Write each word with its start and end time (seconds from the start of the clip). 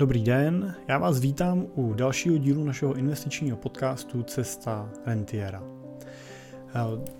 Dobrý 0.00 0.22
den, 0.24 0.74
já 0.88 0.98
vás 0.98 1.20
vítám 1.20 1.66
u 1.74 1.94
dalšího 1.94 2.38
dílu 2.38 2.64
našeho 2.64 2.94
investičního 2.94 3.56
podcastu 3.56 4.22
Cesta 4.22 4.90
Rentiera. 5.06 5.62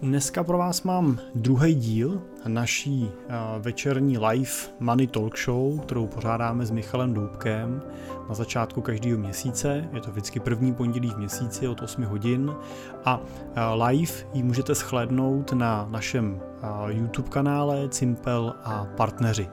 Dneska 0.03 0.45
pro 0.45 0.59
vás 0.59 0.83
mám 0.83 1.19
druhý 1.35 1.75
díl 1.75 2.23
naší 2.47 3.11
večerní 3.59 4.19
live 4.19 4.51
Money 4.81 5.07
Talk 5.07 5.39
Show, 5.39 5.81
kterou 5.81 6.07
pořádáme 6.07 6.67
s 6.67 6.71
Michalem 6.71 7.15
Doubkem 7.15 7.83
na 8.29 8.35
začátku 8.35 8.81
každého 8.81 9.19
měsíce. 9.19 9.89
Je 9.93 10.01
to 10.01 10.11
vždycky 10.11 10.41
první 10.41 10.75
pondělí 10.75 11.11
v 11.11 11.19
měsíci 11.19 11.69
od 11.69 11.83
8 11.83 12.05
hodin 12.05 12.53
a 13.05 13.21
live 13.75 14.13
ji 14.33 14.43
můžete 14.43 14.75
shlédnout 14.75 15.53
na 15.53 15.89
našem 15.91 16.41
YouTube 16.89 17.29
kanále 17.29 17.89
Cimpel 17.89 18.55
a 18.65 18.85
partneři. 18.85 19.49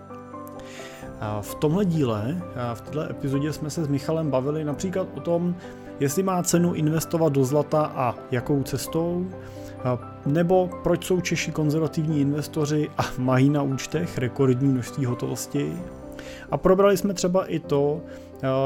V 1.41 1.55
tomhle 1.55 1.85
díle, 1.85 2.41
v 2.73 2.81
této 2.81 3.01
epizodě 3.09 3.53
jsme 3.53 3.69
se 3.69 3.83
s 3.83 3.87
Michalem 3.87 4.31
bavili 4.31 4.63
například 4.63 5.07
o 5.17 5.19
tom, 5.19 5.55
jestli 5.99 6.23
má 6.23 6.43
cenu 6.43 6.73
investovat 6.73 7.33
do 7.33 7.45
zlata 7.45 7.91
a 7.95 8.15
jakou 8.31 8.63
cestou, 8.63 9.27
nebo 10.25 10.69
proč 10.83 11.05
jsou 11.05 11.21
Češi 11.21 11.51
konzervativní 11.51 12.21
investoři 12.21 12.89
a 12.97 13.03
mají 13.17 13.49
na 13.49 13.61
účtech 13.61 14.17
rekordní 14.17 14.67
množství 14.67 15.05
hotovosti. 15.05 15.73
A 16.51 16.57
probrali 16.57 16.97
jsme 16.97 17.13
třeba 17.13 17.45
i 17.45 17.59
to, 17.59 18.01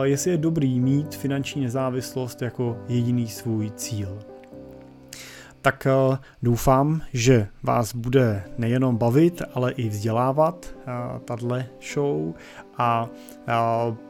jestli 0.04 0.32
je 0.32 0.38
dobrý 0.38 0.80
mít 0.80 1.16
finanční 1.16 1.62
nezávislost 1.62 2.42
jako 2.42 2.78
jediný 2.88 3.28
svůj 3.28 3.72
cíl 3.76 4.20
tak 5.62 5.88
eh, 5.88 6.18
doufám, 6.44 7.02
že 7.14 7.48
vás 7.64 7.96
bude 7.96 8.44
nejenom 8.58 8.98
bavit, 8.98 9.42
ale 9.54 9.72
i 9.72 9.90
vzdělávat 9.90 10.66
eh, 10.76 10.92
tahle 11.26 11.66
show 11.94 12.34
a 12.78 13.10
eh, 13.48 13.54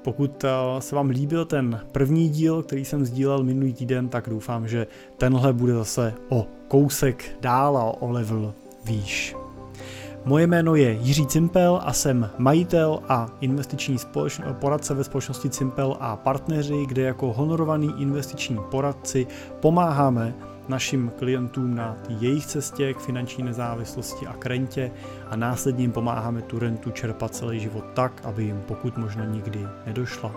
pokud 0.04 0.46
se 0.80 0.96
vám 0.96 1.10
líbil 1.10 1.46
ten 1.46 1.80
první 1.92 2.30
díl, 2.30 2.64
který 2.64 2.86
jsem 2.86 3.06
sdílel 3.06 3.44
minulý 3.44 3.74
týden, 3.74 4.10
tak 4.10 4.30
doufám, 4.30 4.68
že 4.68 4.88
tenhle 5.18 5.54
bude 5.54 5.74
zase 5.74 6.14
o 6.30 6.48
kousek 6.68 7.38
dál 7.42 7.78
a 7.78 8.02
o 8.02 8.12
level 8.12 8.54
výš. 8.86 9.36
Moje 10.26 10.48
jméno 10.48 10.76
je 10.76 10.92
Jiří 10.92 11.28
Cimpel 11.28 11.80
a 11.84 11.94
jsem 11.94 12.30
majitel 12.38 13.00
a 13.10 13.30
investiční 13.42 13.98
společ- 13.98 14.54
poradce 14.54 14.94
ve 14.94 15.04
společnosti 15.04 15.50
Cimpel 15.50 15.98
a 16.00 16.16
partneři, 16.16 16.86
kde 16.86 17.02
jako 17.02 17.34
honorovaný 17.34 17.94
investiční 18.02 18.60
poradci 18.72 19.28
pomáháme 19.60 20.34
našim 20.72 21.12
klientům 21.20 21.76
na 21.76 21.98
jejich 22.10 22.46
cestě 22.46 22.94
k 22.94 23.00
finanční 23.00 23.44
nezávislosti 23.44 24.28
a 24.28 24.34
k 24.34 24.46
rentě 24.46 24.92
a 25.30 25.36
následně 25.36 25.84
jim 25.84 25.92
pomáháme 25.92 26.42
tu 26.42 26.60
rentu 26.60 26.92
čerpat 26.92 27.36
celý 27.36 27.60
život 27.60 27.86
tak, 27.94 28.22
aby 28.24 28.44
jim 28.44 28.62
pokud 28.68 28.98
možno 28.98 29.26
nikdy 29.26 29.68
nedošla. 29.86 30.32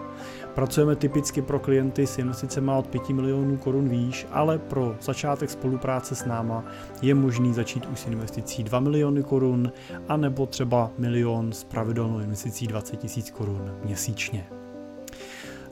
Pracujeme 0.54 0.96
typicky 0.96 1.42
pro 1.42 1.58
klienty 1.58 2.06
s 2.06 2.18
investicemi 2.18 2.70
od 2.70 2.86
5 2.86 3.08
milionů 3.08 3.56
korun 3.56 3.88
výš, 3.88 4.26
ale 4.32 4.58
pro 4.58 4.96
začátek 5.00 5.50
spolupráce 5.50 6.14
s 6.14 6.24
náma 6.24 6.64
je 7.02 7.14
možný 7.14 7.54
začít 7.54 7.86
už 7.86 8.00
s 8.00 8.06
investicí 8.06 8.64
2 8.64 8.80
miliony 8.80 9.22
korun, 9.22 9.72
anebo 10.08 10.46
třeba 10.46 10.90
milion 10.98 11.52
s 11.52 11.64
pravidelnou 11.64 12.18
investicí 12.18 12.66
20 12.66 12.96
tisíc 12.96 13.30
korun 13.30 13.72
měsíčně. 13.84 14.46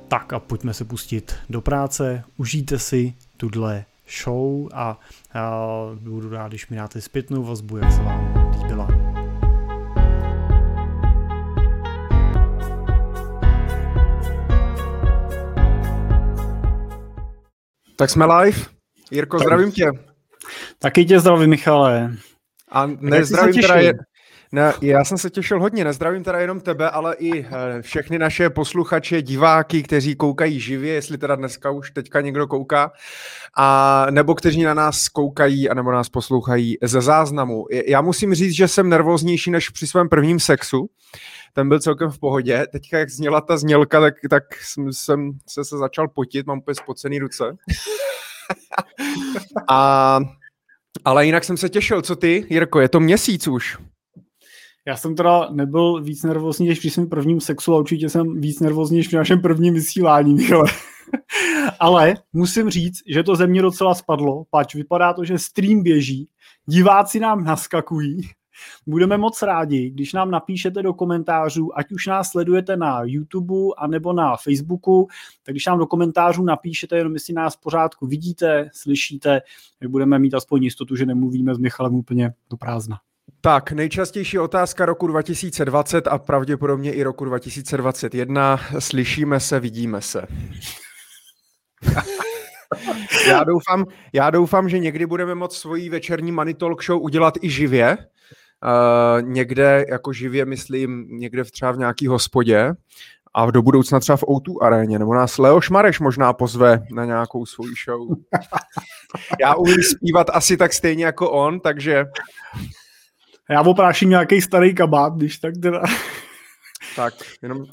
Tak 0.09 0.33
a 0.33 0.41
pojďme 0.41 0.75
se 0.75 0.85
pustit 0.85 1.35
do 1.51 1.61
práce, 1.61 2.25
užijte 2.37 2.79
si 2.79 3.15
tuhle 3.37 3.85
show 4.23 4.69
a, 4.75 5.01
a 5.35 5.51
budu 5.95 6.31
rád, 6.31 6.49
když 6.49 6.69
mi 6.69 6.77
dáte 6.77 7.01
zpětnou 7.01 7.43
vazbu, 7.43 7.77
jak 7.77 7.93
se 7.93 8.03
vám 8.03 8.53
líbila. 8.59 8.89
Tak 17.97 18.11
jsme 18.11 18.25
live. 18.25 18.59
Jirko, 19.11 19.39
tak. 19.39 19.47
zdravím 19.47 19.73
tě. 19.73 19.87
Taky 20.79 21.05
tě 21.05 21.21
zdravím, 21.21 21.51
Michale. 21.51 22.13
A 22.71 22.87
nezdravím 22.87 23.63
teda 23.63 23.75
ne, 24.53 24.73
já 24.81 25.05
jsem 25.05 25.19
se 25.19 25.31
těšil 25.31 25.61
hodně, 25.61 25.85
nezdravím 25.85 26.25
teda 26.25 26.41
jenom 26.41 26.61
tebe, 26.61 26.91
ale 26.91 27.15
i 27.19 27.47
eh, 27.47 27.83
všechny 27.83 28.19
naše 28.19 28.51
posluchače, 28.51 29.23
diváky, 29.23 29.83
kteří 29.83 30.17
koukají 30.17 30.61
živě, 30.61 30.95
jestli 30.95 31.19
teda 31.19 31.35
dneska 31.37 31.71
už 31.71 31.91
teďka 31.91 32.21
někdo 32.21 32.47
kouká, 32.47 32.93
a 33.57 34.07
nebo 34.11 34.35
kteří 34.35 34.63
na 34.63 34.75
nás 34.75 35.09
koukají 35.09 35.69
a 35.69 35.75
nebo 35.75 35.93
nás 35.93 36.09
poslouchají 36.09 36.77
ze 36.83 37.01
záznamu. 37.01 37.65
Já 37.87 38.01
musím 38.01 38.35
říct, 38.35 38.53
že 38.53 38.69
jsem 38.69 38.89
nervóznější 38.89 39.51
než 39.51 39.69
při 39.69 39.87
svém 39.87 40.09
prvním 40.09 40.41
sexu, 40.41 40.91
ten 41.53 41.69
byl 41.69 41.81
celkem 41.81 42.11
v 42.11 42.19
pohodě. 42.19 42.67
Teďka, 42.73 42.99
jak 42.99 43.11
zněla 43.11 43.41
ta 43.41 43.57
znělka, 43.57 44.01
tak, 44.01 44.15
tak 44.31 44.45
jsem, 44.55 44.93
jsem 44.93 45.31
se, 45.49 45.65
se 45.65 45.79
začal 45.79 46.09
potit, 46.09 46.47
mám 46.47 46.59
úplně 46.59 46.75
spocený 46.75 47.19
ruce. 47.19 47.45
a, 49.69 50.21
ale 51.05 51.27
jinak 51.27 51.45
jsem 51.45 51.57
se 51.57 51.69
těšil. 51.69 52.03
Co 52.03 52.17
ty, 52.17 52.47
Jirko? 52.51 52.81
Je 52.81 52.89
to 52.89 53.01
měsíc 53.01 53.49
už. 53.49 53.79
Já 54.87 54.97
jsem 54.97 55.15
teda 55.15 55.49
nebyl 55.51 56.03
víc 56.03 56.23
nervózní 56.23 56.69
než 56.69 56.79
při 56.79 56.91
svém 56.91 57.09
prvním 57.09 57.41
sexu 57.41 57.75
a 57.75 57.79
určitě 57.79 58.09
jsem 58.09 58.41
víc 58.41 58.61
nervózní 58.61 58.97
než 58.97 59.09
při 59.09 59.17
našem 59.17 59.41
prvním 59.41 59.75
vysílání, 59.75 60.35
Michale. 60.35 60.65
Ale 61.81 62.15
musím 62.33 62.71
říct, 62.71 62.99
že 63.07 63.23
to 63.23 63.37
ze 63.37 63.47
mě 63.47 63.63
docela 63.63 63.95
spadlo, 63.95 64.45
pač 64.51 64.75
vypadá 64.75 65.13
to, 65.13 65.25
že 65.25 65.39
stream 65.39 65.83
běží, 65.83 66.29
diváci 66.67 67.21
nám 67.21 67.45
naskakují, 67.45 68.21
Budeme 68.87 69.19
moc 69.19 69.43
rádi, 69.43 69.91
když 69.91 70.13
nám 70.13 70.31
napíšete 70.31 70.83
do 70.83 70.95
komentářů, 70.95 71.79
ať 71.79 71.93
už 71.93 72.07
nás 72.07 72.31
sledujete 72.31 72.77
na 72.77 73.01
YouTube 73.05 73.55
anebo 73.79 74.13
na 74.13 74.37
Facebooku, 74.37 75.09
tak 75.43 75.53
když 75.53 75.67
nám 75.67 75.79
do 75.79 75.87
komentářů 75.87 76.43
napíšete, 76.43 76.97
jenom 76.97 77.15
jestli 77.15 77.35
nás 77.35 77.57
pořádku 77.57 78.07
vidíte, 78.07 78.71
slyšíte, 78.73 79.41
tak 79.79 79.91
budeme 79.91 80.19
mít 80.19 80.35
aspoň 80.35 80.65
jistotu, 80.65 80.97
že 80.97 81.07
nemluvíme 81.07 81.55
s 81.55 81.59
Michalem 81.59 81.95
úplně 81.95 82.35
do 82.51 82.57
prázdna. 82.57 82.99
Tak, 83.45 83.73
nejčastější 83.73 84.39
otázka 84.39 84.87
roku 84.87 85.07
2020 85.07 86.07
a 86.07 86.19
pravděpodobně 86.19 86.93
i 86.93 87.03
roku 87.03 87.25
2021. 87.25 88.61
Slyšíme 88.79 89.41
se, 89.41 89.61
vidíme 89.61 90.01
se. 90.01 90.27
já, 93.29 93.45
doufám, 93.45 93.85
já 94.13 94.31
doufám, 94.31 94.69
že 94.69 94.79
někdy 94.79 95.07
budeme 95.07 95.35
moct 95.35 95.57
svoji 95.57 95.89
večerní 95.89 96.33
Money 96.33 96.55
Talk 96.55 96.85
Show 96.85 97.03
udělat 97.03 97.35
i 97.41 97.51
živě. 97.51 97.99
Uh, 97.99 99.23
někde, 99.23 99.85
jako 99.89 100.13
živě 100.13 100.45
myslím, 100.45 101.07
někde 101.11 101.45
v 101.45 101.51
třeba 101.51 101.73
v 101.73 101.79
nějaký 101.79 102.07
hospodě 102.07 102.73
a 103.35 103.51
do 103.51 103.63
budoucna 103.63 104.01
třeba 104.01 104.17
v 104.17 104.23
O2 104.23 104.59
aréně, 104.63 104.99
nebo 104.99 105.15
nás 105.15 105.39
Leo 105.39 105.61
Šmareš 105.61 106.01
možná 106.01 106.33
pozve 106.33 106.85
na 106.95 107.05
nějakou 107.05 107.47
svou 107.47 107.65
show. 107.85 108.09
Já 109.41 109.55
umím 109.55 109.83
zpívat 109.83 110.27
asi 110.31 110.57
tak 110.57 110.73
stejně 110.73 111.05
jako 111.05 111.31
on, 111.31 111.61
takže 111.61 112.05
já 113.53 113.63
opráším 113.63 114.11
nějaký 114.11 114.41
starý 114.41 114.75
kabát, 114.75 115.17
když 115.17 115.39
tak 115.39 115.55
teda. 115.63 115.83
Tak, 116.97 117.15
jenom... 117.43 117.65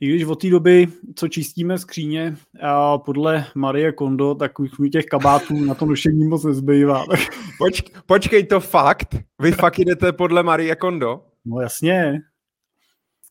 I 0.00 0.08
když 0.08 0.24
od 0.24 0.40
té 0.40 0.50
doby, 0.50 0.88
co 1.14 1.28
čistíme 1.28 1.78
skříně, 1.78 2.36
a 2.62 2.98
podle 2.98 3.46
Marie 3.54 3.92
Kondo, 3.92 4.34
tak 4.34 4.60
už 4.60 4.78
mi 4.78 4.90
těch 4.90 5.06
kabátů 5.06 5.64
na 5.64 5.74
to 5.74 5.86
nošení 5.86 6.28
moc 6.28 6.44
nezbývá. 6.44 7.04
Poč, 7.58 7.82
počkej, 8.06 8.46
to 8.46 8.60
fakt? 8.60 9.16
Vy 9.40 9.52
fakt 9.52 9.78
jdete 9.78 10.12
podle 10.12 10.42
Marie 10.42 10.76
Kondo? 10.76 11.24
No 11.44 11.60
jasně. 11.60 12.18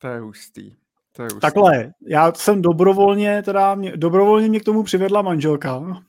To 0.01 0.07
je 0.07 0.19
hustý. 0.19 0.75
To 1.15 1.21
je 1.21 1.25
hustý. 1.25 1.39
Takhle, 1.39 1.93
já 2.07 2.33
jsem 2.33 2.61
dobrovolně, 2.61 3.43
teda 3.43 3.75
mě, 3.75 3.97
dobrovolně 3.97 4.49
mě 4.49 4.59
k 4.59 4.65
tomu 4.65 4.83
přivedla 4.83 5.21
manželka 5.21 6.03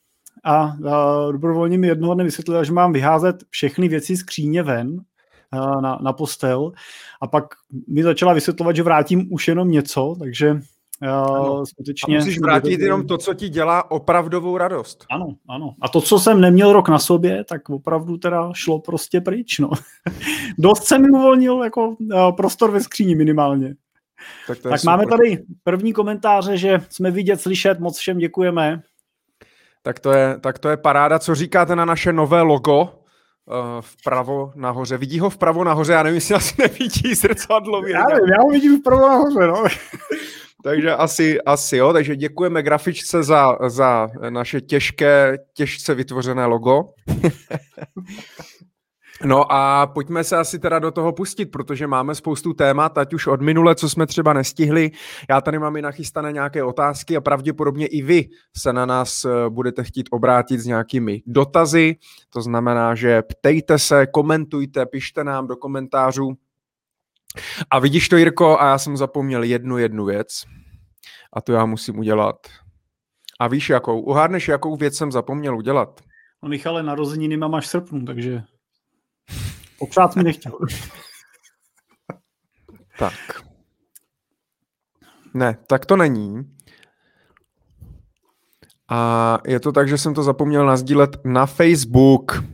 a, 0.44 0.54
a 0.54 0.74
dobrovolně 1.32 1.78
mi 1.78 1.86
jednoho 1.86 2.14
dne 2.14 2.24
vysvětlila, 2.24 2.64
že 2.64 2.72
mám 2.72 2.92
vyházet 2.92 3.36
všechny 3.50 3.88
věci 3.88 4.16
z 4.16 4.22
kříně 4.22 4.62
ven 4.62 5.00
na, 5.82 5.98
na 6.02 6.12
postel 6.12 6.72
a 7.20 7.26
pak 7.26 7.44
mi 7.88 8.02
začala 8.02 8.32
vysvětlovat, 8.32 8.76
že 8.76 8.82
vrátím 8.82 9.32
už 9.32 9.48
jenom 9.48 9.70
něco, 9.70 10.16
takže 10.18 10.60
ano. 11.02 11.66
skutečně... 11.66 12.16
A 12.16 12.20
musíš 12.20 12.40
vrátit 12.40 12.80
jenom 12.80 13.06
to, 13.06 13.18
co 13.18 13.34
ti 13.34 13.48
dělá 13.48 13.90
opravdovou 13.90 14.56
radost. 14.56 15.04
Ano, 15.10 15.34
ano. 15.48 15.74
A 15.80 15.88
to, 15.88 16.00
co 16.00 16.18
jsem 16.18 16.40
neměl 16.40 16.72
rok 16.72 16.88
na 16.88 16.98
sobě, 16.98 17.44
tak 17.44 17.70
opravdu 17.70 18.16
teda 18.16 18.50
šlo 18.54 18.78
prostě 18.78 19.20
pryč, 19.20 19.58
no. 19.58 19.70
Dost 20.58 20.84
jsem 20.84 21.02
mi 21.02 21.10
uvolnil 21.10 21.62
jako 21.64 21.96
prostor 22.36 22.70
ve 22.70 22.80
skříni 22.80 23.14
minimálně. 23.14 23.74
Tak, 24.46 24.58
tak 24.58 24.84
máme 24.84 25.06
tady 25.06 25.44
první 25.64 25.92
komentáře, 25.92 26.56
že 26.56 26.78
jsme 26.90 27.10
vidět, 27.10 27.40
slyšet, 27.40 27.80
moc 27.80 27.98
všem 27.98 28.18
děkujeme. 28.18 28.82
Tak 29.82 30.00
to 30.00 30.12
je, 30.12 30.38
tak 30.40 30.58
to 30.58 30.68
je 30.68 30.76
paráda. 30.76 31.18
Co 31.18 31.34
říkáte 31.34 31.76
na 31.76 31.84
naše 31.84 32.12
nové 32.12 32.42
logo? 32.42 32.80
Uh, 32.80 33.80
vpravo 33.80 34.52
nahoře. 34.54 34.98
Vidí 34.98 35.20
ho 35.20 35.30
vpravo 35.30 35.64
nahoře, 35.64 35.92
já 35.92 36.02
nevím, 36.02 36.14
jestli 36.14 36.34
asi 36.34 36.54
nevidí 36.58 37.14
zrcadlo. 37.14 37.86
Já 37.86 38.04
nevím, 38.04 38.28
já 38.28 38.42
ho 38.42 38.50
vidím 38.50 38.80
vpravo 38.80 39.08
nahoře, 39.08 39.46
no. 39.46 39.64
takže 40.64 40.90
asi, 40.90 41.40
asi 41.40 41.76
jo, 41.76 41.92
takže 41.92 42.16
děkujeme 42.16 42.62
grafičce 42.62 43.22
za, 43.22 43.58
za 43.66 44.08
naše 44.28 44.60
těžké, 44.60 45.38
těžce 45.54 45.94
vytvořené 45.94 46.46
logo. 46.46 46.82
No 49.24 49.52
a 49.52 49.86
pojďme 49.86 50.24
se 50.24 50.36
asi 50.36 50.58
teda 50.58 50.78
do 50.78 50.90
toho 50.90 51.12
pustit, 51.12 51.46
protože 51.46 51.86
máme 51.86 52.14
spoustu 52.14 52.52
témat, 52.52 52.98
ať 52.98 53.14
už 53.14 53.26
od 53.26 53.42
minule, 53.42 53.74
co 53.74 53.88
jsme 53.88 54.06
třeba 54.06 54.32
nestihli. 54.32 54.90
Já 55.30 55.40
tady 55.40 55.58
mám 55.58 55.76
i 55.76 55.82
nachystané 55.82 56.32
nějaké 56.32 56.64
otázky 56.64 57.16
a 57.16 57.20
pravděpodobně 57.20 57.86
i 57.86 58.02
vy 58.02 58.28
se 58.56 58.72
na 58.72 58.86
nás 58.86 59.24
eh, 59.24 59.28
budete 59.48 59.84
chtít 59.84 60.08
obrátit 60.10 60.60
s 60.60 60.66
nějakými 60.66 61.22
dotazy. 61.26 61.96
To 62.30 62.42
znamená, 62.42 62.94
že 62.94 63.22
ptejte 63.22 63.78
se, 63.78 64.06
komentujte, 64.06 64.86
pište 64.86 65.24
nám 65.24 65.46
do 65.46 65.56
komentářů. 65.56 66.34
A 67.70 67.78
vidíš 67.78 68.08
to, 68.08 68.16
Jirko, 68.16 68.60
a 68.60 68.66
já 68.66 68.78
jsem 68.78 68.96
zapomněl 68.96 69.42
jednu 69.42 69.78
jednu 69.78 70.04
věc. 70.04 70.44
A 71.32 71.40
to 71.40 71.52
já 71.52 71.66
musím 71.66 71.98
udělat. 71.98 72.36
A 73.40 73.48
víš 73.48 73.70
jakou? 73.70 74.00
Uhádneš, 74.00 74.48
jakou 74.48 74.76
věc 74.76 74.96
jsem 74.96 75.12
zapomněl 75.12 75.56
udělat? 75.56 76.00
No 76.42 76.48
Michale, 76.48 76.82
narozeniny 76.82 77.36
mám 77.36 77.54
až 77.54 77.64
v 77.64 77.68
srpnu, 77.68 78.04
takže 78.04 78.42
Popřát 79.78 80.16
mi 80.16 80.22
nechtěl. 80.22 80.52
tak. 82.98 83.14
Ne, 85.34 85.58
tak 85.66 85.86
to 85.86 85.96
není. 85.96 86.56
A 88.88 89.38
je 89.46 89.60
to 89.60 89.72
tak, 89.72 89.88
že 89.88 89.98
jsem 89.98 90.14
to 90.14 90.22
zapomněl 90.22 90.66
nazdílet 90.66 91.24
na 91.24 91.46
Facebook. 91.46 92.44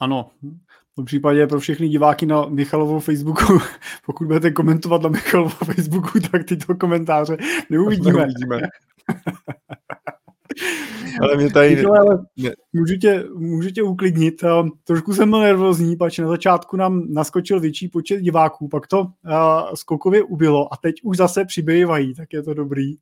Ano, 0.00 0.30
v 0.96 1.04
případě 1.04 1.46
pro 1.46 1.60
všechny 1.60 1.88
diváky 1.88 2.26
na 2.26 2.46
Michalovou 2.46 3.00
Facebooku, 3.00 3.58
pokud 4.06 4.26
budete 4.26 4.50
komentovat 4.50 5.02
na 5.02 5.08
Michalovou 5.08 5.64
Facebooku, 5.64 6.20
tak 6.20 6.44
tyto 6.44 6.74
komentáře 6.74 7.36
neuvidíme. 7.70 8.12
neuvidíme. 8.12 8.60
ale 11.22 11.36
mě 11.36 11.52
tady... 11.52 11.76
Michale, 11.76 11.98
ale 11.98 12.24
můžu, 12.72 12.96
tě, 12.96 13.24
můžu 13.34 13.70
tě 13.70 13.82
uklidnit. 13.82 14.34
Trošku 14.84 15.14
jsem 15.14 15.30
byl 15.30 15.40
nervózní, 15.40 15.96
pač 15.96 16.18
na 16.18 16.28
začátku 16.28 16.76
nám 16.76 17.12
naskočil 17.12 17.60
větší 17.60 17.88
počet 17.88 18.20
diváků, 18.20 18.68
pak 18.68 18.86
to 18.86 19.06
skokově 19.74 20.22
ubylo 20.22 20.72
a 20.74 20.76
teď 20.76 20.94
už 21.02 21.16
zase 21.16 21.44
přibývají, 21.44 22.14
tak 22.14 22.32
je 22.32 22.42
to 22.42 22.54
dobrý. 22.54 22.94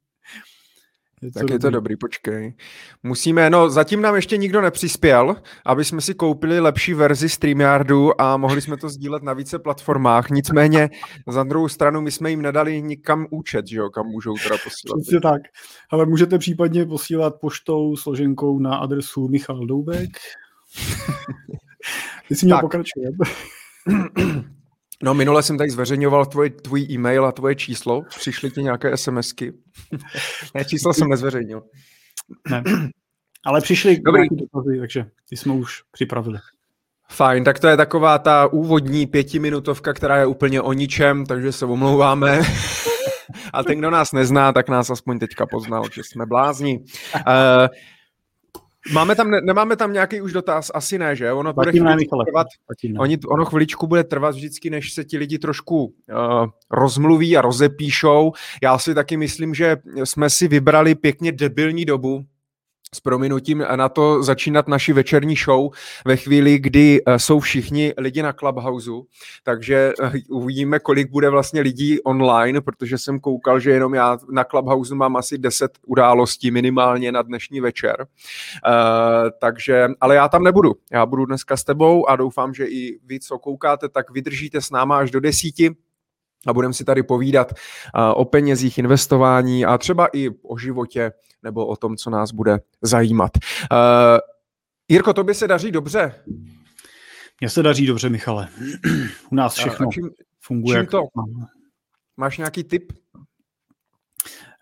Je 1.22 1.32
tak 1.32 1.42
dobrý. 1.42 1.54
je 1.54 1.58
to 1.58 1.70
dobrý, 1.70 1.96
počkej. 1.96 2.54
Musíme, 3.02 3.50
no 3.50 3.70
zatím 3.70 4.02
nám 4.02 4.14
ještě 4.14 4.36
nikdo 4.36 4.60
nepřispěl, 4.60 5.36
aby 5.66 5.84
jsme 5.84 6.00
si 6.00 6.14
koupili 6.14 6.60
lepší 6.60 6.94
verzi 6.94 7.28
StreamYardu 7.28 8.20
a 8.20 8.36
mohli 8.36 8.60
jsme 8.60 8.76
to 8.76 8.88
sdílet 8.88 9.22
na 9.22 9.32
více 9.32 9.58
platformách. 9.58 10.30
Nicméně 10.30 10.90
za 11.26 11.42
druhou 11.42 11.68
stranu 11.68 12.00
my 12.00 12.10
jsme 12.10 12.30
jim 12.30 12.42
nedali 12.42 12.82
nikam 12.82 13.26
účet, 13.30 13.66
že 13.66 13.78
jo, 13.78 13.90
kam 13.90 14.06
můžou 14.06 14.34
teda 14.34 14.56
posílat. 14.64 15.02
Přesně 15.02 15.20
tak. 15.20 15.42
Ale 15.90 16.06
můžete 16.06 16.38
případně 16.38 16.86
posílat 16.86 17.34
poštou 17.40 17.96
složenkou 17.96 18.58
na 18.58 18.76
adresu 18.76 19.28
Michal 19.28 19.66
Doubek. 19.66 20.08
Ty 22.28 22.34
si 22.34 22.46
měl 22.46 22.60
pokračovat. 22.60 23.14
No, 25.02 25.14
minule 25.14 25.42
jsem 25.42 25.58
tady 25.58 25.70
zveřejňoval 25.70 26.26
tvoj, 26.26 26.50
tvůj 26.50 26.86
e-mail 26.90 27.26
a 27.26 27.32
tvoje 27.32 27.54
číslo. 27.54 28.02
Přišly 28.02 28.50
ti 28.50 28.62
nějaké 28.62 28.96
SMSky. 28.96 29.52
ne, 30.54 30.64
číslo 30.64 30.94
jsem 30.94 31.08
nezveřejnil. 31.08 31.62
Ne. 32.50 32.62
Ale 33.44 33.60
přišly 33.60 34.00
Dobrý. 34.00 34.28
dotazy, 34.30 34.78
takže 34.78 35.06
ty 35.28 35.36
jsme 35.36 35.52
už 35.52 35.82
připravili. 35.90 36.38
Fajn, 37.10 37.44
tak 37.44 37.58
to 37.58 37.68
je 37.68 37.76
taková 37.76 38.18
ta 38.18 38.46
úvodní 38.46 39.06
pětiminutovka, 39.06 39.92
která 39.92 40.16
je 40.16 40.26
úplně 40.26 40.62
o 40.62 40.72
ničem, 40.72 41.26
takže 41.26 41.52
se 41.52 41.64
omlouváme. 41.64 42.40
a 43.52 43.62
ten, 43.62 43.78
kdo 43.78 43.90
nás 43.90 44.12
nezná, 44.12 44.52
tak 44.52 44.68
nás 44.68 44.90
aspoň 44.90 45.18
teďka 45.18 45.46
poznal, 45.46 45.84
že 45.92 46.04
jsme 46.04 46.26
blázni. 46.26 46.84
Uh, 47.14 47.22
Máme 48.92 49.14
tam, 49.14 49.30
ne, 49.30 49.40
nemáme 49.40 49.76
tam 49.76 49.92
nějaký 49.92 50.20
už 50.20 50.32
dotaz? 50.32 50.70
Asi 50.74 50.98
ne, 50.98 51.16
že? 51.16 51.32
Ono 51.32 51.52
bude 51.52 51.72
trvat, 51.72 52.46
oni, 52.98 53.18
ono 53.28 53.44
chviličku 53.44 53.86
bude 53.86 54.04
trvat 54.04 54.34
vždycky, 54.34 54.70
než 54.70 54.92
se 54.92 55.04
ti 55.04 55.18
lidi 55.18 55.38
trošku 55.38 55.84
uh, 55.84 55.92
rozmluví 56.70 57.36
a 57.36 57.42
rozepíšou. 57.42 58.32
Já 58.62 58.78
si 58.78 58.94
taky 58.94 59.16
myslím, 59.16 59.54
že 59.54 59.76
jsme 60.04 60.30
si 60.30 60.48
vybrali 60.48 60.94
pěkně 60.94 61.32
debilní 61.32 61.84
dobu, 61.84 62.24
s 62.94 63.00
prominutím 63.00 63.64
na 63.76 63.88
to 63.88 64.22
začínat 64.22 64.68
naši 64.68 64.92
večerní 64.92 65.34
show 65.36 65.70
ve 66.04 66.16
chvíli, 66.16 66.58
kdy 66.58 67.02
eh, 67.06 67.18
jsou 67.18 67.40
všichni 67.40 67.94
lidi 67.98 68.22
na 68.22 68.32
Clubhouse, 68.32 68.90
takže 69.44 69.92
eh, 70.02 70.12
uvidíme, 70.28 70.78
kolik 70.78 71.10
bude 71.10 71.30
vlastně 71.30 71.60
lidí 71.60 72.00
online, 72.00 72.60
protože 72.60 72.98
jsem 72.98 73.20
koukal, 73.20 73.60
že 73.60 73.70
jenom 73.70 73.94
já 73.94 74.18
na 74.30 74.44
Clubhouse 74.44 74.94
mám 74.94 75.16
asi 75.16 75.38
10 75.38 75.70
událostí 75.86 76.50
minimálně 76.50 77.12
na 77.12 77.22
dnešní 77.22 77.60
večer. 77.60 78.06
Uh, 78.66 79.30
takže, 79.40 79.88
ale 80.00 80.14
já 80.14 80.28
tam 80.28 80.44
nebudu. 80.44 80.74
Já 80.92 81.06
budu 81.06 81.26
dneska 81.26 81.56
s 81.56 81.64
tebou 81.64 82.08
a 82.08 82.16
doufám, 82.16 82.54
že 82.54 82.66
i 82.66 82.98
vy, 83.04 83.20
co 83.20 83.38
koukáte, 83.38 83.88
tak 83.88 84.10
vydržíte 84.10 84.60
s 84.60 84.70
náma 84.70 84.98
až 84.98 85.10
do 85.10 85.20
desíti 85.20 85.76
a 86.46 86.52
budeme 86.52 86.74
si 86.74 86.84
tady 86.84 87.02
povídat 87.02 87.52
o 88.14 88.24
penězích, 88.24 88.78
investování 88.78 89.64
a 89.64 89.78
třeba 89.78 90.08
i 90.12 90.30
o 90.42 90.58
životě 90.58 91.12
nebo 91.42 91.66
o 91.66 91.76
tom, 91.76 91.96
co 91.96 92.10
nás 92.10 92.32
bude 92.32 92.60
zajímat. 92.82 93.30
Jirko, 94.88 95.12
to 95.12 95.24
by 95.24 95.34
se 95.34 95.48
daří 95.48 95.70
dobře? 95.70 96.14
Mně 97.40 97.50
se 97.50 97.62
daří 97.62 97.86
dobře, 97.86 98.08
Michale. 98.08 98.48
U 99.30 99.34
nás 99.34 99.54
všechno 99.54 99.88
a 99.88 99.90
čím, 99.92 100.10
funguje. 100.40 100.80
Čím 100.80 100.86
to? 100.86 101.02
Máš 102.16 102.38
nějaký 102.38 102.64
tip? 102.64 102.92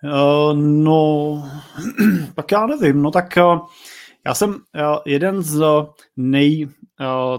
Uh, 0.04 0.56
no, 0.56 1.50
tak 2.34 2.52
já 2.52 2.66
nevím. 2.66 3.02
No 3.02 3.10
tak 3.10 3.34
uh, 3.36 3.66
já 4.26 4.34
jsem 4.34 4.50
uh, 4.50 4.58
jeden 5.04 5.42
z 5.42 5.64
nej, 6.16 6.68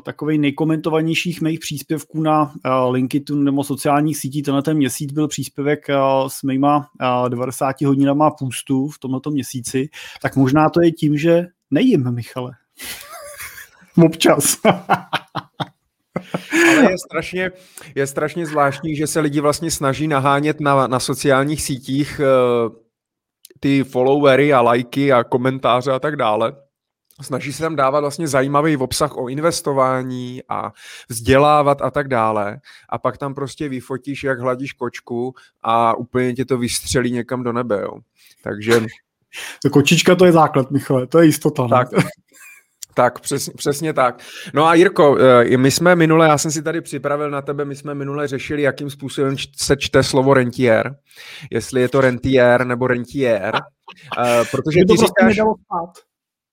takových 0.03 0.39
nejkomentovanějších 0.39 1.41
mých 1.41 1.59
příspěvků 1.59 2.21
na 2.21 2.41
uh, 2.43 2.51
LinkedIn 2.91 3.43
nebo 3.43 3.63
sociálních 3.63 4.17
sítí 4.17 4.43
tenhle 4.43 4.61
ten 4.61 4.77
měsíc 4.77 5.11
byl 5.11 5.27
příspěvek 5.27 5.85
uh, 5.89 6.27
s 6.27 6.43
mýma 6.43 6.89
uh, 7.23 7.29
90 7.29 7.81
hodinama 7.81 8.31
půstu 8.31 8.87
v 8.87 8.99
tomto 8.99 9.29
měsíci, 9.29 9.89
tak 10.21 10.35
možná 10.35 10.69
to 10.69 10.81
je 10.81 10.91
tím, 10.91 11.17
že 11.17 11.45
nejím, 11.71 12.11
Michale. 12.11 12.51
Občas. 14.05 14.57
Ale 16.69 16.91
je 16.91 16.97
strašně, 16.97 17.51
je 17.95 18.07
strašně 18.07 18.45
zvláštní, 18.45 18.95
že 18.95 19.07
se 19.07 19.19
lidi 19.19 19.39
vlastně 19.39 19.71
snaží 19.71 20.07
nahánět 20.07 20.59
na, 20.59 20.87
na 20.87 20.99
sociálních 20.99 21.61
sítích 21.61 22.21
ty 23.59 23.83
followery 23.83 24.53
a 24.53 24.61
lajky 24.61 25.13
a 25.13 25.23
komentáře 25.23 25.91
a 25.91 25.99
tak 25.99 26.15
dále 26.15 26.53
snaží 27.23 27.53
se 27.53 27.63
tam 27.63 27.75
dávat 27.75 27.99
vlastně 27.99 28.27
zajímavý 28.27 28.77
obsah 28.77 29.17
o 29.17 29.27
investování 29.27 30.41
a 30.49 30.71
vzdělávat 31.09 31.81
a 31.81 31.91
tak 31.91 32.07
dále. 32.07 32.59
A 32.89 32.97
pak 32.97 33.17
tam 33.17 33.33
prostě 33.33 33.69
vyfotíš, 33.69 34.23
jak 34.23 34.39
hladíš 34.39 34.73
kočku 34.73 35.35
a 35.63 35.97
úplně 35.97 36.33
tě 36.33 36.45
to 36.45 36.57
vystřelí 36.57 37.11
někam 37.11 37.43
do 37.43 37.53
nebe. 37.53 37.81
Jo. 37.81 37.93
Takže... 38.43 38.81
To 39.63 39.69
kočička 39.71 40.15
to 40.15 40.25
je 40.25 40.31
základ, 40.31 40.71
Michale, 40.71 41.07
to 41.07 41.19
je 41.19 41.25
jistota. 41.25 41.67
Tak, 41.67 41.89
tak, 42.97 43.19
přesně, 43.19 43.53
přesně 43.57 43.93
tak. 43.93 44.23
No 44.53 44.65
a 44.65 44.73
Jirko, 44.73 45.17
eh, 45.19 45.57
my 45.57 45.71
jsme 45.71 45.95
minule, 45.95 46.27
já 46.27 46.37
jsem 46.37 46.51
si 46.51 46.61
tady 46.61 46.81
připravil 46.81 47.29
na 47.29 47.41
tebe, 47.41 47.65
my 47.65 47.75
jsme 47.75 47.95
minule 47.95 48.27
řešili, 48.27 48.61
jakým 48.61 48.89
způsobem 48.89 49.35
se 49.57 49.77
čte 49.77 50.03
slovo 50.03 50.33
rentier. 50.33 50.95
Jestli 51.51 51.81
je 51.81 51.89
to 51.89 52.01
rentier 52.01 52.65
nebo 52.65 52.87
rentier. 52.87 53.51
Uh, 54.17 54.45
protože 54.51 54.79
ty 54.79 54.85
prostě 54.97 55.29
říkáš... 55.29 55.37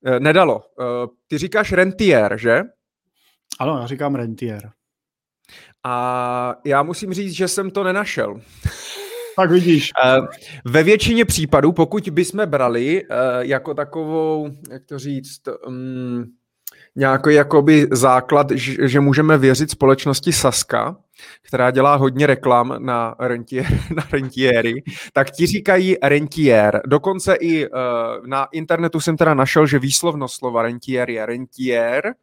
Eh, 0.06 0.20
nedalo. 0.20 0.62
Eh, 0.80 1.06
ty 1.26 1.38
říkáš 1.38 1.72
rentier, 1.72 2.38
že? 2.38 2.62
Ano, 3.60 3.78
já 3.78 3.86
říkám 3.86 4.14
rentier. 4.14 4.70
A 5.84 6.56
já 6.64 6.82
musím 6.82 7.12
říct, 7.12 7.32
že 7.32 7.48
jsem 7.48 7.70
to 7.70 7.84
nenašel. 7.84 8.40
Tak 9.36 9.50
vidíš. 9.50 9.90
Eh, 10.04 10.16
ve 10.64 10.82
většině 10.82 11.24
případů, 11.24 11.72
pokud 11.72 12.08
bychom 12.08 12.46
brali 12.46 13.02
jako 13.38 13.74
takovou, 13.74 14.50
jak 14.70 14.84
to 14.84 14.98
říct, 14.98 15.42
um, 15.66 16.24
nějaký 16.96 17.34
jakoby 17.34 17.88
základ, 17.92 18.50
že 18.84 19.00
můžeme 19.00 19.38
věřit 19.38 19.70
společnosti 19.70 20.32
Saska, 20.32 20.96
která 21.42 21.70
dělá 21.70 21.94
hodně 21.94 22.26
reklam 22.26 22.74
na, 22.78 23.14
rentier, 23.18 23.66
na 23.96 24.06
rentiéry, 24.12 24.82
tak 25.12 25.30
ti 25.30 25.46
říkají 25.46 25.96
rentier. 26.02 26.80
Dokonce 26.86 27.34
i 27.34 27.68
uh, 27.68 27.76
na 28.26 28.44
internetu 28.44 29.00
jsem 29.00 29.16
teda 29.16 29.34
našel, 29.34 29.66
že 29.66 29.78
výslovnost 29.78 30.38
slova 30.38 30.62
rentier 30.62 31.10
je 31.10 31.26
rentier, 31.26 32.14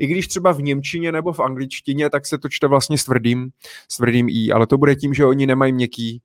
i 0.00 0.06
když 0.06 0.28
třeba 0.28 0.52
v 0.52 0.62
Němčině 0.62 1.12
nebo 1.12 1.32
v 1.32 1.40
angličtině, 1.40 2.10
tak 2.10 2.26
se 2.26 2.38
to 2.38 2.48
čte 2.48 2.66
vlastně 2.66 2.98
s 2.98 3.04
tvrdým, 3.04 3.50
s 3.88 3.96
tvrdým 3.96 4.28
i, 4.28 4.52
ale 4.52 4.66
to 4.66 4.78
bude 4.78 4.96
tím, 4.96 5.14
že 5.14 5.26
oni 5.26 5.46
nemají 5.46 5.72
měkký, 5.72 6.22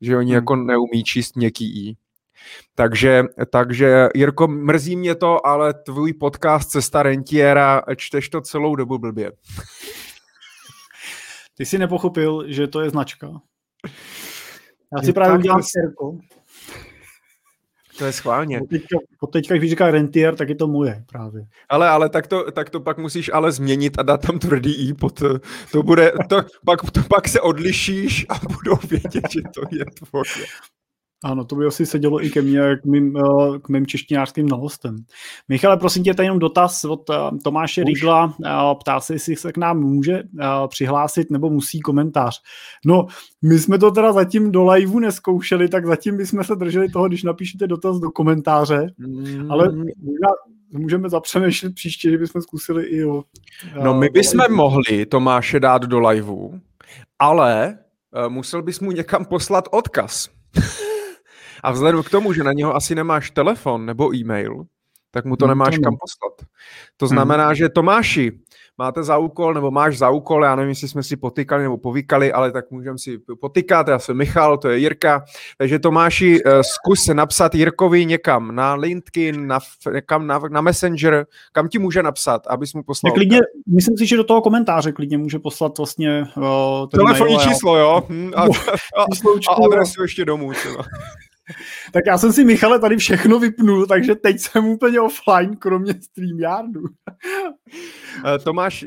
že 0.00 0.16
oni 0.16 0.30
hmm. 0.30 0.34
jako 0.34 0.56
neumí 0.56 1.04
číst 1.04 1.36
měkký 1.36 1.88
i. 1.88 1.96
Takže, 2.74 3.24
takže 3.50 4.08
Jirko, 4.14 4.48
mrzí 4.48 4.96
mě 4.96 5.14
to, 5.14 5.46
ale 5.46 5.74
tvůj 5.74 6.12
podcast 6.12 6.70
Cesta 6.70 7.02
rentiera, 7.02 7.82
čteš 7.96 8.28
to 8.28 8.40
celou 8.40 8.76
dobu 8.76 8.98
blbě. 8.98 9.32
Ty 11.58 11.66
jsi 11.66 11.78
nepochopil, 11.78 12.44
že 12.46 12.66
to 12.66 12.80
je 12.80 12.90
značka. 12.90 13.40
Já 14.96 15.02
si 15.02 15.12
právě 15.12 15.38
udělám 15.38 15.62
sérko. 15.62 16.18
To 17.98 18.04
je 18.04 18.12
schválně. 18.12 18.60
Teďka, 18.70 18.96
teďka, 19.32 19.54
když 19.54 19.70
říká 19.70 19.90
rentier, 19.90 20.36
tak 20.36 20.48
je 20.48 20.54
to 20.54 20.66
moje 20.66 21.04
právě. 21.10 21.42
Ale, 21.68 21.88
ale 21.88 22.08
tak 22.08 22.26
to, 22.26 22.52
tak 22.52 22.70
to 22.70 22.80
pak 22.80 22.98
musíš 22.98 23.30
ale 23.34 23.52
změnit 23.52 23.98
a 23.98 24.02
dát 24.02 24.26
tam 24.26 24.38
tvrdý 24.38 24.88
i 24.88 24.94
pod, 24.94 25.22
to 25.72 25.82
bude, 25.82 26.12
to, 26.28 26.42
pak, 26.66 26.90
to 26.90 27.00
pak 27.08 27.28
se 27.28 27.40
odlišíš 27.40 28.26
a 28.28 28.34
budou 28.38 28.76
vědět, 28.88 29.24
že 29.30 29.40
to 29.54 29.62
je 29.70 29.84
tvoje. 29.84 30.46
Ano, 31.24 31.44
to 31.44 31.56
by 31.56 31.66
asi 31.66 31.86
sedělo 31.86 32.24
i 32.24 32.30
ke 32.30 32.42
mně, 32.42 32.76
k 32.82 32.84
mým, 32.84 33.16
eh, 33.16 33.58
k 33.58 33.68
mým 33.68 33.86
češtinářským 33.86 34.48
znalostem. 34.48 34.96
Michale, 35.48 35.76
prosím 35.76 36.02
tě, 36.04 36.14
tady 36.14 36.26
jenom 36.26 36.38
dotaz 36.38 36.84
od 36.84 37.10
eh, 37.10 37.14
Tomáše 37.44 37.84
Rigla. 37.84 38.34
Eh, 38.44 38.50
ptá 38.80 39.00
se, 39.00 39.14
jestli 39.14 39.36
se 39.36 39.52
k 39.52 39.56
nám 39.56 39.80
může 39.80 40.22
přihlásit 40.68 41.30
nebo 41.30 41.50
musí 41.50 41.80
komentář. 41.80 42.42
No, 42.86 43.06
my 43.42 43.58
jsme 43.58 43.78
to 43.78 43.90
teda 43.90 44.12
zatím 44.12 44.52
do 44.52 44.64
liveu 44.64 44.98
neskoušeli, 44.98 45.68
tak 45.68 45.86
zatím 45.86 46.16
bychom 46.16 46.44
se 46.44 46.54
drželi 46.54 46.88
toho, 46.88 47.08
když 47.08 47.22
napíšete 47.22 47.66
dotaz 47.66 47.98
do 47.98 48.10
komentáře, 48.10 48.86
mm. 48.98 49.50
ale 49.50 49.68
možná 49.72 50.28
můžeme 50.72 51.08
zapřemýšlet 51.08 51.74
příště, 51.74 52.10
že 52.10 52.18
bychom 52.18 52.42
zkusili 52.42 52.84
i 52.84 52.96
jo. 52.96 53.24
No 53.82 53.94
my 53.94 54.08
bychom 54.08 54.54
mohli 54.54 55.06
Tomáše 55.06 55.60
dát 55.60 55.82
do 55.82 56.00
liveu, 56.00 56.60
ale 57.18 57.78
musel 58.28 58.62
bys 58.62 58.80
mu 58.80 58.92
někam 58.92 59.24
poslat 59.24 59.64
odkaz. 59.70 60.37
A 61.62 61.72
vzhledem 61.72 62.02
k 62.02 62.10
tomu, 62.10 62.32
že 62.32 62.44
na 62.44 62.52
něho 62.52 62.76
asi 62.76 62.94
nemáš 62.94 63.30
telefon 63.30 63.86
nebo 63.86 64.14
e-mail, 64.14 64.64
tak 65.10 65.24
mu 65.24 65.36
to 65.36 65.44
hmm, 65.44 65.50
nemáš 65.50 65.78
kam 65.78 65.96
poslat. 65.96 66.50
To 66.96 67.06
znamená, 67.06 67.46
hmm. 67.46 67.54
že 67.54 67.68
Tomáši, 67.68 68.32
máte 68.78 69.02
za 69.02 69.18
úkol, 69.18 69.54
nebo 69.54 69.70
máš 69.70 69.98
za 69.98 70.10
úkol, 70.10 70.44
já 70.44 70.56
nevím, 70.56 70.68
jestli 70.68 70.88
jsme 70.88 71.02
si 71.02 71.16
potykali 71.16 71.62
nebo 71.62 71.78
povykali, 71.78 72.32
ale 72.32 72.52
tak 72.52 72.70
můžeme 72.70 72.98
si 72.98 73.18
potykat, 73.40 73.88
já 73.88 73.98
jsem 73.98 74.16
Michal, 74.16 74.58
to 74.58 74.68
je 74.68 74.78
Jirka, 74.78 75.24
takže 75.58 75.78
Tomáši, 75.78 76.40
eh, 76.46 76.62
zkus 76.64 77.04
se 77.04 77.14
napsat 77.14 77.54
Jirkovi 77.54 78.06
někam 78.06 78.54
na 78.54 78.74
LinkedIn, 78.74 79.46
na, 79.46 79.58
někam 79.92 80.26
na, 80.26 80.40
na 80.50 80.60
Messenger, 80.60 81.26
kam 81.52 81.68
ti 81.68 81.78
může 81.78 82.02
napsat, 82.02 82.46
abys 82.46 82.74
mu 82.74 82.82
poslal. 82.82 83.12
Klidně, 83.12 83.40
myslím 83.74 83.98
si, 83.98 84.06
že 84.06 84.16
do 84.16 84.24
toho 84.24 84.40
komentáře 84.42 84.92
klidně 84.92 85.18
může 85.18 85.38
poslat 85.38 85.78
vlastně 85.78 86.26
uh, 86.36 86.88
telefonní 86.88 87.34
mail, 87.34 87.48
číslo, 87.48 87.76
jo? 87.76 88.02
Hm, 88.08 88.30
a, 88.36 88.42
a, 88.96 89.02
a, 89.50 89.66
adresu 89.66 90.02
ještě 90.02 90.24
domů. 90.24 90.52
Třeba. 90.52 90.84
tak 91.92 92.02
já 92.06 92.18
jsem 92.18 92.32
si 92.32 92.44
Michale 92.44 92.78
tady 92.78 92.96
všechno 92.96 93.38
vypnul, 93.38 93.86
takže 93.86 94.14
teď 94.14 94.40
jsem 94.40 94.66
úplně 94.66 95.00
offline, 95.00 95.56
kromě 95.56 95.94
StreamYardu. 96.02 96.82
Eh, 98.34 98.38
Tomáš, 98.38 98.84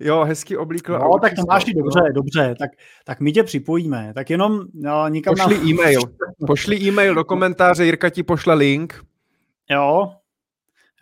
Jo, 0.00 0.24
hezky 0.24 0.56
oblíkl. 0.56 0.98
No, 0.98 1.18
tak 1.22 1.34
Tomáši, 1.34 1.74
dobře, 1.74 2.00
no. 2.00 2.12
dobře, 2.12 2.54
tak, 2.58 2.70
tak 3.04 3.20
my 3.20 3.32
tě 3.32 3.42
připojíme. 3.42 4.12
Tak 4.14 4.30
jenom 4.30 4.60
no, 4.74 5.08
nikam 5.08 5.34
Pošli 5.34 5.58
na... 5.58 5.64
e-mail. 5.64 6.00
Pošli 6.46 6.76
e-mail 6.76 7.14
do 7.14 7.24
komentáře, 7.24 7.84
Jirka 7.84 8.10
ti 8.10 8.22
pošle 8.22 8.54
link. 8.54 9.04
Jo, 9.70 10.12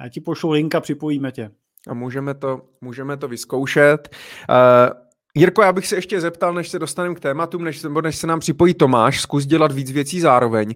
já 0.01 0.09
ti 0.09 0.21
pošlu 0.21 0.51
link 0.51 0.75
a 0.75 0.81
připojíme 0.81 1.33
tě. 1.33 1.51
A 1.89 1.95
můžeme 1.95 2.35
to, 2.35 2.61
můžeme 2.81 3.17
to 3.17 3.29
vyzkoušet. 3.29 4.17
Uh, 4.51 5.06
Jirko, 5.37 5.63
já 5.63 5.73
bych 5.73 5.87
se 5.87 5.97
ještě 5.97 6.21
zeptal, 6.21 6.55
než 6.55 6.69
se 6.69 6.79
dostaneme 6.79 7.15
k 7.15 7.21
tématům, 7.21 7.65
než, 7.65 7.87
než 8.03 8.17
se 8.17 8.27
nám 8.27 8.41
připojí 8.41 8.75
Tomáš, 8.75 9.21
zkus 9.21 9.47
dělat 9.47 9.73
víc 9.73 9.91
věcí 9.91 10.21
zároveň. 10.21 10.75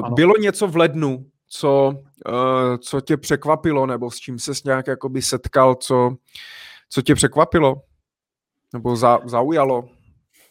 Uh, 0.00 0.14
bylo 0.14 0.32
něco 0.40 0.66
v 0.66 0.76
lednu, 0.76 1.26
co, 1.48 1.94
uh, 2.28 2.76
co 2.76 3.00
tě 3.00 3.16
překvapilo, 3.16 3.86
nebo 3.86 4.10
s 4.10 4.16
čím 4.16 4.38
ses 4.38 4.64
nějak 4.64 4.86
jakoby 4.86 5.22
setkal, 5.22 5.74
co, 5.74 6.16
co 6.90 7.02
tě 7.02 7.14
překvapilo? 7.14 7.74
Nebo 8.72 8.96
za, 8.96 9.18
zaujalo? 9.24 9.88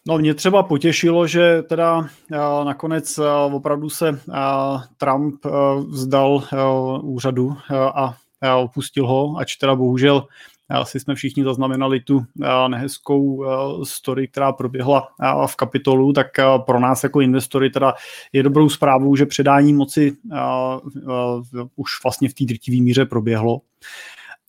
No 0.07 0.17
mě 0.17 0.33
třeba 0.33 0.63
potěšilo, 0.63 1.27
že 1.27 1.61
teda 1.61 1.97
uh, 1.97 2.07
nakonec 2.65 3.19
opravdu 3.51 3.89
se 3.89 4.19
Trump 4.97 5.45
vzdal 5.87 6.43
úřadu 7.03 7.57
a 7.71 8.15
opustil 8.57 9.07
ho, 9.07 9.37
ač 9.37 9.55
teda 9.55 9.75
bohužel 9.75 10.27
asi 10.69 10.99
jsme 10.99 11.15
všichni 11.15 11.43
zaznamenali 11.43 11.99
tu 11.99 12.25
nehezkou 12.67 13.45
story, 13.83 14.27
která 14.27 14.51
proběhla 14.51 15.07
v 15.47 15.55
kapitolu, 15.55 16.13
tak 16.13 16.27
pro 16.65 16.79
nás 16.79 17.03
jako 17.03 17.21
investory 17.21 17.69
teda 17.69 17.93
je 18.33 18.43
dobrou 18.43 18.69
zprávou, 18.69 19.15
že 19.15 19.25
předání 19.25 19.73
moci 19.73 20.17
už 21.75 21.89
vlastně 22.03 22.29
v 22.29 22.33
té 22.33 22.45
drtivé 22.45 22.83
míře 22.83 23.05
proběhlo. 23.05 23.61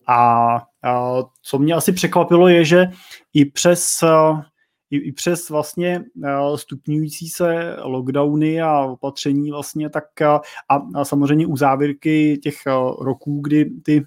A 0.07 0.57
co 1.41 1.59
mě 1.59 1.73
asi 1.73 1.93
překvapilo 1.93 2.47
je, 2.47 2.65
že 2.65 2.87
i 3.33 3.45
přes 3.45 4.03
i, 4.91 5.11
přes 5.11 5.49
vlastně 5.49 6.03
eh, 6.23 6.29
stupňující 6.55 7.29
se 7.29 7.75
lockdowny 7.81 8.61
a 8.61 8.79
opatření 8.79 9.51
vlastně, 9.51 9.89
tak 9.89 10.21
eh, 10.21 10.25
a, 10.69 10.81
a 10.95 11.05
samozřejmě 11.05 11.47
u 11.47 11.57
závěrky 11.57 12.37
těch 12.43 12.55
eh, 12.67 12.71
roků, 13.01 13.41
kdy 13.41 13.71
ty 13.83 14.05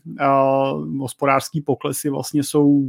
hospodářské 0.98 1.60
poklesy 1.66 2.10
vlastně 2.10 2.42
jsou 2.42 2.88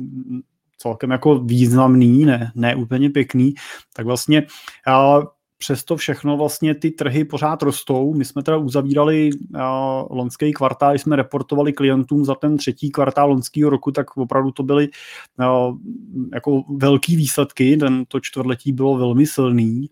celkem 0.77 1.11
jako 1.11 1.39
významný, 1.39 2.25
ne, 2.25 2.51
ne 2.55 2.75
úplně 2.75 3.09
pěkný, 3.09 3.53
tak 3.93 4.05
vlastně 4.05 4.47
přesto 5.61 5.97
všechno 5.97 6.37
vlastně 6.37 6.75
ty 6.75 6.91
trhy 6.91 7.25
pořád 7.25 7.61
rostou. 7.61 8.13
My 8.13 8.25
jsme 8.25 8.43
teda 8.43 8.57
uzavírali 8.57 9.29
uh, 9.33 9.61
loňský 10.09 10.53
kvartál, 10.53 10.93
jsme 10.93 11.15
reportovali 11.15 11.73
klientům 11.73 12.25
za 12.25 12.35
ten 12.35 12.57
třetí 12.57 12.91
kvartál 12.91 13.29
loňského 13.29 13.69
roku, 13.69 13.91
tak 13.91 14.17
opravdu 14.17 14.51
to 14.51 14.63
byly 14.63 14.89
uh, 15.39 15.77
jako 16.33 16.63
velký 16.77 17.15
výsledky, 17.15 17.77
ten 17.77 18.05
to 18.07 18.19
čtvrtletí 18.19 18.71
bylo 18.71 18.97
velmi 18.97 19.25
silný. 19.27 19.89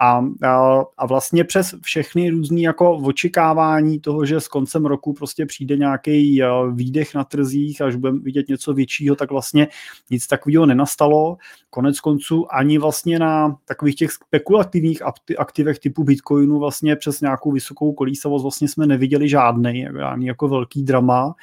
A, 0.00 0.24
a, 0.44 0.82
a 0.98 1.06
vlastně 1.06 1.44
přes 1.44 1.74
všechny 1.82 2.30
různé 2.30 2.60
jako 2.60 2.96
očekávání 2.96 4.00
toho, 4.00 4.26
že 4.26 4.40
s 4.40 4.48
koncem 4.48 4.86
roku 4.86 5.12
prostě 5.12 5.46
přijde 5.46 5.76
nějaký 5.76 6.42
výdech 6.72 7.14
na 7.14 7.24
trzích, 7.24 7.80
až 7.80 7.96
budeme 7.96 8.18
vidět 8.18 8.48
něco 8.48 8.74
většího, 8.74 9.16
tak 9.16 9.30
vlastně 9.30 9.68
nic 10.10 10.26
takového 10.26 10.66
nenastalo. 10.66 11.36
Konec 11.70 12.00
konců 12.00 12.54
ani 12.54 12.78
vlastně 12.78 13.18
na 13.18 13.56
takových 13.64 13.94
těch 13.94 14.10
spekulativních 14.12 15.02
aktivech 15.38 15.78
typu 15.78 16.04
Bitcoinu 16.04 16.58
vlastně 16.58 16.96
přes 16.96 17.20
nějakou 17.20 17.52
vysokou 17.52 17.92
kolísavost 17.92 18.42
vlastně 18.42 18.68
jsme 18.68 18.86
neviděli 18.86 19.28
žádný, 19.28 19.86
ani 19.88 20.26
jako 20.26 20.48
velký 20.48 20.82
drama. 20.82 21.34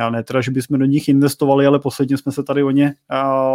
Já 0.00 0.10
ne 0.10 0.22
teda, 0.22 0.40
že 0.40 0.50
bychom 0.50 0.78
do 0.78 0.84
nich 0.84 1.08
investovali, 1.08 1.66
ale 1.66 1.78
posledně 1.78 2.18
jsme 2.18 2.32
se 2.32 2.42
tady 2.42 2.62
o 2.62 2.70
ně, 2.70 2.94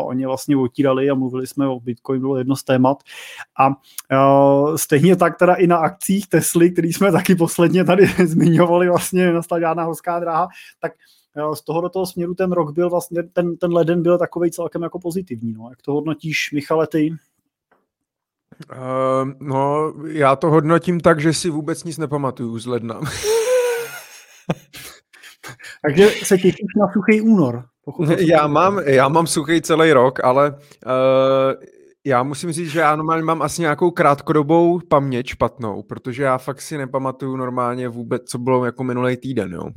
o 0.03 0.13
ně 0.13 0.27
vlastně 0.27 0.57
otírali 0.57 1.09
a 1.09 1.15
mluvili 1.15 1.47
jsme 1.47 1.67
o 1.67 1.79
Bitcoin, 1.79 2.21
bylo 2.21 2.37
jedno 2.37 2.55
z 2.55 2.63
témat. 2.63 3.03
A 3.59 3.69
stejně 4.75 5.15
tak 5.15 5.37
teda 5.37 5.53
i 5.53 5.67
na 5.67 5.77
akcích 5.77 6.27
Tesly, 6.27 6.71
který 6.71 6.93
jsme 6.93 7.11
taky 7.11 7.35
posledně 7.35 7.85
tady 7.85 8.05
zmiňovali, 8.25 8.89
vlastně 8.89 9.33
nastala 9.33 9.59
žádná 9.59 9.83
horská 9.83 10.19
dráha, 10.19 10.47
tak 10.79 10.91
z 11.53 11.61
toho 11.61 11.81
do 11.81 11.89
toho 11.89 12.05
směru 12.05 12.33
ten 12.33 12.51
rok 12.51 12.71
byl 12.73 12.89
vlastně, 12.89 13.23
ten, 13.23 13.57
ten 13.57 13.73
leden 13.73 14.03
byl 14.03 14.17
takový 14.17 14.51
celkem 14.51 14.83
jako 14.83 14.99
pozitivní. 14.99 15.53
No. 15.53 15.69
Jak 15.69 15.81
to 15.81 15.93
hodnotíš, 15.93 16.51
Michale, 16.53 16.87
ty? 16.87 17.15
Uh, 18.71 19.31
no, 19.39 19.93
já 20.07 20.35
to 20.35 20.49
hodnotím 20.49 20.99
tak, 20.99 21.19
že 21.19 21.33
si 21.33 21.49
vůbec 21.49 21.83
nic 21.83 21.97
nepamatuju 21.97 22.59
z 22.59 22.65
ledna. 22.65 23.01
Takže 25.85 26.09
se 26.09 26.37
těšíš 26.37 26.75
na 26.79 26.87
suchý 26.93 27.21
únor. 27.21 27.63
Já 28.17 28.47
mám, 28.47 28.79
já 28.85 29.07
mám 29.07 29.27
suchý 29.27 29.61
celý 29.61 29.93
rok, 29.93 30.19
ale 30.23 30.49
uh, 30.51 30.55
já 32.05 32.24
musím 32.24 32.51
říct, 32.51 32.69
že 32.69 32.79
já 32.79 32.95
normálně 32.95 33.24
mám 33.24 33.41
asi 33.41 33.62
nějakou 33.62 33.91
krátkodobou 33.91 34.79
paměť 34.89 35.27
špatnou, 35.27 35.83
protože 35.83 36.24
já 36.24 36.38
fakt 36.38 36.62
si 36.62 36.77
nepamatuju 36.77 37.35
normálně 37.35 37.89
vůbec, 37.89 38.24
co 38.24 38.38
bylo 38.38 38.65
jako 38.65 38.83
minulý 38.83 39.17
týden, 39.17 39.53
jo. 39.53 39.69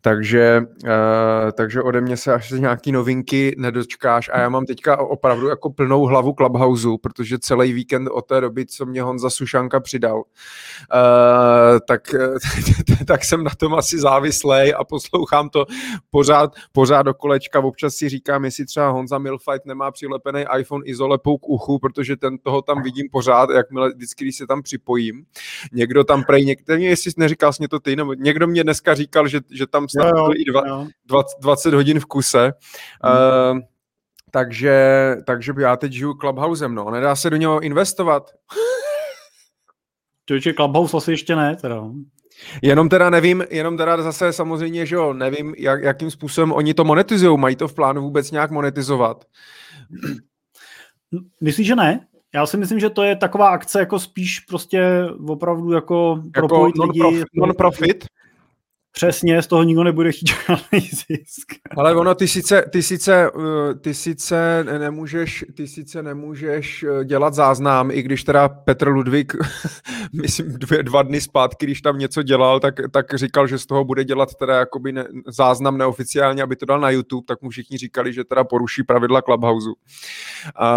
Takže, 0.00 0.62
uh, 0.84 1.50
takže 1.52 1.82
ode 1.82 2.00
mě 2.00 2.16
se 2.16 2.32
až 2.34 2.50
nějaký 2.50 2.92
novinky 2.92 3.54
nedočkáš 3.58 4.30
a 4.32 4.40
já 4.40 4.48
mám 4.48 4.66
teďka 4.66 4.96
opravdu 4.96 5.48
jako 5.48 5.70
plnou 5.70 6.02
hlavu 6.04 6.32
Clubhouse, 6.32 6.88
protože 7.02 7.38
celý 7.38 7.72
víkend 7.72 8.08
od 8.08 8.26
té 8.26 8.40
doby, 8.40 8.66
co 8.66 8.86
mě 8.86 9.02
Honza 9.02 9.30
Sušanka 9.30 9.80
přidal, 9.80 10.16
uh, 10.16 10.22
tak, 11.88 12.14
tak 13.06 13.24
jsem 13.24 13.44
na 13.44 13.50
tom 13.58 13.74
asi 13.74 13.98
závislej 13.98 14.74
a 14.78 14.84
poslouchám 14.84 15.48
to 15.48 15.66
pořád, 16.10 16.52
pořád 16.72 17.02
do 17.02 17.14
kolečka. 17.14 17.60
Občas 17.60 17.94
si 17.94 18.08
říkám, 18.08 18.44
jestli 18.44 18.66
třeba 18.66 18.88
Honza 18.90 19.18
Milfight 19.18 19.66
nemá 19.66 19.90
přilepený 19.90 20.44
iPhone 20.58 20.86
izolepou 20.86 21.38
k 21.38 21.48
uchu, 21.48 21.71
protože 21.78 22.16
ten 22.16 22.38
toho 22.38 22.62
tam 22.62 22.82
vidím 22.82 23.08
pořád, 23.12 23.50
jakmile 23.50 23.90
vždycky, 23.94 24.24
když 24.24 24.36
se 24.36 24.46
tam 24.46 24.62
připojím. 24.62 25.24
Někdo 25.72 26.04
tam 26.04 26.24
prej, 26.24 26.44
některý, 26.44 26.84
jestli 26.84 27.12
neříkal 27.16 27.52
jsi 27.52 27.68
to 27.68 27.80
ty, 27.80 27.96
nebo 27.96 28.14
někdo 28.14 28.46
mě 28.46 28.64
dneska 28.64 28.94
říkal, 28.94 29.28
že, 29.28 29.40
že 29.50 29.66
tam 29.66 29.88
snad 29.88 30.12
jo, 30.16 30.24
jo, 30.24 30.32
i 30.36 30.44
dva, 30.44 30.62
20, 31.06 31.36
20 31.40 31.74
hodin 31.74 32.00
v 32.00 32.06
kuse. 32.06 32.52
Hmm. 33.02 33.56
Uh, 33.56 33.60
takže, 34.30 35.16
takže 35.26 35.52
já 35.58 35.76
teď 35.76 35.92
žiju 35.92 36.14
Clubhousem, 36.14 36.74
no. 36.74 36.90
Nedá 36.90 37.16
se 37.16 37.30
do 37.30 37.36
něho 37.36 37.60
investovat. 37.60 38.30
To 40.24 40.34
je 40.34 40.54
Clubhouse 40.54 40.96
asi 40.96 41.10
ještě 41.10 41.36
ne, 41.36 41.56
teda. 41.56 41.84
Jenom 42.62 42.88
teda 42.88 43.10
nevím, 43.10 43.44
jenom 43.50 43.76
teda 43.76 44.02
zase 44.02 44.32
samozřejmě, 44.32 44.86
že 44.86 44.94
jo, 44.94 45.12
nevím, 45.12 45.54
jak, 45.58 45.82
jakým 45.82 46.10
způsobem 46.10 46.52
oni 46.52 46.74
to 46.74 46.84
monetizují. 46.84 47.38
Mají 47.38 47.56
to 47.56 47.68
v 47.68 47.74
plánu 47.74 48.02
vůbec 48.02 48.30
nějak 48.30 48.50
monetizovat? 48.50 49.24
Myslíš, 51.40 51.66
že 51.66 51.76
ne? 51.76 52.06
Já 52.34 52.46
si 52.46 52.56
myslím, 52.56 52.80
že 52.80 52.90
to 52.90 53.02
je 53.02 53.16
taková 53.16 53.48
akce 53.48 53.80
jako 53.80 53.98
spíš 53.98 54.40
prostě 54.40 55.04
opravdu 55.26 55.72
jako, 55.72 56.22
jako 56.24 56.48
propojit 56.48 56.76
non-profit, 56.76 57.14
lidi. 57.14 57.24
Non-profit? 57.34 58.04
Přesně, 58.94 59.42
z 59.42 59.46
toho 59.46 59.62
nikdo 59.62 59.84
nebude 59.84 60.12
chtít 60.12 60.28
žádný 60.28 60.80
zisk. 60.80 61.52
Ale 61.76 61.94
ono, 61.94 62.14
ty 62.14 62.28
sice, 62.28 62.64
ty 62.70 62.82
sice, 62.82 63.30
eh, 63.70 63.74
ty 63.74 63.94
sice 63.94 64.64
nemůžeš, 64.78 65.44
ty 65.56 65.68
sice 65.68 66.02
nemůžeš 66.02 66.82
eh, 66.82 67.04
dělat 67.04 67.34
záznam, 67.34 67.90
i 67.90 68.02
když 68.02 68.24
teda 68.24 68.48
Petr 68.48 68.88
Ludvík, 68.88 69.32
myslím 70.12 70.52
dvě, 70.52 70.82
dva 70.82 71.02
dny 71.02 71.20
zpátky, 71.20 71.66
když 71.66 71.80
tam 71.80 71.98
něco 71.98 72.22
dělal, 72.22 72.60
tak, 72.60 72.74
tak 72.90 73.14
říkal, 73.14 73.46
že 73.46 73.58
z 73.58 73.66
toho 73.66 73.84
bude 73.84 74.04
dělat 74.04 74.34
teda 74.34 74.56
jakoby 74.56 74.92
ne, 74.92 75.04
záznam 75.28 75.78
neoficiálně, 75.78 76.42
aby 76.42 76.56
to 76.56 76.66
dal 76.66 76.80
na 76.80 76.90
YouTube, 76.90 77.24
tak 77.28 77.42
mu 77.42 77.50
všichni 77.50 77.78
říkali, 77.78 78.12
že 78.12 78.24
teda 78.24 78.44
poruší 78.44 78.82
pravidla 78.82 79.22
Clubhouse. 79.22 79.68
A, 80.56 80.68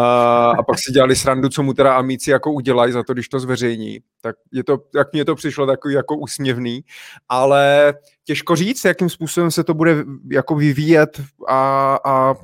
a 0.49 0.63
pak 0.63 0.79
si 0.79 0.91
dělali 0.91 1.15
srandu, 1.15 1.49
co 1.49 1.63
mu 1.63 1.73
teda 1.73 1.95
amici 1.95 2.31
jako 2.31 2.51
udělají 2.51 2.91
za 2.91 3.03
to, 3.03 3.13
když 3.13 3.29
to 3.29 3.39
zveřejní. 3.39 3.99
Tak 4.21 4.35
je 4.51 4.63
to, 4.63 4.77
jak 4.95 5.13
mně 5.13 5.25
to 5.25 5.35
přišlo 5.35 5.65
takový 5.65 5.93
jako 5.93 6.17
úsměvný, 6.17 6.81
ale 7.29 7.93
těžko 8.23 8.55
říct, 8.55 8.85
jakým 8.85 9.09
způsobem 9.09 9.51
se 9.51 9.63
to 9.63 9.73
bude 9.73 10.05
jako 10.31 10.55
vyvíjet 10.55 11.21
a, 11.47 11.95
a 12.05 12.35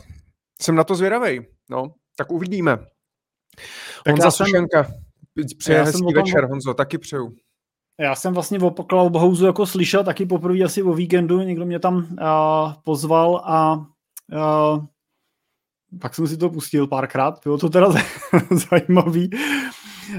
jsem 0.61 0.75
na 0.75 0.83
to 0.83 0.95
zvědavý. 0.95 1.41
No, 1.69 1.93
tak 2.15 2.31
uvidíme. 2.31 2.77
Tak 4.05 4.11
Honza 4.11 4.31
jsem, 4.31 4.45
Sušenka, 4.45 4.87
přeje 5.57 5.83
hezký 5.83 6.01
tom, 6.01 6.13
večer, 6.13 6.45
Honzo, 6.45 6.73
taky 6.73 6.97
přeju. 6.97 7.35
Já 7.99 8.15
jsem 8.15 8.33
vlastně 8.33 8.59
o 8.59 8.71
Clubhouse 8.71 9.45
jako 9.45 9.65
slyšel 9.65 10.03
taky 10.03 10.25
poprvé 10.25 10.63
asi 10.63 10.83
o 10.83 10.93
víkendu, 10.93 11.39
někdo 11.39 11.65
mě 11.65 11.79
tam 11.79 11.95
uh, 11.95 12.73
pozval 12.83 13.41
a 13.45 13.75
uh, 13.75 14.85
pak 15.99 16.15
jsem 16.15 16.27
si 16.27 16.37
to 16.37 16.49
pustil 16.49 16.87
párkrát, 16.87 17.39
bylo 17.43 17.57
to 17.57 17.69
teda 17.69 17.87
zajímavý. 18.71 19.29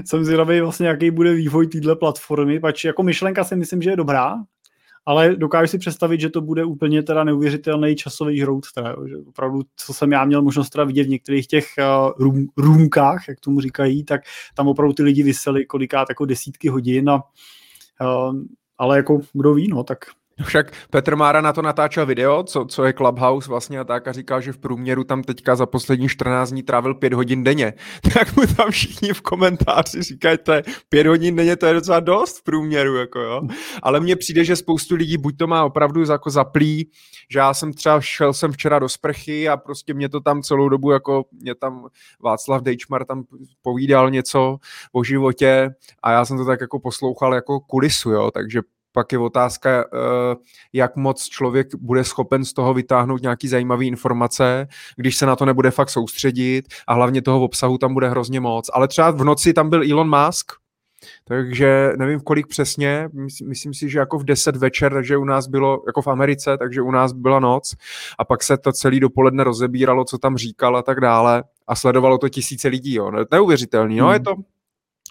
Jsem 0.05 0.25
zvědavý 0.25 0.61
vlastně, 0.61 0.87
jaký 0.87 1.11
bude 1.11 1.33
vývoj 1.33 1.67
téhle 1.67 1.95
platformy, 1.95 2.59
pač 2.59 2.85
jako 2.85 3.03
myšlenka 3.03 3.43
si 3.43 3.55
myslím, 3.55 3.81
že 3.81 3.89
je 3.89 3.95
dobrá, 3.95 4.35
ale 5.05 5.35
dokážu 5.35 5.67
si 5.67 5.77
představit, 5.77 6.21
že 6.21 6.29
to 6.29 6.41
bude 6.41 6.65
úplně 6.65 7.03
teda 7.03 7.23
neuvěřitelný 7.23 7.95
časový 7.95 8.41
hrout, 8.41 8.65
teda, 8.75 8.95
že 9.07 9.15
opravdu, 9.17 9.61
co 9.75 9.93
jsem 9.93 10.11
já 10.11 10.25
měl 10.25 10.41
možnost 10.41 10.69
teda 10.69 10.83
vidět 10.83 11.03
v 11.03 11.09
některých 11.09 11.47
těch 11.47 11.65
uh, 11.79 12.11
room, 12.19 12.45
roomkách, 12.57 13.27
jak 13.27 13.39
tomu 13.39 13.61
říkají, 13.61 14.03
tak 14.03 14.21
tam 14.55 14.67
opravdu 14.67 14.93
ty 14.93 15.03
lidi 15.03 15.23
vysely 15.23 15.65
kolikrát 15.65 16.09
jako 16.09 16.25
desítky 16.25 16.69
hodin 16.69 17.09
a 17.09 17.23
uh, 18.01 18.35
ale 18.77 18.97
jako 18.97 19.19
kdo 19.33 19.53
ví, 19.53 19.67
no, 19.67 19.83
tak 19.83 19.97
však 20.43 20.71
Petr 20.89 21.15
Mára 21.15 21.41
na 21.41 21.53
to 21.53 21.61
natáčel 21.61 22.05
video, 22.05 22.43
co, 22.43 22.65
co 22.65 22.85
je 22.85 22.93
Clubhouse 22.93 23.49
vlastně 23.49 23.79
a 23.79 23.83
tak 23.83 24.07
a 24.07 24.11
říkal, 24.11 24.41
že 24.41 24.53
v 24.53 24.57
průměru 24.57 25.03
tam 25.03 25.23
teďka 25.23 25.55
za 25.55 25.65
poslední 25.65 26.09
14 26.09 26.49
dní 26.49 26.63
trávil 26.63 26.93
5 26.93 27.13
hodin 27.13 27.43
denně. 27.43 27.73
Tak 28.13 28.35
mu 28.35 28.47
tam 28.47 28.71
všichni 28.71 29.13
v 29.13 29.21
komentáři 29.21 30.01
říkají, 30.03 30.37
to 30.43 30.53
je 30.53 30.63
5 30.89 31.07
hodin 31.07 31.35
denně, 31.35 31.55
to 31.55 31.65
je 31.65 31.73
docela 31.73 31.99
dost 31.99 32.39
v 32.39 32.43
průměru, 32.43 32.95
jako 32.95 33.19
jo. 33.19 33.41
Ale 33.83 33.99
mně 33.99 34.15
přijde, 34.15 34.43
že 34.43 34.55
spoustu 34.55 34.95
lidí 34.95 35.17
buď 35.17 35.37
to 35.37 35.47
má 35.47 35.63
opravdu 35.63 36.11
jako 36.11 36.29
zaplý, 36.29 36.91
že 37.31 37.39
já 37.39 37.53
jsem 37.53 37.73
třeba 37.73 38.01
šel 38.01 38.33
jsem 38.33 38.51
včera 38.51 38.79
do 38.79 38.89
sprchy 38.89 39.49
a 39.49 39.57
prostě 39.57 39.93
mě 39.93 40.09
to 40.09 40.19
tam 40.19 40.41
celou 40.41 40.69
dobu 40.69 40.91
jako, 40.91 41.25
mě 41.31 41.55
tam 41.55 41.87
Václav 42.23 42.61
Dejčmar 42.61 43.05
tam 43.05 43.23
povídal 43.61 44.09
něco 44.09 44.57
o 44.91 45.03
životě 45.03 45.69
a 46.03 46.11
já 46.11 46.25
jsem 46.25 46.37
to 46.37 46.45
tak 46.45 46.61
jako 46.61 46.79
poslouchal 46.79 47.33
jako 47.33 47.59
kulisu, 47.59 48.11
jo, 48.11 48.31
takže 48.31 48.61
pak 48.93 49.11
je 49.11 49.19
otázka, 49.19 49.69
eh, 49.83 50.35
jak 50.73 50.95
moc 50.95 51.23
člověk 51.23 51.75
bude 51.75 52.03
schopen 52.03 52.45
z 52.45 52.53
toho 52.53 52.73
vytáhnout 52.73 53.21
nějaký 53.21 53.47
zajímavý 53.47 53.87
informace, 53.87 54.67
když 54.95 55.17
se 55.17 55.25
na 55.25 55.35
to 55.35 55.45
nebude 55.45 55.71
fakt 55.71 55.89
soustředit 55.89 56.67
a 56.87 56.93
hlavně 56.93 57.21
toho 57.21 57.41
obsahu 57.41 57.77
tam 57.77 57.93
bude 57.93 58.09
hrozně 58.09 58.39
moc. 58.39 58.69
Ale 58.73 58.87
třeba 58.87 59.11
v 59.11 59.23
noci 59.23 59.53
tam 59.53 59.69
byl 59.69 59.91
Elon 59.91 60.25
Musk, 60.25 60.51
takže 61.25 61.93
nevím 61.97 62.19
v 62.19 62.23
kolik 62.23 62.47
přesně, 62.47 63.09
myslím 63.47 63.73
si, 63.73 63.89
že 63.89 63.99
jako 63.99 64.19
v 64.19 64.23
10 64.23 64.55
večer, 64.55 64.93
takže 64.93 65.17
u 65.17 65.25
nás 65.25 65.47
bylo, 65.47 65.83
jako 65.87 66.01
v 66.01 66.07
Americe, 66.07 66.57
takže 66.57 66.81
u 66.81 66.91
nás 66.91 67.11
byla 67.11 67.39
noc 67.39 67.75
a 68.19 68.25
pak 68.25 68.43
se 68.43 68.57
to 68.57 68.71
celý 68.71 68.99
dopoledne 68.99 69.43
rozebíralo, 69.43 70.05
co 70.05 70.17
tam 70.17 70.37
říkal 70.37 70.77
a 70.77 70.81
tak 70.81 70.99
dále 70.99 71.43
a 71.67 71.75
sledovalo 71.75 72.17
to 72.17 72.29
tisíce 72.29 72.67
lidí, 72.67 72.93
jo. 72.93 73.11
Neuvěřitelný, 73.31 73.97
no, 73.97 74.05
hmm. 74.05 74.13
je 74.13 74.19
to 74.19 74.35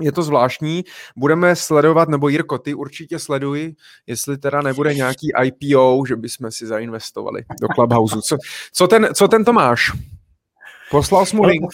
je 0.01 0.13
to 0.13 0.23
zvláštní. 0.23 0.85
Budeme 1.17 1.57
sledovat, 1.57 2.09
nebo 2.09 2.29
Jirko, 2.29 2.59
ty 2.59 2.75
určitě 2.75 3.19
sleduj, 3.19 3.75
jestli 4.07 4.39
teda 4.39 4.63
nebude 4.63 4.95
nějaký 4.95 5.29
IPO, 5.45 6.03
že 6.09 6.17
bychom 6.17 6.51
si 6.51 6.67
zainvestovali 6.67 7.45
do 7.61 7.69
Clubhouse. 7.69 8.17
Co, 8.25 8.37
co, 8.73 8.87
ten, 8.89 9.09
co 9.15 9.29
ten 9.29 9.45
Tomáš? 9.45 9.93
Poslal 10.91 11.27
jsi 11.27 11.37
mu 11.37 11.43
link? 11.43 11.65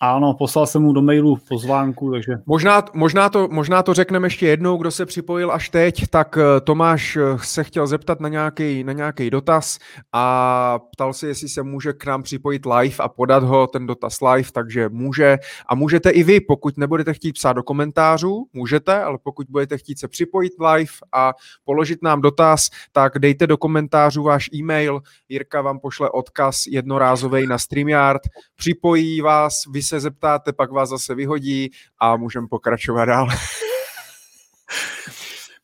Ano, 0.00 0.34
poslal 0.34 0.66
jsem 0.66 0.82
mu 0.82 0.92
do 0.92 1.02
mailu 1.02 1.38
pozvánku, 1.48 2.10
takže... 2.10 2.32
Možná, 2.46 2.84
možná, 2.94 3.28
to, 3.28 3.48
možná 3.50 3.82
to 3.82 3.94
řekneme 3.94 4.26
ještě 4.26 4.46
jednou, 4.46 4.76
kdo 4.76 4.90
se 4.90 5.06
připojil 5.06 5.52
až 5.52 5.68
teď, 5.68 6.06
tak 6.10 6.38
eh, 6.38 6.60
Tomáš 6.60 7.16
eh, 7.16 7.22
se 7.42 7.64
chtěl 7.64 7.86
zeptat 7.86 8.20
na 8.20 8.28
nějaký, 8.28 8.84
na 8.84 8.92
nějaký 8.92 9.30
dotaz 9.30 9.78
a 10.12 10.78
ptal 10.92 11.12
se, 11.12 11.26
jestli 11.26 11.48
se 11.48 11.62
může 11.62 11.92
k 11.92 12.06
nám 12.06 12.22
připojit 12.22 12.66
live 12.66 12.94
a 12.98 13.08
podat 13.08 13.42
ho, 13.42 13.66
ten 13.66 13.86
dotaz 13.86 14.20
live, 14.20 14.48
takže 14.52 14.88
může. 14.88 15.38
A 15.66 15.74
můžete 15.74 16.10
i 16.10 16.22
vy, 16.22 16.40
pokud 16.40 16.76
nebudete 16.78 17.14
chtít 17.14 17.32
psát 17.32 17.52
do 17.52 17.62
komentářů, 17.62 18.46
můžete, 18.52 19.02
ale 19.02 19.18
pokud 19.22 19.46
budete 19.50 19.78
chtít 19.78 19.98
se 19.98 20.08
připojit 20.08 20.52
live 20.72 20.92
a 21.12 21.32
položit 21.64 22.02
nám 22.02 22.20
dotaz, 22.20 22.68
tak 22.92 23.18
dejte 23.18 23.46
do 23.46 23.56
komentářů 23.56 24.22
váš 24.22 24.48
e-mail, 24.54 25.00
Jirka 25.28 25.62
vám 25.62 25.80
pošle 25.80 26.10
odkaz 26.10 26.66
jednorázový 26.66 27.46
na 27.46 27.58
StreamYard, 27.58 28.22
připojí 28.56 29.20
vás, 29.20 29.54
vy 29.72 29.87
se 29.88 30.00
zeptáte, 30.00 30.52
pak 30.52 30.70
vás 30.70 30.88
zase 30.88 31.14
vyhodí 31.14 31.70
a 31.98 32.16
můžeme 32.16 32.46
pokračovat 32.48 33.04
dál. 33.04 33.28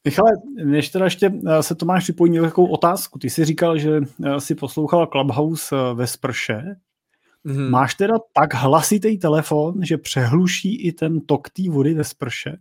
Michale, 0.05 0.31
než 0.65 0.89
teda 0.89 1.05
ještě 1.05 1.33
eh, 1.47 1.63
se 1.63 1.75
Tomáš 1.75 2.03
připojí 2.03 2.39
takovou 2.41 2.67
otázku. 2.67 3.19
Ty 3.19 3.31
jsi 3.31 3.45
říkal, 3.45 3.79
že 3.79 4.01
eh, 4.25 4.41
si 4.41 4.55
poslouchal 4.55 5.07
Clubhouse 5.07 5.77
eh, 5.77 5.95
ve 5.95 6.07
sprše. 6.07 6.77
Mm-hmm. 7.47 7.71
Máš 7.71 7.95
teda 7.95 8.15
tak 8.33 8.55
hlasitý 8.55 9.19
telefon, 9.19 9.75
že 9.85 9.99
přehluší 9.99 10.87
i 10.87 10.93
ten 10.93 11.21
tok 11.21 11.51
té 11.51 11.71
vody 11.71 11.95
ve 11.95 12.05
sprše? 12.05 12.57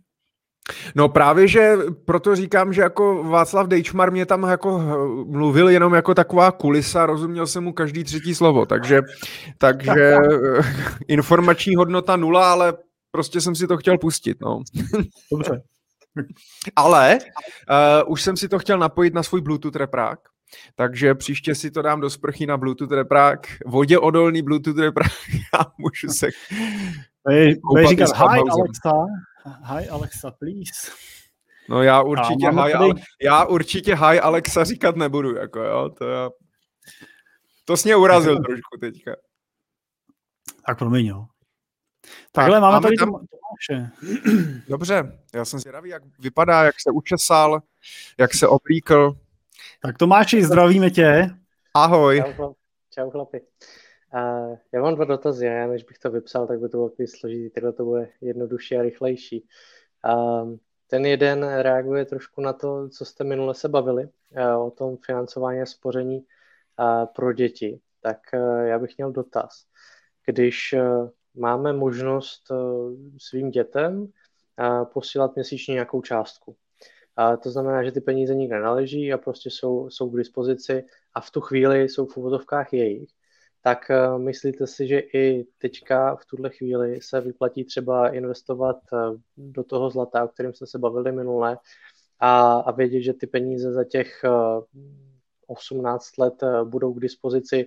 No 0.94 1.08
právě, 1.08 1.48
že 1.48 1.76
proto 2.04 2.36
říkám, 2.36 2.72
že 2.72 2.82
jako 2.82 3.24
Václav 3.24 3.66
Dejčmar 3.66 4.12
mě 4.12 4.26
tam 4.26 4.42
jako 4.42 4.78
mluvil 5.26 5.68
jenom 5.68 5.94
jako 5.94 6.14
taková 6.14 6.52
kulisa, 6.52 7.06
rozuměl 7.06 7.46
jsem 7.46 7.64
mu 7.64 7.72
každý 7.72 8.04
třetí 8.04 8.34
slovo, 8.34 8.66
takže, 8.66 9.00
takže 9.58 10.16
informační 11.08 11.74
hodnota 11.74 12.16
nula, 12.16 12.52
ale 12.52 12.74
prostě 13.10 13.40
jsem 13.40 13.54
si 13.54 13.66
to 13.66 13.76
chtěl 13.76 13.98
pustit, 13.98 14.36
no. 14.40 14.62
Dobře. 15.32 15.62
ale 16.76 17.18
uh, 18.04 18.12
už 18.12 18.22
jsem 18.22 18.36
si 18.36 18.48
to 18.48 18.58
chtěl 18.58 18.78
napojit 18.78 19.14
na 19.14 19.22
svůj 19.22 19.40
Bluetooth 19.40 19.76
reprák, 19.76 20.18
takže 20.74 21.14
příště 21.14 21.54
si 21.54 21.70
to 21.70 21.82
dám 21.82 22.00
do 22.00 22.10
sprchy 22.10 22.46
na 22.46 22.56
Bluetooth 22.56 22.92
reprák, 22.92 23.46
vodě 23.66 23.98
odolný 23.98 24.42
Bluetooth 24.42 24.78
reprák 24.78 25.12
a 25.60 25.66
můžu 25.78 26.08
se... 26.08 26.28
Bude 27.70 27.86
říkat, 27.86 28.16
hi 28.16 28.40
Alexa, 28.40 28.92
Hi 29.44 29.88
Alexa, 29.88 30.30
please. 30.30 30.90
No 31.68 31.82
já 31.82 32.02
určitě, 32.02 32.48
hi, 32.50 32.56
tady... 32.56 32.74
Ale, 32.74 32.94
já 33.22 33.44
určitě 33.44 33.94
hi 33.94 34.20
Alexa 34.20 34.64
říkat 34.64 34.96
nebudu, 34.96 35.36
jako 35.36 35.60
jo, 35.60 35.90
to 35.98 36.08
já... 36.08 36.30
To 37.64 37.76
jsi 37.76 37.88
mě 37.88 37.96
urazil 37.96 38.36
trošku 38.36 38.78
teďka. 38.80 39.16
Tak 40.66 40.78
promiň, 40.78 41.06
jo. 41.06 41.26
Takhle 42.32 42.56
tak, 42.56 42.62
máme, 42.62 42.72
máme 42.72 42.82
tady 42.82 42.96
tam... 42.96 43.10
Tomáše. 43.10 43.90
Dobře, 44.68 45.18
já 45.34 45.44
jsem 45.44 45.60
zvědavý, 45.60 45.90
jak 45.90 46.02
vypadá, 46.18 46.64
jak 46.64 46.74
se 46.80 46.90
učesal, 46.90 47.62
jak 48.18 48.34
se 48.34 48.48
oblíkl. 48.48 49.16
Tak 49.82 49.98
Tomáši, 49.98 50.44
zdravíme 50.44 50.90
tě. 50.90 51.30
Ahoj. 51.74 52.22
Čau, 52.36 52.54
čau 52.94 53.10
chlapi. 53.10 53.40
Uh, 54.14 54.56
já 54.72 54.82
mám 54.82 54.94
dva 54.94 55.04
dotazy, 55.04 55.46
já 55.46 55.66
než 55.66 55.84
bych 55.84 55.98
to 55.98 56.10
vypsal, 56.10 56.46
tak 56.46 56.60
by 56.60 56.68
to 56.68 56.76
bylo 56.76 56.88
takový 56.88 57.08
složitý, 57.08 57.50
takhle 57.50 57.72
to 57.72 57.84
bude 57.84 58.08
jednodušší 58.20 58.76
a 58.76 58.82
rychlejší. 58.82 59.48
Uh, 60.14 60.56
ten 60.86 61.06
jeden 61.06 61.44
reaguje 61.44 62.04
trošku 62.04 62.40
na 62.40 62.52
to, 62.52 62.88
co 62.88 63.04
jste 63.04 63.24
minule 63.24 63.54
se 63.54 63.68
bavili, 63.68 64.04
uh, 64.04 64.66
o 64.66 64.70
tom 64.70 64.96
financování 64.96 65.60
a 65.60 65.66
spoření 65.66 66.18
uh, 66.18 67.06
pro 67.14 67.32
děti. 67.32 67.80
Tak 68.00 68.18
uh, 68.34 68.60
já 68.60 68.78
bych 68.78 68.96
měl 68.96 69.12
dotaz. 69.12 69.64
Když 70.26 70.74
máme 71.34 71.72
možnost 71.72 72.52
svým 73.18 73.50
dětem 73.50 74.12
posílat 74.92 75.34
měsíčně 75.34 75.72
nějakou 75.72 76.02
částku, 76.02 76.56
a 77.16 77.36
to 77.36 77.50
znamená, 77.50 77.82
že 77.84 77.92
ty 77.92 78.00
peníze 78.00 78.34
nikde 78.34 78.60
naleží 78.60 79.12
a 79.12 79.18
prostě 79.18 79.50
jsou, 79.50 79.90
jsou 79.90 80.10
k 80.10 80.16
dispozici 80.16 80.84
a 81.14 81.20
v 81.20 81.30
tu 81.30 81.40
chvíli 81.40 81.88
jsou 81.88 82.06
v 82.06 82.16
úvodovkách 82.16 82.72
jejich 82.72 83.10
tak 83.66 83.90
eh, 83.90 84.18
myslíte 84.18 84.66
si, 84.66 84.88
že 84.88 84.98
i 84.98 85.46
teďka 85.58 86.16
v 86.16 86.24
tuhle 86.24 86.50
chvíli 86.50 87.00
se 87.02 87.20
vyplatí 87.20 87.64
třeba 87.64 88.08
investovat 88.08 88.76
eh, 88.92 88.96
do 89.36 89.64
toho 89.64 89.90
zlata, 89.90 90.24
o 90.24 90.28
kterém 90.28 90.54
jsme 90.54 90.66
se 90.66 90.78
bavili 90.78 91.12
minule, 91.12 91.58
a, 92.20 92.52
a 92.52 92.70
vědět, 92.70 93.00
že 93.00 93.12
ty 93.12 93.26
peníze 93.26 93.72
za 93.72 93.84
těch 93.84 94.24
18 95.46 96.18
eh, 96.18 96.22
let 96.22 96.34
budou 96.64 96.94
k 96.94 97.00
dispozici 97.00 97.66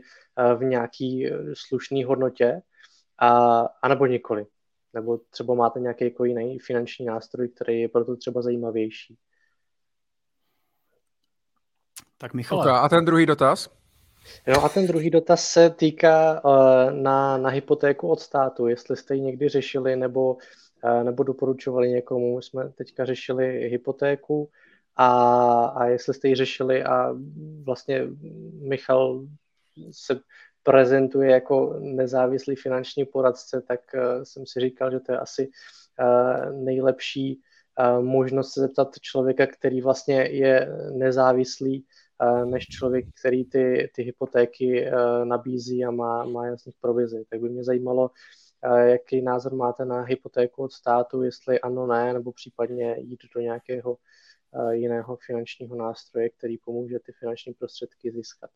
v 0.57 0.63
nějaký 0.63 1.29
slušné 1.53 2.05
hodnotě, 2.05 2.61
a, 3.19 3.59
anebo 3.81 4.05
nikoli. 4.05 4.45
nebo 4.93 5.17
třeba 5.29 5.53
máte 5.53 5.79
nějaký 5.79 6.03
jako 6.03 6.25
jiný 6.25 6.59
finanční 6.59 7.05
nástroj, 7.05 7.49
který 7.49 7.81
je 7.81 7.89
proto 7.89 8.15
třeba 8.15 8.41
zajímavější. 8.41 9.17
Tak 12.17 12.33
Michal. 12.33 12.59
Okay, 12.59 12.73
a 12.73 12.89
ten 12.89 13.05
druhý 13.05 13.25
dotaz? 13.25 13.77
No 14.47 14.63
a 14.65 14.69
ten 14.69 14.87
druhý 14.87 15.09
dotaz 15.09 15.43
se 15.43 15.69
týká 15.69 16.45
uh, 16.45 16.91
na, 16.91 17.37
na 17.37 17.49
hypotéku 17.49 18.09
od 18.09 18.19
státu, 18.19 18.67
jestli 18.67 18.97
jste 18.97 19.15
ji 19.15 19.21
někdy 19.21 19.49
řešili 19.49 19.95
nebo, 19.95 20.37
uh, 20.83 21.03
nebo 21.03 21.23
doporučovali 21.23 21.89
někomu. 21.89 22.41
Jsme 22.41 22.69
teďka 22.69 23.05
řešili 23.05 23.69
hypotéku 23.69 24.49
a, 24.95 25.65
a 25.65 25.85
jestli 25.85 26.13
jste 26.13 26.27
ji 26.27 26.35
řešili 26.35 26.83
a 26.83 27.15
vlastně 27.63 28.07
Michal 28.61 29.25
se 29.91 30.19
prezentuje 30.63 31.31
jako 31.31 31.75
nezávislý 31.79 32.55
finanční 32.55 33.05
poradce, 33.05 33.61
tak 33.67 33.79
uh, 33.93 34.23
jsem 34.23 34.45
si 34.45 34.59
říkal, 34.59 34.91
že 34.91 34.99
to 34.99 35.11
je 35.11 35.19
asi 35.19 35.49
nejlepší 36.51 37.41
možnost 38.01 38.53
se 38.53 38.61
zeptat 38.61 38.99
člověka, 39.01 39.47
který 39.47 39.81
vlastně 39.81 40.21
je 40.21 40.69
nezávislý 40.93 41.85
než 42.45 42.65
člověk, 42.67 43.05
který 43.19 43.45
ty, 43.45 43.91
ty 43.95 44.03
hypotéky 44.03 44.89
nabízí 45.23 45.85
a 45.85 45.91
má, 45.91 46.25
má 46.25 46.49
nich 46.49 46.75
provizi. 46.81 47.25
Tak 47.29 47.41
by 47.41 47.49
mě 47.49 47.63
zajímalo, 47.63 48.11
jaký 48.85 49.21
názor 49.21 49.55
máte 49.55 49.85
na 49.85 50.01
hypotéku 50.01 50.63
od 50.63 50.71
státu, 50.71 51.21
jestli 51.21 51.59
ano, 51.59 51.87
ne, 51.87 52.13
nebo 52.13 52.31
případně 52.31 52.95
jít 52.99 53.19
do 53.35 53.41
nějakého 53.41 53.97
jiného 54.71 55.17
finančního 55.25 55.75
nástroje, 55.75 56.29
který 56.29 56.57
pomůže 56.57 56.99
ty 56.99 57.11
finanční 57.11 57.53
prostředky 57.53 58.11
získat. 58.11 58.49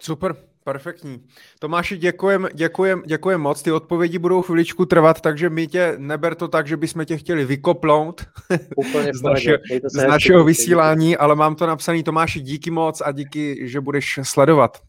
Super, 0.00 0.36
perfektní. 0.64 1.26
Tomáši, 1.58 1.96
děkujem, 1.96 2.48
děkujem, 2.54 3.02
děkujem 3.06 3.40
moc. 3.40 3.62
Ty 3.62 3.72
odpovědi 3.72 4.18
budou 4.18 4.42
chviličku 4.42 4.86
trvat, 4.86 5.20
takže 5.20 5.50
my 5.50 5.66
tě, 5.66 5.94
neber 5.98 6.34
to 6.34 6.48
tak, 6.48 6.66
že 6.66 6.76
bychom 6.76 7.04
tě 7.04 7.16
chtěli 7.16 7.44
vykopnout 7.44 8.24
z, 9.14 9.22
naše, 9.22 9.58
z 9.84 10.06
našeho 10.06 10.44
vysílání, 10.44 11.16
ale 11.16 11.34
mám 11.34 11.54
to 11.54 11.66
napsaný. 11.66 12.02
Tomáši, 12.02 12.40
díky 12.40 12.70
moc 12.70 13.00
a 13.00 13.12
díky, 13.12 13.68
že 13.68 13.80
budeš 13.80 14.20
sledovat. 14.22 14.82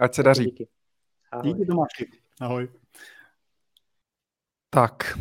Ať 0.00 0.14
se 0.14 0.22
daří. 0.22 0.44
Díky. 0.44 0.68
Ahoj. 1.32 1.52
Díky 1.52 1.66
Tomáši. 1.66 2.06
Ahoj. 2.40 2.68
Tak, 4.70 5.18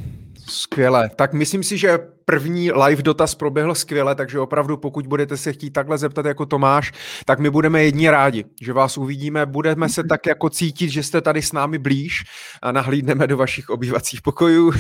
Skvěle. 0.50 1.10
Tak 1.16 1.34
myslím 1.34 1.64
si, 1.64 1.78
že 1.78 2.00
první 2.26 2.72
live 2.72 3.04
dotaz 3.04 3.36
proběhl 3.36 3.76
skvěle, 3.76 4.16
takže 4.16 4.40
opravdu 4.40 4.78
pokud 4.78 5.08
budete 5.08 5.38
se 5.38 5.54
chtít 5.54 5.72
takhle 5.72 5.98
zeptat 5.98 6.26
jako 6.26 6.46
Tomáš, 6.46 6.92
tak 7.26 7.40
my 7.40 7.50
budeme 7.50 7.84
jedni 7.84 8.10
rádi, 8.10 8.46
že 8.62 8.74
vás 8.74 8.98
uvidíme, 8.98 9.46
budeme 9.46 9.90
se 9.90 10.04
tak 10.04 10.26
jako 10.26 10.50
cítit, 10.50 10.90
že 10.90 11.04
jste 11.04 11.22
tady 11.22 11.42
s 11.42 11.52
námi 11.52 11.78
blíž 11.78 12.24
a 12.62 12.72
nahlídneme 12.72 13.28
do 13.28 13.38
vašich 13.38 13.70
obývacích 13.70 14.22
pokojů 14.22 14.72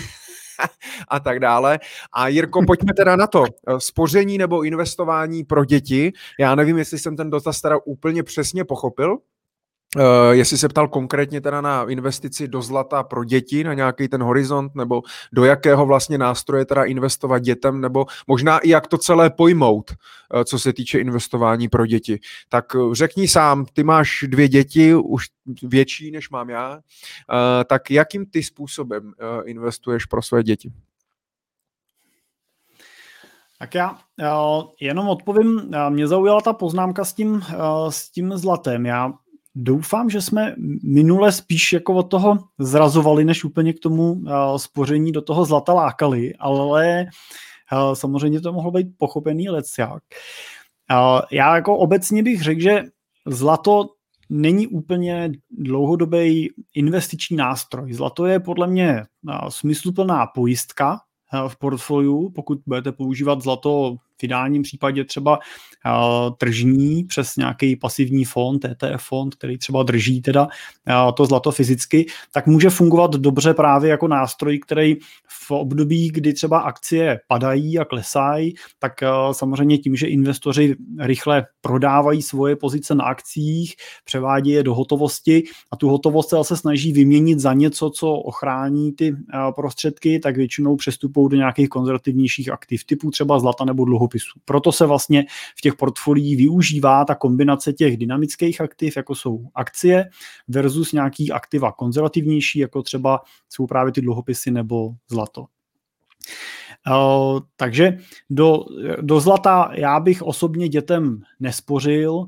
a 1.07 1.19
tak 1.19 1.39
dále. 1.39 1.79
A 2.13 2.27
Jirko, 2.27 2.61
pojďme 2.67 2.93
teda 2.97 3.15
na 3.15 3.27
to. 3.27 3.43
Spoření 3.77 4.37
nebo 4.37 4.63
investování 4.63 5.43
pro 5.43 5.65
děti. 5.65 6.11
Já 6.39 6.55
nevím, 6.55 6.77
jestli 6.77 6.99
jsem 6.99 7.15
ten 7.15 7.29
dotaz 7.29 7.61
teda 7.61 7.77
úplně 7.85 8.23
přesně 8.23 8.65
pochopil, 8.65 9.17
Uh, 9.97 10.03
jestli 10.31 10.57
se 10.57 10.69
ptal 10.69 10.87
konkrétně 10.87 11.41
teda 11.41 11.61
na 11.61 11.85
investici 11.89 12.47
do 12.47 12.61
zlata 12.61 13.03
pro 13.03 13.23
děti, 13.23 13.63
na 13.63 13.73
nějaký 13.73 14.07
ten 14.07 14.23
horizont, 14.23 14.75
nebo 14.75 15.01
do 15.33 15.45
jakého 15.45 15.85
vlastně 15.85 16.17
nástroje 16.17 16.65
teda 16.65 16.83
investovat 16.83 17.39
dětem, 17.39 17.81
nebo 17.81 18.05
možná 18.27 18.59
i 18.59 18.69
jak 18.69 18.87
to 18.87 18.97
celé 18.97 19.29
pojmout, 19.29 19.91
uh, 19.91 20.43
co 20.43 20.59
se 20.59 20.73
týče 20.73 20.99
investování 20.99 21.69
pro 21.69 21.85
děti. 21.85 22.19
Tak 22.49 22.75
uh, 22.75 22.93
řekni 22.93 23.27
sám, 23.27 23.65
ty 23.73 23.83
máš 23.83 24.25
dvě 24.27 24.47
děti, 24.47 24.95
už 24.95 25.25
větší 25.63 26.11
než 26.11 26.29
mám 26.29 26.49
já, 26.49 26.79
tak 27.67 27.91
jakým 27.91 28.25
ty 28.25 28.43
způsobem 28.43 29.13
investuješ 29.45 30.05
pro 30.05 30.21
své 30.21 30.43
děti? 30.43 30.71
Tak 33.59 33.75
já 33.75 33.97
jenom 34.81 35.07
odpovím, 35.07 35.71
mě 35.89 36.07
zaujala 36.07 36.41
ta 36.41 36.53
poznámka 36.53 37.05
s 37.05 37.13
tím, 37.13 37.41
s 37.89 38.09
tím 38.09 38.37
zlatem. 38.37 38.85
Já 38.85 39.13
Doufám, 39.55 40.09
že 40.09 40.21
jsme 40.21 40.55
minule 40.83 41.31
spíš 41.31 41.73
jako 41.73 41.93
od 41.93 42.03
toho 42.03 42.39
zrazovali, 42.59 43.25
než 43.25 43.43
úplně 43.43 43.73
k 43.73 43.79
tomu 43.79 44.13
uh, 44.13 44.55
spoření 44.57 45.11
do 45.11 45.21
toho 45.21 45.45
zlata 45.45 45.73
lákali, 45.73 46.33
ale 46.39 47.05
uh, 47.73 47.93
samozřejmě 47.93 48.41
to 48.41 48.53
mohlo 48.53 48.71
být 48.71 48.87
pochopený 48.97 49.49
lecjak. 49.49 50.03
Uh, 50.91 51.21
já 51.31 51.55
jako 51.55 51.77
obecně 51.77 52.23
bych 52.23 52.41
řekl, 52.41 52.61
že 52.61 52.83
zlato 53.25 53.89
není 54.29 54.67
úplně 54.67 55.31
dlouhodobý 55.51 56.53
investiční 56.75 57.37
nástroj. 57.37 57.93
Zlato 57.93 58.25
je 58.25 58.39
podle 58.39 58.67
mě 58.67 59.03
smysluplná 59.49 60.27
pojistka 60.27 60.99
v 61.47 61.59
portfoliu, 61.59 62.29
pokud 62.29 62.59
budete 62.65 62.91
používat 62.91 63.41
zlato 63.41 63.95
v 64.19 64.23
ideálním 64.23 64.61
případě 64.61 65.03
třeba 65.03 65.39
tržní 66.37 67.03
přes 67.03 67.35
nějaký 67.35 67.75
pasivní 67.75 68.25
fond, 68.25 68.65
ETF 68.65 69.03
fond, 69.07 69.35
který 69.35 69.57
třeba 69.57 69.83
drží 69.83 70.21
teda 70.21 70.47
to 71.15 71.25
zlato 71.25 71.51
fyzicky, 71.51 72.05
tak 72.31 72.47
může 72.47 72.69
fungovat 72.69 73.11
dobře 73.11 73.53
právě 73.53 73.91
jako 73.91 74.07
nástroj, 74.07 74.59
který 74.59 74.95
v 75.45 75.51
období, 75.51 76.11
kdy 76.11 76.33
třeba 76.33 76.59
akcie 76.59 77.19
padají 77.27 77.79
a 77.79 77.85
klesají, 77.85 78.53
tak 78.79 78.93
samozřejmě 79.31 79.77
tím, 79.77 79.95
že 79.95 80.07
investoři 80.07 80.75
rychle 80.99 81.45
prodávají 81.61 82.21
svoje 82.21 82.55
pozice 82.55 82.95
na 82.95 83.03
akcích, 83.03 83.75
převádí 84.05 84.49
je 84.49 84.63
do 84.63 84.75
hotovosti 84.75 85.43
a 85.71 85.75
tu 85.75 85.89
hotovost 85.89 86.29
se 86.29 86.35
zase 86.35 86.57
snaží 86.57 86.93
vyměnit 86.93 87.39
za 87.39 87.53
něco, 87.53 87.89
co 87.89 88.11
ochrání 88.11 88.91
ty 88.91 89.15
prostředky, 89.55 90.19
tak 90.19 90.37
většinou 90.37 90.75
přestupují 90.75 91.29
do 91.29 91.37
nějakých 91.37 91.69
konzervativnějších 91.69 92.51
aktiv 92.51 92.85
typu 92.85 93.11
třeba 93.11 93.39
zlata 93.39 93.65
nebo 93.65 93.85
dluhopisů 93.85 94.02
dluhopisů. 94.03 94.39
Proto 94.45 94.71
se 94.71 94.85
vlastně 94.85 95.25
v 95.57 95.61
těch 95.61 95.75
portfoliích 95.75 96.37
využívá 96.37 97.05
ta 97.05 97.15
kombinace 97.15 97.73
těch 97.73 97.97
dynamických 97.97 98.61
aktiv, 98.61 98.97
jako 98.97 99.15
jsou 99.15 99.45
akcie, 99.55 100.09
versus 100.47 100.91
nějaký 100.91 101.31
aktiva 101.31 101.71
konzervativnější, 101.71 102.59
jako 102.59 102.83
třeba 102.83 103.21
jsou 103.49 103.67
právě 103.67 103.93
ty 103.93 104.01
dluhopisy 104.01 104.51
nebo 104.51 104.89
zlato. 105.09 105.45
Uh, 106.89 107.39
takže 107.55 107.97
do, 108.29 108.65
do 109.01 109.19
zlata 109.19 109.71
já 109.73 109.99
bych 109.99 110.21
osobně 110.21 110.69
dětem 110.69 111.21
nespořil. 111.39 112.13
Uh, 112.13 112.27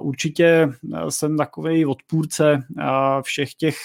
určitě 0.00 0.68
jsem 1.08 1.36
takový 1.36 1.86
odpůrce 1.86 2.62
uh, 2.78 3.22
všech 3.22 3.54
těch 3.54 3.76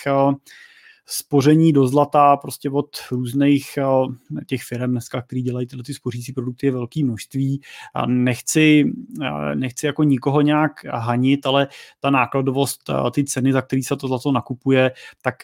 spoření 1.05 1.73
do 1.73 1.87
zlata 1.87 2.37
prostě 2.37 2.69
od 2.69 2.89
různých 3.11 3.77
eh, 3.77 4.45
těch 4.45 4.63
firm 4.63 4.91
dneska, 4.91 5.21
který 5.21 5.41
dělají 5.41 5.67
tyhle 5.67 5.83
ty 5.83 5.93
spořící 5.93 6.33
produkty 6.33 6.67
je 6.67 6.71
velké 6.71 7.03
množství. 7.03 7.61
A 7.93 8.05
nechci, 8.05 8.91
eh, 9.23 9.55
nechci 9.55 9.85
jako 9.85 10.03
nikoho 10.03 10.41
nějak 10.41 10.85
hanit, 10.85 11.45
ale 11.45 11.67
ta 11.99 12.09
nákladovost, 12.09 12.89
eh, 12.89 13.11
ty 13.11 13.23
ceny, 13.23 13.53
za 13.53 13.61
který 13.61 13.83
se 13.83 13.95
to 13.95 14.07
zlato 14.07 14.31
nakupuje, 14.31 14.91
tak 15.21 15.35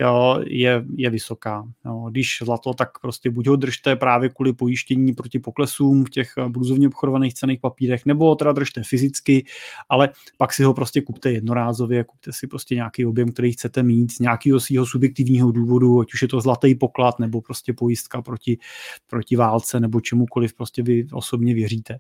je, 0.46 0.86
je 0.96 1.10
vysoká. 1.10 1.64
No, 1.86 2.08
když 2.12 2.40
zlato, 2.46 2.74
tak 2.74 3.00
prostě 3.00 3.30
buď 3.30 3.48
ho 3.48 3.56
držte 3.56 3.96
právě 3.96 4.30
kvůli 4.30 4.54
pojištění 4.54 5.14
proti 5.14 5.40
poklesům 5.40 6.06
v 6.06 6.10
těch 6.10 6.34
bluzovně 6.48 6.88
obchodovaných 6.88 7.34
cených 7.34 7.60
papírech, 7.60 8.06
nebo 8.06 8.36
teda 8.36 8.52
držte 8.52 8.82
fyzicky, 8.84 9.46
ale 9.90 10.10
pak 10.38 10.54
si 10.54 10.64
ho 10.64 10.74
prostě 10.74 11.02
kupte 11.02 11.32
jednorázově, 11.32 12.04
kupte 12.04 12.34
si 12.34 12.48
prostě 12.48 12.76
nějaký 12.76 13.06
objem, 13.06 13.32
který 13.32 13.52
chcete 13.52 13.84
mít 13.84 14.12
z 14.12 14.20
nějakého 14.20 14.60
svého 14.60 14.86
subjektivního 14.86 15.47
důvodu, 15.52 16.00
ať 16.00 16.14
už 16.14 16.22
je 16.22 16.28
to 16.28 16.42
zlatý 16.42 16.76
poklad 16.76 17.20
nebo 17.20 17.42
prostě 17.42 17.74
pojistka 17.74 18.22
proti, 18.22 18.58
proti 19.08 19.36
válce 19.36 19.80
nebo 19.80 20.02
čemukoliv 20.02 20.54
prostě 20.54 20.84
vy 20.84 21.08
osobně 21.14 21.54
věříte. 21.54 21.98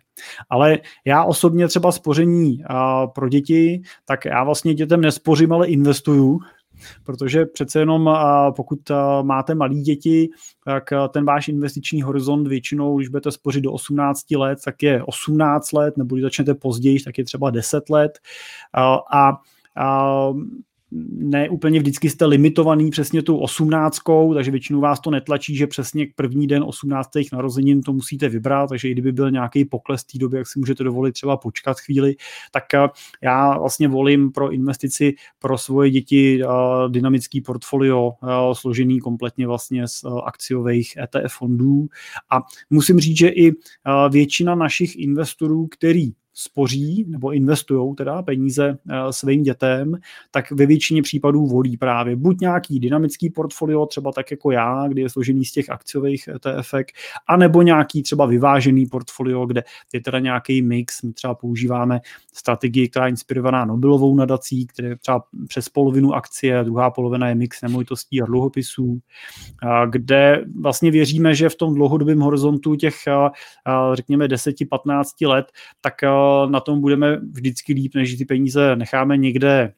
Ale 0.50 0.80
já 1.06 1.24
osobně 1.24 1.68
třeba 1.68 1.92
spoření 1.92 2.64
pro 3.16 3.30
děti, 3.30 3.82
tak 4.06 4.26
já 4.26 4.44
vlastně 4.44 4.74
dětem 4.74 5.02
nespořím, 5.02 5.54
ale 5.54 5.68
investuju, 5.68 6.40
protože 7.04 7.46
přece 7.46 7.80
jenom 7.80 8.10
pokud 8.56 8.80
máte 9.22 9.56
malí 9.56 9.82
děti, 9.82 10.30
tak 10.66 10.84
ten 11.10 11.26
váš 11.26 11.48
investiční 11.48 12.02
horizont 12.02 12.48
většinou, 12.48 12.98
když 12.98 13.10
budete 13.10 13.32
spořit 13.32 13.62
do 13.62 13.72
18 13.72 14.32
let, 14.32 14.60
tak 14.66 14.84
je 14.84 15.04
18 15.04 15.72
let, 15.72 15.98
nebo 15.98 16.16
když 16.16 16.24
začnete 16.24 16.54
později, 16.54 17.00
tak 17.00 17.18
je 17.18 17.24
třeba 17.24 17.50
10 17.50 17.90
let. 17.90 18.20
A, 18.74 18.98
a 19.76 20.30
ne 21.10 21.50
úplně 21.50 21.80
vždycky 21.80 22.10
jste 22.10 22.26
limitovaný 22.26 22.90
přesně 22.90 23.24
tou 23.24 23.38
osmnáctkou, 23.38 24.34
takže 24.34 24.52
většinou 24.52 24.80
vás 24.80 25.00
to 25.00 25.12
netlačí, 25.12 25.56
že 25.56 25.68
přesně 25.68 26.06
k 26.06 26.16
první 26.16 26.48
den 26.48 26.64
18. 26.64 27.10
narozenin 27.34 27.82
to 27.82 27.94
musíte 27.94 28.30
vybrat, 28.30 28.70
takže 28.70 28.90
i 28.90 28.92
kdyby 28.92 29.12
byl 29.12 29.32
nějaký 29.32 29.66
pokles 29.66 30.04
té 30.04 30.18
doby, 30.18 30.38
jak 30.38 30.48
si 30.48 30.60
můžete 30.60 30.84
dovolit 30.84 31.12
třeba 31.12 31.38
počkat 31.38 31.80
chvíli, 31.80 32.16
tak 32.52 32.74
eh, 32.74 32.88
já 33.22 33.58
vlastně 33.58 33.88
volím 33.88 34.32
pro 34.32 34.52
investici 34.52 35.14
pro 35.40 35.58
svoje 35.58 35.90
děti 35.90 36.42
eh, 36.44 36.48
dynamický 36.90 37.42
portfolio 37.42 38.12
eh, 38.24 38.28
složený 38.54 39.00
kompletně 39.00 39.48
vlastně 39.48 39.88
z 39.88 40.04
akciových 40.26 40.98
ETF 40.98 41.34
fondů 41.38 41.88
a 42.32 42.42
musím 42.70 43.00
říct, 43.00 43.18
že 43.18 43.30
i 43.30 43.52
většina 44.10 44.56
našich 44.56 45.00
investorů, 45.00 45.68
který 45.68 46.12
spoří 46.39 47.06
nebo 47.08 47.32
investují 47.32 47.95
teda 47.95 48.21
peníze 48.21 48.78
svým 49.12 49.43
dětem, 49.43 49.97
tak 50.32 50.52
ve 50.52 50.65
většině 50.65 51.02
případů 51.02 51.45
volí 51.45 51.78
právě 51.78 52.15
buď 52.15 52.41
nějaký 52.41 52.80
dynamický 52.80 53.30
portfolio, 53.30 53.86
třeba 53.86 54.12
tak 54.12 54.32
jako 54.32 54.52
já, 54.52 54.88
kdy 54.88 55.02
je 55.02 55.10
složený 55.10 55.45
z 55.45 55.52
těch 55.52 55.69
akciových 55.69 56.28
ETF, 56.28 56.73
anebo 57.28 57.62
nějaký 57.62 58.04
třeba 58.04 58.26
vyvážený 58.26 58.86
portfolio, 58.86 59.45
kde 59.45 59.63
je 59.93 60.02
teda 60.02 60.19
nějaký 60.19 60.62
mix. 60.62 61.02
My 61.02 61.13
třeba 61.13 61.36
používáme 61.36 62.00
strategii, 62.34 62.89
která 62.89 63.06
je 63.06 63.10
inspirovaná 63.10 63.65
Nobelovou 63.65 64.15
nadací, 64.15 64.67
které 64.67 64.95
třeba 64.95 65.23
přes 65.47 65.69
polovinu 65.69 66.13
akcie, 66.13 66.63
druhá 66.63 66.91
polovina 66.91 67.30
je 67.30 67.36
mix 67.36 67.62
nemovitostí 67.62 68.21
a 68.21 68.26
dluhopisů, 68.26 69.00
kde 69.89 70.45
vlastně 70.62 70.91
věříme, 70.91 71.36
že 71.36 71.50
v 71.50 71.56
tom 71.56 71.73
dlouhodobém 71.73 72.19
horizontu 72.19 72.76
těch, 72.76 72.95
řekněme, 73.93 74.28
10-15 74.28 75.28
let, 75.28 75.45
tak 75.82 75.93
na 76.50 76.60
tom 76.60 76.82
budeme 76.82 77.18
vždycky 77.32 77.74
líp, 77.74 77.96
než 77.96 78.18
ty 78.18 78.26
peníze 78.26 78.76
necháme 78.76 79.18
někde 79.18 79.74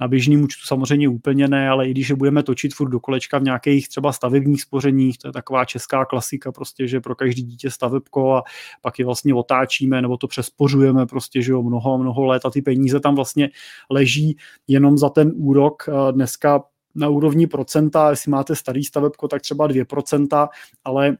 na 0.00 0.08
běžným 0.08 0.42
účtu 0.42 0.66
samozřejmě 0.66 1.08
úplně 1.08 1.48
ne, 1.48 1.68
ale 1.68 1.88
i 1.88 1.90
když 1.90 2.08
je 2.08 2.16
budeme 2.16 2.42
točit 2.42 2.74
furt 2.74 2.88
do 2.88 3.00
kolečka 3.00 3.38
v 3.38 3.42
nějakých 3.42 3.88
třeba 3.88 4.12
stavebních 4.12 4.62
spořeních, 4.62 5.18
to 5.18 5.28
je 5.28 5.32
taková 5.32 5.64
česká 5.64 6.04
klasika 6.04 6.52
prostě, 6.52 6.88
že 6.88 7.00
pro 7.00 7.14
každý 7.14 7.42
dítě 7.42 7.70
stavebko 7.70 8.36
a 8.36 8.42
pak 8.80 8.98
je 8.98 9.04
vlastně 9.04 9.34
otáčíme 9.34 10.02
nebo 10.02 10.16
to 10.16 10.28
přespořujeme 10.28 11.06
prostě, 11.06 11.42
že 11.42 11.52
jo, 11.52 11.62
mnoho, 11.62 11.98
mnoho 11.98 12.24
let 12.24 12.46
a 12.46 12.50
ty 12.50 12.62
peníze 12.62 13.00
tam 13.00 13.14
vlastně 13.14 13.50
leží 13.90 14.36
jenom 14.68 14.98
za 14.98 15.08
ten 15.08 15.32
úrok. 15.34 15.88
Dneska 16.10 16.62
na 16.94 17.08
úrovni 17.08 17.46
procenta, 17.46 18.10
jestli 18.10 18.30
máte 18.30 18.56
starý 18.56 18.84
stavebko, 18.84 19.28
tak 19.28 19.42
třeba 19.42 19.68
2%, 19.68 20.48
ale 20.84 21.16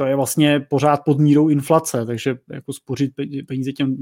to 0.00 0.06
je 0.06 0.16
vlastně 0.16 0.60
pořád 0.60 1.00
pod 1.04 1.18
mírou 1.18 1.48
inflace, 1.48 2.06
takže 2.06 2.36
jako 2.50 2.72
spořit 2.72 3.12
peníze, 3.48 3.72
těm, 3.72 3.96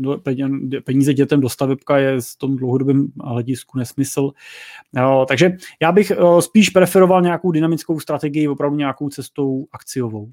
peníze 0.85 1.15
dětem 1.15 1.41
do 1.41 1.49
stavebka 1.49 1.99
je 1.99 2.21
z 2.21 2.37
tom 2.37 2.57
dlouhodobém 2.57 3.09
hledisku 3.25 3.79
nesmysl. 3.79 4.31
Jo, 4.97 5.27
takže 5.29 5.57
já 5.83 5.93
bych 5.93 6.13
spíš 6.41 6.71
preferoval 6.71 7.23
nějakou 7.23 7.53
dynamickou 7.53 8.01
strategii, 8.01 8.49
opravdu 8.49 8.77
nějakou 8.77 9.09
cestou 9.09 9.67
akciovou. 9.73 10.33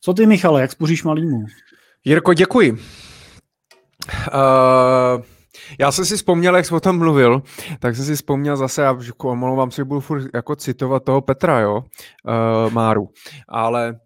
Co 0.00 0.14
ty, 0.14 0.26
Michale, 0.26 0.60
jak 0.60 0.72
spoříš 0.72 1.04
malýmu? 1.04 1.46
Jirko, 2.04 2.34
děkuji. 2.34 2.72
Uh, 2.72 2.78
já 5.78 5.92
jsem 5.92 6.04
si 6.04 6.16
vzpomněl, 6.16 6.56
jak 6.56 6.66
jsi 6.66 6.74
o 6.74 6.80
tom 6.80 6.98
mluvil, 6.98 7.42
tak 7.78 7.96
jsem 7.96 8.04
si 8.04 8.14
vzpomněl 8.14 8.56
zase, 8.56 8.82
já 8.82 8.96
omlouvám 9.22 9.70
se, 9.70 9.76
že 9.76 9.84
budu 9.84 10.00
furt 10.00 10.24
jako 10.34 10.56
citovat 10.56 11.04
toho 11.04 11.20
Petra, 11.20 11.60
jo, 11.60 11.76
uh, 11.76 12.72
Máru, 12.72 13.08
ale 13.48 13.98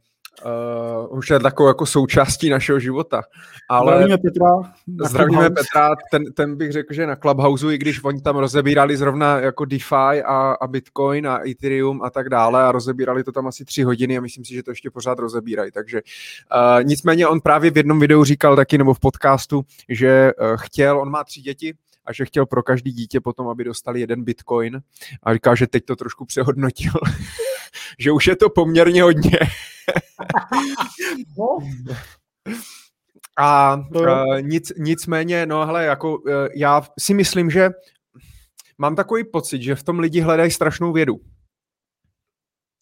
uh, 0.45 1.19
už 1.19 1.31
je 1.31 1.41
takovou 1.41 1.69
jako 1.69 1.87
součástí 1.87 2.51
našeho 2.51 2.79
života. 2.79 3.23
Ale 3.69 3.93
zdravíme 3.93 4.19
Petra. 4.19 4.73
Zdravíme 5.05 5.51
Petra, 5.51 5.95
ten, 6.11 6.33
ten 6.33 6.57
bych 6.57 6.73
řekl, 6.73 6.95
že 6.95 7.07
na 7.07 7.17
Clubhouse, 7.17 7.75
i 7.75 7.79
když 7.79 8.05
oni 8.05 8.21
tam 8.21 8.37
rozebírali 8.37 8.97
zrovna 8.97 9.41
jako 9.41 9.65
DeFi 9.65 10.23
a, 10.25 10.57
a 10.61 10.67
Bitcoin 10.67 11.29
a 11.29 11.49
Ethereum 11.49 12.03
a 12.03 12.11
tak 12.11 12.29
dále 12.29 12.63
a 12.63 12.73
rozebírali 12.73 13.25
to 13.25 13.33
tam 13.33 13.47
asi 13.47 13.65
tři 13.65 13.83
hodiny 13.83 14.19
a 14.19 14.21
myslím 14.21 14.45
si, 14.45 14.55
že 14.55 14.63
to 14.63 14.71
ještě 14.71 14.91
pořád 14.91 15.19
rozebírají. 15.19 15.71
Takže 15.73 16.01
uh, 16.03 16.85
nicméně 16.85 17.27
on 17.27 17.41
právě 17.41 17.71
v 17.71 17.77
jednom 17.77 18.01
videu 18.01 18.25
říkal 18.25 18.57
taky, 18.57 18.79
nebo 18.79 18.95
v 18.95 19.01
podcastu, 19.01 19.65
že 19.89 20.33
uh, 20.41 20.57
chtěl, 20.57 21.01
on 21.01 21.11
má 21.11 21.25
tři 21.25 21.41
děti, 21.41 21.75
a 22.07 22.13
že 22.13 22.25
chtěl 22.25 22.47
pro 22.47 22.63
každý 22.63 22.93
dítě 22.93 23.21
potom, 23.21 23.49
aby 23.49 23.65
dostali 23.65 24.01
jeden 24.01 24.25
bitcoin 24.25 24.81
a 25.23 25.35
říká, 25.35 25.55
že 25.55 25.67
teď 25.67 25.85
to 25.85 25.97
trošku 25.97 26.25
přehodnotil, 26.25 26.93
že 27.99 28.13
už 28.13 28.27
je 28.27 28.37
to 28.37 28.51
poměrně 28.51 29.03
hodně. 29.03 29.39
No. 31.39 31.59
A 33.39 33.77
uh, 33.95 34.41
nic, 34.41 34.73
nicméně, 34.79 35.47
no 35.47 35.67
hele, 35.67 35.85
jako 35.85 36.19
uh, 36.19 36.23
já 36.57 36.83
si 36.99 37.15
myslím, 37.15 37.51
že 37.51 37.71
mám 38.79 38.97
takový 38.97 39.25
pocit, 39.25 39.63
že 39.63 39.75
v 39.75 39.83
tom 39.83 39.99
lidi 39.99 40.21
hledají 40.21 40.51
strašnou 40.51 40.93
vědu. 40.93 41.21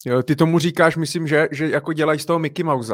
Jo, 0.05 0.23
ty 0.23 0.35
tomu 0.35 0.59
říkáš, 0.59 0.97
myslím, 0.97 1.27
že, 1.27 1.47
že 1.51 1.69
jako 1.69 1.93
dělají 1.93 2.19
z 2.19 2.25
toho 2.25 2.39
Mickey 2.39 2.63
Mouse, 2.63 2.93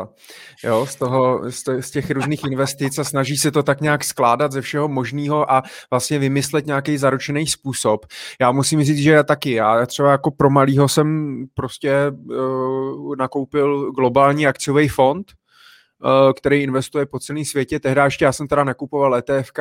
jo, 0.63 0.85
z, 0.85 0.95
toho, 0.95 1.41
z 1.79 1.91
těch 1.91 2.11
různých 2.11 2.43
investic 2.43 2.99
a 2.99 3.03
snaží 3.03 3.37
se 3.37 3.51
to 3.51 3.63
tak 3.63 3.81
nějak 3.81 4.03
skládat 4.03 4.51
ze 4.51 4.61
všeho 4.61 4.87
možného 4.87 5.51
a 5.51 5.63
vlastně 5.89 6.19
vymyslet 6.19 6.65
nějaký 6.65 6.97
zaručený 6.97 7.47
způsob. 7.47 8.05
Já 8.41 8.51
musím 8.51 8.83
říct, 8.83 8.97
že 8.97 9.11
já 9.11 9.23
taky, 9.23 9.51
já 9.51 9.85
třeba 9.85 10.11
jako 10.11 10.31
pro 10.31 10.49
malýho 10.49 10.89
jsem 10.89 11.37
prostě 11.53 12.11
uh, 12.11 13.15
nakoupil 13.15 13.91
globální 13.91 14.47
akciový 14.47 14.87
fond, 14.87 15.31
uh, 16.03 16.33
který 16.33 16.63
investuje 16.63 17.05
po 17.05 17.19
celém 17.19 17.45
světě. 17.45 17.79
Tehdy 17.79 18.01
ještě 18.01 18.25
já 18.25 18.31
jsem 18.31 18.47
teda 18.47 18.63
nakupoval 18.63 19.15
ETF, 19.15 19.51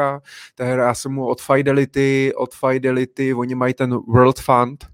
tehdy 0.55 0.73
já 0.79 0.95
jsem 0.95 1.13
mu 1.13 1.27
od 1.27 1.43
Fidelity, 1.43 2.33
od 2.37 2.55
Fidelity, 2.55 3.35
oni 3.35 3.55
mají 3.55 3.75
ten 3.75 3.91
World 3.91 4.41
Fund, 4.41 4.85
Eh, 4.85 4.94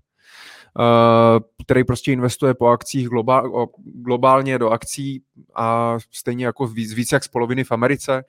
který 1.64 1.85
prostě 1.85 2.12
investuje 2.12 2.54
po 2.54 2.66
akcích 2.66 3.09
globál, 3.09 3.66
globálně 3.85 4.59
do 4.59 4.70
akcí 4.70 5.22
a 5.54 5.96
stejně 6.11 6.46
jako 6.46 6.66
víc, 6.66 6.94
víc 6.94 7.12
jak 7.12 7.24
z 7.24 7.28
poloviny 7.28 7.64
v 7.64 7.72
Americe 7.72 8.24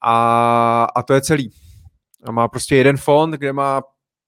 a, 0.00 0.86
a 0.94 1.02
to 1.02 1.14
je 1.14 1.20
celý. 1.20 1.52
A 2.24 2.32
má 2.32 2.48
prostě 2.48 2.76
jeden 2.76 2.96
fond, 2.96 3.30
kde 3.30 3.52
má 3.52 3.82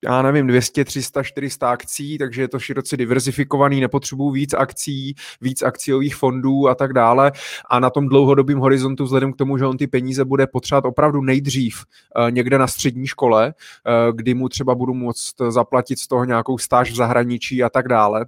já 0.05 0.23
nevím, 0.23 0.47
200, 0.47 0.85
300, 0.85 1.23
400 1.23 1.71
akcí, 1.71 2.19
takže 2.19 2.43
je 2.43 2.49
to 2.49 2.59
široce 2.59 2.97
diverzifikovaný, 2.97 3.81
nepotřebují 3.81 4.41
víc 4.41 4.55
akcí, 4.55 5.15
víc 5.41 5.63
akciových 5.63 6.17
fondů 6.17 6.69
a 6.69 6.75
tak 6.75 6.93
dále. 6.93 7.33
A 7.71 7.81
na 7.81 7.91
tom 7.91 8.09
dlouhodobém 8.09 8.59
horizontu, 8.59 9.05
vzhledem 9.05 9.33
k 9.33 9.37
tomu, 9.37 9.59
že 9.59 9.67
on 9.67 9.77
ty 9.77 9.87
peníze 9.87 10.25
bude 10.25 10.47
potřebovat 10.47 10.85
opravdu 10.85 11.23
nejdřív 11.23 11.85
uh, 12.17 12.31
někde 12.31 12.59
na 12.59 12.67
střední 12.67 13.07
škole, 13.07 13.55
uh, 13.55 14.17
kdy 14.17 14.35
mu 14.35 14.49
třeba 14.49 14.75
budu 14.75 14.95
moct 14.95 15.35
zaplatit 15.49 15.99
z 15.99 16.07
toho 16.07 16.25
nějakou 16.25 16.59
stáž 16.59 16.91
v 16.91 16.95
zahraničí 16.95 17.63
a 17.63 17.69
tak 17.69 17.89
dále, 17.89 18.27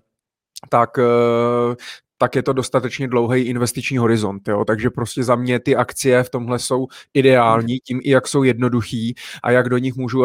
tak 0.69 0.99
uh, 0.99 1.75
tak 2.23 2.37
je 2.37 2.43
to 2.43 2.53
dostatečně 2.53 3.09
dlouhý 3.09 3.43
investiční 3.43 3.99
horizont. 3.99 4.49
Jo? 4.49 4.65
Takže 4.65 4.91
prostě 4.91 5.25
za 5.25 5.37
mě 5.37 5.61
ty 5.61 5.77
akcie 5.77 6.23
v 6.23 6.31
tomhle 6.31 6.59
jsou 6.59 6.87
ideální, 7.15 7.79
tím 7.79 8.01
i 8.03 8.11
jak 8.11 8.29
jsou 8.29 8.43
jednoduchý 8.43 9.15
a 9.43 9.51
jak 9.51 9.69
do 9.69 9.79
nich 9.79 9.95
můžu 9.97 10.23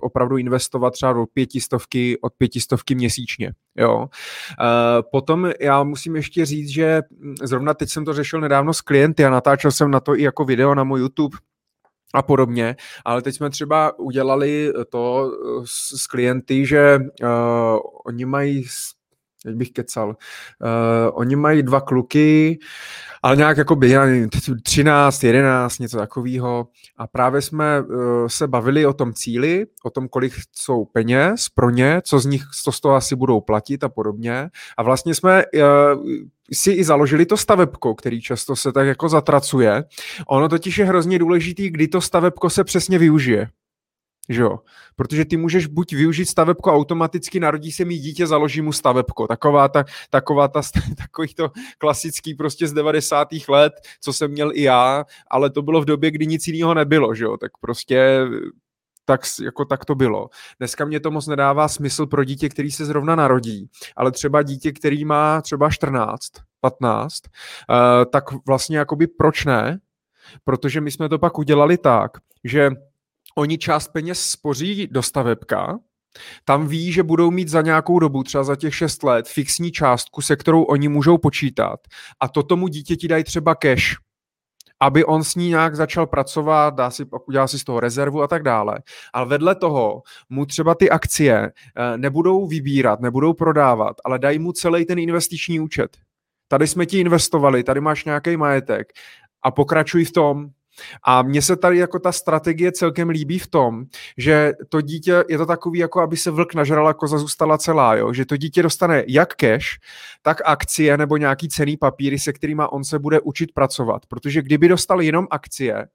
opravdu 0.00 0.36
investovat 0.36 0.90
třeba 0.90 1.20
od 1.20 1.28
pětistovky, 1.32 2.18
od 2.20 2.32
pětistovky 2.38 2.94
měsíčně. 2.94 3.52
Jo? 3.76 3.98
Uh, 3.98 4.06
potom 5.12 5.50
já 5.60 5.82
musím 5.82 6.16
ještě 6.16 6.46
říct, 6.46 6.68
že 6.68 7.02
zrovna 7.42 7.74
teď 7.74 7.88
jsem 7.88 8.04
to 8.04 8.12
řešil 8.12 8.40
nedávno 8.40 8.74
s 8.74 8.80
klienty 8.80 9.24
a 9.24 9.30
natáčel 9.30 9.72
jsem 9.72 9.90
na 9.90 10.00
to 10.00 10.16
i 10.16 10.22
jako 10.22 10.44
video 10.44 10.74
na 10.74 10.84
můj 10.84 11.00
YouTube, 11.00 11.36
a 12.14 12.22
podobně, 12.22 12.76
ale 13.04 13.22
teď 13.22 13.34
jsme 13.34 13.50
třeba 13.50 13.98
udělali 13.98 14.72
to 14.90 15.32
s, 15.64 16.02
s 16.02 16.06
klienty, 16.06 16.66
že 16.66 16.98
uh, 17.22 17.28
oni 18.06 18.24
mají 18.24 18.64
teď 19.42 19.54
bych 19.56 19.70
kecal. 19.70 20.08
Uh, 20.08 20.14
oni 21.12 21.36
mají 21.36 21.62
dva 21.62 21.80
kluky, 21.80 22.58
ale 23.22 23.36
nějak 23.36 23.56
jako 23.56 23.76
by 23.76 23.94
13, 24.62 25.24
11, 25.24 25.78
něco 25.78 25.96
takového. 25.96 26.66
A 26.96 27.06
právě 27.06 27.42
jsme 27.42 27.80
uh, 27.80 28.26
se 28.26 28.46
bavili 28.46 28.86
o 28.86 28.92
tom 28.92 29.12
cíli, 29.12 29.66
o 29.84 29.90
tom, 29.90 30.08
kolik 30.08 30.32
jsou 30.52 30.84
peněz 30.84 31.48
pro 31.48 31.70
ně, 31.70 32.00
co 32.04 32.18
z 32.18 32.26
nich, 32.26 32.42
co 32.62 32.72
z 32.72 32.80
toho 32.80 32.94
asi 32.94 33.16
budou 33.16 33.40
platit 33.40 33.84
a 33.84 33.88
podobně. 33.88 34.50
A 34.76 34.82
vlastně 34.82 35.14
jsme 35.14 35.44
uh, 35.44 35.62
si 36.52 36.72
i 36.72 36.84
založili 36.84 37.26
to 37.26 37.36
stavebko, 37.36 37.94
který 37.94 38.20
často 38.20 38.56
se 38.56 38.72
tak 38.72 38.86
jako 38.86 39.08
zatracuje. 39.08 39.84
Ono 40.28 40.48
totiž 40.48 40.78
je 40.78 40.84
hrozně 40.84 41.18
důležitý, 41.18 41.70
kdy 41.70 41.88
to 41.88 42.00
stavebko 42.00 42.50
se 42.50 42.64
přesně 42.64 42.98
využije 42.98 43.48
že 44.28 44.42
jo? 44.42 44.58
Protože 44.96 45.24
ty 45.24 45.36
můžeš 45.36 45.66
buď 45.66 45.92
využít 45.92 46.26
stavebko 46.26 46.74
automaticky, 46.74 47.40
narodí 47.40 47.72
se 47.72 47.84
mi 47.84 47.98
dítě, 47.98 48.26
založí 48.26 48.60
mu 48.60 48.72
stavebko. 48.72 49.26
Taková 49.26 49.68
ta, 49.68 49.84
taková 50.10 50.48
ta, 50.48 50.60
takový 50.96 51.34
to 51.34 51.50
klasický 51.78 52.34
prostě 52.34 52.68
z 52.68 52.72
90. 52.72 53.28
let, 53.48 53.72
co 54.00 54.12
jsem 54.12 54.30
měl 54.30 54.50
i 54.54 54.62
já, 54.62 55.04
ale 55.30 55.50
to 55.50 55.62
bylo 55.62 55.80
v 55.80 55.84
době, 55.84 56.10
kdy 56.10 56.26
nic 56.26 56.46
jiného 56.48 56.74
nebylo, 56.74 57.14
že 57.14 57.24
jo? 57.24 57.36
Tak 57.36 57.50
prostě 57.60 58.20
tak, 59.04 59.20
jako 59.42 59.64
tak 59.64 59.84
to 59.84 59.94
bylo. 59.94 60.28
Dneska 60.58 60.84
mě 60.84 61.00
to 61.00 61.10
moc 61.10 61.26
nedává 61.26 61.68
smysl 61.68 62.06
pro 62.06 62.24
dítě, 62.24 62.48
který 62.48 62.70
se 62.70 62.84
zrovna 62.84 63.16
narodí, 63.16 63.68
ale 63.96 64.12
třeba 64.12 64.42
dítě, 64.42 64.72
který 64.72 65.04
má 65.04 65.40
třeba 65.42 65.70
14, 65.70 66.32
15, 66.60 67.22
uh, 67.24 67.76
tak 68.12 68.24
vlastně 68.46 68.78
jakoby 68.78 69.06
proč 69.06 69.44
ne? 69.44 69.78
Protože 70.44 70.80
my 70.80 70.90
jsme 70.90 71.08
to 71.08 71.18
pak 71.18 71.38
udělali 71.38 71.78
tak, 71.78 72.10
že 72.44 72.70
oni 73.38 73.58
část 73.58 73.88
peněz 73.88 74.20
spoří 74.20 74.86
do 74.90 75.02
stavebka, 75.02 75.78
tam 76.44 76.66
ví, 76.66 76.92
že 76.92 77.02
budou 77.02 77.30
mít 77.30 77.48
za 77.48 77.62
nějakou 77.62 77.98
dobu, 77.98 78.22
třeba 78.22 78.44
za 78.44 78.56
těch 78.56 78.74
6 78.74 79.02
let, 79.02 79.28
fixní 79.28 79.72
částku, 79.72 80.22
se 80.22 80.36
kterou 80.36 80.62
oni 80.62 80.88
můžou 80.88 81.18
počítat. 81.18 81.80
A 82.20 82.28
to 82.28 82.42
tomu 82.42 82.68
dítěti 82.68 83.08
dají 83.08 83.24
třeba 83.24 83.54
cash, 83.54 83.84
aby 84.80 85.04
on 85.04 85.24
s 85.24 85.34
ní 85.34 85.48
nějak 85.48 85.76
začal 85.76 86.06
pracovat, 86.06 86.74
dá 86.74 86.90
si, 86.90 87.04
udělá 87.28 87.48
si 87.48 87.58
z 87.58 87.64
toho 87.64 87.80
rezervu 87.80 88.22
a 88.22 88.26
tak 88.26 88.42
dále. 88.42 88.78
Ale 89.12 89.26
vedle 89.26 89.54
toho 89.54 90.02
mu 90.28 90.46
třeba 90.46 90.74
ty 90.74 90.90
akcie 90.90 91.52
eh, 91.76 91.98
nebudou 91.98 92.46
vybírat, 92.46 93.00
nebudou 93.00 93.34
prodávat, 93.34 93.96
ale 94.04 94.18
dají 94.18 94.38
mu 94.38 94.52
celý 94.52 94.84
ten 94.84 94.98
investiční 94.98 95.60
účet. 95.60 95.96
Tady 96.48 96.66
jsme 96.66 96.86
ti 96.86 97.00
investovali, 97.00 97.64
tady 97.64 97.80
máš 97.80 98.04
nějaký 98.04 98.36
majetek 98.36 98.92
a 99.42 99.50
pokračuj 99.50 100.04
v 100.04 100.12
tom, 100.12 100.48
A 101.02 101.22
mně 101.22 101.42
se 101.42 101.56
tady 101.56 101.78
jako 101.78 101.98
ta 101.98 102.12
strategie 102.12 102.72
celkem 102.72 103.08
líbí 103.08 103.38
v 103.38 103.46
tom, 103.46 103.84
že 104.16 104.52
to 104.68 104.80
dítě 104.80 105.24
je 105.28 105.38
to 105.38 105.46
takový, 105.46 105.78
jako 105.78 106.00
aby 106.00 106.16
se 106.16 106.30
vlk 106.30 106.54
nažral 106.54 106.88
a 106.88 106.94
koza 106.94 107.18
zůstala 107.18 107.58
celá, 107.58 107.94
jo? 107.94 108.12
že 108.12 108.26
to 108.26 108.36
dítě 108.36 108.62
dostane 108.62 109.04
jak 109.08 109.34
cash, 109.34 109.66
tak 110.22 110.40
akcie 110.44 110.96
nebo 110.96 111.16
nějaký 111.16 111.48
cený 111.48 111.76
papíry, 111.76 112.18
se 112.18 112.32
kterými 112.32 112.62
on 112.70 112.84
se 112.84 112.98
bude 112.98 113.20
učit 113.20 113.52
pracovat. 113.54 114.06
Protože 114.06 114.42
kdyby 114.42 114.68
dostal 114.68 115.00
jenom 115.00 115.26
akcie, 115.30 115.86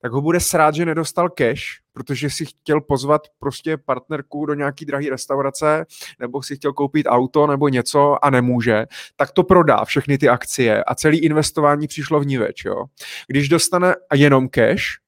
tak 0.00 0.12
ho 0.12 0.20
bude 0.20 0.40
srát, 0.40 0.74
že 0.74 0.84
nedostal 0.84 1.28
cash, 1.28 1.62
protože 1.92 2.30
si 2.30 2.46
chtěl 2.46 2.80
pozvat 2.80 3.22
prostě 3.38 3.76
partnerku 3.76 4.46
do 4.46 4.54
nějaký 4.54 4.84
drahé 4.84 5.10
restaurace, 5.10 5.86
nebo 6.20 6.42
si 6.42 6.56
chtěl 6.56 6.72
koupit 6.72 7.06
auto 7.08 7.46
nebo 7.46 7.68
něco 7.68 8.24
a 8.24 8.30
nemůže, 8.30 8.86
tak 9.16 9.30
to 9.32 9.42
prodá 9.42 9.84
všechny 9.84 10.18
ty 10.18 10.28
akcie 10.28 10.84
a 10.84 10.94
celý 10.94 11.18
investování 11.18 11.86
přišlo 11.86 12.20
v 12.20 12.26
ní 12.26 12.38
več, 12.38 12.64
jo. 12.64 12.84
Když 13.28 13.48
dostane 13.48 13.94
jenom 14.14 14.48
cash, 14.48 15.02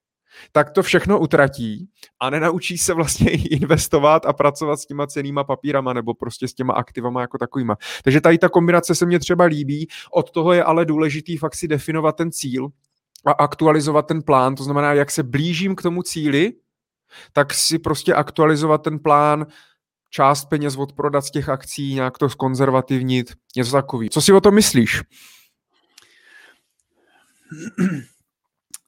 tak 0.52 0.70
to 0.70 0.82
všechno 0.82 1.18
utratí 1.18 1.88
a 2.20 2.30
nenaučí 2.30 2.78
se 2.78 2.94
vlastně 2.94 3.30
investovat 3.50 4.26
a 4.26 4.32
pracovat 4.32 4.76
s 4.76 4.86
těma 4.86 5.06
cenýma 5.06 5.44
papírama 5.44 5.92
nebo 5.92 6.14
prostě 6.14 6.48
s 6.48 6.54
těma 6.54 6.74
aktivama 6.74 7.20
jako 7.20 7.38
takovýma. 7.38 7.76
Takže 8.04 8.20
tady 8.20 8.38
ta 8.38 8.48
kombinace 8.48 8.94
se 8.94 9.06
mně 9.06 9.18
třeba 9.18 9.44
líbí, 9.44 9.88
od 10.12 10.30
toho 10.30 10.52
je 10.52 10.64
ale 10.64 10.84
důležitý 10.84 11.36
fakt 11.36 11.54
si 11.54 11.68
definovat 11.68 12.16
ten 12.16 12.32
cíl 12.32 12.68
a 13.26 13.32
aktualizovat 13.32 14.06
ten 14.06 14.22
plán, 14.22 14.54
to 14.54 14.64
znamená, 14.64 14.92
jak 14.92 15.10
se 15.10 15.22
blížím 15.22 15.76
k 15.76 15.82
tomu 15.82 16.02
cíli, 16.02 16.52
tak 17.32 17.54
si 17.54 17.78
prostě 17.78 18.14
aktualizovat 18.14 18.82
ten 18.82 18.98
plán, 18.98 19.46
část 20.10 20.44
peněz 20.44 20.76
odprodat 20.76 21.24
z 21.24 21.30
těch 21.30 21.48
akcí, 21.48 21.94
nějak 21.94 22.18
to 22.18 22.28
skonzervativnit, 22.28 23.32
něco 23.56 23.72
takový. 23.72 24.10
Co 24.10 24.20
si 24.20 24.32
o 24.32 24.40
tom 24.40 24.54
myslíš? 24.54 25.02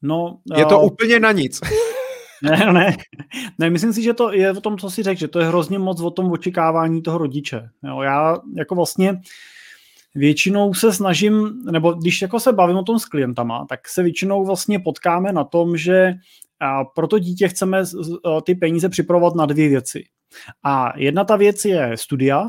No, 0.02 0.38
je 0.56 0.64
to 0.64 0.78
uh, 0.78 0.86
úplně 0.86 1.20
na 1.20 1.32
nic. 1.32 1.60
ne, 2.42 2.72
ne, 2.72 2.96
ne, 3.58 3.70
myslím 3.70 3.92
si, 3.92 4.02
že 4.02 4.14
to 4.14 4.32
je 4.32 4.52
o 4.52 4.60
tom, 4.60 4.78
co 4.78 4.90
si 4.90 5.02
řekl, 5.02 5.20
že 5.20 5.28
to 5.28 5.40
je 5.40 5.46
hrozně 5.46 5.78
moc 5.78 6.00
o 6.00 6.10
tom 6.10 6.32
očekávání 6.32 7.02
toho 7.02 7.18
rodiče. 7.18 7.68
Jo, 7.84 8.00
já 8.00 8.36
jako 8.56 8.74
vlastně 8.74 9.20
většinou 10.16 10.74
se 10.74 10.92
snažím, 10.92 11.62
nebo 11.70 11.92
když 11.92 12.22
jako 12.22 12.40
se 12.40 12.52
bavím 12.52 12.76
o 12.76 12.82
tom 12.82 12.98
s 12.98 13.04
klientama, 13.04 13.66
tak 13.68 13.88
se 13.88 14.02
většinou 14.02 14.44
vlastně 14.44 14.78
potkáme 14.78 15.32
na 15.32 15.44
tom, 15.44 15.76
že 15.76 16.12
pro 16.94 17.06
to 17.08 17.18
dítě 17.18 17.48
chceme 17.48 17.84
ty 18.46 18.54
peníze 18.54 18.88
připravovat 18.88 19.34
na 19.34 19.46
dvě 19.46 19.68
věci. 19.68 20.04
A 20.64 20.98
jedna 20.98 21.24
ta 21.24 21.36
věc 21.36 21.64
je 21.64 21.92
studia, 21.94 22.48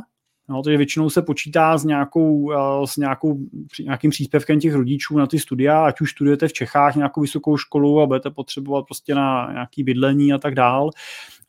No, 0.49 0.63
takže 0.63 0.77
většinou 0.77 1.10
se 1.10 1.21
počítá 1.21 1.77
s, 1.77 1.83
nějakou, 1.83 2.51
s 2.86 2.97
nějakou, 2.97 3.38
nějakým 3.83 4.12
příspěvkem 4.12 4.60
těch 4.60 4.73
rodičů 4.73 5.17
na 5.17 5.27
ty 5.27 5.39
studia, 5.39 5.86
ať 5.86 6.01
už 6.01 6.12
studujete 6.12 6.47
v 6.47 6.53
Čechách 6.53 6.95
nějakou 6.95 7.21
vysokou 7.21 7.57
školu 7.57 8.01
a 8.01 8.05
budete 8.05 8.29
potřebovat 8.29 8.86
prostě 8.86 9.15
na 9.15 9.51
nějaký 9.51 9.83
bydlení 9.83 10.33
a 10.33 10.38
tak 10.38 10.55
dál. 10.55 10.89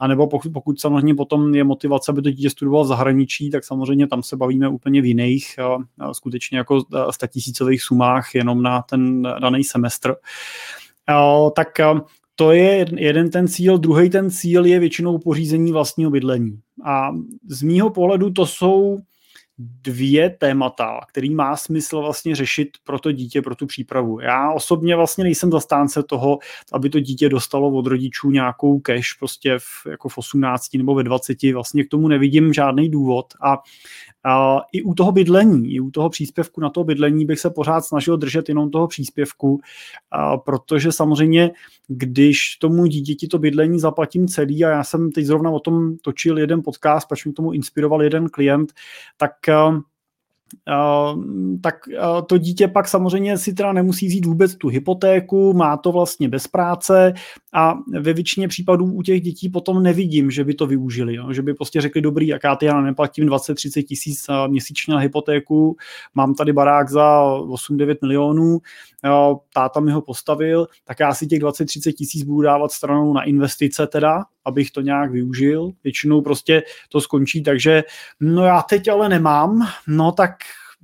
A 0.01 0.07
nebo 0.07 0.27
pokud, 0.27 0.53
pokud 0.53 0.81
samozřejmě 0.81 1.15
potom 1.15 1.55
je 1.55 1.65
motivace, 1.65 2.13
aby 2.13 2.23
to 2.23 2.31
dítě 2.31 2.51
studovalo 2.51 2.85
v 2.85 2.87
zahraničí, 2.87 3.51
tak 3.51 3.65
samozřejmě 3.65 4.07
tam 4.07 4.23
se 4.23 4.37
bavíme 4.37 4.69
úplně 4.69 5.03
v 5.03 5.05
jiných, 5.05 5.55
skutečně 6.13 6.59
jako 6.59 6.83
statisícových 7.11 7.83
sumách 7.83 8.35
jenom 8.35 8.63
na 8.63 8.83
ten 8.83 9.23
daný 9.23 9.65
semestr. 9.65 10.15
Tak 11.57 11.69
to 12.41 12.53
je 12.53 12.87
jeden 12.97 13.31
ten 13.31 13.49
cíl. 13.49 13.79
Druhý 13.79 14.11
ten 14.11 14.31
cíl 14.31 14.67
je 14.67 14.79
většinou 14.79 15.19
pořízení 15.19 15.73
vlastního 15.73 16.11
bydlení. 16.11 16.61
A 16.85 17.11
z 17.49 17.63
mýho 17.63 17.91
pohledu 17.91 18.31
to 18.31 18.47
jsou 18.47 18.99
dvě 19.59 20.31
témata, 20.31 21.01
který 21.09 21.35
má 21.35 21.57
smysl 21.57 22.01
vlastně 22.01 22.37
řešit 22.37 22.69
pro 22.85 22.99
to 22.99 23.13
dítě, 23.13 23.43
pro 23.43 23.55
tu 23.55 23.67
přípravu. 23.67 24.21
Já 24.21 24.53
osobně 24.53 24.97
vlastně 24.97 25.25
nejsem 25.25 25.51
zastánce 25.51 26.03
toho, 26.03 26.39
aby 26.73 26.91
to 26.91 27.01
dítě 27.01 27.29
dostalo 27.29 27.71
od 27.71 27.87
rodičů 27.87 28.31
nějakou 28.31 28.81
cash 28.81 29.19
prostě 29.19 29.59
v, 29.59 29.87
jako 29.91 30.09
v 30.09 30.19
18 30.19 30.75
nebo 30.75 30.95
ve 30.95 31.03
20, 31.05 31.43
vlastně 31.53 31.85
k 31.85 31.89
tomu 31.89 32.09
nevidím 32.09 32.53
žádný 32.53 32.89
důvod 32.89 33.27
a 33.43 33.59
a 34.29 34.61
I 34.73 34.83
u 34.83 34.95
toho 34.95 35.13
bydlení, 35.13 35.75
i 35.75 35.81
u 35.81 35.91
toho 35.91 36.11
příspěvku 36.11 36.61
na 36.61 36.71
to 36.71 36.85
bydlení 36.85 37.27
bych 37.27 37.41
se 37.41 37.51
pořád 37.51 37.81
snažil 37.81 38.17
držet 38.17 38.49
jenom 38.49 38.71
toho 38.71 38.89
příspěvku, 38.89 39.61
a 40.11 40.37
protože 40.37 40.93
samozřejmě, 40.93 41.51
když 41.89 42.57
tomu 42.57 42.87
dítěti 42.87 43.29
to 43.29 43.39
bydlení 43.39 43.81
zaplatím 43.81 44.29
celý, 44.29 44.65
a 44.65 44.71
já 44.71 44.85
jsem 44.85 45.13
teď 45.13 45.25
zrovna 45.25 45.51
o 45.51 45.61
tom 45.61 45.97
točil 45.97 46.39
jeden 46.39 46.63
podcast, 46.63 47.09
pač 47.09 47.25
mi 47.25 47.33
tomu 47.33 47.53
inspiroval 47.53 48.03
jeden 48.03 48.29
klient, 48.29 48.73
tak 49.17 49.33
tak 51.63 51.75
to 52.27 52.39
dítě 52.39 52.69
pak 52.69 52.89
samozřejmě 52.89 53.39
si 53.39 53.55
teda 53.55 53.73
nemusí 53.73 54.07
vzít 54.07 54.27
vůbec 54.27 54.57
tu 54.57 54.69
hypotéku, 54.69 55.53
má 55.53 55.77
to 55.77 55.93
vlastně 55.93 56.29
bez 56.29 56.47
práce 56.47 57.15
a 57.53 57.75
ve 58.01 58.13
většině 58.13 58.49
případů 58.49 58.85
u 58.85 59.03
těch 59.03 59.21
dětí 59.21 59.49
potom 59.49 59.83
nevidím, 59.83 60.31
že 60.31 60.45
by 60.45 60.55
to 60.55 60.67
využili, 60.67 61.15
jo? 61.15 61.33
že 61.33 61.43
by 61.43 61.55
prostě 61.55 61.81
řekli, 61.81 62.01
dobrý, 62.01 62.27
jak 62.27 62.45
já 62.45 62.57
ty 62.57 62.67
já 62.67 62.81
neplatím 62.81 63.29
20-30 63.29 63.85
tisíc 63.85 64.27
měsíčně 64.47 64.95
na 64.95 65.01
hypotéku, 65.01 65.77
mám 66.15 66.35
tady 66.35 66.53
barák 66.53 66.91
za 66.91 67.23
8-9 67.71 67.97
milionů, 68.03 68.59
táta 69.55 69.81
mi 69.81 69.93
ho 69.93 70.03
postavil, 70.03 70.67
tak 70.85 71.01
já 71.01 71.15
si 71.15 71.27
těch 71.27 71.41
20-30 71.41 71.93
tisíc 71.93 72.23
budu 72.23 72.43
dávat 72.43 72.73
stranou 72.73 73.13
na 73.13 73.23
investice 73.23 73.87
teda, 73.87 74.25
abych 74.45 74.71
to 74.71 74.81
nějak 74.81 75.11
využil. 75.11 75.71
Většinou 75.85 76.21
prostě 76.21 76.63
to 76.89 77.01
skončí, 77.01 77.43
takže 77.43 77.85
no 78.21 78.45
já 78.45 78.63
teď 78.63 78.89
ale 78.89 79.09
nemám, 79.09 79.69
no 79.87 80.13
tak 80.13 80.35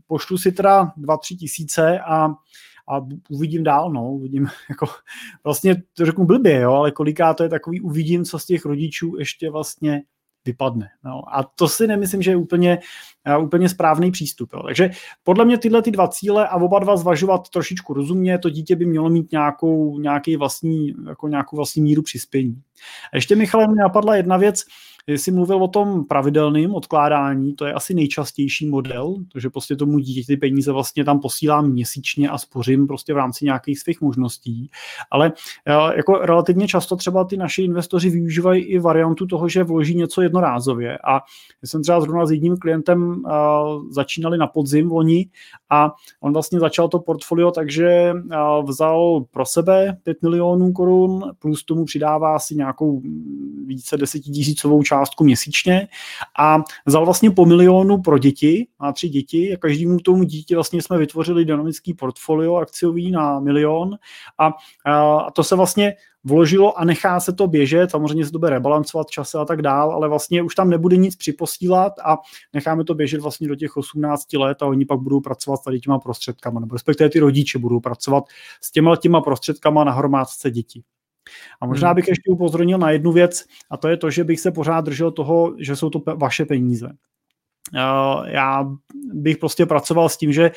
pošlu 0.06 0.38
si 0.38 0.52
teda 0.52 0.92
2-3 0.98 1.38
tisíce 1.38 2.00
a 2.00 2.28
a 2.88 3.00
uvidím 3.30 3.64
dál, 3.64 3.92
no, 3.92 4.12
uvidím, 4.12 4.48
jako 4.68 4.86
vlastně 5.44 5.82
to 5.94 6.06
řeknu 6.06 6.24
blbě, 6.26 6.60
jo, 6.60 6.72
ale 6.72 6.90
koliká 6.90 7.34
to 7.34 7.42
je 7.42 7.48
takový, 7.48 7.80
uvidím, 7.80 8.24
co 8.24 8.38
z 8.38 8.46
těch 8.46 8.64
rodičů 8.64 9.16
ještě 9.18 9.50
vlastně 9.50 10.02
vypadne. 10.44 10.90
No. 11.04 11.22
A 11.36 11.42
to 11.42 11.68
si 11.68 11.86
nemyslím, 11.86 12.22
že 12.22 12.30
je 12.30 12.36
úplně, 12.36 12.78
úplně 13.38 13.68
správný 13.68 14.10
přístup. 14.10 14.50
Jo. 14.52 14.62
Takže 14.62 14.90
podle 15.24 15.44
mě 15.44 15.58
tyhle 15.58 15.82
ty 15.82 15.90
dva 15.90 16.08
cíle 16.08 16.48
a 16.48 16.56
oba 16.56 16.78
dva 16.78 16.96
zvažovat 16.96 17.48
trošičku 17.48 17.94
rozumně, 17.94 18.38
to 18.38 18.50
dítě 18.50 18.76
by 18.76 18.86
mělo 18.86 19.10
mít 19.10 19.32
nějakou, 19.32 19.98
nějaký 19.98 20.36
vlastní, 20.36 20.94
jako 21.08 21.28
nějakou 21.28 21.56
vlastní 21.56 21.82
míru 21.82 22.02
přispění. 22.02 22.62
A 23.12 23.16
ještě 23.16 23.36
Michale, 23.36 23.66
mě 23.66 23.82
napadla 23.82 24.16
jedna 24.16 24.36
věc, 24.36 24.64
Jsi 25.06 25.30
mluvil 25.30 25.62
o 25.62 25.68
tom 25.68 26.04
pravidelném 26.04 26.74
odkládání, 26.74 27.54
to 27.54 27.66
je 27.66 27.72
asi 27.72 27.94
nejčastější 27.94 28.66
model, 28.66 29.14
protože 29.32 29.50
prostě 29.50 29.76
tomu 29.76 29.98
dítě 29.98 30.26
ty 30.26 30.36
peníze 30.36 30.72
vlastně 30.72 31.04
tam 31.04 31.20
posílám 31.20 31.70
měsíčně 31.70 32.28
a 32.28 32.38
spořím 32.38 32.86
prostě 32.86 33.14
v 33.14 33.16
rámci 33.16 33.44
nějakých 33.44 33.78
svých 33.78 34.00
možností. 34.00 34.70
Ale 35.10 35.32
eh, 35.66 35.96
jako 35.96 36.18
relativně 36.18 36.68
často 36.68 36.96
třeba 36.96 37.24
ty 37.24 37.36
naši 37.36 37.62
investoři 37.62 38.10
využívají 38.10 38.62
i 38.62 38.78
variantu 38.78 39.26
toho, 39.26 39.48
že 39.48 39.64
vloží 39.64 39.94
něco 39.94 40.22
jednorázově. 40.22 40.98
A 40.98 41.12
já 41.12 41.68
jsem 41.68 41.82
třeba 41.82 42.00
zrovna 42.00 42.26
s 42.26 42.30
jedním 42.30 42.56
klientem 42.56 43.13
začínali 43.90 44.38
na 44.38 44.46
podzim 44.46 44.90
loni 44.90 45.26
a 45.70 45.92
on 46.20 46.32
vlastně 46.32 46.60
začal 46.60 46.88
to 46.88 46.98
portfolio, 46.98 47.50
takže 47.50 48.12
vzal 48.66 49.24
pro 49.30 49.46
sebe 49.46 49.96
5 50.02 50.22
milionů 50.22 50.72
korun, 50.72 51.32
plus 51.38 51.64
tomu 51.64 51.84
přidává 51.84 52.38
si 52.38 52.54
nějakou 52.54 53.02
více 53.66 53.96
desetitisícovou 53.96 54.82
část 54.82 55.04
částku 55.04 55.24
měsíčně 55.24 55.88
a 56.38 56.58
vzal 56.86 57.04
vlastně 57.04 57.30
po 57.30 57.46
milionu 57.46 58.02
pro 58.02 58.18
děti, 58.18 58.66
má 58.78 58.92
tři 58.92 59.08
děti 59.08 59.54
a 59.54 59.56
každému 59.56 59.98
tomu 59.98 60.24
dítě 60.24 60.54
vlastně 60.54 60.82
jsme 60.82 60.98
vytvořili 60.98 61.44
dynamický 61.44 61.94
portfolio 61.94 62.56
akciový 62.56 63.10
na 63.10 63.40
milion 63.40 63.96
a, 64.38 64.52
a 64.86 65.30
to 65.30 65.44
se 65.44 65.56
vlastně 65.56 65.94
vložilo 66.24 66.78
a 66.78 66.84
nechá 66.84 67.20
se 67.20 67.32
to 67.32 67.46
běžet, 67.46 67.90
samozřejmě 67.90 68.24
se 68.26 68.32
to 68.32 68.38
bude 68.38 68.50
rebalancovat 68.50 69.10
čase 69.10 69.38
a 69.38 69.44
tak 69.44 69.62
dál, 69.62 69.90
ale 69.90 70.08
vlastně 70.08 70.42
už 70.42 70.54
tam 70.54 70.70
nebude 70.70 70.96
nic 70.96 71.16
připosílat 71.16 71.92
a 72.04 72.18
necháme 72.52 72.84
to 72.84 72.94
běžet 72.94 73.20
vlastně 73.20 73.48
do 73.48 73.54
těch 73.54 73.76
18 73.76 74.32
let 74.32 74.62
a 74.62 74.66
oni 74.66 74.84
pak 74.84 75.00
budou 75.00 75.20
pracovat 75.20 75.56
s 75.56 75.62
tady 75.62 75.80
těma 75.80 75.98
prostředkama, 75.98 76.60
nebo 76.60 76.74
respektive 76.74 77.10
ty 77.10 77.18
rodiče 77.18 77.58
budou 77.58 77.80
pracovat 77.80 78.24
s 78.60 78.70
těma 78.70 78.96
těma 78.96 79.20
prostředkama 79.20 79.84
na 79.84 79.92
hromádce 79.92 80.50
dětí. 80.50 80.84
A 81.60 81.66
možná 81.66 81.88
hmm. 81.88 81.96
bych 81.96 82.08
ještě 82.08 82.30
upozornil 82.30 82.78
na 82.78 82.90
jednu 82.90 83.12
věc, 83.12 83.44
a 83.70 83.76
to 83.76 83.88
je 83.88 83.96
to, 83.96 84.10
že 84.10 84.24
bych 84.24 84.40
se 84.40 84.50
pořád 84.50 84.80
držel 84.80 85.10
toho, 85.10 85.54
že 85.58 85.76
jsou 85.76 85.90
to 85.90 86.02
vaše 86.16 86.44
peníze. 86.44 86.88
Já 88.26 88.70
bych 89.12 89.38
prostě 89.38 89.66
pracoval 89.66 90.08
s 90.08 90.16
tím, 90.16 90.32
že 90.32 90.50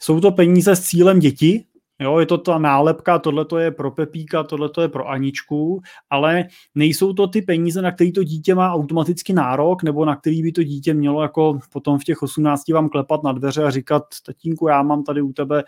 jsou 0.00 0.20
to 0.20 0.30
peníze 0.30 0.76
s 0.76 0.80
cílem 0.80 1.18
děti, 1.18 1.64
Jo, 2.00 2.18
je 2.18 2.26
to 2.26 2.38
ta 2.38 2.58
nálepka, 2.58 3.18
tohle 3.18 3.44
to 3.44 3.58
je 3.58 3.70
pro 3.70 3.90
Pepíka, 3.90 4.42
tohle 4.42 4.68
to 4.68 4.80
je 4.80 4.88
pro 4.88 5.08
Aničku, 5.08 5.82
ale 6.10 6.44
nejsou 6.74 7.12
to 7.12 7.26
ty 7.26 7.42
peníze, 7.42 7.82
na 7.82 7.92
který 7.92 8.12
to 8.12 8.24
dítě 8.24 8.54
má 8.54 8.72
automaticky 8.72 9.32
nárok, 9.32 9.82
nebo 9.82 10.04
na 10.04 10.16
který 10.16 10.42
by 10.42 10.52
to 10.52 10.62
dítě 10.62 10.94
mělo 10.94 11.22
jako 11.22 11.58
potom 11.72 11.98
v 11.98 12.04
těch 12.04 12.22
18 12.22 12.68
vám 12.68 12.88
klepat 12.88 13.22
na 13.22 13.32
dveře 13.32 13.64
a 13.64 13.70
říkat, 13.70 14.02
tatínku, 14.26 14.68
já 14.68 14.82
mám 14.82 15.02
tady 15.02 15.22
u 15.22 15.32
tebe 15.32 15.64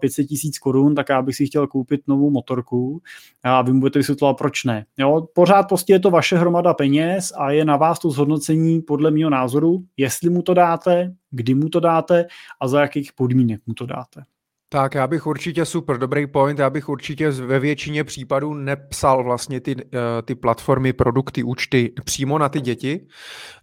500 0.00 0.26
tisíc 0.26 0.58
korun, 0.58 0.94
tak 0.94 1.08
já 1.08 1.22
bych 1.22 1.36
si 1.36 1.46
chtěl 1.46 1.66
koupit 1.66 2.00
novou 2.06 2.30
motorku 2.30 3.02
a 3.44 3.62
vy 3.62 3.72
mu 3.72 3.80
budete 3.80 3.98
vysvětlovat, 3.98 4.34
proč 4.34 4.64
ne. 4.64 4.86
Jo, 4.98 5.28
pořád 5.34 5.62
prostě 5.62 5.92
je 5.92 6.00
to 6.00 6.10
vaše 6.10 6.38
hromada 6.38 6.74
peněz 6.74 7.32
a 7.36 7.50
je 7.50 7.64
na 7.64 7.76
vás 7.76 7.98
to 7.98 8.10
zhodnocení 8.10 8.82
podle 8.82 9.10
mého 9.10 9.30
názoru, 9.30 9.84
jestli 9.96 10.30
mu 10.30 10.42
to 10.42 10.54
dáte, 10.54 11.14
kdy 11.30 11.54
mu 11.54 11.68
to 11.68 11.80
dáte 11.80 12.26
a 12.60 12.68
za 12.68 12.80
jakých 12.80 13.12
podmínek 13.12 13.60
mu 13.66 13.74
to 13.74 13.86
dáte. 13.86 14.22
Tak 14.76 14.94
já 14.94 15.06
bych 15.06 15.26
určitě 15.26 15.64
super, 15.64 15.98
dobrý 15.98 16.26
point, 16.26 16.58
já 16.58 16.70
bych 16.70 16.88
určitě 16.88 17.30
ve 17.30 17.58
většině 17.60 18.04
případů 18.04 18.54
nepsal 18.54 19.24
vlastně 19.24 19.60
ty, 19.60 19.76
eh, 19.78 20.22
ty 20.22 20.34
platformy, 20.34 20.92
produkty, 20.92 21.42
účty 21.42 21.92
přímo 22.04 22.38
na 22.38 22.48
ty 22.48 22.60
děti. 22.60 23.00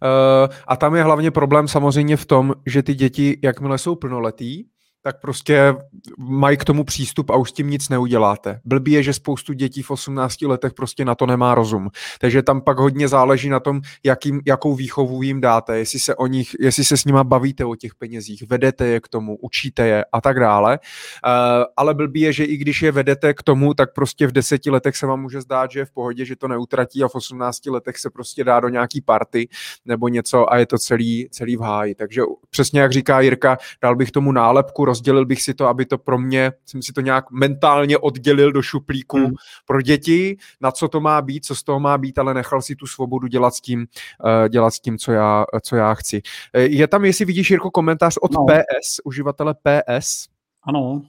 Eh, 0.02 0.48
a 0.68 0.76
tam 0.76 0.94
je 0.94 1.02
hlavně 1.02 1.30
problém 1.30 1.68
samozřejmě 1.68 2.16
v 2.16 2.26
tom, 2.26 2.54
že 2.66 2.82
ty 2.82 2.94
děti, 2.94 3.38
jakmile 3.42 3.78
jsou 3.78 3.94
plnoletý, 3.94 4.64
tak 5.04 5.20
prostě 5.20 5.74
mají 6.18 6.56
k 6.56 6.64
tomu 6.64 6.84
přístup 6.84 7.30
a 7.30 7.36
už 7.36 7.50
s 7.50 7.52
tím 7.52 7.70
nic 7.70 7.88
neuděláte. 7.88 8.60
Blbý 8.64 8.92
je, 8.92 9.02
že 9.02 9.12
spoustu 9.12 9.52
dětí 9.52 9.82
v 9.82 9.90
18 9.90 10.42
letech 10.42 10.74
prostě 10.74 11.04
na 11.04 11.14
to 11.14 11.26
nemá 11.26 11.54
rozum. 11.54 11.90
Takže 12.20 12.42
tam 12.42 12.60
pak 12.60 12.78
hodně 12.78 13.08
záleží 13.08 13.48
na 13.48 13.60
tom, 13.60 13.80
jakým, 14.04 14.40
jakou 14.46 14.74
výchovu 14.74 15.22
jim 15.22 15.40
dáte, 15.40 15.78
jestli 15.78 15.98
se, 15.98 16.14
o 16.14 16.26
nich, 16.26 16.56
jestli 16.60 16.84
se 16.84 16.96
s 16.96 17.04
nima 17.04 17.24
bavíte 17.24 17.64
o 17.64 17.74
těch 17.74 17.94
penězích, 17.94 18.42
vedete 18.48 18.86
je 18.86 19.00
k 19.00 19.08
tomu, 19.08 19.36
učíte 19.36 19.86
je 19.86 20.04
a 20.12 20.20
tak 20.20 20.40
dále. 20.40 20.78
Uh, 21.26 21.64
ale 21.76 21.94
blbý 21.94 22.20
je, 22.20 22.32
že 22.32 22.44
i 22.44 22.56
když 22.56 22.82
je 22.82 22.92
vedete 22.92 23.34
k 23.34 23.42
tomu, 23.42 23.74
tak 23.74 23.94
prostě 23.94 24.26
v 24.26 24.32
deseti 24.32 24.70
letech 24.70 24.96
se 24.96 25.06
vám 25.06 25.22
může 25.22 25.40
zdát, 25.40 25.70
že 25.70 25.78
je 25.78 25.84
v 25.84 25.90
pohodě, 25.90 26.24
že 26.24 26.36
to 26.36 26.48
neutratí 26.48 27.02
a 27.02 27.08
v 27.08 27.14
18 27.14 27.66
letech 27.66 27.98
se 27.98 28.10
prostě 28.10 28.44
dá 28.44 28.60
do 28.60 28.68
nějaký 28.68 29.00
party 29.00 29.48
nebo 29.84 30.08
něco 30.08 30.52
a 30.52 30.58
je 30.58 30.66
to 30.66 30.78
celý, 30.78 31.28
celý 31.30 31.56
v 31.56 31.60
háji. 31.60 31.94
Takže 31.94 32.22
přesně 32.50 32.80
jak 32.80 32.92
říká 32.92 33.20
Jirka, 33.20 33.58
dal 33.82 33.96
bych 33.96 34.10
tomu 34.10 34.32
nálepku, 34.32 34.84
rozdělil 34.94 35.26
bych 35.26 35.42
si 35.42 35.54
to, 35.54 35.66
aby 35.66 35.86
to 35.86 35.98
pro 35.98 36.18
mě, 36.18 36.52
jsem 36.66 36.82
si 36.82 36.92
to 36.92 37.00
nějak 37.00 37.30
mentálně 37.30 37.98
oddělil 37.98 38.52
do 38.52 38.62
šuplíku 38.62 39.16
hmm. 39.16 39.34
pro 39.66 39.82
děti, 39.82 40.36
na 40.60 40.70
co 40.70 40.88
to 40.88 41.00
má 41.00 41.22
být, 41.22 41.44
co 41.44 41.54
z 41.54 41.62
toho 41.62 41.80
má 41.80 41.98
být, 41.98 42.18
ale 42.18 42.34
nechal 42.34 42.62
si 42.62 42.76
tu 42.76 42.86
svobodu 42.86 43.26
dělat 43.26 43.54
s 43.54 43.60
tím, 43.60 43.86
uh, 44.24 44.48
dělat 44.48 44.70
s 44.70 44.80
tím, 44.80 44.98
co 44.98 45.12
já, 45.12 45.44
co 45.62 45.76
já 45.76 45.94
chci. 45.94 46.22
Eh, 46.52 46.62
je 46.62 46.88
tam, 46.88 47.04
jestli 47.04 47.24
vidíš, 47.24 47.50
Jirko, 47.50 47.70
komentář 47.70 48.16
od 48.22 48.32
no. 48.32 48.46
PS, 48.46 49.00
uživatele 49.04 49.54
PS. 49.54 50.28
Ano. 50.62 51.02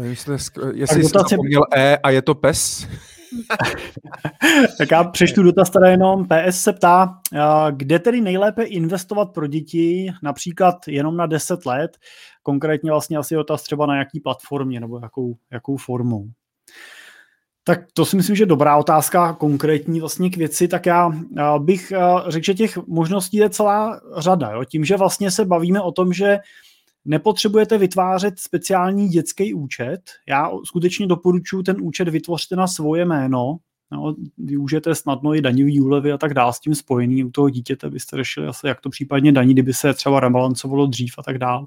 Eh, 0.00 0.06
jestli, 0.06 0.36
jestli 0.74 1.04
jsi 1.04 1.08
zapomněl 1.08 1.62
E 1.76 1.96
a 1.96 2.10
je 2.10 2.22
to 2.22 2.34
PES. 2.34 2.86
tak 4.78 4.90
já 4.90 5.04
přečtu 5.04 5.42
dotaz 5.42 5.70
teda 5.70 5.88
jenom. 5.88 6.26
PS 6.26 6.62
se 6.62 6.72
ptá, 6.72 7.20
kde 7.70 7.98
tedy 7.98 8.20
nejlépe 8.20 8.62
investovat 8.62 9.32
pro 9.32 9.46
děti, 9.46 10.12
například 10.22 10.76
jenom 10.88 11.16
na 11.16 11.26
10 11.26 11.66
let, 11.66 11.98
konkrétně 12.42 12.90
vlastně 12.90 13.16
asi 13.18 13.34
dotaz 13.34 13.62
třeba 13.62 13.86
na 13.86 13.96
jaký 13.96 14.20
platformě 14.20 14.80
nebo 14.80 14.98
jakou, 15.02 15.36
jakou 15.52 15.76
formou. 15.76 16.24
Tak 17.64 17.80
to 17.94 18.04
si 18.04 18.16
myslím, 18.16 18.36
že 18.36 18.46
dobrá 18.46 18.76
otázka, 18.76 19.32
konkrétní 19.32 20.00
vlastně 20.00 20.30
k 20.30 20.36
věci, 20.36 20.68
tak 20.68 20.86
já 20.86 21.10
bych 21.58 21.92
řekl, 22.28 22.44
že 22.44 22.54
těch 22.54 22.76
možností 22.86 23.36
je 23.36 23.50
celá 23.50 24.00
řada. 24.16 24.50
Jo? 24.50 24.64
Tím, 24.64 24.84
že 24.84 24.96
vlastně 24.96 25.30
se 25.30 25.44
bavíme 25.44 25.80
o 25.80 25.92
tom, 25.92 26.12
že 26.12 26.38
Nepotřebujete 27.10 27.78
vytvářet 27.78 28.38
speciální 28.38 29.08
dětský 29.08 29.54
účet. 29.54 30.00
Já 30.28 30.50
skutečně 30.64 31.06
doporučuji 31.06 31.62
ten 31.62 31.76
účet 31.80 32.08
vytvořte 32.08 32.56
na 32.56 32.66
svoje 32.66 33.04
jméno, 33.04 33.56
No, 33.92 34.14
využijete 34.38 34.94
snadno 34.94 35.34
i 35.34 35.40
daňový 35.40 35.80
úlevy 35.80 36.12
a 36.12 36.18
tak 36.18 36.34
dále 36.34 36.52
s 36.52 36.60
tím 36.60 36.74
spojený. 36.74 37.24
U 37.24 37.30
toho 37.30 37.50
dítěte 37.50 37.90
byste 37.90 38.16
řešili 38.16 38.46
asi, 38.46 38.66
jak 38.66 38.80
to 38.80 38.90
případně 38.90 39.32
daní, 39.32 39.52
kdyby 39.52 39.74
se 39.74 39.94
třeba 39.94 40.20
rebalancovalo 40.20 40.86
dřív 40.86 41.14
a 41.18 41.22
tak 41.22 41.38
dále. 41.38 41.66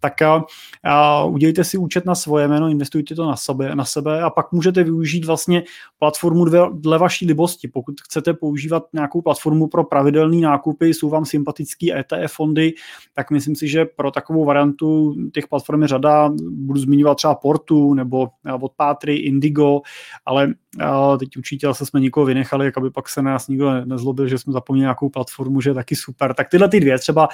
Tak 0.00 0.22
a, 0.22 0.44
a 0.84 1.24
udělejte 1.24 1.64
si 1.64 1.78
účet 1.78 2.04
na 2.06 2.14
svoje 2.14 2.48
jméno, 2.48 2.68
investujte 2.68 3.14
to 3.14 3.26
na 3.26 3.36
sebe, 3.36 3.74
na 3.74 3.84
sebe 3.84 4.22
a 4.22 4.30
pak 4.30 4.52
můžete 4.52 4.84
využít 4.84 5.24
vlastně 5.24 5.62
platformu 5.98 6.44
dle, 6.44 6.70
dle 6.72 6.98
vaší 6.98 7.26
libosti. 7.26 7.68
Pokud 7.68 8.00
chcete 8.00 8.34
používat 8.34 8.82
nějakou 8.92 9.22
platformu 9.22 9.66
pro 9.66 9.84
pravidelné 9.84 10.36
nákupy, 10.36 10.86
jsou 10.86 11.08
vám 11.08 11.24
sympatický 11.24 11.92
ETF 11.94 12.32
fondy, 12.34 12.72
tak 13.14 13.30
myslím 13.30 13.56
si, 13.56 13.68
že 13.68 13.84
pro 13.84 14.10
takovou 14.10 14.44
variantu 14.44 15.14
těch 15.32 15.48
platform 15.48 15.82
je 15.82 15.88
řada, 15.88 16.32
budu 16.50 16.80
zmiňovat 16.80 17.16
třeba 17.16 17.34
Portu 17.34 17.94
nebo 17.94 18.28
od 18.60 18.72
Pátry, 18.76 19.16
Indigo, 19.16 19.80
ale 20.26 20.54
a 20.78 21.16
teď 21.16 21.36
určitě 21.36 21.59
zase 21.68 21.86
jsme 21.86 22.00
někoho 22.00 22.26
vynechali, 22.26 22.64
jak 22.64 22.78
aby 22.78 22.90
pak 22.90 23.08
se 23.08 23.22
nás 23.22 23.48
nikdo 23.48 23.84
nezlobil, 23.84 24.28
že 24.28 24.38
jsme 24.38 24.52
zapomněli 24.52 24.82
nějakou 24.82 25.08
platformu, 25.08 25.60
že 25.60 25.70
je 25.70 25.74
taky 25.74 25.96
super. 25.96 26.34
Tak 26.34 26.48
tyhle 26.48 26.68
ty 26.68 26.80
dvě, 26.80 26.98
třeba 26.98 27.28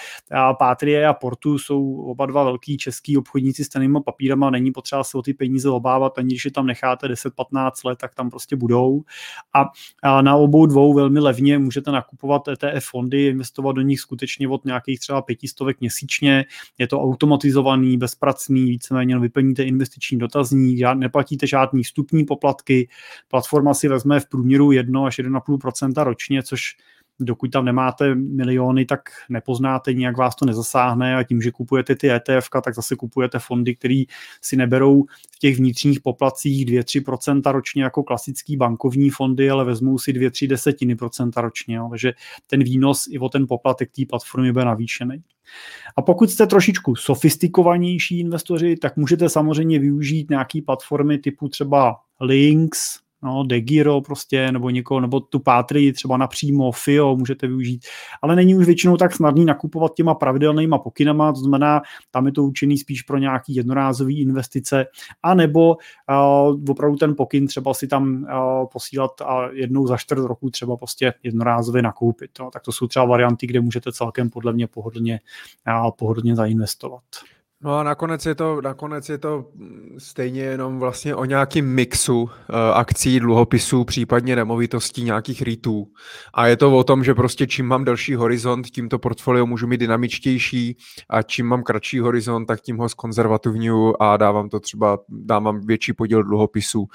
Patrie 0.58 1.06
a 1.06 1.12
Portu, 1.12 1.58
jsou 1.58 1.96
oba 1.96 2.26
dva 2.26 2.44
velký 2.44 2.76
český 2.76 3.16
obchodníci 3.16 3.64
s 3.64 3.68
tenýma 3.68 4.00
papírama, 4.00 4.50
není 4.50 4.72
potřeba 4.72 5.04
se 5.04 5.18
o 5.18 5.22
ty 5.22 5.34
peníze 5.34 5.70
obávat, 5.70 6.18
ani 6.18 6.28
když 6.28 6.44
je 6.44 6.50
tam 6.50 6.66
necháte 6.66 7.06
10-15 7.06 7.70
let, 7.84 7.98
tak 7.98 8.14
tam 8.14 8.30
prostě 8.30 8.56
budou. 8.56 9.02
A, 9.54 9.64
a 10.02 10.22
na 10.22 10.36
obou 10.36 10.66
dvou 10.66 10.94
velmi 10.94 11.20
levně 11.20 11.58
můžete 11.58 11.90
nakupovat 11.90 12.48
ETF 12.48 12.86
fondy, 12.90 13.26
investovat 13.26 13.72
do 13.72 13.82
nich 13.82 14.00
skutečně 14.00 14.48
od 14.48 14.64
nějakých 14.64 15.00
třeba 15.00 15.22
pětistovek 15.22 15.80
měsíčně. 15.80 16.44
Je 16.78 16.86
to 16.86 17.02
automatizovaný, 17.02 17.98
bezpracný, 17.98 18.64
víceméně 18.64 19.18
vyplníte 19.18 19.62
investiční 19.62 20.18
dotazník, 20.18 20.80
neplatíte 20.94 21.46
žádný 21.46 21.82
vstupní 21.82 22.24
poplatky, 22.24 22.88
platforma 23.28 23.74
si 23.74 23.88
vezme 23.88 24.15
v 24.20 24.28
průměru 24.28 24.72
1 24.72 25.06
až 25.06 25.18
1,5% 25.18 26.04
ročně, 26.04 26.42
což 26.42 26.76
dokud 27.20 27.50
tam 27.50 27.64
nemáte 27.64 28.14
miliony, 28.14 28.84
tak 28.84 29.00
nepoznáte, 29.28 29.94
nijak 29.94 30.16
vás 30.16 30.36
to 30.36 30.44
nezasáhne 30.44 31.16
a 31.16 31.22
tím, 31.22 31.42
že 31.42 31.50
kupujete 31.50 31.96
ty 31.96 32.10
ETF, 32.10 32.48
tak 32.64 32.74
zase 32.74 32.96
kupujete 32.96 33.38
fondy, 33.38 33.74
které 33.74 34.02
si 34.40 34.56
neberou 34.56 35.02
v 35.32 35.38
těch 35.38 35.56
vnitřních 35.56 36.00
poplacích 36.00 36.66
2-3% 36.66 37.52
ročně 37.52 37.82
jako 37.82 38.02
klasický 38.02 38.56
bankovní 38.56 39.10
fondy, 39.10 39.50
ale 39.50 39.64
vezmou 39.64 39.98
si 39.98 40.12
2-3 40.12 40.48
desetiny 40.48 40.96
procenta 40.96 41.40
ročně. 41.40 41.76
Jo. 41.76 41.88
Takže 41.90 42.12
ten 42.46 42.64
výnos 42.64 43.06
i 43.10 43.18
o 43.18 43.28
ten 43.28 43.46
poplatek 43.48 43.90
té 43.96 44.02
platformy 44.08 44.52
bude 44.52 44.64
navýšený. 44.64 45.22
A 45.96 46.02
pokud 46.02 46.30
jste 46.30 46.46
trošičku 46.46 46.96
sofistikovanější 46.96 48.20
investoři, 48.20 48.76
tak 48.76 48.96
můžete 48.96 49.28
samozřejmě 49.28 49.78
využít 49.78 50.30
nějaké 50.30 50.62
platformy 50.66 51.18
typu 51.18 51.48
třeba 51.48 51.96
Links, 52.20 52.98
no, 53.22 53.44
Degiro 53.44 54.00
prostě, 54.00 54.52
nebo 54.52 54.70
někoho, 54.70 55.00
nebo 55.00 55.20
tu 55.20 55.38
Pátry 55.38 55.92
třeba 55.92 56.16
napřímo, 56.16 56.72
FIO 56.72 57.16
můžete 57.16 57.46
využít, 57.46 57.86
ale 58.22 58.36
není 58.36 58.54
už 58.54 58.66
většinou 58.66 58.96
tak 58.96 59.14
snadný 59.14 59.44
nakupovat 59.44 59.94
těma 59.94 60.14
pravidelnýma 60.14 60.78
pokynama, 60.78 61.32
to 61.32 61.38
znamená, 61.38 61.82
tam 62.10 62.26
je 62.26 62.32
to 62.32 62.44
učený 62.44 62.78
spíš 62.78 63.02
pro 63.02 63.18
nějaký 63.18 63.54
jednorázový 63.54 64.20
investice, 64.20 64.86
anebo 65.22 65.76
uh, 65.76 66.70
opravdu 66.70 66.96
ten 66.96 67.14
pokyn 67.16 67.46
třeba 67.46 67.74
si 67.74 67.88
tam 67.88 68.22
uh, 68.22 68.66
posílat 68.72 69.20
a 69.20 69.48
jednou 69.52 69.86
za 69.86 69.96
čtvrt 69.96 70.24
roku 70.24 70.50
třeba 70.50 70.76
prostě 70.76 71.14
jednorázově 71.22 71.82
nakoupit. 71.82 72.30
No. 72.40 72.50
Tak 72.50 72.62
to 72.62 72.72
jsou 72.72 72.86
třeba 72.86 73.04
varianty, 73.04 73.46
kde 73.46 73.60
můžete 73.60 73.92
celkem 73.92 74.30
podle 74.30 74.52
mě 74.52 74.66
pohodlně, 74.66 75.20
uh, 75.84 75.90
pohodlně 75.98 76.36
zainvestovat. 76.36 77.02
No 77.66 77.78
a 77.78 77.82
nakonec 77.82 78.26
je 78.26 78.34
to, 78.34 78.60
nakonec 78.60 79.08
je 79.08 79.18
to 79.18 79.44
stejně 79.98 80.42
jenom 80.42 80.78
vlastně 80.78 81.14
o 81.14 81.24
nějakým 81.24 81.74
mixu 81.74 82.22
uh, 82.22 82.28
akcí, 82.74 83.20
dluhopisů, 83.20 83.84
případně 83.84 84.36
nemovitostí, 84.36 85.02
nějakých 85.02 85.42
rýtů. 85.42 85.86
A 86.34 86.46
je 86.46 86.56
to 86.56 86.78
o 86.78 86.84
tom, 86.84 87.04
že 87.04 87.14
prostě 87.14 87.46
čím 87.46 87.66
mám 87.66 87.84
delší 87.84 88.14
horizont, 88.14 88.66
tím 88.66 88.88
to 88.88 88.98
portfolio 88.98 89.46
můžu 89.46 89.66
mít 89.66 89.76
dynamičtější 89.76 90.76
a 91.10 91.22
čím 91.22 91.46
mám 91.46 91.62
kratší 91.62 91.98
horizont, 91.98 92.46
tak 92.46 92.60
tím 92.60 92.76
ho 92.76 92.88
zkonzervativňuju 92.88 93.94
a 94.00 94.16
dávám 94.16 94.48
to 94.48 94.60
třeba, 94.60 94.98
dávám 95.08 95.60
větší 95.66 95.92
podíl 95.92 96.22
dluhopisů 96.22 96.80
uh, 96.80 96.88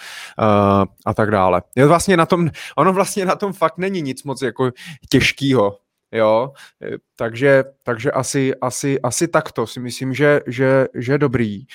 a 1.05 1.13
tak 1.13 1.31
dále. 1.31 1.61
Je 1.75 1.85
vlastně 1.85 2.17
na 2.17 2.25
tom, 2.25 2.49
ono 2.75 2.93
vlastně 2.93 3.25
na 3.25 3.35
tom 3.35 3.53
fakt 3.53 3.77
není 3.77 4.01
nic 4.01 4.23
moc 4.23 4.41
jako 4.41 4.71
těžkýho. 5.09 5.77
Jo, 6.11 6.53
e, 6.81 6.97
takže, 7.15 7.63
takže 7.83 8.11
asi, 8.11 8.55
asi, 8.55 9.01
asi 9.01 9.27
takto 9.27 9.67
si 9.67 9.79
myslím, 9.79 10.13
že, 10.13 10.41
že, 10.47 10.87
že 10.95 11.17
dobrý. 11.17 11.55
E, 11.55 11.65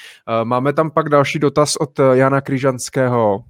máme 0.45 0.72
tam 0.72 0.91
pak 0.91 1.09
další 1.09 1.39
dotaz 1.39 1.76
od 1.76 2.01
Jana 2.12 2.41
Kryžanského. 2.41 3.45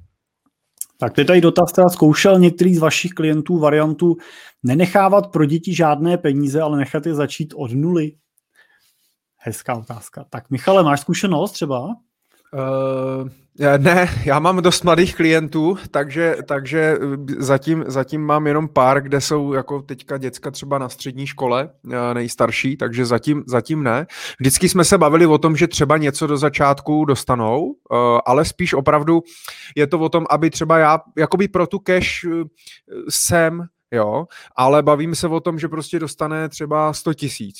Tak 0.98 1.14
teď 1.14 1.26
tady 1.26 1.40
dotaz 1.40 1.72
teda 1.72 1.88
zkoušel 1.88 2.38
některý 2.38 2.74
z 2.74 2.78
vašich 2.78 3.12
klientů 3.12 3.58
variantu 3.58 4.16
nenechávat 4.62 5.26
pro 5.32 5.44
děti 5.44 5.74
žádné 5.74 6.18
peníze, 6.18 6.60
ale 6.60 6.78
nechat 6.78 7.06
je 7.06 7.14
začít 7.14 7.54
od 7.56 7.72
nuly. 7.72 8.12
Hezká 9.36 9.74
otázka. 9.74 10.24
Tak 10.30 10.50
Michale, 10.50 10.82
máš 10.82 11.00
zkušenost 11.00 11.52
třeba? 11.52 11.96
Uh, 12.52 13.28
ne, 13.78 14.08
já 14.24 14.38
mám 14.38 14.62
dost 14.62 14.84
mladých 14.84 15.16
klientů, 15.16 15.76
takže, 15.90 16.36
takže 16.48 16.98
zatím, 17.38 17.84
zatím 17.86 18.20
mám 18.26 18.46
jenom 18.46 18.68
pár, 18.68 19.02
kde 19.02 19.20
jsou 19.20 19.52
jako 19.52 19.82
teďka 19.82 20.18
děcka 20.18 20.50
třeba 20.50 20.78
na 20.78 20.88
střední 20.88 21.26
škole, 21.26 21.70
eh, 21.92 22.14
nejstarší, 22.14 22.76
takže 22.76 23.06
zatím, 23.06 23.44
zatím 23.46 23.82
ne. 23.82 24.06
Vždycky 24.40 24.68
jsme 24.68 24.84
se 24.84 24.98
bavili 24.98 25.26
o 25.26 25.38
tom, 25.38 25.56
že 25.56 25.68
třeba 25.68 25.96
něco 25.96 26.26
do 26.26 26.36
začátku 26.36 27.04
dostanou, 27.04 27.64
uh, 27.64 27.74
ale 28.26 28.44
spíš 28.44 28.74
opravdu 28.74 29.22
je 29.76 29.86
to 29.86 29.98
o 29.98 30.08
tom, 30.08 30.26
aby 30.30 30.50
třeba 30.50 30.78
já 30.78 31.00
jakoby 31.18 31.48
pro 31.48 31.66
tu 31.66 31.78
cash 31.78 32.24
jsem, 33.08 33.62
jo, 33.92 34.26
ale 34.56 34.82
bavím 34.82 35.14
se 35.14 35.28
o 35.28 35.40
tom, 35.40 35.58
že 35.58 35.68
prostě 35.68 35.98
dostane 35.98 36.48
třeba 36.48 36.92
100 36.92 37.14
tisíc 37.14 37.56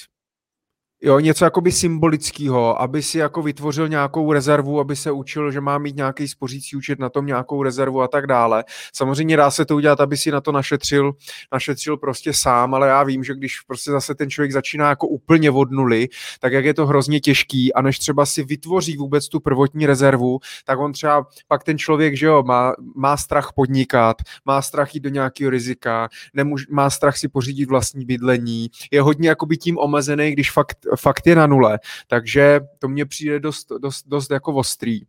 Jo, 1.02 1.18
něco 1.18 1.44
jakoby 1.44 1.72
symbolického, 1.72 2.82
aby 2.82 3.02
si 3.02 3.18
jako 3.18 3.42
vytvořil 3.42 3.88
nějakou 3.88 4.32
rezervu, 4.32 4.80
aby 4.80 4.96
se 4.96 5.10
učil, 5.10 5.52
že 5.52 5.60
má 5.60 5.78
mít 5.78 5.96
nějaký 5.96 6.28
spořící 6.28 6.76
účet 6.76 6.98
na 6.98 7.08
tom 7.08 7.26
nějakou 7.26 7.62
rezervu 7.62 8.02
a 8.02 8.08
tak 8.08 8.26
dále. 8.26 8.64
Samozřejmě 8.92 9.36
dá 9.36 9.50
se 9.50 9.64
to 9.64 9.76
udělat, 9.76 10.00
aby 10.00 10.16
si 10.16 10.30
na 10.30 10.40
to 10.40 10.52
našetřil, 10.52 11.12
našetřil 11.52 11.96
prostě 11.96 12.32
sám, 12.32 12.74
ale 12.74 12.88
já 12.88 13.02
vím, 13.02 13.24
že 13.24 13.34
když 13.34 13.60
prostě 13.60 13.90
zase 13.90 14.14
ten 14.14 14.30
člověk 14.30 14.52
začíná 14.52 14.88
jako 14.88 15.08
úplně 15.08 15.50
od 15.50 15.70
nuly, 15.70 16.08
tak 16.40 16.52
jak 16.52 16.64
je 16.64 16.74
to 16.74 16.86
hrozně 16.86 17.20
těžký 17.20 17.74
a 17.74 17.82
než 17.82 17.98
třeba 17.98 18.26
si 18.26 18.44
vytvoří 18.44 18.96
vůbec 18.96 19.28
tu 19.28 19.40
prvotní 19.40 19.86
rezervu, 19.86 20.38
tak 20.64 20.78
on 20.78 20.92
třeba 20.92 21.26
pak 21.48 21.64
ten 21.64 21.78
člověk, 21.78 22.16
že 22.16 22.26
jo, 22.26 22.42
má, 22.42 22.72
má 22.94 23.16
strach 23.16 23.52
podnikat, 23.54 24.16
má 24.44 24.62
strach 24.62 24.94
jít 24.94 25.00
do 25.00 25.08
nějakého 25.08 25.50
rizika, 25.50 26.08
nemůž, 26.34 26.66
má 26.68 26.90
strach 26.90 27.16
si 27.16 27.28
pořídit 27.28 27.68
vlastní 27.68 28.04
bydlení, 28.04 28.70
je 28.90 29.02
hodně 29.02 29.28
jakoby 29.28 29.56
tím 29.56 29.78
omezený, 29.78 30.32
když 30.32 30.50
fakt 30.50 30.85
fakt 30.96 31.26
je 31.26 31.36
na 31.36 31.46
nule, 31.46 31.78
takže 32.08 32.60
to 32.78 32.88
mně 32.88 33.06
přijde 33.06 33.40
dost, 33.40 33.66
dost, 33.80 34.08
dost 34.08 34.30
jako 34.30 34.54
ostrý. 34.54 35.00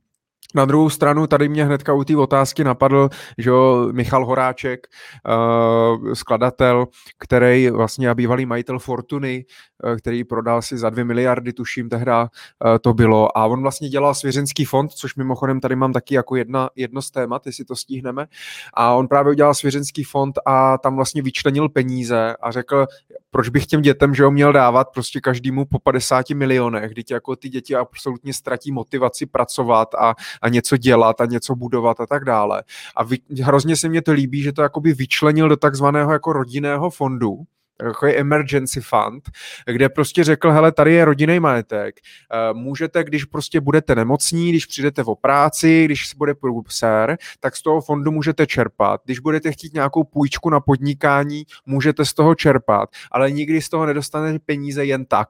Na 0.55 0.65
druhou 0.65 0.89
stranu 0.89 1.27
tady 1.27 1.49
mě 1.49 1.65
hnedka 1.65 1.93
u 1.93 2.03
té 2.03 2.17
otázky 2.17 2.63
napadl, 2.63 3.09
že 3.37 3.49
jo, 3.49 3.89
Michal 3.91 4.25
Horáček, 4.25 4.87
uh, 5.27 6.13
skladatel, 6.13 6.87
který 7.19 7.69
vlastně 7.69 8.09
a 8.09 8.15
bývalý 8.15 8.45
majitel 8.45 8.79
Fortuny, 8.79 9.45
uh, 9.83 9.95
který 9.95 10.23
prodal 10.23 10.61
si 10.61 10.77
za 10.77 10.89
dvě 10.89 11.03
miliardy, 11.03 11.53
tuším 11.53 11.89
tehda 11.89 12.21
uh, 12.21 12.77
to 12.81 12.93
bylo. 12.93 13.37
A 13.37 13.45
on 13.45 13.61
vlastně 13.61 13.89
dělal 13.89 14.15
svěřenský 14.15 14.65
fond, 14.65 14.91
což 14.91 15.15
mimochodem 15.15 15.59
tady 15.59 15.75
mám 15.75 15.93
taky 15.93 16.15
jako 16.15 16.35
jedna, 16.35 16.69
jedno 16.75 17.01
z 17.01 17.11
témat, 17.11 17.45
jestli 17.45 17.65
to 17.65 17.75
stihneme. 17.75 18.25
A 18.73 18.93
on 18.93 19.07
právě 19.07 19.31
udělal 19.31 19.53
svěřenský 19.53 20.03
fond 20.03 20.39
a 20.45 20.77
tam 20.77 20.95
vlastně 20.95 21.21
vyčlenil 21.21 21.69
peníze 21.69 22.35
a 22.41 22.51
řekl, 22.51 22.85
proč 23.31 23.49
bych 23.49 23.65
těm 23.65 23.81
dětem, 23.81 24.15
že 24.15 24.23
ho 24.23 24.31
měl 24.31 24.53
dávat 24.53 24.87
prostě 24.93 25.21
každému 25.21 25.65
po 25.65 25.79
50 25.79 26.29
milionech, 26.29 26.91
kdy 26.91 27.03
jako 27.11 27.35
ty 27.35 27.49
děti 27.49 27.75
absolutně 27.75 28.33
ztratí 28.33 28.71
motivaci 28.71 29.25
pracovat 29.25 29.95
a, 29.95 30.15
a 30.41 30.49
něco 30.49 30.77
dělat 30.77 31.21
a 31.21 31.25
něco 31.25 31.55
budovat 31.55 31.99
a 31.99 32.05
tak 32.05 32.25
dále. 32.25 32.63
A 32.95 33.03
vy, 33.03 33.17
hrozně 33.41 33.75
se 33.75 33.89
mně 33.89 34.01
to 34.01 34.11
líbí, 34.11 34.41
že 34.41 34.53
to 34.53 34.61
jakoby 34.61 34.93
vyčlenil 34.93 35.49
do 35.49 35.57
takzvaného 35.57 36.11
jako 36.11 36.33
rodinného 36.33 36.89
fondu, 36.89 37.43
takový 37.77 38.15
emergency 38.15 38.81
fund, 38.81 39.29
kde 39.65 39.89
prostě 39.89 40.23
řekl, 40.23 40.51
hele, 40.51 40.71
tady 40.71 40.93
je 40.93 41.05
rodinný 41.05 41.39
majetek, 41.39 41.95
eh, 41.99 42.53
můžete, 42.53 43.03
když 43.03 43.25
prostě 43.25 43.61
budete 43.61 43.95
nemocní, 43.95 44.49
když 44.49 44.65
přijdete 44.65 45.03
o 45.03 45.15
práci, 45.15 45.85
když 45.85 46.07
se 46.07 46.17
bude 46.17 46.33
průser, 46.33 47.17
tak 47.39 47.55
z 47.55 47.61
toho 47.61 47.81
fondu 47.81 48.11
můžete 48.11 48.47
čerpat. 48.47 49.01
Když 49.05 49.19
budete 49.19 49.51
chtít 49.51 49.73
nějakou 49.73 50.03
půjčku 50.03 50.49
na 50.49 50.59
podnikání, 50.59 51.43
můžete 51.65 52.05
z 52.05 52.13
toho 52.13 52.35
čerpat, 52.35 52.89
ale 53.11 53.31
nikdy 53.31 53.61
z 53.61 53.69
toho 53.69 53.85
nedostanete 53.85 54.39
peníze 54.45 54.85
jen 54.85 55.05
tak. 55.05 55.29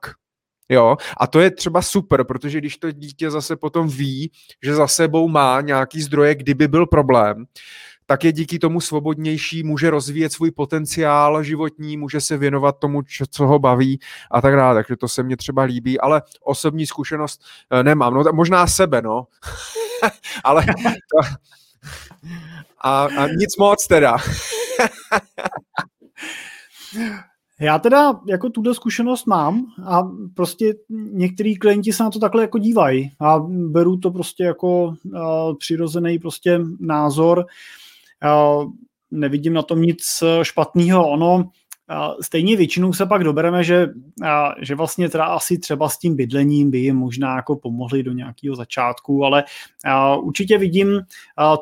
Jo, 0.70 0.98
a 1.18 1.28
to 1.28 1.40
je 1.40 1.52
třeba 1.52 1.82
super, 1.82 2.24
protože 2.24 2.58
když 2.58 2.78
to 2.78 2.92
dítě 2.92 3.32
zase 3.32 3.56
potom 3.56 3.88
ví, 3.88 4.32
že 4.64 4.76
za 4.76 4.88
sebou 4.88 5.28
má 5.28 5.62
nějaký 5.62 6.02
zdroje, 6.02 6.36
kdyby 6.36 6.68
byl 6.68 6.86
problém, 6.86 7.46
tak 8.08 8.24
je 8.24 8.32
díky 8.32 8.60
tomu 8.60 8.82
svobodnější, 8.82 9.64
může 9.64 9.90
rozvíjet 9.90 10.32
svůj 10.32 10.52
potenciál 10.52 11.44
životní, 11.44 11.98
může 11.98 12.22
se 12.22 12.38
věnovat 12.38 12.80
tomu, 12.80 13.02
co 13.30 13.48
ho 13.48 13.60
baví 13.60 14.00
a 14.32 14.42
tak 14.42 14.56
dále. 14.56 14.76
Takže 14.76 14.96
to 14.96 15.08
se 15.08 15.24
mně 15.24 15.38
třeba 15.38 15.64
líbí, 15.64 16.00
ale 16.00 16.22
osobní 16.42 16.88
zkušenost 16.88 17.42
eh, 17.72 17.84
nemám. 17.84 18.14
No, 18.14 18.24
možná 18.34 18.68
sebe, 18.68 19.02
no. 19.02 19.28
ale 20.44 20.66
to... 20.66 20.74
a, 22.82 23.04
a 23.04 23.28
nic 23.28 23.58
moc 23.58 23.88
teda. 23.88 24.18
Já 27.60 27.80
teda 27.80 28.20
jako 28.28 28.50
tuto 28.50 28.74
zkušenost 28.74 29.26
mám 29.26 29.66
a 29.86 30.04
prostě 30.36 30.74
některý 31.12 31.58
klienti 31.58 31.94
se 31.94 32.04
na 32.04 32.10
to 32.10 32.20
takhle 32.20 32.42
jako 32.42 32.58
dívají 32.58 33.12
a 33.20 33.40
beru 33.48 33.98
to 33.98 34.12
prostě 34.12 34.44
jako 34.44 34.84
uh, 34.86 34.94
přirozený 35.60 36.20
prostě 36.20 36.60
názor. 36.80 37.38
Uh, 37.38 37.46
nevidím 39.12 39.54
na 39.54 39.62
tom 39.62 39.82
nic 39.82 40.24
špatného. 40.44 41.10
Ono 41.10 41.50
Stejně 42.22 42.56
většinou 42.56 42.94
se 42.94 43.06
pak 43.06 43.24
dobereme, 43.24 43.64
že, 43.64 43.88
že 44.62 44.76
vlastně 44.76 45.10
teda 45.10 45.26
asi 45.26 45.58
třeba 45.58 45.90
s 45.90 45.98
tím 45.98 46.16
bydlením 46.16 46.72
by 46.72 46.78
jim 46.78 46.96
možná 46.96 47.36
jako 47.36 47.56
pomohli 47.56 48.04
do 48.04 48.12
nějakého 48.12 48.56
začátku, 48.56 49.26
ale 49.26 49.44
určitě 50.22 50.58
vidím 50.58 51.02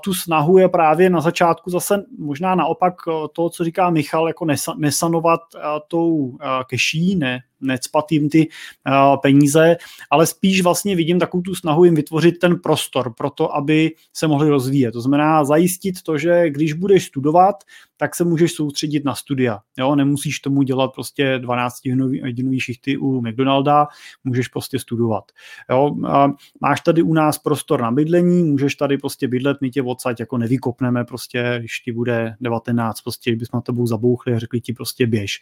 tu 0.03 0.13
snahu 0.13 0.57
je 0.57 0.69
právě 0.69 1.09
na 1.09 1.21
začátku 1.21 1.69
zase 1.69 2.03
možná 2.17 2.55
naopak 2.55 2.93
to, 3.33 3.49
co 3.49 3.63
říká 3.63 3.89
Michal, 3.89 4.27
jako 4.27 4.45
nesanovat 4.77 5.41
tou 5.87 6.37
keší, 6.69 7.15
ne, 7.15 7.39
necpat 7.65 8.11
jim 8.11 8.29
ty 8.29 8.47
uh, 8.47 9.21
peníze, 9.21 9.77
ale 10.11 10.25
spíš 10.25 10.61
vlastně 10.61 10.95
vidím 10.95 11.19
takovou 11.19 11.43
tu 11.43 11.55
snahu 11.55 11.83
jim 11.83 11.95
vytvořit 11.95 12.39
ten 12.39 12.59
prostor 12.59 13.13
pro 13.13 13.29
to, 13.29 13.55
aby 13.55 13.91
se 14.13 14.27
mohli 14.27 14.49
rozvíjet. 14.49 14.91
To 14.91 15.01
znamená 15.01 15.45
zajistit 15.45 16.01
to, 16.01 16.17
že 16.17 16.49
když 16.49 16.73
budeš 16.73 17.05
studovat, 17.05 17.55
tak 17.97 18.15
se 18.15 18.23
můžeš 18.23 18.53
soustředit 18.53 19.05
na 19.05 19.15
studia. 19.15 19.59
Jo? 19.77 19.95
Nemusíš 19.95 20.39
tomu 20.39 20.61
dělat 20.61 20.93
prostě 20.93 21.39
12 21.39 21.75
hodinový 22.23 22.59
šichty 22.59 22.97
u 22.97 23.21
McDonalda, 23.21 23.87
můžeš 24.23 24.47
prostě 24.47 24.79
studovat. 24.79 25.23
Jo? 25.69 25.95
A 26.07 26.31
máš 26.61 26.81
tady 26.81 27.01
u 27.01 27.13
nás 27.13 27.37
prostor 27.37 27.81
na 27.81 27.91
bydlení, 27.91 28.43
můžeš 28.43 28.75
tady 28.75 28.97
prostě 28.97 29.27
bydlet, 29.27 29.57
my 29.61 29.69
tě 29.69 29.81
odsaď 29.81 30.19
jako 30.19 30.37
nevykopneme 30.37 31.05
prostě, 31.05 31.55
když 31.59 31.79
ti 31.79 31.91
bude 31.91 32.35
19, 32.41 33.01
prostě, 33.01 33.31
když 33.31 33.39
bychom 33.39 33.57
na 33.57 33.61
tebou 33.61 33.87
zabouchli 33.87 34.33
a 34.33 34.39
řekli 34.39 34.61
ti 34.61 34.73
prostě 34.73 35.07
běž. 35.07 35.41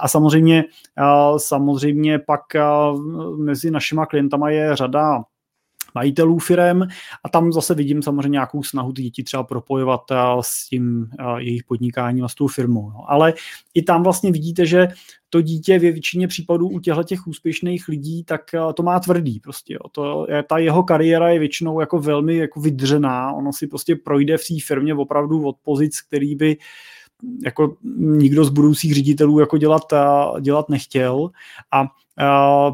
A 0.00 0.08
samozřejmě 0.08 0.64
Samozřejmě 1.36 2.18
pak 2.18 2.40
mezi 3.36 3.70
našima 3.70 4.06
klientama 4.06 4.50
je 4.50 4.76
řada 4.76 5.22
majitelů 5.94 6.38
firem 6.38 6.88
a 7.24 7.28
tam 7.28 7.52
zase 7.52 7.74
vidím 7.74 8.02
samozřejmě 8.02 8.28
nějakou 8.28 8.62
snahu 8.62 8.92
ty 8.92 9.02
děti 9.02 9.22
třeba 9.22 9.42
propojovat 9.42 10.00
s 10.40 10.68
tím 10.68 11.10
jejich 11.38 11.64
podnikáním 11.64 12.24
a 12.24 12.28
s 12.28 12.34
tou 12.34 12.46
firmou. 12.46 12.90
No. 12.90 13.04
Ale 13.08 13.34
i 13.74 13.82
tam 13.82 14.02
vlastně 14.02 14.32
vidíte, 14.32 14.66
že 14.66 14.88
to 15.30 15.40
dítě 15.40 15.78
ve 15.78 15.90
většině 15.90 16.28
případů 16.28 16.68
u 16.68 16.80
těchto 16.80 17.02
těch 17.02 17.26
úspěšných 17.26 17.88
lidí, 17.88 18.24
tak 18.24 18.40
to 18.74 18.82
má 18.82 19.00
tvrdý 19.00 19.40
prostě. 19.40 19.74
Jo. 19.74 19.88
To, 19.92 20.26
ta 20.48 20.58
jeho 20.58 20.82
kariéra 20.82 21.28
je 21.28 21.38
většinou 21.38 21.80
jako 21.80 21.98
velmi 21.98 22.36
jako 22.36 22.60
vydřená, 22.60 23.32
ono 23.32 23.52
si 23.52 23.66
prostě 23.66 23.96
projde 23.96 24.38
v 24.38 24.48
té 24.48 24.54
firmě 24.64 24.94
opravdu 24.94 25.46
od 25.46 25.56
pozic, 25.62 26.00
který 26.00 26.34
by 26.34 26.56
uh, 26.56 26.62
jako 27.44 27.76
nikdo 27.98 28.44
z 28.44 28.48
budoucích 28.48 28.94
ředitelů 28.94 29.40
jako 29.40 29.58
dělat, 29.58 29.82
dělat 30.40 30.68
nechtěl 30.68 31.30
a 31.72 31.86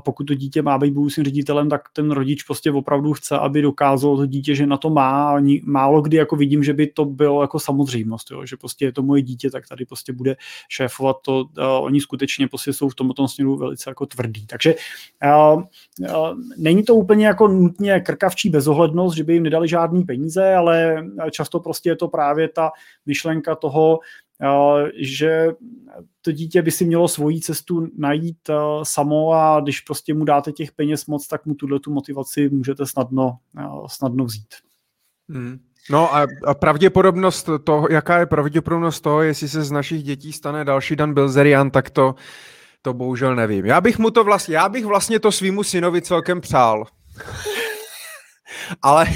pokud 0.04 0.24
to 0.24 0.34
dítě 0.34 0.62
má 0.62 0.78
být 0.78 0.94
budoucím 0.94 1.24
ředitelem, 1.24 1.68
tak 1.68 1.82
ten 1.92 2.10
rodič 2.10 2.42
prostě 2.42 2.72
opravdu 2.72 3.12
chce, 3.12 3.38
aby 3.38 3.62
dokázalo 3.62 4.16
to 4.16 4.26
dítě, 4.26 4.54
že 4.54 4.66
na 4.66 4.76
to 4.76 4.90
má. 4.90 5.40
Málo 5.64 6.02
kdy 6.02 6.16
jako 6.16 6.36
vidím, 6.36 6.64
že 6.64 6.72
by 6.72 6.86
to 6.86 7.04
bylo 7.04 7.42
jako 7.42 7.60
samozřejmost, 7.60 8.30
jo? 8.30 8.46
že 8.46 8.56
prostě 8.56 8.84
je 8.84 8.92
to 8.92 9.02
moje 9.02 9.22
dítě, 9.22 9.50
tak 9.50 9.68
tady 9.68 9.84
prostě 9.84 10.12
bude 10.12 10.36
šéfovat 10.68 11.16
to. 11.22 11.44
Oni 11.80 12.00
skutečně 12.00 12.48
prostě 12.48 12.72
jsou 12.72 12.88
v 12.88 12.94
tomto 12.94 13.28
směru 13.28 13.56
velice 13.56 13.90
jako 13.90 14.06
tvrdý. 14.06 14.46
Takže 14.46 14.74
uh, 15.24 15.62
uh, 15.62 16.38
není 16.56 16.82
to 16.82 16.94
úplně 16.94 17.26
jako 17.26 17.48
nutně 17.48 18.00
krkavčí 18.00 18.50
bezohlednost, 18.50 19.16
že 19.16 19.24
by 19.24 19.32
jim 19.32 19.42
nedali 19.42 19.68
žádný 19.68 20.04
peníze, 20.04 20.54
ale 20.54 21.04
často 21.30 21.60
prostě 21.60 21.88
je 21.88 21.96
to 21.96 22.08
právě 22.08 22.48
ta 22.48 22.70
myšlenka 23.06 23.54
toho, 23.54 23.98
že 24.96 25.48
to 26.22 26.32
dítě 26.32 26.62
by 26.62 26.70
si 26.70 26.84
mělo 26.84 27.08
svoji 27.08 27.40
cestu 27.40 27.88
najít 27.98 28.50
samo 28.82 29.32
a 29.32 29.60
když 29.60 29.80
prostě 29.80 30.14
mu 30.14 30.24
dáte 30.24 30.52
těch 30.52 30.72
peněz 30.72 31.06
moc, 31.06 31.28
tak 31.28 31.46
mu 31.46 31.54
tuhle 31.54 31.80
tu 31.80 31.92
motivaci 31.92 32.48
můžete 32.48 32.86
snadno, 32.86 33.38
snadno 33.86 34.24
vzít. 34.24 34.54
Hmm. 35.28 35.58
No 35.90 36.14
a, 36.14 36.26
a 36.46 36.54
pravděpodobnost 36.54 37.48
toho, 37.64 37.88
jaká 37.90 38.18
je 38.18 38.26
pravděpodobnost 38.26 39.00
toho, 39.00 39.22
jestli 39.22 39.48
se 39.48 39.62
z 39.62 39.70
našich 39.70 40.02
dětí 40.02 40.32
stane 40.32 40.64
další 40.64 40.96
Dan 40.96 41.14
Bilzerian, 41.14 41.70
tak 41.70 41.90
to, 41.90 42.14
to 42.82 42.94
bohužel 42.94 43.36
nevím. 43.36 43.66
Já 43.66 43.80
bych 43.80 43.98
mu 43.98 44.10
to 44.10 44.24
vlastně, 44.24 44.56
já 44.56 44.68
bych 44.68 44.84
vlastně 44.84 45.20
to 45.20 45.32
svýmu 45.32 45.62
synovi 45.62 46.02
celkem 46.02 46.40
přál. 46.40 46.84
ale, 48.82 49.06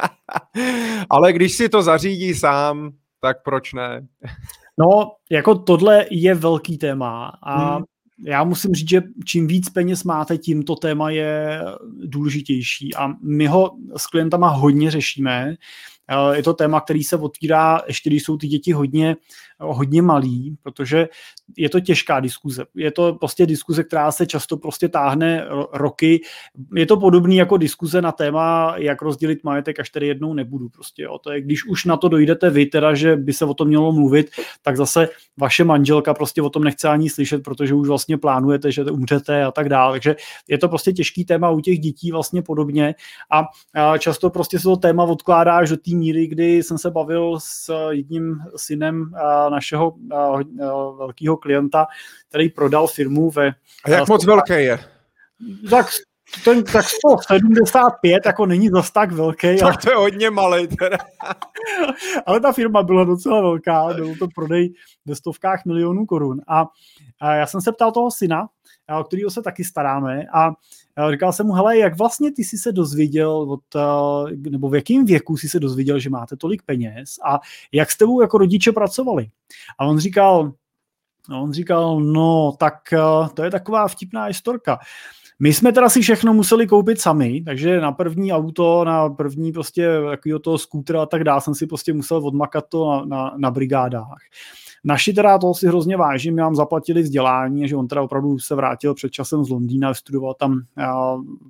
ale 1.10 1.32
když 1.32 1.52
si 1.56 1.68
to 1.68 1.82
zařídí 1.82 2.34
sám, 2.34 2.90
tak 3.20 3.42
proč 3.42 3.72
ne? 3.72 4.06
no, 4.78 5.12
jako 5.30 5.54
tohle 5.54 6.06
je 6.10 6.34
velký 6.34 6.78
téma 6.78 7.32
a 7.42 7.74
hmm. 7.74 7.84
já 8.26 8.44
musím 8.44 8.74
říct, 8.74 8.90
že 8.90 9.02
čím 9.26 9.46
víc 9.46 9.70
peněz 9.70 10.04
máte, 10.04 10.38
tím 10.38 10.62
to 10.62 10.76
téma 10.76 11.10
je 11.10 11.62
důležitější 12.04 12.94
a 12.94 13.08
my 13.22 13.46
ho 13.46 13.70
s 13.96 14.06
klientama 14.06 14.48
hodně 14.48 14.90
řešíme, 14.90 15.54
je 16.32 16.42
to 16.42 16.54
téma, 16.54 16.80
který 16.80 17.04
se 17.04 17.16
otvírá 17.16 17.82
ještě, 17.86 18.10
když 18.10 18.22
jsou 18.22 18.36
ty 18.36 18.46
děti 18.48 18.72
hodně, 18.72 19.16
hodně 19.60 20.02
malý, 20.02 20.56
protože 20.62 21.08
je 21.56 21.68
to 21.68 21.80
těžká 21.80 22.20
diskuze. 22.20 22.64
Je 22.74 22.90
to 22.90 23.14
prostě 23.14 23.46
diskuze, 23.46 23.84
která 23.84 24.12
se 24.12 24.26
často 24.26 24.56
prostě 24.56 24.88
táhne 24.88 25.46
roky. 25.72 26.20
Je 26.74 26.86
to 26.86 26.96
podobný 26.96 27.36
jako 27.36 27.56
diskuze 27.56 28.02
na 28.02 28.12
téma, 28.12 28.74
jak 28.76 29.02
rozdělit 29.02 29.44
majetek, 29.44 29.80
až 29.80 29.90
tady 29.90 30.06
jednou 30.06 30.34
nebudu. 30.34 30.68
Prostě, 30.68 31.02
jo. 31.02 31.18
To 31.18 31.32
je, 31.32 31.40
když 31.40 31.66
už 31.66 31.84
na 31.84 31.96
to 31.96 32.08
dojdete 32.08 32.50
vy, 32.50 32.66
teda, 32.66 32.94
že 32.94 33.16
by 33.16 33.32
se 33.32 33.44
o 33.44 33.54
tom 33.54 33.68
mělo 33.68 33.92
mluvit, 33.92 34.30
tak 34.62 34.76
zase 34.76 35.08
vaše 35.36 35.64
manželka 35.64 36.14
prostě 36.14 36.42
o 36.42 36.50
tom 36.50 36.64
nechce 36.64 36.88
ani 36.88 37.10
slyšet, 37.10 37.42
protože 37.42 37.74
už 37.74 37.88
vlastně 37.88 38.18
plánujete, 38.18 38.72
že 38.72 38.84
umřete 38.84 39.44
a 39.44 39.50
tak 39.50 39.68
dále. 39.68 39.92
Takže 39.92 40.16
je 40.48 40.58
to 40.58 40.68
prostě 40.68 40.92
těžký 40.92 41.24
téma 41.24 41.50
u 41.50 41.60
těch 41.60 41.78
dětí 41.78 42.12
vlastně 42.12 42.42
podobně 42.42 42.94
a, 43.30 43.44
a 43.74 43.98
často 43.98 44.30
prostě 44.30 44.58
se 44.58 44.64
to 44.64 44.76
téma 44.76 45.04
odkládá 45.04 45.56
až 45.56 45.70
do 45.70 45.76
té 45.76 45.90
míry, 45.90 46.26
kdy 46.26 46.62
jsem 46.62 46.78
se 46.78 46.90
bavil 46.90 47.36
s 47.40 47.72
jedním 47.90 48.36
synem 48.56 49.10
našeho 49.50 49.94
velkého 50.98 51.36
klienta, 51.36 51.86
který 52.28 52.48
prodal 52.48 52.86
firmu 52.86 53.30
ve... 53.30 53.52
A 53.84 53.90
jak 53.90 54.08
moc 54.08 54.26
velký 54.26 54.52
je? 54.52 54.78
Tak 55.70 55.86
ten, 56.44 56.64
tak 56.64 56.84
175 56.88 58.26
jako 58.26 58.46
není 58.46 58.68
zas 58.68 58.90
tak 58.90 59.12
velký. 59.12 59.58
Tak 59.58 59.82
to 59.84 59.90
je 59.90 59.96
hodně 59.96 60.30
malý 60.30 60.66
teda. 60.66 60.98
ale 62.26 62.40
ta 62.40 62.52
firma 62.52 62.82
byla 62.82 63.04
docela 63.04 63.40
velká, 63.40 63.94
byl 63.94 64.16
to 64.18 64.28
prodej 64.34 64.74
ve 65.06 65.16
stovkách 65.16 65.64
milionů 65.64 66.06
korun. 66.06 66.40
A, 66.48 66.66
a 67.20 67.34
já 67.34 67.46
jsem 67.46 67.60
se 67.60 67.72
ptal 67.72 67.92
toho 67.92 68.10
syna, 68.10 68.48
o 69.00 69.04
kterého 69.04 69.30
se 69.30 69.42
taky 69.42 69.64
staráme 69.64 70.24
a 70.34 70.50
říkal 71.10 71.32
jsem 71.32 71.46
mu, 71.46 71.52
hele, 71.52 71.78
jak 71.78 71.98
vlastně 71.98 72.32
ty 72.32 72.44
jsi 72.44 72.58
se 72.58 72.72
dozvěděl, 72.72 73.30
od, 73.30 73.60
nebo 74.50 74.68
v 74.68 74.74
jakém 74.74 75.04
věku 75.04 75.36
jsi 75.36 75.48
se 75.48 75.60
dozvěděl, 75.60 75.98
že 75.98 76.10
máte 76.10 76.36
tolik 76.36 76.62
peněz 76.62 77.14
a 77.24 77.40
jak 77.72 77.90
s 77.90 77.96
tebou 77.96 78.20
jako 78.20 78.38
rodiče 78.38 78.72
pracovali. 78.72 79.28
A 79.78 79.86
on 79.86 79.98
říkal, 79.98 80.52
on 81.42 81.52
říkal, 81.52 82.00
no 82.00 82.52
tak 82.58 82.74
to 83.34 83.42
je 83.42 83.50
taková 83.50 83.88
vtipná 83.88 84.24
historka. 84.24 84.78
My 85.40 85.52
jsme 85.52 85.72
teda 85.72 85.88
si 85.88 86.00
všechno 86.00 86.34
museli 86.34 86.66
koupit 86.66 87.00
sami, 87.00 87.42
takže 87.46 87.80
na 87.80 87.92
první 87.92 88.32
auto, 88.32 88.84
na 88.84 89.08
první 89.08 89.52
prostě 89.52 89.88
takového 90.10 90.38
toho 90.38 90.58
skútra 90.58 91.02
a 91.02 91.06
tak 91.06 91.24
dále 91.24 91.40
jsem 91.40 91.54
si 91.54 91.66
prostě 91.66 91.92
musel 91.92 92.26
odmakat 92.26 92.64
to 92.68 92.90
na, 92.90 93.04
na, 93.04 93.34
na 93.36 93.50
brigádách. 93.50 94.18
Naši 94.88 95.12
teda 95.12 95.38
toho 95.38 95.54
si 95.54 95.66
hrozně 95.66 95.96
vážím, 95.96 96.36
nám 96.36 96.54
zaplatili 96.54 97.02
vzdělání, 97.02 97.68
že 97.68 97.76
on 97.76 97.88
teda 97.88 98.02
opravdu 98.02 98.38
se 98.38 98.54
vrátil 98.54 98.94
před 98.94 99.10
časem 99.10 99.44
z 99.44 99.48
Londýna, 99.48 99.94
studoval 99.94 100.34
tam 100.34 100.60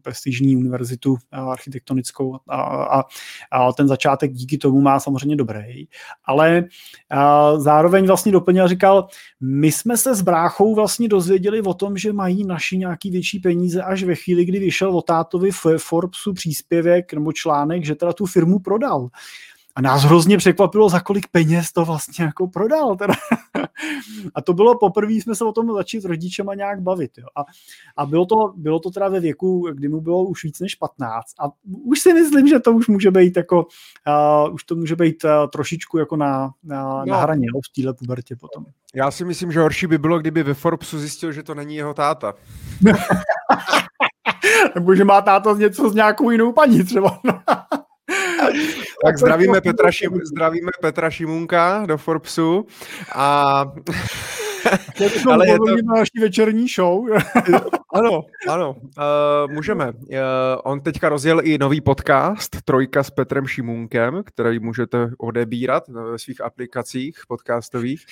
prestižní 0.02 0.56
univerzitu 0.56 1.16
architektonickou 1.32 2.36
a, 2.48 2.62
a, 2.84 3.04
a 3.52 3.72
ten 3.72 3.88
začátek 3.88 4.32
díky 4.32 4.58
tomu 4.58 4.80
má 4.80 5.00
samozřejmě 5.00 5.36
dobrý. 5.36 5.84
Ale 6.24 6.64
a, 7.10 7.58
zároveň 7.58 8.06
vlastně 8.06 8.32
doplnil 8.32 8.68
říkal, 8.68 9.08
my 9.40 9.72
jsme 9.72 9.96
se 9.96 10.14
s 10.14 10.22
bráchou 10.22 10.74
vlastně 10.74 11.08
dozvěděli 11.08 11.62
o 11.62 11.74
tom, 11.74 11.96
že 11.96 12.12
mají 12.12 12.46
naši 12.46 12.78
nějaký 12.78 13.10
větší 13.10 13.38
peníze 13.38 13.82
až 13.82 14.02
ve 14.02 14.14
chvíli, 14.14 14.44
kdy 14.44 14.58
vyšel 14.58 14.96
o 14.96 15.02
tátovi 15.02 15.50
Forbesu 15.78 16.32
příspěvek 16.34 17.12
nebo 17.14 17.32
článek, 17.32 17.84
že 17.84 17.94
teda 17.94 18.12
tu 18.12 18.26
firmu 18.26 18.58
prodal. 18.58 19.08
A 19.76 19.80
nás 19.80 20.02
hrozně 20.02 20.38
překvapilo, 20.38 20.88
za 20.88 21.00
kolik 21.00 21.26
peněz 21.26 21.72
to 21.72 21.84
vlastně 21.84 22.24
jako 22.24 22.46
prodal. 22.48 22.96
Teda. 22.96 23.14
a 24.34 24.42
to 24.42 24.52
bylo 24.54 24.78
poprvé, 24.78 25.12
jsme 25.12 25.34
se 25.34 25.44
o 25.44 25.52
tom 25.52 25.74
začali 25.74 26.00
s 26.00 26.04
rodičema 26.04 26.54
nějak 26.54 26.80
bavit. 26.80 27.10
Jo. 27.18 27.26
A, 27.36 27.44
a 27.96 28.06
bylo, 28.06 28.26
to, 28.26 28.52
bylo 28.56 28.80
to 28.80 28.90
teda 28.90 29.08
ve 29.08 29.20
věku, 29.20 29.70
kdy 29.74 29.88
mu 29.88 30.00
bylo 30.00 30.24
už 30.24 30.44
víc 30.44 30.60
než 30.60 30.74
15. 30.74 31.24
A 31.40 31.44
už 31.84 32.00
si 32.00 32.12
myslím, 32.12 32.48
že 32.48 32.60
to 32.60 32.72
už 32.72 32.88
může 32.88 33.10
být 33.10 33.36
jako, 33.36 33.66
uh, 34.46 34.54
už 34.54 34.64
to 34.64 34.74
může 34.74 34.96
být 34.96 35.24
uh, 35.24 35.30
trošičku 35.52 35.98
jako 35.98 36.16
na, 36.16 36.50
na, 36.62 36.82
no. 36.82 37.04
na 37.06 37.20
hraně 37.20 37.46
jo, 37.54 37.60
v 37.70 37.74
téhle 37.74 37.94
pubertě 37.94 38.36
potom. 38.36 38.64
Já 38.94 39.10
si 39.10 39.24
myslím, 39.24 39.52
že 39.52 39.60
horší 39.60 39.86
by 39.86 39.98
bylo, 39.98 40.18
kdyby 40.18 40.42
ve 40.42 40.54
Forbesu 40.54 40.98
zjistil, 40.98 41.32
že 41.32 41.42
to 41.42 41.54
není 41.54 41.76
jeho 41.76 41.94
táta. 41.94 42.34
Nebo 44.74 44.94
že 44.94 45.04
má 45.04 45.20
táta 45.20 45.54
něco 45.54 45.90
s 45.90 45.94
nějakou 45.94 46.30
jinou 46.30 46.52
paní 46.52 46.84
třeba. 46.84 47.20
tak 49.04 49.18
zdravíme 49.18 49.60
Petra, 49.60 49.90
Šim, 49.92 50.20
zdravíme 50.24 50.70
Petra 50.80 51.10
Šimunka 51.10 51.84
do 51.86 51.98
Forbesu 51.98 52.66
a 53.14 53.64
ale 55.30 55.48
je 55.48 55.56
to... 55.56 55.76
na 55.84 55.94
naší 55.94 56.18
večerní 56.20 56.68
show. 56.68 57.04
ano, 57.94 58.24
ano, 58.48 58.76
uh, 58.80 59.52
můžeme. 59.52 59.86
Uh, 59.88 59.94
on 60.64 60.80
teďka 60.80 61.08
rozjel 61.08 61.40
i 61.42 61.58
nový 61.58 61.80
podcast 61.80 62.62
Trojka 62.64 63.02
s 63.02 63.10
Petrem 63.10 63.46
Šimunkem, 63.46 64.22
který 64.24 64.58
můžete 64.58 65.10
odebírat 65.18 65.88
ve 65.88 66.18
svých 66.18 66.40
aplikacích 66.40 67.18
podcastových. 67.28 68.06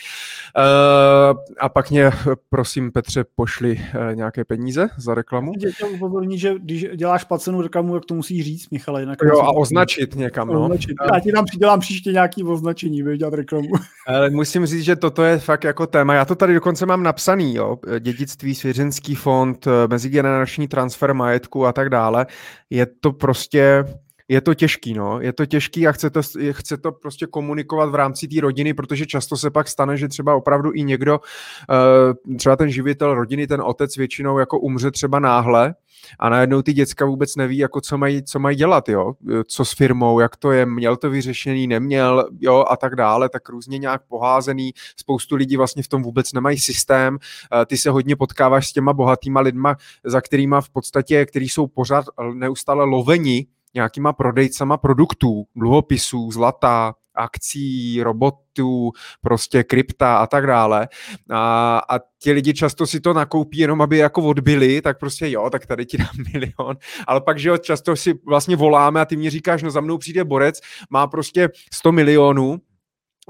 Uh, 0.56 1.38
a 1.60 1.68
pak 1.68 1.90
mě, 1.90 2.10
prosím, 2.50 2.92
Petře, 2.92 3.24
pošli 3.34 3.72
uh, 3.72 4.14
nějaké 4.14 4.44
peníze 4.44 4.88
za 4.96 5.14
reklamu. 5.14 5.52
Chtěl 5.72 5.88
upozornit, 5.88 6.38
že 6.38 6.54
když 6.58 6.86
děláš 6.96 7.24
placenou 7.24 7.62
reklamu, 7.62 7.94
jak 7.94 8.04
to 8.04 8.14
musíš 8.14 8.44
říct, 8.44 8.70
Michale. 8.70 9.00
Jinak 9.00 9.18
jo, 9.24 9.40
a 9.40 9.52
označit 9.52 10.14
někam. 10.14 10.48
No. 10.48 10.62
Označit. 10.62 10.96
Já 11.14 11.20
ti 11.20 11.32
tam 11.32 11.44
přidělám 11.44 11.80
příště 11.80 12.12
nějaký 12.12 12.44
označení, 12.44 13.02
dělat 13.16 13.34
reklamu. 13.34 13.68
Ale 14.06 14.30
musím 14.30 14.66
říct, 14.66 14.84
že 14.84 14.96
toto 14.96 15.24
je 15.24 15.38
fakt 15.38 15.64
jako 15.64 15.86
téma. 15.86 16.14
Já 16.14 16.24
to 16.24 16.34
tady 16.36 16.54
dokonce 16.54 16.86
mám 16.86 17.02
napsaný, 17.02 17.54
jo. 17.54 17.78
Dědictví, 18.00 18.54
svěřenský 18.54 19.14
fond, 19.14 19.68
mezigenerační 19.86 20.68
transfer 20.68 21.14
majetku 21.14 21.66
a 21.66 21.72
tak 21.72 21.90
dále. 21.90 22.26
Je 22.70 22.86
to 22.86 23.12
prostě 23.12 23.84
je 24.28 24.40
to 24.40 24.54
těžký, 24.54 24.94
no. 24.94 25.20
Je 25.20 25.32
to 25.32 25.46
těžký 25.46 25.88
a 25.88 25.92
chce 25.92 26.10
to, 26.10 26.20
chce 26.50 26.76
to 26.76 26.92
prostě 26.92 27.26
komunikovat 27.26 27.90
v 27.90 27.94
rámci 27.94 28.28
té 28.28 28.40
rodiny, 28.40 28.74
protože 28.74 29.06
často 29.06 29.36
se 29.36 29.50
pak 29.50 29.68
stane, 29.68 29.96
že 29.96 30.08
třeba 30.08 30.34
opravdu 30.34 30.70
i 30.74 30.82
někdo, 30.82 31.20
eh, 31.70 32.36
třeba 32.36 32.56
ten 32.56 32.70
živitel 32.70 33.14
rodiny, 33.14 33.46
ten 33.46 33.60
otec 33.60 33.96
většinou 33.96 34.38
jako 34.38 34.58
umře 34.58 34.90
třeba 34.90 35.18
náhle 35.18 35.74
a 36.18 36.28
najednou 36.28 36.62
ty 36.62 36.72
děcka 36.72 37.06
vůbec 37.06 37.36
neví, 37.36 37.58
jako 37.58 37.80
co 37.80 37.98
mají, 37.98 38.22
co 38.22 38.38
mají 38.38 38.56
dělat, 38.56 38.88
jo. 38.88 39.14
Co 39.46 39.64
s 39.64 39.72
firmou, 39.72 40.20
jak 40.20 40.36
to 40.36 40.52
je, 40.52 40.66
měl 40.66 40.96
to 40.96 41.10
vyřešený, 41.10 41.66
neměl, 41.66 42.28
jo, 42.40 42.64
a 42.68 42.76
tak 42.76 42.96
dále, 42.96 43.28
tak 43.28 43.48
různě 43.48 43.78
nějak 43.78 44.02
poházený. 44.08 44.72
Spoustu 44.96 45.36
lidí 45.36 45.56
vlastně 45.56 45.82
v 45.82 45.88
tom 45.88 46.02
vůbec 46.02 46.32
nemají 46.32 46.58
systém. 46.58 47.18
Eh, 47.62 47.66
ty 47.66 47.76
se 47.76 47.90
hodně 47.90 48.16
potkáváš 48.16 48.68
s 48.68 48.72
těma 48.72 48.92
bohatýma 48.92 49.40
lidma, 49.40 49.76
za 50.04 50.20
kterýma 50.20 50.60
v 50.60 50.70
podstatě, 50.70 51.26
který 51.26 51.48
jsou 51.48 51.66
pořád 51.66 52.04
neustále 52.34 52.84
loveni 52.84 53.46
nějakýma 53.76 54.12
prodejcama 54.12 54.76
produktů, 54.76 55.44
dluhopisů, 55.56 56.30
zlata, 56.30 56.94
akcí, 57.16 58.02
robotů, 58.02 58.92
prostě 59.22 59.64
krypta 59.64 60.18
a 60.18 60.26
tak 60.26 60.46
dále. 60.46 60.88
A, 61.30 61.78
a 61.90 61.98
ti 62.18 62.32
lidi 62.32 62.54
často 62.54 62.86
si 62.86 63.00
to 63.00 63.12
nakoupí 63.12 63.58
jenom, 63.58 63.82
aby 63.82 63.98
jako 63.98 64.22
odbili, 64.22 64.82
tak 64.82 64.98
prostě 64.98 65.30
jo, 65.30 65.50
tak 65.50 65.66
tady 65.66 65.86
ti 65.86 65.98
dám 65.98 66.08
milion. 66.32 66.76
Ale 67.06 67.20
pak, 67.20 67.38
že 67.38 67.48
jo, 67.48 67.58
často 67.58 67.96
si 67.96 68.14
vlastně 68.26 68.56
voláme 68.56 69.00
a 69.00 69.04
ty 69.04 69.16
mě 69.16 69.30
říkáš, 69.30 69.62
no 69.62 69.70
za 69.70 69.80
mnou 69.80 69.98
přijde 69.98 70.24
borec, 70.24 70.60
má 70.90 71.06
prostě 71.06 71.48
100 71.72 71.92
milionů, 71.92 72.58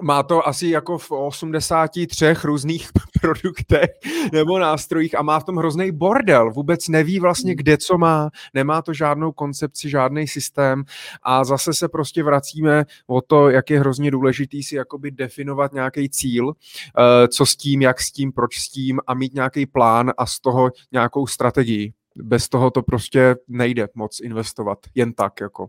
má 0.02 0.22
to 0.22 0.48
asi 0.48 0.68
jako 0.68 0.98
v 0.98 1.10
83 1.10 2.34
různých 2.44 2.88
produktech 3.20 3.90
nebo 4.32 4.58
nástrojích 4.58 5.18
a 5.18 5.22
má 5.22 5.40
v 5.40 5.44
tom 5.44 5.56
hrozný 5.56 5.92
bordel. 5.92 6.50
Vůbec 6.50 6.88
neví 6.88 7.20
vlastně, 7.20 7.50
hmm. 7.50 7.56
kde 7.56 7.76
co 7.76 7.98
má, 7.98 8.30
nemá 8.54 8.82
to 8.82 8.92
žádnou 8.92 9.32
koncepci, 9.32 9.90
žádný 9.90 10.28
systém 10.28 10.84
a 11.22 11.44
zase 11.44 11.74
se 11.74 11.88
prostě 11.88 12.22
vracíme 12.22 12.84
o 13.06 13.20
to, 13.20 13.50
jak 13.50 13.70
je 13.70 13.80
hrozně 13.80 14.10
důležitý 14.10 14.62
si 14.62 14.76
jakoby 14.76 15.10
definovat 15.10 15.72
nějaký 15.72 16.08
cíl, 16.08 16.52
eh, 16.52 17.28
co 17.28 17.46
s 17.46 17.56
tím, 17.56 17.82
jak 17.82 18.00
s 18.00 18.12
tím, 18.12 18.32
proč 18.32 18.58
s 18.58 18.68
tím 18.68 19.00
a 19.06 19.14
mít 19.14 19.34
nějaký 19.34 19.66
plán 19.66 20.12
a 20.18 20.26
z 20.26 20.40
toho 20.40 20.70
nějakou 20.92 21.26
strategii. 21.26 21.92
Bez 22.16 22.48
toho 22.48 22.70
to 22.70 22.82
prostě 22.82 23.36
nejde 23.48 23.88
moc 23.94 24.20
investovat, 24.20 24.78
jen 24.94 25.12
tak 25.12 25.40
jako. 25.40 25.68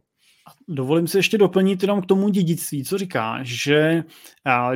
Dovolím 0.68 1.08
si 1.08 1.18
ještě 1.18 1.38
doplnit 1.38 1.82
jenom 1.82 2.02
k 2.02 2.06
tomu 2.06 2.30
dědictví, 2.30 2.84
co 2.84 2.98
říká, 2.98 3.39
že 3.41 4.04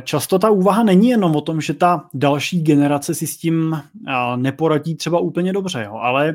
často 0.02 0.38
ta 0.38 0.50
úvaha 0.50 0.82
není 0.82 1.08
jenom 1.08 1.36
o 1.36 1.40
tom, 1.40 1.60
že 1.60 1.74
ta 1.74 2.08
další 2.14 2.62
generace 2.62 3.14
si 3.14 3.26
s 3.26 3.36
tím 3.36 3.82
neporadí 4.36 4.94
třeba 4.94 5.20
úplně 5.20 5.52
dobře, 5.52 5.82
jo, 5.84 5.94
ale 5.94 6.34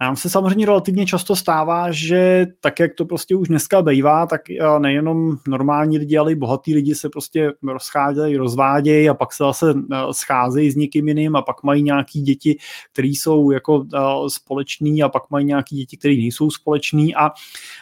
nám 0.00 0.16
se 0.16 0.30
samozřejmě 0.30 0.66
relativně 0.66 1.06
často 1.06 1.36
stává, 1.36 1.90
že 1.90 2.46
tak, 2.60 2.80
jak 2.80 2.94
to 2.94 3.04
prostě 3.04 3.36
už 3.36 3.48
dneska 3.48 3.82
bývá, 3.82 4.26
tak 4.26 4.40
nejenom 4.78 5.36
normální 5.48 5.98
lidi, 5.98 6.18
ale 6.18 6.32
i 6.32 6.34
bohatí 6.34 6.74
lidi 6.74 6.94
se 6.94 7.08
prostě 7.08 7.52
rozcházejí, 7.62 8.36
rozvádějí 8.36 9.08
a 9.08 9.14
pak 9.14 9.32
se 9.32 9.44
zase 9.44 9.74
scházejí 10.12 10.70
s 10.70 10.76
někým 10.76 11.08
jiným 11.08 11.36
a 11.36 11.42
pak 11.42 11.62
mají 11.62 11.82
nějaký 11.82 12.22
děti, 12.22 12.58
které 12.92 13.08
jsou 13.08 13.50
jako 13.50 13.86
společný 14.28 15.02
a 15.02 15.08
pak 15.08 15.22
mají 15.30 15.46
nějaký 15.46 15.76
děti, 15.76 15.96
které 15.96 16.14
nejsou 16.14 16.50
společný. 16.50 17.14
A, 17.14 17.30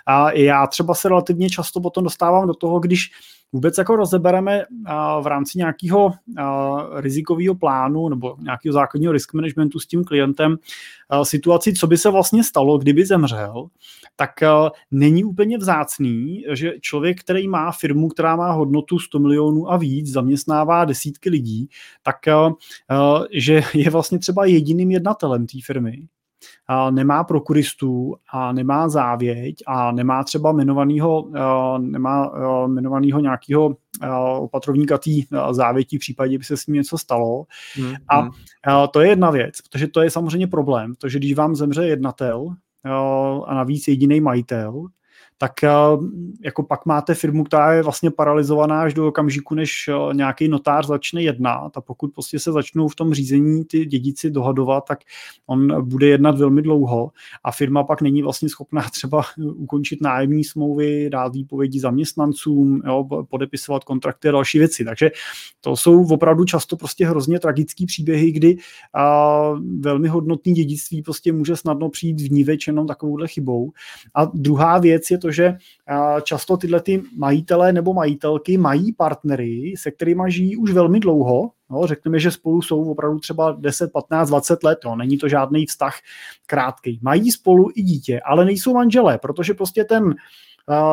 a 0.06 0.32
já 0.32 0.66
třeba 0.66 0.94
se 0.94 1.08
relativně 1.08 1.50
často 1.50 1.80
potom 1.80 2.04
dostávám 2.04 2.46
do 2.46 2.54
toho, 2.54 2.80
když 2.80 3.10
vůbec 3.52 3.78
jako 3.78 3.96
rozebereme 3.96 4.62
v 5.22 5.26
rámci 5.26 5.58
nějakého 5.58 6.12
rizikového 6.96 7.54
plánu 7.54 8.08
nebo 8.08 8.36
nějakého 8.40 8.72
základního 8.72 9.12
risk 9.12 9.34
managementu 9.34 9.78
s 9.78 9.86
tím 9.86 10.04
klientem 10.04 10.56
situaci, 11.22 11.72
co 11.72 11.86
by 11.86 11.98
se 11.98 12.10
vlastně 12.10 12.44
stalo, 12.44 12.78
kdyby 12.78 13.06
zemřel, 13.06 13.66
tak 14.16 14.30
není 14.90 15.24
úplně 15.24 15.58
vzácný, 15.58 16.44
že 16.52 16.72
člověk, 16.80 17.20
který 17.20 17.48
má 17.48 17.72
firmu, 17.72 18.08
která 18.08 18.36
má 18.36 18.52
hodnotu 18.52 18.98
100 18.98 19.18
milionů 19.18 19.72
a 19.72 19.76
víc, 19.76 20.06
zaměstnává 20.12 20.84
desítky 20.84 21.30
lidí, 21.30 21.68
tak 22.02 22.16
že 23.32 23.62
je 23.74 23.90
vlastně 23.90 24.18
třeba 24.18 24.44
jediným 24.44 24.90
jednatelem 24.90 25.46
té 25.46 25.58
firmy 25.64 26.08
nemá 26.90 27.24
prokuristů 27.24 28.14
a 28.32 28.52
nemá 28.52 28.88
závěť 28.88 29.56
a 29.66 29.92
nemá 29.92 30.24
třeba 30.24 30.50
jmenovanýho, 30.50 31.30
nemá 31.78 32.32
jmenovanýho 32.66 33.20
nějakého 33.20 33.76
opatrovníka 34.38 34.98
té 34.98 35.10
závěti 35.50 35.96
v 35.96 36.00
případě, 36.00 36.38
by 36.38 36.44
se 36.44 36.56
s 36.56 36.66
ním 36.66 36.74
něco 36.74 36.98
stalo. 36.98 37.44
Hmm. 37.74 37.94
A 38.08 38.20
hmm. 38.20 38.30
to 38.90 39.00
je 39.00 39.08
jedna 39.08 39.30
věc, 39.30 39.60
protože 39.60 39.88
to 39.88 40.02
je 40.02 40.10
samozřejmě 40.10 40.46
problém, 40.46 40.94
protože 40.94 41.18
když 41.18 41.34
vám 41.34 41.54
zemře 41.54 41.86
jednatel 41.86 42.48
a 43.46 43.54
navíc 43.54 43.88
jediný 43.88 44.20
majitel, 44.20 44.86
tak 45.42 45.64
eh, 45.64 45.70
jako 46.44 46.62
pak 46.62 46.86
máte 46.86 47.14
firmu, 47.14 47.44
která 47.44 47.72
je 47.72 47.82
vlastně 47.82 48.10
paralizovaná 48.10 48.82
až 48.82 48.94
do 48.94 49.08
okamžiku, 49.08 49.54
než 49.54 49.88
eh, 49.88 50.14
nějaký 50.14 50.48
notář 50.48 50.86
začne 50.86 51.22
jednat 51.22 51.76
a 51.76 51.80
pokud 51.80 52.12
prostě 52.12 52.38
se 52.38 52.52
začnou 52.52 52.88
v 52.88 52.94
tom 52.94 53.14
řízení 53.14 53.64
ty 53.64 53.86
dědici 53.86 54.30
dohadovat, 54.30 54.84
tak 54.88 54.98
on 55.46 55.88
bude 55.88 56.06
jednat 56.06 56.38
velmi 56.38 56.62
dlouho 56.62 57.10
a 57.44 57.52
firma 57.52 57.84
pak 57.84 58.02
není 58.02 58.22
vlastně 58.22 58.48
schopná 58.48 58.82
třeba 58.92 59.22
ukončit 59.38 60.00
nájemní 60.00 60.44
smlouvy, 60.44 61.10
dát 61.10 61.34
výpovědi 61.34 61.80
zaměstnancům, 61.80 62.82
jo, 62.86 63.04
podepisovat 63.30 63.84
kontrakty 63.84 64.28
a 64.28 64.32
další 64.32 64.58
věci. 64.58 64.84
Takže 64.84 65.10
to 65.60 65.76
jsou 65.76 66.06
opravdu 66.06 66.44
často 66.44 66.76
prostě 66.76 67.06
hrozně 67.06 67.38
tragické 67.38 67.86
příběhy, 67.86 68.32
kdy 68.32 68.56
a, 68.94 69.52
velmi 69.78 70.08
hodnotný 70.08 70.52
dědictví 70.52 71.02
prostě 71.02 71.32
může 71.32 71.56
snadno 71.56 71.88
přijít 71.88 72.20
v 72.20 72.30
ní 72.30 72.44
jenom 72.66 72.86
takovouhle 72.86 73.28
chybou. 73.28 73.72
A 74.14 74.24
druhá 74.24 74.78
věc 74.78 75.10
je 75.10 75.18
to, 75.18 75.31
že 75.32 75.56
často 76.22 76.56
tyhle 76.56 76.80
ty 76.80 77.02
majitelé 77.16 77.72
nebo 77.72 77.94
majitelky 77.94 78.58
mají 78.58 78.92
partnery, 78.92 79.74
se 79.78 79.90
kterými 79.90 80.22
žijí 80.28 80.56
už 80.56 80.72
velmi 80.72 81.00
dlouho, 81.00 81.50
No, 81.72 81.86
řekneme, 81.86 82.18
že 82.18 82.30
spolu 82.30 82.62
jsou 82.62 82.90
opravdu 82.90 83.18
třeba 83.18 83.56
10, 83.60 83.92
15, 83.92 84.28
20 84.28 84.62
let, 84.62 84.78
jo. 84.84 84.96
není 84.96 85.18
to 85.18 85.28
žádný 85.28 85.66
vztah 85.66 85.94
krátký. 86.46 86.98
Mají 87.02 87.30
spolu 87.30 87.70
i 87.74 87.82
dítě, 87.82 88.20
ale 88.24 88.44
nejsou 88.44 88.74
manželé, 88.74 89.18
protože 89.18 89.54
prostě 89.54 89.84
ten 89.84 90.14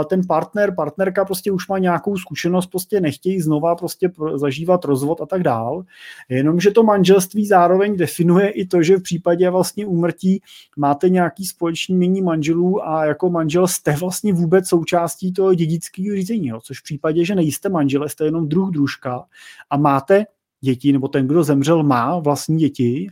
ten 0.09 0.21
partner, 0.27 0.75
partnerka 0.75 1.25
prostě 1.25 1.51
už 1.51 1.67
má 1.67 1.77
nějakou 1.77 2.17
zkušenost, 2.17 2.67
prostě 2.67 3.01
nechtějí 3.01 3.41
znova 3.41 3.75
prostě 3.75 4.11
zažívat 4.35 4.85
rozvod 4.85 5.21
a 5.21 5.25
tak 5.25 5.43
dál. 5.43 5.83
Jenomže 6.29 6.71
to 6.71 6.83
manželství 6.83 7.45
zároveň 7.45 7.97
definuje 7.97 8.49
i 8.49 8.65
to, 8.65 8.83
že 8.83 8.97
v 8.97 9.01
případě 9.01 9.49
vlastně 9.49 9.85
úmrtí 9.85 10.41
máte 10.77 11.09
nějaký 11.09 11.45
společný 11.45 11.95
mění 11.95 12.21
manželů 12.21 12.87
a 12.87 13.05
jako 13.05 13.29
manžel 13.29 13.67
jste 13.67 13.95
vlastně 13.95 14.33
vůbec 14.33 14.67
součástí 14.67 15.33
toho 15.33 15.53
dědického 15.53 16.15
řízení, 16.15 16.47
jo. 16.47 16.59
což 16.63 16.79
v 16.79 16.83
případě, 16.83 17.25
že 17.25 17.35
nejste 17.35 17.69
manžele, 17.69 18.09
jste 18.09 18.25
jenom 18.25 18.49
druh 18.49 18.69
družka 18.69 19.25
a 19.69 19.77
máte 19.77 20.25
děti, 20.61 20.93
nebo 20.93 21.07
ten, 21.07 21.27
kdo 21.27 21.43
zemřel, 21.43 21.83
má 21.83 22.19
vlastní 22.19 22.57
děti, 22.57 23.11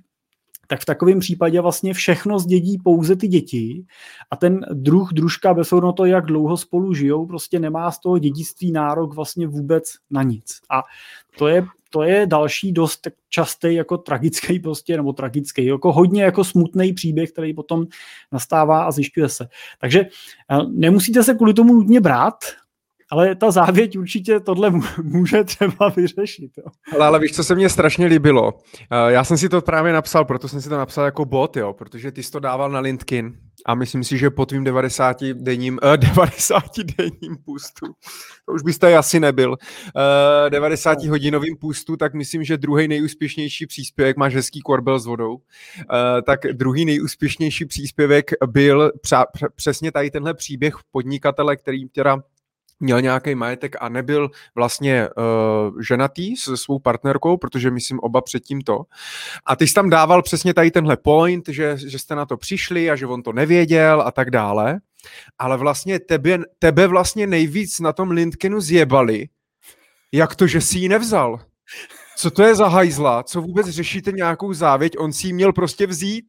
tak 0.68 0.82
v 0.82 0.86
takovém 0.86 1.20
případě 1.20 1.62
vlastně 1.62 1.94
všechno 1.94 2.40
zdědí 2.40 2.78
pouze 2.84 3.16
ty 3.16 3.28
děti 3.28 3.86
a 4.32 4.36
ten 4.36 4.66
druh, 4.74 5.14
družka, 5.14 5.54
bez 5.54 5.74
ohledu 5.74 5.92
to, 5.92 6.06
jak 6.06 6.26
dlouho 6.26 6.58
spolu 6.58 6.94
žijou, 6.94 7.26
prostě 7.26 7.60
nemá 7.60 7.92
z 7.92 8.00
toho 8.00 8.18
dědictví 8.18 8.72
nárok 8.72 9.14
vlastně 9.14 9.48
vůbec 9.48 9.94
na 10.10 10.24
nic. 10.24 10.60
A 10.70 10.84
to 11.38 11.48
je, 11.48 11.66
to 11.90 12.04
je 12.04 12.28
další 12.28 12.72
dost 12.72 13.08
častý 13.30 13.74
jako 13.74 13.98
tragický 13.98 14.60
prostě, 14.60 14.98
nebo 14.98 15.14
tragický, 15.14 15.66
jako 15.66 15.94
hodně 15.94 16.24
jako 16.24 16.44
smutný 16.44 16.94
příběh, 16.94 17.32
který 17.32 17.54
potom 17.54 17.86
nastává 18.32 18.84
a 18.84 18.92
zjišťuje 18.92 19.30
se. 19.30 19.48
Takže 19.80 20.00
eh, 20.02 20.58
nemusíte 20.68 21.24
se 21.24 21.34
kvůli 21.34 21.54
tomu 21.54 21.74
nutně 21.74 22.02
brát, 22.02 22.36
ale 23.12 23.36
ta 23.36 23.52
závěť 23.52 23.98
určitě 23.98 24.40
tohle 24.40 24.72
může 25.04 25.44
třeba 25.44 25.90
vyřešit. 25.96 26.52
Jo. 26.58 26.64
Ale, 26.94 27.06
ale 27.06 27.20
víš, 27.20 27.36
co 27.36 27.44
se 27.44 27.56
mně 27.56 27.70
strašně 27.70 28.06
líbilo? 28.06 28.54
Uh, 28.54 28.60
já 29.08 29.24
jsem 29.24 29.38
si 29.38 29.50
to 29.50 29.62
právě 29.62 29.94
napsal, 29.94 30.26
proto 30.26 30.48
jsem 30.48 30.62
si 30.62 30.70
to 30.70 30.78
napsal 30.78 31.06
jako 31.06 31.26
bot, 31.26 31.58
jo, 31.58 31.74
protože 31.74 32.12
ty 32.12 32.24
jsi 32.24 32.32
to 32.32 32.40
dával 32.40 32.72
na 32.72 32.80
LinkedIn 32.80 33.34
a 33.66 33.76
myslím 33.76 34.04
si, 34.04 34.18
že 34.18 34.30
po 34.30 34.46
tvým 34.46 34.64
90 34.64 35.24
denním, 35.34 35.80
uh, 35.84 35.98
90 35.98 36.64
denním 36.98 37.38
pustu, 37.46 37.86
to 38.46 38.54
už 38.54 38.62
byste 38.62 38.98
asi 38.98 39.20
nebyl, 39.20 39.52
uh, 39.52 40.50
90 40.50 41.04
hodinovým 41.04 41.58
pustu, 41.58 41.98
tak 41.98 42.14
myslím, 42.14 42.44
že 42.44 42.58
druhý 42.58 42.88
nejúspěšnější 42.88 43.68
příspěvek, 43.68 44.18
máš 44.18 44.36
hezký 44.36 44.62
korbel 44.62 45.00
s 45.00 45.06
vodou, 45.06 45.34
uh, 45.34 45.42
tak 46.26 46.40
druhý 46.54 46.86
nejúspěšnější 46.86 47.66
příspěvek 47.66 48.32
byl 48.46 48.92
přesně 49.56 49.92
tady 49.92 50.12
tenhle 50.12 50.34
příběh 50.34 50.74
podnikatele, 50.92 51.56
který 51.56 51.90
teda 51.90 52.18
měl 52.80 53.02
nějaký 53.02 53.36
majetek 53.36 53.76
a 53.80 53.90
nebyl 53.90 54.30
vlastně 54.56 55.10
uh, 55.10 55.82
ženatý 55.82 56.36
s 56.36 56.56
svou 56.56 56.80
partnerkou, 56.80 57.38
protože 57.38 57.72
myslím 57.72 58.00
oba 58.00 58.22
předtím 58.22 58.62
to. 58.62 58.84
A 59.46 59.56
ty 59.56 59.68
jsi 59.68 59.74
tam 59.74 59.90
dával 59.90 60.22
přesně 60.22 60.54
tady 60.54 60.72
tenhle 60.72 60.98
point, 60.98 61.50
že, 61.50 61.78
že 61.88 62.00
jste 62.00 62.16
na 62.16 62.26
to 62.26 62.38
přišli 62.38 62.90
a 62.92 62.96
že 62.96 63.08
on 63.08 63.24
to 63.24 63.34
nevěděl 63.34 64.02
a 64.02 64.12
tak 64.12 64.32
dále. 64.32 64.80
Ale 65.40 65.58
vlastně 65.58 66.00
tebe, 66.00 66.38
tebe 66.60 66.88
vlastně 66.88 67.28
nejvíc 67.28 67.80
na 67.80 67.94
tom 67.94 68.12
LinkedInu 68.12 68.62
zjebali, 68.62 69.28
jak 70.12 70.36
to, 70.36 70.48
že 70.48 70.62
si 70.62 70.80
ji 70.80 70.90
nevzal 70.90 71.40
co 72.18 72.32
to 72.32 72.44
je 72.44 72.56
za 72.56 72.68
hajzla, 72.68 73.24
co 73.24 73.42
vůbec 73.42 73.68
řešíte 73.68 74.12
nějakou 74.12 74.54
závěť, 74.54 74.94
on 74.98 75.14
si 75.14 75.28
ji 75.28 75.34
měl 75.34 75.54
prostě 75.54 75.88
vzít 75.88 76.26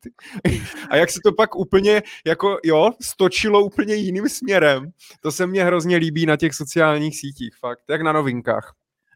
a 0.91 0.97
jak 0.97 1.11
se 1.11 1.21
to 1.25 1.33
pak 1.33 1.57
úplně 1.57 2.03
jako 2.27 2.59
jo, 2.65 2.91
stočilo 3.03 3.65
úplně 3.65 3.95
jiným 3.95 4.29
směrem, 4.29 4.91
to 5.21 5.33
se 5.33 5.47
mně 5.47 5.65
hrozně 5.65 5.97
líbí 5.97 6.27
na 6.27 6.37
těch 6.37 6.55
sociálních 6.55 7.19
sítích, 7.19 7.51
fakt, 7.61 7.81
jak 7.91 8.03
na 8.03 8.13
novinkách. 8.13 8.75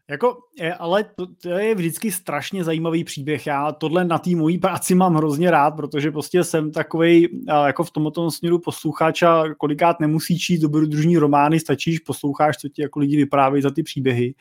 Jako, 0.09 0.37
ale 0.79 1.03
to, 1.03 1.27
to 1.41 1.49
je 1.49 1.75
vždycky 1.75 2.11
strašně 2.11 2.63
zajímavý 2.63 3.03
příběh. 3.03 3.47
Já 3.47 3.71
tohle 3.71 4.05
na 4.05 4.17
té 4.17 4.29
mojí 4.29 4.57
práci 4.57 4.95
mám 4.95 5.15
hrozně 5.15 5.51
rád, 5.51 5.71
protože 5.71 6.11
prostě 6.11 6.43
jsem 6.43 6.71
takový 6.71 7.43
jako 7.65 7.83
v 7.83 7.91
tomto 7.91 8.31
směru 8.31 8.59
posluchač 8.59 9.23
a 9.23 9.43
kolikrát 9.57 9.99
nemusí 9.99 10.39
číst 10.39 10.59
dobrodružní 10.59 11.17
romány, 11.17 11.59
stačí, 11.59 11.99
posloucháš, 12.05 12.57
co 12.57 12.69
ti 12.69 12.81
jako 12.81 12.99
lidi 12.99 13.17
vyprávějí 13.17 13.61
za 13.61 13.71
ty 13.71 13.83
příběhy. 13.83 14.33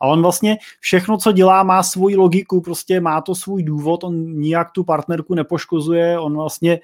A 0.00 0.06
on 0.06 0.22
vlastně 0.22 0.58
všechno, 0.80 1.18
co 1.18 1.32
dělá, 1.32 1.62
má 1.62 1.82
svoji 1.82 2.16
logiku, 2.16 2.60
prostě 2.60 3.00
má 3.00 3.20
to 3.20 3.34
svůj 3.34 3.62
důvod, 3.62 4.04
on 4.04 4.40
nijak 4.40 4.70
tu 4.70 4.84
partnerku 4.84 5.34
nepoškozuje, 5.34 6.18
on 6.18 6.34
vlastně 6.34 6.80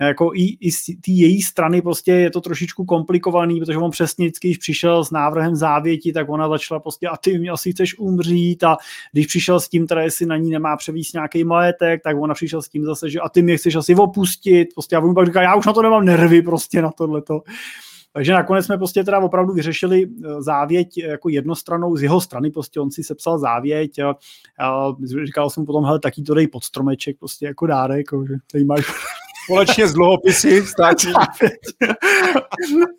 jako 0.00 0.30
i, 0.34 0.56
i 0.60 0.72
z 0.72 0.86
té 0.86 1.10
její 1.10 1.42
strany 1.42 1.82
prostě 1.82 2.12
je 2.12 2.30
to 2.30 2.40
trošičku 2.40 2.84
komplikovaný, 2.84 3.60
protože 3.60 3.78
on 3.78 3.90
přesně 3.90 4.26
vždycky, 4.26 4.48
když 4.48 4.58
přišel 4.58 5.04
s 5.04 5.10
návrhem 5.10 5.56
závěti, 5.56 6.12
tak 6.12 6.28
ona 6.28 6.48
začala 6.48 6.80
prostě 6.80 7.08
a 7.08 7.16
ty 7.16 7.38
mě 7.38 7.50
asi 7.50 7.72
chceš 7.72 7.98
umřít 7.98 8.64
a 8.64 8.76
když 9.12 9.26
přišel 9.26 9.60
s 9.60 9.68
tím, 9.68 9.86
teda 9.86 10.02
jestli 10.02 10.26
na 10.26 10.36
ní 10.36 10.50
nemá 10.50 10.76
převíst 10.76 11.14
nějaký 11.14 11.44
majetek, 11.44 12.02
tak 12.02 12.16
ona 12.20 12.34
přišel 12.34 12.62
s 12.62 12.68
tím 12.68 12.84
zase, 12.84 13.10
že 13.10 13.20
a 13.20 13.28
ty 13.28 13.42
mě 13.42 13.56
chceš 13.56 13.74
asi 13.76 13.94
opustit, 13.94 14.68
prostě 14.74 14.96
a 14.96 15.00
on 15.00 15.14
pak 15.14 15.26
říká, 15.26 15.42
já 15.42 15.54
už 15.54 15.66
na 15.66 15.72
to 15.72 15.82
nemám 15.82 16.04
nervy 16.04 16.42
prostě 16.42 16.82
na 16.82 16.90
tohleto. 16.90 17.42
Takže 18.16 18.32
nakonec 18.32 18.66
jsme 18.66 18.78
prostě 18.78 19.04
teda 19.04 19.18
opravdu 19.18 19.52
vyřešili 19.52 20.06
eh, 20.06 20.42
závěť 20.42 20.98
jako 20.98 21.28
jednostranou. 21.28 21.96
Z 21.96 22.02
jeho 22.02 22.20
strany, 22.20 22.50
prostě 22.50 22.80
on 22.80 22.90
si 22.90 23.04
sepsal 23.04 23.38
závěť 23.38 23.98
a, 23.98 24.14
říkal 25.24 25.50
jsem 25.50 25.66
potom, 25.66 25.84
hele, 25.84 26.00
taky 26.00 26.22
to 26.22 26.34
dej 26.34 26.48
pod 26.48 26.64
stromeček, 26.64 27.18
prostě 27.18 27.46
jako 27.46 27.66
dárek, 27.66 28.06
že 28.28 28.34
tady 28.52 28.64
máš 28.64 28.86
společně 29.46 29.88
s 29.88 29.92
dluhopisy 29.92 30.66
státní. 30.66 31.12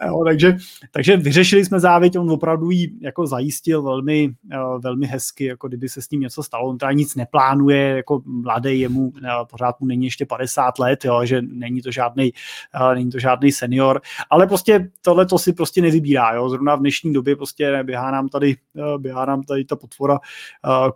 jo, 0.08 0.24
takže, 0.26 0.58
takže 0.92 1.18
vyřešili 1.18 1.66
jsme 1.66 1.80
závěť, 1.80 2.18
on 2.18 2.32
opravdu 2.32 2.72
ji 2.72 2.92
jako 3.02 3.28
zajistil 3.28 3.82
velmi, 3.82 4.30
eh, 4.52 4.58
velmi 4.80 5.08
hezky, 5.08 5.46
jako 5.46 5.68
kdyby 5.68 5.90
se 5.90 6.02
s 6.02 6.10
ním 6.10 6.22
něco 6.22 6.44
stalo. 6.44 6.70
On 6.70 6.78
teda 6.78 6.92
nic 6.92 7.16
neplánuje, 7.16 7.96
jako 7.96 8.22
mladý 8.26 8.80
jemu, 8.80 9.12
eh, 9.24 9.30
pořád 9.50 9.80
mu 9.80 9.88
není 9.88 10.06
ještě 10.06 10.26
50 10.26 10.80
let, 10.80 11.06
jo, 11.06 11.26
že 11.26 11.42
není 11.42 11.82
to 11.82 11.92
žádný, 11.92 12.34
eh, 12.76 12.96
není 12.96 13.10
to 13.10 13.20
žádný 13.20 13.52
senior, 13.52 14.02
ale 14.30 14.48
prostě 14.48 14.90
tohle 15.02 15.26
to 15.26 15.40
si 15.40 15.54
prostě 15.54 15.82
nevybírá, 15.82 16.34
jo. 16.34 16.50
Zrovna 16.50 16.76
v 16.76 16.80
dnešní 16.80 17.14
době 17.14 17.36
prostě 17.36 17.84
běhá 17.84 18.12
nám 18.12 18.30
tady, 18.30 18.56
běhá 18.98 19.26
nám 19.26 19.44
tady 19.44 19.66
ta 19.66 19.76
potvora 19.76 20.20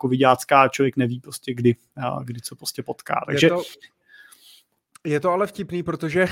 covidácká, 0.02 0.68
člověk 0.68 0.98
neví 0.98 1.20
prostě 1.20 1.54
kdy, 1.54 1.76
kdy 2.24 2.42
co 2.42 2.56
prostě 2.56 2.84
potká. 2.84 3.24
Takže 3.28 3.48
je 3.48 3.50
to, 3.50 3.62
je 5.08 5.20
to 5.20 5.32
ale 5.32 5.48
vtipný, 5.48 5.84
protože, 5.84 6.28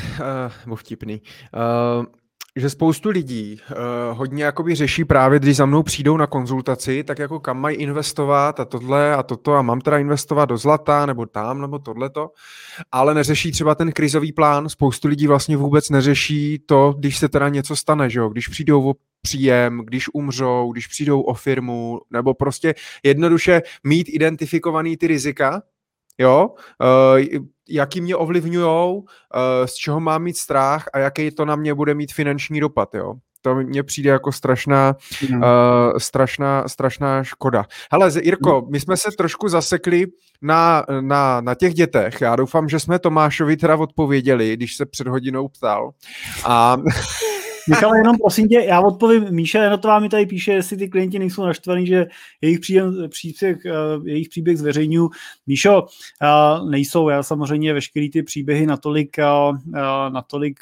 uh, 0.68 0.76
vtipný, 0.76 1.22
uh, 2.00 2.06
že 2.56 2.70
spoustu 2.70 3.10
lidí 3.10 3.62
uh, 3.72 4.18
hodně 4.18 4.44
jakoby 4.44 4.76
řeší 4.76 5.06
právě, 5.06 5.40
když 5.40 5.56
za 5.56 5.66
mnou 5.66 5.84
přijdou 5.84 6.18
na 6.18 6.28
konzultaci, 6.28 7.04
tak 7.04 7.20
jako 7.20 7.40
kam 7.40 7.60
mají 7.60 7.78
investovat 7.78 8.60
a 8.60 8.66
tohle 8.66 9.16
a 9.16 9.24
toto 9.24 9.54
a 9.54 9.62
mám 9.62 9.82
teda 9.82 9.98
investovat 9.98 10.46
do 10.46 10.58
zlata 10.58 11.06
nebo 11.06 11.26
tam 11.26 11.62
nebo 11.62 11.80
tohleto, 11.80 12.32
ale 12.92 13.14
neřeší 13.14 13.52
třeba 13.52 13.76
ten 13.76 13.92
krizový 13.92 14.32
plán. 14.32 14.70
Spoustu 14.70 15.08
lidí 15.08 15.28
vlastně 15.28 15.58
vůbec 15.58 15.90
neřeší 15.90 16.60
to, 16.66 16.94
když 16.98 17.18
se 17.18 17.30
teda 17.30 17.50
něco 17.50 17.76
stane, 17.76 18.10
že 18.10 18.20
jo? 18.20 18.30
když 18.30 18.48
přijdou 18.48 18.90
o 18.90 18.96
příjem, 19.22 19.82
když 19.86 20.06
umřou, 20.14 20.72
když 20.72 20.88
přijdou 20.88 21.22
o 21.22 21.34
firmu, 21.34 22.00
nebo 22.12 22.34
prostě 22.34 22.76
jednoduše 23.04 23.62
mít 23.84 24.10
identifikovaný 24.10 24.98
ty 24.98 25.08
rizika, 25.08 25.62
jo, 26.18 26.50
uh, 27.36 27.46
jaký 27.70 28.02
mě 28.02 28.16
ovlivňují, 28.16 28.96
uh, 28.96 29.04
z 29.66 29.74
čeho 29.74 30.00
mám 30.00 30.24
mít 30.24 30.38
strach 30.38 30.86
a 30.94 31.00
jaký 31.00 31.32
to 31.32 31.46
na 31.46 31.56
mě 31.56 31.74
bude 31.74 31.94
mít 31.94 32.14
finanční 32.14 32.60
dopad, 32.60 32.96
jo. 32.96 33.14
To 33.42 33.56
mně 33.56 33.84
přijde 33.84 34.10
jako 34.10 34.32
strašná, 34.32 34.96
mm. 35.30 35.42
uh, 35.42 35.44
strašná, 35.98 36.68
strašná 36.68 37.24
škoda. 37.24 37.66
Hele, 37.92 38.12
Jirko, 38.24 38.68
my 38.72 38.80
jsme 38.80 38.98
se 38.98 39.10
trošku 39.18 39.50
zasekli 39.50 40.06
na, 40.42 40.86
na, 41.02 41.42
na 41.42 41.56
těch 41.56 41.74
dětech. 41.74 42.22
Já 42.22 42.36
doufám, 42.36 42.70
že 42.70 42.80
jsme 42.80 43.00
Tomášovi 43.00 43.58
teda 43.58 43.76
odpověděli, 43.76 44.54
když 44.54 44.76
se 44.76 44.86
před 44.86 45.08
hodinou 45.08 45.48
ptal. 45.48 45.92
A 46.46 46.78
Michale, 47.68 47.98
jenom 47.98 48.18
prosím 48.18 48.48
tě, 48.48 48.60
já 48.60 48.82
odpovím, 48.82 49.32
Míša 49.32 49.64
Janotová 49.64 50.00
mi 50.00 50.10
tady 50.10 50.26
píše, 50.26 50.52
jestli 50.52 50.78
ty 50.78 50.90
klienti 50.90 51.20
nejsou 51.20 51.46
naštvaní, 51.46 51.88
že 51.88 52.06
jejich, 52.42 52.60
příjem, 52.60 53.10
příběh, 53.10 53.66
eh, 53.66 53.72
jejich 54.04 54.30
příběh 54.30 54.58
zveřejňuju. 54.58 55.10
Míšo, 55.48 55.86
eh, 56.22 56.70
nejsou, 56.70 57.10
já 57.10 57.24
samozřejmě 57.24 57.74
veškerý 57.74 58.10
ty 58.10 58.24
příběhy 58.24 58.66
natolik, 58.66 59.20
eh, 59.20 59.26
natolik 60.10 60.60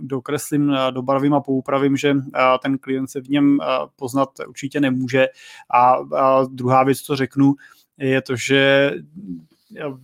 dokreslím, 0.00 0.76
dobarvím 0.90 1.34
a 1.34 1.40
poupravím, 1.40 1.96
že 1.96 2.14
ten 2.62 2.78
klient 2.78 3.10
se 3.10 3.20
v 3.20 3.28
něm 3.28 3.58
poznat 3.96 4.28
určitě 4.48 4.80
nemůže. 4.80 5.26
A, 5.74 5.96
a 6.16 6.44
druhá 6.44 6.84
věc, 6.84 6.98
co 7.00 7.16
řeknu, 7.16 7.54
je 7.98 8.22
to, 8.22 8.36
že 8.36 8.92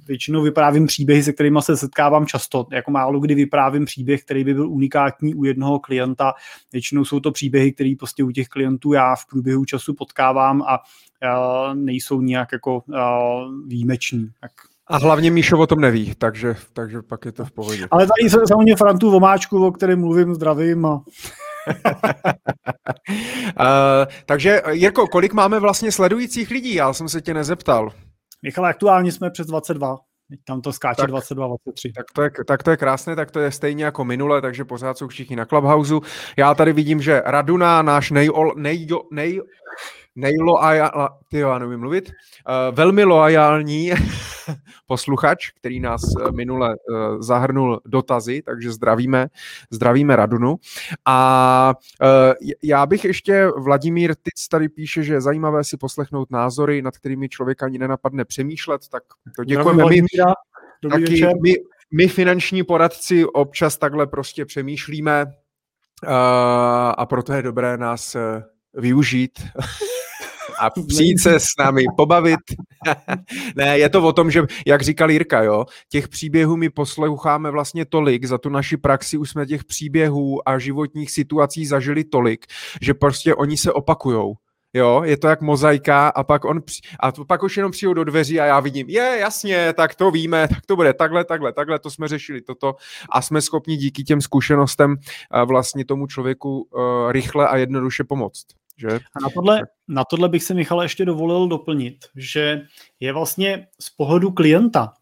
většinou 0.07 0.43
vyprávím 0.43 0.87
příběhy, 0.87 1.23
se 1.23 1.33
kterými 1.33 1.59
se 1.63 1.77
setkávám 1.77 2.27
často. 2.27 2.67
Jako 2.73 2.91
málo 2.91 3.21
kdy 3.21 3.35
vyprávím 3.35 3.85
příběh, 3.85 4.25
který 4.25 4.45
by 4.45 4.55
byl 4.55 4.71
unikátní 4.71 5.35
u 5.35 5.45
jednoho 5.45 5.79
klienta. 5.79 6.33
Většinou 6.73 7.05
jsou 7.05 7.21
to 7.21 7.33
příběhy, 7.33 7.73
které 7.73 7.95
prostě 7.99 8.25
u 8.25 8.31
těch 8.31 8.49
klientů 8.49 8.93
já 8.93 9.17
v 9.17 9.27
průběhu 9.27 9.65
času 9.65 9.95
potkávám 9.95 10.63
a, 10.63 10.79
nejsou 11.75 12.21
nějak 12.21 12.49
jako 12.53 12.83
výjimeční. 13.67 14.31
Tak 14.41 14.53
a 14.87 14.97
hlavně 14.97 15.31
Míšo 15.31 15.59
o 15.59 15.67
tom 15.67 15.81
neví, 15.81 16.15
takže, 16.19 16.57
takže 16.73 17.03
pak 17.03 17.25
je 17.25 17.33
to 17.33 17.45
v 17.45 17.53
pohodě. 17.53 17.89
Ale 17.91 18.07
tady 18.07 18.31
se 18.31 18.39
samozřejmě 18.49 18.77
Frantu 18.77 19.11
Vomáčku, 19.11 19.67
o 19.67 19.73
kterém 19.73 20.01
mluvím, 20.01 20.35
zdravím. 20.35 20.87
A... 20.87 20.95
uh, 20.95 21.03
takže 24.27 24.63
Jirko, 24.71 25.07
kolik 25.07 25.33
máme 25.33 25.61
vlastně 25.61 25.93
sledujících 25.93 26.51
lidí? 26.51 26.75
Já 26.75 26.93
jsem 26.93 27.09
se 27.09 27.21
tě 27.21 27.35
nezeptal. 27.35 27.93
Michal, 28.45 28.67
aktuálně 28.67 29.13
jsme 29.13 29.31
přes 29.31 29.47
22. 29.47 29.97
Tam 30.45 30.61
to 30.61 30.73
skáče 30.73 31.03
tak, 31.03 31.11
22, 31.11 31.47
23. 31.47 31.93
Tak 31.93 32.07
to, 32.15 32.23
je, 32.23 32.31
tak 32.47 32.63
to 32.63 32.71
je 32.71 32.77
krásné, 32.77 33.17
tak 33.17 33.31
to 33.31 33.41
je 33.41 33.51
stejně 33.51 33.85
jako 33.85 34.05
minule, 34.05 34.41
takže 34.41 34.65
pořád 34.65 34.99
jsou 34.99 35.09
všichni 35.09 35.37
na 35.37 35.45
Clubhouse. 35.45 35.95
Já 36.37 36.55
tady 36.55 36.73
vidím, 36.73 37.03
že 37.03 37.23
Raduna, 37.25 37.83
náš 37.83 38.11
nej, 38.11 38.29
nej, 38.57 38.89
nej, 39.11 39.41
nejloajál, 40.17 41.09
ty 41.29 41.39
já 41.39 41.59
nevím 41.59 41.81
mluvit, 41.81 42.09
uh, 42.09 42.75
velmi 42.77 43.05
loajální 43.05 43.93
posluchač, 44.87 45.51
který 45.51 45.81
nás 45.81 46.03
uh, 46.03 46.33
minule 46.33 46.69
uh, 46.69 47.21
zahrnul 47.21 47.81
dotazy, 47.87 48.43
takže 48.43 48.73
zdravíme, 48.73 49.27
zdravíme 49.71 50.17
Radunu. 50.17 50.57
A 51.05 51.75
uh, 52.03 52.49
já 52.63 52.87
bych 52.87 53.05
ještě, 53.05 53.47
Vladimír 53.47 54.15
Tic 54.15 54.49
tady 54.49 54.69
píše, 54.69 55.03
že 55.03 55.15
je 55.15 55.21
zajímavé 55.21 55.65
si 55.65 55.77
poslechnout 55.77 56.31
názory, 56.31 56.83
nad 56.83 56.99
kterými 56.99 57.29
člověk 57.29 57.63
ani 57.63 57.79
nenapadne 57.79 58.25
přemýšlet, 58.25 58.89
tak 58.89 59.03
to 59.37 59.45
děkujeme. 59.45 59.85
My, 59.91 60.03
taky 60.91 61.27
my, 61.43 61.55
my 61.93 62.09
finanční 62.09 62.63
poradci 62.63 63.25
občas 63.25 63.77
takhle 63.77 64.07
prostě 64.07 64.45
přemýšlíme 64.45 65.27
a 66.97 67.07
proto 67.07 67.33
je 67.33 67.43
dobré 67.43 67.77
nás 67.77 68.17
využít 68.75 69.39
a 70.67 70.71
přijít 70.89 71.19
se 71.19 71.41
s 71.41 71.47
námi 71.59 71.85
pobavit. 71.97 72.41
ne, 73.57 73.79
je 73.79 73.89
to 73.89 74.03
o 74.03 74.13
tom, 74.13 74.31
že, 74.31 74.43
jak 74.67 74.83
říkal 74.83 75.11
Jirka, 75.11 75.43
jo, 75.43 75.65
těch 75.89 76.09
příběhů 76.09 76.57
my 76.57 76.71
posloucháme 76.71 77.51
vlastně 77.51 77.85
tolik, 77.85 78.25
za 78.25 78.39
tu 78.39 78.49
naši 78.49 78.77
praxi 78.77 79.19
už 79.19 79.31
jsme 79.31 79.47
těch 79.47 79.65
příběhů 79.65 80.49
a 80.49 80.59
životních 80.59 81.11
situací 81.11 81.67
zažili 81.67 82.05
tolik, 82.05 82.47
že 82.81 82.95
prostě 82.95 83.35
oni 83.35 83.57
se 83.57 83.73
opakujou. 83.73 84.35
Jo, 84.77 85.03
je 85.05 85.17
to 85.17 85.29
jak 85.29 85.41
mozaika 85.41 86.09
a 86.09 86.25
pak 86.25 86.45
on 86.45 86.63
a 87.01 87.13
pak 87.13 87.43
už 87.43 87.57
jenom 87.57 87.73
přijdu 87.73 87.95
do 87.95 88.05
dveří 88.05 88.41
a 88.41 88.45
já 88.45 88.61
vidím, 88.61 88.89
je, 88.89 89.17
jasně, 89.21 89.73
tak 89.73 89.95
to 89.95 90.11
víme, 90.11 90.49
tak 90.49 90.67
to 90.67 90.77
bude 90.77 90.95
takhle, 90.95 91.25
takhle, 91.25 91.53
takhle, 91.53 91.79
to 91.79 91.91
jsme 91.91 92.09
řešili, 92.09 92.41
toto 92.41 92.75
a 93.11 93.23
jsme 93.23 93.43
schopni 93.43 93.77
díky 93.77 94.05
těm 94.05 94.21
zkušenostem 94.21 94.97
vlastně 95.45 95.85
tomu 95.85 96.07
člověku 96.07 96.59
uh, 96.59 97.13
rychle 97.13 97.49
a 97.49 97.57
jednoduše 97.57 98.05
pomoct. 98.05 98.47
Že? 98.77 98.89
A 98.89 99.21
na 99.23 99.29
tohle, 99.35 99.61
na 99.89 100.05
tohle 100.11 100.29
bych 100.29 100.43
se 100.43 100.55
Michal 100.55 100.83
ještě 100.83 101.05
dovolil 101.05 101.49
doplnit, 101.49 101.97
že 102.17 102.63
je 103.01 103.13
vlastně 103.13 103.67
z 103.81 103.91
pohledu 103.91 104.31
klienta 104.31 104.93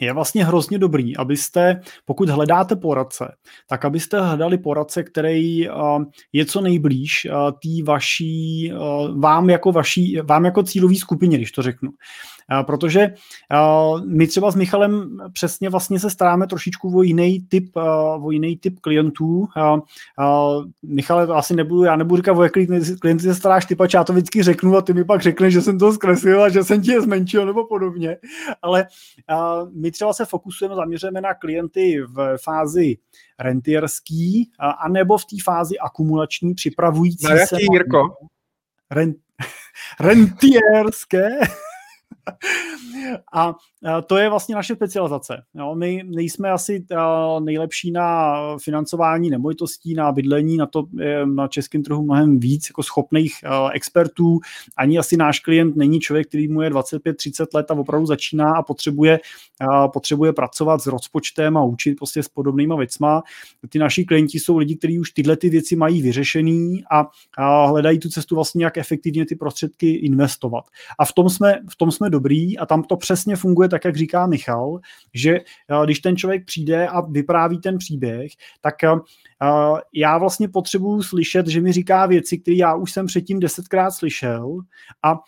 je 0.00 0.12
vlastně 0.12 0.44
hrozně 0.44 0.78
dobrý, 0.78 1.16
abyste, 1.16 1.80
pokud 2.04 2.28
hledáte 2.28 2.76
poradce, 2.76 3.36
tak 3.68 3.84
abyste 3.84 4.20
hledali 4.20 4.58
poradce, 4.58 5.02
který 5.02 5.68
je 6.32 6.46
co 6.46 6.60
nejblíž 6.60 7.26
tý 7.62 7.82
vaší, 7.82 8.72
vám 9.18 9.50
jako 9.50 9.72
vaší, 9.72 10.16
vám 10.16 10.44
jako 10.44 10.62
cílový 10.62 10.96
skupině, 10.96 11.36
když 11.36 11.52
to 11.52 11.62
řeknu. 11.62 11.90
Protože 12.66 13.14
my 14.06 14.26
třeba 14.26 14.50
s 14.50 14.54
Michalem 14.56 15.18
přesně 15.32 15.70
vlastně 15.70 16.00
se 16.00 16.10
staráme 16.10 16.46
trošičku 16.46 16.98
o 16.98 17.02
jiný 17.02 17.46
typ, 17.48 17.76
o 18.22 18.30
jiný 18.30 18.56
typ 18.56 18.80
klientů. 18.80 19.48
Michale, 20.82 21.26
asi 21.26 21.56
nebudu, 21.56 21.84
já 21.84 21.96
nebudu 21.96 22.16
říkat, 22.16 22.32
o 22.32 22.42
jaký 22.42 22.66
klienty 23.00 23.24
se 23.24 23.34
staráš 23.34 23.66
ty, 23.66 23.74
pač 23.76 23.94
já 23.94 24.04
to 24.04 24.12
vždycky 24.12 24.42
řeknu 24.42 24.76
a 24.76 24.82
ty 24.82 24.92
mi 24.92 25.04
pak 25.04 25.22
řekneš, 25.22 25.54
že 25.54 25.62
jsem 25.62 25.78
to 25.78 25.92
zkreslil 25.92 26.42
a 26.42 26.48
že 26.48 26.64
jsem 26.64 26.82
ti 26.82 26.92
je 26.92 27.00
zmenšil 27.00 27.46
nebo 27.46 27.66
podobně. 27.66 28.16
Ale 28.62 28.86
my 29.72 29.90
třeba 29.90 30.12
se 30.12 30.24
fokusujeme, 30.24 30.74
zaměřujeme 30.74 31.20
na 31.20 31.34
klienty 31.34 32.02
v 32.08 32.36
fázi 32.44 32.96
rentierský, 33.38 34.50
anebo 34.84 35.18
v 35.18 35.24
té 35.24 35.36
fázi 35.44 35.78
akumulační, 35.78 36.54
připravující 36.54 37.26
na 37.26 37.34
jaký, 37.34 37.46
se... 37.46 37.56
Jirko? 37.60 38.16
Rent, 38.90 39.16
rentierské. 40.00 41.28
a 43.34 43.54
to 44.06 44.16
je 44.16 44.30
vlastně 44.30 44.54
naše 44.54 44.74
specializace. 44.74 45.42
Jo, 45.54 45.74
my 45.74 46.02
nejsme 46.04 46.50
asi 46.50 46.84
nejlepší 47.40 47.90
na 47.90 48.36
financování 48.58 49.30
nemovitostí, 49.30 49.94
na 49.94 50.12
bydlení, 50.12 50.56
na 50.56 50.66
to 50.66 50.84
na 51.24 51.48
českém 51.48 51.82
trhu 51.82 52.02
mnohem 52.02 52.40
víc 52.40 52.68
jako 52.70 52.82
schopných 52.82 53.34
expertů. 53.72 54.38
Ani 54.76 54.98
asi 54.98 55.16
náš 55.16 55.40
klient 55.40 55.76
není 55.76 56.00
člověk, 56.00 56.28
který 56.28 56.48
mu 56.48 56.62
je 56.62 56.70
25-30 56.70 57.46
let 57.54 57.70
a 57.70 57.74
opravdu 57.74 58.06
začíná 58.06 58.52
a 58.52 58.62
potřebuje, 58.62 59.20
potřebuje 59.92 60.32
pracovat 60.32 60.82
s 60.82 60.86
rozpočtem 60.86 61.56
a 61.56 61.64
učit 61.64 61.94
prostě 61.94 62.22
s 62.22 62.28
podobnýma 62.28 62.76
věcma. 62.76 63.22
Ty 63.68 63.78
naši 63.78 64.04
klienti 64.04 64.38
jsou 64.38 64.58
lidi, 64.58 64.76
kteří 64.76 64.98
už 64.98 65.10
tyhle 65.10 65.36
ty 65.36 65.48
věci 65.48 65.76
mají 65.76 66.02
vyřešený 66.02 66.84
a, 66.92 67.06
a 67.38 67.66
hledají 67.66 67.98
tu 67.98 68.08
cestu 68.08 68.34
vlastně, 68.34 68.64
jak 68.64 68.78
efektivně 68.78 69.26
ty 69.26 69.36
prostředky 69.36 69.90
investovat. 69.90 70.64
A 70.98 71.04
v 71.04 71.12
tom 71.12 71.28
jsme, 71.28 71.60
v 71.70 71.76
tom 71.76 71.90
jsme 71.90 71.99
dobrý 72.08 72.58
a 72.58 72.66
tam 72.66 72.82
to 72.82 72.96
přesně 72.96 73.36
funguje 73.36 73.68
tak, 73.68 73.84
jak 73.84 73.96
říká 73.96 74.26
Michal, 74.26 74.80
že 75.14 75.36
eh, 75.36 75.84
když 75.84 76.00
ten 76.00 76.16
člověk 76.16 76.44
přijde 76.44 76.88
a 76.88 77.00
vypráví 77.00 77.60
ten 77.60 77.78
příběh, 77.78 78.32
tak 78.60 78.84
eh, 78.84 78.90
já 79.94 80.18
vlastně 80.18 80.48
potřebuju 80.48 81.02
slyšet, 81.02 81.46
že 81.46 81.60
mi 81.60 81.72
říká 81.72 82.06
věci, 82.06 82.38
které 82.38 82.56
já 82.56 82.74
už 82.74 82.92
jsem 82.92 83.06
předtím 83.06 83.40
desetkrát 83.40 83.92
slyšel 83.92 84.58
a 85.02 85.18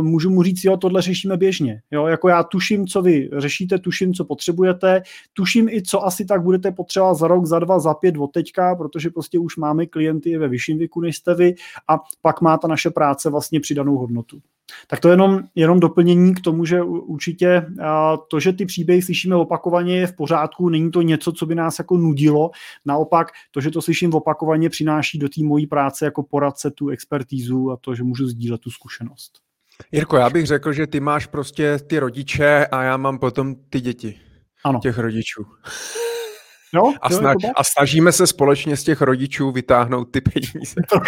můžu 0.00 0.30
mu 0.30 0.42
říct, 0.42 0.64
jo, 0.64 0.76
tohle 0.76 1.02
řešíme 1.02 1.36
běžně. 1.36 1.82
Jo, 1.90 2.06
jako 2.06 2.28
já 2.28 2.42
tuším, 2.42 2.86
co 2.86 3.02
vy 3.02 3.30
řešíte, 3.36 3.78
tuším, 3.78 4.14
co 4.14 4.24
potřebujete, 4.24 5.02
tuším 5.32 5.68
i, 5.68 5.82
co 5.82 6.06
asi 6.06 6.24
tak 6.24 6.42
budete 6.42 6.70
potřebovat 6.70 7.14
za 7.14 7.28
rok, 7.28 7.46
za 7.46 7.58
dva, 7.58 7.78
za 7.78 7.94
pět 7.94 8.16
od 8.18 8.26
teďka, 8.26 8.74
protože 8.74 9.10
prostě 9.10 9.38
už 9.38 9.56
máme 9.56 9.86
klienty 9.86 10.38
ve 10.38 10.48
vyšším 10.48 10.78
věku, 10.78 11.00
než 11.00 11.16
jste 11.16 11.34
vy 11.34 11.54
a 11.88 11.98
pak 12.22 12.40
má 12.40 12.58
ta 12.58 12.68
naše 12.68 12.90
práce 12.90 13.30
vlastně 13.30 13.60
přidanou 13.60 13.96
hodnotu. 13.96 14.38
Tak 14.86 15.00
to 15.00 15.08
je 15.08 15.12
jenom, 15.12 15.40
jenom 15.54 15.80
doplnění 16.02 16.34
k 16.34 16.40
tomu, 16.40 16.64
že 16.64 16.82
určitě 16.82 17.66
to, 18.30 18.40
že 18.40 18.52
ty 18.52 18.66
příběhy 18.66 19.02
slyšíme 19.02 19.36
opakovaně, 19.36 19.96
je 19.96 20.06
v 20.06 20.16
pořádku, 20.16 20.68
není 20.68 20.90
to 20.90 21.02
něco, 21.02 21.32
co 21.32 21.46
by 21.46 21.54
nás 21.54 21.78
jako 21.78 21.96
nudilo. 21.96 22.50
Naopak, 22.86 23.28
to, 23.50 23.60
že 23.60 23.70
to 23.70 23.82
slyším 23.82 24.14
opakovaně, 24.14 24.70
přináší 24.70 25.18
do 25.18 25.28
té 25.28 25.44
mojí 25.44 25.66
práce 25.66 26.04
jako 26.04 26.22
poradce 26.22 26.70
tu 26.70 26.88
expertízu 26.88 27.70
a 27.70 27.76
to, 27.76 27.94
že 27.94 28.02
můžu 28.02 28.26
sdílet 28.26 28.60
tu 28.60 28.70
zkušenost. 28.70 29.32
Jirko, 29.92 30.16
já 30.16 30.30
bych 30.30 30.46
řekl, 30.46 30.72
že 30.72 30.86
ty 30.86 31.00
máš 31.00 31.26
prostě 31.26 31.78
ty 31.78 31.98
rodiče 31.98 32.66
a 32.66 32.82
já 32.82 32.96
mám 32.96 33.18
potom 33.18 33.54
ty 33.70 33.80
děti. 33.80 34.20
Ano. 34.64 34.80
Těch 34.82 34.98
rodičů. 34.98 35.44
No, 36.74 36.94
a, 37.02 37.08
sna- 37.08 37.52
a 37.56 37.64
snažíme 37.64 38.12
se 38.12 38.26
společně 38.26 38.76
z 38.76 38.84
těch 38.84 39.00
rodičů 39.00 39.50
vytáhnout 39.50 40.04
ty 40.04 40.20
peníze. 40.20 40.74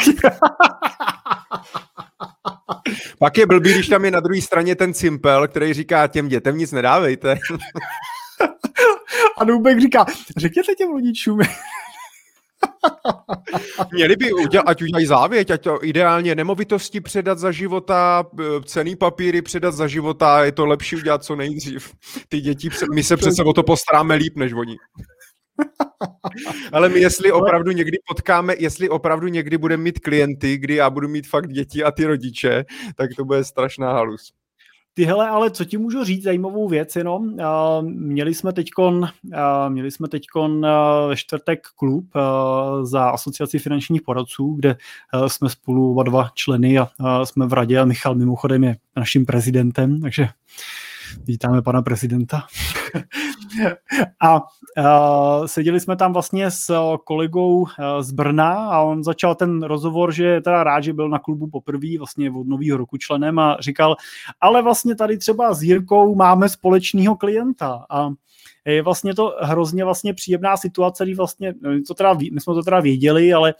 Pak 3.18 3.38
je 3.38 3.46
blbý, 3.46 3.72
když 3.72 3.88
tam 3.88 4.04
je 4.04 4.10
na 4.10 4.20
druhé 4.20 4.40
straně 4.40 4.76
ten 4.76 4.94
cimpel, 4.94 5.48
který 5.48 5.72
říká 5.72 6.06
těm 6.06 6.28
dětem 6.28 6.58
nic 6.58 6.72
nedávejte. 6.72 7.36
A 9.38 9.44
Nubek 9.44 9.80
říká, 9.80 10.06
řekněte 10.36 10.74
těm 10.74 10.90
rodičům. 10.92 11.38
Měli 13.92 14.16
by 14.16 14.32
udělat, 14.32 14.64
ať 14.66 14.82
udělají 14.82 15.06
závěť, 15.06 15.50
ať 15.50 15.62
to 15.62 15.84
ideálně 15.84 16.34
nemovitosti 16.34 17.00
předat 17.00 17.38
za 17.38 17.52
života, 17.52 18.24
cený 18.64 18.96
papíry 18.96 19.42
předat 19.42 19.74
za 19.74 19.86
života, 19.86 20.44
je 20.44 20.52
to 20.52 20.66
lepší 20.66 20.96
udělat 20.96 21.24
co 21.24 21.36
nejdřív. 21.36 21.92
Ty 22.28 22.40
děti, 22.40 22.68
my 22.94 23.02
se 23.02 23.16
přece 23.16 23.42
o 23.42 23.52
to 23.52 23.62
postaráme 23.62 24.14
líp 24.14 24.36
než 24.36 24.52
oni. 24.52 24.76
Ale 26.72 26.88
my 26.88 27.00
jestli 27.00 27.32
opravdu 27.32 27.70
někdy 27.70 27.98
potkáme, 28.08 28.54
jestli 28.58 28.88
opravdu 28.88 29.28
někdy 29.28 29.58
budeme 29.58 29.82
mít 29.82 29.98
klienty, 29.98 30.58
kdy 30.58 30.74
já 30.74 30.90
budu 30.90 31.08
mít 31.08 31.26
fakt 31.26 31.52
děti 31.52 31.84
a 31.84 31.90
ty 31.90 32.04
rodiče, 32.04 32.64
tak 32.96 33.10
to 33.16 33.24
bude 33.24 33.44
strašná 33.44 33.92
halus. 33.92 34.32
Ty 34.96 35.04
hele, 35.04 35.28
ale 35.28 35.50
co 35.50 35.64
ti 35.64 35.78
můžu 35.78 36.04
říct, 36.04 36.22
zajímavou 36.22 36.68
věc 36.68 36.96
jenom. 36.96 37.24
Uh, 37.24 37.38
měli 37.82 38.34
jsme 38.34 38.52
teďkon, 38.52 38.96
uh, 38.96 39.08
měli 39.68 39.90
jsme 39.90 40.08
teďkon 40.08 40.52
uh, 40.52 41.08
ve 41.08 41.16
čtvrtek 41.16 41.66
klub 41.76 42.04
za 42.82 43.10
asociaci 43.10 43.58
finančních 43.58 44.02
poradců, 44.02 44.54
kde 44.54 44.76
jsme 45.26 45.48
spolu 45.48 45.90
oba 45.90 46.02
dva 46.02 46.30
členy 46.34 46.78
a 46.78 46.88
jsme 47.24 47.46
v 47.46 47.52
radě 47.52 47.78
a 47.78 47.84
Michal 47.84 48.14
mimochodem 48.14 48.64
je 48.64 48.76
naším 48.96 49.26
prezidentem, 49.26 50.00
takže 50.00 50.28
vítáme 51.24 51.62
pana 51.62 51.82
prezidenta. 51.82 52.46
a 54.22 54.40
uh, 54.40 55.46
seděli 55.46 55.80
jsme 55.80 55.96
tam 55.96 56.12
vlastně 56.12 56.50
s 56.50 56.96
kolegou 57.04 57.60
uh, 57.60 57.68
z 58.00 58.12
Brna 58.12 58.68
a 58.68 58.80
on 58.80 59.04
začal 59.04 59.34
ten 59.34 59.62
rozhovor, 59.62 60.12
že 60.12 60.24
je 60.24 60.40
teda 60.40 60.64
rád, 60.64 60.80
že 60.80 60.92
byl 60.92 61.08
na 61.08 61.18
klubu 61.18 61.46
poprvé, 61.46 61.98
vlastně 61.98 62.30
od 62.30 62.46
nového 62.46 62.78
roku 62.78 62.96
členem 62.96 63.38
a 63.38 63.56
říkal, 63.60 63.96
ale 64.40 64.62
vlastně 64.62 64.94
tady 64.94 65.18
třeba 65.18 65.54
s 65.54 65.62
Jirkou 65.62 66.14
máme 66.14 66.48
společného 66.48 67.16
klienta 67.16 67.84
a 67.90 68.10
je 68.64 68.82
vlastně 68.82 69.14
to 69.14 69.36
hrozně 69.40 69.84
vlastně 69.84 70.14
příjemná 70.14 70.56
situace, 70.56 71.04
kdy 71.04 71.14
vlastně, 71.14 71.54
no, 71.60 71.70
to 71.86 71.94
teda, 71.94 72.14
my 72.32 72.40
jsme 72.40 72.54
to 72.54 72.62
teda 72.62 72.80
věděli, 72.80 73.32
ale 73.32 73.54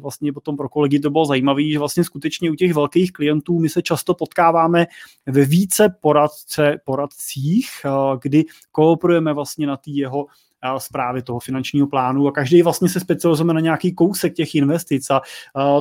vlastně 0.00 0.32
potom 0.32 0.56
pro 0.56 0.68
kolegy 0.68 1.00
to 1.00 1.10
bylo 1.10 1.24
zajímavé, 1.24 1.62
že 1.72 1.78
vlastně 1.78 2.04
skutečně 2.04 2.50
u 2.50 2.54
těch 2.54 2.74
velkých 2.74 3.12
klientů 3.12 3.58
my 3.58 3.68
se 3.68 3.82
často 3.82 4.14
potkáváme 4.14 4.86
ve 5.26 5.44
více 5.44 5.96
poradce, 6.00 6.80
poradcích, 6.84 7.68
kdy 8.22 8.44
kooperujeme 8.72 9.32
vlastně 9.32 9.66
na 9.66 9.76
té 9.76 9.90
jeho 9.90 10.26
zprávy 10.78 11.22
toho 11.22 11.40
finančního 11.40 11.86
plánu 11.86 12.28
a 12.28 12.32
každý 12.32 12.62
vlastně 12.62 12.88
se 12.88 13.00
specializujeme 13.00 13.54
na 13.54 13.60
nějaký 13.60 13.94
kousek 13.94 14.34
těch 14.34 14.54
investic 14.54 15.10
a 15.10 15.20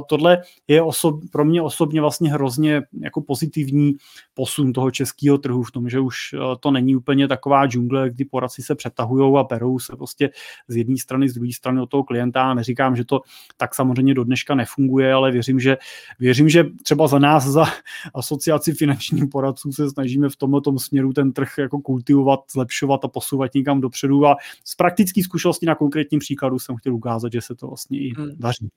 tohle 0.10 0.42
je 0.68 0.82
osob, 0.82 1.20
pro 1.32 1.46
mě 1.46 1.62
osobně 1.62 2.02
vlastně 2.02 2.32
hrozně 2.32 2.82
jako 3.02 3.22
pozitivní 3.22 3.94
posun 4.34 4.74
toho 4.74 4.92
českého 4.92 5.38
trhu 5.38 5.64
v 5.64 5.72
tom, 5.72 5.90
že 5.90 6.00
už 6.00 6.18
to 6.60 6.72
není 6.72 6.96
úplně 6.96 7.28
taková 7.28 7.68
džungle, 7.68 8.10
kdy 8.10 8.26
poradci 8.26 8.62
se 8.62 8.76
přetahují 8.76 9.38
a 9.38 9.44
berou 9.44 9.80
se 9.80 9.96
prostě 9.96 10.30
z 10.68 10.76
jedné 10.76 10.98
strany, 10.98 11.30
z 11.30 11.34
druhé 11.34 11.54
strany 11.54 11.82
od 11.82 11.90
toho 11.90 12.04
klienta. 12.04 12.54
Neříkám, 12.54 12.96
že 12.96 13.06
to 13.06 13.22
tak 13.58 13.76
samozřejmě 13.76 14.14
do 14.14 14.24
dneška 14.24 14.56
nefunguje, 14.56 15.14
ale 15.14 15.32
věřím, 15.32 15.60
že, 15.60 15.78
věřím, 16.20 16.50
že 16.50 16.66
třeba 16.84 17.08
za 17.08 17.20
nás, 17.20 17.46
za 17.46 17.66
asociaci 18.14 18.74
finančních 18.74 19.24
poradců 19.32 19.72
se 19.72 19.90
snažíme 19.90 20.30
v 20.30 20.36
tomto 20.36 20.80
směru 20.80 21.14
ten 21.14 21.34
trh 21.34 21.50
jako 21.58 21.80
kultivovat, 21.80 22.40
zlepšovat 22.52 23.06
a 23.06 23.08
posouvat 23.08 23.54
někam 23.54 23.82
dopředu 23.82 24.26
a 24.26 24.36
z 24.70 24.76
praktické 24.76 25.24
zkušenosti 25.24 25.66
na 25.66 25.76
konkrétním 25.76 26.20
příkladu 26.20 26.60
jsem 26.60 26.76
chtěl 26.76 26.96
ukázat, 26.96 27.34
že 27.34 27.42
se 27.42 27.56
to 27.56 27.68
vlastně 27.68 28.00
i 28.00 28.14
hmm. 28.18 28.30
daří. 28.36 28.70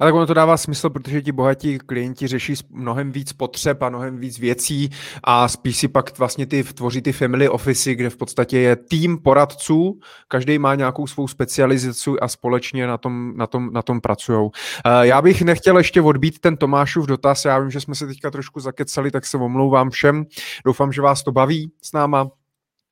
A 0.00 0.04
tak 0.04 0.14
ono 0.14 0.26
to 0.26 0.34
dává 0.34 0.56
smysl, 0.56 0.90
protože 0.90 1.22
ti 1.22 1.32
bohatí 1.32 1.78
klienti 1.78 2.26
řeší 2.26 2.54
mnohem 2.70 3.12
víc 3.12 3.32
potřeb 3.32 3.82
a 3.82 3.88
mnohem 3.88 4.18
víc 4.18 4.38
věcí 4.38 4.90
a 5.24 5.48
spíš 5.48 5.76
si 5.76 5.88
pak 5.88 6.18
vlastně 6.18 6.46
ty 6.46 6.64
tvoří 6.64 7.02
ty 7.02 7.12
family 7.12 7.48
office, 7.48 7.94
kde 7.94 8.10
v 8.10 8.16
podstatě 8.16 8.58
je 8.58 8.76
tým 8.76 9.18
poradců, 9.18 10.00
každý 10.28 10.58
má 10.58 10.74
nějakou 10.74 11.06
svou 11.06 11.28
specializaci 11.28 12.10
a 12.22 12.28
společně 12.28 12.86
na 12.86 12.98
tom, 12.98 13.36
na 13.36 13.46
tom, 13.46 13.72
na 13.72 13.82
tom 13.82 14.00
pracují. 14.00 14.50
Eh, 14.86 15.06
já 15.06 15.22
bych 15.22 15.42
nechtěl 15.42 15.78
ještě 15.78 16.02
odbít 16.02 16.38
ten 16.38 16.56
Tomášův 16.56 17.06
dotaz, 17.06 17.44
já 17.44 17.58
vím, 17.58 17.70
že 17.70 17.80
jsme 17.80 17.94
se 17.94 18.06
teďka 18.06 18.30
trošku 18.30 18.60
zakecali, 18.60 19.10
tak 19.10 19.26
se 19.26 19.36
omlouvám 19.36 19.90
všem. 19.90 20.24
Doufám, 20.64 20.92
že 20.92 21.02
vás 21.02 21.22
to 21.22 21.32
baví 21.32 21.72
s 21.82 21.92
náma. 21.92 22.30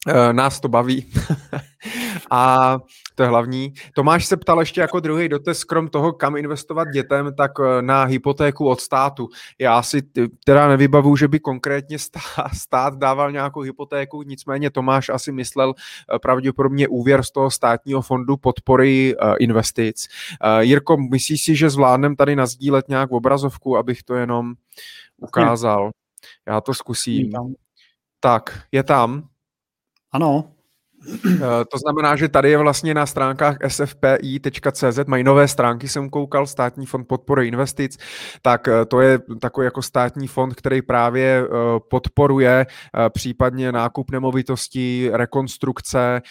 Eh, 0.09 0.32
nás 0.32 0.61
to 0.61 0.68
baví. 0.68 1.07
a 2.31 2.78
to 3.14 3.22
je 3.22 3.28
hlavní. 3.28 3.72
Tomáš 3.95 4.26
se 4.26 4.37
ptal 4.37 4.61
ještě 4.61 4.81
jako 4.81 5.01
druhý 5.01 5.28
dotaz, 5.28 5.64
krom 5.64 5.89
toho, 5.89 6.12
kam 6.12 6.37
investovat 6.37 6.89
dětem, 6.89 7.35
tak 7.37 7.53
eh, 7.61 7.83
na 7.83 8.05
hypotéku 8.05 8.68
od 8.68 8.81
státu. 8.81 9.28
Já 9.59 9.83
si 9.83 10.03
teda 10.45 10.68
nevybavu, 10.68 11.16
že 11.16 11.28
by 11.28 11.41
konkrétně 11.41 11.99
stát 12.57 12.95
dával 12.95 13.33
nějakou 13.33 13.61
hypotéku, 13.61 14.22
nicméně 14.22 14.70
Tomáš 14.70 15.09
asi 15.09 15.33
myslel 15.33 15.74
eh, 15.74 16.18
pravděpodobně 16.18 16.89
úvěr 16.89 17.22
z 17.22 17.31
toho 17.31 17.51
státního 17.51 18.03
fondu 18.03 18.37
podpory 18.37 19.14
investic. 19.39 20.09
Jirko, 20.61 20.97
myslíš 20.97 21.45
si, 21.45 21.57
že 21.57 21.70
zvládnem 21.70 22.16
tady 22.16 22.37
nazdílet 22.37 22.89
nějak 22.89 23.12
obrazovku, 23.12 23.76
abych 23.76 24.03
to 24.03 24.14
jenom 24.14 24.55
ukázal? 25.16 25.91
Já 26.49 26.61
to 26.61 26.74
zkusím. 26.74 27.33
Tak, 28.20 28.62
je 28.72 28.83
tam. 28.83 29.28
Ano. 30.12 30.59
Eh, 31.09 31.64
to 31.72 31.78
znamená, 31.78 32.16
že 32.16 32.28
tady 32.28 32.51
je 32.51 32.59
vlastně 32.59 32.94
na 32.94 33.07
stránkách 33.07 33.57
sfpi.cz, 33.68 34.98
mají 35.07 35.24
nové 35.24 35.48
stránky, 35.48 35.88
jsem 35.88 36.11
koukal, 36.11 36.46
státní 36.46 36.86
fond 36.86 37.05
podpory 37.09 37.48
investic, 37.48 37.98
tak 38.42 38.68
eh, 38.68 38.84
to 38.84 39.01
je 39.01 39.18
takový 39.40 39.64
jako 39.64 39.82
státní 39.82 40.28
fond, 40.28 40.55
který 40.55 40.82
právě 40.82 41.44
eh, 41.44 41.48
podporuje 41.90 42.66
případně 43.09 43.72
nákup 43.72 44.11
nemovitostí, 44.11 45.11
rekonstrukce, 45.12 46.22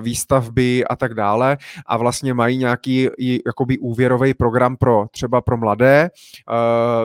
výstavby 0.00 0.84
a 0.84 0.96
tak 0.96 1.14
dále. 1.14 1.56
A 1.86 1.96
vlastně 1.96 2.34
mají 2.34 2.56
nějaký 2.56 3.08
jakoby 3.46 3.78
úvěrový 3.78 4.34
program 4.34 4.76
pro 4.76 5.06
třeba 5.10 5.40
pro 5.40 5.56
mladé, 5.56 6.10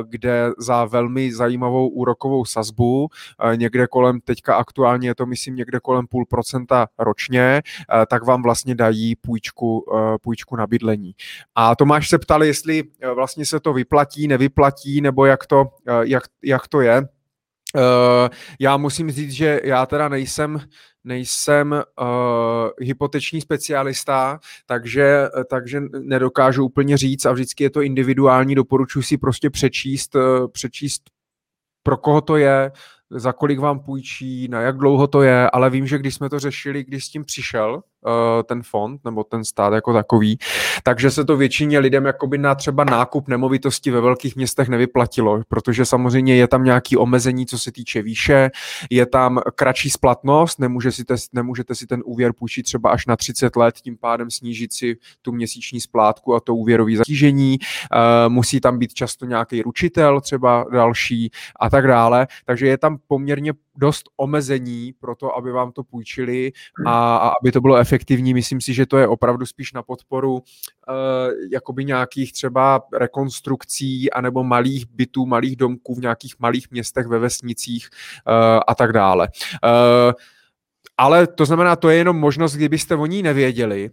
kde 0.10 0.52
za 0.58 0.86
velmi 0.86 1.34
zajímavou 1.34 1.88
úrokovou 1.88 2.46
sazbu, 2.46 3.10
někde 3.56 3.88
kolem, 3.88 4.22
teďka 4.22 4.56
aktuálně 4.56 5.08
je 5.08 5.16
to 5.16 5.26
myslím 5.26 5.56
někde 5.56 5.80
kolem 5.80 6.08
půl 6.08 6.26
procenta 6.26 6.89
ročně, 7.00 7.62
eh, 7.62 8.06
tak 8.06 8.26
vám 8.26 8.44
vlastně 8.44 8.76
dají 8.76 9.16
půjčku, 9.16 9.86
eh, 9.96 10.18
půjčku 10.22 10.56
na 10.56 10.68
bydlení. 10.68 11.12
A 11.56 11.76
Tomáš 11.76 12.10
se 12.10 12.20
ptal, 12.20 12.44
jestli 12.44 12.84
eh, 13.02 13.12
vlastně 13.12 13.46
se 13.46 13.60
to 13.60 13.74
vyplatí, 13.74 14.28
nevyplatí, 14.28 15.02
nebo 15.02 15.26
jak 15.26 15.46
to, 15.48 15.66
jak, 16.02 16.24
jak 16.44 16.68
to 16.68 16.82
je. 16.82 17.08
Já 18.60 18.78
musím 18.78 19.12
říct, 19.12 19.32
že 19.32 19.62
já 19.64 19.86
teda 19.86 20.10
nejsem 20.10 20.62
nejsem 21.04 21.72
uh, 21.72 22.08
hypoteční 22.80 23.42
specialista, 23.42 24.40
takže, 24.66 25.28
takže 25.50 25.82
nedokážu 26.00 26.66
úplně 26.66 26.98
říct 26.98 27.26
a 27.26 27.32
vždycky 27.32 27.64
je 27.64 27.70
to 27.70 27.82
individuální, 27.82 28.56
doporučuji 28.56 29.02
si 29.02 29.18
prostě 29.18 29.50
přečíst, 29.50 30.16
uh, 30.16 30.48
přečíst 30.48 31.02
pro 31.84 31.98
koho 31.98 32.22
to 32.22 32.38
je, 32.38 32.72
za 33.10 33.34
kolik 33.34 33.60
vám 33.60 33.80
půjčí, 33.80 34.48
na 34.48 34.62
jak 34.62 34.78
dlouho 34.78 35.08
to 35.08 35.22
je, 35.22 35.50
ale 35.50 35.70
vím, 35.70 35.88
že 35.88 35.98
když 35.98 36.16
jsme 36.16 36.30
to 36.30 36.40
řešili, 36.40 36.84
když 36.84 37.06
s 37.06 37.10
tím 37.10 37.26
přišel, 37.26 37.82
ten 38.44 38.64
fond 38.64 39.02
nebo 39.06 39.24
ten 39.24 39.46
stát 39.46 39.74
jako 39.74 39.94
takový, 39.94 40.38
takže 40.84 41.12
se 41.12 41.26
to 41.26 41.38
většině 41.38 41.80
lidem 41.80 42.06
jakoby 42.06 42.38
na 42.38 42.56
třeba 42.56 42.84
nákup 42.84 43.28
nemovitosti 43.28 43.92
ve 43.92 44.02
velkých 44.02 44.36
městech 44.36 44.70
nevyplatilo, 44.70 45.42
protože 45.48 45.86
samozřejmě 45.86 46.36
je 46.36 46.48
tam 46.48 46.64
nějaký 46.64 46.98
omezení, 46.98 47.46
co 47.46 47.60
se 47.60 47.72
týče 47.72 48.02
výše, 48.02 48.50
je 48.90 49.06
tam 49.06 49.40
kratší 49.56 49.90
splatnost, 49.90 50.60
nemůže 50.60 50.92
si 50.92 51.06
te, 51.06 51.16
nemůžete 51.34 51.76
si 51.76 51.88
ten 51.88 52.02
úvěr 52.06 52.34
půjčit 52.34 52.64
třeba 52.64 52.90
až 52.90 53.06
na 53.06 53.16
30 53.16 53.56
let, 53.56 53.76
tím 53.76 53.98
pádem 53.98 54.32
snížit 54.32 54.74
si 54.74 54.98
tu 55.22 55.32
měsíční 55.32 55.82
splátku 55.82 56.36
a 56.36 56.40
to 56.40 56.56
úvěrové 56.56 56.96
zatížení, 56.96 57.60
uh, 57.60 58.34
musí 58.34 58.62
tam 58.62 58.80
být 58.80 58.94
často 58.94 59.26
nějaký 59.26 59.62
ručitel 59.62 60.22
třeba 60.22 60.66
další 60.72 61.32
a 61.60 61.70
tak 61.70 61.88
dále, 61.88 62.28
takže 62.46 62.68
je 62.68 62.78
tam 62.78 62.98
poměrně 63.08 63.54
dost 63.80 64.10
omezení 64.18 64.94
pro 65.00 65.16
to, 65.16 65.38
aby 65.38 65.52
vám 65.52 65.72
to 65.72 65.84
půjčili 65.84 66.52
a, 66.86 67.16
a 67.18 67.32
aby 67.42 67.52
to 67.52 67.62
bylo 67.62 67.78
efektivní. 67.78 68.34
Myslím 68.34 68.62
si, 68.62 68.74
že 68.74 68.86
to 68.86 68.98
je 68.98 69.08
opravdu 69.08 69.46
spíš 69.46 69.74
na 69.74 69.84
podporu 69.84 70.34
uh, 70.34 70.42
jakoby 71.52 71.86
nějakých 71.86 72.34
třeba 72.34 72.82
rekonstrukcí 72.94 74.12
anebo 74.12 74.44
malých 74.44 74.86
bytů, 74.92 75.26
malých 75.26 75.56
domků 75.56 75.96
v 75.96 76.02
nějakých 76.02 76.36
malých 76.40 76.72
městech 76.72 77.08
ve 77.08 77.20
vesnicích 77.20 77.90
uh, 78.28 78.60
a 78.68 78.76
tak 78.76 78.94
dále. 78.94 79.28
Uh, 79.64 80.14
ale 80.98 81.28
to 81.28 81.46
znamená, 81.46 81.76
to 81.76 81.90
je 81.90 81.98
jenom 81.98 82.18
možnost, 82.18 82.54
kdybyste 82.54 82.96
o 82.96 83.06
ní 83.06 83.24
nevěděli. 83.24 83.90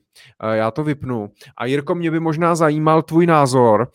Já 0.53 0.71
to 0.71 0.85
vypnu. 0.85 1.31
A 1.57 1.67
Jirko, 1.67 1.95
mě 1.95 2.11
by 2.11 2.21
možná 2.21 2.55
zajímal 2.55 3.03
tvůj 3.03 3.27
názor. 3.27 3.89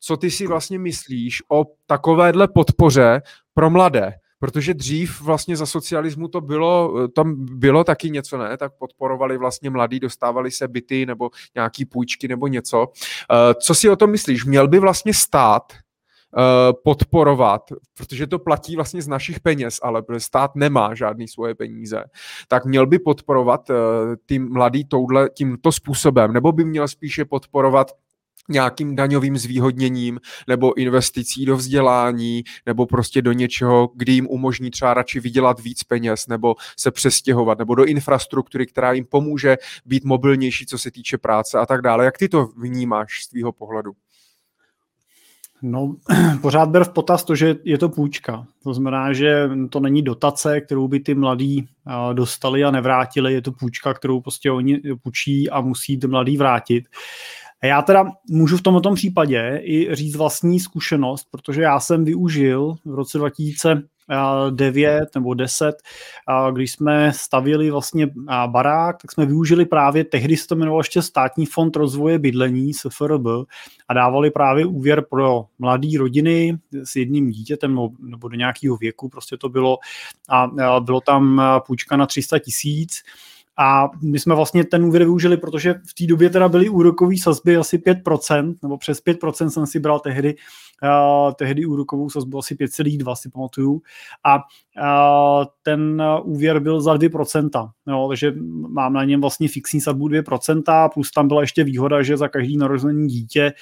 Co 0.00 0.16
ty 0.16 0.30
si 0.30 0.46
vlastně 0.46 0.78
myslíš 0.78 1.42
o 1.48 1.64
takovéhle 1.86 2.48
podpoře 2.48 3.22
pro 3.54 3.70
mladé? 3.70 4.12
Protože 4.40 4.74
dřív 4.74 5.20
vlastně 5.20 5.56
za 5.56 5.66
socialismu 5.66 6.28
to 6.28 6.40
bylo, 6.40 7.08
tam 7.08 7.34
bylo 7.38 7.84
taky 7.84 8.10
něco, 8.10 8.38
ne? 8.38 8.56
Tak 8.56 8.72
podporovali 8.78 9.38
vlastně 9.38 9.70
mladí, 9.70 10.00
dostávali 10.00 10.50
se 10.50 10.68
byty 10.68 11.06
nebo 11.06 11.30
nějaký 11.54 11.84
půjčky 11.84 12.28
nebo 12.28 12.46
něco. 12.46 12.86
Eh, 13.32 13.54
co 13.54 13.74
si 13.74 13.90
o 13.90 13.96
tom 13.96 14.10
myslíš? 14.10 14.44
Měl 14.44 14.68
by 14.68 14.78
vlastně 14.78 15.14
stát 15.14 15.72
eh, 15.72 16.72
podporovat, 16.84 17.62
protože 17.96 18.26
to 18.26 18.38
platí 18.38 18.76
vlastně 18.76 19.02
z 19.02 19.08
našich 19.08 19.40
peněz, 19.40 19.78
ale 19.82 20.02
stát 20.18 20.50
nemá 20.54 20.94
žádný 20.94 21.28
svoje 21.28 21.54
peníze, 21.54 22.04
tak 22.48 22.64
měl 22.64 22.86
by 22.86 22.98
podporovat 22.98 23.70
eh, 23.70 23.74
ty 24.26 24.38
mladý 24.38 24.84
touhle, 24.84 25.28
tímto 25.34 25.72
způsobem, 25.72 26.32
nebo 26.32 26.52
by 26.52 26.64
měl 26.64 26.88
spíše 26.88 27.24
podporovat 27.24 27.92
nějakým 28.48 28.96
daňovým 28.96 29.38
zvýhodněním 29.38 30.20
nebo 30.48 30.78
investicí 30.78 31.46
do 31.46 31.56
vzdělání 31.56 32.44
nebo 32.66 32.86
prostě 32.86 33.22
do 33.22 33.32
něčeho, 33.32 33.90
kdy 33.94 34.12
jim 34.12 34.26
umožní 34.30 34.70
třeba 34.70 34.94
radši 34.94 35.20
vydělat 35.20 35.60
víc 35.60 35.84
peněz 35.84 36.26
nebo 36.26 36.54
se 36.78 36.90
přestěhovat 36.90 37.58
nebo 37.58 37.74
do 37.74 37.84
infrastruktury, 37.84 38.66
která 38.66 38.92
jim 38.92 39.04
pomůže 39.04 39.56
být 39.86 40.04
mobilnější, 40.04 40.66
co 40.66 40.78
se 40.78 40.90
týče 40.90 41.18
práce 41.18 41.58
a 41.58 41.66
tak 41.66 41.82
dále. 41.82 42.04
Jak 42.04 42.18
ty 42.18 42.28
to 42.28 42.46
vnímáš 42.56 43.22
z 43.24 43.28
tvýho 43.28 43.52
pohledu? 43.52 43.92
No, 45.62 45.96
pořád 46.42 46.68
ber 46.68 46.84
v 46.84 46.92
potaz 46.92 47.24
to, 47.24 47.34
že 47.34 47.56
je 47.64 47.78
to 47.78 47.88
půjčka. 47.88 48.46
To 48.62 48.74
znamená, 48.74 49.12
že 49.12 49.50
to 49.70 49.80
není 49.80 50.02
dotace, 50.02 50.60
kterou 50.60 50.88
by 50.88 51.00
ty 51.00 51.14
mladí 51.14 51.68
dostali 52.12 52.64
a 52.64 52.70
nevrátili, 52.70 53.32
je 53.32 53.42
to 53.42 53.52
půjčka, 53.52 53.94
kterou 53.94 54.20
prostě 54.20 54.50
oni 54.50 54.80
půjčí 55.02 55.50
a 55.50 55.60
musí 55.60 55.98
ty 55.98 56.06
mladí 56.06 56.36
vrátit. 56.36 56.84
A 57.62 57.66
já 57.66 57.82
teda 57.82 58.04
můžu 58.30 58.56
v 58.56 58.62
tomto 58.62 58.94
případě 58.94 59.60
i 59.64 59.94
říct 59.94 60.16
vlastní 60.16 60.60
zkušenost, 60.60 61.26
protože 61.30 61.62
já 61.62 61.80
jsem 61.80 62.04
využil 62.04 62.74
v 62.84 62.94
roce 62.94 63.18
2009 63.18 65.08
nebo 65.14 65.34
10, 65.34 65.76
když 66.52 66.72
jsme 66.72 67.12
stavili 67.12 67.70
vlastně 67.70 68.08
barák, 68.46 68.96
tak 69.02 69.12
jsme 69.12 69.26
využili 69.26 69.64
právě, 69.64 70.04
tehdy 70.04 70.36
se 70.36 70.46
to 70.46 70.54
jmenovalo 70.54 70.80
ještě 70.80 71.02
Státní 71.02 71.46
fond 71.46 71.76
rozvoje 71.76 72.18
bydlení, 72.18 72.74
SFRB, 72.74 73.26
a 73.88 73.94
dávali 73.94 74.30
právě 74.30 74.66
úvěr 74.66 75.04
pro 75.10 75.44
mladé 75.58 75.88
rodiny 75.98 76.58
s 76.84 76.96
jedním 76.96 77.30
dítětem 77.30 77.78
nebo 78.00 78.28
do 78.28 78.36
nějakého 78.36 78.76
věku, 78.76 79.08
prostě 79.08 79.36
to 79.36 79.48
bylo 79.48 79.78
a 80.28 80.50
bylo 80.80 81.00
tam 81.00 81.42
půjčka 81.66 81.96
na 81.96 82.06
300 82.06 82.38
tisíc 82.38 83.02
a 83.58 83.88
my 84.02 84.18
jsme 84.18 84.34
vlastně 84.34 84.64
ten 84.64 84.84
úvěr 84.84 85.02
využili, 85.02 85.36
protože 85.36 85.74
v 85.74 85.94
té 85.94 86.06
době 86.06 86.30
teda 86.30 86.48
byly 86.48 86.68
úrokové 86.68 87.14
sazby 87.22 87.56
asi 87.56 87.78
5%, 87.78 88.56
nebo 88.62 88.78
přes 88.78 89.04
5% 89.04 89.48
jsem 89.48 89.66
si 89.66 89.80
bral 89.80 90.00
tehdy, 90.00 90.34
uh, 90.82 91.32
tehdy 91.32 91.66
úrokovou 91.66 92.10
sazbu 92.10 92.38
asi 92.38 92.54
5,2 92.54 93.14
si 93.14 93.30
pamatuju. 93.30 93.82
A 94.24 94.36
uh, 94.36 95.44
ten 95.62 96.02
úvěr 96.22 96.60
byl 96.60 96.80
za 96.80 96.94
2%, 96.94 97.70
jo, 97.88 98.06
takže 98.08 98.32
mám 98.68 98.92
na 98.92 99.04
něm 99.04 99.20
vlastně 99.20 99.48
fixní 99.48 99.80
sazbu 99.80 100.08
2%, 100.08 100.90
plus 100.94 101.10
tam 101.10 101.28
byla 101.28 101.40
ještě 101.40 101.64
výhoda, 101.64 102.02
že 102.02 102.16
za 102.16 102.28
každý 102.28 102.56
narozený 102.56 103.08
dítě 103.08 103.52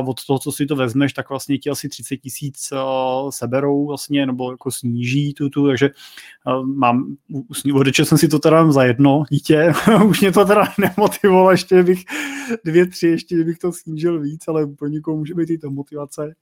uh, 0.00 0.08
od 0.08 0.24
toho, 0.26 0.38
co 0.38 0.52
si 0.52 0.66
to 0.66 0.76
vezmeš, 0.76 1.12
tak 1.12 1.28
vlastně 1.28 1.58
ti 1.58 1.70
asi 1.70 1.88
30 1.88 2.16
tisíc 2.16 2.72
seberou 3.30 3.86
vlastně, 3.86 4.26
nebo 4.26 4.50
jako 4.50 4.70
sníží 4.70 5.34
tu, 5.34 5.48
tu 5.48 5.66
takže 5.66 5.90
mám, 6.62 7.16
odečet 7.74 8.08
jsem 8.08 8.18
si 8.18 8.28
to 8.28 8.38
teda 8.38 8.72
za 8.72 8.84
jedno 8.84 9.24
dítě, 9.30 9.72
už 10.06 10.20
mě 10.20 10.32
to 10.32 10.44
teda 10.44 10.64
nemotivovalo, 10.78 11.50
ještě 11.50 11.82
bych 11.82 12.04
dvě, 12.64 12.86
tři, 12.86 13.06
ještě 13.06 13.44
bych 13.44 13.58
to 13.58 13.72
snížil 13.72 14.20
víc, 14.20 14.48
ale 14.48 14.66
pro 14.66 14.88
někoho 14.88 15.16
může 15.16 15.34
být 15.34 15.50
i 15.50 15.58
to 15.58 15.70
motivace. 15.70 16.34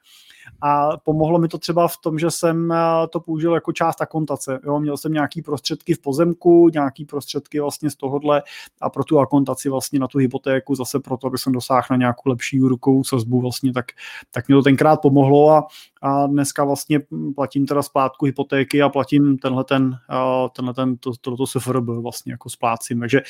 A 0.63 0.97
pomohlo 0.97 1.39
mi 1.39 1.49
to 1.49 1.59
třeba 1.59 1.89
v 1.89 1.97
tom, 1.97 2.19
že 2.19 2.31
jsem 2.31 2.73
eh, 2.73 2.77
to 3.11 3.21
použil 3.21 3.55
jako 3.55 3.73
část 3.73 4.03
akontace. 4.03 4.61
Jo? 4.65 4.81
Měl 4.81 4.97
jsem 4.97 5.13
nějaký 5.13 5.43
prostředky 5.43 5.95
v 5.95 5.99
pozemku, 5.99 6.71
nějaký 6.75 7.05
prostředky 7.05 7.61
vlastně 7.61 7.91
z 7.91 7.97
tohohle 7.97 8.43
a 8.81 8.91
pro 8.91 9.05
tu 9.05 9.19
akontaci 9.19 9.69
vlastně 9.69 9.99
na 9.99 10.09
tu 10.09 10.19
hypotéku, 10.19 10.75
zase 10.75 11.01
proto, 11.01 11.27
aby 11.27 11.39
jsem 11.39 11.53
dosáhl 11.53 11.87
na 11.91 11.97
nějakou 11.97 12.23
lepší 12.27 12.61
úrokovou 12.61 13.05
sazbu 13.05 13.41
vlastně, 13.41 13.73
tak, 13.73 13.87
tak 14.31 14.49
mi 14.49 14.55
to 14.55 14.63
tenkrát 14.63 14.97
pomohlo 14.97 15.51
a, 15.51 15.67
a 16.03 16.27
dneska 16.27 16.65
vlastně 16.65 17.01
platím 17.35 17.67
teda 17.67 17.83
splátku 17.83 18.27
hypotéky 18.27 18.83
a 18.83 18.89
platím 18.89 19.39
tenhle 19.39 19.65
ten, 19.65 19.99
eh, 20.11 20.49
tenhle 20.57 20.75
ten, 20.75 20.97
to, 20.97 21.13
to, 21.21 21.37
to 21.37 21.47
SFRB 21.47 21.85
vlastně 21.85 22.33
jako 22.33 22.51
splácím. 22.51 23.01
Takže 23.01 23.21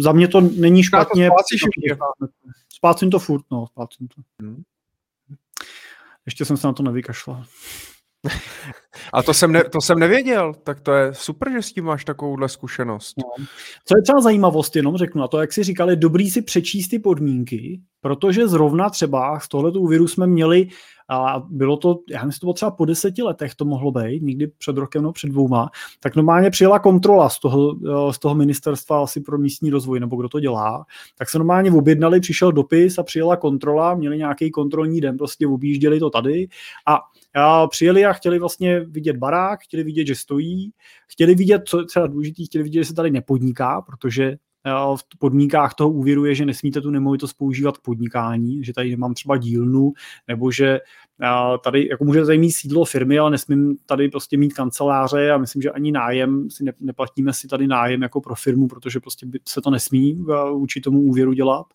za 0.00 0.12
mě 0.12 0.28
to 0.28 0.40
není 0.40 0.82
špatně. 0.82 1.30
Splácím 2.68 3.10
to 3.10 3.18
furt, 3.18 3.44
no, 3.50 3.66
splácím 3.66 4.08
to. 4.08 4.22
Hmm. 4.42 4.62
Ještě 6.26 6.44
jsem 6.44 6.56
se 6.56 6.66
na 6.66 6.72
to 6.72 6.82
nevykašlal. 6.82 7.44
A 9.12 9.22
to 9.22 9.34
jsem, 9.34 9.52
ne, 9.52 9.64
to 9.64 9.80
jsem 9.80 9.98
nevěděl, 9.98 10.54
tak 10.54 10.80
to 10.80 10.92
je 10.92 11.14
super, 11.14 11.52
že 11.52 11.62
s 11.62 11.72
tím 11.72 11.84
máš 11.84 12.04
takovouhle 12.04 12.48
zkušenost. 12.48 13.14
No. 13.18 13.44
Co 13.84 13.98
je 13.98 14.02
třeba 14.02 14.20
zajímavost, 14.20 14.76
jenom 14.76 14.96
řeknu, 14.96 15.22
a 15.22 15.28
to, 15.28 15.40
jak 15.40 15.52
si 15.52 15.62
říkali, 15.62 15.96
dobrý 15.96 16.30
si 16.30 16.42
přečíst 16.42 16.88
ty 16.88 16.98
podmínky, 16.98 17.80
protože 18.00 18.48
zrovna 18.48 18.90
třeba 18.90 19.40
z 19.40 19.48
tohoto 19.48 19.80
úvěru 19.80 20.08
jsme 20.08 20.26
měli 20.26 20.68
a 21.08 21.42
bylo 21.50 21.76
to, 21.76 21.98
já 22.10 22.24
myslím, 22.24 22.40
to 22.40 22.46
bylo 22.46 22.54
třeba 22.54 22.70
po 22.70 22.84
deseti 22.84 23.22
letech 23.22 23.54
to 23.54 23.64
mohlo 23.64 23.92
být, 23.92 24.22
někdy 24.22 24.46
před 24.46 24.76
rokem 24.76 25.02
nebo 25.02 25.12
před 25.12 25.28
dvouma, 25.28 25.70
tak 26.00 26.16
normálně 26.16 26.50
přijela 26.50 26.78
kontrola 26.78 27.28
z 27.28 27.38
toho, 27.38 27.76
eh, 27.76 28.12
z 28.12 28.18
toho 28.18 28.34
ministerstva 28.34 29.02
asi 29.02 29.20
pro 29.20 29.38
místní 29.38 29.70
rozvoj, 29.70 30.00
nebo 30.00 30.16
kdo 30.16 30.28
to 30.28 30.40
dělá, 30.40 30.84
tak 31.18 31.30
se 31.30 31.38
normálně 31.38 31.72
objednali, 31.72 32.20
přišel 32.20 32.52
dopis 32.52 32.98
a 32.98 33.02
přijela 33.02 33.36
kontrola, 33.36 33.94
měli 33.94 34.18
nějaký 34.18 34.50
kontrolní 34.50 35.00
den, 35.00 35.16
prostě 35.16 35.46
objížděli 35.46 36.00
to 36.00 36.10
tady. 36.10 36.48
A 36.86 36.98
a 37.36 37.66
přijeli 37.66 38.04
a 38.04 38.12
chtěli 38.12 38.38
vlastně 38.38 38.80
vidět 38.80 39.16
barák, 39.16 39.60
chtěli 39.60 39.84
vidět, 39.84 40.06
že 40.06 40.14
stojí, 40.14 40.72
chtěli 41.08 41.34
vidět, 41.34 41.62
co 41.66 41.78
je 41.78 41.86
třeba 41.86 42.06
důležitý, 42.06 42.46
chtěli 42.46 42.64
vidět, 42.64 42.80
že 42.80 42.84
se 42.84 42.94
tady 42.94 43.10
nepodniká, 43.10 43.82
protože 43.82 44.36
v 44.96 45.18
podmínkách 45.18 45.74
toho 45.74 45.90
úvěru 45.90 46.24
je, 46.24 46.34
že 46.34 46.46
nesmíte 46.46 46.80
tu 46.80 46.90
nemovitost 46.90 47.32
používat 47.32 47.78
k 47.78 47.80
podnikání, 47.80 48.64
že 48.64 48.72
tady 48.72 48.90
nemám 48.90 49.14
třeba 49.14 49.36
dílnu, 49.36 49.92
nebo 50.28 50.50
že 50.50 50.80
tady 51.64 51.88
jako 51.90 52.04
můžete 52.04 52.26
tady 52.26 52.38
mít 52.38 52.52
sídlo 52.52 52.84
firmy, 52.84 53.18
ale 53.18 53.30
nesmím 53.30 53.76
tady 53.86 54.08
prostě 54.08 54.36
mít 54.36 54.52
kanceláře 54.52 55.30
a 55.30 55.38
myslím, 55.38 55.62
že 55.62 55.70
ani 55.70 55.92
nájem 55.92 56.50
si 56.50 56.64
ne, 56.64 56.72
neplatíme 56.80 57.32
si 57.32 57.48
tady 57.48 57.66
nájem 57.66 58.02
jako 58.02 58.20
pro 58.20 58.34
firmu, 58.34 58.68
protože 58.68 59.00
prostě 59.00 59.26
se 59.48 59.60
to 59.60 59.70
nesmí 59.70 60.24
vůči 60.52 60.80
tomu 60.80 61.00
úvěru 61.00 61.32
dělat. 61.32 61.66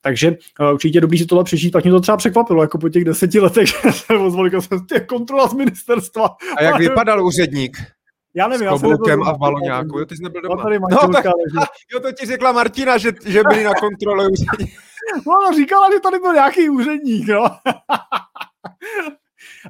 Takže 0.00 0.36
určitě 0.72 1.00
dobrý 1.00 1.18
si 1.18 1.26
tohle 1.26 1.44
přečíst, 1.44 1.70
pak 1.70 1.84
mě 1.84 1.92
to 1.92 2.00
třeba 2.00 2.16
překvapilo, 2.16 2.62
jako 2.62 2.78
po 2.78 2.88
těch 2.88 3.04
deseti 3.04 3.40
letech, 3.40 3.68
že 3.68 3.92
se 3.92 4.14
jsem 4.60 4.80
kontrola 5.06 5.48
z 5.48 5.54
ministerstva. 5.54 6.28
A 6.56 6.62
jak 6.62 6.78
vypadal 6.78 7.26
úředník? 7.26 7.97
Já 8.38 8.48
nevím, 8.48 8.68
s 8.68 8.80
kloboukem 8.80 9.22
a 9.22 9.32
v 9.32 9.38
baloňáku. 9.38 9.98
Jo, 9.98 10.04
ty 10.04 10.16
jsi 10.16 10.22
nebyl 10.22 10.42
doma. 10.42 10.62
Tady 10.62 10.78
no, 10.80 11.08
tak, 11.12 11.24
jo, 11.92 12.00
to 12.00 12.12
ti 12.12 12.26
řekla 12.26 12.52
Martina, 12.52 12.98
že, 12.98 13.12
že 13.26 13.42
byli 13.48 13.64
na 13.64 13.74
kontrole 13.74 14.28
úředník. 14.28 14.70
No, 15.26 15.56
říkala, 15.56 15.88
že 15.92 16.00
tady 16.00 16.18
byl 16.18 16.32
nějaký 16.32 16.68
úředník, 16.70 17.28
no. 17.28 17.44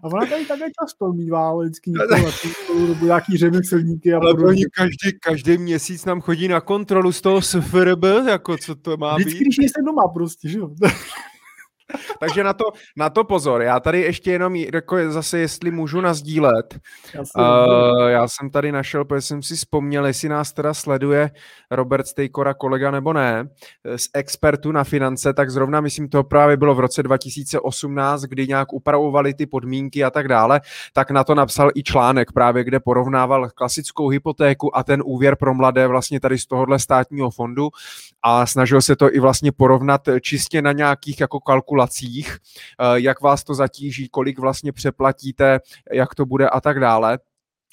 A 0.03 0.05
ona 0.05 0.27
tady 0.27 0.45
také 0.47 0.65
často 0.83 1.13
mývá 1.13 1.57
vždycky 1.57 1.91
nebo 1.91 3.05
nějaký 3.05 3.37
řemeslníky. 3.37 4.15
A 4.15 4.19
Ale 4.19 4.33
oni 4.33 4.65
každý, 4.75 5.19
každý 5.21 5.59
měsíc 5.59 6.05
nám 6.05 6.21
chodí 6.21 6.49
na 6.49 6.61
kontrolu 6.61 7.13
z 7.13 7.21
toho 7.21 7.43
SFRB, 7.43 8.05
jako 8.29 8.57
co 8.57 8.75
to 8.75 8.97
má 8.97 9.15
Vždycky, 9.15 9.31
být. 9.31 9.35
Vždycky, 9.35 9.45
když 9.45 9.59
nejsem 9.59 9.85
doma 9.85 10.09
prostě, 10.09 10.49
že 10.49 10.59
jo. 10.59 10.71
Takže 12.21 12.45
na 12.45 12.53
to, 12.53 12.65
na 12.97 13.11
to 13.11 13.25
pozor. 13.25 13.63
Já 13.63 13.81
tady 13.81 14.01
ještě 14.01 14.33
jenom 14.33 14.57
jako 14.57 15.11
zase, 15.11 15.39
jestli 15.39 15.71
můžu 15.71 16.01
nazdílet. 16.01 16.79
Já, 17.15 17.21
uh, 17.21 18.09
já 18.09 18.29
jsem 18.29 18.51
tady 18.51 18.73
našel, 18.73 19.05
protože 19.05 19.21
jsem 19.21 19.43
si 19.43 19.57
vzpomněl, 19.57 20.07
jestli 20.07 20.29
nás 20.29 20.53
teda 20.53 20.75
sleduje 20.75 21.31
Robert 21.71 22.07
Stejkora, 22.07 22.55
kolega 22.55 22.91
nebo 22.91 23.13
ne, 23.13 23.49
z 23.97 24.09
expertu 24.15 24.73
na 24.73 24.85
finance, 24.85 25.33
tak 25.33 25.51
zrovna, 25.51 25.81
myslím, 25.81 26.09
to 26.09 26.25
právě 26.25 26.57
bylo 26.57 26.75
v 26.75 26.81
roce 26.81 27.03
2018, 27.03 28.23
kdy 28.23 28.47
nějak 28.47 28.73
upravovali 28.73 29.35
ty 29.35 29.47
podmínky 29.47 30.05
a 30.05 30.11
tak 30.11 30.29
dále, 30.29 30.61
tak 30.93 31.11
na 31.11 31.25
to 31.25 31.35
napsal 31.35 31.71
i 31.75 31.83
článek 31.83 32.33
právě, 32.33 32.65
kde 32.65 32.81
porovnával 32.81 33.51
klasickou 33.55 34.09
hypotéku 34.09 34.77
a 34.77 34.83
ten 34.85 35.03
úvěr 35.05 35.37
pro 35.37 35.55
mladé 35.55 35.87
vlastně 35.87 36.21
tady 36.21 36.39
z 36.39 36.47
tohohle 36.47 36.79
státního 36.79 37.31
fondu 37.31 37.71
a 38.23 38.47
snažil 38.47 38.83
se 38.83 38.97
to 38.97 39.15
i 39.15 39.21
vlastně 39.21 39.53
porovnat 39.53 40.01
čistě 40.21 40.63
na 40.63 40.73
nějakých 40.73 41.21
jako 41.21 41.41
kalkulacích, 41.41 41.78
eh, 42.81 42.85
jak 42.95 43.21
vás 43.21 43.45
to 43.45 43.55
zatíží, 43.55 44.09
kolik 44.09 44.39
vlastně 44.39 44.73
přeplatíte, 44.73 45.61
jak 45.93 46.15
to 46.15 46.27
bude 46.27 46.49
a 46.49 46.61
tak 46.61 46.81
dále. 46.81 47.19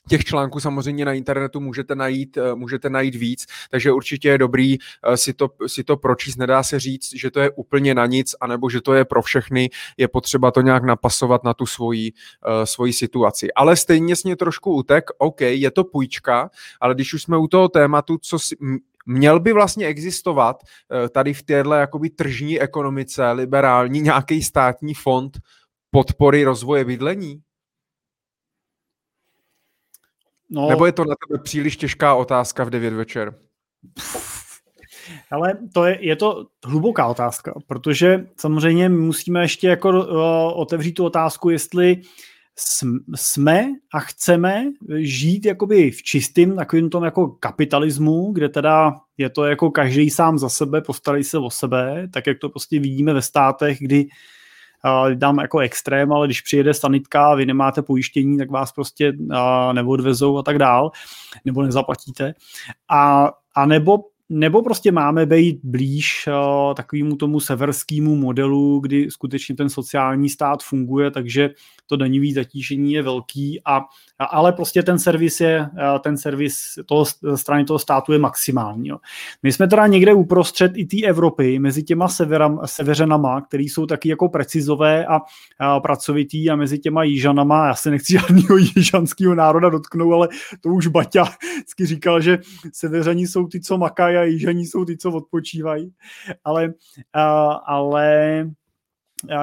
Těch 0.10 0.24
článků 0.24 0.60
samozřejmě 0.60 1.06
na 1.06 1.14
internetu 1.14 1.60
můžete 1.60 1.96
najít, 1.96 2.38
eh, 2.38 2.56
můžete 2.56 2.90
najít 2.90 3.16
víc, 3.16 3.46
takže 3.72 3.92
určitě 3.92 4.30
je 4.30 4.38
dobrý 4.38 4.78
eh, 4.78 5.18
si 5.18 5.34
to, 5.34 5.50
si 5.68 5.84
to 5.84 5.98
pročíst. 5.98 6.38
Nedá 6.38 6.64
se 6.64 6.80
říct, 6.80 7.16
že 7.16 7.32
to 7.32 7.40
je 7.40 7.52
úplně 7.52 7.96
na 7.96 8.06
nic, 8.06 8.36
anebo 8.42 8.70
že 8.70 8.82
to 8.82 8.94
je 8.94 9.06
pro 9.06 9.22
všechny. 9.22 9.70
Je 9.98 10.08
potřeba 10.08 10.52
to 10.52 10.62
nějak 10.62 10.84
napasovat 10.84 11.44
na 11.44 11.54
tu 11.54 11.66
svoji, 11.66 12.12
svoji 12.64 12.94
situaci. 12.94 13.54
Ale 13.54 13.76
stejně 13.76 14.14
mě 14.26 14.36
trošku 14.36 14.74
utek, 14.74 15.06
OK, 15.18 15.42
je 15.42 15.72
to 15.72 15.84
půjčka, 15.84 16.50
ale 16.82 16.94
když 16.94 17.14
už 17.14 17.22
jsme 17.22 17.38
u 17.38 17.48
toho 17.48 17.70
tématu, 17.70 18.18
co 18.22 18.40
si, 18.40 18.56
Měl 19.06 19.40
by 19.40 19.54
vlastně 19.54 19.86
existovat 19.86 20.58
eh, 20.64 21.10
tady 21.10 21.34
v 21.34 21.44
téhle 21.44 21.80
jakoby 21.80 22.10
tržní 22.10 22.62
ekonomice, 22.62 23.32
liberální, 23.32 24.02
nějaký 24.02 24.44
státní 24.44 24.94
fond 24.94 25.38
podpory 25.92 26.44
rozvoje 26.44 26.86
bydlení? 26.86 27.42
No, 30.50 30.70
Nebo 30.70 30.86
je 30.86 30.92
to 30.92 31.06
na 31.06 31.16
tebe 31.28 31.44
příliš 31.44 31.78
těžká 31.78 32.16
otázka 32.16 32.64
v 32.64 32.70
9 32.70 32.94
večer? 32.94 33.40
Ale 35.32 35.58
to 35.74 35.86
je, 35.86 36.06
je 36.06 36.16
to 36.16 36.46
hluboká 36.66 37.08
otázka, 37.08 37.54
protože 37.68 38.28
samozřejmě 38.38 38.90
musíme 38.90 39.42
ještě 39.42 39.68
jako 39.68 39.90
uh, 39.90 40.60
otevřít 40.60 40.94
tu 40.94 41.06
otázku, 41.06 41.50
jestli 41.50 42.02
jsme 43.16 43.66
a 43.94 44.00
chceme 44.00 44.66
žít 44.98 45.46
jakoby 45.46 45.92
v 45.92 46.04
čistým 46.04 46.56
takovým 46.56 46.90
tom 46.90 47.04
jako 47.04 47.28
kapitalismu, 47.28 48.32
kde 48.32 48.50
teda 48.50 48.96
je 49.18 49.30
to 49.30 49.46
jako 49.46 49.72
každý 49.72 50.10
sám 50.10 50.38
za 50.38 50.50
sebe, 50.50 50.82
postarí 50.82 51.24
se 51.24 51.38
o 51.38 51.50
sebe, 51.50 52.08
tak 52.14 52.28
jak 52.28 52.40
to 52.40 52.50
prostě 52.50 52.80
vidíme 52.80 53.14
ve 53.14 53.22
státech, 53.22 53.78
kdy 53.80 54.08
dám 55.14 55.40
jako 55.40 55.60
extrém, 55.60 56.12
ale 56.12 56.28
když 56.28 56.42
přijede 56.42 56.74
sanitka 56.74 57.28
a 57.28 57.36
vy 57.36 57.46
nemáte 57.46 57.82
pojištění, 57.82 58.38
tak 58.38 58.52
vás 58.52 58.72
prostě 58.72 59.14
neodvezou 59.74 60.38
a 60.38 60.44
tak 60.44 60.58
dál, 60.58 60.92
nebo 61.46 61.62
nezaplatíte. 61.64 62.34
A, 62.90 63.32
a 63.56 63.66
nebo 63.66 63.98
nebo 64.30 64.62
prostě 64.62 64.92
máme 64.92 65.26
být 65.26 65.60
blíž 65.64 66.30
takovému 66.76 67.16
tomu 67.16 67.40
severskému 67.40 68.16
modelu, 68.16 68.80
kdy 68.80 69.12
skutečně 69.12 69.56
ten 69.56 69.70
sociální 69.70 70.30
stát 70.30 70.64
funguje, 70.64 71.12
takže 71.12 71.50
to 71.88 71.96
daňové 71.96 72.34
zatížení 72.36 72.94
je 72.94 73.02
velký, 73.02 73.62
a, 73.66 73.78
a, 74.20 74.26
ale 74.26 74.52
prostě 74.52 74.84
ten 74.84 75.00
servis 75.00 75.42
je, 75.42 75.70
ten 76.00 76.18
servis 76.18 76.56
toho, 76.86 77.06
strany 77.36 77.66
toho 77.66 77.80
státu 77.80 78.14
je 78.14 78.20
maximální. 78.20 78.88
Jo. 78.88 78.98
My 79.44 79.52
jsme 79.52 79.68
teda 79.68 79.88
někde 79.88 80.14
uprostřed 80.14 80.72
i 80.76 80.86
té 80.86 81.08
Evropy, 81.08 81.60
mezi 81.60 81.84
těma 81.84 82.08
severam, 82.08 82.62
seveřenama, 82.66 83.42
který 83.42 83.70
jsou 83.70 83.86
taky 83.86 84.10
jako 84.10 84.30
precizové 84.30 85.06
a, 85.06 85.20
a 85.60 85.80
pracovitý 85.80 86.50
a 86.50 86.56
mezi 86.56 86.80
těma 86.80 87.04
jižanama, 87.04 87.68
já 87.68 87.76
se 87.76 87.92
nechci 87.92 88.14
žádného 88.20 88.58
jižanského 88.58 89.36
národa 89.36 89.70
dotknout, 89.70 90.14
ale 90.14 90.28
to 90.62 90.70
už 90.70 90.88
Baťa 90.88 91.24
vždycky 91.56 91.86
říkal, 91.86 92.22
že 92.22 92.38
seveřani 92.74 93.28
jsou 93.28 93.48
ty, 93.48 93.60
co 93.60 93.78
makají 93.78 94.18
a 94.18 94.24
jižaní 94.24 94.66
jsou 94.66 94.86
ty, 94.86 94.98
co 94.98 95.12
odpočívají. 95.12 95.92
Ale, 96.44 96.74
ale 97.66 98.50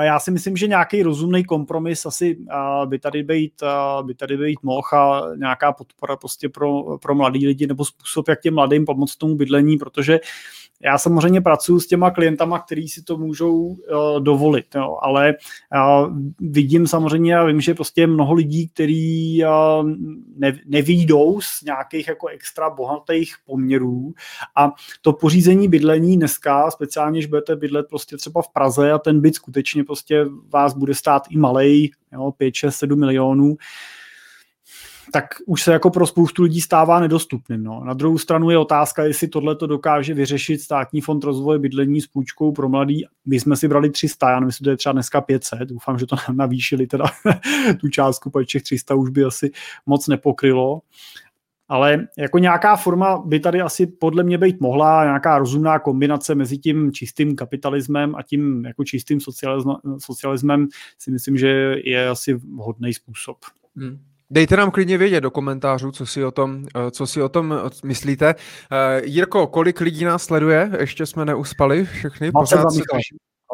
já 0.01 0.21
si 0.21 0.31
myslím, 0.31 0.57
že 0.57 0.67
nějaký 0.67 1.03
rozumný 1.03 1.45
kompromis 1.45 2.07
asi 2.07 2.39
by 2.85 2.99
tady 2.99 3.23
být, 3.23 3.63
by 4.03 4.15
tady 4.15 4.37
být 4.37 4.59
mohl 4.63 4.89
a 4.93 5.23
nějaká 5.37 5.73
podpora 5.73 6.17
prostě 6.17 6.49
pro, 6.49 6.99
pro 6.99 7.15
mladý 7.15 7.47
lidi 7.47 7.67
nebo 7.67 7.85
způsob, 7.85 8.29
jak 8.29 8.41
těm 8.41 8.55
mladým 8.55 8.85
pomoct 8.85 9.17
tomu 9.17 9.35
bydlení, 9.35 9.77
protože 9.77 10.21
já 10.85 10.99
samozřejmě 10.99 11.41
pracuji 11.41 11.81
s 11.81 11.87
těma 11.87 12.11
klientama, 12.11 12.59
kteří 12.59 12.89
si 12.89 13.03
to 13.03 13.17
můžou 13.17 13.57
uh, 13.57 13.77
dovolit, 14.21 14.67
jo, 14.75 14.99
ale 15.03 15.35
uh, 15.75 16.17
vidím 16.41 16.87
samozřejmě 16.87 17.37
a 17.37 17.45
vím, 17.45 17.61
že 17.61 17.75
prostě 17.75 18.07
mnoho 18.07 18.35
lidí, 18.35 18.69
kteří 18.69 19.43
uh, 19.45 19.91
ne, 20.37 20.59
nevídou 20.67 21.41
z 21.41 21.63
nějakých 21.63 22.09
jako 22.09 22.27
extra 22.27 22.71
bohatých 22.71 23.35
poměrů 23.47 24.13
a 24.57 24.73
to 25.03 25.13
pořízení 25.13 25.69
bydlení 25.69 26.17
dneska, 26.17 26.71
speciálně, 26.71 27.19
když 27.21 27.27
budete 27.27 27.57
bydlet 27.57 27.87
prostě 27.89 28.17
třeba 28.17 28.43
v 28.43 28.53
Praze 28.53 28.93
a 28.93 28.99
ten 28.99 29.21
byt 29.21 29.35
skutečně 29.35 29.62
prostě 29.87 30.27
vás 30.53 30.75
bude 30.75 30.95
stát 30.95 31.23
i 31.31 31.37
malej, 31.37 31.91
jo, 32.13 32.33
5, 32.37 32.55
6, 32.55 32.77
7 32.77 33.01
milionů, 33.01 33.57
tak 35.13 35.27
už 35.47 35.63
se 35.63 35.73
jako 35.73 35.91
pro 35.91 36.07
spoustu 36.07 36.43
lidí 36.43 36.61
stává 36.61 37.01
nedostupným. 37.01 37.63
No. 37.63 37.85
Na 37.85 37.95
druhou 37.95 38.19
stranu 38.19 38.51
je 38.51 38.59
otázka, 38.59 39.05
jestli 39.05 39.29
tohle 39.29 39.57
to 39.57 39.67
dokáže 39.67 40.15
vyřešit 40.15 40.61
státní 40.61 41.01
fond 41.01 41.25
rozvoje 41.25 41.59
bydlení 41.59 42.01
s 42.01 42.07
půjčkou 42.07 42.53
pro 42.53 42.69
mladý. 42.69 43.05
My 43.27 43.41
jsme 43.41 43.57
si 43.57 43.69
brali 43.69 43.91
300, 43.91 44.31
já 44.31 44.41
nevím, 44.41 44.53
to 44.65 44.71
je 44.71 44.77
třeba 44.77 44.93
dneska 44.93 45.21
500, 45.21 45.61
doufám, 45.61 45.99
že 45.99 46.07
to 46.07 46.17
navýšili 46.33 46.87
teda 46.87 47.05
tu 47.81 47.89
částku, 47.89 48.31
protože 48.31 48.47
těch 48.47 48.63
300 48.63 48.95
už 48.95 49.11
by 49.11 49.25
asi 49.25 49.51
moc 49.87 50.09
nepokrylo. 50.09 50.81
Ale 51.73 52.07
jako 52.19 52.39
nějaká 52.39 52.77
forma 52.77 53.23
by 53.27 53.41
tady 53.41 53.61
asi 53.61 53.87
podle 53.87 54.23
mě 54.23 54.39
být 54.39 54.61
mohla, 54.61 55.05
nějaká 55.05 55.39
rozumná 55.39 55.79
kombinace 55.79 56.35
mezi 56.35 56.59
tím 56.59 56.93
čistým 56.93 57.37
kapitalismem 57.37 58.15
a 58.17 58.23
tím 58.23 58.65
jako 58.65 58.85
čistým 58.85 59.19
socialismem 59.99 60.69
si 60.99 61.11
myslím, 61.11 61.37
že 61.37 61.77
je 61.85 62.09
asi 62.09 62.35
vhodný 62.35 62.95
způsob. 62.95 63.37
Hmm. 63.77 63.99
Dejte 64.31 64.57
nám 64.57 64.71
klidně 64.71 64.99
vědět 64.99 65.21
do 65.21 65.31
komentářů, 65.31 65.93
co 65.93 66.07
si 66.07 66.25
o 66.25 66.31
tom, 66.31 66.67
eh, 66.77 66.91
co 66.91 67.07
si 67.07 67.23
o 67.23 67.29
tom 67.29 67.55
eh, 67.67 67.71
myslíte. 67.85 68.35
Uh, 68.35 69.05
Jirko, 69.05 69.47
kolik 69.47 69.81
lidí 69.81 70.05
nás 70.05 70.25
sleduje? 70.25 70.71
Ještě 70.81 71.07
jsme 71.07 71.25
neuspali 71.25 71.85
všechny. 71.85 72.33
Pořád 72.33 72.71
se, 72.71 72.81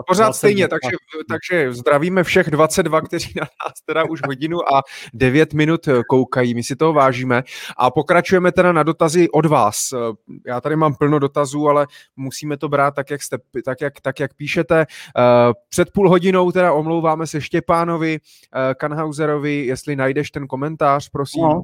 Pořád 0.06 0.32
stejně, 0.32 0.68
takže, 0.68 0.96
takže 1.28 1.72
zdravíme 1.72 2.24
všech 2.24 2.50
22, 2.50 3.00
kteří 3.00 3.32
na 3.36 3.40
nás 3.40 3.72
teda 3.86 4.04
už 4.04 4.20
hodinu 4.26 4.74
a 4.74 4.82
9 5.14 5.52
minut 5.52 5.88
eh, 5.88 6.02
koukají, 6.08 6.54
my 6.54 6.62
si 6.62 6.76
toho 6.76 6.92
vážíme 6.92 7.42
a 7.78 7.90
pokračujeme 7.90 8.52
teda 8.52 8.72
na 8.72 8.82
dotazy 8.82 9.30
od 9.30 9.46
vás. 9.46 9.92
Eh, 9.92 9.98
já 10.46 10.60
tady 10.60 10.76
mám 10.76 10.94
plno 10.94 11.18
dotazů, 11.18 11.68
ale 11.68 11.86
musíme 12.16 12.56
to 12.56 12.68
brát 12.68 12.94
tak, 12.94 13.10
jak, 13.10 13.22
jste, 13.22 13.36
tak, 13.64 13.80
jak, 13.80 14.00
tak, 14.00 14.20
jak 14.20 14.34
píšete. 14.34 14.80
Eh, 14.80 15.52
před 15.68 15.90
půl 15.92 16.08
hodinou 16.08 16.52
teda 16.52 16.72
omlouváme 16.72 17.26
se 17.26 17.40
Štěpánovi 17.40 18.18
Kanhauserovi, 18.76 19.66
jestli 19.66 19.96
najdeš 19.96 20.30
ten 20.30 20.46
komentář, 20.46 21.08
prosím. 21.08 21.42
No, 21.42 21.62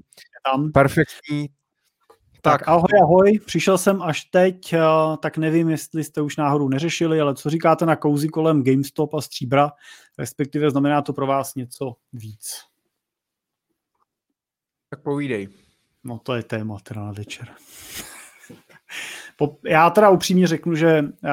tam. 0.52 0.72
Perfektní, 0.72 1.48
tak. 2.44 2.60
tak 2.60 2.68
ahoj, 2.68 2.88
ahoj, 3.02 3.40
přišel 3.46 3.78
jsem 3.78 4.02
až 4.02 4.24
teď, 4.24 4.72
eh, 4.72 4.80
tak 5.22 5.38
nevím, 5.38 5.70
jestli 5.70 6.04
jste 6.04 6.20
už 6.20 6.36
náhodou 6.36 6.68
neřešili, 6.68 7.20
ale 7.20 7.34
co 7.34 7.50
říkáte 7.50 7.86
na 7.86 7.96
kouzi 7.96 8.28
kolem 8.28 8.62
GameStop 8.62 9.14
a 9.14 9.20
Stříbra, 9.20 9.70
respektive 10.18 10.70
znamená 10.70 11.02
to 11.02 11.12
pro 11.12 11.26
vás 11.26 11.54
něco 11.54 11.92
víc? 12.12 12.60
Tak 14.90 15.02
povídej. 15.02 15.48
No 16.04 16.18
to 16.18 16.34
je 16.34 16.42
téma 16.42 16.76
teda 16.82 17.04
na 17.04 17.12
večer. 17.12 17.48
Já 19.64 19.90
teda 19.90 20.10
upřímně 20.10 20.46
řeknu, 20.46 20.74
že 20.74 20.88
eh, 20.88 21.30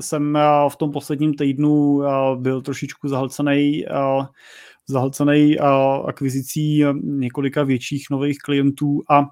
jsem 0.00 0.36
eh, 0.36 0.40
v 0.68 0.76
tom 0.76 0.92
posledním 0.92 1.34
týdnu 1.34 2.02
byl 2.36 2.62
trošičku 2.62 3.08
zahlcený 3.08 3.84
zahlcený 4.88 5.58
akvizicí 6.08 6.84
několika 7.02 7.62
větších 7.62 8.06
nových 8.10 8.38
klientů 8.38 9.02
a 9.10 9.26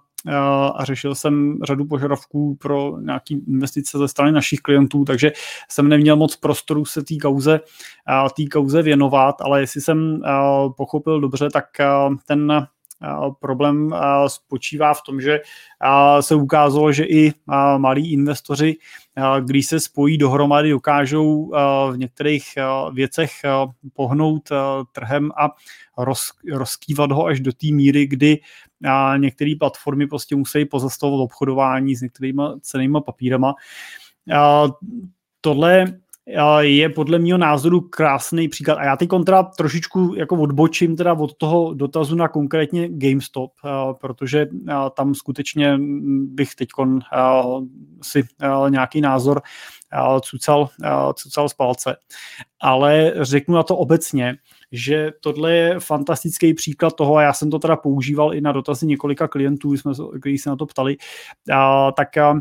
a 0.75 0.85
řešil 0.85 1.15
jsem 1.15 1.59
řadu 1.65 1.85
požadavků 1.85 2.55
pro 2.61 3.01
nějaké 3.01 3.35
investice 3.49 3.99
ze 3.99 4.09
strany 4.09 4.33
našich 4.33 4.61
klientů, 4.61 5.05
takže 5.05 5.33
jsem 5.69 5.89
neměl 5.89 6.17
moc 6.17 6.37
prostoru 6.37 6.85
se 6.85 7.03
té 7.05 7.17
kauze, 7.23 7.61
kauze 8.47 8.83
věnovat, 8.83 9.35
ale 9.41 9.61
jestli 9.61 9.81
jsem 9.81 10.21
pochopil 10.77 11.21
dobře, 11.21 11.49
tak 11.51 11.65
ten 12.27 12.67
problém 13.41 13.95
spočívá 14.27 14.95
v 14.95 15.03
tom, 15.07 15.21
že 15.21 15.41
se 16.21 16.35
ukázalo, 16.35 16.93
že 16.93 17.05
i 17.05 17.33
malí 17.77 18.13
investoři, 18.13 18.77
když 19.45 19.67
se 19.67 19.81
spojí 19.81 20.19
dohromady, 20.19 20.71
dokážou 20.71 21.51
v 21.93 21.97
některých 21.97 22.45
věcech 22.93 23.31
pohnout 23.93 24.49
trhem 24.93 25.31
a 25.41 25.49
roz, 25.99 26.23
rozkývat 26.53 27.13
ho 27.13 27.27
až 27.27 27.41
do 27.41 27.53
té 27.53 27.67
míry, 27.73 28.07
kdy 28.07 28.41
některé 29.17 29.53
platformy 29.59 30.07
prostě 30.07 30.37
musí 30.37 30.65
pozastavovat 30.65 31.25
obchodování 31.25 31.97
s 31.97 32.01
některými 32.01 32.43
cenými 32.61 32.99
papírama. 33.07 33.55
Tohle 35.41 35.85
je 36.61 36.89
podle 36.89 37.19
mého 37.19 37.39
názoru 37.39 37.81
krásný 37.81 38.49
příklad. 38.49 38.79
A 38.79 38.85
já 38.85 38.97
teď 38.97 39.09
kontra 39.09 39.43
trošičku 39.43 40.15
jako 40.17 40.37
odbočím 40.37 40.97
teda 40.97 41.13
od 41.13 41.35
toho 41.35 41.75
dotazu 41.75 42.17
na 42.17 42.29
konkrétně 42.29 42.89
GameStop, 42.89 43.53
protože 44.01 44.49
tam 44.97 45.15
skutečně 45.15 45.79
bych 46.25 46.55
teď 46.55 46.69
si 48.03 48.23
nějaký 48.69 49.01
názor 49.01 49.43
cucal, 50.21 50.69
cucal 51.15 51.49
z 51.49 51.55
palce. 51.55 51.97
Ale 52.61 53.13
řeknu 53.21 53.55
na 53.55 53.63
to 53.63 53.77
obecně, 53.77 54.37
že 54.73 55.11
tohle 55.21 55.55
je 55.55 55.81
fantastický 55.81 56.55
příklad 56.55 56.97
toho, 56.97 57.17
a 57.17 57.23
já 57.23 57.33
jsem 57.33 57.51
to 57.51 57.59
teda 57.59 57.77
používal 57.77 58.35
i 58.35 58.41
na 58.41 58.53
dotazy 58.53 58.87
několika 58.87 59.29
klientů, 59.29 59.77
jsme, 59.77 59.93
kteří 60.21 60.39
se 60.39 60.51
na 60.51 60.57
to 60.57 60.67
ptali, 60.67 60.97
a, 61.53 61.93
tak 61.93 62.17
a, 62.17 62.41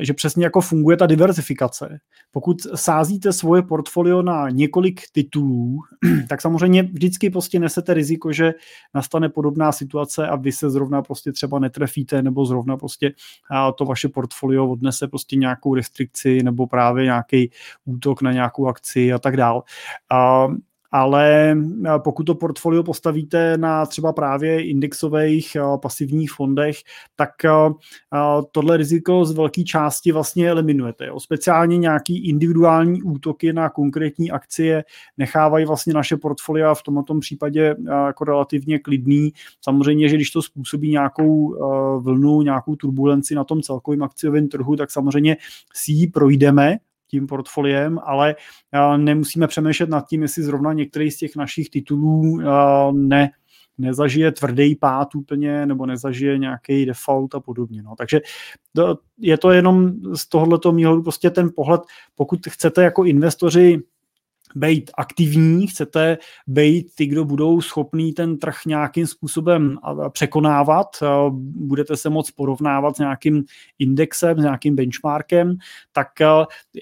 že 0.00 0.12
přesně 0.12 0.44
jako 0.44 0.60
funguje 0.60 0.96
ta 0.96 1.06
diversifikace. 1.06 1.98
Pokud 2.30 2.56
sázíte 2.74 3.32
svoje 3.32 3.62
portfolio 3.62 4.22
na 4.22 4.50
několik 4.50 5.00
titulů, 5.12 5.78
tak 6.28 6.42
samozřejmě 6.42 6.82
vždycky 6.82 7.30
prostě 7.30 7.58
nesete 7.58 7.94
riziko, 7.94 8.32
že 8.32 8.54
nastane 8.94 9.28
podobná 9.28 9.72
situace 9.72 10.28
a 10.28 10.36
vy 10.36 10.52
se 10.52 10.70
zrovna 10.70 11.02
prostě 11.02 11.32
třeba 11.32 11.58
netrefíte 11.58 12.22
nebo 12.22 12.46
zrovna 12.46 12.76
prostě 12.76 13.12
to 13.78 13.84
vaše 13.84 14.08
portfolio 14.08 14.68
odnese 14.68 15.08
prostě 15.08 15.36
nějakou 15.36 15.74
restrikci 15.74 16.42
nebo 16.42 16.66
právě 16.66 17.04
nějaký 17.04 17.50
útok 17.84 18.22
na 18.22 18.32
nějakou 18.32 18.66
akci 18.66 19.12
a 19.12 19.18
tak 19.18 19.36
dál. 19.36 19.62
Ale 20.96 21.56
pokud 22.04 22.24
to 22.24 22.34
portfolio 22.34 22.82
postavíte 22.82 23.58
na 23.58 23.86
třeba 23.86 24.12
právě 24.12 24.68
indexových 24.68 25.56
pasivních 25.82 26.32
fondech, 26.32 26.76
tak 27.16 27.30
tohle 28.52 28.76
riziko 28.76 29.24
z 29.24 29.32
velké 29.32 29.62
části 29.62 30.12
vlastně 30.12 30.50
eliminujete. 30.50 31.06
Jo. 31.06 31.20
Speciálně 31.20 31.78
nějaký 31.78 32.28
individuální 32.28 33.02
útoky 33.02 33.52
na 33.52 33.68
konkrétní 33.68 34.30
akcie 34.30 34.84
nechávají 35.18 35.66
vlastně 35.66 35.94
naše 35.94 36.16
portfolia 36.16 36.74
v 36.74 36.82
tomto 36.82 37.18
případě 37.18 37.76
jako 38.06 38.24
relativně 38.24 38.78
klidný. 38.78 39.32
Samozřejmě, 39.60 40.08
že 40.08 40.16
když 40.16 40.30
to 40.30 40.42
způsobí 40.42 40.90
nějakou 40.90 41.56
vlnu, 42.00 42.42
nějakou 42.42 42.76
turbulenci 42.76 43.34
na 43.34 43.44
tom 43.44 43.62
celkovém 43.62 44.02
akciovém 44.02 44.48
trhu, 44.48 44.76
tak 44.76 44.90
samozřejmě 44.90 45.36
si 45.74 45.92
ji 45.92 46.06
projdeme, 46.06 46.76
tím 47.08 47.26
portfoliem, 47.26 47.98
ale 48.04 48.36
nemusíme 48.96 49.46
přemýšlet 49.46 49.90
nad 49.90 50.08
tím, 50.08 50.22
jestli 50.22 50.42
zrovna 50.42 50.72
některý 50.72 51.10
z 51.10 51.16
těch 51.16 51.36
našich 51.36 51.70
titulů 51.70 52.40
ne, 52.92 53.30
nezažije 53.78 54.32
tvrdý 54.32 54.74
pád 54.76 55.14
úplně, 55.14 55.66
nebo 55.66 55.86
nezažije 55.86 56.38
nějaký 56.38 56.86
default 56.86 57.34
a 57.34 57.40
podobně. 57.40 57.82
No. 57.82 57.94
Takže 57.98 58.20
je 59.18 59.38
to 59.38 59.50
jenom 59.50 59.92
z 60.14 60.28
tohoto 60.28 60.72
mýho 60.72 61.02
prostě 61.02 61.30
ten 61.30 61.50
pohled, 61.56 61.80
pokud 62.14 62.40
chcete 62.48 62.82
jako 62.82 63.04
investoři 63.04 63.82
být 64.56 64.90
aktivní, 64.98 65.66
chcete 65.66 66.18
být 66.46 66.94
ty, 66.94 67.06
kdo 67.06 67.24
budou 67.24 67.60
schopní 67.60 68.12
ten 68.12 68.38
trh 68.38 68.56
nějakým 68.66 69.06
způsobem 69.06 69.78
překonávat, 70.12 70.86
budete 71.54 71.96
se 71.96 72.10
moc 72.10 72.30
porovnávat 72.30 72.96
s 72.96 72.98
nějakým 72.98 73.44
indexem, 73.78 74.40
s 74.40 74.42
nějakým 74.42 74.76
benchmarkem, 74.76 75.56
tak 75.92 76.08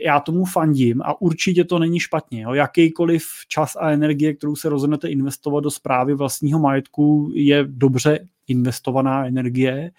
já 0.04 0.20
tomu 0.20 0.44
fandím 0.44 1.02
a 1.02 1.20
určitě 1.20 1.64
to 1.64 1.78
není 1.78 2.00
špatně. 2.00 2.42
Jo. 2.42 2.54
Jakýkoliv 2.54 3.24
čas 3.48 3.76
a 3.76 3.90
energie, 3.90 4.34
kterou 4.34 4.56
se 4.56 4.68
rozhodnete 4.68 5.08
investovat 5.08 5.60
do 5.60 5.70
zprávy 5.70 6.14
vlastního 6.14 6.58
majetku, 6.58 7.30
je 7.34 7.64
dobře 7.68 8.28
investovaná 8.48 9.26
energie, 9.26 9.90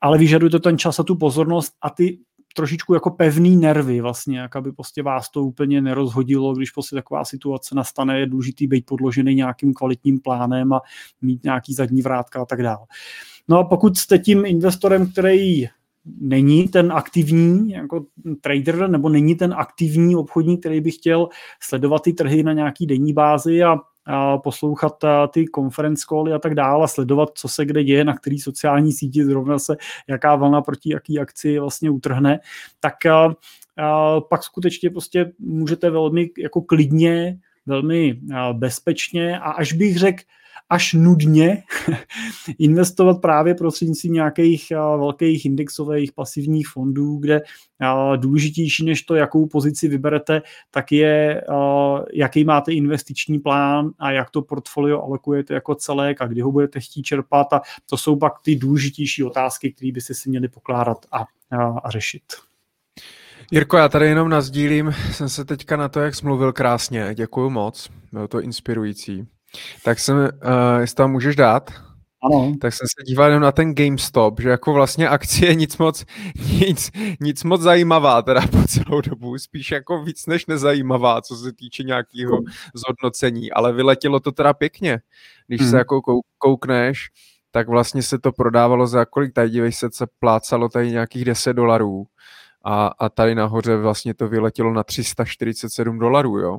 ale 0.00 0.18
vyžaduje 0.18 0.50
to 0.50 0.58
ten 0.58 0.78
čas 0.78 0.98
a 0.98 1.02
tu 1.02 1.16
pozornost 1.16 1.72
a 1.82 1.90
ty 1.90 2.18
trošičku 2.54 2.94
jako 2.94 3.10
pevný 3.10 3.56
nervy 3.56 4.00
vlastně, 4.00 4.38
jak 4.38 4.56
aby 4.56 4.72
prostě 4.72 5.02
vás 5.02 5.30
to 5.30 5.42
úplně 5.42 5.80
nerozhodilo, 5.80 6.54
když 6.54 6.70
prostě 6.70 6.96
taková 6.96 7.24
situace 7.24 7.74
nastane, 7.74 8.20
je 8.20 8.26
důležitý 8.26 8.66
být 8.66 8.86
podložený 8.86 9.34
nějakým 9.34 9.74
kvalitním 9.74 10.20
plánem 10.20 10.72
a 10.72 10.80
mít 11.22 11.44
nějaký 11.44 11.74
zadní 11.74 12.02
vrátka 12.02 12.42
a 12.42 12.44
tak 12.44 12.62
dále. 12.62 12.86
No 13.48 13.58
a 13.58 13.64
pokud 13.64 13.96
jste 13.96 14.18
tím 14.18 14.44
investorem, 14.44 15.12
který 15.12 15.68
není 16.20 16.68
ten 16.68 16.92
aktivní 16.92 17.70
jako 17.70 18.06
trader 18.40 18.90
nebo 18.90 19.08
není 19.08 19.34
ten 19.34 19.54
aktivní 19.56 20.16
obchodník, 20.16 20.60
který 20.60 20.80
by 20.80 20.90
chtěl 20.90 21.28
sledovat 21.60 22.02
ty 22.02 22.12
trhy 22.12 22.42
na 22.42 22.52
nějaký 22.52 22.86
denní 22.86 23.12
bázi 23.12 23.62
a 23.62 23.76
poslouchat 24.42 25.04
a 25.04 25.26
ty 25.26 25.44
conference 25.54 26.04
cally 26.08 26.32
a 26.32 26.38
tak 26.38 26.54
dále 26.54 26.88
sledovat, 26.88 27.28
co 27.34 27.48
se 27.48 27.64
kde 27.64 27.84
děje, 27.84 28.04
na 28.04 28.16
který 28.16 28.38
sociální 28.38 28.92
síti 28.92 29.24
zrovna 29.24 29.58
se, 29.58 29.76
jaká 30.08 30.36
vlna 30.36 30.62
proti 30.62 30.92
jaký 30.92 31.18
akci 31.18 31.58
vlastně 31.58 31.90
utrhne, 31.90 32.40
tak 32.80 33.06
a, 33.06 33.34
a 33.76 34.20
pak 34.20 34.42
skutečně 34.42 34.90
prostě 34.90 35.32
můžete 35.38 35.90
velmi 35.90 36.30
jako 36.38 36.62
klidně, 36.62 37.38
velmi 37.66 38.20
bezpečně 38.52 39.38
a 39.38 39.50
až 39.50 39.72
bych 39.72 39.98
řekl, 39.98 40.22
až 40.72 40.92
nudně 40.92 41.62
investovat 42.58 43.20
právě 43.20 43.54
prostřednictvím 43.54 44.12
nějakých 44.12 44.72
velkých 44.96 45.44
indexových 45.44 46.12
pasivních 46.12 46.68
fondů, 46.68 47.16
kde 47.16 47.40
důležitější 48.16 48.84
než 48.84 49.02
to, 49.02 49.14
jakou 49.14 49.46
pozici 49.46 49.88
vyberete, 49.88 50.42
tak 50.70 50.92
je, 50.92 51.44
jaký 52.12 52.44
máte 52.44 52.72
investiční 52.72 53.38
plán 53.38 53.90
a 53.98 54.10
jak 54.10 54.30
to 54.30 54.42
portfolio 54.42 55.02
alokujete 55.02 55.54
jako 55.54 55.74
celek 55.74 56.22
a 56.22 56.26
kdy 56.26 56.40
ho 56.40 56.52
budete 56.52 56.80
chtít 56.80 57.02
čerpat 57.02 57.52
a 57.52 57.60
to 57.86 57.96
jsou 57.96 58.16
pak 58.16 58.32
ty 58.42 58.56
důležitější 58.56 59.24
otázky, 59.24 59.72
které 59.72 59.92
by 59.92 60.00
si 60.00 60.30
měli 60.30 60.48
pokládat 60.48 61.06
a, 61.12 61.24
a 61.84 61.90
řešit. 61.90 62.51
Jirko, 63.50 63.76
já 63.76 63.88
tady 63.88 64.06
jenom 64.06 64.28
nazdílím, 64.28 64.94
jsem 65.12 65.28
se 65.28 65.44
teďka 65.44 65.76
na 65.76 65.88
to, 65.88 66.00
jak 66.00 66.14
smluvil 66.14 66.52
krásně. 66.52 67.14
Děkuji 67.14 67.50
moc, 67.50 67.90
bylo 68.12 68.28
to 68.28 68.40
inspirující. 68.40 69.28
Tak 69.84 69.98
jsem, 69.98 70.16
uh, 70.16 70.28
jestli 70.80 70.94
tam 70.94 71.12
můžeš 71.12 71.36
dát, 71.36 71.70
ano. 72.22 72.54
tak 72.60 72.74
jsem 72.74 72.86
se 72.86 73.04
díval 73.06 73.28
jenom 73.28 73.42
na 73.42 73.52
ten 73.52 73.74
GameStop, 73.74 74.40
že 74.40 74.48
jako 74.48 74.72
vlastně 74.72 75.08
akcie 75.08 75.54
nic 75.54 75.78
moc, 75.78 76.04
nic, 76.60 76.90
nic 77.20 77.44
moc 77.44 77.60
zajímavá 77.60 78.22
teda 78.22 78.40
po 78.40 78.64
celou 78.64 79.00
dobu, 79.00 79.38
spíš 79.38 79.70
jako 79.70 80.04
víc 80.04 80.26
než 80.26 80.46
nezajímavá, 80.46 81.22
co 81.22 81.36
se 81.36 81.52
týče 81.52 81.82
nějakého 81.82 82.38
zhodnocení, 82.74 83.52
ale 83.52 83.72
vyletělo 83.72 84.20
to 84.20 84.32
teda 84.32 84.52
pěkně, 84.52 85.00
když 85.46 85.60
hmm. 85.60 85.70
se 85.70 85.76
jako 85.76 86.00
koukneš, 86.38 87.10
tak 87.50 87.68
vlastně 87.68 88.02
se 88.02 88.18
to 88.18 88.32
prodávalo 88.32 88.86
za 88.86 89.04
kolik, 89.04 89.32
tady 89.32 89.50
dívej 89.50 89.72
se, 89.72 89.88
se 89.92 90.06
plácalo 90.18 90.68
tady 90.68 90.90
nějakých 90.90 91.24
10 91.24 91.52
dolarů 91.52 92.06
a, 92.64 92.86
a 92.98 93.08
tady 93.08 93.34
nahoře 93.34 93.76
vlastně 93.76 94.14
to 94.14 94.28
vyletělo 94.28 94.72
na 94.72 94.82
347 94.82 95.98
dolarů, 95.98 96.38
jo. 96.38 96.58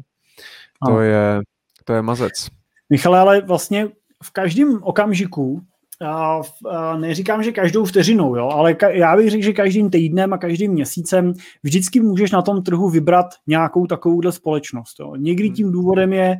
To 0.87 0.99
je, 0.99 1.41
to 1.83 1.93
je 1.93 2.01
mazec. 2.01 2.47
Michale, 2.89 3.19
ale 3.19 3.41
vlastně 3.41 3.87
v 4.23 4.31
každém 4.31 4.83
okamžiku, 4.83 5.61
a, 6.01 6.41
a 6.69 6.97
neříkám, 6.97 7.43
že 7.43 7.51
každou 7.51 7.85
vteřinou, 7.85 8.35
jo, 8.35 8.49
ale 8.49 8.73
ka, 8.73 8.89
já 8.89 9.15
bych 9.17 9.29
řekl, 9.29 9.43
že 9.43 9.53
každým 9.53 9.89
týdnem 9.89 10.33
a 10.33 10.37
každým 10.37 10.71
měsícem 10.71 11.33
vždycky 11.63 11.99
můžeš 11.99 12.31
na 12.31 12.41
tom 12.41 12.63
trhu 12.63 12.89
vybrat 12.89 13.25
nějakou 13.47 13.85
takovouhle 13.85 14.31
společnost. 14.31 14.99
Jo. 14.99 15.15
Někdy 15.15 15.49
tím 15.49 15.71
důvodem 15.71 16.13
je 16.13 16.39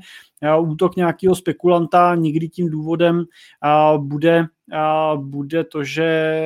útok 0.60 0.96
nějakého 0.96 1.36
spekulanta, 1.36 2.16
někdy 2.16 2.50
tím 2.50 2.70
důvodem 2.70 3.24
a, 3.62 3.94
bude, 3.98 4.46
bude 5.16 5.64
to, 5.64 5.84
že 5.84 6.42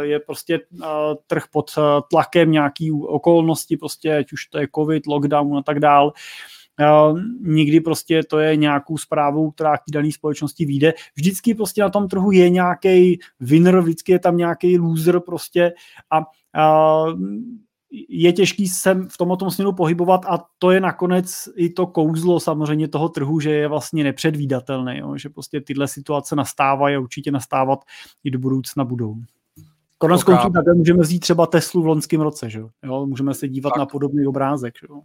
je 0.00 0.20
prostě 0.20 0.60
trh 1.26 1.44
pod 1.52 1.70
tlakem 2.10 2.50
nějaký 2.50 2.92
okolnosti, 2.92 3.76
prostě 3.76 4.16
ať 4.16 4.32
už 4.32 4.46
to 4.46 4.58
je 4.58 4.68
covid, 4.74 5.06
lockdown 5.06 5.58
a 5.58 5.62
tak 5.62 5.80
dále 5.80 6.12
nikdy 7.40 7.80
prostě 7.80 8.22
to 8.22 8.38
je 8.38 8.56
nějakou 8.56 8.98
zprávou, 8.98 9.50
která 9.50 9.76
k 9.76 9.82
dané 9.92 10.12
společnosti 10.12 10.64
vyjde. 10.64 10.94
Vždycky 11.16 11.54
prostě 11.54 11.82
na 11.82 11.88
tom 11.90 12.08
trhu 12.08 12.30
je 12.30 12.50
nějaký 12.50 13.18
winner, 13.40 13.80
vždycky 13.80 14.12
je 14.12 14.18
tam 14.18 14.36
nějaký 14.36 14.78
loser 14.78 15.20
prostě 15.20 15.72
a 16.10 16.22
je 18.08 18.32
těžký 18.32 18.68
se 18.68 18.94
v 18.94 19.16
tomto 19.16 19.50
směru 19.50 19.72
pohybovat 19.72 20.20
a 20.28 20.44
to 20.58 20.70
je 20.70 20.80
nakonec 20.80 21.48
i 21.56 21.70
to 21.70 21.86
kouzlo 21.86 22.40
samozřejmě 22.40 22.88
toho 22.88 23.08
trhu, 23.08 23.40
že 23.40 23.50
je 23.50 23.68
vlastně 23.68 24.04
nepředvídatelný, 24.04 24.98
jo? 24.98 25.16
že 25.16 25.28
prostě 25.28 25.60
tyhle 25.60 25.88
situace 25.88 26.36
nastávají 26.36 26.96
a 26.96 27.00
určitě 27.00 27.30
nastávat 27.30 27.84
i 28.24 28.30
do 28.30 28.38
budoucna 28.38 28.84
budou. 28.84 29.16
Konec 29.98 30.24
konců 30.24 30.50
také 30.50 30.74
můžeme 30.74 31.02
vzít 31.02 31.18
třeba 31.18 31.46
Teslu 31.46 31.82
v 31.82 31.86
loňském 31.86 32.20
roce, 32.20 32.50
že 32.50 32.58
jo? 32.58 33.06
Můžeme 33.06 33.34
se 33.34 33.48
dívat 33.48 33.70
tak. 33.70 33.78
na 33.78 33.86
podobný 33.86 34.26
obrázek. 34.26 34.74
Že 34.80 34.86
jo? 34.90 35.02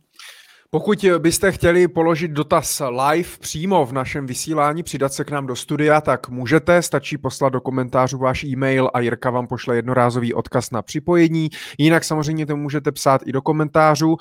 Pokud 0.73 1.05
byste 1.17 1.51
chtěli 1.51 1.87
položit 1.87 2.31
dotaz 2.31 2.81
live 2.89 3.29
přímo 3.39 3.85
v 3.85 3.93
našem 3.93 4.25
vysílání, 4.25 4.83
přidat 4.83 5.13
se 5.13 5.23
k 5.23 5.31
nám 5.31 5.47
do 5.47 5.55
studia, 5.55 6.01
tak 6.01 6.29
můžete, 6.29 6.81
stačí 6.81 7.17
poslat 7.17 7.49
do 7.53 7.61
komentářů 7.61 8.17
váš 8.17 8.43
e-mail 8.43 8.89
a 8.93 8.99
Jirka 8.99 9.29
vám 9.29 9.47
pošle 9.47 9.75
jednorázový 9.75 10.33
odkaz 10.33 10.71
na 10.71 10.81
připojení. 10.81 11.49
Jinak 11.77 12.03
samozřejmě 12.03 12.45
to 12.45 12.57
můžete 12.57 12.91
psát 12.91 13.21
i 13.25 13.31
do 13.31 13.41
komentářů. 13.41 14.11
Uh, 14.11 14.17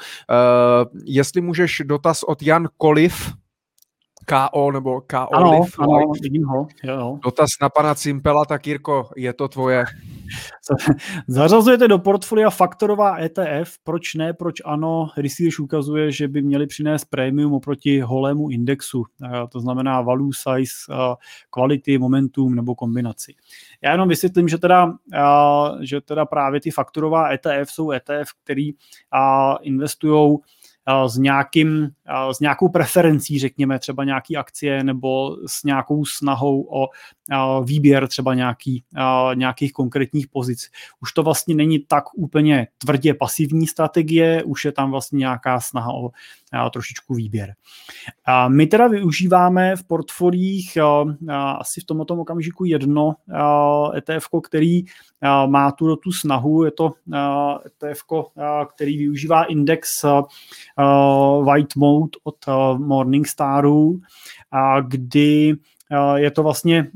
jestli 1.04 1.40
můžeš 1.40 1.82
dotaz 1.84 2.22
od 2.22 2.42
Jan 2.42 2.68
Koliv, 2.76 3.32
KO 4.26 4.72
nebo 4.72 5.00
KO 5.00 5.34
ano, 5.34 5.60
Liv, 5.60 5.74
ano, 5.78 6.12
vidím 6.22 6.44
ho. 6.44 6.66
Jo. 6.84 7.18
Dotaz 7.24 7.48
na 7.62 7.68
pana 7.68 7.94
Cimpela, 7.94 8.44
tak 8.44 8.66
Jirko, 8.66 9.08
je 9.16 9.32
to 9.32 9.48
tvoje. 9.48 9.84
Zařazujete 11.28 11.88
do 11.88 11.98
portfolia 11.98 12.50
faktorová 12.50 13.18
ETF, 13.18 13.78
proč 13.84 14.14
ne, 14.14 14.32
proč 14.32 14.62
ano, 14.64 15.08
research 15.16 15.60
ukazuje, 15.60 16.12
že 16.12 16.28
by 16.28 16.42
měli 16.42 16.66
přinést 16.66 17.04
prémium 17.04 17.52
oproti 17.52 18.00
holému 18.00 18.50
indexu, 18.50 19.04
to 19.48 19.60
znamená 19.60 20.00
value 20.00 20.32
size, 20.34 20.72
quality, 21.50 21.98
momentum 21.98 22.54
nebo 22.54 22.74
kombinaci. 22.74 23.34
Já 23.82 23.92
jenom 23.92 24.08
vysvětlím, 24.08 24.48
že 24.48 24.58
teda, 24.58 24.92
že 25.80 26.00
teda 26.00 26.24
právě 26.24 26.60
ty 26.60 26.70
faktorová 26.70 27.32
ETF 27.32 27.70
jsou 27.70 27.90
ETF, 27.90 28.28
který 28.44 28.70
investují 29.62 30.38
s, 31.06 31.16
nějakým, 31.16 31.90
s 32.32 32.40
nějakou 32.40 32.68
preferencí, 32.68 33.38
řekněme, 33.38 33.78
třeba 33.78 34.04
nějaký 34.04 34.36
akcie 34.36 34.84
nebo 34.84 35.36
s 35.46 35.64
nějakou 35.64 36.04
snahou 36.04 36.68
o 36.70 36.88
výběr 37.64 38.08
třeba 38.08 38.34
nějaký, 38.34 38.84
nějakých 39.34 39.72
konkrétních 39.72 40.28
pozic. 40.28 40.70
Už 41.00 41.12
to 41.12 41.22
vlastně 41.22 41.54
není 41.54 41.78
tak 41.78 42.04
úplně 42.14 42.66
tvrdě 42.78 43.14
pasivní 43.14 43.66
strategie, 43.66 44.42
už 44.42 44.64
je 44.64 44.72
tam 44.72 44.90
vlastně 44.90 45.18
nějaká 45.18 45.60
snaha 45.60 45.92
o 45.92 46.10
trošičku 46.72 47.14
výběr. 47.14 47.54
A 48.24 48.48
my 48.48 48.66
teda 48.66 48.88
využíváme 48.88 49.76
v 49.76 49.84
portfoliích 49.84 50.78
asi 51.58 51.80
v 51.80 51.84
tomto 51.84 52.14
okamžiku 52.14 52.64
jedno 52.64 53.14
ETF, 53.96 54.28
který 54.42 54.82
má 55.46 55.72
tu, 55.72 55.96
tu 55.96 56.12
snahu, 56.12 56.64
je 56.64 56.70
to 56.70 56.92
ETF, 57.66 58.02
který 58.74 58.98
využívá 58.98 59.44
index 59.44 60.04
White 61.42 61.76
Mode 61.76 62.18
od 62.24 62.36
Morningstaru, 62.78 64.00
kdy 64.88 65.54
je 66.16 66.30
to 66.30 66.42
vlastně, 66.42 66.90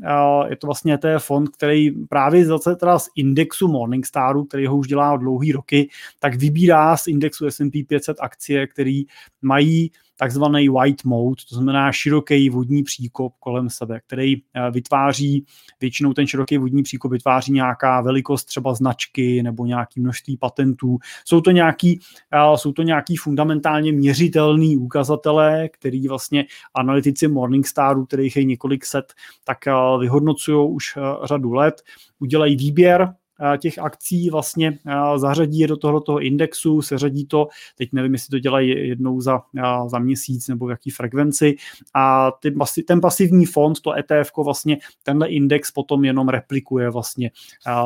je 0.48 0.56
to 0.56 0.66
vlastně 0.66 0.94
ETF 0.94 1.24
fond, 1.24 1.48
který 1.48 1.90
právě 1.90 2.46
zase 2.46 2.76
teda 2.76 2.98
z 2.98 3.08
indexu 3.16 3.68
Morningstaru, 3.68 4.44
který 4.44 4.66
ho 4.66 4.76
už 4.76 4.88
dělá 4.88 5.16
dlouhý 5.16 5.52
roky, 5.52 5.88
tak 6.18 6.34
vybírá 6.34 6.96
z 6.96 7.06
indexu 7.06 7.46
S&P 7.46 7.84
500 7.84 8.16
akcie, 8.20 8.66
které 8.66 9.02
mají 9.42 9.90
takzvaný 10.16 10.68
white 10.68 11.04
mode, 11.04 11.42
to 11.48 11.54
znamená 11.54 11.92
široký 11.92 12.50
vodní 12.50 12.82
příkop 12.82 13.32
kolem 13.38 13.70
sebe, 13.70 14.00
který 14.06 14.36
eh, 14.36 14.70
vytváří, 14.70 15.46
většinou 15.80 16.12
ten 16.12 16.26
široký 16.26 16.58
vodní 16.58 16.82
příkop 16.82 17.12
vytváří 17.12 17.52
nějaká 17.52 18.00
velikost 18.00 18.44
třeba 18.44 18.74
značky 18.74 19.42
nebo 19.42 19.66
nějaký 19.66 20.00
množství 20.00 20.36
patentů. 20.36 20.98
Jsou 21.24 21.40
to 21.40 21.50
nějaký, 21.50 22.00
eh, 22.32 22.56
jsou 22.56 22.72
to 22.72 22.82
nějaký 22.82 23.16
fundamentálně 23.16 23.92
měřitelný 23.92 24.76
ukazatele, 24.76 25.68
který 25.68 26.08
vlastně 26.08 26.44
analytici 26.74 27.28
Morningstaru, 27.28 28.06
kterých 28.06 28.36
je 28.36 28.44
několik 28.44 28.84
set, 28.84 29.12
tak 29.44 29.66
eh, 29.66 29.72
vyhodnocují 30.00 30.70
už 30.70 30.98
řadu 31.24 31.52
let, 31.52 31.82
udělají 32.18 32.56
výběr 32.56 33.14
těch 33.58 33.78
akcí 33.78 34.30
vlastně 34.30 34.78
eh, 34.86 35.18
zařadí 35.18 35.58
je 35.58 35.68
do 35.68 35.76
tohoto 35.76 36.20
indexu, 36.20 36.82
seřadí 36.82 37.26
to, 37.26 37.48
teď 37.78 37.88
nevím, 37.92 38.12
jestli 38.12 38.30
to 38.30 38.38
dělají 38.38 38.88
jednou 38.88 39.20
za, 39.20 39.40
eh, 39.58 39.88
za 39.88 39.98
měsíc 39.98 40.48
nebo 40.48 40.66
v 40.66 40.70
jaký 40.70 40.90
frekvenci 40.90 41.56
a 41.94 42.30
ty, 42.30 42.54
ten 42.86 43.00
pasivní 43.00 43.46
fond, 43.46 43.80
to 43.80 43.92
ETF 43.98 44.30
vlastně 44.44 44.78
tenhle 45.02 45.28
index 45.28 45.70
potom 45.70 46.04
jenom 46.04 46.28
replikuje 46.28 46.90
vlastně 46.90 47.30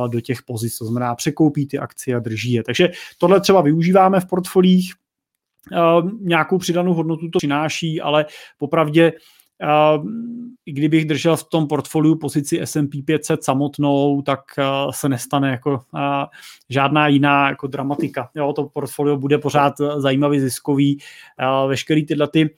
do 0.08 0.20
těch 0.20 0.42
pozic, 0.42 0.78
to 0.78 0.84
znamená 0.84 1.14
překoupí 1.14 1.66
ty 1.66 1.78
akcie 1.78 2.16
a 2.16 2.18
drží 2.18 2.52
je. 2.52 2.62
Takže 2.62 2.90
tohle 3.18 3.40
třeba 3.40 3.60
využíváme 3.60 4.20
v 4.20 4.26
portfolích, 4.26 4.94
nějakou 6.20 6.58
přidanou 6.58 6.94
hodnotu 6.94 7.28
to 7.28 7.38
přináší, 7.38 8.00
ale 8.00 8.26
popravdě 8.58 9.12
kdybych 10.64 11.04
držel 11.04 11.36
v 11.36 11.44
tom 11.44 11.66
portfoliu 11.66 12.14
pozici 12.14 12.60
S&P 12.60 13.02
500 13.02 13.44
samotnou, 13.44 14.22
tak 14.22 14.40
se 14.90 15.08
nestane 15.08 15.50
jako 15.50 15.82
žádná 16.68 17.08
jiná 17.08 17.48
jako 17.48 17.66
dramatika. 17.66 18.30
Jo, 18.34 18.52
to 18.52 18.64
portfolio 18.64 19.16
bude 19.16 19.38
pořád 19.38 19.72
zajímavý, 19.96 20.40
ziskový. 20.40 20.98
Veškerý 21.68 22.06
tyhle 22.06 22.28
ty 22.28 22.50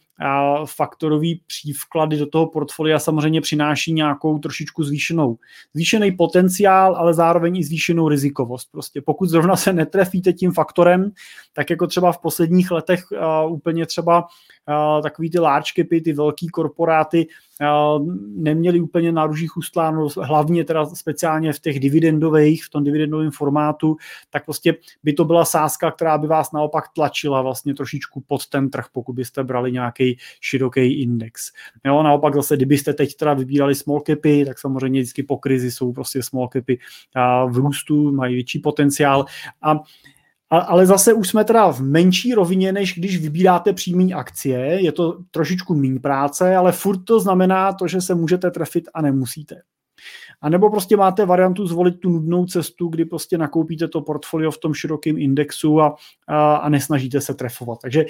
faktorový 0.67 1.43
přívklady 1.47 2.17
do 2.17 2.27
toho 2.27 2.47
portfolia 2.47 2.99
samozřejmě 2.99 3.41
přináší 3.41 3.93
nějakou 3.93 4.39
trošičku 4.39 4.85
zvýšenou, 4.85 5.39
zvýšený 5.75 6.13
potenciál, 6.13 6.97
ale 6.97 7.15
zároveň 7.15 7.57
i 7.57 7.65
zvýšenou 7.65 8.09
rizikovost. 8.09 8.69
Prostě 8.73 9.03
pokud 9.03 9.29
zrovna 9.29 9.57
se 9.57 9.73
netrefíte 9.73 10.33
tím 10.33 10.53
faktorem, 10.53 11.11
tak 11.53 11.71
jako 11.71 11.87
třeba 11.87 12.13
v 12.13 12.19
posledních 12.19 12.71
letech 12.71 13.05
uh, 13.13 13.53
úplně 13.53 13.87
třeba 13.87 14.25
uh, 14.69 15.03
takový 15.03 15.31
ty 15.31 15.39
large 15.39 15.71
capy, 15.77 16.01
ty 16.01 16.13
velký 16.13 16.49
korporáty 16.49 17.27
neměli 18.35 18.81
úplně 18.81 19.13
na 19.13 19.27
ružích 19.27 19.57
ustláno, 19.57 20.09
hlavně 20.23 20.65
teda 20.65 20.87
speciálně 20.87 21.53
v 21.53 21.61
těch 21.61 21.81
dividendových, 21.81 22.65
v 22.65 22.71
tom 22.71 22.85
dividendovém 22.85 23.31
formátu, 23.31 23.97
tak 24.31 24.45
prostě 24.45 24.75
by 25.03 25.13
to 25.13 25.25
byla 25.25 25.45
sázka, 25.45 25.91
která 25.91 26.19
by 26.19 26.27
vás 26.27 26.53
naopak 26.53 26.85
tlačila 26.95 27.43
vlastně 27.43 27.75
trošičku 27.75 28.21
pod 28.27 28.47
ten 28.47 28.71
trh, 28.71 28.85
pokud 28.93 29.13
byste 29.13 29.45
brali 29.45 29.73
nějaký 29.73 30.12
široký 30.41 31.03
index. 31.03 31.51
Jo, 31.87 32.03
naopak 32.03 32.35
zase, 32.35 32.57
kdybyste 32.57 32.95
teď 32.95 33.15
teda 33.15 33.35
vybírali 33.35 33.75
small 33.75 34.01
capy, 34.07 34.45
tak 34.45 34.59
samozřejmě 34.59 35.01
vždycky 35.01 35.23
po 35.23 35.37
krizi 35.37 35.71
jsou 35.71 35.93
prostě 35.93 36.23
small 36.23 36.49
capy 36.53 36.79
v 37.49 37.57
růstu, 37.57 38.13
mají 38.13 38.35
větší 38.35 38.59
potenciál 38.59 39.25
a 39.63 39.81
ale 40.53 40.87
zase 40.87 41.13
už 41.13 41.29
jsme 41.29 41.45
teda 41.45 41.73
v 41.73 41.81
menší 41.81 42.35
rovině, 42.35 42.73
než 42.73 42.95
když 42.95 43.19
vybíráte 43.19 43.73
přímý 43.73 44.15
akcie. 44.15 44.61
Je 44.61 44.93
to 44.93 45.19
trošičku 45.31 45.75
méně 45.75 46.01
práce, 46.01 46.57
ale 46.57 46.73
furt 46.73 47.05
to 47.05 47.21
znamená 47.21 47.73
to, 47.73 47.89
že 47.89 48.01
se 48.01 48.15
můžete 48.15 48.51
trefit 48.51 48.89
a 48.95 49.03
nemusíte. 49.03 49.63
A 50.41 50.49
nebo 50.49 50.71
prostě 50.71 50.97
máte 50.97 51.27
variantu 51.27 51.67
zvolit 51.67 52.01
tu 52.01 52.11
nudnou 52.11 52.47
cestu, 52.47 52.89
kdy 52.89 53.05
prostě 53.05 53.39
nakoupíte 53.39 53.89
to 53.89 54.01
portfolio 54.01 54.51
v 54.51 54.59
tom 54.59 54.75
širokém 54.75 55.19
indexu 55.19 55.81
a, 55.81 55.97
a, 56.27 56.55
a 56.57 56.69
nesnažíte 56.69 57.21
se 57.21 57.35
trefovat. 57.35 57.79
Takže 57.83 58.05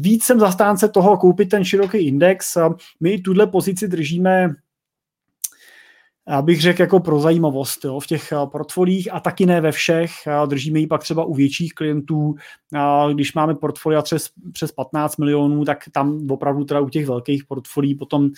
víc 0.00 0.24
jsem 0.24 0.40
zastánce 0.40 0.88
toho 0.88 1.16
koupit 1.16 1.48
ten 1.48 1.64
široký 1.64 1.98
index. 1.98 2.56
My 3.00 3.18
tuhle 3.18 3.46
pozici 3.46 3.88
držíme 3.88 4.54
já 6.28 6.42
bych 6.42 6.60
řekl 6.60 6.82
jako 6.82 7.00
pro 7.00 7.20
zajímavost 7.20 7.84
jo, 7.84 8.00
v 8.00 8.06
těch 8.06 8.32
eh, 8.32 8.36
portfolích 8.52 9.14
a 9.14 9.20
taky 9.20 9.46
ne 9.46 9.60
ve 9.60 9.72
všech. 9.72 10.10
Držíme 10.46 10.78
ji 10.78 10.86
pak 10.86 11.02
třeba 11.02 11.24
u 11.24 11.34
větších 11.34 11.74
klientů. 11.74 12.34
Když 13.12 13.34
máme 13.34 13.54
portfolia 13.54 14.02
přes, 14.02 14.30
přes 14.52 14.72
15 14.72 15.16
milionů, 15.16 15.64
tak 15.64 15.78
tam 15.92 16.30
opravdu 16.30 16.64
teda 16.64 16.80
u 16.80 16.88
těch 16.88 17.06
velkých 17.06 17.44
portfolií 17.44 17.94
potom 17.94 18.30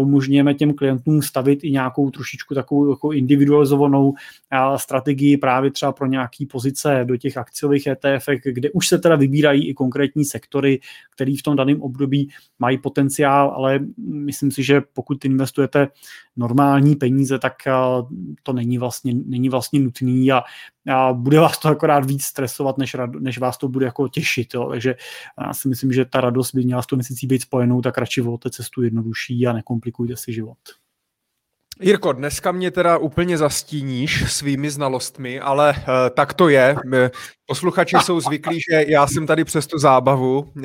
umožňujeme 0.00 0.54
těm 0.54 0.74
klientům 0.74 1.22
stavit 1.22 1.64
i 1.64 1.70
nějakou 1.70 2.10
trošičku 2.10 2.54
takovou 2.54 2.90
jako 2.90 3.12
individualizovanou 3.12 4.14
strategii 4.76 5.36
právě 5.36 5.70
třeba 5.70 5.92
pro 5.92 6.06
nějaký 6.06 6.46
pozice 6.46 7.04
do 7.04 7.16
těch 7.16 7.36
akciových 7.36 7.86
ETF, 7.86 8.28
kde 8.44 8.70
už 8.70 8.88
se 8.88 8.98
teda 8.98 9.16
vybírají 9.16 9.68
i 9.68 9.74
konkrétní 9.74 10.24
sektory, 10.24 10.80
který 11.10 11.36
v 11.36 11.42
tom 11.42 11.56
daném 11.56 11.82
období 11.82 12.28
mají 12.58 12.78
potenciál, 12.78 13.50
ale 13.56 13.80
myslím 14.06 14.50
si, 14.50 14.62
že 14.62 14.82
pokud 14.92 15.24
investujete 15.24 15.88
normální 16.36 16.96
peníze, 16.96 17.38
tak 17.38 17.52
to 18.42 18.52
není 18.52 18.78
vlastně, 18.78 19.14
není 19.26 19.48
vlastně 19.48 19.80
nutný 19.80 20.32
a, 20.32 20.42
a 20.88 21.12
bude 21.12 21.40
vás 21.40 21.58
to 21.58 21.68
akorát 21.68 22.04
víc 22.04 22.24
stresovat, 22.24 22.78
než, 22.78 22.96
než 23.20 23.38
vás 23.38 23.58
to 23.58 23.68
bude 23.72 23.86
jako 23.86 24.08
těšit. 24.08 24.54
Jo. 24.54 24.68
Takže 24.70 24.94
já 25.46 25.54
si 25.54 25.68
myslím, 25.68 25.92
že 25.92 26.04
ta 26.04 26.20
radost 26.20 26.54
by 26.54 26.64
měla 26.64 26.82
s 26.82 26.86
tou 26.86 26.96
měsící 26.96 27.26
být 27.26 27.42
spojenou, 27.42 27.80
tak 27.80 27.98
radši 27.98 28.20
volte 28.20 28.50
cestu 28.50 28.82
jednodušší 28.82 29.46
a 29.46 29.52
nekomplikujte 29.52 30.16
si 30.16 30.32
život. 30.32 30.58
Jirko, 31.80 32.12
dneska 32.12 32.52
mě 32.52 32.70
teda 32.70 32.98
úplně 32.98 33.38
zastíníš 33.38 34.32
svými 34.32 34.70
znalostmi, 34.70 35.40
ale 35.40 35.74
uh, 35.76 35.84
tak 36.16 36.34
to 36.34 36.48
je. 36.48 36.76
Posluchači 37.46 37.96
jsou 38.04 38.20
zvyklí, 38.20 38.58
že 38.70 38.84
já 38.88 39.06
jsem 39.06 39.26
tady 39.26 39.44
přes 39.44 39.66
tu 39.66 39.78
zábavu. 39.78 40.52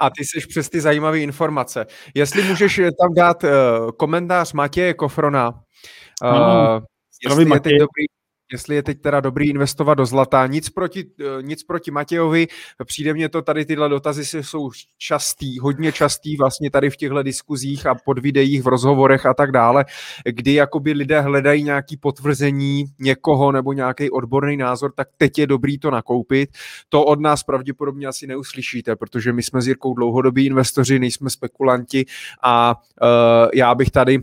A 0.00 0.10
ty 0.10 0.24
jsi 0.24 0.46
přes 0.48 0.68
ty 0.68 0.80
zajímavé 0.80 1.18
informace. 1.18 1.86
Jestli 2.14 2.42
můžeš 2.42 2.76
tam 2.76 3.14
dát 3.16 3.44
uh, 3.44 3.50
komentář 3.90 4.52
Matěje 4.52 4.94
Kofrona, 4.94 5.50
uh, 5.50 6.82
jestli 7.28 7.50
je 7.54 7.60
teď 7.60 7.72
dobrý, 7.72 8.04
jestli 8.52 8.74
je 8.74 8.82
teď 8.82 9.00
teda 9.00 9.20
dobrý 9.20 9.50
investovat 9.50 9.94
do 9.94 10.06
zlata. 10.06 10.46
Nic 10.46 10.70
proti, 10.70 11.04
eh, 11.20 11.42
nic 11.42 11.62
proti 11.62 11.90
Matějovi, 11.90 12.46
přijde 12.84 13.14
mně 13.14 13.28
to 13.28 13.42
tady 13.42 13.64
tyhle 13.64 13.88
dotazy 13.88 14.24
jsou 14.42 14.70
častý, 14.98 15.58
hodně 15.58 15.92
častý 15.92 16.36
vlastně 16.36 16.70
tady 16.70 16.90
v 16.90 16.96
těchto 16.96 17.22
diskuzích 17.22 17.86
a 17.86 17.94
pod 18.04 18.18
videích, 18.18 18.62
v 18.62 18.66
rozhovorech 18.66 19.26
a 19.26 19.34
tak 19.34 19.52
dále, 19.52 19.84
kdy 20.24 20.54
jakoby 20.54 20.92
lidé 20.92 21.20
hledají 21.20 21.62
nějaký 21.62 21.96
potvrzení 21.96 22.84
někoho 23.00 23.52
nebo 23.52 23.72
nějaký 23.72 24.10
odborný 24.10 24.56
názor, 24.56 24.92
tak 24.96 25.08
teď 25.16 25.38
je 25.38 25.46
dobrý 25.46 25.78
to 25.78 25.90
nakoupit. 25.90 26.50
To 26.88 27.04
od 27.04 27.20
nás 27.20 27.42
pravděpodobně 27.42 28.06
asi 28.06 28.26
neuslyšíte, 28.26 28.96
protože 28.96 29.32
my 29.32 29.42
jsme 29.42 29.62
s 29.62 29.66
Jirkou 29.66 29.94
dlouhodobí 29.94 30.46
investoři, 30.46 30.98
nejsme 30.98 31.30
spekulanti 31.30 32.04
a 32.42 32.74
uh, 32.74 33.48
já 33.54 33.74
bych 33.74 33.90
tady 33.90 34.18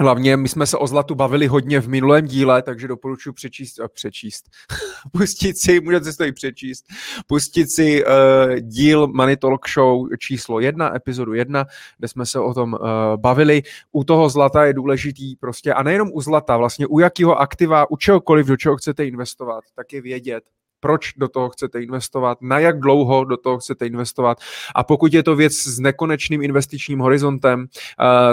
Hlavně 0.00 0.36
my 0.36 0.48
jsme 0.48 0.66
se 0.66 0.76
o 0.76 0.86
zlatu 0.86 1.14
bavili 1.14 1.46
hodně 1.46 1.80
v 1.80 1.88
minulém 1.88 2.26
díle, 2.26 2.62
takže 2.62 2.88
doporučuji 2.88 3.32
přečíst, 3.32 3.80
a 3.80 3.88
přečíst, 3.88 4.44
pustit 5.12 5.58
si, 5.58 5.80
můžete 5.80 6.12
si 6.12 6.18
to 6.18 6.24
i 6.24 6.32
přečíst, 6.32 6.84
pustit 7.26 7.66
si 7.70 8.04
uh, 8.04 8.10
díl 8.54 9.06
Money 9.06 9.36
Talk 9.36 9.68
Show 9.68 10.08
číslo 10.18 10.60
jedna, 10.60 10.96
epizodu 10.96 11.34
jedna, 11.34 11.66
kde 11.98 12.08
jsme 12.08 12.26
se 12.26 12.40
o 12.40 12.54
tom 12.54 12.72
uh, 12.72 12.80
bavili. 13.16 13.62
U 13.92 14.04
toho 14.04 14.28
zlata 14.28 14.64
je 14.64 14.72
důležitý 14.72 15.36
prostě, 15.36 15.72
a 15.72 15.82
nejenom 15.82 16.10
u 16.12 16.20
zlata, 16.20 16.56
vlastně 16.56 16.86
u 16.86 16.98
jakého 16.98 17.40
aktiva, 17.40 17.90
u 17.90 17.96
čehokoliv, 17.96 18.46
do 18.46 18.56
čeho 18.56 18.76
chcete 18.76 19.06
investovat, 19.06 19.64
tak 19.74 19.92
je 19.92 20.00
vědět, 20.00 20.44
proč 20.80 21.12
do 21.16 21.28
toho 21.28 21.50
chcete 21.50 21.82
investovat, 21.82 22.38
na 22.40 22.58
jak 22.58 22.80
dlouho 22.80 23.24
do 23.24 23.36
toho 23.36 23.58
chcete 23.58 23.86
investovat. 23.86 24.38
A 24.74 24.84
pokud 24.84 25.14
je 25.14 25.22
to 25.22 25.36
věc 25.36 25.52
s 25.52 25.78
nekonečným 25.78 26.42
investičním 26.42 26.98
horizontem, 26.98 27.60
uh, 27.60 27.66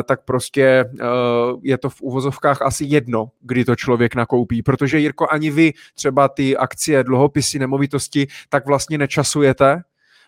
tak 0.04 0.26
prostě 0.26 0.86
uh, 0.86 1.60
je 1.64 1.78
to 1.78 1.90
v 1.90 2.02
uvozovkách 2.02 2.62
asi 2.62 2.86
jedno, 2.88 3.30
kdy 3.42 3.66
to 3.66 3.76
člověk 3.76 4.16
nakoupí, 4.16 4.64
protože 4.64 5.00
Jirko, 5.00 5.28
ani 5.32 5.52
vy 5.52 5.74
třeba 5.96 6.30
ty 6.30 6.58
akcie, 6.58 7.04
dluhopisy, 7.04 7.60
nemovitosti, 7.60 8.28
tak 8.50 8.66
vlastně 8.66 8.98
nečasujete, 8.98 9.84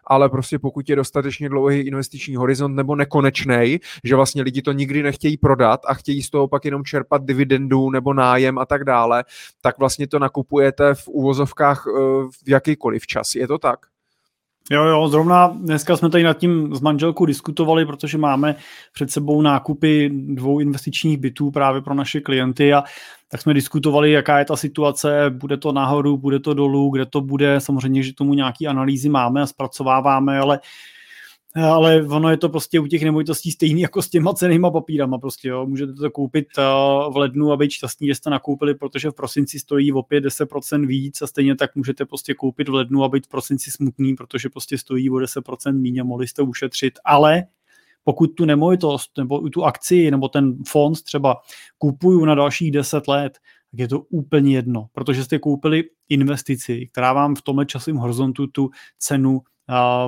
ale 0.07 0.29
prostě 0.29 0.59
pokud 0.59 0.89
je 0.89 0.95
dostatečně 0.95 1.49
dlouhý 1.49 1.79
investiční 1.79 2.35
horizont 2.35 2.75
nebo 2.75 2.95
nekonečný, 2.95 3.79
že 4.03 4.15
vlastně 4.15 4.41
lidi 4.41 4.61
to 4.61 4.71
nikdy 4.71 5.03
nechtějí 5.03 5.37
prodat 5.37 5.79
a 5.87 5.93
chtějí 5.93 6.23
z 6.23 6.29
toho 6.29 6.47
pak 6.47 6.65
jenom 6.65 6.83
čerpat 6.83 7.25
dividendu 7.25 7.89
nebo 7.89 8.13
nájem 8.13 8.57
a 8.57 8.65
tak 8.65 8.83
dále, 8.83 9.23
tak 9.61 9.79
vlastně 9.79 10.07
to 10.07 10.19
nakupujete 10.19 10.95
v 10.95 11.07
úvozovkách 11.07 11.85
eh, 11.87 11.91
v 12.45 12.49
jakýkoliv 12.49 13.07
čas. 13.07 13.35
Je 13.35 13.47
to 13.47 13.57
tak? 13.57 13.79
Jo, 14.71 14.83
jo, 14.83 15.07
zrovna 15.07 15.47
dneska 15.47 15.97
jsme 15.97 16.09
tady 16.09 16.23
nad 16.23 16.37
tím 16.37 16.75
s 16.75 16.81
manželkou 16.81 17.25
diskutovali, 17.25 17.85
protože 17.85 18.17
máme 18.17 18.55
před 18.93 19.11
sebou 19.11 19.41
nákupy 19.41 20.09
dvou 20.13 20.59
investičních 20.59 21.17
bytů 21.17 21.51
právě 21.51 21.81
pro 21.81 21.93
naše 21.93 22.21
klienty 22.21 22.73
a 22.73 22.83
tak 23.31 23.41
jsme 23.41 23.53
diskutovali, 23.53 24.11
jaká 24.11 24.39
je 24.39 24.45
ta 24.45 24.55
situace, 24.55 25.29
bude 25.29 25.57
to 25.57 25.71
nahoru, 25.71 26.17
bude 26.17 26.39
to 26.39 26.53
dolů, 26.53 26.89
kde 26.89 27.05
to 27.05 27.21
bude, 27.21 27.59
samozřejmě, 27.59 28.03
že 28.03 28.13
tomu 28.13 28.33
nějaký 28.33 28.67
analýzy 28.67 29.09
máme 29.09 29.41
a 29.41 29.47
zpracováváme, 29.47 30.39
ale 30.39 30.59
ale 31.63 32.03
ono 32.03 32.29
je 32.29 32.37
to 32.37 32.49
prostě 32.49 32.79
u 32.79 32.87
těch 32.87 33.03
nemovitostí 33.03 33.51
stejný 33.51 33.81
jako 33.81 34.01
s 34.01 34.09
těma 34.09 34.33
cenýma 34.33 34.71
papírama 34.71 35.17
prostě, 35.17 35.47
jo. 35.47 35.65
Můžete 35.65 35.93
to 35.93 36.11
koupit 36.11 36.47
uh, 36.57 37.13
v 37.13 37.17
lednu 37.17 37.51
a 37.51 37.57
být 37.57 37.71
šťastní, 37.71 38.07
že 38.07 38.15
jste 38.15 38.29
nakoupili, 38.29 38.75
protože 38.75 39.09
v 39.09 39.13
prosinci 39.13 39.59
stojí 39.59 39.93
o 39.93 39.99
5-10% 39.99 40.87
víc 40.87 41.21
a 41.21 41.27
stejně 41.27 41.55
tak 41.55 41.75
můžete 41.75 42.05
prostě 42.05 42.33
koupit 42.33 42.69
v 42.69 42.73
lednu 42.73 43.03
a 43.03 43.09
být 43.09 43.25
v 43.25 43.29
prosinci 43.29 43.71
smutný, 43.71 44.15
protože 44.15 44.49
prostě 44.49 44.77
stojí 44.77 45.09
o 45.09 45.13
10% 45.13 45.81
méně 45.81 46.01
a 46.01 46.03
mohli 46.03 46.27
jste 46.27 46.41
ušetřit, 46.41 46.93
ale 47.05 47.43
pokud 48.03 48.27
tu 48.27 48.45
nemovitost 48.45 49.17
nebo 49.17 49.49
tu 49.49 49.63
akci 49.63 50.11
nebo 50.11 50.27
ten 50.27 50.57
fond 50.67 51.01
třeba 51.01 51.35
kupuju 51.77 52.25
na 52.25 52.35
dalších 52.35 52.71
10 52.71 53.07
let, 53.07 53.33
tak 53.71 53.79
je 53.79 53.87
to 53.87 53.99
úplně 53.99 54.55
jedno, 54.55 54.87
protože 54.93 55.23
jste 55.23 55.39
koupili 55.39 55.83
investici, 56.09 56.87
která 56.91 57.13
vám 57.13 57.35
v 57.35 57.41
tomhle 57.41 57.65
časovém 57.65 57.97
horizontu 57.97 58.47
tu 58.47 58.69
cenu 58.99 59.41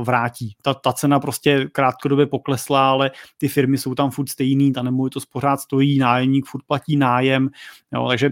vrátí. 0.03 0.55
Ta, 0.61 0.73
ta 0.73 0.93
cena 0.93 1.19
prostě 1.19 1.69
krátkodobě 1.71 2.25
poklesla, 2.25 2.89
ale 2.89 3.11
ty 3.37 3.47
firmy 3.47 3.77
jsou 3.77 3.95
tam 3.95 4.11
furt 4.11 4.29
stejný, 4.29 4.73
ta 4.73 4.81
nemovitost 4.81 5.25
pořád 5.25 5.59
stojí, 5.59 5.99
nájemník 5.99 6.45
furt 6.45 6.63
platí 6.67 6.97
nájem, 6.97 7.49
jo, 7.93 8.07
takže 8.07 8.29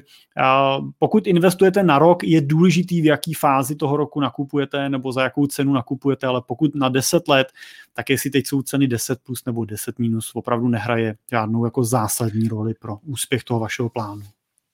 pokud 1.00 1.28
investujete 1.28 1.84
na 1.84 2.00
rok, 2.00 2.24
je 2.24 2.42
důležitý, 2.42 3.02
v 3.02 3.06
jaký 3.06 3.34
fázi 3.34 3.76
toho 3.76 3.98
roku 3.98 4.20
nakupujete 4.20 4.90
nebo 4.90 5.12
za 5.12 5.22
jakou 5.24 5.48
cenu 5.48 5.74
nakupujete, 5.74 6.28
ale 6.28 6.42
pokud 6.48 6.76
na 6.76 6.90
10 6.90 7.28
let, 7.28 7.48
tak 7.94 8.10
jestli 8.10 8.30
teď 8.30 8.48
jsou 8.48 8.62
ceny 8.62 8.88
10 8.88 9.20
plus 9.24 9.46
nebo 9.46 9.66
10 9.66 10.00
minus, 10.00 10.32
opravdu 10.36 10.68
nehraje 10.68 11.16
žádnou 11.32 11.66
jako 11.66 11.84
zásadní 11.84 12.48
roli 12.48 12.74
pro 12.74 12.98
úspěch 13.06 13.44
toho 13.44 13.60
vašeho 13.60 13.90
plánu. 13.90 14.22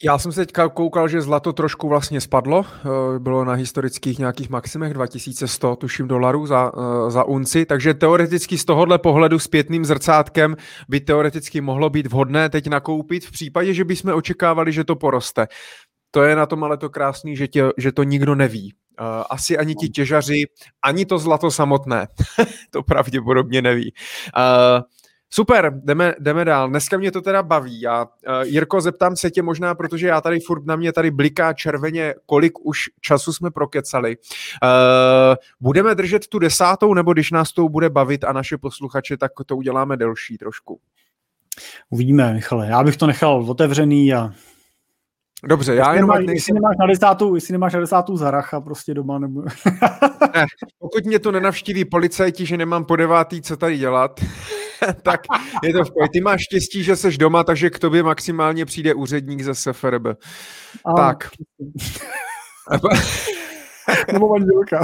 Já 0.04 0.18
jsem 0.18 0.32
se 0.32 0.42
teďka 0.42 0.70
koukal, 0.70 1.08
že 1.08 1.22
zlato 1.22 1.54
trošku 1.54 1.90
vlastně 1.90 2.22
spadlo, 2.22 2.66
eh, 2.66 3.20
bylo 3.20 3.46
na 3.46 3.54
historických 3.54 4.20
nějakých 4.20 4.50
maximech 4.50 4.94
2100, 4.94 5.76
tuším, 5.76 6.08
dolarů 6.08 6.46
za, 6.46 6.72
eh, 6.78 7.12
za 7.12 7.24
unci, 7.24 7.66
takže 7.66 7.94
teoreticky 7.94 8.58
z 8.58 8.66
tohohle 8.66 9.00
pohledu 9.00 9.40
zpětným 9.40 9.86
zrcátkem 9.86 10.56
by 10.90 11.00
teoreticky 11.00 11.62
mohlo 11.62 11.90
být 11.90 12.08
vhodné 12.08 12.50
teď 12.50 12.68
nakoupit 12.68 13.26
v 13.26 13.32
případě, 13.32 13.74
že 13.74 13.86
bychom 13.86 14.14
očekávali, 14.14 14.72
že 14.72 14.84
to 14.84 14.96
poroste. 14.96 15.48
To 16.12 16.24
je 16.24 16.36
na 16.36 16.46
tom 16.46 16.64
ale 16.64 16.78
to 16.78 16.90
krásný, 16.90 17.36
že, 17.36 17.48
tě, 17.48 17.64
že 17.78 17.92
to 17.92 18.04
nikdo 18.04 18.36
neví. 18.36 18.74
Uh, 19.02 19.24
asi 19.30 19.58
ani 19.58 19.76
ti 19.76 19.90
těžaři, 19.90 20.44
ani 20.86 21.06
to 21.06 21.18
zlato 21.18 21.52
samotné 21.52 22.08
to 22.72 22.84
pravděpodobně 22.84 23.62
neví. 23.62 23.94
Uh, 24.38 24.82
Super, 25.36 25.82
jdeme, 25.84 26.14
jdeme 26.20 26.46
dál. 26.46 26.70
Dneska 26.70 26.98
mě 26.98 27.12
to 27.12 27.22
teda 27.22 27.44
baví. 27.44 27.82
Já, 27.82 28.04
uh, 28.04 28.10
Jirko, 28.44 28.82
zeptám 28.82 29.16
se 29.16 29.32
tě 29.32 29.42
možná, 29.42 29.76
protože 29.76 30.08
já 30.08 30.22
tady 30.22 30.40
furt 30.40 30.66
na 30.66 30.76
mě 30.76 30.94
tady 30.94 31.12
bliká 31.12 31.54
červeně, 31.54 32.14
kolik 32.26 32.66
už 32.66 32.78
času 33.02 33.34
jsme 33.34 33.52
prokecali. 33.52 34.18
Uh, 34.18 35.36
budeme 35.62 35.96
držet 35.96 36.28
tu 36.28 36.40
desátou, 36.40 36.94
nebo 36.94 37.14
když 37.14 37.32
nás 37.32 37.54
to 37.54 37.70
bude 37.70 37.90
bavit 37.90 38.24
a 38.24 38.34
naše 38.34 38.58
posluchače, 38.58 39.18
tak 39.18 39.32
to 39.46 39.58
uděláme 39.58 39.98
delší 39.98 40.38
trošku. 40.38 40.80
Uvidíme, 41.90 42.34
Michale. 42.34 42.68
Já 42.68 42.84
bych 42.84 42.98
to 42.98 43.08
nechal 43.08 43.46
otevřený 43.48 44.14
a 44.14 44.32
Dobře, 45.48 45.76
já 45.76 45.94
jenom... 45.94 46.10
Nemáš, 46.10 46.26
jestli, 46.34 46.54
nemáš 46.54 46.76
na 46.80 46.88
desátou, 46.88 47.36
jestli 47.36 47.52
nemáš 47.52 47.74
na 47.74 47.80
desátou 47.80 48.18
zaracha 48.18 48.62
prostě 48.62 48.94
doma, 48.94 49.20
nebo... 49.20 49.42
ne, 50.36 50.46
pokud 50.80 51.06
mě 51.06 51.20
to 51.20 51.32
nenavštíví 51.32 51.86
policajti, 51.86 52.46
že 52.46 52.58
nemám 52.58 52.86
po 52.86 52.96
devátý 52.96 53.42
co 53.42 53.58
tady 53.58 53.78
dělat, 53.78 54.20
tak 55.04 55.22
je 55.64 55.74
to 55.74 55.86
v 55.86 55.94
pohodě. 55.94 56.10
Ty 56.14 56.22
máš 56.22 56.42
štěstí, 56.42 56.84
že 56.84 56.96
jsi 56.96 57.18
doma, 57.18 57.44
takže 57.44 57.70
k 57.70 57.80
tobě 57.80 58.04
maximálně 58.04 58.66
přijde 58.66 58.94
úředník 58.94 59.42
ze 59.42 59.56
SFRB. 59.56 60.06
Tak. 60.98 61.30
Nebo 64.14 64.30
manželka. 64.30 64.82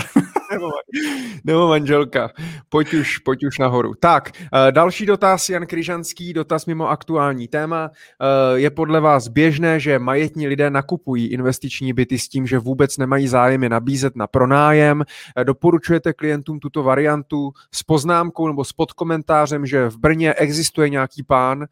nebo, 1.44 1.68
manželka. 1.68 2.30
Pojď 2.70 2.94
už, 2.94 3.18
pojď 3.18 3.46
už 3.46 3.58
nahoru. 3.58 3.94
Tak, 4.00 4.32
uh, 4.38 4.72
další 4.72 5.06
dotaz, 5.06 5.50
Jan 5.50 5.66
Kryžanský, 5.66 6.34
dotaz 6.34 6.66
mimo 6.66 6.90
aktuální 6.90 7.48
téma. 7.48 7.90
Uh, 7.90 8.58
je 8.58 8.70
podle 8.70 9.00
vás 9.00 9.28
běžné, 9.28 9.80
že 9.80 10.00
majetní 10.00 10.48
lidé 10.48 10.70
nakupují 10.70 11.28
investiční 11.28 11.94
byty 11.94 12.20
s 12.20 12.28
tím, 12.30 12.48
že 12.48 12.60
vůbec 12.60 12.98
nemají 12.98 13.28
zájem 13.28 13.64
je 13.64 13.70
nabízet 13.70 14.16
na 14.16 14.28
pronájem? 14.28 14.98
Uh, 15.38 15.44
doporučujete 15.44 16.14
klientům 16.14 16.60
tuto 16.60 16.84
variantu 16.84 17.52
s 17.74 17.84
poznámkou 17.84 18.48
nebo 18.48 18.64
s 18.64 18.74
podkomentářem, 18.74 19.66
že 19.66 19.90
v 19.90 19.98
Brně 19.98 20.34
existuje 20.34 20.90
nějaký 20.90 21.24
pán, 21.24 21.66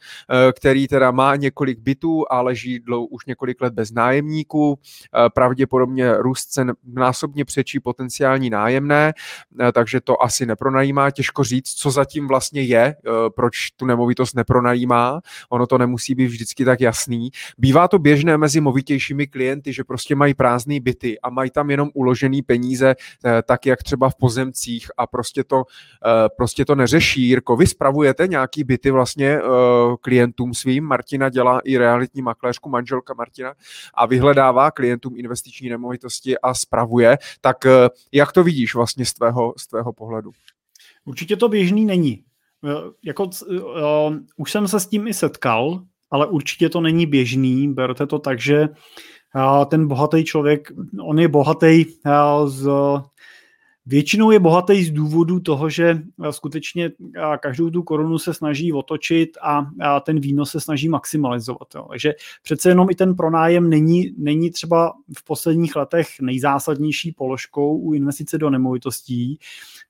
který 0.56 0.88
teda 0.88 1.12
má 1.12 1.36
několik 1.36 1.80
bytů 1.80 2.26
a 2.30 2.42
leží 2.42 2.80
dlou 2.80 3.06
už 3.06 3.26
několik 3.26 3.62
let 3.62 3.74
bez 3.74 3.92
nájemníků. 3.92 4.80
Pravděpodobně 5.34 6.18
růst 6.18 6.46
cen 6.46 6.74
násobně 7.18 7.46
přečí 7.46 7.80
potenciální 7.80 8.50
nájemné, 8.50 9.14
eh, 9.60 9.72
takže 9.72 10.02
to 10.02 10.24
asi 10.24 10.46
nepronajímá. 10.46 11.12
Těžko 11.12 11.44
říct, 11.44 11.74
co 11.74 11.92
zatím 11.92 12.28
vlastně 12.28 12.62
je, 12.62 12.86
eh, 12.86 13.12
proč 13.36 13.72
tu 13.72 13.86
nemovitost 13.86 14.36
nepronajímá. 14.36 15.22
Ono 15.50 15.68
to 15.68 15.78
nemusí 15.78 16.16
být 16.16 16.28
vždycky 16.28 16.66
tak 16.66 16.82
jasný. 16.82 17.30
Bývá 17.58 17.88
to 17.88 18.00
běžné 18.00 18.38
mezi 18.38 18.62
movitějšími 18.62 19.28
klienty, 19.28 19.74
že 19.74 19.84
prostě 19.84 20.16
mají 20.16 20.34
prázdné 20.34 20.80
byty 20.80 21.20
a 21.20 21.30
mají 21.30 21.50
tam 21.50 21.70
jenom 21.70 21.90
uložený 21.94 22.42
peníze, 22.42 22.96
eh, 23.26 23.42
tak 23.42 23.66
jak 23.66 23.84
třeba 23.84 24.10
v 24.10 24.16
pozemcích 24.16 24.88
a 24.98 25.08
prostě 25.08 25.44
to, 25.44 25.64
prostě 26.38 26.66
to 26.66 26.76
neřeší. 26.76 27.22
Jirko, 27.22 27.56
vy 27.56 27.68
spravujete 27.68 28.28
nějaký 28.28 28.64
byty 28.64 28.92
vlastně 28.92 29.40
klientům 30.02 30.54
svým. 30.54 30.84
Martina 30.84 31.30
dělá 31.30 31.60
i 31.64 31.78
realitní 31.78 32.22
makléřku, 32.22 32.70
manželka 32.70 33.14
Martina 33.14 33.54
a 33.94 34.06
vyhledává 34.06 34.72
klientům 34.72 35.14
investiční 35.18 35.70
nemovitosti 35.70 36.38
a 36.38 36.54
spravuje 36.54 37.07
funguje, 37.08 37.18
tak 37.42 37.66
eh, 37.66 37.90
jak 38.12 38.32
to 38.32 38.44
vidíš 38.44 38.76
vlastně 38.76 39.06
z 39.06 39.14
tvého, 39.14 39.54
z 39.58 39.68
tvého 39.68 39.94
pohledu? 39.94 40.32
Určitě 41.06 41.36
to 41.36 41.50
běžný 41.50 41.86
není. 41.86 42.24
Eh, 42.66 42.92
jako, 43.06 43.30
uh, 43.50 44.16
už 44.38 44.52
jsem 44.52 44.68
se 44.68 44.80
s 44.80 44.88
tím 44.88 45.08
i 45.08 45.14
setkal, 45.14 45.84
ale 46.12 46.28
určitě 46.28 46.70
to 46.70 46.82
není 46.82 47.06
běžný. 47.06 47.74
Berte 47.74 48.08
to 48.08 48.20
tak, 48.20 48.40
že 48.40 48.70
uh, 49.36 49.66
ten 49.66 49.88
bohatý 49.88 50.24
člověk, 50.24 50.72
on 51.02 51.20
je 51.20 51.28
bohatý 51.28 51.86
uh, 51.86 52.50
z 52.50 52.68
Většinou 53.90 54.32
je 54.32 54.40
bohatý 54.40 54.84
z 54.84 54.92
důvodu 54.92 55.40
toho, 55.40 55.70
že 55.70 56.02
eh, 56.24 56.34
skutečně 56.34 56.86
eh, 56.86 57.22
každou 57.40 57.70
tu 57.70 57.84
korunu 57.84 58.20
se 58.20 58.34
snaží 58.34 58.74
otočit 58.74 59.38
a 59.42 59.68
ten 60.00 60.20
výnos 60.20 60.52
se 60.52 60.60
snaží 60.60 60.90
maximalizovat. 60.90 61.68
Jo. 61.76 61.86
Takže 61.90 62.14
přece 62.44 62.70
jenom 62.70 62.90
i 62.90 62.96
ten 62.96 63.16
pronájem 63.16 63.70
není, 63.70 64.12
není 64.18 64.52
třeba 64.52 64.94
v 65.18 65.24
posledních 65.24 65.76
letech 65.76 66.08
nejzásadnější 66.22 67.12
položkou 67.12 67.78
u 67.78 67.94
investice 67.94 68.38
do 68.38 68.50
nemovitostí. 68.50 69.40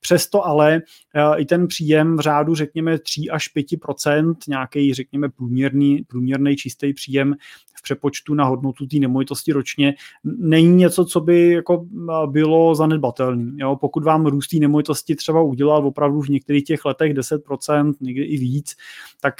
Přesto 0.00 0.46
ale 0.46 0.82
eh, 1.14 1.40
i 1.40 1.44
ten 1.44 1.66
příjem 1.66 2.16
v 2.16 2.20
řádu, 2.20 2.54
řekněme, 2.54 2.98
3 2.98 3.30
až 3.30 3.56
5% 3.56 4.34
nějaký, 4.48 4.94
řekněme, 4.94 5.28
průměrný, 5.28 6.02
průměrný 6.08 6.56
čistý 6.56 6.94
příjem 6.94 7.34
v 7.78 7.82
přepočtu 7.82 8.34
na 8.34 8.44
hodnotu 8.44 8.86
té 8.86 8.96
nemovitosti 8.96 9.52
ročně 9.52 9.94
není 10.24 10.76
něco, 10.76 11.04
co 11.04 11.20
by 11.20 11.52
jako 11.52 11.86
bylo 12.26 12.74
zanedbatelné. 12.74 13.52
Pokud 13.88 14.04
vám 14.04 14.26
růst 14.26 14.52
nemovitosti 14.52 15.16
třeba 15.16 15.42
udělal 15.42 15.86
opravdu 15.86 16.20
v 16.20 16.28
některých 16.28 16.64
těch 16.64 16.84
letech 16.84 17.14
10%, 17.14 17.94
někdy 18.00 18.24
i 18.24 18.36
víc, 18.36 18.76
tak 19.20 19.34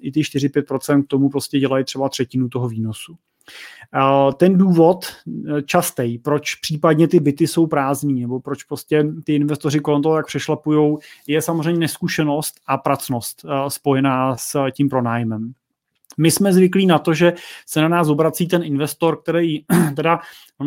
i 0.00 0.12
ty 0.12 0.20
4-5% 0.20 1.04
k 1.04 1.06
tomu 1.06 1.30
prostě 1.30 1.58
dělají 1.58 1.84
třeba 1.84 2.08
třetinu 2.08 2.48
toho 2.48 2.68
výnosu. 2.68 3.16
Ten 4.36 4.58
důvod 4.58 5.04
e, 5.04 5.62
častý, 5.62 6.18
proč 6.18 6.54
případně 6.54 7.08
ty 7.08 7.20
byty 7.20 7.46
jsou 7.46 7.66
prázdní, 7.66 8.20
nebo 8.20 8.40
proč 8.40 8.64
prostě 8.64 9.06
ty 9.24 9.34
investoři 9.34 9.80
kolem 9.80 10.02
toho 10.02 10.16
tak 10.16 10.26
přešlapují, 10.26 10.96
je 11.26 11.42
samozřejmě 11.42 11.80
neskušenost 11.80 12.54
a 12.66 12.78
pracnost 12.78 13.44
spojená 13.68 14.36
s 14.36 14.70
tím 14.70 14.88
pronájmem. 14.88 15.52
My 16.18 16.30
jsme 16.30 16.52
zvyklí 16.52 16.86
na 16.86 16.98
to, 16.98 17.14
že 17.14 17.32
se 17.66 17.80
na 17.80 17.88
nás 17.88 18.08
obrací 18.08 18.46
ten 18.46 18.62
investor, 18.62 19.22
který 19.22 19.60
teda 19.96 20.20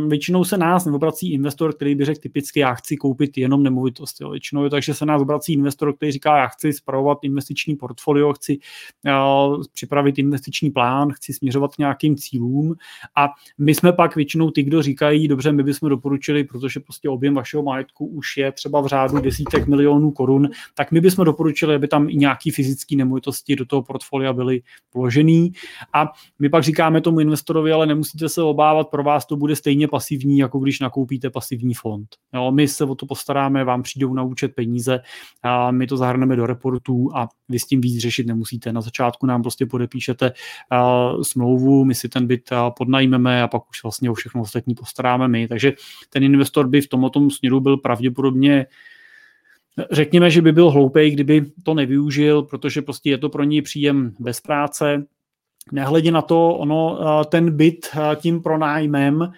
většinou 0.07 0.43
se 0.43 0.57
nás 0.57 0.85
neobrací 0.85 1.33
investor, 1.33 1.75
který 1.75 1.95
by 1.95 2.05
řekl 2.05 2.19
typicky, 2.21 2.59
já 2.59 2.73
chci 2.73 2.97
koupit 2.97 3.37
jenom 3.37 3.63
nemovitost. 3.63 4.21
Jo. 4.21 4.29
Většinou 4.29 4.63
je 4.63 4.69
takže 4.69 4.93
se 4.93 5.05
nás 5.05 5.21
obrací 5.21 5.53
investor, 5.53 5.95
který 5.95 6.11
říká, 6.11 6.37
já 6.37 6.47
chci 6.47 6.73
spravovat 6.73 7.17
investiční 7.21 7.75
portfolio, 7.75 8.33
chci 8.33 8.59
uh, 9.05 9.63
připravit 9.73 10.19
investiční 10.19 10.69
plán, 10.69 11.11
chci 11.11 11.33
směřovat 11.33 11.75
k 11.75 11.77
nějakým 11.77 12.15
cílům 12.15 12.75
a 13.15 13.29
my 13.57 13.75
jsme 13.75 13.93
pak 13.93 14.15
většinou 14.15 14.51
ty, 14.51 14.63
kdo 14.63 14.81
říkají, 14.81 15.27
dobře, 15.27 15.51
my 15.51 15.63
bychom 15.63 15.89
doporučili, 15.89 16.43
protože 16.43 16.79
prostě 16.79 17.09
objem 17.09 17.33
vašeho 17.33 17.63
majetku 17.63 18.05
už 18.05 18.37
je 18.37 18.51
třeba 18.51 18.81
v 18.81 18.87
řádu 18.87 19.19
desítek 19.19 19.67
milionů 19.67 20.11
korun, 20.11 20.49
tak 20.73 20.91
my 20.91 21.01
bychom 21.01 21.25
doporučili, 21.25 21.75
aby 21.75 21.87
tam 21.87 22.09
i 22.09 22.15
nějaký 22.15 22.51
fyzické 22.51 22.95
nemovitosti 22.95 23.55
do 23.55 23.65
toho 23.65 23.81
portfolia 23.81 24.33
byly 24.33 24.61
vložený 24.93 25.34
podobný 25.35 25.51
a 25.93 26.11
my 26.39 26.49
pak 26.49 26.63
říkáme 26.63 27.01
tomu 27.01 27.19
investorovi, 27.19 27.71
ale 27.71 27.85
nemusíte 27.85 28.29
se 28.29 28.41
obávat, 28.41 28.89
pro 28.89 29.03
vás 29.03 29.25
to 29.25 29.35
bude 29.35 29.55
stejně 29.55 29.87
pasivní, 29.87 30.37
jako 30.37 30.59
když 30.59 30.79
nakoupíte 30.79 31.29
pasivní 31.29 31.73
fond. 31.73 32.07
Jo, 32.33 32.51
my 32.51 32.67
se 32.67 32.83
o 32.85 32.95
to 32.95 33.05
postaráme, 33.05 33.63
vám 33.63 33.83
přijdou 33.83 34.13
na 34.13 34.23
účet 34.23 34.55
peníze, 34.55 34.99
a 35.43 35.71
my 35.71 35.87
to 35.87 35.97
zahrneme 35.97 36.35
do 36.35 36.45
reportů 36.45 37.09
a 37.15 37.27
vy 37.49 37.59
s 37.59 37.65
tím 37.65 37.81
víc 37.81 38.01
řešit 38.01 38.27
nemusíte. 38.27 38.73
Na 38.73 38.81
začátku 38.81 39.25
nám 39.25 39.41
prostě 39.41 39.65
podepíšete 39.65 40.31
uh, 40.31 41.21
smlouvu, 41.21 41.85
my 41.85 41.95
si 41.95 42.09
ten 42.09 42.27
byt 42.27 42.51
uh, 42.51 42.57
podnajmeme 42.77 43.43
a 43.43 43.47
pak 43.47 43.69
už 43.69 43.83
vlastně 43.83 44.09
o 44.09 44.13
všechno 44.13 44.41
ostatní 44.41 44.75
postaráme 44.75 45.27
my. 45.27 45.47
Takže 45.47 45.73
ten 46.09 46.23
investor 46.23 46.67
by 46.67 46.81
v 46.81 46.87
tomto 46.87 47.29
směru 47.29 47.59
byl 47.59 47.77
pravděpodobně 47.77 48.65
Řekněme, 49.91 50.29
že 50.29 50.41
by 50.41 50.51
byl 50.51 50.69
hloupý, 50.69 51.09
kdyby 51.09 51.45
to 51.63 51.73
nevyužil, 51.73 52.43
protože 52.43 52.81
prostě 52.81 53.09
je 53.09 53.17
to 53.17 53.29
pro 53.29 53.43
něj 53.43 53.61
příjem 53.61 54.13
bez 54.19 54.41
práce. 54.41 55.05
Nehledě 55.71 56.11
na 56.11 56.21
to, 56.21 56.49
ono, 56.49 56.99
ten 57.25 57.57
byt 57.57 57.87
tím 58.15 58.41
pronájmem 58.41 59.33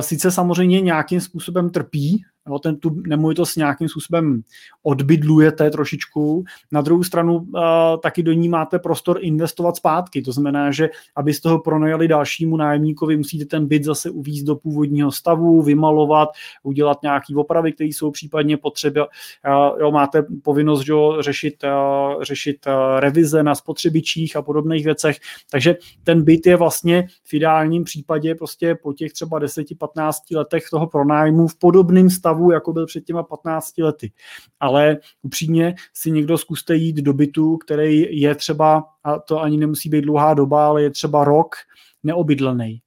sice 0.00 0.30
samozřejmě 0.30 0.80
nějakým 0.80 1.20
způsobem 1.20 1.70
trpí, 1.70 2.24
jo, 2.48 2.58
ten 2.58 2.76
tu 2.76 2.90
nemovitost 3.06 3.56
nějakým 3.56 3.88
způsobem 3.88 4.42
odbydlujete 4.82 5.70
trošičku. 5.70 6.44
Na 6.72 6.80
druhou 6.80 7.04
stranu 7.04 7.36
uh, 7.36 7.62
taky 8.02 8.22
do 8.22 8.32
ní 8.32 8.48
máte 8.48 8.78
prostor 8.78 9.18
investovat 9.20 9.76
zpátky. 9.76 10.22
To 10.22 10.32
znamená, 10.32 10.70
že 10.70 10.90
abyste 11.16 11.48
ho 11.48 11.58
pronajali 11.58 12.08
dalšímu 12.08 12.56
nájemníkovi, 12.56 13.16
musíte 13.16 13.44
ten 13.44 13.66
byt 13.66 13.84
zase 13.84 14.10
uvízt 14.10 14.46
do 14.46 14.56
původního 14.56 15.12
stavu, 15.12 15.62
vymalovat, 15.62 16.28
udělat 16.62 17.02
nějaké 17.02 17.36
opravy, 17.36 17.72
které 17.72 17.88
jsou 17.88 18.10
případně 18.10 18.56
potřeba. 18.56 19.04
Uh, 19.04 19.80
jo, 19.80 19.90
máte 19.90 20.22
povinnost 20.42 20.80
že, 20.84 20.92
řešit, 21.20 21.64
uh, 21.64 22.22
řešit 22.22 22.66
uh, 22.66 23.00
revize 23.00 23.42
na 23.42 23.54
spotřebičích 23.54 24.36
a 24.36 24.42
podobných 24.42 24.84
věcech. 24.84 25.16
Takže 25.50 25.76
ten 26.04 26.24
byt 26.24 26.46
je 26.46 26.56
vlastně 26.56 27.06
v 27.24 27.34
ideálním 27.34 27.84
případě 27.84 28.34
prostě 28.34 28.74
po 28.74 28.92
těch 28.92 29.12
třeba 29.12 29.40
10-15 29.40 30.36
letech 30.36 30.64
toho 30.70 30.86
pronájmu 30.86 31.48
v 31.48 31.58
podobném 31.58 32.10
stavu 32.10 32.31
stavu, 32.32 32.50
jako 32.50 32.72
byl 32.72 32.86
před 32.86 33.04
těma 33.04 33.22
15 33.22 33.78
lety. 33.78 34.12
Ale 34.60 34.98
upřímně 35.22 35.74
si 35.94 36.10
někdo 36.10 36.38
zkuste 36.38 36.74
jít 36.76 36.96
do 36.96 37.12
bytu, 37.12 37.56
který 37.56 38.20
je 38.20 38.34
třeba, 38.34 38.84
a 39.04 39.18
to 39.18 39.40
ani 39.40 39.56
nemusí 39.56 39.88
být 39.88 40.00
dlouhá 40.00 40.34
doba, 40.34 40.66
ale 40.66 40.82
je 40.82 40.90
třeba 40.90 41.24
rok 41.24 41.54
neobydlený. 42.02 42.80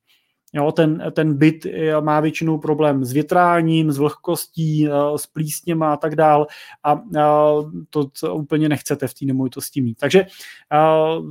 Jo, 0.53 0.71
ten, 0.71 1.11
ten 1.11 1.37
byt 1.37 1.67
má 1.99 2.19
většinou 2.19 2.57
problém 2.57 3.05
s 3.05 3.11
větráním, 3.11 3.91
s 3.91 3.97
vlhkostí, 3.97 4.87
eh, 4.87 4.91
s 5.15 5.27
plísněma 5.27 5.93
a 5.93 5.97
tak 5.97 6.15
dál 6.15 6.47
a 6.83 7.01
eh, 7.15 7.21
to, 7.89 8.09
co 8.13 8.35
úplně 8.35 8.69
nechcete 8.69 9.07
v 9.07 9.13
té 9.13 9.25
nemovitosti 9.25 9.81
mít. 9.81 9.97
Takže 9.99 10.21
eh, 10.21 10.27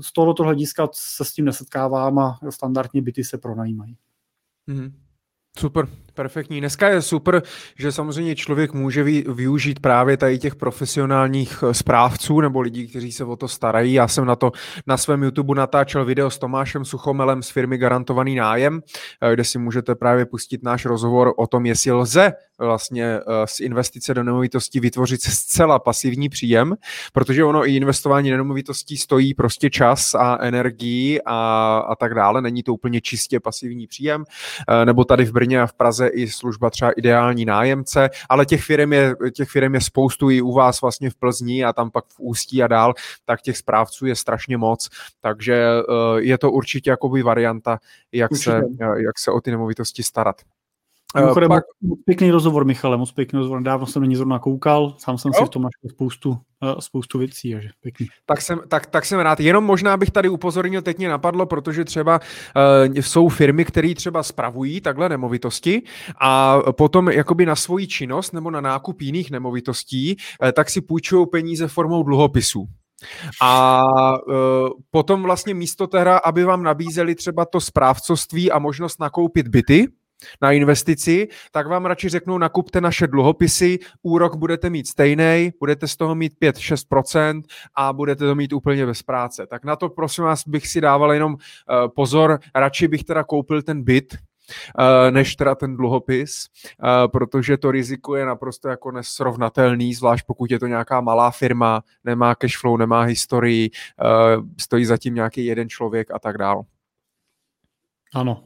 z 0.00 0.12
tohoto 0.12 0.42
hlediska 0.42 0.88
se 0.92 1.24
s 1.24 1.32
tím 1.32 1.44
nesetkávám 1.44 2.18
a 2.18 2.38
standardně 2.50 3.02
byty 3.02 3.24
se 3.24 3.38
pronajímají. 3.38 3.96
Mm-hmm. 4.68 5.03
Super, 5.58 5.86
perfektní. 6.14 6.60
Dneska 6.60 6.88
je 6.88 7.02
super, 7.02 7.42
že 7.78 7.92
samozřejmě 7.92 8.36
člověk 8.36 8.72
může 8.72 9.02
využít 9.04 9.80
právě 9.80 10.16
tady 10.16 10.38
těch 10.38 10.54
profesionálních 10.54 11.62
eh, 11.62 11.74
správců 11.74 12.40
nebo 12.40 12.60
lidí, 12.60 12.88
kteří 12.88 13.12
se 13.12 13.24
o 13.24 13.36
to 13.36 13.48
starají. 13.48 13.92
Já 13.92 14.08
jsem 14.08 14.24
na 14.24 14.36
to 14.36 14.52
na 14.86 14.96
svém 14.96 15.22
YouTube 15.22 15.54
natáčel 15.54 16.04
video 16.04 16.30
s 16.30 16.38
Tomášem 16.38 16.84
Suchomelem 16.84 17.42
z 17.42 17.50
firmy 17.50 17.78
Garantovaný 17.78 18.34
nájem, 18.34 18.80
eh, 19.20 19.32
kde 19.32 19.44
si 19.44 19.58
můžete 19.58 19.94
právě 19.94 20.26
pustit 20.26 20.62
náš 20.62 20.84
rozhovor 20.84 21.34
o 21.36 21.46
tom, 21.46 21.66
jestli 21.66 21.92
lze 21.92 22.32
vlastně 22.58 23.04
eh, 23.04 23.20
z 23.44 23.60
investice 23.60 24.14
do 24.14 24.22
nemovitostí 24.22 24.80
vytvořit 24.80 25.22
zcela 25.22 25.78
pasivní 25.78 26.28
příjem, 26.28 26.74
protože 27.12 27.44
ono 27.44 27.68
i 27.68 27.76
investování 27.76 28.30
do 28.30 28.36
nemovitostí 28.36 28.96
stojí 28.96 29.34
prostě 29.34 29.70
čas 29.70 30.14
a 30.14 30.38
energii 30.40 31.20
a, 31.26 31.78
a 31.78 31.96
tak 31.96 32.14
dále. 32.14 32.42
Není 32.42 32.62
to 32.62 32.74
úplně 32.74 33.00
čistě 33.00 33.40
pasivní 33.40 33.86
příjem, 33.86 34.24
nebo 34.84 35.04
tady 35.04 35.24
v 35.24 35.32
Brně 35.32 35.62
a 35.62 35.66
v 35.66 35.72
Praze 35.72 36.06
i 36.08 36.28
služba 36.28 36.70
třeba 36.70 36.90
ideální 36.90 37.44
nájemce, 37.44 38.10
ale 38.28 38.46
těch 38.46 38.64
firm 38.64 38.92
je, 38.92 39.14
těch 39.34 39.48
firm 39.48 39.74
je 39.74 39.80
spoustu 39.80 40.30
i 40.30 40.42
u 40.42 40.52
vás 40.52 40.80
vlastně 40.80 41.10
v 41.10 41.14
Plzni 41.14 41.64
a 41.64 41.72
tam 41.72 41.90
pak 41.90 42.04
v 42.08 42.20
Ústí 42.20 42.62
a 42.62 42.66
dál, 42.66 42.94
tak 43.24 43.42
těch 43.42 43.56
správců 43.56 44.06
je 44.06 44.16
strašně 44.16 44.56
moc, 44.56 44.90
takže 45.20 45.54
eh, 45.54 46.20
je 46.20 46.38
to 46.38 46.50
určitě 46.50 46.90
jakoby 46.90 47.22
varianta, 47.22 47.78
jak 48.12 48.36
se, 48.36 48.62
jak 48.80 49.18
se 49.18 49.30
o 49.30 49.40
ty 49.40 49.50
nemovitosti 49.50 50.02
starat. 50.02 50.36
Mimochodem, 51.20 51.48
pak... 51.48 51.64
pěkný 52.04 52.30
rozhovor, 52.30 52.64
Michale, 52.64 52.96
moc 52.96 53.12
pěkný 53.12 53.38
rozhovor. 53.38 53.62
Dávno 53.62 53.86
jsem 53.86 54.02
na 54.02 54.08
ní 54.08 54.16
zrovna 54.16 54.38
koukal, 54.38 54.94
sám 54.98 55.18
jsem 55.18 55.32
jo? 55.34 55.38
si 55.38 55.44
v 55.44 55.48
tom 55.48 55.62
našel 55.62 55.90
spoustu, 55.90 56.30
uh, 56.30 56.36
spoustu 56.78 57.18
věcí, 57.18 57.52
takže 57.52 57.68
pěkný. 57.80 58.06
Tak 58.26 58.42
jsem, 58.42 58.60
tak, 58.68 58.86
tak 58.86 59.04
jsem 59.04 59.20
rád. 59.20 59.40
Jenom 59.40 59.64
možná 59.64 59.96
bych 59.96 60.10
tady 60.10 60.28
upozornil, 60.28 60.82
teď 60.82 60.98
mě 60.98 61.08
napadlo, 61.08 61.46
protože 61.46 61.84
třeba 61.84 62.20
uh, 62.88 62.94
jsou 62.94 63.28
firmy, 63.28 63.64
které 63.64 63.94
třeba 63.94 64.22
spravují 64.22 64.80
takhle 64.80 65.08
nemovitosti 65.08 65.82
a 66.20 66.58
potom 66.72 67.08
jakoby 67.08 67.46
na 67.46 67.56
svoji 67.56 67.86
činnost 67.86 68.32
nebo 68.32 68.50
na 68.50 68.60
nákup 68.60 69.00
jiných 69.00 69.30
nemovitostí, 69.30 70.16
uh, 70.42 70.48
tak 70.52 70.70
si 70.70 70.80
půjčují 70.80 71.26
peníze 71.32 71.68
formou 71.68 72.02
dluhopisů. 72.02 72.66
A 73.42 73.84
uh, 74.26 74.34
potom 74.90 75.22
vlastně 75.22 75.54
místo 75.54 75.86
teda, 75.86 76.16
aby 76.16 76.44
vám 76.44 76.62
nabízeli 76.62 77.14
třeba 77.14 77.44
to 77.44 77.60
správcovství 77.60 78.50
a 78.50 78.58
možnost 78.58 79.00
nakoupit 79.00 79.48
byty, 79.48 79.88
na 80.42 80.52
investici, 80.52 81.28
tak 81.52 81.66
vám 81.66 81.86
radši 81.86 82.08
řeknou, 82.08 82.38
nakupte 82.38 82.80
naše 82.80 83.06
dluhopisy, 83.06 83.78
úrok 84.02 84.36
budete 84.36 84.70
mít 84.70 84.86
stejný, 84.86 85.52
budete 85.60 85.88
z 85.88 85.96
toho 85.96 86.14
mít 86.14 86.32
5-6% 86.42 87.42
a 87.74 87.92
budete 87.92 88.26
to 88.26 88.34
mít 88.34 88.52
úplně 88.52 88.86
bez 88.86 89.02
práce. 89.02 89.46
Tak 89.46 89.64
na 89.64 89.76
to 89.76 89.88
prosím 89.88 90.24
vás 90.24 90.48
bych 90.48 90.66
si 90.68 90.80
dával 90.80 91.12
jenom 91.12 91.32
uh, 91.32 91.38
pozor, 91.88 92.38
radši 92.54 92.88
bych 92.88 93.04
teda 93.04 93.24
koupil 93.24 93.62
ten 93.62 93.82
byt, 93.82 94.16
Uh, 94.78 95.10
než 95.10 95.36
teda 95.36 95.54
ten 95.54 95.76
dluhopis, 95.76 96.48
uh, 96.82 96.88
protože 97.12 97.56
to 97.56 97.70
riziko 97.70 98.16
je 98.16 98.26
naprosto 98.26 98.68
jako 98.68 98.90
nesrovnatelný, 98.90 99.94
zvlášť 99.94 100.26
pokud 100.26 100.50
je 100.50 100.58
to 100.58 100.66
nějaká 100.66 101.00
malá 101.00 101.30
firma, 101.30 101.82
nemá 102.04 102.34
cashflow, 102.34 102.78
nemá 102.78 103.02
historii, 103.02 103.70
stojí 104.60 104.84
zatím 104.84 105.14
nějaký 105.14 105.44
jeden 105.44 105.68
člověk 105.68 106.10
a 106.10 106.18
tak 106.18 106.38
dále. 106.38 106.62
Ano. 108.14 108.44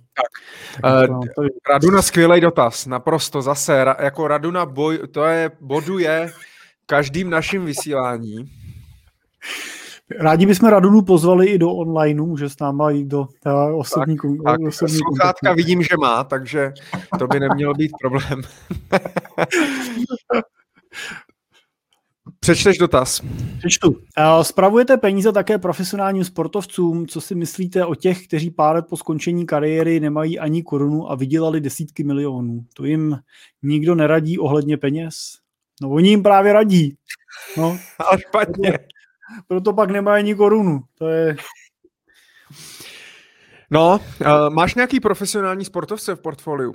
Tak. 0.82 1.10
Uh, 1.10 1.26
Raduna, 1.70 2.02
skvělý 2.02 2.40
dotaz, 2.40 2.86
naprosto 2.86 3.42
zase, 3.42 3.84
ra, 3.84 3.96
jako 4.00 4.28
Raduna 4.28 4.66
boj, 4.66 4.98
to 5.10 5.24
je, 5.24 5.50
boduje 5.60 6.32
každým 6.86 7.30
naším 7.30 7.64
vysílání. 7.64 8.52
Rádi 10.20 10.46
bychom 10.46 10.68
Radunu 10.68 11.02
pozvali 11.02 11.46
i 11.46 11.58
do 11.58 11.70
online, 11.70 12.22
může 12.22 12.48
s 12.48 12.58
náma 12.58 12.90
jít 12.90 13.04
do 13.04 13.20
uh, 13.20 13.78
osobní, 13.78 14.16
tak, 14.16 14.30
tak, 14.44 14.60
osobní 14.68 14.96
Sluchátka 14.96 15.52
vidím, 15.52 15.82
že 15.82 15.96
má, 16.00 16.24
takže 16.24 16.72
to 17.18 17.26
by 17.26 17.40
nemělo 17.40 17.74
být 17.74 17.92
problém. 18.00 18.42
Přečteš 22.48 22.78
dotaz. 22.78 23.20
Přečtu. 23.58 23.96
Spravujete 24.42 24.96
peníze 24.96 25.32
také 25.32 25.58
profesionálním 25.58 26.24
sportovcům? 26.24 27.06
Co 27.06 27.20
si 27.20 27.34
myslíte 27.34 27.84
o 27.84 27.94
těch, 27.94 28.26
kteří 28.26 28.50
pár 28.50 28.76
let 28.76 28.84
po 28.88 28.96
skončení 28.96 29.46
kariéry 29.46 30.00
nemají 30.00 30.38
ani 30.38 30.62
korunu 30.62 31.10
a 31.10 31.14
vydělali 31.14 31.60
desítky 31.60 32.04
milionů? 32.04 32.64
To 32.74 32.84
jim 32.84 33.18
nikdo 33.62 33.94
neradí 33.94 34.38
ohledně 34.38 34.76
peněz? 34.76 35.38
No 35.82 35.90
oni 35.90 36.08
jim 36.08 36.22
právě 36.22 36.52
radí. 36.52 36.96
No. 37.56 37.78
Ale 37.98 38.18
špatně. 38.28 38.70
Proto, 38.70 38.84
proto 39.48 39.72
pak 39.72 39.90
nemají 39.90 40.22
ani 40.22 40.34
korunu. 40.34 40.80
To 40.98 41.08
je... 41.08 41.36
No, 43.70 44.00
uh, 44.20 44.50
máš 44.50 44.74
nějaký 44.74 45.00
profesionální 45.00 45.64
sportovce 45.64 46.14
v 46.14 46.20
portfoliu? 46.20 46.74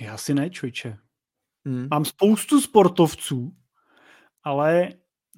Já 0.00 0.16
si 0.16 0.34
ne, 0.34 0.50
čojče. 0.50 0.96
Hmm. 1.66 1.88
Mám 1.90 2.04
spoustu 2.04 2.60
sportovců, 2.60 3.52
ale 4.44 4.88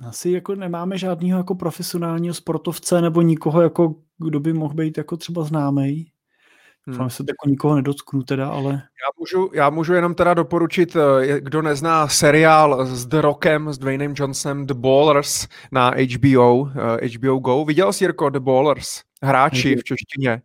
asi 0.08 0.30
jako 0.30 0.54
nemáme 0.54 0.98
žádného 0.98 1.38
jako 1.38 1.54
profesionálního 1.54 2.34
sportovce 2.34 3.00
nebo 3.00 3.22
nikoho, 3.22 3.62
jako, 3.62 3.94
kdo 4.18 4.40
by 4.40 4.52
mohl 4.52 4.74
být 4.74 4.98
jako 4.98 5.16
třeba 5.16 5.44
známý. 5.44 6.12
Hmm. 6.86 7.10
se 7.10 7.22
jako 7.28 7.48
nikoho 7.48 7.76
nedotknu 7.76 8.22
teda, 8.22 8.48
ale... 8.48 8.72
Já 8.72 9.08
můžu, 9.18 9.50
já 9.54 9.70
můžu 9.70 9.94
jenom 9.94 10.14
teda 10.14 10.34
doporučit, 10.34 10.96
eh, 10.96 11.40
kdo 11.40 11.62
nezná 11.62 12.08
seriál 12.08 12.86
s 12.86 13.06
The 13.06 13.20
Rockem, 13.20 13.72
s 13.72 13.78
Dwaynem 13.78 14.14
Johnsonem, 14.16 14.66
The 14.66 14.74
Ballers 14.74 15.48
na 15.72 15.90
HBO, 15.90 16.64
HBO 17.16 17.36
eh, 17.36 17.40
Go. 17.40 17.64
Viděl 17.64 17.92
jsi, 17.92 18.04
Jirko, 18.04 18.30
The 18.30 18.40
Ballers? 18.40 19.02
Hráči 19.22 19.76
v 19.76 19.84
češtině. 19.84 20.42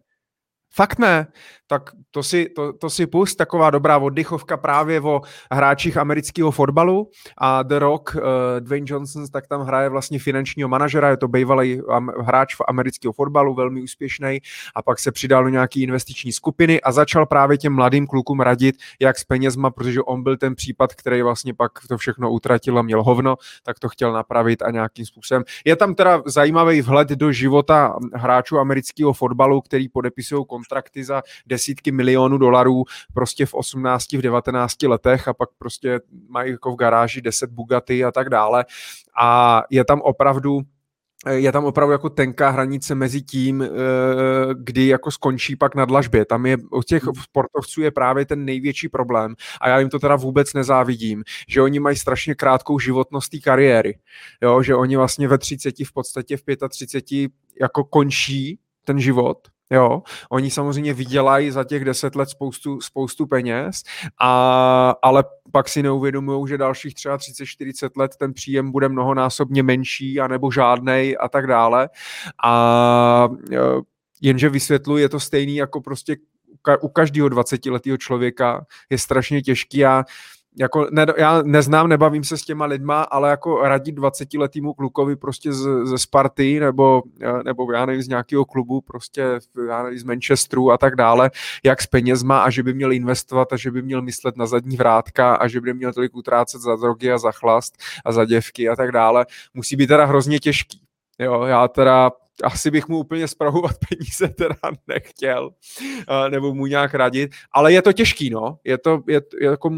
Fakt 0.74 1.00
ne. 1.00 1.28
Tak 1.68 1.90
to 2.12 2.24
si, 2.24 2.50
to, 2.56 2.74
to 2.74 2.90
si 2.90 3.08
pust, 3.08 3.38
taková 3.38 3.70
dobrá 3.70 3.98
oddychovka 3.98 4.58
právě 4.58 5.02
o 5.02 5.22
hráčích 5.52 5.98
amerického 5.98 6.52
fotbalu. 6.52 7.10
A 7.38 7.64
The 7.64 7.80
Rock, 7.80 8.16
uh, 8.16 8.22
Dwayne 8.60 8.86
Johnson, 8.90 9.26
tak 9.28 9.48
tam 9.48 9.62
hraje 9.62 9.90
vlastně 9.90 10.20
finančního 10.20 10.70
manažera, 10.70 11.10
je 11.10 11.18
to 11.18 11.28
bývalý 11.28 11.82
hráč 12.22 12.56
v 12.56 12.62
amerického 12.68 13.14
fotbalu, 13.14 13.54
velmi 13.54 13.82
úspěšný. 13.82 14.40
A 14.76 14.82
pak 14.82 15.00
se 15.00 15.12
přidal 15.12 15.44
do 15.44 15.50
nějaký 15.50 15.84
investiční 15.84 16.32
skupiny 16.32 16.82
a 16.82 16.92
začal 16.92 17.26
právě 17.26 17.58
těm 17.58 17.74
mladým 17.74 18.08
klukům 18.08 18.40
radit, 18.40 18.76
jak 19.02 19.18
s 19.18 19.24
penězma, 19.24 19.70
protože 19.70 20.02
on 20.02 20.24
byl 20.24 20.38
ten 20.38 20.56
případ, 20.56 20.94
který 20.94 21.22
vlastně 21.22 21.54
pak 21.54 21.72
to 21.90 21.98
všechno 21.98 22.32
utratil 22.32 22.80
a 22.80 22.82
měl 22.82 23.04
hovno, 23.04 23.36
tak 23.64 23.80
to 23.80 23.90
chtěl 23.90 24.14
napravit 24.14 24.62
a 24.62 24.72
nějakým 24.72 25.06
způsobem. 25.06 25.44
Je 25.66 25.76
tam 25.76 25.96
teda 25.96 26.22
zajímavý 26.26 26.82
vhled 26.82 27.10
do 27.10 27.32
života 27.32 27.96
hráčů 28.14 28.60
amerického 28.60 29.14
fotbalu, 29.14 29.62
který 29.62 29.90
podepisují 29.90 30.46
kontrakty 30.50 31.04
za 31.04 31.24
desítky 31.58 31.92
milionů 31.92 32.38
dolarů 32.38 32.84
prostě 33.14 33.46
v 33.46 33.54
18, 33.54 34.14
v 34.14 34.22
19 34.22 34.84
letech 34.84 35.28
a 35.28 35.34
pak 35.34 35.50
prostě 35.58 36.00
mají 36.30 36.52
jako 36.52 36.72
v 36.72 36.76
garáži 36.76 37.22
10 37.22 37.50
Bugatti 37.50 38.06
a 38.06 38.12
tak 38.12 38.30
dále. 38.30 38.66
A 39.20 39.64
je 39.70 39.86
tam 39.86 40.02
opravdu 40.02 40.62
je 41.30 41.52
tam 41.52 41.66
opravdu 41.66 41.92
jako 41.92 42.10
tenká 42.10 42.50
hranice 42.50 42.96
mezi 42.96 43.22
tím, 43.22 43.62
eh, 43.62 43.68
kdy 44.54 44.88
jako 44.88 45.12
skončí 45.12 45.56
pak 45.56 45.76
na 45.76 45.86
dlažbě. 45.86 46.26
Tam 46.26 46.46
je, 46.46 46.58
u 46.72 46.84
těch 46.84 47.04
hmm. 47.04 47.16
sportovců 47.16 47.82
je 47.82 47.92
právě 47.92 48.26
ten 48.26 48.46
největší 48.46 48.90
problém 48.90 49.36
a 49.62 49.70
já 49.70 49.80
jim 49.80 49.90
to 49.90 50.00
teda 50.00 50.16
vůbec 50.16 50.54
nezávidím, 50.54 51.24
že 51.48 51.62
oni 51.62 51.80
mají 51.80 51.98
strašně 51.98 52.36
krátkou 52.36 52.80
životnost 52.80 53.32
té 53.32 53.40
kariéry, 53.40 53.98
jo, 54.42 54.62
že 54.62 54.76
oni 54.76 54.98
vlastně 54.98 55.28
ve 55.28 55.38
30, 55.38 55.76
v 55.86 55.94
podstatě 55.94 56.38
v 56.38 56.44
35 56.70 57.32
jako 57.62 57.84
končí 57.84 58.60
ten 58.86 59.00
život 59.00 59.38
Jo, 59.72 60.04
oni 60.30 60.52
samozřejmě 60.52 60.94
vydělají 60.94 61.52
za 61.52 61.64
těch 61.64 61.86
deset 61.86 62.16
let 62.16 62.30
spoustu, 62.30 62.82
spoustu 62.82 63.26
peněz, 63.26 63.84
a, 64.20 64.96
ale 65.02 65.24
pak 65.52 65.70
si 65.70 65.84
neuvědomují, 65.84 66.48
že 66.48 66.58
dalších 66.58 66.94
třeba 66.94 67.18
30-40 67.18 67.90
let 67.98 68.16
ten 68.20 68.34
příjem 68.34 68.72
bude 68.72 68.90
mnohonásobně 68.90 69.64
menší, 69.64 70.20
anebo 70.20 70.52
žádnej 70.52 71.18
a 71.20 71.30
tak 71.30 71.48
dále. 71.48 71.90
A 72.44 73.30
e, 73.52 73.58
jenže 74.22 74.50
vysvětluji, 74.50 75.04
je 75.04 75.10
to 75.10 75.20
stejný 75.20 75.56
jako 75.56 75.82
prostě 75.82 76.18
u 76.82 76.88
každého 76.88 77.30
20-letého 77.30 77.98
člověka 77.98 78.66
je 78.90 78.98
strašně 78.98 79.42
těžký 79.42 79.86
a 79.86 80.04
jako 80.60 80.88
ne, 80.92 81.06
já 81.18 81.42
neznám, 81.42 81.88
nebavím 81.88 82.24
se 82.24 82.38
s 82.38 82.42
těma 82.42 82.66
lidma, 82.66 83.02
ale 83.02 83.30
jako 83.30 83.62
radit 83.62 83.96
20 83.96 84.34
letýmu 84.34 84.74
klukovi 84.74 85.16
prostě 85.16 85.54
z, 85.54 85.86
ze 85.86 85.98
Sparty 85.98 86.60
nebo, 86.60 87.04
eh, 87.22 87.44
nebo 87.44 87.72
já 87.72 87.86
nevím, 87.86 88.02
z 88.02 88.08
nějakého 88.08 88.46
klubu 88.46 88.82
prostě 88.82 89.40
já 89.68 89.84
nevím, 89.84 90.00
z 90.00 90.04
Manchesteru 90.04 90.72
a 90.72 90.78
tak 90.78 90.96
dále, 90.96 91.32
jak 91.64 91.82
s 91.82 91.88
penězma 91.88 92.40
a 92.40 92.50
že 92.50 92.64
by 92.64 92.74
měl 92.74 92.94
investovat 92.94 93.54
a 93.54 93.58
že 93.58 93.72
by 93.72 93.82
měl 93.82 94.02
myslet 94.02 94.38
na 94.38 94.46
zadní 94.46 94.78
vrátka 94.78 95.36
a 95.36 95.48
že 95.48 95.62
by 95.62 95.74
měl 95.74 95.94
tolik 95.94 96.16
utrácet 96.16 96.62
za 96.62 96.76
drogy 96.76 97.12
a 97.12 97.18
za 97.18 97.32
chlast 97.32 97.78
a 98.06 98.12
za 98.12 98.26
děvky 98.26 98.70
a 98.70 98.76
tak 98.76 98.92
dále, 98.92 99.26
musí 99.54 99.76
být 99.76 99.88
teda 99.88 100.06
hrozně 100.06 100.40
těžký. 100.40 100.82
Jo, 101.20 101.44
já 101.44 101.68
teda 101.68 102.12
asi 102.44 102.72
bych 102.72 102.88
mu 102.88 103.00
úplně 103.00 103.28
spravovat 103.28 103.76
peníze 103.90 104.28
teda 104.28 104.56
nechtěl, 104.88 105.50
nebo 106.30 106.54
mu 106.54 106.66
nějak 106.66 106.94
radit, 106.94 107.32
ale 107.52 107.74
je 107.74 107.82
to 107.82 107.94
těžký, 107.94 108.30
no, 108.30 108.58
je 108.64 108.78
to, 108.78 109.04
je, 109.08 109.22
je, 109.42 109.48
jako, 109.50 109.72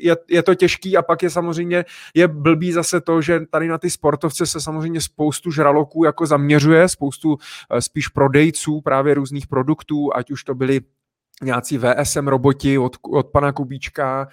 je, 0.00 0.16
je 0.28 0.42
to 0.42 0.54
těžký 0.54 0.96
a 0.96 1.02
pak 1.02 1.22
je 1.22 1.30
samozřejmě, 1.30 1.84
je 2.14 2.28
blbý 2.28 2.72
zase 2.72 3.00
to, 3.00 3.22
že 3.22 3.40
tady 3.50 3.68
na 3.68 3.78
ty 3.78 3.90
sportovce 3.90 4.46
se 4.46 4.60
samozřejmě 4.60 5.00
spoustu 5.00 5.50
žraloků 5.50 6.04
jako 6.04 6.26
zaměřuje, 6.26 6.88
spoustu 6.88 7.36
e, 7.70 7.82
spíš 7.82 8.08
prodejců 8.08 8.80
právě 8.80 9.14
různých 9.14 9.46
produktů, 9.46 10.10
ať 10.14 10.30
už 10.30 10.44
to 10.44 10.54
byly 10.54 10.80
nějací 11.42 11.78
VSM 11.78 12.28
roboti 12.28 12.78
od, 12.78 12.96
od 13.12 13.26
pana 13.26 13.52
Kubíčka 13.52 14.28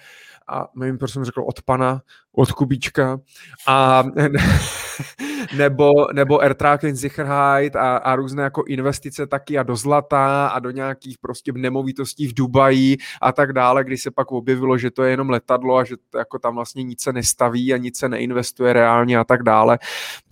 a 0.50 0.68
nevím, 0.74 0.98
proč 0.98 1.12
jsem 1.12 1.24
řekl 1.24 1.42
od 1.46 1.62
pana, 1.62 2.02
od 2.32 2.52
Kubíčka 2.52 3.20
a 3.66 4.04
nebo, 5.56 5.90
nebo 6.12 6.40
Ertraken 6.40 6.96
Sicherheit 6.96 7.76
a, 7.76 7.96
a 7.96 8.16
různé 8.16 8.42
jako 8.42 8.62
investice 8.66 9.26
taky 9.26 9.58
a 9.58 9.62
do 9.62 9.76
zlata 9.76 10.46
a 10.46 10.58
do 10.58 10.70
nějakých 10.70 11.18
prostě 11.18 11.52
nemovitostí 11.56 12.26
v 12.26 12.34
Dubaji 12.34 12.96
a 13.22 13.32
tak 13.32 13.52
dále, 13.52 13.84
kdy 13.84 13.98
se 13.98 14.10
pak 14.10 14.32
objevilo, 14.32 14.78
že 14.78 14.90
to 14.90 15.02
je 15.02 15.10
jenom 15.10 15.30
letadlo 15.30 15.76
a 15.76 15.84
že 15.84 15.96
to, 16.10 16.18
jako 16.18 16.38
tam 16.38 16.54
vlastně 16.54 16.82
nic 16.82 17.02
se 17.02 17.12
nestaví 17.12 17.74
a 17.74 17.76
nic 17.76 17.98
se 17.98 18.08
neinvestuje 18.08 18.72
reálně 18.72 19.18
a 19.18 19.24
tak 19.24 19.42
dále. 19.42 19.78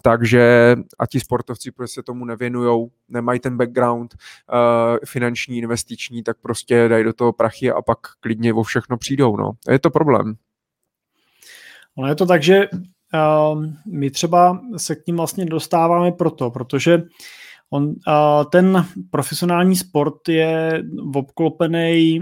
Takže 0.02 0.76
a 0.98 1.06
ti 1.06 1.20
sportovci 1.20 1.70
prostě 1.70 1.94
se 2.00 2.02
tomu 2.02 2.24
nevěnujou, 2.24 2.90
nemají 3.08 3.40
ten 3.40 3.56
background 3.56 4.14
uh, 4.14 4.98
finanční, 5.04 5.58
investiční, 5.58 6.22
tak 6.22 6.36
prostě 6.42 6.88
dají 6.88 7.04
do 7.04 7.12
toho 7.12 7.32
prachy 7.32 7.70
a 7.70 7.82
pak 7.82 7.98
klidně 8.20 8.52
o 8.54 8.62
všechno 8.62 8.96
přijdou. 8.96 9.36
No. 9.36 9.50
Je 9.70 9.78
to 9.78 9.90
problém. 9.90 10.07
Ale 11.96 12.10
je 12.10 12.14
to 12.14 12.26
tak, 12.26 12.42
že 12.42 12.68
Ehm, 13.14 13.76
my 13.86 14.10
třeba 14.10 14.60
se 14.76 14.94
k 14.94 15.06
ním 15.06 15.16
vlastně 15.16 15.44
dostáváme 15.44 16.12
proto, 16.12 16.50
protože 16.50 17.02
on, 17.70 17.94
ten 18.50 18.86
profesionální 19.10 19.76
sport 19.76 20.28
je 20.28 20.82
obklopený, 21.14 22.20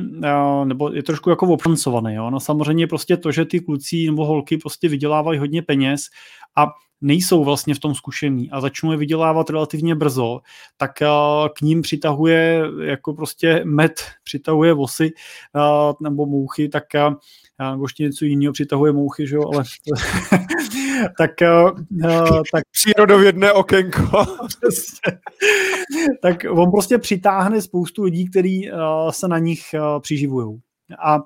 nebo 0.64 0.92
je 0.92 1.02
trošku 1.02 1.30
jako 1.30 1.46
obšancovaný. 1.46 2.14
Jo? 2.14 2.30
No 2.30 2.40
samozřejmě 2.40 2.86
prostě 2.86 3.16
to, 3.16 3.32
že 3.32 3.44
ty 3.44 3.60
kluci 3.60 4.06
nebo 4.06 4.26
holky 4.26 4.58
prostě 4.58 4.88
vydělávají 4.88 5.38
hodně 5.38 5.62
peněz 5.62 6.02
a 6.56 6.66
nejsou 7.00 7.44
vlastně 7.44 7.74
v 7.74 7.78
tom 7.78 7.94
zkušení 7.94 8.50
a 8.50 8.60
začnou 8.60 8.92
je 8.92 8.96
vydělávat 8.96 9.50
relativně 9.50 9.94
brzo, 9.94 10.40
tak 10.76 10.92
k 11.56 11.60
ním 11.62 11.82
přitahuje 11.82 12.62
jako 12.82 13.14
prostě 13.14 13.62
med, 13.64 13.92
přitahuje 14.24 14.74
vosy 14.74 15.12
nebo 16.02 16.26
mouchy, 16.26 16.68
tak 16.68 16.84
nebo 17.70 17.84
ještě 17.84 18.02
něco 18.02 18.24
jiného 18.24 18.52
přitahuje 18.52 18.92
mouchy, 18.92 19.26
že 19.26 19.36
jo, 19.36 19.42
ale 19.54 19.64
tak, 21.18 21.30
uh, 21.42 22.42
tak 22.52 22.64
přírodovědné 22.70 23.52
okénko. 23.52 24.00
tak 26.22 26.36
on 26.50 26.70
prostě 26.70 26.98
přitáhne 26.98 27.62
spoustu 27.62 28.02
lidí, 28.02 28.30
kteří 28.30 28.70
uh, 28.72 29.10
se 29.10 29.28
na 29.28 29.38
nich 29.38 29.62
uh, 29.74 30.00
přiživují. 30.00 30.60
A 31.04 31.18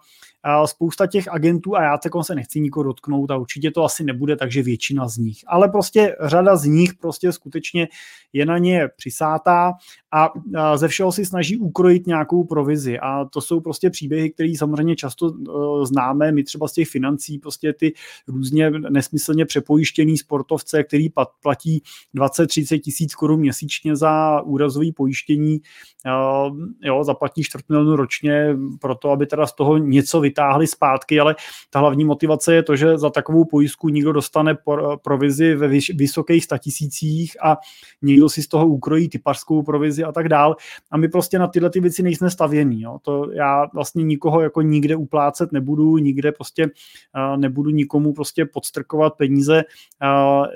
spousta 0.65 1.07
těch 1.07 1.29
agentů, 1.29 1.77
a 1.77 1.83
já 1.83 1.99
teď 1.99 2.13
se 2.23 2.35
nechci 2.35 2.61
nikoho 2.61 2.85
dotknout 2.85 3.31
a 3.31 3.37
určitě 3.37 3.71
to 3.71 3.85
asi 3.85 4.05
nebude, 4.05 4.37
takže 4.37 4.63
většina 4.63 5.09
z 5.09 5.17
nich. 5.17 5.39
Ale 5.47 5.69
prostě 5.69 6.17
řada 6.21 6.57
z 6.57 6.65
nich 6.65 6.95
prostě 6.95 7.33
skutečně 7.33 7.89
je 8.33 8.47
na 8.47 8.59
ně 8.59 8.89
přisátá 8.97 9.73
a 10.13 10.33
ze 10.77 10.89
všeho 10.89 11.13
si 11.13 11.27
snaží 11.27 11.57
ukrojit 11.57 12.07
nějakou 12.07 12.45
provizi. 12.45 12.99
A 12.99 13.25
to 13.25 13.41
jsou 13.41 13.61
prostě 13.61 13.91
příběhy, 13.91 14.31
které 14.31 14.53
samozřejmě 14.59 14.97
často 14.97 15.27
uh, 15.27 15.85
známe. 15.85 16.33
My 16.33 16.45
třeba 16.45 16.69
z 16.69 16.73
těch 16.73 16.89
financí, 16.89 17.39
prostě 17.39 17.73
ty 17.73 17.93
různě 18.29 18.71
nesmyslně 18.71 19.47
přepojištěný 19.47 20.19
sportovce, 20.19 20.85
který 20.85 21.09
platí 21.43 21.83
20-30 22.15 22.81
tisíc 22.81 23.15
korun 23.15 23.41
měsíčně 23.41 23.97
za 23.97 24.43
úrazové 24.43 24.87
pojištění, 24.97 25.61
uh, 26.07 26.59
jo, 26.83 27.05
zaplatí 27.05 27.43
čtvrt 27.43 27.69
milionu 27.69 27.97
ročně 27.97 28.57
pro 28.81 28.95
to, 28.95 29.11
aby 29.11 29.27
teda 29.27 29.47
z 29.47 29.53
toho 29.53 29.79
něco 29.79 30.21
vytáhli 30.31 30.67
zpátky, 30.67 31.21
ale 31.21 31.37
ta 31.71 31.79
hlavní 31.81 32.05
motivace 32.05 32.55
je 32.55 32.63
to, 32.63 32.77
že 32.77 32.99
za 32.99 33.11
takovou 33.11 33.45
pojistku 33.45 33.89
nikdo 33.89 34.13
dostane 34.13 34.57
provizi 35.03 35.55
ve 35.55 35.69
vysokých 35.95 36.45
statisících 36.45 37.37
a 37.43 37.59
někdo 38.03 38.29
si 38.29 38.43
z 38.43 38.49
toho 38.49 38.67
ukrojí 38.67 39.09
typařskou 39.09 39.63
provizi 39.63 40.05
a 40.05 40.13
tak 40.13 40.29
dál. 40.29 40.57
A 40.91 40.97
my 40.97 41.09
prostě 41.09 41.39
na 41.39 41.47
tyhle 41.47 41.71
ty 41.71 41.81
věci 41.81 42.03
nejsme 42.03 42.31
stavění. 42.31 42.83
Jo. 42.83 42.99
To 43.03 43.31
já 43.33 43.67
vlastně 43.75 44.05
nikoho 44.05 44.41
jako 44.41 44.63
nikde 44.63 44.97
uplácet 44.97 45.53
nebudu, 45.53 45.99
nikde 45.99 46.33
prostě 46.33 46.65
uh, 46.67 47.37
nebudu 47.37 47.71
nikomu 47.71 48.13
prostě 48.13 48.47
podstrkovat 48.47 49.17
peníze 49.17 49.65
uh, 50.03 50.47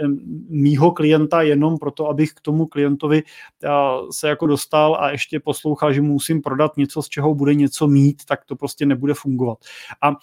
mýho 0.49 0.93
klienta 0.93 1.43
jenom 1.43 1.79
proto, 1.79 2.09
abych 2.09 2.33
k 2.33 2.41
tomu 2.41 2.67
klientovi 2.67 3.23
uh, 3.23 4.11
se 4.11 4.29
jako 4.29 4.47
dostal 4.47 4.97
a 5.01 5.11
ještě 5.11 5.41
poslouchal, 5.41 5.93
že 5.93 6.01
musím 6.01 6.43
prodat 6.43 6.77
něco, 6.77 7.03
z 7.03 7.09
čeho 7.09 7.35
bude 7.35 7.55
něco 7.55 7.89
mít, 7.89 8.25
tak 8.25 8.45
to 8.45 8.57
prostě 8.57 8.87
nebude 8.87 9.15
fungovat. 9.15 9.59
A 10.03 10.17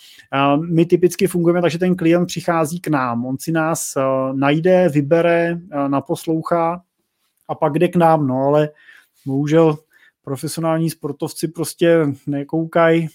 my 0.57 0.85
typicky 0.85 1.27
fungujeme 1.27 1.61
tak, 1.61 1.71
že 1.71 1.79
ten 1.79 1.95
klient 1.95 2.25
přichází 2.25 2.79
k 2.79 2.87
nám, 2.87 3.25
on 3.25 3.37
si 3.39 3.51
nás 3.51 3.93
najde, 4.33 4.89
vybere, 4.89 5.59
naposlouchá 5.87 6.81
a 7.47 7.55
pak 7.55 7.79
jde 7.79 7.87
k 7.87 7.95
nám, 7.95 8.27
no 8.27 8.47
ale 8.47 8.69
bohužel 9.25 9.77
profesionální 10.23 10.89
sportovci 10.89 11.47
prostě 11.47 12.05
nekoukají, 12.27 13.07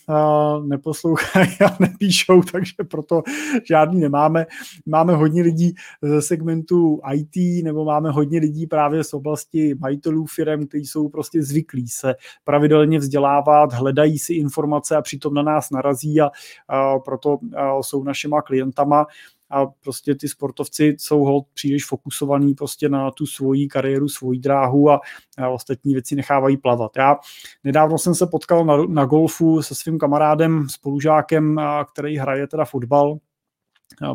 neposlouchají 0.64 1.50
a 1.66 1.76
nepíšou, 1.80 2.42
takže 2.42 2.74
proto 2.90 3.22
žádný 3.64 4.00
nemáme. 4.00 4.46
Máme 4.86 5.14
hodně 5.14 5.42
lidí 5.42 5.74
ze 6.02 6.22
segmentu 6.22 7.00
IT, 7.14 7.64
nebo 7.64 7.84
máme 7.84 8.10
hodně 8.10 8.40
lidí 8.40 8.66
právě 8.66 9.04
z 9.04 9.14
oblasti 9.14 9.74
majitelů 9.74 10.26
firm, 10.26 10.66
kteří 10.66 10.86
jsou 10.86 11.08
prostě 11.08 11.42
zvyklí 11.42 11.88
se 11.88 12.14
pravidelně 12.44 12.98
vzdělávat, 12.98 13.72
hledají 13.72 14.18
si 14.18 14.34
informace 14.34 14.96
a 14.96 15.02
přitom 15.02 15.34
na 15.34 15.42
nás 15.42 15.70
narazí 15.70 16.20
a, 16.20 16.30
a 16.68 16.98
proto 16.98 17.38
a 17.56 17.82
jsou 17.82 18.04
našima 18.04 18.42
klientama 18.42 19.06
a 19.50 19.66
prostě 19.66 20.14
ty 20.14 20.28
sportovci 20.28 20.96
jsou 20.98 21.24
hold 21.24 21.46
příliš 21.54 21.86
fokusovaní 21.86 22.54
prostě 22.54 22.88
na 22.88 23.10
tu 23.10 23.26
svoji 23.26 23.68
kariéru, 23.68 24.08
svoji 24.08 24.38
dráhu 24.38 24.90
a, 24.90 25.00
a 25.38 25.48
ostatní 25.48 25.92
věci 25.92 26.16
nechávají 26.16 26.56
plavat. 26.56 26.90
Já 26.96 27.16
nedávno 27.64 27.98
jsem 27.98 28.14
se 28.14 28.26
potkal 28.26 28.64
na, 28.64 28.76
na 28.76 29.04
golfu 29.04 29.62
se 29.62 29.74
svým 29.74 29.98
kamarádem, 29.98 30.68
spolužákem, 30.68 31.60
který 31.92 32.16
hraje 32.16 32.46
teda 32.46 32.64
fotbal, 32.64 33.18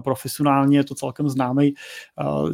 profesionálně 0.03 0.78
je 0.78 0.84
to 0.84 0.95
celkem 0.95 1.30
známý, 1.30 1.74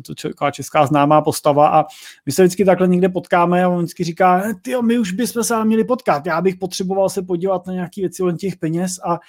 to 0.06 0.14
česká 0.52 0.86
známá 0.86 1.22
postava. 1.22 1.80
A 1.80 1.86
my 2.26 2.32
se 2.32 2.44
vždycky 2.44 2.66
takhle 2.66 2.88
někde 2.88 3.10
potkáme 3.10 3.64
a 3.64 3.70
on 3.70 3.78
vždycky 3.78 4.04
říká, 4.04 4.42
eh, 4.46 4.54
ty 4.62 4.76
my 4.82 5.00
už 5.00 5.12
bychom 5.12 5.44
se 5.44 5.66
měli 5.66 5.84
potkat, 5.84 6.26
já 6.26 6.42
bych 6.42 6.56
potřeboval 6.56 7.10
se 7.10 7.22
podívat 7.22 7.68
na 7.68 7.74
nějaké 7.74 8.02
věci 8.02 8.24
o 8.24 8.32
těch 8.32 8.56
peněz. 8.56 9.00
A 9.06 9.20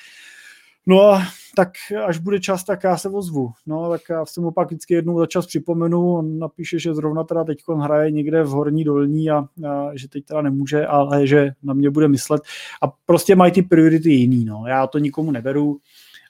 No 0.90 1.02
a 1.02 1.22
tak 1.56 1.68
až 2.06 2.18
bude 2.18 2.40
čas, 2.40 2.64
tak 2.64 2.84
já 2.84 2.96
se 2.96 3.08
ozvu. 3.08 3.52
No 3.66 3.90
tak 3.90 4.00
já 4.10 4.26
jsem 4.26 4.42
mu 4.42 4.50
pak 4.50 4.66
vždycky 4.66 4.94
jednou 4.94 5.18
za 5.18 5.26
čas 5.26 5.46
připomenu, 5.46 6.14
on 6.14 6.38
napíše, 6.38 6.78
že 6.78 6.94
zrovna 6.94 7.24
teda 7.24 7.44
teď 7.44 7.58
hraje 7.82 8.10
někde 8.10 8.42
v 8.42 8.48
horní 8.48 8.84
dolní 8.84 9.30
a, 9.30 9.38
a, 9.38 9.90
že 9.94 10.08
teď 10.08 10.24
teda 10.24 10.42
nemůže, 10.42 10.86
ale 10.86 11.26
že 11.26 11.50
na 11.62 11.74
mě 11.74 11.90
bude 11.90 12.08
myslet. 12.08 12.42
A 12.82 12.92
prostě 13.06 13.36
mají 13.36 13.52
ty 13.52 13.62
priority 13.62 14.10
jiný, 14.10 14.44
no. 14.44 14.64
Já 14.66 14.86
to 14.86 14.98
nikomu 14.98 15.30
neberu 15.30 15.78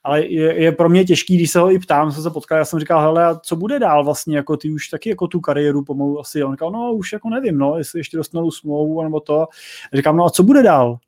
ale 0.05 0.27
je, 0.27 0.63
je, 0.63 0.73
pro 0.73 0.89
mě 0.89 1.05
těžký, 1.05 1.37
když 1.37 1.51
se 1.51 1.59
ho 1.59 1.73
i 1.73 1.79
ptám, 1.79 2.13
jsem 2.13 2.23
se 2.23 2.31
potkal, 2.31 2.59
já 2.59 2.65
jsem 2.65 2.81
říkal, 2.81 3.01
hele, 3.01 3.25
a 3.25 3.35
co 3.35 3.57
bude 3.57 3.79
dál 3.79 4.05
vlastně, 4.05 4.37
jako 4.37 4.57
ty 4.57 4.71
už 4.71 4.89
taky 4.89 5.11
jako 5.11 5.27
tu 5.27 5.41
kariéru 5.41 5.85
pomalu 5.85 6.21
asi, 6.21 6.45
on 6.45 6.53
říkal, 6.53 6.71
no 6.71 6.93
už 6.93 7.13
jako 7.13 7.31
nevím, 7.31 7.59
no, 7.59 7.79
jestli 7.79 8.01
ještě 8.01 8.17
dostanou 8.17 8.51
smlouvu 8.51 9.03
nebo 9.03 9.21
to, 9.21 9.41
a 9.41 9.47
říkám, 9.95 10.17
no 10.17 10.25
a 10.25 10.31
co 10.31 10.43
bude 10.43 10.63
dál? 10.63 10.99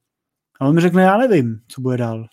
A 0.61 0.67
on 0.67 0.75
mi 0.75 0.81
řekne, 0.81 1.03
já 1.03 1.17
nevím, 1.17 1.61
co 1.69 1.81
bude 1.81 1.97
dál. 1.97 2.27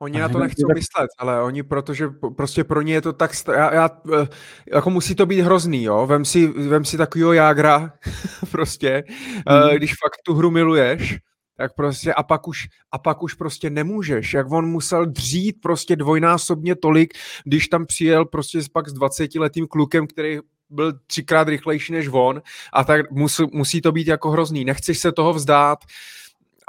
Oni 0.00 0.18
na 0.18 0.28
to 0.28 0.38
nechcou 0.38 0.66
tak... 0.66 0.76
myslet, 0.76 1.10
ale 1.18 1.42
oni, 1.42 1.62
protože 1.62 2.08
prostě 2.36 2.64
pro 2.64 2.82
ně 2.82 2.94
je 2.94 3.02
to 3.02 3.12
tak, 3.12 3.30
já, 3.52 3.74
já, 3.74 3.90
eh, 4.22 4.28
jako 4.74 4.90
musí 4.90 5.14
to 5.14 5.26
být 5.26 5.40
hrozný, 5.40 5.84
jo, 5.84 6.06
vem 6.06 6.24
si, 6.24 6.46
vem 6.46 6.84
si 6.84 6.96
takovýho 6.96 7.32
jágra, 7.32 7.92
prostě, 8.50 9.04
mm. 9.50 9.76
když 9.76 9.90
fakt 9.90 10.22
tu 10.24 10.34
hru 10.34 10.50
miluješ, 10.50 11.18
tak 11.56 11.74
prostě 11.74 12.14
a 12.14 12.22
pak 12.22 12.48
už, 12.48 12.66
a 12.92 12.98
pak 12.98 13.22
už 13.22 13.34
prostě 13.34 13.70
nemůžeš, 13.70 14.34
jak 14.34 14.52
on 14.52 14.66
musel 14.66 15.06
dřít 15.06 15.56
prostě 15.60 15.96
dvojnásobně 15.96 16.76
tolik, 16.76 17.14
když 17.44 17.68
tam 17.68 17.86
přijel 17.86 18.24
prostě 18.24 18.58
pak 18.72 18.88
s 18.88 18.92
20 18.92 19.34
letým 19.34 19.66
klukem, 19.66 20.06
který 20.06 20.38
byl 20.70 20.92
třikrát 21.06 21.48
rychlejší 21.48 21.92
než 21.92 22.08
on 22.12 22.42
a 22.72 22.84
tak 22.84 23.10
musí, 23.10 23.42
musí 23.52 23.80
to 23.80 23.92
být 23.92 24.06
jako 24.06 24.30
hrozný. 24.30 24.64
Nechceš 24.64 24.98
se 24.98 25.12
toho 25.12 25.34
vzdát, 25.34 25.78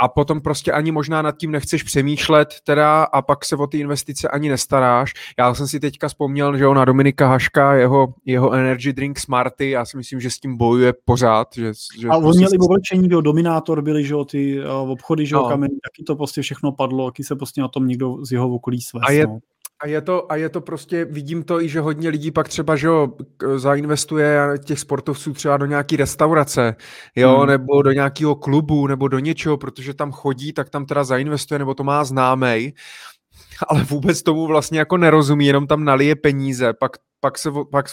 a 0.02 0.08
potom 0.08 0.42
prostě 0.42 0.72
ani 0.72 0.92
možná 0.92 1.22
nad 1.22 1.38
tím 1.38 1.52
nechceš 1.52 1.84
přemýšlet 1.84 2.50
teda 2.64 3.04
a 3.04 3.22
pak 3.22 3.46
se 3.46 3.56
o 3.56 3.68
ty 3.68 3.80
investice 3.80 4.28
ani 4.28 4.50
nestaráš. 4.50 5.14
Já 5.40 5.54
jsem 5.54 5.68
si 5.68 5.80
teďka 5.80 6.08
vzpomněl, 6.08 6.58
že 6.58 6.68
ona 6.68 6.86
Dominika 6.86 7.28
Haška, 7.28 7.74
jeho, 7.74 8.14
jeho 8.26 8.54
energy 8.54 8.94
drink 8.94 9.20
Smarty, 9.20 9.70
já 9.70 9.86
si 9.86 9.98
myslím, 9.98 10.20
že 10.20 10.30
s 10.30 10.40
tím 10.40 10.58
bojuje 10.58 10.94
pořád. 11.06 11.48
Že, 11.56 11.72
že 12.00 12.08
a 12.08 12.16
on 12.16 12.24
prostě 12.24 12.40
měl 12.40 12.50
i 12.54 12.58
oblečení, 12.58 13.08
byl 13.08 13.22
Dominátor, 13.22 13.82
byli, 13.82 14.06
že 14.06 14.14
jo, 14.14 14.26
ty 14.26 14.60
uh, 14.60 14.92
obchody, 14.92 15.26
že 15.26 15.36
jo, 15.36 15.42
no. 15.42 15.50
kameny, 15.50 15.74
taky 15.74 16.04
to 16.04 16.16
prostě 16.16 16.42
všechno 16.42 16.72
padlo, 16.72 17.12
taky 17.12 17.24
se 17.24 17.36
prostě 17.36 17.62
na 17.62 17.68
tom 17.68 17.88
někdo 17.88 18.26
z 18.26 18.32
jeho 18.32 18.50
okolí 18.50 18.82
svést. 18.82 19.10
A 19.10 19.12
je, 19.12 19.28
no. 19.28 19.40
A 19.82 19.88
je, 19.88 20.02
to, 20.02 20.32
a 20.32 20.36
je 20.36 20.50
to 20.50 20.62
prostě, 20.62 21.06
vidím 21.06 21.44
to 21.44 21.62
i, 21.62 21.70
že 21.70 21.80
hodně 21.80 22.10
lidí 22.10 22.32
pak 22.32 22.48
třeba, 22.48 22.76
že 22.76 22.88
jo, 22.88 23.08
zainvestuje 23.56 24.40
těch 24.66 24.80
sportovců 24.80 25.34
třeba 25.34 25.58
do 25.58 25.66
nějaký 25.66 25.96
restaurace, 25.98 26.76
jo, 27.16 27.38
hmm. 27.38 27.48
nebo 27.48 27.82
do 27.82 27.92
nějakého 27.92 28.36
klubu, 28.36 28.88
nebo 28.88 29.08
do 29.08 29.20
něčeho, 29.20 29.58
protože 29.58 29.94
tam 29.94 30.12
chodí, 30.12 30.54
tak 30.54 30.70
tam 30.70 30.86
teda 30.86 31.04
zainvestuje, 31.04 31.60
nebo 31.60 31.74
to 31.74 31.84
má 31.84 32.04
známej, 32.04 32.74
ale 33.68 33.84
vůbec 33.84 34.24
tomu 34.24 34.48
vlastně 34.48 34.80
jako 34.80 34.98
nerozumí, 34.98 35.46
jenom 35.46 35.68
tam 35.68 35.84
nalije 35.84 36.16
peníze, 36.16 36.74
pak 36.74 36.92
pak 37.20 37.38
se, 37.38 37.50
pak 37.72 37.86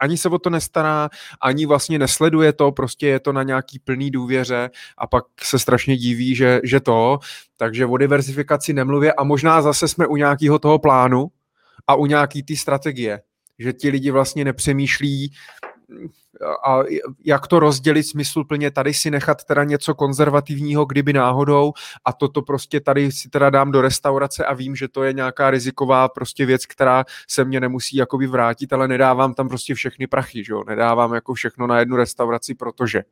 ani 0.00 0.18
se 0.18 0.28
o 0.28 0.38
to 0.38 0.50
nestará, 0.50 1.08
ani 1.42 1.66
vlastně 1.66 1.98
nesleduje 1.98 2.52
to, 2.52 2.72
prostě 2.72 3.06
je 3.06 3.20
to 3.20 3.32
na 3.32 3.42
nějaký 3.42 3.78
plný 3.78 4.10
důvěře 4.10 4.70
a 4.98 5.06
pak 5.06 5.24
se 5.42 5.58
strašně 5.58 5.96
diví, 5.96 6.34
že, 6.34 6.60
že 6.64 6.80
to, 6.80 7.18
takže 7.56 7.86
o 7.86 7.96
diversifikaci 7.96 8.72
nemluvě 8.72 9.12
a 9.12 9.24
možná 9.24 9.62
zase 9.62 9.88
jsme 9.88 10.06
u 10.06 10.16
nějakého 10.16 10.58
toho 10.58 10.78
plánu 10.78 11.26
a 11.86 11.94
u 11.94 12.06
nějaký 12.06 12.42
té 12.42 12.56
strategie, 12.56 13.22
že 13.58 13.72
ti 13.72 13.88
lidi 13.88 14.10
vlastně 14.10 14.44
nepřemýšlí, 14.44 15.32
a 16.66 16.80
jak 17.24 17.46
to 17.46 17.58
rozdělit 17.58 18.02
smysluplně, 18.02 18.70
tady 18.70 18.94
si 18.94 19.10
nechat 19.10 19.44
teda 19.44 19.64
něco 19.64 19.94
konzervativního, 19.94 20.84
kdyby 20.84 21.12
náhodou 21.12 21.72
a 22.04 22.12
toto 22.12 22.42
prostě 22.42 22.80
tady 22.80 23.12
si 23.12 23.28
teda 23.28 23.50
dám 23.50 23.70
do 23.70 23.80
restaurace 23.80 24.44
a 24.44 24.54
vím, 24.54 24.76
že 24.76 24.88
to 24.88 25.02
je 25.02 25.12
nějaká 25.12 25.50
riziková 25.50 26.08
prostě 26.08 26.46
věc, 26.46 26.66
která 26.66 27.04
se 27.28 27.44
mě 27.44 27.60
nemusí 27.60 27.96
jakoby 27.96 28.26
vrátit, 28.26 28.72
ale 28.72 28.88
nedávám 28.88 29.34
tam 29.34 29.48
prostě 29.48 29.74
všechny 29.74 30.06
prachy, 30.06 30.44
že 30.44 30.52
jo? 30.52 30.64
nedávám 30.68 31.14
jako 31.14 31.34
všechno 31.34 31.66
na 31.66 31.78
jednu 31.78 31.96
restauraci, 31.96 32.54
protože 32.54 33.02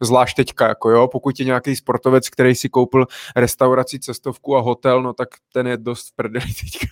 zvlášť 0.00 0.36
teďka, 0.36 0.68
jako 0.68 0.90
jo, 0.90 1.08
pokud 1.08 1.40
je 1.40 1.46
nějaký 1.46 1.76
sportovec, 1.76 2.28
který 2.28 2.54
si 2.54 2.68
koupil 2.68 3.06
restauraci, 3.36 3.98
cestovku 3.98 4.56
a 4.56 4.60
hotel, 4.60 5.02
no 5.02 5.12
tak 5.12 5.28
ten 5.52 5.66
je 5.66 5.76
dost 5.76 6.08
v 6.08 6.16
prdeli 6.16 6.46
teďka. 6.46 6.86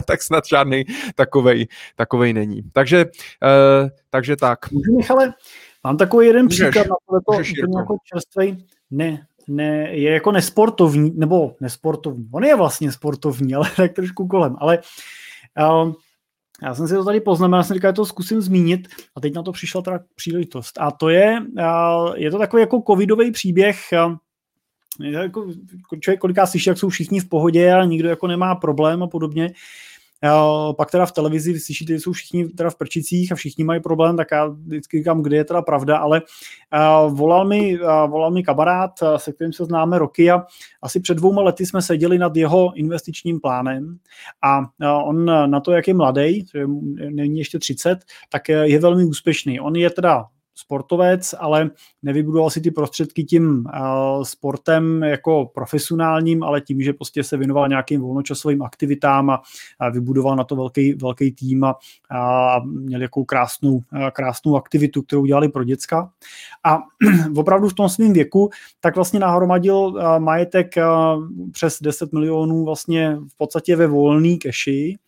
tak 0.06 0.22
snad 0.22 0.46
žádný 0.46 0.84
takovej, 1.14 1.66
takovej 1.96 2.32
není. 2.32 2.62
Takže, 2.72 3.04
uh, 3.04 3.88
takže 4.10 4.36
tak. 4.36 4.58
Můžu, 4.86 4.96
Michale, 4.96 5.34
mám 5.84 5.96
takový 5.96 6.26
jeden 6.26 6.44
můžeš, 6.44 6.68
příklad 6.68 6.86
na 6.86 6.96
tohleto 7.06 7.32
úplně 7.32 7.78
jako 7.78 7.96
čerstvej. 8.12 8.56
Ne, 8.90 9.26
ne, 9.48 9.96
je 9.96 10.10
jako 10.10 10.32
nesportovní, 10.32 11.12
nebo 11.16 11.54
nesportovní, 11.60 12.28
on 12.32 12.44
je 12.44 12.56
vlastně 12.56 12.92
sportovní, 12.92 13.54
ale 13.54 13.70
tak 13.76 13.92
trošku 13.92 14.28
kolem, 14.28 14.56
ale 14.58 14.78
um, 15.82 15.94
já 16.62 16.74
jsem 16.74 16.88
si 16.88 16.94
to 16.94 17.04
tady 17.04 17.20
poznamenal, 17.20 17.60
já 17.60 17.64
jsem 17.64 17.74
říkal, 17.74 17.88
že 17.88 17.94
to 17.94 18.06
zkusím 18.06 18.40
zmínit 18.40 18.88
a 19.16 19.20
teď 19.20 19.34
na 19.34 19.42
to 19.42 19.52
přišla 19.52 19.82
teda 19.82 20.00
příležitost. 20.14 20.78
A 20.80 20.90
to 20.90 21.08
je, 21.08 21.40
uh, 21.58 22.14
je 22.16 22.30
to 22.30 22.38
takový 22.38 22.60
jako 22.60 22.82
covidový 22.86 23.30
příběh, 23.30 23.76
uh, 24.06 24.16
jako 25.00 25.46
člověk 26.00 26.20
koliká 26.20 26.46
slyší, 26.46 26.68
jak 26.68 26.78
jsou 26.78 26.88
všichni 26.88 27.20
v 27.20 27.28
pohodě 27.28 27.72
a 27.72 27.84
nikdo 27.84 28.08
jako 28.08 28.26
nemá 28.26 28.54
problém 28.54 29.02
a 29.02 29.06
podobně. 29.06 29.52
Pak 30.76 30.90
teda 30.90 31.06
v 31.06 31.12
televizi 31.12 31.60
slyšíte, 31.60 31.92
že 31.92 32.00
jsou 32.00 32.12
všichni 32.12 32.48
teda 32.48 32.70
v 32.70 32.76
prčicích 32.76 33.32
a 33.32 33.34
všichni 33.34 33.64
mají 33.64 33.80
problém, 33.80 34.16
tak 34.16 34.28
já 34.32 34.46
vždycky 34.46 34.98
říkám, 34.98 35.22
kde 35.22 35.36
je 35.36 35.44
teda 35.44 35.62
pravda, 35.62 35.98
ale 35.98 36.22
volal 37.08 37.44
mi, 37.44 37.78
volal 38.06 38.30
mi 38.30 38.42
kamarád, 38.42 38.90
se 39.16 39.32
kterým 39.32 39.52
se 39.52 39.64
známe 39.64 39.98
roky 39.98 40.30
a 40.30 40.42
asi 40.82 41.00
před 41.00 41.14
dvouma 41.14 41.42
lety 41.42 41.66
jsme 41.66 41.82
seděli 41.82 42.18
nad 42.18 42.36
jeho 42.36 42.72
investičním 42.74 43.40
plánem 43.40 43.98
a 44.42 44.60
on 45.04 45.24
na 45.50 45.60
to, 45.60 45.72
jak 45.72 45.88
je 45.88 45.94
mladý, 45.94 46.44
není 47.10 47.38
ještě 47.38 47.58
30, 47.58 47.98
tak 48.30 48.48
je 48.48 48.78
velmi 48.78 49.04
úspěšný. 49.04 49.60
On 49.60 49.76
je 49.76 49.90
teda 49.90 50.24
sportovec, 50.56 51.34
ale 51.38 51.70
nevybudoval 52.02 52.50
si 52.50 52.60
ty 52.60 52.70
prostředky 52.70 53.24
tím 53.24 53.64
uh, 53.66 54.22
sportem 54.22 55.02
jako 55.02 55.50
profesionálním, 55.54 56.42
ale 56.42 56.60
tím, 56.60 56.80
že 56.82 56.92
prostě 56.92 57.24
se 57.24 57.36
věnoval 57.36 57.68
nějakým 57.68 58.00
volnočasovým 58.00 58.62
aktivitám 58.62 59.30
a, 59.30 59.42
vybudoval 59.90 60.36
na 60.36 60.44
to 60.44 60.56
velký, 60.56 60.94
velký 60.94 61.32
tým 61.32 61.64
a, 61.64 61.74
měl 62.64 63.02
jakou 63.02 63.24
krásnou, 63.24 63.80
krásnou 64.12 64.56
aktivitu, 64.56 65.02
kterou 65.02 65.26
dělali 65.26 65.48
pro 65.48 65.64
děcka. 65.64 66.10
A 66.64 66.78
opravdu 67.36 67.68
v 67.68 67.74
tom 67.74 67.88
svém 67.88 68.12
věku 68.12 68.50
tak 68.80 68.94
vlastně 68.94 69.20
nahromadil 69.20 69.76
uh, 69.76 70.18
majetek 70.18 70.74
přes 71.52 71.78
10 71.82 72.12
milionů 72.12 72.64
vlastně 72.64 73.16
v 73.32 73.36
podstatě 73.36 73.76
ve 73.76 73.86
volný 73.86 74.38
keši 74.38 74.98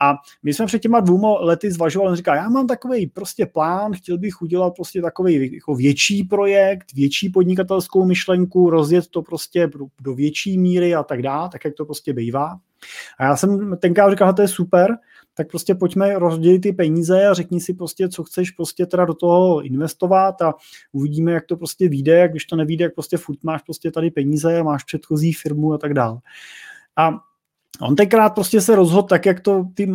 a 0.00 0.14
my 0.42 0.54
jsme 0.54 0.66
před 0.66 0.78
těma 0.78 1.00
dvouma 1.00 1.40
lety 1.40 1.70
zvažovali, 1.70 2.10
on 2.10 2.16
říká, 2.16 2.34
já 2.34 2.48
mám 2.48 2.66
takový 2.66 3.06
prostě 3.06 3.46
plán, 3.46 3.92
chtěl 3.92 4.18
bych 4.18 4.42
udělat 4.42 4.74
prostě 4.74 5.02
takový 5.02 5.54
jako 5.54 5.74
větší 5.74 6.24
projekt, 6.24 6.92
větší 6.94 7.28
podnikatelskou 7.28 8.04
myšlenku, 8.04 8.70
rozjet 8.70 9.08
to 9.08 9.22
prostě 9.22 9.70
do 10.00 10.14
větší 10.14 10.58
míry 10.58 10.94
a 10.94 11.02
tak 11.02 11.22
dále, 11.22 11.48
tak 11.48 11.64
jak 11.64 11.74
to 11.74 11.84
prostě 11.84 12.12
bývá. 12.12 12.58
A 13.18 13.24
já 13.24 13.36
jsem 13.36 13.76
tenkrát 13.76 14.10
říkal, 14.10 14.32
to 14.32 14.42
je 14.42 14.48
super, 14.48 14.96
tak 15.34 15.48
prostě 15.48 15.74
pojďme 15.74 16.18
rozdělit 16.18 16.58
ty 16.58 16.72
peníze 16.72 17.26
a 17.26 17.34
řekni 17.34 17.60
si 17.60 17.74
prostě, 17.74 18.08
co 18.08 18.24
chceš 18.24 18.50
prostě 18.50 18.86
teda 18.86 19.04
do 19.04 19.14
toho 19.14 19.62
investovat 19.62 20.42
a 20.42 20.54
uvidíme, 20.92 21.32
jak 21.32 21.46
to 21.46 21.56
prostě 21.56 21.88
vyjde, 21.88 22.18
jak 22.18 22.30
když 22.30 22.44
to 22.44 22.56
nevíde, 22.56 22.84
jak 22.84 22.94
prostě 22.94 23.16
furt 23.16 23.44
máš 23.44 23.62
prostě 23.62 23.90
tady 23.90 24.10
peníze 24.10 24.58
a 24.58 24.62
máš 24.62 24.84
předchozí 24.84 25.32
firmu 25.32 25.72
a 25.72 25.78
tak 25.78 25.94
dále. 25.94 26.18
A 26.96 27.18
On 27.80 27.96
tenkrát 27.96 28.30
prostě 28.30 28.60
se 28.60 28.76
rozhodl 28.76 29.08
tak, 29.08 29.26
jak 29.26 29.40
to 29.40 29.64
ty 29.74 29.86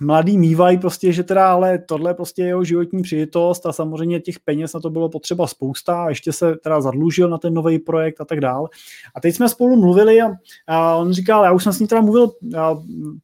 mladý 0.00 0.38
mývají, 0.38 0.78
prostě, 0.78 1.12
že 1.12 1.22
teda 1.22 1.52
ale 1.52 1.78
tohle 1.78 2.14
prostě 2.14 2.42
je 2.42 2.48
jeho 2.48 2.64
životní 2.64 3.02
přijitost 3.02 3.66
a 3.66 3.72
samozřejmě 3.72 4.20
těch 4.20 4.40
peněz 4.40 4.72
na 4.72 4.80
to 4.80 4.90
bylo 4.90 5.08
potřeba 5.08 5.46
spousta 5.46 6.04
a 6.04 6.08
ještě 6.08 6.32
se 6.32 6.56
teda 6.56 6.80
zadlužil 6.80 7.28
na 7.28 7.38
ten 7.38 7.54
nový 7.54 7.78
projekt 7.78 8.20
a 8.20 8.24
tak 8.24 8.40
dál. 8.40 8.68
A 9.14 9.20
teď 9.20 9.34
jsme 9.34 9.48
spolu 9.48 9.76
mluvili 9.76 10.22
a, 10.22 10.30
a 10.66 10.96
on 10.96 11.12
říkal, 11.12 11.44
já 11.44 11.52
už 11.52 11.62
jsem 11.62 11.72
s 11.72 11.78
ním 11.78 11.88
teda 11.88 12.00
mluvil 12.00 12.32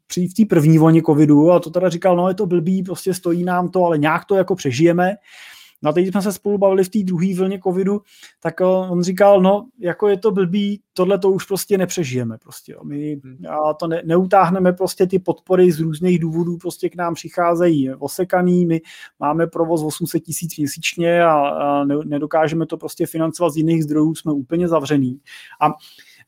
při 0.07 0.29
v 0.29 0.35
té 0.35 0.45
první 0.45 0.79
vlně 0.79 1.03
covidu 1.03 1.53
a 1.53 1.61
to 1.61 1.71
teda 1.71 1.89
říkal, 1.89 2.17
no 2.17 2.29
je 2.29 2.35
to 2.35 2.47
blbý, 2.47 2.83
prostě 2.83 3.15
stojí 3.15 3.45
nám 3.45 3.69
to, 3.69 3.85
ale 3.85 3.99
nějak 3.99 4.25
to 4.25 4.35
jako 4.35 4.55
přežijeme. 4.55 5.15
No 5.83 5.91
a 5.91 5.93
teď 5.93 6.11
jsme 6.11 6.23
se 6.23 6.33
spolu 6.33 6.59
bavili 6.59 6.85
v 6.85 6.89
té 6.89 6.99
druhé 7.05 7.35
vlně 7.35 7.61
covidu, 7.63 8.01
tak 8.41 8.61
eh, 8.61 8.65
on 8.65 9.03
říkal, 9.03 9.41
no 9.41 9.67
jako 9.79 10.09
je 10.09 10.17
to 10.17 10.31
blbý, 10.31 10.81
tohle 10.93 11.19
to 11.19 11.31
už 11.31 11.45
prostě 11.45 11.79
nepřežijeme 11.79 12.39
prostě. 12.39 12.77
My 12.83 13.21
hmm. 13.25 13.47
a 13.49 13.75
to 13.75 13.87
ne, 13.87 14.03
neutáhneme 14.05 14.73
prostě 14.73 15.07
ty 15.07 15.19
podpory 15.19 15.73
z 15.73 15.81
různých 15.81 16.19
důvodů 16.19 16.57
prostě 16.57 16.89
k 16.89 16.97
nám 16.97 17.15
přicházejí 17.15 17.95
osekaný, 17.95 18.67
my 18.67 18.81
máme 19.19 19.47
provoz 19.47 19.83
800 19.83 20.23
tisíc 20.23 20.59
měsíčně 20.59 21.23
a, 21.23 21.33
a 21.49 21.85
ne, 21.85 21.95
nedokážeme 22.05 22.67
to 22.67 22.77
prostě 22.77 23.07
financovat 23.07 23.51
z 23.51 23.57
jiných 23.57 23.85
zdrojů, 23.85 24.15
jsme 24.15 24.33
úplně 24.33 24.69
zavřený. 24.69 25.21
A 25.61 25.71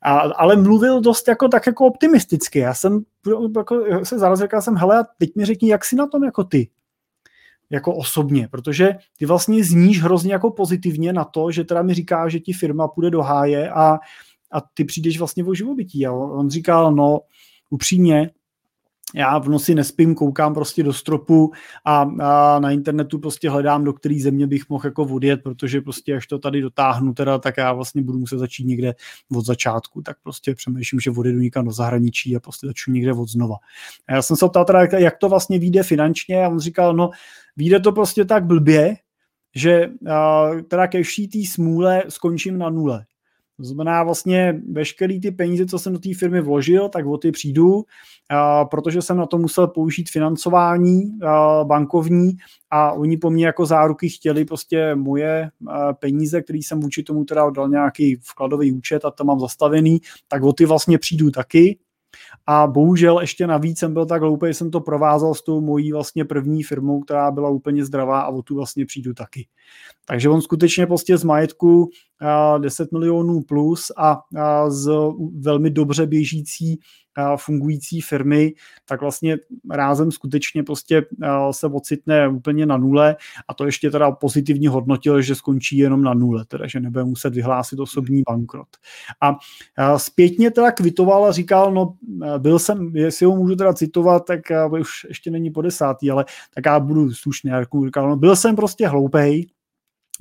a, 0.05 0.19
ale 0.19 0.57
mluvil 0.57 1.01
dost 1.01 1.29
jako 1.29 1.49
tak 1.49 1.67
jako 1.67 1.87
optimisticky. 1.87 2.59
Já 2.59 2.75
jsem 2.75 3.05
jako, 3.57 3.85
se 4.03 4.19
zarazil, 4.19 4.47
říkal 4.47 4.63
jsem, 4.63 4.77
hele, 4.77 5.05
teď 5.19 5.31
mi 5.37 5.45
řekni, 5.45 5.71
jak 5.71 5.85
jsi 5.85 5.97
na 5.97 6.07
tom 6.07 6.25
jako 6.25 6.45
ty 6.45 6.69
jako 7.71 7.95
osobně, 7.95 8.49
protože 8.49 8.95
ty 9.19 9.27
vlastně 9.27 9.65
zníš 9.65 10.03
hrozně 10.03 10.33
jako 10.33 10.51
pozitivně 10.51 11.13
na 11.13 11.25
to, 11.25 11.51
že 11.51 11.65
teda 11.65 11.83
mi 11.83 11.95
říká, 11.95 12.29
že 12.29 12.41
ti 12.41 12.53
firma 12.53 12.89
půjde 12.89 13.11
do 13.11 13.23
háje 13.23 13.71
a, 13.71 13.99
a 14.53 14.61
ty 14.75 14.85
přijdeš 14.85 15.19
vlastně 15.19 15.45
o 15.45 15.55
živobytí. 15.55 16.07
A 16.07 16.13
on 16.13 16.51
říkal, 16.51 16.95
no 16.95 17.21
upřímně, 17.71 18.31
já 19.15 19.39
v 19.39 19.49
noci 19.49 19.75
nespím, 19.75 20.15
koukám 20.15 20.55
prostě 20.55 20.83
do 20.83 20.93
stropu 20.93 21.53
a, 21.85 22.11
a 22.21 22.59
na 22.59 22.71
internetu 22.71 23.19
prostě 23.19 23.51
hledám, 23.51 23.85
do 23.85 23.93
který 23.93 24.21
země 24.21 24.47
bych 24.47 24.69
mohl 24.69 24.87
jako 24.87 25.03
odjet, 25.03 25.43
protože 25.43 25.81
prostě 25.81 26.17
až 26.17 26.27
to 26.27 26.39
tady 26.39 26.61
dotáhnu 26.61 27.15
teda, 27.15 27.39
tak 27.39 27.57
já 27.57 27.73
vlastně 27.73 28.03
budu 28.03 28.19
muset 28.19 28.39
začít 28.39 28.65
někde 28.65 28.95
od 29.37 29.47
začátku, 29.47 30.03
tak 30.03 30.17
prostě 30.23 30.55
přemýšlím, 30.55 31.01
že 31.01 31.11
odjedu 31.11 31.39
někam 31.39 31.65
do 31.65 31.73
zahraničí 31.73 32.37
a 32.37 32.41
prostě 32.41 32.67
začnu 32.67 32.95
někde 32.95 33.13
od 33.13 33.29
znova. 33.29 33.57
A 34.09 34.15
já 34.15 34.23
jsem 34.23 34.37
se 34.37 34.49
ptal 34.49 34.65
teda, 34.65 34.81
jak 34.99 35.19
to 35.19 35.29
vlastně 35.29 35.59
vyjde 35.59 35.83
finančně 35.83 36.45
a 36.45 36.49
on 36.49 36.61
říkal, 36.61 36.95
no 36.95 37.11
vyjde 37.57 37.81
to 37.81 37.93
prostě 37.93 38.25
tak 38.25 38.45
blbě, 38.45 38.97
že 39.55 39.91
a, 40.11 40.49
teda 40.69 40.87
ke 40.87 41.03
vší 41.03 41.29
té 41.29 41.39
smůle 41.53 42.03
skončím 42.09 42.59
na 42.59 42.71
nule. 42.71 43.05
To 43.57 43.65
znamená 43.65 44.03
vlastně 44.03 44.63
veškerý 44.73 45.21
ty 45.21 45.31
peníze, 45.31 45.67
co 45.67 45.79
jsem 45.79 45.93
do 45.93 45.99
té 45.99 46.09
firmy 46.19 46.41
vložil, 46.41 46.89
tak 46.89 47.07
o 47.07 47.19
ty 47.19 47.33
přijdu, 47.33 47.85
protože 48.71 49.03
jsem 49.03 49.17
na 49.17 49.27
to 49.27 49.39
musel 49.39 49.67
použít 49.69 50.11
financování 50.11 51.19
bankovní 51.65 52.33
a 52.71 52.93
oni 52.93 53.17
po 53.17 53.31
mně 53.31 53.47
jako 53.47 53.67
záruky 53.67 54.09
chtěli 54.09 54.45
prostě 54.45 54.95
moje 54.95 55.51
peníze, 55.99 56.43
které 56.43 56.59
jsem 56.59 56.81
vůči 56.81 57.03
tomu 57.03 57.25
teda 57.25 57.51
dal 57.51 57.69
nějaký 57.69 58.17
vkladový 58.23 58.73
účet 58.73 59.05
a 59.05 59.11
to 59.11 59.25
mám 59.25 59.41
zastavený, 59.41 60.01
tak 60.29 60.43
o 60.43 60.53
ty 60.53 60.65
vlastně 60.65 60.99
přijdu 60.99 61.31
taky 61.31 61.79
a 62.47 62.67
bohužel 62.67 63.21
ještě 63.21 63.47
navíc 63.47 63.79
jsem 63.79 63.93
byl 63.95 64.07
tak 64.07 64.23
hloupý, 64.23 64.47
jsem 64.47 64.71
to 64.71 64.81
provázal 64.81 65.35
s 65.35 65.43
tou 65.43 65.61
mojí 65.61 65.93
vlastně 65.93 66.25
první 66.25 66.63
firmou, 66.63 67.01
která 67.01 67.31
byla 67.31 67.49
úplně 67.49 67.85
zdravá 67.85 68.21
a 68.21 68.29
o 68.29 68.43
tu 68.43 68.55
vlastně 68.55 68.87
přijdu 68.87 69.15
taky. 69.15 69.47
Takže 70.07 70.29
on 70.29 70.43
skutečně 70.43 70.87
prostě 70.87 71.19
z 71.19 71.25
majetku 71.25 71.91
10 72.59 72.93
milionů 72.93 73.41
plus 73.43 73.93
a 73.97 74.19
z 74.69 74.91
velmi 75.41 75.71
dobře 75.71 76.07
běžící 76.07 76.79
fungující 77.37 78.01
firmy, 78.01 78.53
tak 78.85 79.01
vlastně 79.01 79.37
rázem 79.71 80.13
skutečně 80.13 80.63
prostě 80.63 81.03
se 81.51 81.67
ocitne 81.67 82.29
úplně 82.29 82.67
na 82.67 82.77
nule 82.77 83.17
a 83.49 83.55
to 83.55 83.67
ještě 83.67 83.91
teda 83.91 84.11
pozitivně 84.11 84.69
hodnotil, 84.69 85.23
že 85.23 85.35
skončí 85.35 85.79
jenom 85.79 86.03
na 86.03 86.15
nule, 86.15 86.45
teda 86.45 86.67
že 86.67 86.81
nebude 86.81 87.05
muset 87.05 87.35
vyhlásit 87.35 87.81
osobní 87.81 88.23
bankrot. 88.29 88.69
A 89.21 89.39
zpětně 89.99 90.51
teda 90.51 90.73
kvitoval 90.73 91.25
a 91.25 91.33
říkal, 91.33 91.75
no 91.75 91.95
byl 92.39 92.59
jsem, 92.59 92.97
jestli 92.97 93.27
ho 93.27 93.37
můžu 93.37 93.57
teda 93.57 93.75
citovat, 93.75 94.25
tak 94.27 94.41
už 94.81 94.89
ještě 95.09 95.31
není 95.31 95.51
po 95.51 95.63
desátý, 95.63 96.11
ale 96.11 96.25
tak 96.55 96.67
já 96.67 96.81
budu 96.81 97.13
slušný, 97.13 97.51
jako 97.51 97.85
říkal, 97.85 98.09
no 98.09 98.17
byl 98.17 98.37
jsem 98.37 98.57
prostě 98.57 98.89
hloupej, 98.89 99.47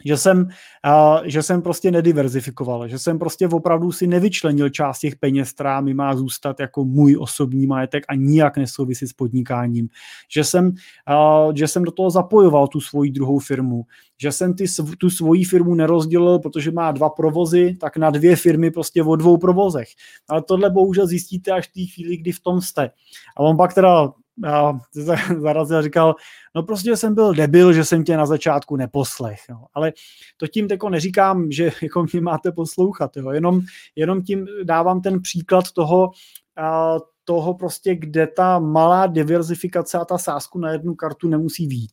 že 0.06 0.18
jsem, 0.18 0.42
uh, 0.42 1.22
že 1.26 1.44
jsem 1.44 1.62
prostě 1.62 1.92
nediverzifikoval, 1.92 2.88
že 2.88 3.00
jsem 3.00 3.20
prostě 3.20 3.48
opravdu 3.48 3.92
si 3.92 4.08
nevyčlenil 4.08 4.70
část 4.70 5.00
těch 5.00 5.16
peněz, 5.16 5.52
která 5.52 5.82
mi 5.82 5.94
má 5.94 6.16
zůstat 6.16 6.60
jako 6.60 6.86
můj 6.86 7.18
osobní 7.20 7.68
majetek 7.68 8.04
a 8.08 8.16
nijak 8.16 8.58
nesouvisí 8.58 9.08
s 9.08 9.14
podnikáním. 9.14 9.90
Že 10.32 10.44
jsem, 10.44 10.68
uh, 10.68 11.54
že 11.56 11.68
jsem 11.68 11.84
do 11.84 11.92
toho 11.92 12.10
zapojoval 12.10 12.68
tu 12.68 12.82
svoji 12.82 13.12
druhou 13.12 13.40
firmu, 13.40 13.84
že 14.22 14.32
jsem 14.32 14.54
ty, 14.54 14.66
tu 14.98 15.10
svoji 15.10 15.44
firmu 15.44 15.76
nerozdělil, 15.76 16.40
protože 16.40 16.72
má 16.72 16.92
dva 16.92 17.10
provozy, 17.10 17.78
tak 17.80 17.98
na 17.98 18.10
dvě 18.10 18.36
firmy 18.36 18.72
prostě 18.72 19.04
o 19.04 19.16
dvou 19.16 19.38
provozech. 19.38 19.88
Ale 20.30 20.42
tohle 20.42 20.70
bohužel 20.70 21.08
zjistíte 21.08 21.52
až 21.52 21.68
v 21.68 21.74
té 21.74 21.94
chvíli, 21.94 22.18
kdy 22.18 22.32
v 22.32 22.40
tom 22.40 22.62
jste. 22.62 22.90
A 23.38 23.40
on 23.40 23.58
pak 23.58 23.74
teda 23.74 24.12
a 24.48 24.80
zarazil 25.40 25.78
a 25.78 25.82
říkal, 25.82 26.16
no 26.56 26.64
prostě 26.64 26.98
jsem 26.98 27.16
byl 27.16 27.34
debil, 27.34 27.74
že 27.74 27.86
jsem 27.86 28.04
tě 28.04 28.18
na 28.18 28.26
začátku 28.26 28.76
neposlech. 28.76 29.40
Jo. 29.50 29.58
Ale 29.74 29.94
to 30.38 30.48
tím 30.48 30.68
jako 30.72 30.90
neříkám, 30.90 31.52
že 31.52 31.72
jako 31.82 32.06
mě 32.14 32.22
máte 32.22 32.52
poslouchat, 32.52 33.18
jo. 33.18 33.32
Jenom, 33.32 33.62
jenom 33.96 34.24
tím 34.24 34.48
dávám 34.64 35.02
ten 35.02 35.22
příklad 35.22 35.72
toho, 35.72 36.12
a, 36.58 36.96
toho 37.24 37.54
prostě, 37.54 37.96
kde 37.96 38.28
ta 38.28 38.60
malá 38.60 39.08
diverzifikace 39.08 39.98
a 39.98 40.06
ta 40.06 40.18
sázku 40.18 40.60
na 40.60 40.72
jednu 40.72 40.96
kartu 40.96 41.28
nemusí 41.28 41.68
být. 41.68 41.92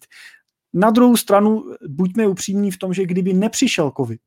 Na 0.74 0.90
druhou 0.90 1.16
stranu, 1.16 1.64
buďme 1.88 2.26
upřímní 2.26 2.70
v 2.70 2.78
tom, 2.78 2.94
že 2.94 3.06
kdyby 3.06 3.32
nepřišel 3.32 3.92
covid, 3.96 4.20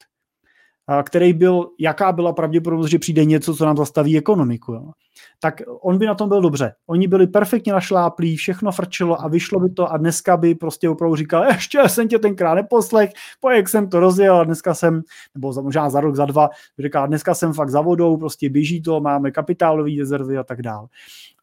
který 1.04 1.34
byl, 1.34 1.70
jaká 1.80 2.12
byla 2.12 2.34
pravděpodobnost, 2.34 2.90
že 2.90 3.00
přijde 3.00 3.26
něco, 3.26 3.56
co 3.56 3.66
nám 3.66 3.78
zastaví 3.78 4.18
ekonomiku. 4.18 4.74
Jo? 4.74 4.92
Tak 5.40 5.62
on 5.82 5.98
by 5.98 6.06
na 6.06 6.16
tom 6.16 6.30
byl 6.30 6.42
dobře. 6.42 6.74
Oni 6.88 7.08
byli 7.08 7.28
perfektně 7.28 7.74
našláplí, 7.74 8.36
všechno 8.36 8.72
frčilo 8.72 9.22
a 9.22 9.28
vyšlo 9.28 9.60
by 9.60 9.70
to 9.70 9.92
a 9.92 9.98
dneska 9.98 10.38
by 10.38 10.56
prostě 10.56 10.90
opravdu 10.90 11.16
říkal, 11.16 11.44
ještě 11.44 11.90
jsem 11.90 12.08
tě 12.08 12.20
tenkrát 12.20 12.56
neposlech, 12.56 13.10
po 13.40 13.50
jak 13.50 13.70
jsem 13.70 13.90
to 13.90 14.00
rozjel 14.00 14.36
a 14.36 14.44
dneska 14.44 14.74
jsem, 14.74 15.02
nebo 15.36 15.54
možná 15.62 15.90
za 15.90 16.00
rok, 16.00 16.16
za 16.16 16.26
dva, 16.26 16.50
říká, 16.80 17.06
dneska 17.06 17.34
jsem 17.34 17.54
fakt 17.54 17.70
za 17.70 17.82
vodou, 17.82 18.18
prostě 18.18 18.50
běží 18.50 18.82
to, 18.82 19.02
máme 19.02 19.32
kapitálové 19.32 19.92
rezervy 19.98 20.38
a 20.38 20.44
tak 20.44 20.62
dále. 20.62 20.88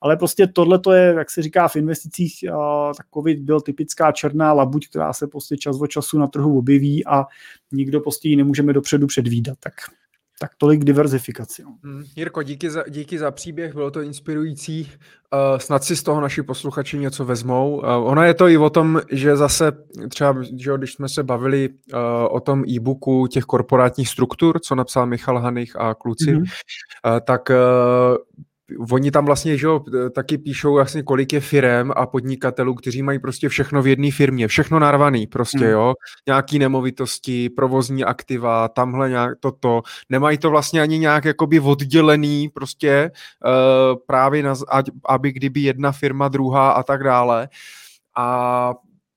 Ale 0.00 0.16
prostě 0.16 0.46
tohle 0.46 0.78
to 0.78 0.92
je, 0.92 1.14
jak 1.18 1.30
se 1.30 1.42
říká 1.42 1.68
v 1.68 1.76
investicích, 1.76 2.44
tak 2.96 3.06
COVID 3.14 3.38
byl 3.38 3.60
typická 3.60 4.12
černá 4.12 4.52
labuť, 4.52 4.88
která 4.88 5.12
se 5.12 5.26
prostě 5.26 5.56
čas 5.56 5.80
od 5.80 5.86
času 5.86 6.18
na 6.18 6.26
trhu 6.26 6.58
objeví 6.58 7.06
a 7.06 7.24
nikdo 7.72 8.00
prostě 8.00 8.28
ji 8.28 8.36
nemůžeme 8.36 8.72
dopředu 8.72 9.06
předvídat. 9.06 9.58
Tak 9.60 9.74
tak 10.42 10.50
tolik 10.58 10.84
diverzifikaci. 10.84 11.62
No. 11.62 11.76
Hmm, 11.84 12.04
Jirko, 12.16 12.42
díky 12.42 12.70
za, 12.70 12.84
díky 12.88 13.18
za 13.18 13.30
příběh, 13.30 13.74
bylo 13.74 13.90
to 13.90 14.00
inspirující. 14.00 14.92
Uh, 15.32 15.58
snad 15.58 15.84
si 15.84 15.96
z 15.96 16.02
toho 16.02 16.20
naši 16.20 16.42
posluchači 16.42 16.98
něco 16.98 17.24
vezmou. 17.24 17.76
Uh, 17.76 17.84
ono 17.84 18.22
je 18.22 18.34
to 18.34 18.48
i 18.48 18.56
o 18.56 18.70
tom, 18.70 19.00
že 19.10 19.36
zase 19.36 19.72
třeba, 20.08 20.36
že 20.56 20.72
když 20.78 20.92
jsme 20.92 21.08
se 21.08 21.22
bavili 21.22 21.68
uh, 21.68 21.98
o 22.30 22.40
tom 22.40 22.64
e-booku 22.68 23.26
těch 23.26 23.44
korporátních 23.44 24.08
struktur, 24.08 24.60
co 24.60 24.74
napsal 24.74 25.06
Michal 25.06 25.38
Hanich 25.38 25.76
a 25.76 25.94
kluci, 25.94 26.34
mm-hmm. 26.34 26.40
uh, 26.40 27.20
tak 27.26 27.50
uh, 27.50 27.56
oni 28.90 29.10
tam 29.10 29.26
vlastně, 29.26 29.58
že 29.58 29.66
jo, 29.66 29.80
taky 30.14 30.38
píšou 30.38 30.74
vlastně 30.74 31.02
kolik 31.02 31.32
je 31.32 31.40
firem 31.40 31.92
a 31.96 32.06
podnikatelů, 32.06 32.74
kteří 32.74 33.02
mají 33.02 33.18
prostě 33.18 33.48
všechno 33.48 33.82
v 33.82 33.86
jedné 33.86 34.10
firmě, 34.10 34.48
všechno 34.48 34.78
narvaný 34.78 35.26
prostě, 35.26 35.58
hmm. 35.58 35.70
jo, 35.70 35.94
nějaký 36.26 36.58
nemovitosti, 36.58 37.50
provozní 37.50 38.04
aktiva, 38.04 38.68
tamhle 38.68 39.08
nějak 39.08 39.38
toto, 39.40 39.82
nemají 40.08 40.38
to 40.38 40.50
vlastně 40.50 40.80
ani 40.80 40.98
nějak 40.98 41.24
jakoby 41.24 41.60
oddělený 41.60 42.48
prostě 42.48 43.10
uh, 43.44 43.98
právě 44.06 44.42
na, 44.42 44.54
aby 45.08 45.32
kdyby 45.32 45.60
jedna 45.60 45.92
firma, 45.92 46.28
druhá 46.28 46.70
a 46.70 46.82
tak 46.82 47.04
dále 47.04 47.48
a 48.16 48.74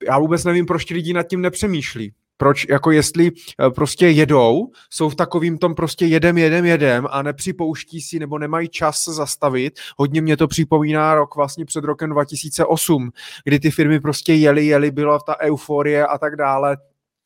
já 0.08 0.20
vůbec 0.20 0.44
nevím, 0.44 0.66
proč 0.66 0.86
ti 0.86 0.94
lidi 0.94 1.14
nad 1.14 1.24
tím 1.24 1.42
nepřemýšlí. 1.42 2.14
Proč, 2.38 2.66
jako 2.70 2.92
jestli 2.92 3.32
eh, 3.32 3.70
prostě 3.70 4.08
jedou, 4.08 4.68
jsou 4.90 5.10
v 5.10 5.16
takovým 5.16 5.58
tom 5.58 5.76
prostě 5.76 6.06
jedem, 6.06 6.38
jedem, 6.38 6.66
jedem 6.66 7.08
a 7.12 7.22
nepřipouští 7.22 8.02
si 8.02 8.20
nebo 8.20 8.40
nemají 8.40 8.70
čas 8.70 9.02
se 9.02 9.14
zastavit. 9.14 9.80
Hodně 9.98 10.22
mě 10.22 10.38
to 10.38 10.48
připomíná 10.48 11.16
rok 11.16 11.36
vlastně 11.36 11.66
před 11.66 11.84
rokem 11.84 12.10
2008, 12.10 13.12
kdy 13.44 13.60
ty 13.60 13.72
firmy 13.72 14.00
prostě 14.00 14.34
jeli, 14.34 14.66
jeli, 14.66 14.92
byla 14.92 15.20
ta 15.20 15.40
euforie 15.40 16.08
a 16.08 16.18
tak 16.18 16.36
dále 16.36 16.78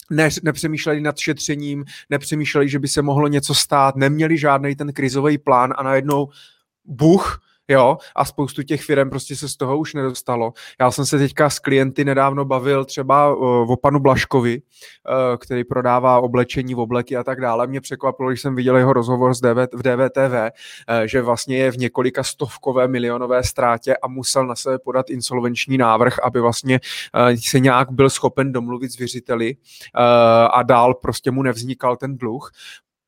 ne, 0.10 0.30
nepřemýšleli 0.44 1.02
nad 1.02 1.18
šetřením, 1.18 1.86
nepřemýšleli, 2.10 2.70
že 2.70 2.80
by 2.80 2.88
se 2.88 3.02
mohlo 3.02 3.28
něco 3.28 3.56
stát, 3.56 3.96
neměli 3.96 4.38
žádný 4.38 4.76
ten 4.76 4.94
krizový 4.94 5.38
plán 5.38 5.74
a 5.78 5.84
najednou 5.84 6.30
buch, 6.86 7.42
jo, 7.68 7.98
a 8.16 8.26
spoustu 8.26 8.64
těch 8.64 8.84
firm 8.84 9.10
prostě 9.10 9.36
se 9.36 9.50
z 9.50 9.56
toho 9.58 9.78
už 9.78 9.94
nedostalo. 9.94 10.54
Já 10.80 10.92
jsem 10.92 11.06
se 11.06 11.18
teďka 11.18 11.50
s 11.50 11.60
klienty 11.60 12.06
nedávno 12.06 12.46
bavil 12.46 12.86
třeba 12.86 13.36
uh, 13.36 13.72
o 13.72 13.78
panu 13.78 14.00
Blaškovi, 14.00 14.62
uh, 14.62 15.38
který 15.38 15.64
prodává 15.64 16.20
oblečení, 16.20 16.76
obleky 16.76 17.18
a 17.18 17.24
tak 17.24 17.42
dále. 17.42 17.68
Mě 17.68 17.82
překvapilo, 17.82 18.30
když 18.30 18.42
jsem 18.42 18.56
viděl 18.56 18.78
jeho 18.78 18.94
rozhovor 18.94 19.34
v 19.74 19.82
DVTV, 19.82 20.34
uh, 20.34 21.06
že 21.06 21.22
vlastně 21.22 21.58
je 21.58 21.72
v 21.72 21.78
několika 21.78 22.24
stovkové 22.24 22.88
milionové 22.88 23.44
ztrátě 23.44 23.98
a 23.98 24.08
musel 24.08 24.48
na 24.48 24.56
sebe 24.56 24.80
podat 24.80 25.10
insolvenční 25.10 25.78
návrh, 25.78 26.20
aby 26.24 26.42
vlastně 26.42 26.80
se 27.46 27.60
nějak 27.60 27.92
byl 27.92 28.10
schopen 28.10 28.52
domluvit 28.52 28.92
s 28.92 28.98
věřiteli 28.98 29.56
a 30.52 30.64
dál 30.64 30.94
prostě 30.94 31.32
mu 31.32 31.44
nevznikal 31.44 31.98
ten 31.98 32.18
dluh 32.18 32.52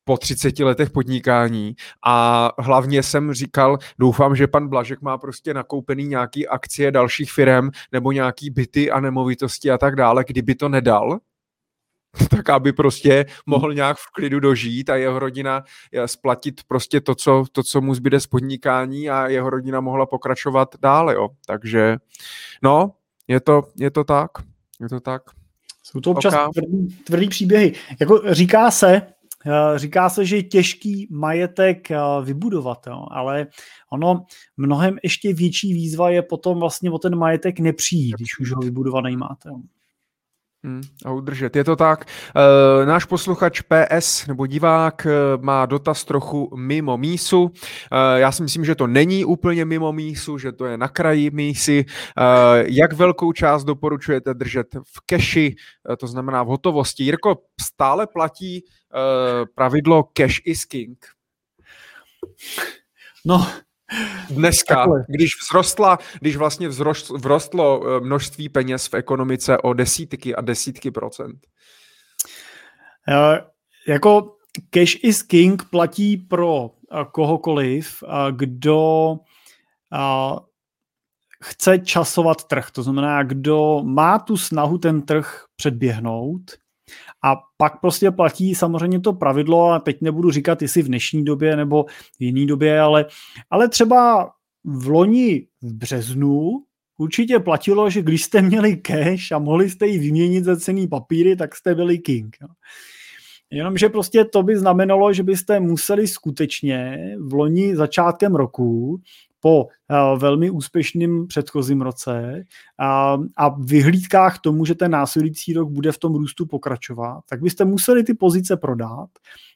po 0.04 0.16
30 0.16 0.58
letech 0.58 0.90
podnikání 0.90 1.74
a 2.06 2.50
hlavně 2.58 3.02
jsem 3.02 3.32
říkal, 3.32 3.78
doufám, 3.98 4.36
že 4.36 4.46
pan 4.46 4.68
Blažek 4.68 5.02
má 5.02 5.18
prostě 5.18 5.54
nakoupený 5.54 6.06
nějaký 6.06 6.48
akcie 6.48 6.90
dalších 6.92 7.32
firm 7.32 7.70
nebo 7.92 8.12
nějaký 8.12 8.50
byty 8.50 8.90
a 8.90 9.00
nemovitosti 9.00 9.70
a 9.70 9.78
tak 9.78 9.96
dále, 9.96 10.24
kdyby 10.26 10.54
to 10.54 10.68
nedal, 10.68 11.18
tak 12.30 12.50
aby 12.50 12.72
prostě 12.72 13.26
mohl 13.46 13.74
nějak 13.74 13.96
v 13.96 14.12
klidu 14.12 14.40
dožít 14.40 14.90
a 14.90 14.96
jeho 14.96 15.18
rodina 15.18 15.64
eh, 15.92 16.08
splatit 16.08 16.60
prostě 16.68 17.00
to, 17.00 17.14
co, 17.14 17.44
to, 17.52 17.62
co 17.62 17.80
mu 17.80 17.94
zbyde 17.94 18.20
z 18.20 18.26
podnikání 18.26 19.10
a 19.10 19.28
jeho 19.28 19.50
rodina 19.50 19.80
mohla 19.80 20.06
pokračovat 20.06 20.74
dále, 20.80 21.14
jo. 21.14 21.28
Takže, 21.46 21.96
no, 22.62 22.92
je 23.28 23.40
to, 23.40 23.62
je 23.76 23.90
to 23.90 24.04
tak, 24.04 24.30
je 24.80 24.88
to 24.88 25.00
tak. 25.00 25.22
Jsou 25.82 26.00
to 26.00 26.10
občas 26.10 26.34
okay. 26.34 26.48
tvrdý, 26.54 26.96
tvrdý 27.04 27.28
příběhy. 27.28 27.72
Jako 28.00 28.22
říká 28.30 28.70
se, 28.70 29.02
Říká 29.76 30.08
se, 30.08 30.24
že 30.24 30.36
je 30.36 30.42
těžký 30.42 31.08
majetek 31.10 31.90
eh, 31.90 31.98
vybudovat, 32.24 32.86
jo, 32.86 33.06
ale 33.10 33.46
ono 33.92 34.24
mnohem 34.56 34.98
ještě 35.02 35.34
větší 35.34 35.74
výzva 35.74 36.10
je 36.10 36.22
potom 36.22 36.58
vlastně 36.58 36.90
o 36.90 36.98
ten 36.98 37.16
majetek 37.16 37.60
nepřijít, 37.60 38.14
když 38.16 38.38
už 38.38 38.52
ho 38.52 38.60
vybudovaný 38.60 39.16
máte. 39.16 39.48
Jo. 39.48 39.60
Hmm, 40.64 40.80
a 41.04 41.12
udržet. 41.12 41.56
Je 41.56 41.64
to 41.64 41.76
tak. 41.76 42.04
E, 42.04 42.86
náš 42.86 43.04
posluchač 43.04 43.60
PS 43.60 44.26
nebo 44.26 44.46
divák 44.46 45.06
e, 45.06 45.10
má 45.40 45.66
dotaz 45.66 46.04
trochu 46.04 46.52
mimo 46.56 46.96
mísu. 46.96 47.50
E, 47.92 48.20
já 48.20 48.32
si 48.32 48.42
myslím, 48.42 48.64
že 48.64 48.74
to 48.74 48.86
není 48.86 49.24
úplně 49.24 49.64
mimo 49.64 49.92
mísu, 49.92 50.38
že 50.38 50.52
to 50.52 50.66
je 50.66 50.78
na 50.78 50.88
kraji 50.88 51.30
mísy. 51.30 51.84
Jak 52.62 52.92
velkou 52.92 53.32
část 53.32 53.64
doporučujete 53.64 54.34
držet 54.34 54.66
v 54.74 55.00
keši, 55.06 55.54
to 55.98 56.06
znamená 56.06 56.42
v 56.42 56.46
hotovosti? 56.46 57.04
Jirko, 57.04 57.36
stále 57.60 58.06
platí 58.06 58.64
pravidlo 59.54 60.02
cash 60.12 60.40
is 60.44 60.64
king? 60.64 60.98
No, 63.24 63.46
Dneska, 64.30 64.74
Takhle. 64.74 65.04
když 65.08 65.36
vzrostla, 65.36 65.98
když 66.20 66.36
vlastně 66.36 66.68
vzrost, 66.68 67.10
vzrostlo 67.16 67.82
eh, 67.82 68.00
množství 68.00 68.48
peněz 68.48 68.86
v 68.86 68.94
ekonomice 68.94 69.58
o 69.58 69.72
desítky 69.72 70.34
a 70.34 70.40
desítky 70.40 70.90
procent. 70.90 71.46
Uh, 73.08 73.38
jako 73.88 74.36
cash 74.70 75.04
is 75.04 75.22
king 75.22 75.64
platí 75.70 76.16
pro 76.16 76.62
uh, 76.62 76.68
kohokoliv, 77.12 78.02
uh, 78.02 78.36
kdo 78.36 79.16
chce 81.42 81.78
časovat 81.78 82.44
trh. 82.44 82.70
To 82.70 82.82
znamená, 82.82 83.22
kdo 83.22 83.82
má 83.84 84.18
tu 84.18 84.36
snahu 84.36 84.78
ten 84.78 85.02
trh 85.02 85.44
předběhnout 85.56 86.50
a 87.24 87.36
pak 87.56 87.80
prostě 87.80 88.10
platí 88.10 88.54
samozřejmě 88.54 89.00
to 89.00 89.12
pravidlo, 89.12 89.70
a 89.70 89.78
teď 89.78 90.00
nebudu 90.00 90.30
říkat, 90.30 90.62
jestli 90.62 90.82
v 90.82 90.88
dnešní 90.88 91.24
době 91.24 91.56
nebo 91.56 91.84
v 92.18 92.22
jiné 92.22 92.46
době, 92.46 92.80
ale, 92.80 93.06
ale 93.50 93.68
třeba 93.68 94.30
v 94.64 94.88
loni 94.88 95.46
v 95.62 95.74
březnu 95.74 96.62
určitě 96.98 97.38
platilo, 97.38 97.90
že 97.90 98.02
když 98.02 98.24
jste 98.24 98.42
měli 98.42 98.76
cash 98.76 99.32
a 99.32 99.38
mohli 99.38 99.70
jste 99.70 99.86
ji 99.86 99.98
vyměnit 99.98 100.44
za 100.44 100.56
cený 100.56 100.88
papíry, 100.88 101.36
tak 101.36 101.56
jste 101.56 101.74
byli 101.74 101.98
king. 101.98 102.36
Jo. 102.42 102.48
Jenomže 103.52 103.88
prostě 103.88 104.24
to 104.24 104.42
by 104.42 104.58
znamenalo, 104.58 105.12
že 105.12 105.22
byste 105.22 105.60
museli 105.60 106.08
skutečně 106.08 106.98
v 107.20 107.34
loni 107.34 107.76
začátkem 107.76 108.34
roku 108.34 109.00
po 109.40 109.64
uh, 109.64 110.18
velmi 110.18 110.50
úspěšném 110.50 111.26
předchozím 111.26 111.80
roce 111.80 112.44
a, 112.78 113.18
a 113.36 113.48
vyhlídkách 113.48 114.38
tomu, 114.38 114.64
že 114.64 114.74
ten 114.74 114.90
následující 114.90 115.52
rok 115.52 115.70
bude 115.70 115.92
v 115.92 115.98
tom 115.98 116.14
růstu 116.14 116.46
pokračovat, 116.46 117.20
tak 117.28 117.42
byste 117.42 117.64
museli 117.64 118.04
ty 118.04 118.14
pozice 118.14 118.56
prodat, 118.56 119.08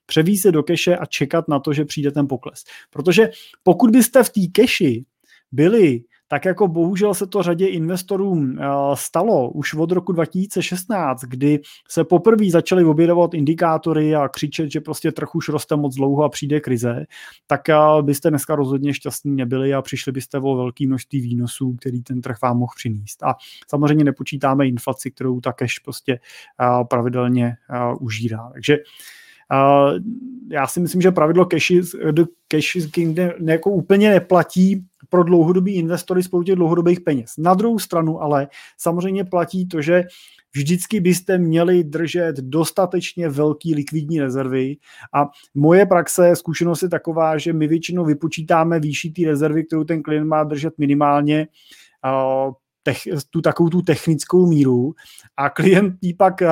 převíst 0.07 0.43
se 0.43 0.53
do 0.53 0.63
keše 0.63 0.97
a 0.97 1.07
čekat 1.07 1.49
na 1.49 1.59
to, 1.59 1.73
že 1.73 1.85
přijde 1.85 2.11
ten 2.11 2.27
pokles. 2.27 2.65
Protože 2.91 3.31
pokud 3.63 3.91
byste 3.91 4.23
v 4.23 4.31
té 4.31 4.41
keši 4.53 5.05
byli 5.53 6.01
tak 6.29 6.45
jako 6.45 6.69
bohužel 6.69 7.15
se 7.15 7.27
to 7.27 7.43
řadě 7.43 7.67
investorů 7.67 8.43
eh, 8.43 8.67
stalo 8.95 9.51
už 9.51 9.75
od 9.75 9.93
roku 9.93 10.13
2016, 10.13 11.21
kdy 11.21 11.61
se 11.89 12.05
poprvé 12.05 12.51
začaly 12.51 12.85
objevovat 12.85 13.35
indikátory 13.35 14.15
a 14.15 14.29
křičet, 14.29 14.73
že 14.73 14.81
prostě 14.81 15.13
trh 15.13 15.35
už 15.35 15.49
roste 15.49 15.77
moc 15.77 15.95
dlouho 15.95 16.25
a 16.25 16.29
přijde 16.29 16.61
krize, 16.61 17.07
tak 17.47 17.69
eh, 17.69 17.77
byste 18.03 18.31
dneska 18.31 18.55
rozhodně 18.55 18.95
šťastní 18.95 19.37
nebyli 19.37 19.75
a 19.75 19.83
přišli 19.83 20.13
byste 20.13 20.39
o 20.39 20.57
velké 20.57 20.87
množství 20.87 21.21
výnosů, 21.21 21.77
který 21.81 22.03
ten 22.03 22.21
trh 22.21 22.37
vám 22.43 22.59
mohl 22.59 22.73
přinést. 22.77 23.23
A 23.23 23.35
samozřejmě 23.69 24.05
nepočítáme 24.05 24.69
inflaci, 24.69 25.11
kterou 25.11 25.41
ta 25.41 25.53
cash 25.53 25.81
prostě 25.85 26.13
eh, 26.13 26.85
pravidelně 26.85 27.57
užírá. 28.01 28.51
Takže 28.53 28.77
já 30.51 30.67
si 30.67 30.81
myslím, 30.81 31.01
že 31.01 31.11
pravidlo 31.11 31.45
cash 31.45 31.71
is, 31.71 31.97
cash 32.49 32.77
is 32.77 32.87
king 32.87 33.19
ne, 33.19 33.35
ne, 33.39 33.53
jako 33.53 33.71
úplně 33.71 34.11
neplatí 34.11 34.85
pro 35.09 35.25
dlouhodobý 35.25 35.75
investory 35.75 36.23
spoustě 36.23 36.57
dlouhodobých 36.57 37.01
peněz. 37.01 37.33
Na 37.39 37.55
druhou 37.55 37.79
stranu 37.79 38.23
ale 38.23 38.49
samozřejmě 38.79 39.25
platí 39.25 39.69
to, 39.69 39.83
že 39.83 40.05
vždycky 40.55 41.01
byste 41.01 41.39
měli 41.39 41.85
držet 41.85 42.37
dostatečně 42.37 43.29
velký 43.29 43.75
likvidní 43.75 44.21
rezervy 44.21 44.77
a 45.15 45.29
moje 45.55 45.87
praxe, 45.87 46.37
zkušenost 46.37 46.83
je 46.83 46.89
taková, 46.89 47.39
že 47.39 47.53
my 47.53 47.67
většinou 47.67 48.05
vypočítáme 48.05 48.81
výši 48.81 49.11
té 49.11 49.23
rezervy, 49.27 49.65
kterou 49.65 49.85
ten 49.85 50.03
klient 50.03 50.27
má 50.27 50.45
držet 50.45 50.75
minimálně 50.79 51.47
tech, 52.85 52.99
tu 53.31 53.41
takovou 53.41 53.69
tu 53.69 53.83
technickou 53.83 54.47
míru 54.47 54.95
a 55.37 55.51
klient 55.51 55.95
jí 56.01 56.15
pak 56.15 56.43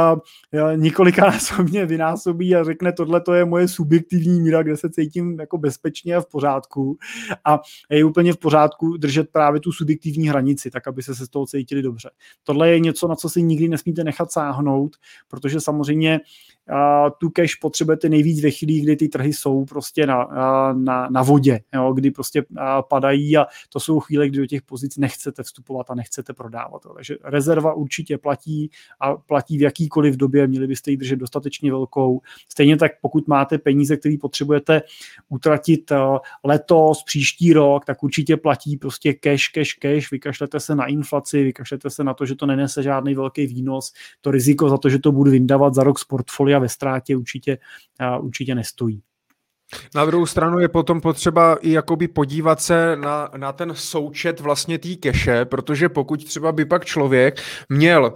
několikanásobně 0.76 1.86
vynásobí 1.86 2.56
a 2.56 2.64
řekne, 2.64 2.92
tohle 2.92 3.20
to 3.20 3.34
je 3.34 3.44
moje 3.44 3.68
subjektivní 3.68 4.40
míra, 4.40 4.62
kde 4.62 4.76
se 4.76 4.90
cítím 4.90 5.40
jako 5.40 5.58
bezpečně 5.58 6.16
a 6.16 6.20
v 6.20 6.26
pořádku 6.26 6.98
a 7.44 7.60
je 7.90 8.04
úplně 8.04 8.32
v 8.32 8.36
pořádku 8.36 8.96
držet 8.96 9.30
právě 9.32 9.60
tu 9.60 9.72
subjektivní 9.72 10.28
hranici, 10.28 10.70
tak 10.70 10.88
aby 10.88 11.02
se 11.02 11.14
se 11.14 11.26
z 11.26 11.28
toho 11.28 11.46
cítili 11.46 11.82
dobře. 11.82 12.10
Tohle 12.44 12.70
je 12.70 12.80
něco, 12.80 13.08
na 13.08 13.14
co 13.14 13.28
si 13.28 13.42
nikdy 13.42 13.68
nesmíte 13.68 14.04
nechat 14.04 14.32
sáhnout, 14.32 14.96
protože 15.28 15.60
samozřejmě 15.60 16.20
tu 17.18 17.30
cash 17.30 17.54
potřebujete 17.54 18.08
nejvíc 18.08 18.42
ve 18.42 18.50
chvíli, 18.50 18.80
kdy 18.80 18.96
ty 18.96 19.08
trhy 19.08 19.32
jsou 19.32 19.64
prostě 19.64 20.06
na, 20.06 20.28
na, 20.72 21.08
na 21.10 21.22
vodě, 21.22 21.60
jo, 21.74 21.92
kdy 21.92 22.10
prostě 22.10 22.44
padají 22.88 23.36
a 23.36 23.46
to 23.68 23.80
jsou 23.80 24.00
chvíle, 24.00 24.28
kdy 24.28 24.38
do 24.38 24.46
těch 24.46 24.62
pozic 24.62 24.96
nechcete 24.96 25.42
vstupovat 25.42 25.90
a 25.90 25.94
nechcete 25.94 26.32
prodávat. 26.32 26.82
Takže 26.96 27.16
rezerva 27.24 27.74
určitě 27.74 28.18
platí 28.18 28.70
a 29.00 29.14
platí 29.14 29.58
v 29.58 29.62
jakýkoliv 29.62 30.16
době, 30.16 30.46
měli 30.46 30.66
byste 30.66 30.90
ji 30.90 30.96
držet 30.96 31.16
dostatečně 31.16 31.70
velkou. 31.70 32.20
Stejně 32.48 32.76
tak, 32.76 32.92
pokud 33.00 33.28
máte 33.28 33.58
peníze, 33.58 33.96
které 33.96 34.16
potřebujete 34.20 34.82
utratit 35.28 35.92
letos, 36.44 37.02
příští 37.02 37.52
rok, 37.52 37.84
tak 37.84 38.02
určitě 38.02 38.36
platí 38.36 38.76
prostě 38.76 39.14
cash, 39.14 39.48
cash, 39.54 39.74
cash, 39.78 40.10
vykašlete 40.10 40.60
se 40.60 40.74
na 40.74 40.86
inflaci, 40.86 41.44
vykašlete 41.44 41.90
se 41.90 42.04
na 42.04 42.14
to, 42.14 42.26
že 42.26 42.34
to 42.34 42.46
nenese 42.46 42.82
žádný 42.82 43.14
velký 43.14 43.46
výnos, 43.46 43.92
to 44.20 44.30
riziko 44.30 44.68
za 44.68 44.78
to, 44.78 44.88
že 44.88 44.98
to 44.98 45.12
budu 45.12 45.30
vyndavat 45.30 45.74
za 45.74 45.82
rok 45.82 45.98
z 45.98 46.04
portfolia 46.04 46.61
ve 46.62 46.68
ztrátě 46.68 47.16
určitě, 47.16 47.58
určitě 48.20 48.54
nestojí. 48.54 49.02
Na 49.94 50.04
druhou 50.04 50.26
stranu 50.26 50.58
je 50.58 50.68
potom 50.68 51.00
potřeba 51.00 51.56
i 51.60 51.70
jakoby 51.70 52.08
podívat 52.08 52.60
se 52.60 52.96
na, 52.96 53.28
na 53.36 53.52
ten 53.52 53.72
součet 53.74 54.40
vlastně 54.40 54.78
té 54.78 54.94
keše, 54.94 55.44
protože 55.44 55.88
pokud 55.88 56.24
třeba 56.24 56.52
by 56.52 56.64
pak 56.64 56.84
člověk 56.84 57.42
měl 57.68 58.14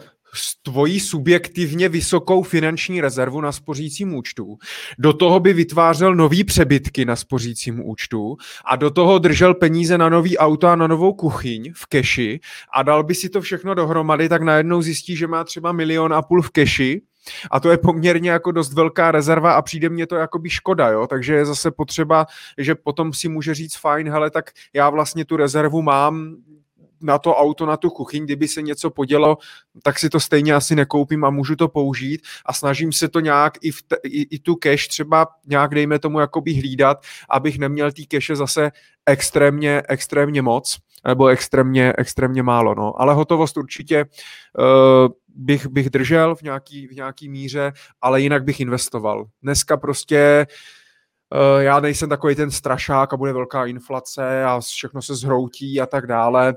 tvojí 0.63 1.01
subjektivně 1.01 1.89
vysokou 1.89 2.43
finanční 2.43 3.01
rezervu 3.01 3.41
na 3.41 3.53
spořícím 3.53 4.15
účtu, 4.15 4.59
do 4.99 5.13
toho 5.13 5.41
by 5.41 5.53
vytvářel 5.53 6.15
nový 6.15 6.45
přebytky 6.45 7.05
na 7.05 7.17
spořícím 7.17 7.89
účtu 7.89 8.37
a 8.65 8.77
do 8.77 8.91
toho 8.91 9.19
držel 9.19 9.55
peníze 9.55 9.99
na 9.99 10.09
nový 10.09 10.39
auto 10.39 10.67
a 10.67 10.77
na 10.77 10.87
novou 10.87 11.13
kuchyň 11.13 11.73
v 11.77 11.87
keši 11.87 12.41
a 12.75 12.83
dal 12.83 13.05
by 13.05 13.15
si 13.15 13.29
to 13.29 13.41
všechno 13.41 13.75
dohromady, 13.75 14.29
tak 14.29 14.43
najednou 14.43 14.83
zjistí, 14.83 15.17
že 15.17 15.27
má 15.27 15.45
třeba 15.45 15.73
milion 15.73 16.15
a 16.15 16.23
půl 16.23 16.43
v 16.43 16.51
keši 16.51 17.03
a 17.51 17.61
to 17.61 17.71
je 17.71 17.79
poměrně 17.79 18.31
jako 18.31 18.53
dost 18.53 18.73
velká 18.73 19.11
rezerva 19.11 19.53
a 19.53 19.63
přijde 19.63 19.89
mně 19.89 20.07
to 20.07 20.17
jako 20.17 20.39
by 20.39 20.51
škoda, 20.51 20.89
jo, 20.89 21.07
takže 21.07 21.35
je 21.35 21.47
zase 21.47 21.71
potřeba, 21.71 22.27
že 22.59 22.75
potom 22.75 23.13
si 23.13 23.29
může 23.29 23.55
říct 23.55 23.77
fajn, 23.77 24.11
hele, 24.11 24.31
tak 24.31 24.51
já 24.73 24.91
vlastně 24.91 25.25
tu 25.25 25.37
rezervu 25.37 25.83
mám, 25.83 26.37
na 27.01 27.19
to 27.19 27.35
auto, 27.35 27.67
na 27.67 27.77
tu 27.77 27.91
kuchyň, 27.91 28.25
kdyby 28.25 28.49
se 28.49 28.63
něco 28.63 28.91
podělo, 28.91 29.39
tak 29.83 29.99
si 29.99 30.11
to 30.11 30.21
stejně 30.21 30.55
asi 30.55 30.75
nekoupím 30.75 31.25
a 31.25 31.31
můžu 31.31 31.57
to 31.57 31.69
použít. 31.69 32.23
A 32.47 32.53
snažím 32.53 32.93
se 32.93 33.09
to 33.09 33.21
nějak 33.21 33.55
i, 33.61 33.71
v 33.71 33.83
te, 33.83 33.97
i, 34.05 34.23
i 34.37 34.39
tu 34.39 34.55
cash 34.55 34.89
třeba 34.89 35.27
nějak, 35.47 35.75
dejme 35.75 35.99
tomu, 35.99 36.21
jakoby 36.21 36.55
hlídat, 36.55 37.03
abych 37.31 37.59
neměl 37.59 37.93
tý 37.93 38.07
cache 38.07 38.37
zase 38.37 38.71
extrémně, 39.07 39.83
extrémně 39.89 40.43
moc 40.43 40.79
nebo 41.07 41.27
extrémně, 41.27 41.93
extrémně 41.99 42.43
málo, 42.43 42.75
no. 42.75 43.01
Ale 43.01 43.15
hotovost 43.15 43.57
určitě 43.57 44.05
uh, 44.05 45.13
bych, 45.29 45.67
bych 45.67 45.91
držel 45.91 46.35
v 46.35 46.43
nějaký, 46.43 46.87
v 46.87 46.93
nějaký 46.93 47.29
míře, 47.29 47.73
ale 48.01 48.21
jinak 48.21 48.45
bych 48.45 48.61
investoval. 48.61 49.25
Dneska 49.43 49.77
prostě 49.77 50.47
uh, 51.35 51.63
já 51.63 51.81
nejsem 51.81 52.09
takový 52.09 52.35
ten 52.35 52.51
strašák 52.51 53.13
a 53.13 53.17
bude 53.17 53.33
velká 53.33 53.67
inflace 53.67 54.45
a 54.45 54.61
všechno 54.61 55.03
se 55.03 55.15
zhroutí 55.15 55.81
a 55.81 55.87
tak 55.87 56.07
dále. 56.07 56.55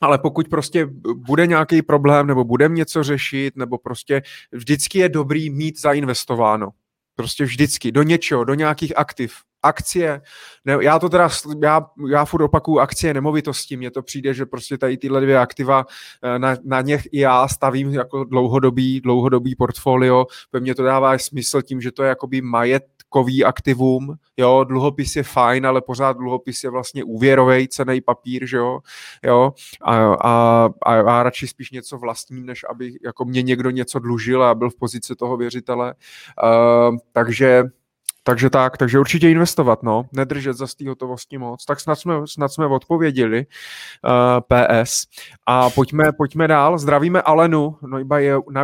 Ale 0.00 0.18
pokud 0.18 0.48
prostě 0.48 0.88
bude 1.14 1.46
nějaký 1.46 1.82
problém, 1.82 2.26
nebo 2.26 2.44
budeme 2.44 2.74
něco 2.74 3.02
řešit, 3.02 3.56
nebo 3.56 3.78
prostě 3.78 4.22
vždycky 4.52 4.98
je 4.98 5.08
dobrý 5.08 5.50
mít 5.50 5.80
zainvestováno. 5.80 6.68
Prostě 7.14 7.44
vždycky, 7.44 7.92
do 7.92 8.02
něčeho, 8.02 8.44
do 8.44 8.54
nějakých 8.54 8.98
aktiv. 8.98 9.45
Akcie, 9.62 10.20
ne, 10.64 10.76
já 10.80 10.98
to 10.98 11.08
teda, 11.08 11.28
já, 11.62 11.86
já 12.10 12.24
furt 12.24 12.42
opakuju 12.42 12.78
akcie 12.78 13.14
nemovitosti, 13.14 13.76
mně 13.76 13.90
to 13.90 14.02
přijde, 14.02 14.34
že 14.34 14.46
prostě 14.46 14.78
tady 14.78 14.96
tyhle 14.96 15.20
dvě 15.20 15.38
aktiva, 15.38 15.86
eh, 16.22 16.38
na, 16.38 16.56
na 16.64 16.80
něch 16.80 17.02
i 17.12 17.20
já 17.20 17.48
stavím 17.48 17.90
jako 17.94 18.24
dlouhodobý, 18.24 19.00
dlouhodobý 19.00 19.54
portfolio, 19.54 20.26
pro 20.50 20.60
mě 20.60 20.74
to 20.74 20.82
dává 20.82 21.18
smysl 21.18 21.62
tím, 21.62 21.80
že 21.80 21.92
to 21.92 22.02
je 22.02 22.08
jakoby 22.08 22.40
majetkový 22.40 23.44
aktivum, 23.44 24.14
jo, 24.36 24.64
dluhopis 24.64 25.16
je 25.16 25.22
fajn, 25.22 25.66
ale 25.66 25.80
pořád 25.80 26.16
dluhopis 26.16 26.64
je 26.64 26.70
vlastně 26.70 27.04
úvěrový 27.04 27.68
cený 27.68 28.00
papír, 28.00 28.46
že 28.46 28.56
jo, 28.56 28.80
jo, 29.24 29.52
a, 29.82 29.96
a, 30.14 30.68
a, 30.86 31.00
a 31.00 31.22
radši 31.22 31.46
spíš 31.46 31.70
něco 31.70 31.98
vlastním, 31.98 32.46
než 32.46 32.64
aby 32.70 32.98
jako 33.04 33.24
mě 33.24 33.42
někdo 33.42 33.70
něco 33.70 33.98
dlužil 33.98 34.42
a 34.42 34.54
byl 34.54 34.70
v 34.70 34.76
pozici 34.76 35.16
toho 35.16 35.36
věřitele, 35.36 35.94
uh, 36.42 36.96
takže 37.12 37.64
takže 38.26 38.50
tak, 38.50 38.76
takže 38.76 38.98
určitě 38.98 39.30
investovat, 39.30 39.82
no, 39.82 40.06
nedržet 40.12 40.52
za 40.52 40.66
té 40.78 40.88
hotovosti 40.88 41.38
moc. 41.38 41.64
Tak 41.64 41.80
snad 41.80 41.94
jsme, 41.94 42.14
snad 42.24 42.48
jsme 42.48 42.66
odpověděli 42.66 43.46
uh, 44.04 44.12
PS. 44.40 45.06
A 45.46 45.70
pojďme, 45.70 46.12
pojďme 46.12 46.48
dál. 46.48 46.78
Zdravíme 46.78 47.22
Alenu 47.22 47.76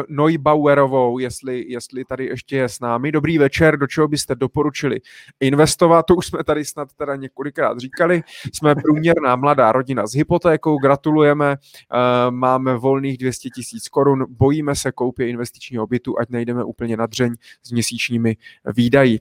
Neubauerovou, 0.09 1.19
jestli, 1.19 1.65
jestli 1.69 2.05
tady 2.05 2.25
ještě 2.25 2.57
je 2.57 2.69
s 2.69 2.81
námi. 2.81 3.13
Dobrý 3.13 3.39
večer, 3.39 3.77
do 3.77 3.87
čeho 3.87 4.09
byste 4.09 4.35
doporučili 4.35 5.01
investovat? 5.41 6.03
To 6.03 6.15
už 6.15 6.27
jsme 6.27 6.45
tady 6.45 6.65
snad 6.65 6.89
teda 6.97 7.17
několikrát 7.17 7.79
říkali. 7.79 8.23
Jsme 8.53 8.75
průměrná 8.75 9.37
mladá 9.37 9.73
rodina 9.73 10.07
s 10.07 10.15
hypotékou, 10.15 10.79
gratulujeme, 10.79 11.51
uh, 11.57 12.31
máme 12.31 12.77
volných 12.77 13.19
200 13.19 13.49
tisíc 13.51 13.89
korun, 13.89 14.27
bojíme 14.29 14.75
se 14.75 14.93
koupě 14.93 15.29
investičního 15.29 15.87
bytu, 15.87 16.19
ať 16.19 16.29
nejdeme 16.31 16.65
úplně 16.65 16.97
na 16.97 17.07
dřeň 17.07 17.35
s 17.63 17.73
měsíčními 17.73 18.37
výdaji. 18.77 19.21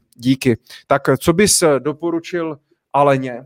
Tak 0.87 1.01
co 1.19 1.33
bys 1.33 1.63
doporučil 1.79 2.59
Aleně? 2.93 3.45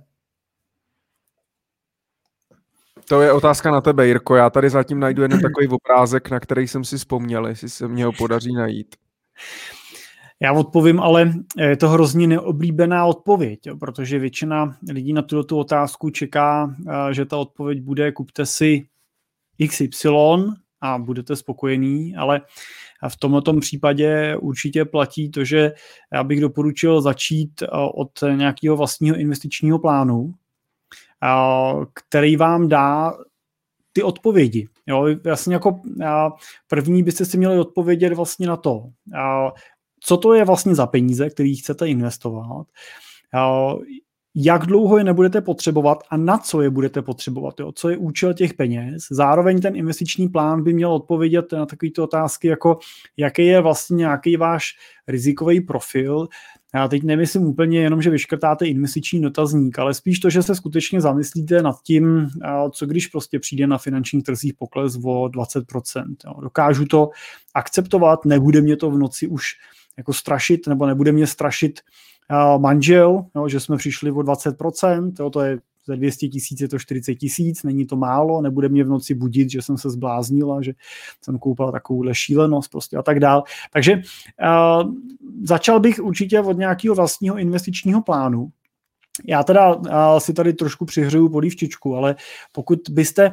To 3.07 3.21
je 3.21 3.31
otázka 3.31 3.71
na 3.71 3.81
tebe, 3.81 4.07
Jirko. 4.07 4.35
Já 4.35 4.49
tady 4.49 4.69
zatím 4.69 4.99
najdu 4.99 5.21
jeden 5.21 5.41
takový 5.41 5.67
obrázek, 5.67 6.29
na 6.29 6.39
který 6.39 6.67
jsem 6.67 6.83
si 6.83 6.97
vzpomněl, 6.97 7.47
jestli 7.47 7.69
se 7.69 7.87
mě 7.87 8.05
ho 8.05 8.11
podaří 8.11 8.53
najít. 8.53 8.95
Já 10.39 10.53
odpovím, 10.53 10.99
ale 10.99 11.33
je 11.57 11.77
to 11.77 11.89
hrozně 11.89 12.27
neoblíbená 12.27 13.05
odpověď, 13.05 13.59
jo, 13.65 13.77
protože 13.77 14.19
většina 14.19 14.77
lidí 14.91 15.13
na 15.13 15.21
tuto 15.21 15.57
otázku 15.57 16.09
čeká, 16.09 16.75
eh, 16.87 17.13
že 17.13 17.25
ta 17.25 17.37
odpověď 17.37 17.81
bude 17.81 18.11
kupte 18.11 18.45
si 18.45 18.87
XY 19.57 20.09
a 20.85 20.97
budete 20.97 21.35
spokojený, 21.35 22.15
ale 22.15 22.41
v 23.09 23.17
tomto 23.17 23.59
případě 23.59 24.37
určitě 24.37 24.85
platí 24.85 25.31
to, 25.31 25.43
že 25.43 25.71
já 26.13 26.23
bych 26.23 26.41
doporučil 26.41 27.01
začít 27.01 27.61
eh, 27.61 27.67
od 27.95 28.11
nějakého 28.35 28.77
vlastního 28.77 29.17
investičního 29.17 29.79
plánu, 29.79 30.33
eh, 31.23 31.85
který 31.93 32.35
vám 32.35 32.69
dá 32.69 33.13
ty 33.93 34.03
odpovědi. 34.03 34.67
Jo, 34.87 35.07
jasně 35.25 35.53
jako 35.53 35.81
eh, 36.01 36.07
první 36.67 37.03
byste 37.03 37.25
si 37.25 37.37
měli 37.37 37.59
odpovědět 37.59 38.13
vlastně 38.13 38.47
na 38.47 38.57
to, 38.57 38.83
co 39.99 40.17
to 40.17 40.33
je 40.33 40.45
vlastně 40.45 40.75
za 40.75 40.87
peníze, 40.87 41.29
který 41.29 41.55
chcete 41.55 41.87
investovat, 41.87 42.67
jak 44.35 44.65
dlouho 44.65 44.97
je 44.97 45.03
nebudete 45.03 45.41
potřebovat 45.41 45.97
a 46.09 46.17
na 46.17 46.37
co 46.37 46.61
je 46.61 46.69
budete 46.69 47.01
potřebovat, 47.01 47.59
jo? 47.59 47.71
co 47.71 47.89
je 47.89 47.97
účel 47.97 48.33
těch 48.33 48.53
peněz. 48.53 49.03
Zároveň 49.11 49.61
ten 49.61 49.75
investiční 49.75 50.29
plán 50.29 50.63
by 50.63 50.73
měl 50.73 50.93
odpovědět 50.93 51.51
na 51.51 51.65
takovéto 51.65 52.03
otázky, 52.03 52.47
jako 52.47 52.79
jaký 53.17 53.45
je 53.45 53.61
vlastně 53.61 53.95
nějaký 53.95 54.37
váš 54.37 54.69
rizikový 55.07 55.61
profil. 55.61 56.27
Já 56.73 56.87
teď 56.87 57.03
nemyslím 57.03 57.45
úplně 57.45 57.79
jenom, 57.79 58.01
že 58.01 58.09
vyškrtáte 58.09 58.67
investiční 58.67 59.21
dotazník, 59.21 59.79
ale 59.79 59.93
spíš 59.93 60.19
to, 60.19 60.29
že 60.29 60.43
se 60.43 60.55
skutečně 60.55 61.01
zamyslíte 61.01 61.61
nad 61.61 61.75
tím, 61.83 62.29
co 62.71 62.85
když 62.85 63.07
prostě 63.07 63.39
přijde 63.39 63.67
na 63.67 63.77
finančních 63.77 64.23
trzích 64.23 64.53
pokles 64.53 64.95
o 64.95 65.25
20%. 65.25 66.03
Jo? 66.25 66.41
Dokážu 66.41 66.85
to 66.85 67.09
akceptovat, 67.53 68.25
nebude 68.25 68.61
mě 68.61 68.77
to 68.77 68.91
v 68.91 68.97
noci 68.97 69.27
už 69.27 69.45
jako 69.97 70.13
strašit, 70.13 70.67
nebo 70.67 70.85
nebude 70.85 71.11
mě 71.11 71.27
strašit 71.27 71.79
manžel, 72.57 73.25
jo, 73.35 73.47
že 73.47 73.59
jsme 73.59 73.77
přišli 73.77 74.11
o 74.11 74.15
20%, 74.15 75.13
jo, 75.19 75.29
to 75.29 75.41
je 75.41 75.59
ze 75.87 75.95
200 75.95 76.27
tisíc 76.27 76.61
je 76.61 76.67
to 76.67 76.79
40 76.79 77.15
tisíc, 77.15 77.63
není 77.63 77.85
to 77.85 77.95
málo, 77.95 78.41
nebude 78.41 78.69
mě 78.69 78.83
v 78.83 78.87
noci 78.87 79.13
budit, 79.13 79.51
že 79.51 79.61
jsem 79.61 79.77
se 79.77 79.89
zbláznila, 79.89 80.61
že 80.61 80.73
jsem 81.21 81.39
koupila 81.39 81.71
takovouhle 81.71 82.15
šílenost 82.15 82.71
prostě 82.71 82.97
a 82.97 83.03
tak 83.03 83.19
dál. 83.19 83.43
Takže 83.73 83.93
uh, 83.93 84.93
začal 85.43 85.79
bych 85.79 85.99
určitě 85.99 86.41
od 86.41 86.57
nějakého 86.57 86.95
vlastního 86.95 87.37
investičního 87.37 88.01
plánu, 88.01 88.49
já 89.27 89.43
teda 89.43 89.75
uh, 89.75 89.87
si 90.17 90.33
tady 90.33 90.53
trošku 90.53 90.85
přihřeju 90.85 91.29
polívčičku, 91.29 91.95
ale 91.95 92.15
pokud 92.51 92.79
byste 92.89 93.31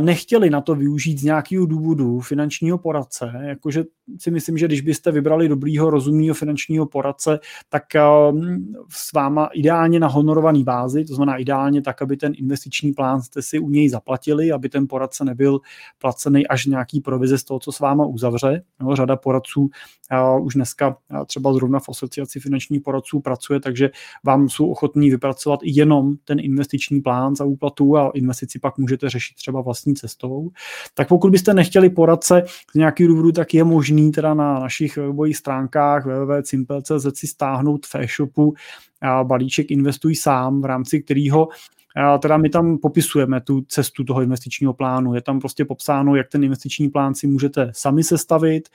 nechtěli 0.00 0.50
na 0.50 0.60
to 0.60 0.74
využít 0.74 1.18
z 1.18 1.24
nějakého 1.24 1.66
důvodu 1.66 2.20
finančního 2.20 2.78
poradce, 2.78 3.32
jakože 3.40 3.84
si 4.18 4.30
myslím, 4.30 4.58
že 4.58 4.66
když 4.66 4.80
byste 4.80 5.12
vybrali 5.12 5.48
dobrýho, 5.48 5.90
rozumného 5.90 6.34
finančního 6.34 6.86
poradce, 6.86 7.38
tak 7.68 7.82
um, 8.30 8.74
s 8.88 9.12
váma 9.12 9.46
ideálně 9.46 10.00
na 10.00 10.06
honorovaný 10.06 10.64
bázi, 10.64 11.04
to 11.04 11.14
znamená 11.14 11.36
ideálně 11.36 11.82
tak, 11.82 12.02
aby 12.02 12.16
ten 12.16 12.32
investiční 12.36 12.92
plán 12.92 13.22
jste 13.22 13.42
si 13.42 13.58
u 13.58 13.70
něj 13.70 13.88
zaplatili, 13.88 14.52
aby 14.52 14.68
ten 14.68 14.86
poradce 14.88 15.24
nebyl 15.24 15.60
placený 15.98 16.46
až 16.46 16.66
nějaký 16.66 17.00
provize 17.00 17.38
z 17.38 17.44
toho, 17.44 17.60
co 17.60 17.72
s 17.72 17.80
váma 17.80 18.06
uzavře. 18.06 18.62
No, 18.80 18.96
řada 18.96 19.16
poradců 19.16 19.68
už 20.42 20.54
dneska 20.54 20.96
třeba 21.26 21.52
zrovna 21.52 21.80
v 21.80 21.88
asociaci 21.88 22.40
finančních 22.40 22.80
poradců 22.80 23.20
pracuje, 23.20 23.60
takže 23.60 23.90
vám 24.24 24.48
jsou 24.48 24.70
ochotní 24.70 25.10
vypracovat 25.10 25.60
jenom 25.62 26.16
ten 26.24 26.40
investiční 26.40 27.00
plán 27.00 27.36
za 27.36 27.44
úplatu 27.44 27.96
a 27.96 28.10
investici 28.14 28.58
pak 28.58 28.78
můžete 28.78 29.08
řešit 29.10 29.34
třeba 29.34 29.62
vlastní 29.66 29.94
cestou. 29.94 30.50
Tak 30.94 31.08
pokud 31.08 31.30
byste 31.30 31.54
nechtěli 31.54 31.90
poradce 31.90 32.42
z 32.72 32.74
nějakých 32.74 33.06
důvodů, 33.06 33.32
tak 33.32 33.54
je 33.54 33.64
možný 33.64 34.12
teda 34.12 34.34
na 34.34 34.60
našich 34.60 34.96
webových 34.96 35.36
stránkách 35.36 36.06
www.simple.cz 36.06 37.18
si 37.18 37.26
stáhnout 37.26 37.86
v 37.86 37.94
e-shopu 37.94 38.54
balíček 39.22 39.70
Investuj 39.70 40.14
sám, 40.14 40.60
v 40.60 40.64
rámci 40.64 41.02
kterého 41.02 41.48
teda 42.18 42.36
my 42.36 42.48
tam 42.48 42.78
popisujeme 42.78 43.40
tu 43.40 43.62
cestu 43.68 44.04
toho 44.04 44.22
investičního 44.22 44.74
plánu. 44.74 45.14
Je 45.14 45.22
tam 45.22 45.40
prostě 45.40 45.64
popsáno, 45.64 46.16
jak 46.16 46.28
ten 46.28 46.44
investiční 46.44 46.88
plán 46.88 47.14
si 47.14 47.26
můžete 47.26 47.70
sami 47.74 48.04
sestavit. 48.04 48.68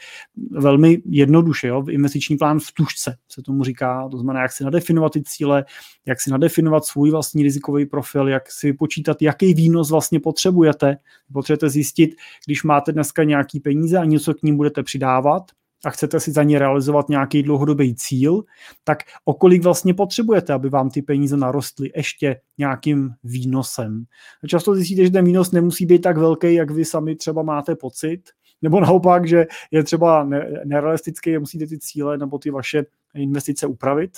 Velmi 0.51 1.01
jednoduše, 1.05 1.67
jo? 1.67 1.83
investiční 1.89 2.37
plán 2.37 2.59
v 2.59 2.71
tušce 2.71 3.17
se 3.29 3.41
tomu 3.41 3.63
říká. 3.63 4.07
To 4.11 4.17
znamená, 4.17 4.41
jak 4.41 4.51
si 4.51 4.63
nadefinovat 4.63 5.11
ty 5.11 5.23
cíle, 5.23 5.65
jak 6.05 6.21
si 6.21 6.31
nadefinovat 6.31 6.85
svůj 6.85 7.11
vlastní 7.11 7.43
rizikový 7.43 7.85
profil, 7.85 8.27
jak 8.27 8.51
si 8.51 8.73
počítat, 8.73 9.21
jaký 9.21 9.53
výnos 9.53 9.91
vlastně 9.91 10.19
potřebujete. 10.19 10.97
Potřebujete 11.33 11.69
zjistit, 11.69 12.15
když 12.45 12.63
máte 12.63 12.91
dneska 12.91 13.23
nějaký 13.23 13.59
peníze 13.59 13.97
a 13.97 14.05
něco 14.05 14.33
k 14.33 14.43
ním 14.43 14.57
budete 14.57 14.83
přidávat, 14.83 15.43
a 15.85 15.89
chcete 15.89 16.19
si 16.19 16.31
za 16.31 16.43
ně 16.43 16.59
realizovat 16.59 17.09
nějaký 17.09 17.43
dlouhodobý 17.43 17.95
cíl, 17.95 18.43
tak 18.83 18.99
o 19.25 19.33
kolik 19.33 19.63
vlastně 19.63 19.93
potřebujete, 19.93 20.53
aby 20.53 20.69
vám 20.69 20.89
ty 20.89 21.01
peníze 21.01 21.37
narostly 21.37 21.91
ještě 21.95 22.41
nějakým 22.57 23.09
výnosem. 23.23 24.03
Často 24.47 24.75
zjistíte, 24.75 25.03
že 25.03 25.11
ten 25.11 25.25
výnos 25.25 25.51
nemusí 25.51 25.85
být 25.85 25.99
tak 25.99 26.17
velký, 26.17 26.53
jak 26.53 26.71
vy 26.71 26.85
sami 26.85 27.15
třeba 27.15 27.43
máte 27.43 27.75
pocit, 27.75 28.21
nebo 28.61 28.79
naopak, 28.79 29.27
že 29.27 29.45
je 29.71 29.83
třeba 29.83 30.23
nerealistický, 30.65 31.37
musíte 31.37 31.67
ty 31.67 31.79
cíle 31.79 32.17
nebo 32.17 32.37
ty 32.37 32.51
vaše 32.51 32.85
investice 33.15 33.67
upravit. 33.67 34.11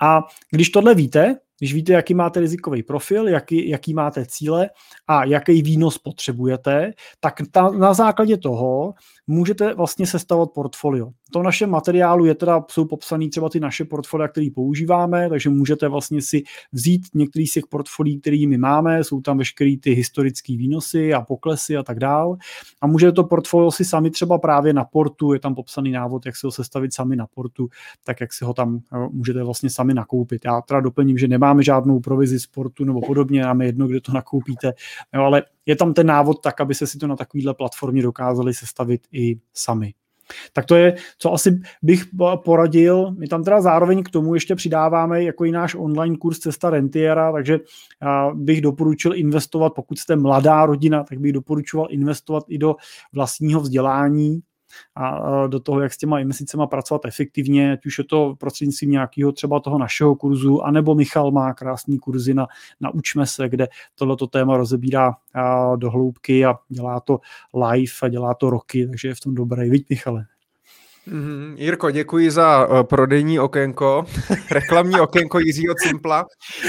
A 0.00 0.20
když 0.50 0.70
tohle 0.70 0.94
víte, 0.94 1.36
když 1.58 1.74
víte, 1.74 1.92
jaký 1.92 2.14
máte 2.14 2.40
rizikový 2.40 2.82
profil, 2.82 3.28
jaký, 3.28 3.68
jaký 3.68 3.94
máte 3.94 4.26
cíle 4.26 4.70
a 5.06 5.24
jaký 5.24 5.62
výnos 5.62 5.98
potřebujete, 5.98 6.92
tak 7.20 7.34
ta, 7.50 7.70
na 7.70 7.94
základě 7.94 8.36
toho 8.36 8.94
můžete 9.26 9.74
vlastně 9.74 10.06
sestavovat 10.06 10.50
portfolio. 10.50 11.10
V 11.36 11.42
našem 11.42 11.70
materiálu 11.70 12.24
je 12.24 12.34
teda, 12.34 12.64
jsou 12.70 12.84
popsané 12.84 13.28
třeba 13.28 13.48
ty 13.48 13.60
naše 13.60 13.84
portfolia, 13.84 14.28
které 14.28 14.48
používáme, 14.54 15.28
takže 15.28 15.50
můžete 15.50 15.88
vlastně 15.88 16.22
si 16.22 16.42
vzít 16.72 17.02
některý 17.14 17.46
z 17.46 17.52
těch 17.52 17.66
portfolií, 17.66 18.20
které 18.20 18.46
my 18.48 18.58
máme, 18.58 19.04
jsou 19.04 19.20
tam 19.20 19.38
veškeré 19.38 19.74
ty 19.82 19.92
historické 19.92 20.56
výnosy 20.56 21.14
a 21.14 21.20
poklesy 21.20 21.76
a 21.76 21.82
tak 21.82 21.98
dál. 21.98 22.36
A 22.80 22.86
můžete 22.86 23.12
to 23.12 23.24
portfolio 23.24 23.70
si 23.70 23.84
sami 23.84 24.10
třeba 24.10 24.38
právě 24.38 24.72
na 24.72 24.84
portu, 24.84 25.32
je 25.32 25.40
tam 25.40 25.54
popsaný 25.54 25.92
návod, 25.92 26.26
jak 26.26 26.36
si 26.36 26.46
ho 26.46 26.50
sestavit 26.50 26.94
sami 26.94 27.16
na 27.16 27.26
portu, 27.26 27.68
tak 28.04 28.20
jak 28.20 28.32
si 28.32 28.44
ho 28.44 28.54
tam 28.54 28.80
eh, 28.92 29.08
můžete 29.10 29.42
vlastně 29.42 29.70
sami 29.70 29.94
nakoupit. 29.94 30.44
Já 30.44 30.60
teda 30.60 30.80
doplním, 30.80 31.18
že 31.18 31.28
nemáme 31.28 31.62
žádnou 31.62 32.00
provizi 32.00 32.40
sportu 32.40 32.84
nebo 32.84 33.00
podobně, 33.00 33.42
máme 33.42 33.66
jedno, 33.66 33.86
kde 33.86 34.00
to 34.00 34.12
nakoupíte, 34.12 34.72
jo, 35.14 35.22
ale 35.22 35.42
je 35.66 35.76
tam 35.76 35.94
ten 35.94 36.06
návod 36.06 36.40
tak, 36.42 36.60
aby 36.60 36.74
se 36.74 36.86
si 36.86 36.98
to 36.98 37.06
na 37.06 37.16
takovéhle 37.16 37.54
platformě 37.54 38.02
dokázali 38.02 38.54
sestavit 38.54 39.02
i 39.12 39.36
sami. 39.54 39.94
Tak 40.52 40.66
to 40.66 40.76
je, 40.76 40.96
co 41.18 41.32
asi 41.32 41.60
bych 41.82 42.04
poradil. 42.44 43.10
My 43.18 43.28
tam 43.28 43.44
teda 43.44 43.60
zároveň 43.60 44.02
k 44.02 44.10
tomu 44.10 44.34
ještě 44.34 44.54
přidáváme 44.54 45.24
jako 45.24 45.44
i 45.44 45.52
náš 45.52 45.74
online 45.74 46.16
kurz 46.16 46.38
Cesta 46.38 46.70
Rentiera, 46.70 47.32
takže 47.32 47.60
bych 48.34 48.60
doporučil 48.60 49.14
investovat, 49.14 49.72
pokud 49.76 49.98
jste 49.98 50.16
mladá 50.16 50.66
rodina, 50.66 51.04
tak 51.04 51.18
bych 51.20 51.32
doporučoval 51.32 51.86
investovat 51.90 52.44
i 52.48 52.58
do 52.58 52.76
vlastního 53.12 53.60
vzdělání, 53.60 54.40
a 54.96 55.46
do 55.46 55.60
toho, 55.60 55.80
jak 55.80 55.92
s 55.92 55.96
těma 55.96 56.20
investicemi 56.20 56.62
pracovat 56.70 57.04
efektivně, 57.04 57.72
ať 57.72 57.86
už 57.86 57.98
je 57.98 58.04
to 58.04 58.34
prostřednictvím 58.38 58.90
nějakého 58.90 59.32
třeba 59.32 59.60
toho 59.60 59.78
našeho 59.78 60.14
kurzu, 60.16 60.62
anebo 60.62 60.94
Michal 60.94 61.30
má 61.30 61.54
krásný 61.54 61.98
kurzy 61.98 62.34
na, 62.34 62.46
na 62.80 62.94
Učme 62.94 63.26
se, 63.26 63.48
kde 63.48 63.68
tohleto 63.94 64.26
téma 64.26 64.56
rozebírá 64.56 65.12
do 65.76 65.90
hloubky 65.90 66.44
a 66.44 66.54
dělá 66.68 67.00
to 67.00 67.20
live 67.54 67.92
a 68.02 68.08
dělá 68.08 68.34
to 68.34 68.50
roky, 68.50 68.86
takže 68.86 69.08
je 69.08 69.14
v 69.14 69.20
tom 69.20 69.34
dobrý. 69.34 69.70
Víď, 69.70 69.86
Michale? 69.90 70.31
Mm, 71.06 71.54
Jirko, 71.58 71.90
děkuji 71.90 72.30
za 72.30 72.66
uh, 72.66 72.82
prodejní 72.82 73.38
okénko, 73.38 74.04
reklamní 74.50 75.00
okénko 75.00 75.38
Jiřího 75.38 75.74
Cimpla. 75.74 76.24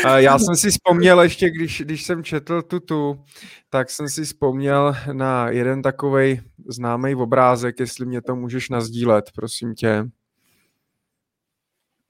Uh, 0.05 0.15
já 0.15 0.39
jsem 0.39 0.55
si 0.55 0.72
vzpomněl 0.72 1.22
ještě, 1.22 1.49
když, 1.49 1.81
když 1.81 2.03
jsem 2.03 2.23
četl 2.23 2.61
tutu, 2.61 3.23
tak 3.69 3.89
jsem 3.89 4.10
si 4.10 4.23
vzpomněl 4.23 4.95
na 5.11 5.49
jeden 5.49 5.81
takový 5.81 6.41
známý 6.68 7.15
obrázek, 7.15 7.80
jestli 7.80 8.05
mě 8.05 8.22
to 8.22 8.35
můžeš 8.35 8.69
nazdílet, 8.69 9.31
prosím 9.35 9.76
tě. 9.76 10.05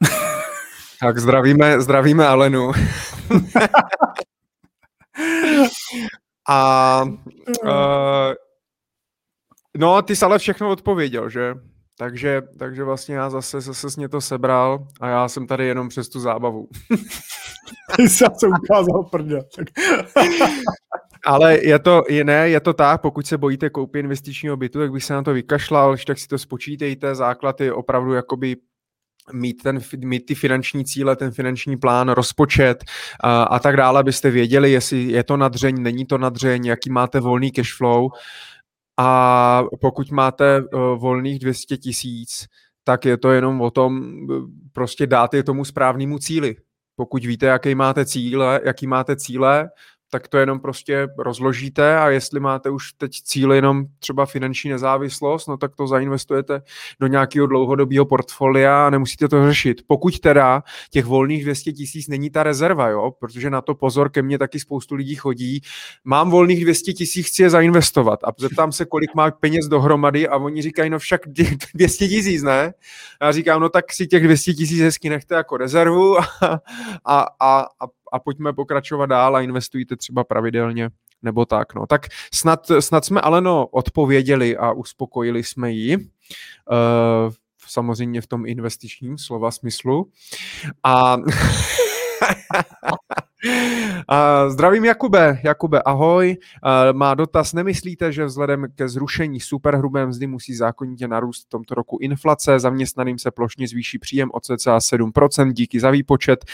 tak 1.00 1.18
zdravíme, 1.18 1.82
zdravíme 1.82 2.28
Alenu. 2.28 2.72
A 6.50 7.04
uh, 7.64 8.34
no, 9.78 10.02
ty 10.02 10.16
jsi 10.16 10.26
ale 10.26 10.40
všechno 10.40 10.70
odpověděl, 10.70 11.30
že? 11.30 11.56
Takže, 11.98 12.42
takže 12.60 12.84
vlastně 12.84 13.16
já 13.16 13.30
zase, 13.30 13.62
zase 13.62 13.88
mě 13.98 14.10
to 14.10 14.22
sebral 14.22 14.88
a 15.02 15.08
já 15.08 15.28
jsem 15.28 15.48
tady 15.48 15.68
jenom 15.68 15.90
přes 15.90 16.10
tu 16.10 16.20
zábavu. 16.20 16.68
Ty 17.96 18.10
jsi 18.10 18.26
se 18.38 18.48
ukázal 18.48 19.04
prda. 19.04 19.40
Ale 21.26 21.66
je 21.66 21.80
to, 21.80 22.04
je, 22.10 22.24
ne, 22.24 22.50
je 22.50 22.60
to 22.60 22.74
tak, 22.74 23.02
pokud 23.02 23.28
se 23.28 23.38
bojíte 23.38 23.70
koupit 23.70 24.00
investičního 24.00 24.58
bytu, 24.58 24.80
tak 24.80 24.92
bych 24.92 25.04
se 25.04 25.14
na 25.14 25.24
to 25.24 25.34
vykašlal, 25.34 25.98
tak 26.08 26.20
si 26.20 26.28
to 26.28 26.38
spočítejte, 26.38 27.16
základ 27.16 27.62
je 27.62 27.74
opravdu 27.74 28.14
jakoby 28.14 28.56
mít, 29.34 29.64
ten, 29.64 29.80
mít 29.98 30.26
ty 30.26 30.36
finanční 30.36 30.86
cíle, 30.86 31.16
ten 31.16 31.32
finanční 31.32 31.78
plán, 31.78 32.10
rozpočet 32.10 32.84
a, 33.20 33.44
a 33.44 33.60
tak 33.60 33.78
dále, 33.78 34.00
abyste 34.00 34.32
věděli, 34.32 34.72
jestli 34.72 35.04
je 35.04 35.24
to 35.24 35.38
nadřeň, 35.38 35.82
není 35.82 36.06
to 36.06 36.18
nadřeň, 36.18 36.66
jaký 36.66 36.90
máte 36.90 37.20
volný 37.20 37.52
cash 37.52 37.78
flow 37.78 38.10
a 38.98 39.64
pokud 39.82 40.12
máte 40.12 40.62
uh, 40.62 40.82
volných 40.82 41.40
200 41.40 41.78
tisíc, 41.78 42.48
tak 42.84 43.06
je 43.06 43.18
to 43.18 43.32
jenom 43.32 43.62
o 43.62 43.72
tom 43.72 44.04
prostě 44.72 45.08
dát 45.08 45.34
je 45.34 45.44
tomu 45.44 45.66
správnému 45.66 46.20
cíli. 46.20 46.56
Pokud 46.96 47.26
víte, 47.26 47.46
jaký 47.46 47.76
máte 47.76 48.06
cíle, 48.06 48.62
jaký 48.66 48.88
máte 48.88 49.16
cíle, 49.16 49.70
tak 50.14 50.28
to 50.28 50.38
jenom 50.38 50.60
prostě 50.60 51.08
rozložíte 51.18 51.98
a 51.98 52.10
jestli 52.10 52.40
máte 52.40 52.70
už 52.70 52.94
teď 52.94 53.12
cíl 53.12 53.54
jenom 53.54 53.86
třeba 54.00 54.26
finanční 54.26 54.70
nezávislost, 54.70 55.48
no 55.48 55.58
tak 55.58 55.76
to 55.76 55.88
zainvestujete 55.88 56.62
do 57.00 57.08
nějakého 57.08 57.48
dlouhodobého 57.48 58.06
portfolia 58.06 58.88
a 58.88 58.90
nemusíte 58.90 59.28
to 59.28 59.48
řešit. 59.48 59.82
Pokud 59.88 60.20
teda 60.20 60.64
těch 60.92 61.06
volných 61.06 61.44
200 61.44 61.72
tisíc 61.72 62.08
není 62.08 62.30
ta 62.30 62.44
rezerva, 62.44 62.90
jo, 62.90 63.12
protože 63.20 63.50
na 63.50 63.62
to 63.62 63.76
pozor 63.76 64.10
ke 64.10 64.22
mně 64.22 64.38
taky 64.38 64.60
spoustu 64.60 64.96
lidí 64.96 65.16
chodí, 65.16 65.62
mám 66.04 66.30
volných 66.30 66.64
200 66.64 66.94
tisíc, 66.94 67.28
chci 67.28 67.42
je 67.44 67.50
zainvestovat 67.50 68.20
a 68.24 68.32
zeptám 68.40 68.72
se, 68.72 68.86
kolik 68.86 69.16
má 69.16 69.32
peněz 69.32 69.66
dohromady 69.68 70.28
a 70.28 70.38
oni 70.38 70.62
říkají, 70.62 70.90
no 70.90 71.00
však 71.00 71.22
200 71.74 72.08
tisíc, 72.08 72.44
ne? 72.44 72.74
A 73.20 73.26
já 73.26 73.32
říkám, 73.32 73.62
no 73.62 73.70
tak 73.70 73.94
si 73.94 74.08
těch 74.08 74.24
200 74.24 74.54
tisíc 74.54 74.80
hezky 74.80 75.10
nechte 75.10 75.36
jako 75.36 75.58
rezervu 75.58 76.18
a, 76.20 76.26
a, 77.06 77.26
a, 77.40 77.60
a 77.60 78.03
a 78.14 78.20
pojďme 78.20 78.54
pokračovat 78.54 79.06
dál 79.06 79.36
a 79.36 79.42
investujte 79.42 79.96
třeba 79.96 80.24
pravidelně 80.24 80.90
nebo 81.22 81.46
tak. 81.46 81.76
No. 81.76 81.86
Tak 81.88 82.08
snad, 82.34 82.68
snad 82.80 83.06
jsme 83.06 83.22
Aleno 83.22 83.68
odpověděli 83.68 84.58
a 84.58 84.72
uspokojili 84.72 85.44
jsme 85.44 85.72
ji. 85.72 85.98
Uh, 85.98 86.04
samozřejmě 87.68 88.22
v 88.22 88.28
tom 88.28 88.46
investičním 88.46 89.18
slova 89.18 89.52
smyslu. 89.52 90.12
A 90.84 91.18
Zdravím 94.48 94.86
Jakube. 94.86 95.40
Jakube, 95.44 95.82
ahoj. 95.82 96.38
Má 96.92 97.14
dotaz, 97.14 97.54
nemyslíte, 97.54 98.12
že 98.12 98.26
vzhledem 98.26 98.68
ke 98.76 98.90
zrušení 98.90 99.40
superhrubé 99.40 100.06
mzdy 100.06 100.28
musí 100.28 100.56
zákonitě 100.56 101.08
narůst 101.08 101.46
v 101.46 101.50
tomto 101.50 101.76
roku 101.76 101.98
inflace, 102.02 102.60
zaměstnaným 102.60 103.20
se 103.20 103.32
plošně 103.32 103.68
zvýší 103.68 104.00
příjem 104.00 104.30
o 104.34 104.40
cca 104.40 104.78
7% 104.78 105.52
díky 105.52 105.80
za 105.80 105.90
výpočet, 105.90 106.46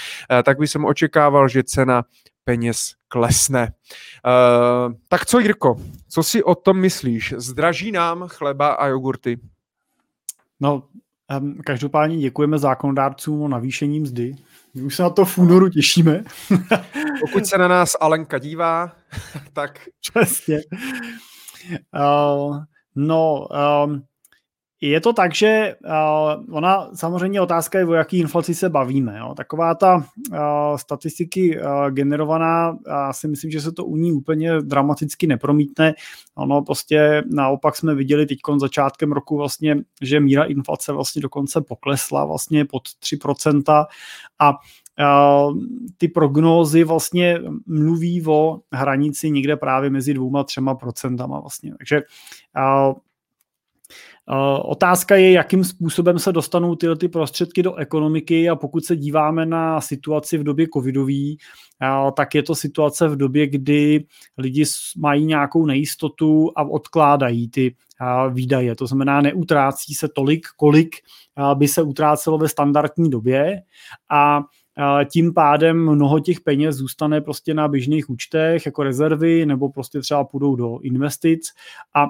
tak 0.43 0.59
by 0.59 0.67
jsem 0.67 0.85
očekával, 0.85 1.47
že 1.47 1.63
cena 1.63 2.03
peněz 2.43 2.93
klesne. 3.07 3.73
tak 5.07 5.25
co, 5.25 5.39
Jirko, 5.39 5.75
co 6.09 6.23
si 6.23 6.43
o 6.43 6.55
tom 6.55 6.77
myslíš? 6.79 7.33
Zdraží 7.37 7.91
nám 7.91 8.27
chleba 8.27 8.69
a 8.69 8.87
jogurty? 8.87 9.39
No, 10.59 10.83
každopádně 11.65 12.17
děkujeme 12.17 12.57
zákonodárcům 12.57 13.41
o 13.41 13.47
navýšení 13.47 13.99
mzdy. 13.99 14.35
My 14.73 14.81
už 14.81 14.95
se 14.95 15.03
na 15.03 15.09
to 15.09 15.25
v 15.25 15.37
únoru 15.37 15.69
těšíme. 15.69 16.23
Pokud 17.21 17.45
se 17.45 17.57
na 17.57 17.67
nás 17.67 17.91
Alenka 17.99 18.37
dívá, 18.37 18.91
tak... 19.53 19.87
Přesně. 20.11 20.59
Uh, 21.95 22.57
no, 22.95 23.47
um, 23.85 24.03
je 24.81 25.01
to 25.01 25.13
tak, 25.13 25.35
že 25.35 25.75
uh, 25.85 26.55
ona 26.55 26.89
samozřejmě 26.95 27.41
otázka 27.41 27.79
je, 27.79 27.85
o 27.85 27.93
jaký 27.93 28.19
inflaci 28.19 28.55
se 28.55 28.69
bavíme. 28.69 29.17
Jo. 29.17 29.33
Taková 29.37 29.75
ta 29.75 29.95
uh, 29.95 30.37
statistiky 30.75 31.61
uh, 31.61 31.89
generovaná, 31.89 32.77
já 32.87 33.13
si 33.13 33.27
myslím, 33.27 33.51
že 33.51 33.61
se 33.61 33.71
to 33.71 33.85
u 33.85 33.95
ní 33.95 34.11
úplně 34.11 34.61
dramaticky 34.61 35.27
nepromítne. 35.27 35.93
Ono 36.35 36.61
prostě 36.61 37.23
naopak 37.33 37.75
jsme 37.75 37.95
viděli 37.95 38.25
teď 38.25 38.37
začátkem 38.57 39.11
roku 39.11 39.37
vlastně, 39.37 39.77
že 40.01 40.19
míra 40.19 40.43
inflace 40.43 40.91
vlastně 40.91 41.21
dokonce 41.21 41.61
poklesla 41.61 42.25
vlastně 42.25 42.65
pod 42.65 42.83
3% 42.83 43.85
a 44.39 44.53
ty 45.97 46.07
prognózy 46.07 46.83
vlastně 46.83 47.39
mluví 47.65 48.25
o 48.27 48.59
hranici 48.71 49.31
někde 49.31 49.57
právě 49.57 49.89
mezi 49.89 50.13
dvouma 50.13 50.43
třema 50.43 50.75
procentama 50.75 51.39
vlastně. 51.39 51.73
Takže 51.77 52.01
Otázka 54.63 55.15
je, 55.15 55.31
jakým 55.31 55.63
způsobem 55.63 56.19
se 56.19 56.31
dostanou 56.31 56.75
tyhle 56.75 56.95
ty 56.95 57.07
prostředky 57.07 57.63
do 57.63 57.75
ekonomiky 57.75 58.49
a 58.49 58.55
pokud 58.55 58.85
se 58.85 58.95
díváme 58.95 59.45
na 59.45 59.81
situaci 59.81 60.37
v 60.37 60.43
době 60.43 60.67
covidové, 60.73 61.35
tak 62.15 62.35
je 62.35 62.43
to 62.43 62.55
situace 62.55 63.07
v 63.07 63.15
době, 63.15 63.47
kdy 63.47 64.05
lidi 64.37 64.65
mají 64.97 65.25
nějakou 65.25 65.65
nejistotu 65.65 66.51
a 66.55 66.63
odkládají 66.63 67.49
ty 67.49 67.75
výdaje. 68.29 68.75
To 68.75 68.87
znamená, 68.87 69.21
neutrácí 69.21 69.93
se 69.93 70.07
tolik, 70.15 70.47
kolik 70.57 70.95
by 71.53 71.67
se 71.67 71.81
utrácelo 71.81 72.37
ve 72.37 72.49
standardní 72.49 73.09
době 73.09 73.61
a 74.11 74.43
tím 75.11 75.33
pádem 75.33 75.91
mnoho 75.91 76.19
těch 76.19 76.41
peněz 76.41 76.75
zůstane 76.75 77.21
prostě 77.21 77.53
na 77.53 77.67
běžných 77.67 78.09
účtech 78.09 78.65
jako 78.65 78.83
rezervy 78.83 79.45
nebo 79.45 79.69
prostě 79.69 79.99
třeba 79.99 80.23
půjdou 80.23 80.55
do 80.55 80.79
investic 80.79 81.47
a 81.95 82.07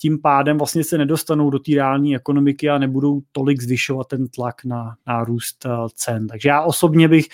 tím 0.00 0.22
pádem 0.22 0.58
vlastně 0.58 0.84
se 0.84 0.98
nedostanou 0.98 1.50
do 1.50 1.58
té 1.58 1.72
reální 1.74 2.16
ekonomiky 2.16 2.70
a 2.70 2.78
nebudou 2.78 3.20
tolik 3.32 3.62
zvyšovat 3.62 4.06
ten 4.06 4.28
tlak 4.28 4.64
na, 4.64 4.96
na 5.06 5.24
růst 5.24 5.66
eh, 5.66 5.70
cen. 5.94 6.26
Takže 6.26 6.48
já 6.48 6.62
osobně 6.62 7.08
bych 7.08 7.26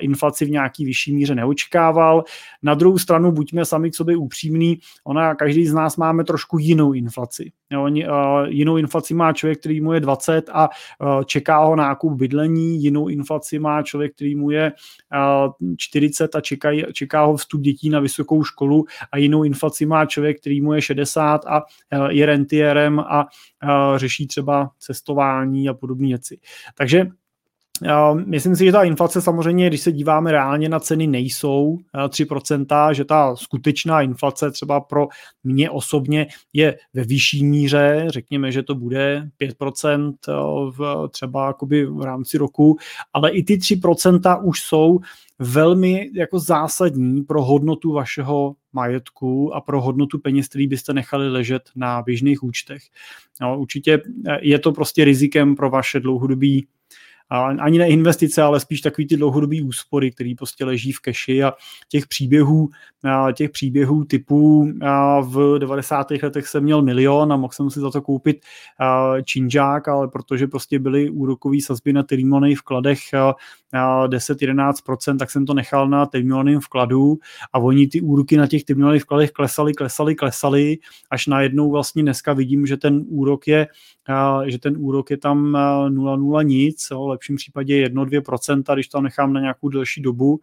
inflaci 0.00 0.44
v 0.44 0.50
nějaký 0.50 0.84
vyšší 0.84 1.12
míře 1.12 1.34
neočekával. 1.34 2.24
Na 2.62 2.74
druhou 2.74 2.98
stranu 2.98 3.32
buďme 3.32 3.64
sami 3.64 3.90
k 3.90 3.94
sobě 3.94 4.16
upřímní, 4.16 4.78
ona, 5.04 5.34
každý 5.34 5.66
z 5.66 5.74
nás 5.74 5.96
máme 5.96 6.24
trošku 6.24 6.58
jinou 6.58 6.92
inflaci. 6.92 7.52
Jo, 7.72 7.86
jinou 8.46 8.76
inflaci 8.76 9.14
má 9.14 9.32
člověk, 9.32 9.58
který 9.58 9.80
mu 9.80 9.92
je 9.92 10.00
20 10.00 10.48
a 10.52 10.68
čeká 11.24 11.64
ho 11.64 11.76
nákup 11.76 12.12
bydlení, 12.12 12.82
jinou 12.82 13.08
inflaci 13.08 13.58
má 13.58 13.82
člověk, 13.82 14.14
který 14.14 14.34
mu 14.34 14.50
je 14.50 14.72
uh, 15.42 15.68
40 15.76 16.36
a 16.36 16.40
čeká, 16.40 16.70
čeká 16.92 17.24
ho 17.24 17.36
vstup 17.36 17.60
dětí 17.60 17.90
na 17.90 18.00
vysokou 18.00 18.44
školu 18.44 18.84
a 19.12 19.18
jinou 19.18 19.44
inflaci 19.44 19.86
má 19.86 20.06
člověk, 20.06 20.40
který 20.40 20.60
mu 20.60 20.72
je 20.72 20.82
60 20.82 21.46
a 21.46 21.62
je 22.08 22.26
rentierem 22.26 23.00
a 23.00 23.26
řeší 23.96 24.26
třeba 24.26 24.70
cestování 24.78 25.68
a 25.68 25.74
podobné 25.74 26.08
věci. 26.20 26.38
Takže 26.74 27.06
Myslím 28.26 28.56
si, 28.56 28.64
že 28.64 28.72
ta 28.72 28.82
inflace 28.82 29.22
samozřejmě, 29.22 29.66
když 29.66 29.80
se 29.80 29.92
díváme 29.92 30.32
reálně 30.32 30.68
na 30.68 30.80
ceny, 30.80 31.06
nejsou 31.06 31.78
3%, 31.94 32.94
že 32.94 33.04
ta 33.04 33.36
skutečná 33.36 34.02
inflace 34.02 34.50
třeba 34.50 34.80
pro 34.80 35.08
mě 35.44 35.70
osobně 35.70 36.26
je 36.52 36.78
ve 36.94 37.04
vyšší 37.04 37.44
míře, 37.44 38.04
řekněme, 38.08 38.52
že 38.52 38.62
to 38.62 38.74
bude 38.74 39.28
5% 39.40 40.12
v, 40.70 41.08
třeba 41.10 41.46
jakoby 41.46 41.86
v 41.86 42.02
rámci 42.02 42.38
roku, 42.38 42.76
ale 43.12 43.30
i 43.30 43.42
ty 43.42 43.56
3% 43.56 44.40
už 44.44 44.60
jsou 44.60 45.00
velmi 45.38 46.10
jako 46.14 46.38
zásadní 46.38 47.22
pro 47.22 47.42
hodnotu 47.42 47.92
vašeho 47.92 48.54
majetku 48.72 49.54
a 49.54 49.60
pro 49.60 49.80
hodnotu 49.80 50.18
peněz, 50.18 50.48
který 50.48 50.66
byste 50.66 50.92
nechali 50.92 51.30
ležet 51.30 51.62
na 51.76 52.02
běžných 52.02 52.42
účtech. 52.42 52.82
No, 53.40 53.58
určitě 53.58 54.02
je 54.40 54.58
to 54.58 54.72
prostě 54.72 55.04
rizikem 55.04 55.56
pro 55.56 55.70
vaše 55.70 56.00
dlouhodobí 56.00 56.66
ani 57.30 57.78
ne 57.78 57.88
investice, 57.88 58.42
ale 58.42 58.60
spíš 58.60 58.80
takový 58.80 59.06
ty 59.06 59.16
dlouhodobý 59.16 59.62
úspory, 59.62 60.10
které 60.10 60.32
prostě 60.38 60.64
leží 60.64 60.92
v 60.92 61.00
keši 61.00 61.42
a 61.42 61.52
těch 61.88 62.06
příběhů, 62.06 62.68
těch 63.34 63.50
příběhů 63.50 64.04
typů 64.04 64.72
v 65.22 65.58
90. 65.58 66.10
letech 66.22 66.46
jsem 66.46 66.64
měl 66.64 66.82
milion 66.82 67.32
a 67.32 67.36
mohl 67.36 67.52
jsem 67.52 67.70
si 67.70 67.80
za 67.80 67.90
to 67.90 68.02
koupit 68.02 68.40
činžák, 69.24 69.88
ale 69.88 70.08
protože 70.08 70.46
prostě 70.46 70.78
byly 70.78 71.10
úrokové 71.10 71.56
sazby 71.62 71.92
na 71.92 72.02
termínových 72.02 72.58
vkladech 72.58 72.98
10-11%, 73.74 75.18
tak 75.18 75.30
jsem 75.30 75.46
to 75.46 75.54
nechal 75.54 75.88
na 75.88 76.06
termínovém 76.06 76.60
vkladu 76.60 77.18
a 77.52 77.58
oni 77.58 77.88
ty 77.88 78.00
úroky 78.00 78.36
na 78.36 78.46
těch 78.46 78.64
termínových 78.64 79.02
vkladech 79.02 79.30
klesaly, 79.30 79.74
klesaly, 79.74 80.14
klesaly, 80.14 80.78
až 81.10 81.26
najednou 81.26 81.70
vlastně 81.70 82.02
dneska 82.02 82.32
vidím, 82.32 82.66
že 82.66 82.76
ten 82.76 83.04
úrok 83.08 83.48
je 83.48 83.66
že 84.46 84.58
ten 84.58 84.74
úrok 84.78 85.10
je 85.10 85.16
tam 85.16 85.52
0,0 85.52 86.44
nic, 86.44 86.90
v 86.90 87.08
lepším 87.08 87.36
případě 87.36 87.88
1-2%, 87.88 88.74
když 88.74 88.88
to 88.88 89.00
nechám 89.00 89.32
na 89.32 89.40
nějakou 89.40 89.68
delší 89.68 90.02
dobu. 90.02 90.40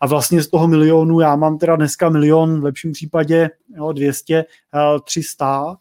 A, 0.00 0.06
vlastně 0.06 0.42
z 0.42 0.48
toho 0.48 0.68
milionu, 0.68 1.20
já 1.20 1.36
mám 1.36 1.58
teda 1.58 1.76
dneska 1.76 2.08
milion, 2.08 2.60
v 2.60 2.64
lepším 2.64 2.92
případě 2.92 3.50
jo, 3.76 3.92
200, 3.92 4.44
300, 5.04 5.76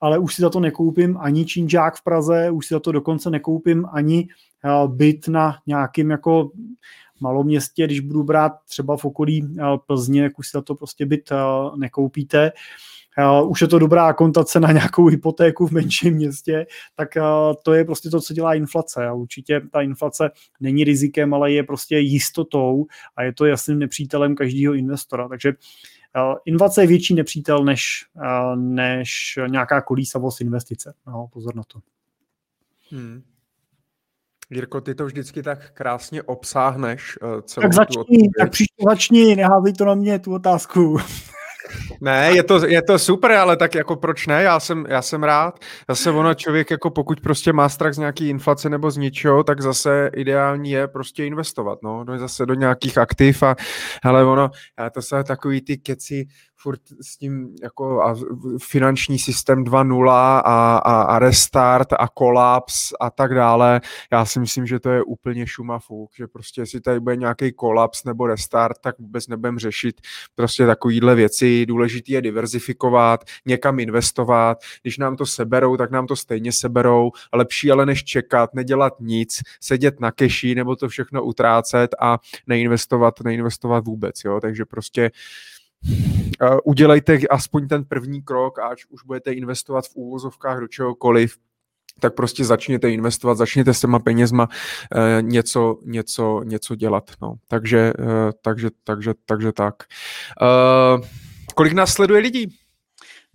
ale 0.00 0.18
už 0.18 0.34
si 0.34 0.42
za 0.42 0.50
to 0.50 0.60
nekoupím 0.60 1.18
ani 1.20 1.44
činžák 1.44 1.96
v 1.96 2.04
Praze, 2.04 2.50
už 2.50 2.66
si 2.66 2.74
za 2.74 2.80
to 2.80 2.92
dokonce 2.92 3.30
nekoupím 3.30 3.86
ani 3.92 4.28
byt 4.86 5.28
na 5.28 5.56
nějakým 5.66 6.10
jako 6.10 6.50
maloměstě, 7.20 7.84
když 7.84 8.00
budu 8.00 8.22
brát 8.22 8.52
třeba 8.68 8.96
v 8.96 9.04
okolí 9.04 9.56
Plzně, 9.86 10.22
jak 10.22 10.38
už 10.38 10.48
si 10.48 10.50
za 10.54 10.62
to 10.62 10.74
prostě 10.74 11.06
byt 11.06 11.30
nekoupíte. 11.76 12.52
Už 13.46 13.60
je 13.60 13.68
to 13.68 13.78
dobrá 13.78 14.06
akontace 14.06 14.60
na 14.60 14.72
nějakou 14.72 15.06
hypotéku 15.06 15.66
v 15.66 15.70
menším 15.70 16.14
městě, 16.14 16.66
tak 16.96 17.08
to 17.62 17.72
je 17.72 17.84
prostě 17.84 18.10
to, 18.10 18.20
co 18.20 18.34
dělá 18.34 18.54
inflace. 18.54 19.12
Určitě 19.12 19.60
ta 19.72 19.80
inflace 19.80 20.30
není 20.60 20.84
rizikem, 20.84 21.34
ale 21.34 21.52
je 21.52 21.62
prostě 21.62 21.98
jistotou 21.98 22.86
a 23.16 23.22
je 23.22 23.32
to 23.32 23.46
jasným 23.46 23.78
nepřítelem 23.78 24.34
každého 24.34 24.74
investora. 24.74 25.28
Takže 25.28 25.52
inflace 26.44 26.82
je 26.82 26.86
větší 26.86 27.14
nepřítel 27.14 27.64
než, 27.64 28.06
než 28.54 29.38
nějaká 29.46 29.80
kolísavost 29.80 30.40
investice. 30.40 30.94
No, 31.06 31.28
pozor 31.32 31.56
na 31.56 31.62
to. 31.66 31.80
Hmm. 32.90 33.22
Jirko, 34.50 34.80
ty 34.80 34.94
to 34.94 35.06
vždycky 35.06 35.42
tak 35.42 35.70
krásně 35.70 36.22
obsáhneš. 36.22 37.18
Uh, 37.22 37.40
celou 37.40 37.62
tak 37.62 37.72
začni, 37.72 38.30
tak 38.38 38.50
příště 38.50 38.84
začni, 38.88 39.36
neházej 39.36 39.72
to 39.72 39.84
na 39.84 39.94
mě, 39.94 40.18
tu 40.18 40.34
otázku. 40.34 40.98
Ne, 42.00 42.30
je 42.34 42.42
to, 42.42 42.66
je 42.66 42.82
to 42.82 42.98
super, 42.98 43.32
ale 43.32 43.56
tak 43.56 43.74
jako 43.74 43.96
proč 43.96 44.26
ne? 44.26 44.42
Já 44.42 44.60
jsem, 44.60 44.86
já 44.88 45.02
jsem 45.02 45.22
rád. 45.22 45.58
Zase 45.88 46.10
ono 46.10 46.34
člověk, 46.34 46.70
jako 46.70 46.90
pokud 46.90 47.20
prostě 47.20 47.52
má 47.52 47.68
strach 47.68 47.94
z 47.94 47.98
nějaký 47.98 48.28
inflace 48.28 48.70
nebo 48.70 48.90
z 48.90 48.96
ničeho, 48.96 49.44
tak 49.44 49.60
zase 49.60 50.10
ideální 50.14 50.70
je 50.70 50.88
prostě 50.88 51.24
investovat, 51.24 51.78
no, 51.82 52.04
do, 52.04 52.18
zase 52.18 52.46
do 52.46 52.54
nějakých 52.54 52.98
aktiv 52.98 53.42
a 53.42 53.56
hele, 54.04 54.24
ono, 54.24 54.50
to 54.94 55.02
jsou 55.02 55.22
takový 55.22 55.60
ty 55.60 55.78
keci, 55.78 56.26
furt 56.62 56.80
s 57.00 57.16
tím 57.16 57.54
jako 57.62 58.02
a 58.02 58.14
finanční 58.62 59.18
systém 59.18 59.64
2.0 59.64 60.10
a, 60.10 60.40
a, 60.78 61.02
a 61.02 61.18
restart 61.18 61.88
a 61.92 62.08
kolaps 62.08 62.92
a 63.00 63.10
tak 63.10 63.34
dále. 63.34 63.80
Já 64.12 64.24
si 64.24 64.40
myslím, 64.40 64.66
že 64.66 64.80
to 64.80 64.90
je 64.90 65.02
úplně 65.02 65.46
šumafuk, 65.46 66.10
že 66.16 66.26
prostě 66.26 66.60
jestli 66.60 66.80
tady 66.80 67.00
bude 67.00 67.16
nějaký 67.16 67.52
kolaps 67.52 68.04
nebo 68.04 68.26
restart, 68.26 68.78
tak 68.80 68.98
vůbec 68.98 69.26
nebudem 69.26 69.58
řešit 69.58 70.00
prostě 70.34 70.66
takovýhle 70.66 71.14
věci. 71.14 71.66
Důležité 71.66 72.12
je 72.12 72.22
diverzifikovat, 72.22 73.24
někam 73.46 73.80
investovat. 73.80 74.58
Když 74.82 74.98
nám 74.98 75.16
to 75.16 75.26
seberou, 75.26 75.76
tak 75.76 75.90
nám 75.90 76.06
to 76.06 76.16
stejně 76.16 76.52
seberou. 76.52 77.10
Lepší 77.32 77.70
ale 77.70 77.86
než 77.86 78.04
čekat, 78.04 78.54
nedělat 78.54 79.00
nic, 79.00 79.40
sedět 79.60 80.00
na 80.00 80.12
keši 80.12 80.54
nebo 80.54 80.76
to 80.76 80.88
všechno 80.88 81.24
utrácet 81.24 81.90
a 82.00 82.18
neinvestovat, 82.46 83.20
neinvestovat 83.20 83.84
vůbec. 83.84 84.24
Jo? 84.24 84.40
Takže 84.40 84.64
prostě 84.64 85.10
udělejte 86.64 87.18
aspoň 87.30 87.68
ten 87.68 87.84
první 87.84 88.22
krok, 88.22 88.58
až 88.58 88.86
už 88.88 89.02
budete 89.02 89.32
investovat 89.32 89.86
v 89.86 89.94
úvozovkách 89.94 90.60
do 90.60 90.68
čehokoliv, 90.68 91.36
tak 92.00 92.14
prostě 92.14 92.44
začněte 92.44 92.90
investovat, 92.90 93.34
začněte 93.34 93.74
s 93.74 93.80
těma 93.80 93.98
penězma 93.98 94.48
uh, 94.48 95.00
něco, 95.20 95.78
něco, 95.84 96.42
něco 96.44 96.74
dělat. 96.74 97.10
No. 97.22 97.34
Takže, 97.48 97.92
uh, 97.98 98.06
takže, 98.42 98.68
takže, 98.84 99.14
takže 99.26 99.52
tak. 99.52 99.74
Kolik 101.54 101.72
nás 101.72 101.92
sleduje 101.92 102.20
lidí? 102.20 102.46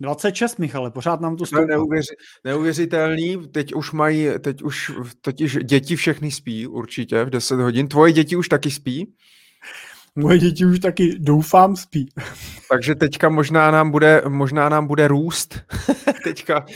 26, 0.00 0.58
Michale, 0.58 0.90
pořád 0.90 1.20
nám 1.20 1.36
to 1.36 1.46
stoupá. 1.46 1.66
Neuvěři, 1.66 2.14
neuvěřitelný, 2.44 3.48
teď 3.48 3.74
už 3.74 3.92
mají, 3.92 4.28
teď 4.40 4.62
už 4.62 4.92
totiž 5.20 5.58
děti 5.64 5.96
všechny 5.96 6.30
spí 6.30 6.66
určitě 6.66 7.24
v 7.24 7.30
10 7.30 7.60
hodin. 7.60 7.88
Tvoje 7.88 8.12
děti 8.12 8.36
už 8.36 8.48
taky 8.48 8.70
spí? 8.70 9.14
Moje 10.16 10.38
děti 10.38 10.66
už 10.66 10.78
taky 10.78 11.18
doufám 11.18 11.76
spí. 11.76 12.08
Takže 12.70 12.94
teďka 12.94 13.28
možná 13.28 13.70
nám 13.70 13.90
bude, 13.90 14.22
možná 14.28 14.68
nám 14.68 14.86
bude 14.86 15.08
růst 15.08 15.60
teďka 16.24 16.60
uh, 16.60 16.66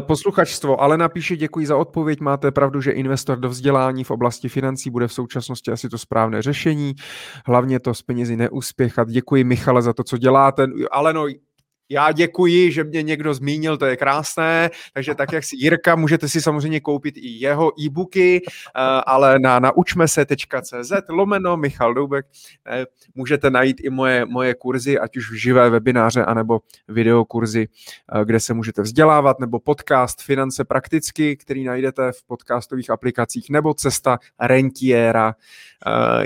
posluchačstvo. 0.00 0.80
Ale 0.80 0.98
napíše 0.98 1.36
děkuji 1.36 1.66
za 1.66 1.76
odpověď. 1.76 2.20
Máte 2.20 2.50
pravdu, 2.50 2.80
že 2.80 2.90
investor 2.90 3.38
do 3.38 3.48
vzdělání 3.48 4.04
v 4.04 4.10
oblasti 4.10 4.48
financí 4.48 4.90
bude 4.90 5.08
v 5.08 5.12
současnosti 5.12 5.70
asi 5.70 5.88
to 5.88 5.98
správné 5.98 6.42
řešení. 6.42 6.94
Hlavně 7.46 7.80
to 7.80 7.94
s 7.94 8.02
penězi 8.02 8.36
neuspěchat. 8.36 9.08
Děkuji 9.08 9.44
Michale 9.44 9.82
za 9.82 9.92
to, 9.92 10.04
co 10.04 10.18
děláte. 10.18 10.66
Ale 10.90 11.12
no, 11.12 11.26
já 11.90 12.12
děkuji, 12.12 12.72
že 12.72 12.84
mě 12.84 13.02
někdo 13.02 13.34
zmínil, 13.34 13.76
to 13.76 13.86
je 13.86 13.96
krásné, 13.96 14.70
takže 14.94 15.14
tak, 15.14 15.32
jak 15.32 15.44
si 15.44 15.56
Jirka, 15.56 15.96
můžete 15.96 16.28
si 16.28 16.40
samozřejmě 16.40 16.80
koupit 16.80 17.16
i 17.16 17.28
jeho 17.28 17.80
e-booky, 17.80 18.42
eh, 18.46 18.80
ale 19.06 19.38
na 19.38 19.58
naučmese.cz 19.58 20.92
lomeno 21.08 21.56
Michal 21.56 21.94
Doubek 21.94 22.26
eh, 22.66 22.86
můžete 23.14 23.50
najít 23.50 23.80
i 23.80 23.90
moje, 23.90 24.24
moje 24.24 24.54
kurzy, 24.54 24.98
ať 24.98 25.16
už 25.16 25.40
živé 25.40 25.70
webináře, 25.70 26.24
anebo 26.24 26.60
videokurzy, 26.88 27.68
eh, 28.14 28.24
kde 28.24 28.40
se 28.40 28.54
můžete 28.54 28.82
vzdělávat, 28.82 29.40
nebo 29.40 29.58
podcast 29.60 30.22
Finance 30.22 30.64
prakticky, 30.64 31.36
který 31.36 31.64
najdete 31.64 32.12
v 32.12 32.22
podcastových 32.26 32.90
aplikacích, 32.90 33.50
nebo 33.50 33.74
cesta 33.74 34.18
rentiera 34.40 35.34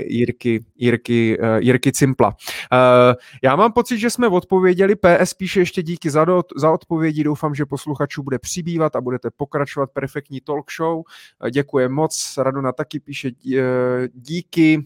Jirky, 0.05 0.65
Jirky, 0.75 1.37
Jirky 1.59 1.91
Cimpla. 1.91 2.35
Já 3.43 3.55
mám 3.55 3.73
pocit, 3.73 3.97
že 3.97 4.09
jsme 4.09 4.27
odpověděli, 4.27 4.95
PS 4.95 5.33
píše 5.33 5.54
píše 5.55 5.61
ještě 5.61 5.83
díky 5.83 6.09
za, 6.09 6.25
do, 6.25 6.43
za 6.55 6.71
odpovědi. 6.71 7.23
Doufám, 7.23 7.55
že 7.55 7.65
posluchačů 7.65 8.23
bude 8.23 8.39
přibývat 8.39 8.95
a 8.95 9.01
budete 9.01 9.29
pokračovat. 9.31 9.91
Perfektní 9.93 10.41
talk 10.41 10.71
show. 10.71 11.03
Děkuji 11.51 11.89
moc. 11.89 12.37
Radona 12.37 12.71
taky 12.71 12.99
píše 12.99 13.31
díky. 14.13 14.85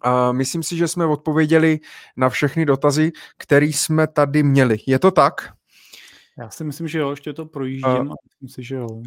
A 0.00 0.32
myslím 0.32 0.62
si, 0.62 0.76
že 0.76 0.88
jsme 0.88 1.06
odpověděli 1.06 1.78
na 2.16 2.28
všechny 2.28 2.66
dotazy, 2.66 3.12
které 3.36 3.66
jsme 3.66 4.06
tady 4.06 4.42
měli. 4.42 4.78
Je 4.86 4.98
to 4.98 5.10
tak? 5.10 5.52
Já 6.38 6.50
si 6.50 6.64
myslím, 6.64 6.88
že 6.88 6.98
jo, 6.98 7.10
ještě 7.10 7.32
to 7.32 7.46
projíždím 7.46 8.12
a 8.12 8.14
myslím 8.24 8.48
si, 8.48 8.62
že 8.62 8.74
jo. 8.74 9.02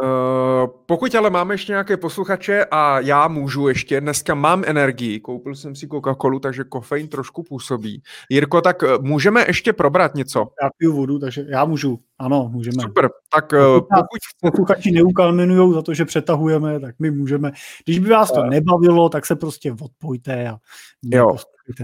Uh, 0.00 0.70
pokud 0.86 1.14
ale 1.14 1.30
máme 1.30 1.54
ještě 1.54 1.72
nějaké 1.72 1.96
posluchače 1.96 2.64
a 2.70 3.00
já 3.00 3.28
můžu 3.28 3.68
ještě, 3.68 4.00
dneska 4.00 4.34
mám 4.34 4.62
energii, 4.66 5.20
koupil 5.20 5.54
jsem 5.54 5.74
si 5.74 5.86
Coca-Colu, 5.86 6.40
takže 6.40 6.64
kofein 6.64 7.08
trošku 7.08 7.42
působí. 7.42 8.02
Jirko, 8.30 8.60
tak 8.60 8.82
uh, 8.82 9.04
můžeme 9.04 9.44
ještě 9.46 9.72
probrat 9.72 10.14
něco? 10.14 10.38
Já 10.62 10.70
piju 10.78 10.92
vodu, 10.92 11.18
takže 11.18 11.44
já 11.48 11.64
můžu. 11.64 11.98
Ano, 12.18 12.48
můžeme. 12.52 12.82
Super, 12.82 13.08
tak 13.34 13.52
uh, 13.52 13.58
pokud... 13.80 14.18
Posluchači 14.40 14.90
neukalminují 14.90 15.74
za 15.74 15.82
to, 15.82 15.94
že 15.94 16.04
přetahujeme, 16.04 16.80
tak 16.80 16.94
my 16.98 17.10
můžeme. 17.10 17.52
Když 17.84 17.98
by 17.98 18.08
vás 18.08 18.32
to 18.32 18.44
nebavilo, 18.44 19.08
tak 19.08 19.26
se 19.26 19.36
prostě 19.36 19.72
odpojte 19.72 20.48
a 20.48 20.58
jo. 21.04 21.36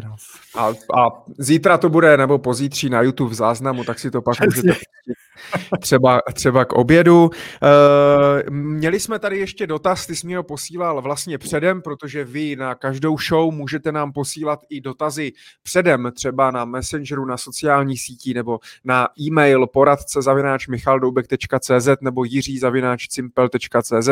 nás. 0.05 0.21
A, 0.57 0.67
a 0.69 1.09
zítra 1.39 1.79
to 1.79 1.89
bude, 1.89 2.17
nebo 2.17 2.39
pozítří 2.39 2.91
na 2.91 3.03
YouTube 3.03 3.31
v 3.31 3.35
záznamu, 3.35 3.85
tak 3.85 3.99
si 3.99 4.11
to 4.11 4.23
pak 4.23 4.37
Přesně. 4.37 4.63
můžete 4.63 4.81
třeba, 5.81 6.21
třeba 6.35 6.65
k 6.65 6.73
obědu. 6.73 7.25
Uh, 7.25 7.31
měli 8.51 9.01
jsme 9.01 9.19
tady 9.19 9.39
ještě 9.39 9.67
dotaz, 9.67 10.07
ty 10.07 10.17
jsi 10.17 10.27
mi 10.27 10.35
ho 10.35 10.43
posílal 10.43 11.03
vlastně 11.03 11.39
předem, 11.39 11.83
protože 11.83 12.25
vy 12.25 12.57
na 12.57 12.75
každou 12.75 13.19
show 13.19 13.55
můžete 13.55 13.93
nám 13.93 14.13
posílat 14.13 14.61
i 14.71 14.81
dotazy 14.81 15.33
předem, 15.63 16.13
třeba 16.15 16.51
na 16.51 16.65
Messengeru, 16.65 17.25
na 17.25 17.37
sociální 17.37 17.97
síti 17.97 18.35
nebo 18.35 18.59
na 18.85 19.09
e-mail 19.21 19.67
poradce 19.67 20.23
zavináč 20.23 20.69
michaldoubek.cz 20.69 21.89
nebo 22.01 22.25
jiří 22.25 22.59
zavináč 22.59 23.07
cimpel.cz. 23.07 24.09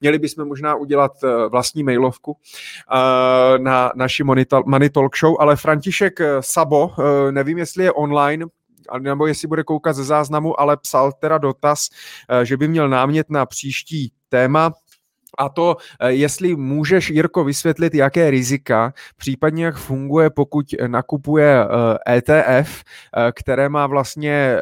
Měli 0.00 0.18
bychom 0.18 0.48
možná 0.48 0.74
udělat 0.74 1.12
eh, 1.24 1.48
vlastní 1.48 1.82
mailovku 1.82 2.32
uh, 2.32 2.38
na 3.58 3.92
naši 3.94 4.24
Money 4.64 4.90
Talk 4.92 5.16
Show, 5.16 5.36
ale 5.38 5.56
František 5.56 6.20
Sabo, 6.40 6.90
nevím, 7.30 7.58
jestli 7.58 7.84
je 7.84 7.92
online, 7.92 8.46
nebo 8.98 9.26
jestli 9.26 9.48
bude 9.48 9.64
koukat 9.64 9.96
ze 9.96 10.04
záznamu, 10.04 10.60
ale 10.60 10.76
psal 10.76 11.12
teda 11.12 11.38
dotaz, 11.38 11.88
eh, 12.28 12.44
že 12.44 12.56
by 12.56 12.68
měl 12.68 12.88
námět 12.88 13.30
na 13.30 13.46
příští 13.46 14.12
téma, 14.28 14.72
a 15.38 15.48
to, 15.48 15.76
eh, 16.00 16.12
jestli 16.12 16.56
můžeš, 16.56 17.10
Jirko, 17.10 17.44
vysvětlit, 17.44 17.94
jaké 17.94 18.30
rizika, 18.30 18.92
případně 19.16 19.64
jak 19.64 19.76
funguje, 19.76 20.30
pokud 20.30 20.66
nakupuje 20.86 21.66
ETF, 22.06 22.82
eh, 23.16 23.28
e 23.28 23.32
které 23.32 23.68
má 23.68 23.86
vlastně, 23.86 24.56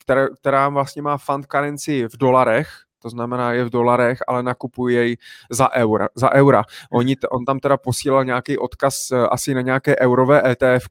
které, 0.00 0.26
která 0.40 0.68
vlastně 0.68 1.02
má 1.02 1.18
fund 1.18 1.46
currency 1.46 2.08
v 2.08 2.16
dolarech, 2.16 2.85
to 3.02 3.10
znamená 3.10 3.52
je 3.52 3.64
v 3.64 3.70
dolarech, 3.70 4.18
ale 4.28 4.42
nakupuje 4.42 4.94
jej 4.96 5.16
za 5.50 5.72
eura. 5.72 6.08
Za 6.14 6.32
eura. 6.32 6.64
Oni, 6.92 7.16
on 7.30 7.44
tam 7.44 7.58
teda 7.58 7.76
posílal 7.76 8.24
nějaký 8.24 8.58
odkaz 8.58 9.10
eh, 9.10 9.16
asi 9.16 9.54
na 9.54 9.60
nějaké 9.60 9.96
eurové 9.96 10.50
ETF, 10.50 10.88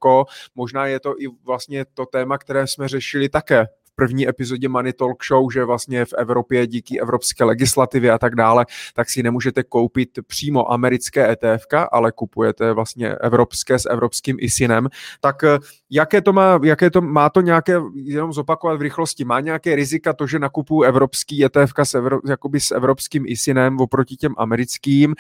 možná 0.56 0.86
je 0.86 1.00
to 1.00 1.22
i 1.22 1.28
vlastně 1.46 1.86
to 1.94 2.06
téma, 2.06 2.38
které 2.38 2.68
jsme 2.68 2.88
řešili 2.88 3.30
také 3.30 3.68
první 3.96 4.30
epizodě 4.30 4.70
Money 4.70 4.94
Talk 4.94 5.26
Show, 5.26 5.52
že 5.52 5.66
vlastně 5.66 6.06
v 6.06 6.14
Evropě 6.18 6.68
díky 6.68 7.02
evropské 7.02 7.44
legislativě 7.44 8.12
a 8.12 8.18
tak 8.18 8.36
dále, 8.36 8.66
tak 8.94 9.10
si 9.10 9.24
nemůžete 9.24 9.64
koupit 9.64 10.10
přímo 10.28 10.72
americké 10.72 11.32
ETF, 11.32 11.66
ale 11.92 12.12
kupujete 12.12 12.74
vlastně 12.74 13.16
evropské 13.16 13.80
s 13.80 13.90
evropským 13.90 14.38
ISINem. 14.40 14.88
Tak 15.22 15.44
eh, 15.44 15.60
jaké 15.90 16.22
to 16.22 16.34
má, 16.34 16.60
jaké 16.64 16.90
to, 16.90 17.02
má 17.02 17.30
to 17.30 17.42
nějaké, 17.42 17.82
jenom 17.96 18.34
zopakovat 18.34 18.78
v 18.78 18.82
rychlosti, 18.82 19.26
má 19.26 19.40
nějaké 19.40 19.76
rizika 19.76 20.14
to, 20.14 20.28
že 20.28 20.40
nakupuju 20.40 20.82
evropský 20.82 21.46
ETF 21.46 21.74
s, 21.84 21.94
evro, 21.94 22.20
s 22.58 22.72
evropským 22.72 23.24
ISINem 23.28 23.80
oproti 23.80 24.16
těm 24.16 24.34
americkým, 24.38 25.12
e, 25.12 25.16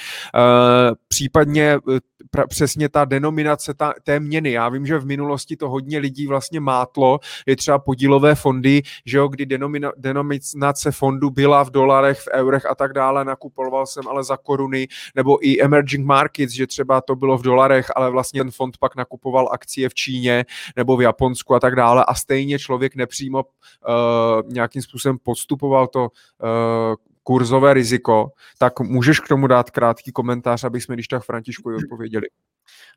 případně 1.08 1.78
eh, 1.96 2.00
pra, 2.30 2.48
přesně 2.48 2.90
ta 2.90 3.06
denominace 3.06 3.74
ta, 3.74 3.94
té 4.04 4.20
měny. 4.20 4.52
Já 4.52 4.70
vím, 4.70 4.86
že 4.86 4.98
v 4.98 5.06
minulosti 5.06 5.58
to 5.58 5.70
hodně 5.70 6.00
lidí 6.00 6.28
vlastně 6.28 6.60
mátlo, 6.60 7.20
je 7.46 7.56
třeba 7.56 7.80
podílové 7.80 8.36
fondy, 8.36 8.65
že 9.06 9.18
jo, 9.18 9.28
kdy 9.28 9.46
denomina, 9.46 9.92
denominace 9.98 10.92
fondu 10.92 11.30
byla 11.30 11.64
v 11.64 11.70
dolarech, 11.70 12.20
v 12.20 12.28
eurech 12.28 12.66
a 12.66 12.76
tak 12.76 12.94
dále, 12.94 13.26
nakupoval 13.26 13.86
jsem 13.86 14.08
ale 14.08 14.24
za 14.24 14.38
koruny, 14.38 14.88
nebo 15.16 15.48
i 15.48 15.62
emerging 15.62 16.06
markets, 16.06 16.54
že 16.54 16.68
třeba 16.68 17.02
to 17.02 17.16
bylo 17.16 17.38
v 17.38 17.42
dolarech, 17.42 17.88
ale 17.96 18.12
vlastně 18.12 18.42
ten 18.42 18.52
fond 18.52 18.78
pak 18.78 18.96
nakupoval 18.96 19.50
akcie 19.52 19.90
v 19.90 19.94
Číně 19.94 20.46
nebo 20.76 20.98
v 20.98 21.02
Japonsku 21.02 21.56
a 21.56 21.60
tak 21.60 21.76
dále 21.76 22.06
a 22.08 22.14
stejně 22.16 22.60
člověk 22.60 22.96
nepřímo 22.96 23.44
uh, 23.44 24.52
nějakým 24.54 24.82
způsobem 24.82 25.18
podstupoval 25.24 25.88
to 25.88 26.02
uh, 26.04 26.96
kurzové 27.28 27.74
riziko, 27.74 28.32
tak 28.58 28.80
můžeš 28.80 29.20
k 29.20 29.28
tomu 29.28 29.48
dát 29.48 29.72
krátký 29.72 30.12
komentář, 30.12 30.64
aby 30.64 30.82
jsme 30.82 30.96
když 30.96 31.08
tak 31.08 31.24
Františku 31.24 31.76
odpověděli. 31.76 32.28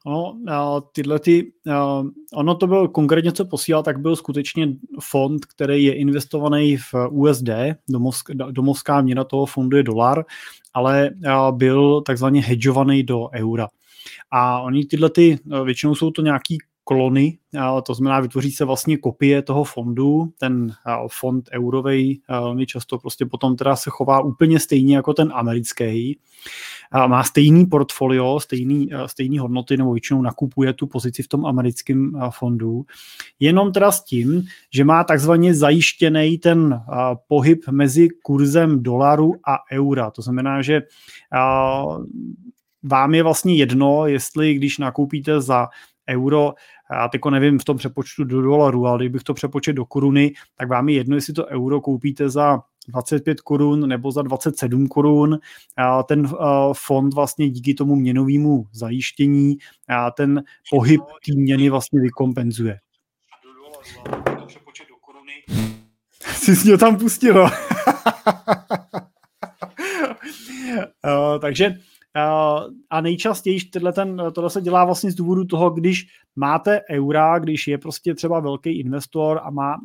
Ono, 0.07 0.81
tyhle 0.93 1.19
ty, 1.19 1.53
ono 2.35 2.55
to 2.55 2.67
byl 2.67 2.89
konkrétně, 2.89 3.33
co 3.33 3.45
posílal, 3.45 3.83
tak 3.83 4.01
byl 4.01 4.17
skutečně 4.17 4.69
fond, 5.01 5.45
který 5.45 5.85
je 5.85 5.95
investovaný 5.95 6.77
v 6.77 6.95
USD, 7.11 7.49
domovská, 7.89 8.35
domovská 8.51 9.01
měna 9.01 9.25
toho 9.25 9.47
fondu 9.47 9.77
je 9.77 9.83
dolar, 9.83 10.25
ale 10.75 11.11
byl 11.51 12.01
takzvaně 12.01 12.43
hedžovaný 12.43 13.03
do 13.03 13.29
eura. 13.35 13.69
A 14.31 14.61
oni 14.61 14.85
tyhle 14.85 15.11
ty, 15.11 15.39
většinou 15.65 15.95
jsou 15.95 16.11
to 16.11 16.23
nějaký 16.23 16.59
klony, 16.89 17.39
to 17.83 17.95
znamená, 17.95 18.21
vytvoří 18.21 18.53
se 18.53 18.65
vlastně 18.65 18.97
kopie 18.97 19.43
toho 19.43 19.65
fondu, 19.65 20.33
ten 20.39 20.73
fond 21.11 21.49
eurovej 21.53 22.21
velmi 22.29 22.67
často 22.67 22.99
prostě 22.99 23.27
potom 23.27 23.57
teda 23.57 23.77
se 23.77 23.91
chová 23.91 24.21
úplně 24.21 24.61
stejně 24.61 24.97
jako 24.97 25.15
ten 25.15 25.33
americký, 25.35 26.19
má 27.07 27.25
stejný 27.25 27.67
portfolio, 27.67 28.41
stejný, 28.41 28.89
stejný 29.07 29.39
hodnoty, 29.39 29.77
nebo 29.77 29.93
většinou 29.93 30.23
nakupuje 30.23 30.73
tu 30.73 30.87
pozici 30.87 31.23
v 31.23 31.29
tom 31.29 31.47
americkém 31.47 32.13
fondu, 32.31 32.85
jenom 33.41 33.73
teda 33.73 33.93
s 33.93 34.05
tím, 34.05 34.43
že 34.73 34.85
má 34.85 35.05
takzvaně 35.05 35.55
zajištěný 35.55 36.39
ten 36.39 36.81
pohyb 37.29 37.69
mezi 37.71 38.09
kurzem 38.23 38.83
dolaru 38.83 39.35
a 39.47 39.57
eura. 39.73 40.11
To 40.11 40.23
znamená, 40.23 40.63
že 40.63 40.83
vám 42.83 43.15
je 43.15 43.23
vlastně 43.23 43.55
jedno, 43.55 44.07
jestli 44.07 44.55
když 44.55 44.79
nakoupíte 44.79 45.41
za 45.41 45.69
euro, 46.11 46.55
já 46.93 47.09
teď 47.09 47.21
nevím 47.31 47.59
v 47.59 47.65
tom 47.65 47.77
přepočtu 47.77 48.25
do 48.25 48.43
dolaru, 48.43 48.87
ale 48.87 48.99
kdybych 48.99 49.23
to 49.23 49.35
přepočet 49.35 49.73
do 49.73 49.85
koruny, 49.85 50.33
tak 50.57 50.69
vám 50.69 50.89
je 50.89 50.95
jedno, 50.95 51.17
jestli 51.17 51.33
to 51.33 51.47
euro 51.47 51.81
koupíte 51.81 52.31
za 52.31 52.61
25 52.89 53.41
korun 53.41 53.89
nebo 53.89 54.13
za 54.13 54.23
27 54.23 54.89
korun. 54.89 55.39
Ten 56.07 56.29
fond 56.73 57.15
vlastně 57.15 57.51
díky 57.51 57.75
tomu 57.75 57.97
měnovému 57.97 58.67
zajištění 58.73 59.59
ten 60.17 60.43
pohyb 60.71 61.01
té 61.01 61.33
měny 61.37 61.71
vlastně 61.71 62.01
vykompenzuje. 62.01 62.79
Jsi 66.27 66.57
si 66.57 66.69
mě 66.69 66.79
tam 66.79 66.97
pustil. 66.97 67.49
takže 71.41 71.79
a 72.91 73.01
nejčastěji 73.01 73.61
tenhle 73.61 73.93
ten, 73.93 74.23
tohle 74.35 74.51
se 74.51 74.61
dělá 74.61 74.85
vlastně 74.85 75.11
z 75.11 75.15
důvodu 75.15 75.45
toho, 75.45 75.71
když 75.71 76.07
máte 76.37 76.81
eura, 76.91 77.39
když 77.39 77.69
je 77.69 77.79
prostě 77.79 78.15
třeba 78.15 78.41
velký 78.41 78.81
investor 78.81 79.41
a 79.43 79.51
má 79.51 79.77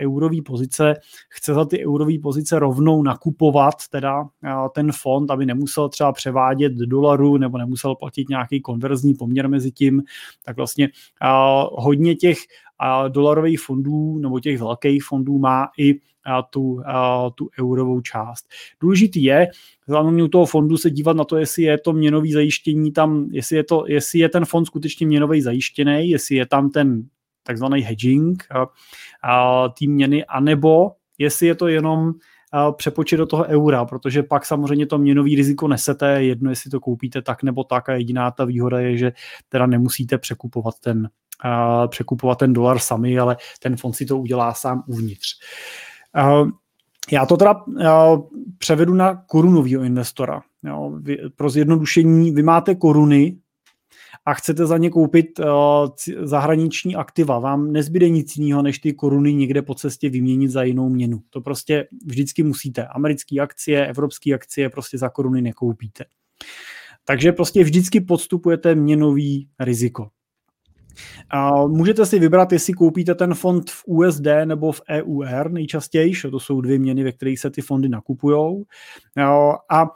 eurový 0.00 0.42
pozice, 0.42 0.94
chce 1.28 1.54
za 1.54 1.64
ty 1.64 1.86
eurové 1.86 2.18
pozice 2.22 2.58
rovnou 2.58 3.02
nakupovat 3.02 3.74
teda 3.90 4.24
ten 4.74 4.92
fond, 4.92 5.30
aby 5.30 5.46
nemusel 5.46 5.88
třeba 5.88 6.12
převádět 6.12 6.72
do 6.72 6.86
dolaru 6.86 7.36
nebo 7.36 7.58
nemusel 7.58 7.94
platit 7.94 8.28
nějaký 8.28 8.60
konverzní 8.60 9.14
poměr 9.14 9.48
mezi 9.48 9.72
tím, 9.72 10.02
tak 10.44 10.56
vlastně 10.56 10.88
hodně 11.72 12.14
těch 12.14 12.38
dolarových 13.08 13.60
fondů 13.60 14.18
nebo 14.18 14.40
těch 14.40 14.58
velkých 14.58 15.04
fondů 15.04 15.38
má 15.38 15.68
i 15.78 16.00
tu, 16.50 16.82
tu 17.34 17.48
eurovou 17.60 18.00
část. 18.00 18.46
Důležitý 18.80 19.24
je, 19.24 19.48
hlavně 19.88 20.22
u 20.22 20.28
toho 20.28 20.46
fondu 20.46 20.76
se 20.76 20.90
dívat 20.90 21.16
na 21.16 21.24
to, 21.24 21.36
jestli 21.36 21.62
je 21.62 21.78
to 21.78 21.92
měnový 21.92 22.32
zajištění 22.32 22.92
tam, 22.92 23.28
jestli 23.30 23.56
je, 23.56 23.64
to, 23.64 23.84
jestli 23.88 24.18
je 24.18 24.28
ten 24.28 24.44
fond 24.44 24.66
skutečně 24.66 25.06
měnový 25.06 25.42
zajištěný, 25.42 26.10
jestli 26.10 26.36
je 26.36 26.46
tam 26.46 26.70
ten 26.70 27.02
takzvaný 27.42 27.80
hedging 27.80 28.44
a, 28.50 28.66
a 29.32 29.68
tý 29.68 29.88
měny, 29.88 30.24
anebo 30.24 30.92
jestli 31.18 31.46
je 31.46 31.54
to 31.54 31.68
jenom 31.68 32.12
přepočet 32.76 33.16
do 33.16 33.26
toho 33.26 33.44
eura, 33.44 33.84
protože 33.84 34.22
pak 34.22 34.46
samozřejmě 34.46 34.86
to 34.86 34.98
měnový 34.98 35.36
riziko 35.36 35.68
nesete, 35.68 36.24
jedno 36.24 36.50
jestli 36.50 36.70
to 36.70 36.80
koupíte 36.80 37.22
tak 37.22 37.42
nebo 37.42 37.64
tak 37.64 37.88
a 37.88 37.92
jediná 37.92 38.30
ta 38.30 38.44
výhoda 38.44 38.80
je, 38.80 38.96
že 38.96 39.12
teda 39.48 39.66
nemusíte 39.66 40.18
překupovat 40.18 40.74
ten, 40.80 41.08
překupovat 41.88 42.38
ten 42.38 42.52
dolar 42.52 42.78
sami, 42.78 43.18
ale 43.18 43.36
ten 43.62 43.76
fond 43.76 43.92
si 43.92 44.06
to 44.06 44.18
udělá 44.18 44.54
sám 44.54 44.84
uvnitř. 44.86 45.28
Já 47.12 47.26
to 47.26 47.36
teda 47.36 47.64
převedu 48.58 48.94
na 48.94 49.14
korunového 49.14 49.82
investora. 49.82 50.42
pro 51.36 51.50
zjednodušení, 51.50 52.30
vy 52.30 52.42
máte 52.42 52.74
koruny 52.74 53.36
a 54.24 54.34
chcete 54.34 54.66
za 54.66 54.78
ně 54.78 54.90
koupit 54.90 55.40
zahraniční 56.22 56.96
aktiva. 56.96 57.38
Vám 57.38 57.72
nezbyde 57.72 58.08
nic 58.08 58.36
jiného, 58.36 58.62
než 58.62 58.78
ty 58.78 58.92
koruny 58.92 59.34
někde 59.34 59.62
po 59.62 59.74
cestě 59.74 60.08
vyměnit 60.08 60.50
za 60.50 60.62
jinou 60.62 60.88
měnu. 60.88 61.22
To 61.30 61.40
prostě 61.40 61.88
vždycky 62.06 62.42
musíte. 62.42 62.86
Americké 62.86 63.40
akcie, 63.40 63.86
evropské 63.86 64.34
akcie 64.34 64.70
prostě 64.70 64.98
za 64.98 65.08
koruny 65.08 65.42
nekoupíte. 65.42 66.04
Takže 67.04 67.32
prostě 67.32 67.64
vždycky 67.64 68.00
podstupujete 68.00 68.74
měnový 68.74 69.48
riziko. 69.60 70.08
A 71.30 71.66
můžete 71.66 72.06
si 72.06 72.18
vybrat, 72.18 72.52
jestli 72.52 72.72
koupíte 72.72 73.14
ten 73.14 73.34
fond 73.34 73.70
v 73.70 73.82
USD 73.86 74.26
nebo 74.44 74.72
v 74.72 74.80
EUR 74.90 75.50
nejčastěji, 75.50 76.14
to 76.30 76.40
jsou 76.40 76.60
dvě 76.60 76.78
měny, 76.78 77.04
ve 77.04 77.12
kterých 77.12 77.40
se 77.40 77.50
ty 77.50 77.62
fondy 77.62 77.88
nakupují. 77.88 78.64
A 79.70 79.86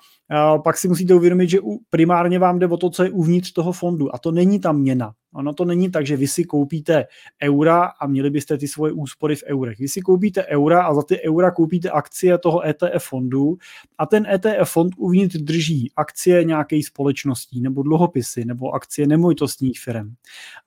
pak 0.64 0.78
si 0.78 0.88
musíte 0.88 1.14
uvědomit, 1.14 1.50
že 1.50 1.58
primárně 1.90 2.38
vám 2.38 2.58
jde 2.58 2.66
o 2.66 2.76
to, 2.76 2.90
co 2.90 3.04
je 3.04 3.10
uvnitř 3.10 3.52
toho 3.52 3.72
fondu 3.72 4.14
a 4.14 4.18
to 4.18 4.30
není 4.30 4.60
ta 4.60 4.72
měna. 4.72 5.12
Ono 5.34 5.54
to 5.54 5.64
není 5.64 5.90
tak, 5.90 6.06
že 6.06 6.16
vy 6.16 6.28
si 6.28 6.44
koupíte 6.44 7.04
eura 7.42 7.84
a 8.00 8.06
měli 8.06 8.30
byste 8.30 8.58
ty 8.58 8.68
svoje 8.68 8.92
úspory 8.92 9.36
v 9.36 9.42
eurech. 9.46 9.78
Vy 9.78 9.88
si 9.88 10.00
koupíte 10.00 10.46
eura 10.46 10.82
a 10.82 10.94
za 10.94 11.02
ty 11.02 11.20
eura 11.20 11.50
koupíte 11.50 11.90
akcie 11.90 12.38
toho 12.38 12.66
ETF 12.66 13.08
fondu 13.08 13.56
a 13.98 14.06
ten 14.06 14.26
ETF 14.26 14.72
fond 14.72 14.94
uvnitř 14.96 15.36
drží 15.36 15.92
akcie 15.96 16.44
nějaké 16.44 16.80
společností 16.82 17.60
nebo 17.60 17.82
dluhopisy 17.82 18.44
nebo 18.44 18.72
akcie 18.72 19.06
nemovitostních 19.06 19.80
firm 19.80 20.14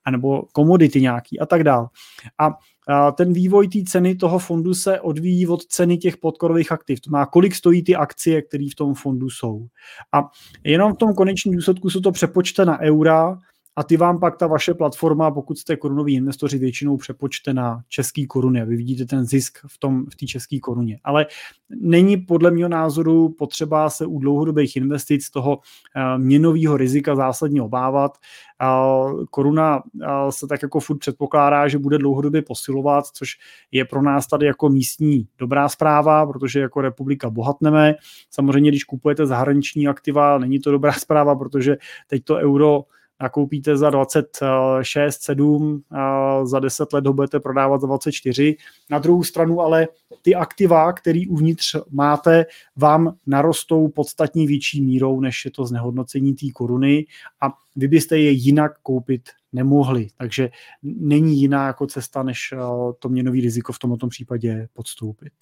a 0.04 0.10
nebo 0.10 0.42
komodity 0.52 1.00
nějaký 1.00 1.40
a 1.40 1.46
tak 1.46 1.64
dále. 1.64 1.88
A 2.38 2.50
ten 3.16 3.32
vývoj 3.32 3.68
té 3.68 3.78
ceny 3.86 4.14
toho 4.14 4.38
fondu 4.38 4.74
se 4.74 5.00
odvíjí 5.00 5.46
od 5.46 5.64
ceny 5.64 5.98
těch 5.98 6.16
podkorových 6.16 6.72
aktiv. 6.72 7.00
To 7.00 7.10
má, 7.10 7.26
kolik 7.26 7.54
stojí 7.54 7.84
ty 7.84 7.96
akcie, 7.96 8.42
které 8.42 8.66
v 8.72 8.74
tom 8.74 8.94
fondu 8.94 9.30
jsou. 9.30 9.66
A 10.12 10.30
jenom 10.64 10.94
v 10.94 10.96
tom 10.96 11.14
konečném 11.14 11.54
důsledku 11.54 11.90
se 11.90 12.00
to 12.00 12.12
přepočte 12.12 12.64
na 12.64 12.80
eura 12.80 13.38
a 13.76 13.82
ty 13.82 13.96
vám 13.96 14.20
pak 14.20 14.36
ta 14.36 14.46
vaše 14.46 14.74
platforma, 14.74 15.30
pokud 15.30 15.58
jste 15.58 15.76
korunoví 15.76 16.14
investoři, 16.14 16.58
většinou 16.58 16.96
přepočte 16.96 17.54
na 17.54 17.82
český 17.88 18.26
koruny 18.26 18.62
a 18.62 18.64
vy 18.64 18.76
vidíte 18.76 19.04
ten 19.04 19.24
zisk 19.24 19.58
v 19.66 19.78
tom 19.78 20.06
v 20.06 20.16
té 20.16 20.26
české 20.26 20.58
koruně. 20.58 21.00
Ale 21.04 21.26
není 21.70 22.16
podle 22.16 22.50
mého 22.50 22.68
názoru 22.68 23.28
potřeba 23.28 23.90
se 23.90 24.06
u 24.06 24.18
dlouhodobých 24.18 24.76
investic 24.76 25.30
toho 25.30 25.58
eh, 25.96 26.18
měnového 26.18 26.76
rizika 26.76 27.16
zásadně 27.16 27.62
obávat. 27.62 28.18
Koruna 29.30 29.82
eh, 30.02 30.06
se 30.30 30.46
tak 30.46 30.62
jako 30.62 30.80
furt 30.80 30.98
předpokládá, 30.98 31.68
že 31.68 31.78
bude 31.78 31.98
dlouhodobě 31.98 32.42
posilovat, 32.42 33.06
což 33.06 33.30
je 33.72 33.84
pro 33.84 34.02
nás 34.02 34.26
tady 34.26 34.46
jako 34.46 34.68
místní 34.68 35.28
dobrá 35.38 35.68
zpráva, 35.68 36.26
protože 36.26 36.60
jako 36.60 36.80
republika 36.80 37.30
bohatneme. 37.30 37.94
Samozřejmě, 38.30 38.70
když 38.70 38.84
kupujete 38.84 39.26
zahraniční 39.26 39.88
aktiva, 39.88 40.38
není 40.38 40.58
to 40.58 40.70
dobrá 40.70 40.92
zpráva, 40.98 41.34
protože 41.34 41.76
teď 42.08 42.24
to 42.24 42.34
euro 42.34 42.84
nakoupíte 43.20 43.76
za 43.76 43.90
26, 43.90 45.22
7, 45.22 45.82
za 46.44 46.60
10 46.60 46.92
let 46.92 47.06
ho 47.06 47.12
budete 47.12 47.40
prodávat 47.40 47.80
za 47.80 47.86
24. 47.86 48.56
Na 48.90 48.98
druhou 48.98 49.24
stranu 49.24 49.60
ale 49.60 49.88
ty 50.22 50.34
aktiva, 50.34 50.92
který 50.92 51.28
uvnitř 51.28 51.76
máte, 51.90 52.46
vám 52.76 53.16
narostou 53.26 53.88
podstatně 53.88 54.46
větší 54.46 54.82
mírou, 54.82 55.20
než 55.20 55.44
je 55.44 55.50
to 55.50 55.66
znehodnocení 55.66 56.34
té 56.34 56.46
koruny 56.54 57.06
a 57.40 57.48
vy 57.76 57.88
byste 57.88 58.18
je 58.18 58.30
jinak 58.30 58.72
koupit 58.82 59.28
nemohli. 59.52 60.08
Takže 60.16 60.50
není 60.82 61.40
jiná 61.40 61.66
jako 61.66 61.86
cesta, 61.86 62.22
než 62.22 62.54
to 62.98 63.08
měnový 63.08 63.40
riziko 63.40 63.72
v 63.72 63.78
tomto 63.78 64.08
případě 64.08 64.68
podstoupit. 64.72 65.32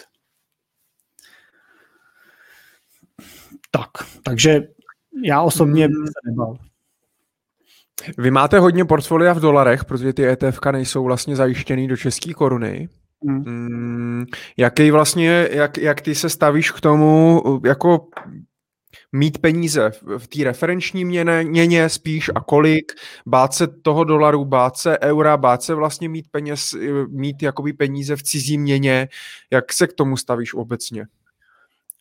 Tak, 3.71 3.91
takže 4.23 4.69
já 5.25 5.43
osobně 5.43 5.87
hmm. 5.87 6.07
se 6.07 6.31
nebal. 6.31 6.59
Vy 8.19 8.31
máte 8.31 8.59
hodně 8.59 8.85
portfolia 8.85 9.33
v 9.33 9.41
dolarech, 9.41 9.85
protože 9.85 10.13
ty 10.13 10.29
ETF 10.29 10.59
nejsou 10.73 11.05
vlastně 11.05 11.37
zajištěný 11.37 11.89
do 11.89 11.97
české 11.97 12.35
koruny. 12.35 12.89
Hmm. 13.27 13.45
Hmm, 13.45 14.27
jaký 14.57 14.91
vlastně, 14.91 15.49
jak, 15.51 15.79
jak 15.79 16.01
ty 16.01 16.15
se 16.15 16.29
stavíš 16.29 16.71
k 16.71 16.81
tomu, 16.81 17.43
jako 17.65 18.07
mít 19.13 19.39
peníze 19.39 19.91
v 20.19 20.29
té 20.29 20.45
referenční 20.45 21.05
měně, 21.05 21.45
měně 21.45 21.89
spíš 21.89 22.31
a 22.35 22.41
kolik, 22.41 22.93
bát 23.27 23.55
se 23.55 23.67
toho 23.67 24.05
dolaru, 24.05 24.45
bát 24.45 24.77
se 24.77 24.99
eura, 24.99 25.37
bát 25.37 25.63
se 25.63 25.75
vlastně 25.75 26.09
mít 26.09 26.27
peněz, 26.31 26.75
mít 27.09 27.43
jakoby 27.43 27.73
peníze 27.73 28.17
v 28.17 28.23
cizí 28.23 28.59
měně, 28.59 29.09
jak 29.51 29.73
se 29.73 29.87
k 29.87 29.93
tomu 29.93 30.17
stavíš 30.17 30.55
obecně? 30.55 31.07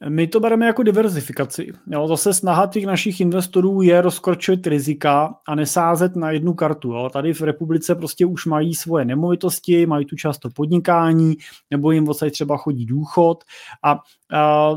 My 0.09 0.27
to 0.27 0.39
bereme 0.39 0.65
jako 0.65 0.83
diverzifikaci. 0.83 1.67
Jo, 1.87 2.07
zase 2.07 2.33
snaha 2.33 2.67
těch 2.67 2.85
našich 2.85 3.21
investorů 3.21 3.81
je 3.81 4.01
rozkročit 4.01 4.67
rizika 4.67 5.35
a 5.47 5.55
nesázet 5.55 6.15
na 6.15 6.31
jednu 6.31 6.53
kartu. 6.53 6.91
Jo. 6.91 7.09
Tady 7.13 7.33
v 7.33 7.41
republice 7.41 7.95
prostě 7.95 8.25
už 8.25 8.45
mají 8.45 8.75
svoje 8.75 9.05
nemovitosti, 9.05 9.85
mají 9.85 10.05
tu 10.05 10.15
často 10.15 10.49
podnikání, 10.49 11.35
nebo 11.71 11.91
jim 11.91 12.09
odsaď 12.09 12.31
třeba 12.31 12.57
chodí 12.57 12.85
důchod 12.85 13.43
a 13.83 13.99
a, 14.33 14.71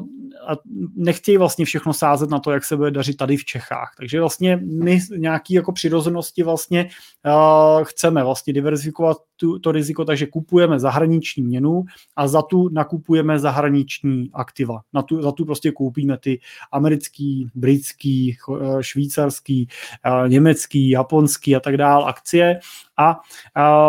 a 0.47 0.56
nechtějí 0.97 1.38
vlastně 1.38 1.64
všechno 1.64 1.92
sázet 1.92 2.30
na 2.30 2.38
to, 2.38 2.51
jak 2.51 2.64
se 2.64 2.76
bude 2.76 2.90
dařit 2.90 3.16
tady 3.16 3.36
v 3.36 3.44
Čechách. 3.44 3.94
Takže 3.98 4.20
vlastně 4.20 4.56
my 4.56 5.01
nějaký 5.16 5.55
jako 5.55 5.72
přirozenosti 5.72 6.42
vlastně 6.42 6.88
uh, 7.26 7.84
chceme 7.84 8.24
vlastně 8.24 8.52
diverzifikovat 8.52 9.16
tu, 9.40 9.58
to 9.58 9.72
riziko, 9.72 10.04
takže 10.04 10.26
kupujeme 10.26 10.78
zahraniční 10.78 11.42
měnu 11.42 11.84
a 12.16 12.28
za 12.28 12.42
tu 12.42 12.68
nakupujeme 12.68 13.38
zahraniční 13.38 14.30
aktiva. 14.32 14.80
Na 14.92 15.02
tu, 15.02 15.22
za 15.22 15.32
tu 15.32 15.44
prostě 15.44 15.72
koupíme 15.72 16.18
ty 16.18 16.40
americký, 16.72 17.50
britský, 17.54 18.36
švýcarský, 18.80 19.68
uh, 20.06 20.28
německý, 20.28 20.90
japonský 20.90 21.56
a 21.56 21.60
tak 21.60 21.76
dále 21.76 22.04
akcie 22.04 22.60
a 22.96 23.16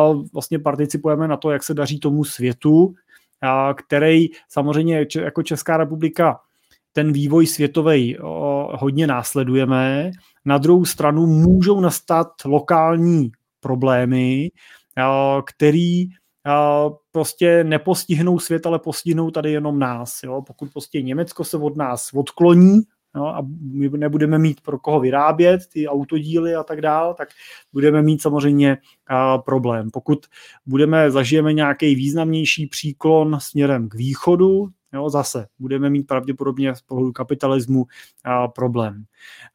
uh, 0.08 0.26
vlastně 0.34 0.60
participujeme 0.60 1.28
na 1.28 1.38
to, 1.38 1.52
jak 1.52 1.64
se 1.64 1.74
daří 1.74 2.00
tomu 2.00 2.24
světu, 2.24 2.94
který 3.76 4.28
samozřejmě 4.50 5.06
jako 5.16 5.44
Česká 5.44 5.78
republika 5.78 6.40
ten 6.94 7.12
vývoj 7.12 7.48
světový 7.48 8.18
hodně 8.72 9.08
následujeme. 9.08 10.12
Na 10.46 10.58
druhou 10.58 10.86
stranu 10.86 11.26
můžou 11.26 11.80
nastat 11.80 12.28
lokální 12.46 13.32
problémy, 13.60 14.52
který 15.46 16.06
prostě 17.12 17.64
nepostihnou 17.64 18.40
svět, 18.40 18.66
ale 18.66 18.80
postihnou 18.80 19.32
tady 19.32 19.52
jenom 19.52 19.80
nás. 19.80 20.20
Jo? 20.24 20.42
Pokud 20.48 20.72
prostě 20.72 21.02
Německo 21.02 21.44
se 21.44 21.58
od 21.58 21.78
nás 21.78 22.10
odkloní 22.14 22.82
jo, 23.16 23.26
a 23.26 23.42
my 23.72 23.90
nebudeme 23.90 24.40
mít 24.40 24.62
pro 24.62 24.80
koho 24.80 25.00
vyrábět 25.00 25.62
ty 25.74 25.88
autodíly 25.88 26.56
a 26.56 26.64
tak 26.64 26.82
dál, 26.82 27.14
tak 27.14 27.30
budeme 27.74 28.02
mít 28.02 28.22
samozřejmě 28.22 28.78
a, 29.08 29.38
problém. 29.38 29.92
Pokud 29.92 30.26
budeme, 30.66 31.12
zažijeme 31.12 31.54
nějaký 31.54 31.96
významnější 31.96 32.68
příklon 32.68 33.38
směrem 33.40 33.90
k 33.90 33.94
východu, 33.94 34.68
jo, 34.94 35.10
zase 35.10 35.48
budeme 35.60 35.90
mít 35.90 36.08
pravděpodobně 36.08 36.76
z 36.76 36.82
pohledu 36.82 37.12
kapitalismu 37.12 37.86
a, 38.24 38.48
problém. 38.48 39.04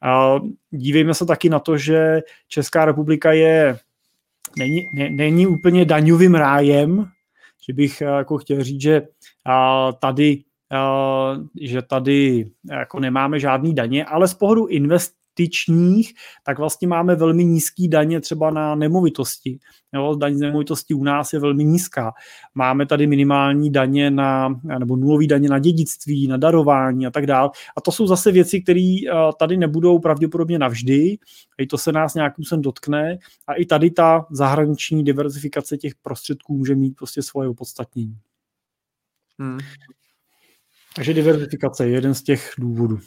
A, 0.01 0.39
dívejme 0.69 1.13
se 1.13 1.25
taky 1.25 1.49
na 1.49 1.59
to, 1.59 1.77
že 1.77 2.21
Česká 2.47 2.85
republika 2.85 3.31
je 3.31 3.79
není, 4.57 4.89
ne, 4.93 5.09
není 5.09 5.47
úplně 5.47 5.85
daňovým 5.85 6.35
rájem, 6.35 7.05
že 7.67 7.73
bych 7.73 8.01
jako 8.01 8.37
chtěl 8.37 8.63
říct, 8.63 8.81
že 8.81 9.01
a, 9.45 9.91
tady 9.91 10.43
že 11.61 11.81
tady 11.81 12.49
jako 12.71 12.99
nemáme 12.99 13.39
žádný 13.39 13.75
daně, 13.75 14.05
ale 14.05 14.27
z 14.27 14.33
pohledu 14.33 14.67
investičních, 15.37 16.13
tak 16.43 16.59
vlastně 16.59 16.87
máme 16.87 17.15
velmi 17.15 17.45
nízký 17.45 17.87
daně 17.87 18.21
třeba 18.21 18.51
na 18.51 18.75
nemovitosti. 18.75 19.59
Jo, 19.93 20.15
daň 20.15 20.35
z 20.35 20.39
nemovitosti 20.39 20.93
u 20.93 21.03
nás 21.03 21.33
je 21.33 21.39
velmi 21.39 21.63
nízká. 21.63 22.11
Máme 22.55 22.85
tady 22.85 23.07
minimální 23.07 23.71
daně 23.71 24.11
na, 24.11 24.49
nebo 24.79 24.95
nulový 24.95 25.27
daně 25.27 25.49
na 25.49 25.59
dědictví, 25.59 26.27
na 26.27 26.37
darování 26.37 27.07
a 27.07 27.11
tak 27.11 27.25
dále. 27.25 27.49
A 27.77 27.81
to 27.81 27.91
jsou 27.91 28.07
zase 28.07 28.31
věci, 28.31 28.61
které 28.61 28.95
tady 29.39 29.57
nebudou 29.57 29.99
pravděpodobně 29.99 30.59
navždy. 30.59 31.17
I 31.57 31.67
to 31.67 31.77
se 31.77 31.91
nás 31.91 32.13
nějakým 32.13 32.45
sem 32.45 32.61
dotkne. 32.61 33.17
A 33.47 33.53
i 33.53 33.65
tady 33.65 33.91
ta 33.91 34.25
zahraniční 34.31 35.03
diverzifikace 35.03 35.77
těch 35.77 35.95
prostředků 35.95 36.57
může 36.57 36.75
mít 36.75 36.95
prostě 36.95 37.21
svoje 37.21 37.49
opodstatnění. 37.49 38.17
Hmm. 39.39 39.59
Takže 40.95 41.13
diverzifikace 41.13 41.87
je 41.87 41.91
jeden 41.91 42.13
z 42.13 42.23
těch 42.23 42.53
důvodů. 42.57 42.99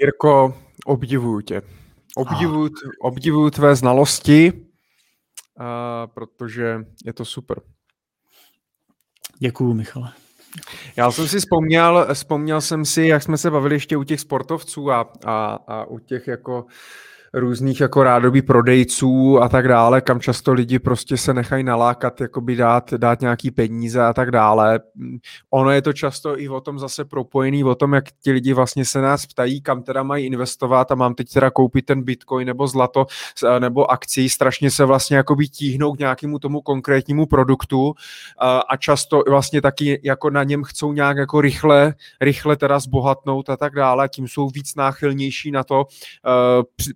Jirko, 0.00 0.54
obdivuju 0.86 1.40
tě. 1.40 1.62
Obdivuju, 2.16 2.70
obdivuju 3.00 3.50
tvé 3.50 3.76
znalosti, 3.76 4.52
uh, 4.52 4.64
protože 6.14 6.84
je 7.04 7.12
to 7.12 7.24
super. 7.24 7.60
Děkuju, 9.38 9.74
Michale. 9.74 10.12
Já 10.96 11.10
jsem 11.10 11.28
si 11.28 11.38
vzpomněl, 11.38 12.08
vzpomněl 12.14 12.60
jsem 12.60 12.84
si, 12.84 13.02
jak 13.02 13.22
jsme 13.22 13.38
se 13.38 13.50
bavili 13.50 13.74
ještě 13.74 13.96
u 13.96 14.04
těch 14.04 14.20
sportovců 14.20 14.90
a, 14.90 15.12
a, 15.24 15.58
a 15.66 15.84
u 15.84 15.98
těch 15.98 16.26
jako 16.26 16.62
uh, 16.62 16.70
různých 17.34 17.80
jako 17.80 18.02
rádobí 18.02 18.42
prodejců 18.42 19.42
a 19.42 19.48
tak 19.48 19.68
dále, 19.68 20.00
kam 20.00 20.20
často 20.20 20.52
lidi 20.52 20.78
prostě 20.78 21.16
se 21.16 21.34
nechají 21.34 21.64
nalákat, 21.64 22.20
jakoby 22.20 22.56
dát, 22.56 22.94
dát 22.94 23.20
nějaký 23.20 23.50
peníze 23.50 24.02
a 24.02 24.12
tak 24.12 24.30
dále. 24.30 24.80
Ono 25.50 25.70
je 25.70 25.82
to 25.82 25.92
často 25.92 26.40
i 26.40 26.48
o 26.48 26.60
tom 26.60 26.78
zase 26.78 27.04
propojený, 27.04 27.64
o 27.64 27.74
tom, 27.74 27.92
jak 27.92 28.04
ti 28.22 28.32
lidi 28.32 28.52
vlastně 28.52 28.84
se 28.84 29.00
nás 29.00 29.26
ptají, 29.26 29.60
kam 29.60 29.82
teda 29.82 30.02
mají 30.02 30.26
investovat 30.26 30.92
a 30.92 30.94
mám 30.94 31.14
teď 31.14 31.32
teda 31.32 31.50
koupit 31.50 31.86
ten 31.86 32.02
bitcoin 32.02 32.46
nebo 32.46 32.66
zlato 32.66 33.06
nebo 33.58 33.90
akcí, 33.90 34.28
strašně 34.28 34.70
se 34.70 34.84
vlastně 34.84 35.16
jakoby 35.16 35.48
tíhnou 35.48 35.92
k 35.92 35.98
nějakému 35.98 36.38
tomu 36.38 36.60
konkrétnímu 36.60 37.26
produktu 37.26 37.94
a 38.68 38.76
často 38.76 39.22
vlastně 39.28 39.62
taky 39.62 40.00
jako 40.04 40.30
na 40.30 40.44
něm 40.44 40.62
chcou 40.64 40.92
nějak 40.92 41.16
jako 41.16 41.40
rychle, 41.40 41.94
rychle 42.20 42.56
teda 42.56 42.78
zbohatnout 42.78 43.50
a 43.50 43.56
tak 43.56 43.74
dále, 43.74 44.08
tím 44.08 44.28
jsou 44.28 44.48
víc 44.48 44.74
náchylnější 44.74 45.50
na 45.50 45.64
to 45.64 45.84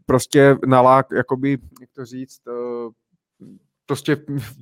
prostě 0.07 0.22
nalák, 0.67 1.07
jakoby, 1.17 1.59
jak 1.81 1.91
to 1.93 2.05
říct, 2.05 2.41
eh, 2.49 2.91
prostě 3.87 4.17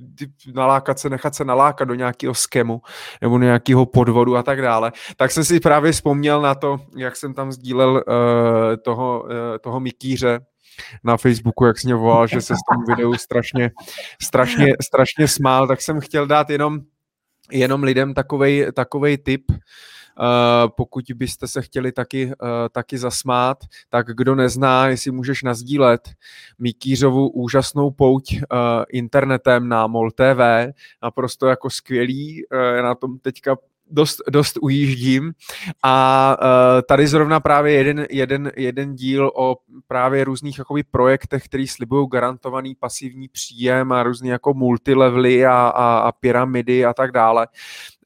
nalákat 0.53 0.99
se, 0.99 1.09
nechat 1.09 1.35
se 1.35 1.45
nalákat 1.45 1.87
do 1.87 1.95
nějakého 1.95 2.33
skemu 2.33 2.81
nebo 3.21 3.37
nějakého 3.37 3.85
podvodu 3.85 4.37
a 4.37 4.43
tak 4.43 4.61
dále. 4.61 4.91
Tak 5.15 5.31
jsem 5.31 5.43
si 5.43 5.59
právě 5.59 5.91
vzpomněl 5.91 6.41
na 6.41 6.55
to, 6.55 6.79
jak 6.97 7.15
jsem 7.15 7.33
tam 7.33 7.51
sdílel 7.51 7.91
uh, 7.93 8.03
toho, 8.83 9.23
uh, 9.23 9.29
toho 9.61 9.79
Mikýře 9.79 10.39
na 11.03 11.17
Facebooku, 11.17 11.65
jak 11.65 11.79
jsi 11.79 11.87
mě 11.87 11.95
volal, 11.95 12.27
že 12.27 12.41
se 12.41 12.53
s 12.53 12.59
tom 12.73 12.83
videu 12.87 13.13
strašně, 13.13 13.71
strašně, 14.21 14.73
strašně 14.81 15.27
smál, 15.27 15.67
tak 15.67 15.81
jsem 15.81 15.99
chtěl 15.99 16.27
dát 16.27 16.49
jenom, 16.49 16.79
jenom 17.51 17.83
lidem 17.83 18.13
takovej, 18.13 18.67
takovej 18.75 19.17
tip, 19.17 19.51
pokud 20.67 21.05
byste 21.15 21.47
se 21.47 21.61
chtěli 21.61 21.91
taky, 21.91 22.31
eh, 22.31 22.69
taky 22.71 22.97
zasmát, 22.97 23.57
tak 23.89 24.07
kdo 24.07 24.35
nezná, 24.35 24.87
jestli 24.87 25.11
můžeš 25.11 25.43
nazdílet 25.43 26.09
Mikýřovu 26.59 27.29
úžasnou 27.29 27.91
pouť 27.91 28.33
eh, 28.33 28.45
internetem 28.89 29.67
na 29.69 29.87
MOL 29.87 30.11
TV, 30.11 30.73
naprosto 31.03 31.47
jako 31.47 31.69
skvělý, 31.69 32.43
na 32.81 32.95
tom 32.95 33.19
teďka 33.19 33.55
dost, 33.91 34.21
dost 34.29 34.57
ujíždím 34.61 35.33
a 35.83 36.37
uh, 36.41 36.81
tady 36.87 37.07
zrovna 37.07 37.39
právě 37.39 37.73
jeden, 37.73 38.05
jeden, 38.09 38.51
jeden 38.57 38.95
díl 38.95 39.31
o 39.35 39.57
právě 39.87 40.23
různých 40.23 40.57
jakoby 40.57 40.83
projektech, 40.83 41.43
který 41.45 41.67
slibují 41.67 42.07
garantovaný 42.11 42.75
pasivní 42.75 43.27
příjem 43.27 43.91
a 43.91 44.03
různý 44.03 44.29
jako 44.29 44.53
multilevely 44.53 45.45
a, 45.45 45.53
a, 45.53 45.97
a 45.97 46.11
pyramidy 46.11 46.85
a 46.85 46.93
tak 46.93 47.11
dále. 47.11 47.47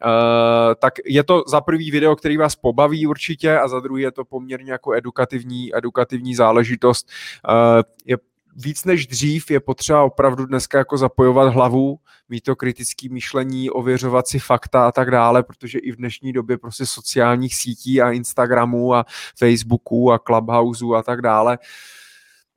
Uh, 0.06 0.74
tak 0.80 0.94
je 1.06 1.24
to 1.24 1.44
za 1.48 1.62
prvý 1.62 1.92
video, 1.92 2.16
který 2.16 2.38
vás 2.38 2.56
pobaví 2.56 3.08
určitě 3.08 3.60
a 3.60 3.68
za 3.68 3.80
druhý 3.80 4.04
je 4.04 4.12
to 4.12 4.26
poměrně 4.26 4.72
jako 4.72 4.94
edukativní, 4.94 5.76
edukativní 5.78 6.36
záležitost. 6.36 7.10
Uh, 7.50 7.82
je 8.06 8.18
víc 8.56 8.86
než 8.86 9.08
dřív 9.08 9.52
je 9.52 9.60
potřeba 9.60 10.04
opravdu 10.04 10.46
dneska 10.46 10.78
jako 10.78 10.98
zapojovat 10.98 11.54
hlavu, 11.54 12.00
mít 12.30 12.42
to 12.42 12.56
kritické 12.56 13.10
myšlení, 13.10 13.70
ověřovat 13.70 14.28
si 14.28 14.40
fakta 14.40 14.88
a 14.88 14.92
tak 14.92 15.12
dále, 15.12 15.44
protože 15.44 15.80
i 15.80 15.92
v 15.92 15.96
dnešní 15.96 16.34
době 16.34 16.58
prostě 16.58 16.86
sociálních 16.86 17.56
sítí 17.56 18.02
a 18.02 18.12
Instagramu 18.12 18.94
a 18.94 19.06
Facebooku 19.38 20.12
a 20.12 20.20
Clubhouseu 20.20 20.96
a 20.96 21.04
tak 21.04 21.22
dále 21.22 21.58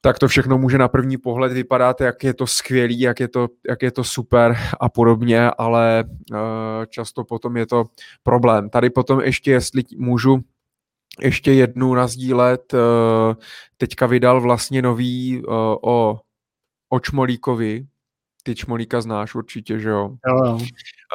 tak 0.01 0.19
to 0.19 0.29
všechno 0.29 0.59
může 0.59 0.79
na 0.79 0.89
první 0.89 1.17
pohled 1.17 1.53
vypadat, 1.53 2.01
jak 2.01 2.25
je 2.25 2.35
to 2.35 2.47
skvělý, 2.47 3.01
jak 3.01 3.21
je 3.21 3.29
to, 3.29 3.49
jak 3.69 3.83
je 3.83 3.91
to 3.91 4.05
super 4.05 4.57
a 4.81 4.89
podobně, 4.89 5.51
ale 5.51 6.05
uh, 6.33 6.39
často 6.89 7.25
potom 7.25 7.57
je 7.57 7.67
to 7.67 7.85
problém. 8.23 8.71
Tady 8.71 8.91
potom 8.91 9.21
ještě, 9.21 9.51
jestli 9.51 9.83
můžu 9.97 10.41
ještě 11.21 11.53
jednu 11.53 11.95
nazdílet, 11.95 12.73
uh, 12.73 12.81
teďka 13.77 14.07
vydal 14.07 14.41
vlastně 14.41 14.83
nový 14.83 15.43
uh, 15.45 15.55
o 15.83 16.21
Očmolíkovi, 16.89 17.87
ty 18.43 18.55
Čmolíka 18.55 19.01
znáš 19.01 19.35
určitě, 19.35 19.79
že 19.79 19.89
jo? 19.89 20.11
Jo, 20.29 20.45
jo. 20.45 20.59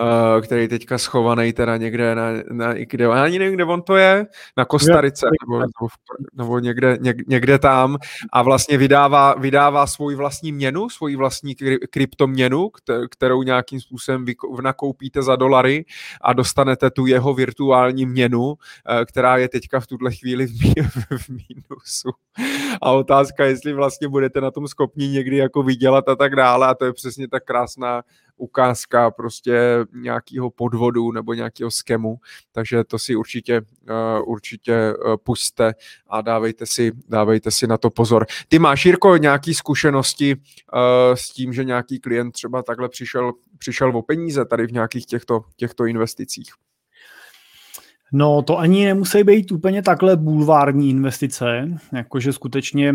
Uh, 0.02 0.42
který 0.42 0.68
teďka 0.68 0.98
schovaný 0.98 1.54
teda 1.54 1.78
někde 1.78 2.16
na, 2.16 2.24
na 2.52 2.74
kde, 2.74 3.04
já 3.04 3.24
ani 3.24 3.40
nevím, 3.40 3.56
kde 3.56 3.66
on 3.66 3.82
to 3.82 3.96
je, 3.96 4.26
na 4.58 4.66
Kostarice 4.66 5.28
nebo, 5.42 5.60
nebo, 5.60 5.88
nebo 6.34 6.60
někde, 6.60 6.98
něk, 7.02 7.28
někde 7.28 7.60
tam 7.60 7.98
a 8.34 8.42
vlastně 8.42 8.78
vydává, 8.78 9.34
vydává 9.34 9.88
svoji 9.88 10.16
vlastní 10.16 10.52
měnu, 10.52 10.90
svoji 10.90 11.16
vlastní 11.16 11.56
kry, 11.56 11.80
kryptoměnu, 11.90 12.70
kterou 13.10 13.44
nějakým 13.44 13.82
způsobem 13.82 14.26
vy, 14.26 14.36
nakoupíte 14.62 15.22
za 15.24 15.36
dolary 15.36 15.86
a 16.22 16.34
dostanete 16.34 16.92
tu 16.92 17.06
jeho 17.06 17.34
virtuální 17.34 18.06
měnu, 18.06 18.44
uh, 18.46 18.56
která 19.06 19.38
je 19.38 19.50
teďka 19.50 19.80
v 19.80 19.88
tuhle 19.88 20.12
chvíli 20.12 20.48
v, 20.48 20.62
mí, 20.62 20.74
v 21.18 21.30
mínusu. 21.30 22.10
A 22.82 22.92
otázka, 22.92 23.46
jestli 23.46 23.74
vlastně 23.74 24.08
budete 24.08 24.42
na 24.42 24.52
tom 24.52 24.68
schopni 24.68 25.08
někdy 25.08 25.38
jako 25.38 25.64
vydělat 25.64 26.10
a 26.10 26.16
tak 26.16 26.36
dále 26.36 26.68
a 26.68 26.74
to 26.74 26.86
je 26.86 26.94
přesně 26.94 27.28
tak 27.28 27.44
krásná 27.44 28.04
ukázka 28.38 29.12
prostě 29.12 29.60
nějakého 29.94 30.50
podvodu 30.50 31.12
nebo 31.12 31.34
nějakého 31.34 31.72
skemu, 31.72 32.18
takže 32.52 32.84
to 32.84 33.00
si 33.00 33.16
určitě, 33.16 33.62
uh, 33.62 34.30
určitě 34.30 34.94
uh, 34.94 35.16
puste 35.24 35.74
a 36.10 36.22
dávejte 36.22 36.66
si, 36.66 36.92
dávejte 37.10 37.52
si 37.52 37.68
na 37.68 37.78
to 37.78 37.90
pozor. 37.90 38.26
Ty 38.48 38.60
máš, 38.60 38.86
Jirko, 38.86 39.18
nějaké 39.18 39.54
zkušenosti 39.54 40.36
uh, 40.36 40.42
s 41.14 41.30
tím, 41.30 41.54
že 41.54 41.64
nějaký 41.64 42.00
klient 42.00 42.32
třeba 42.32 42.64
takhle 42.64 42.90
přišel, 42.90 43.34
přišel 43.58 43.98
o 43.98 44.02
peníze 44.02 44.46
tady 44.46 44.68
v 44.68 44.72
nějakých 44.72 45.06
těchto, 45.06 45.42
těchto 45.56 45.86
investicích? 45.86 46.54
No 48.16 48.42
to 48.42 48.60
ani 48.60 48.86
nemusí 48.86 49.24
být 49.24 49.52
úplně 49.52 49.82
takhle 49.82 50.18
bulvární 50.18 50.90
investice, 50.90 51.70
jakože 51.94 52.34
skutečně 52.34 52.94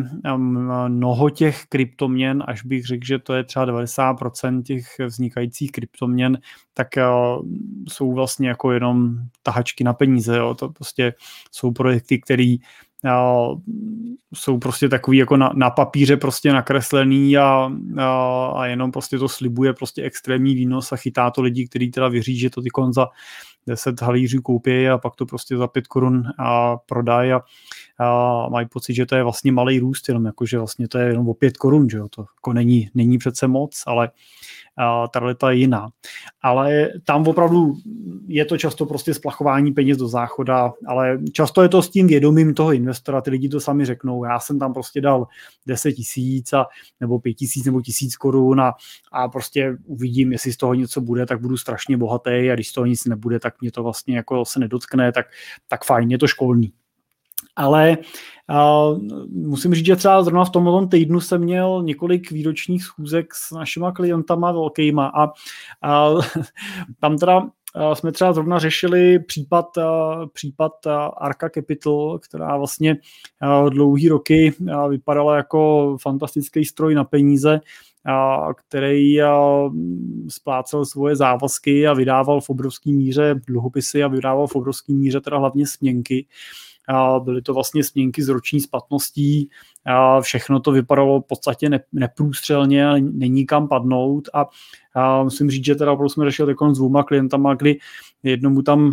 mnoho 0.89 1.31
těch 1.31 1.65
kryptoměn, 1.69 2.45
až 2.47 2.65
bych 2.65 2.87
řekl, 2.87 3.05
že 3.07 3.19
to 3.19 3.35
je 3.35 3.45
třeba 3.45 3.67
90% 3.67 4.63
těch 4.63 4.85
vznikajících 5.07 5.73
kryptoměn, 5.73 6.39
tak 6.75 6.89
uh, 6.97 7.45
jsou 7.89 8.13
vlastně 8.13 8.49
jako 8.49 8.73
jenom 8.73 9.19
tahačky 9.43 9.85
na 9.85 9.93
peníze. 9.93 10.37
Jo. 10.37 10.55
To 10.55 10.69
prostě 10.69 11.15
jsou 11.53 11.73
projekty, 11.73 12.21
které 12.21 12.57
uh, 13.05 13.61
jsou 14.35 14.59
prostě 14.59 14.89
takový 14.89 15.19
jako 15.19 15.37
na, 15.37 15.53
na 15.55 15.71
papíře 15.71 16.17
prostě 16.17 16.53
nakreslený 16.53 17.37
a, 17.37 17.73
a, 17.99 18.47
a 18.57 18.67
jenom 18.67 18.93
prostě 18.93 19.19
to 19.19 19.29
slibuje 19.29 19.73
prostě 19.73 20.03
extrémní 20.03 20.55
výnos 20.55 20.93
a 20.93 20.97
chytá 20.97 21.31
to 21.31 21.43
lidi, 21.43 21.69
kteří 21.69 21.91
teda 21.91 22.09
věří, 22.09 22.39
že 22.39 22.51
to 22.51 22.63
ty 22.63 22.71
konza 22.71 23.07
10 23.69 24.03
halířů 24.03 24.43
koupí 24.43 24.89
a 24.89 24.99
pak 24.99 25.15
to 25.15 25.27
prostě 25.27 25.57
za 25.57 25.67
5 25.67 25.87
korun 25.87 26.23
a 26.39 26.77
prodají 26.77 27.33
a, 27.33 27.41
a 27.99 28.49
mají 28.49 28.67
pocit, 28.69 28.95
že 28.95 29.07
to 29.07 29.15
je 29.15 29.23
vlastně 29.23 29.53
malý 29.53 29.79
růst, 29.79 30.09
jenom 30.09 30.25
jako, 30.25 30.47
že 30.47 30.59
vlastně 30.59 30.89
to 30.89 30.99
je 30.99 31.09
jenom 31.09 31.29
o 31.29 31.35
5 31.35 31.57
korun, 31.57 31.91
že 31.91 31.99
jo, 31.99 32.09
to 32.09 32.25
jako 32.39 32.53
není, 32.53 32.91
není 32.95 33.19
přece 33.19 33.49
moc, 33.49 33.83
ale 33.87 34.11
ta 35.13 35.21
realita 35.21 35.51
je 35.51 35.57
jiná. 35.57 35.89
Ale 36.43 36.89
tam 37.05 37.29
opravdu 37.29 37.75
je 38.27 38.45
to 38.45 38.59
často 38.59 38.87
prostě 38.87 39.15
splachování 39.15 39.73
peněz 39.73 39.99
do 39.99 40.09
záchoda, 40.09 40.73
ale 40.87 41.19
často 41.33 41.63
je 41.63 41.69
to 41.69 41.83
s 41.83 41.91
tím 41.91 42.07
vědomím 42.07 42.55
toho 42.55 42.73
investora, 42.73 43.21
ty 43.21 43.31
lidi 43.31 43.49
to 43.49 43.61
sami 43.61 43.85
řeknou, 43.85 44.25
já 44.25 44.41
jsem 44.41 44.59
tam 44.59 44.75
prostě 44.75 45.01
dal 45.01 45.27
10 45.67 45.93
tisíc 45.93 46.51
nebo 47.01 47.19
5 47.19 47.35
tisíc 47.35 47.67
nebo 47.67 47.83
tisíc 47.83 48.17
korun 48.17 48.61
a, 48.61 48.73
a 49.13 49.29
prostě 49.29 49.77
uvidím, 49.85 50.33
jestli 50.33 50.53
z 50.53 50.57
toho 50.57 50.75
něco 50.75 51.01
bude, 51.01 51.27
tak 51.27 51.41
budu 51.41 51.57
strašně 51.57 51.97
bohatý 51.97 52.51
a 52.51 52.55
když 52.55 52.69
z 52.69 52.73
toho 52.73 52.87
nic 52.87 53.05
nebude, 53.05 53.41
tak 53.41 53.61
mě 53.61 53.73
to 53.73 53.83
vlastně 53.83 54.17
jako 54.17 54.45
se 54.45 54.61
nedotkne, 54.61 55.13
tak, 55.13 55.27
tak 55.69 55.85
fajn, 55.85 56.11
je 56.11 56.19
to 56.19 56.27
školní 56.27 56.73
ale 57.59 57.99
uh, 58.51 58.99
musím 59.31 59.75
říct, 59.75 59.87
že 59.87 59.97
třeba 59.97 60.23
zrovna 60.23 60.45
v 60.45 60.51
tomhle 60.51 60.87
týdnu 60.87 61.21
jsem 61.21 61.41
měl 61.41 61.83
několik 61.83 62.31
výročních 62.31 62.85
schůzek 62.85 63.35
s 63.35 63.51
našima 63.51 63.93
klientama 63.93 64.53
velkýma 64.53 65.07
a, 65.07 65.33
a 65.83 66.15
tam 67.01 67.19
teda 67.19 67.49
jsme 67.95 68.13
třeba 68.13 68.33
zrovna 68.33 68.59
řešili 68.59 69.19
případ, 69.19 69.67
případ 70.33 70.73
Arca 71.17 71.49
Capital, 71.49 72.19
která 72.19 72.57
vlastně 72.57 72.97
dlouhý 73.69 74.09
roky 74.09 74.55
vypadala 74.89 75.37
jako 75.37 75.97
fantastický 76.03 76.65
stroj 76.65 76.95
na 76.95 77.05
peníze, 77.05 77.61
který 78.55 79.17
splácel 80.29 80.85
svoje 80.85 81.17
závazky 81.17 81.87
a 81.87 81.93
vydával 81.93 82.41
v 82.41 82.51
obrovské 82.51 82.91
míře 82.91 83.35
dluhopisy 83.47 84.03
a 84.03 84.09
vydával 84.09 84.47
v 84.47 84.57
obrovské 84.57 84.93
míře 84.93 85.21
teda 85.21 85.39
hlavně 85.39 85.67
směnky. 85.67 86.27
Byly 87.25 87.43
to 87.43 87.55
vlastně 87.55 87.85
směnky 87.85 88.23
s 88.23 88.29
roční 88.29 88.61
splatností, 88.61 89.51
všechno 90.21 90.61
to 90.61 90.73
vypadalo 90.73 91.21
v 91.21 91.27
podstatě 91.27 91.71
neprůstřelně 91.93 92.89
a 92.89 92.95
není 93.01 93.47
kam 93.47 93.69
padnout. 93.69 94.29
A, 94.35 94.47
a 94.95 95.23
musím 95.23 95.51
říct, 95.51 95.65
že 95.65 95.75
teda 95.75 95.93
opravdu 95.93 96.09
jsme 96.09 96.25
řešili 96.25 96.55
s 96.73 96.79
dvouma 96.79 97.03
klientama, 97.03 97.55
kdy 97.55 97.79
jednomu 98.23 98.63
tam 98.63 98.93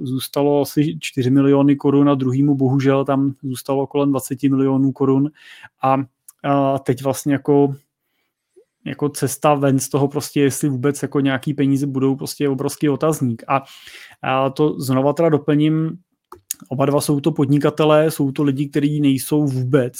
zůstalo 0.00 0.60
asi 0.60 0.98
4 1.00 1.30
miliony 1.30 1.76
korun 1.76 2.10
a 2.10 2.14
druhýmu 2.14 2.54
bohužel 2.54 3.04
tam 3.04 3.32
zůstalo 3.42 3.86
kolem 3.86 4.10
20 4.10 4.42
milionů 4.42 4.92
korun. 4.92 5.30
A, 5.82 5.96
a 6.44 6.78
teď 6.78 7.02
vlastně 7.02 7.32
jako 7.32 7.74
jako 8.86 9.08
cesta 9.08 9.54
ven 9.54 9.78
z 9.78 9.88
toho 9.88 10.08
prostě, 10.08 10.40
jestli 10.40 10.68
vůbec 10.68 11.02
jako 11.02 11.20
nějaký 11.20 11.54
peníze 11.54 11.86
budou 11.86 12.16
prostě 12.16 12.48
obrovský 12.48 12.88
otazník. 12.88 13.42
A, 13.48 13.62
a 14.22 14.50
to 14.50 14.80
znova 14.80 15.12
teda 15.12 15.28
doplním, 15.28 15.98
Oba 16.68 16.86
dva 16.86 17.00
jsou 17.00 17.20
to 17.20 17.32
podnikatelé, 17.32 18.10
jsou 18.10 18.32
to 18.32 18.42
lidi, 18.42 18.68
kteří 18.68 19.00
nejsou 19.00 19.46
vůbec, 19.46 19.94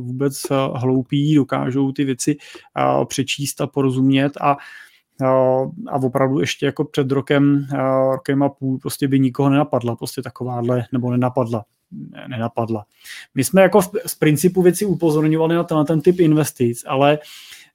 vůbec 0.00 0.42
hloupí, 0.74 1.34
dokážou 1.34 1.92
ty 1.92 2.04
věci 2.04 2.36
přečíst 3.08 3.60
a 3.60 3.66
porozumět 3.66 4.32
a 4.40 4.56
a 5.88 5.96
opravdu 6.02 6.40
ještě 6.40 6.66
jako 6.66 6.84
před 6.84 7.10
rokem, 7.10 7.66
rokem 8.10 8.42
a 8.42 8.48
půl 8.48 8.78
prostě 8.78 9.08
by 9.08 9.20
nikoho 9.20 9.50
nenapadla, 9.50 9.96
prostě 9.96 10.22
takováhle, 10.22 10.84
nebo 10.92 11.10
nenapadla, 11.10 11.64
nenapadla. 12.28 12.84
My 13.34 13.44
jsme 13.44 13.62
jako 13.62 13.80
z 14.06 14.14
principu 14.14 14.62
věci 14.62 14.86
upozorňovali 14.86 15.54
na 15.54 15.64
ten, 15.64 15.76
na 15.76 15.84
ten 15.84 16.00
typ 16.00 16.20
investic, 16.20 16.84
ale 16.86 17.18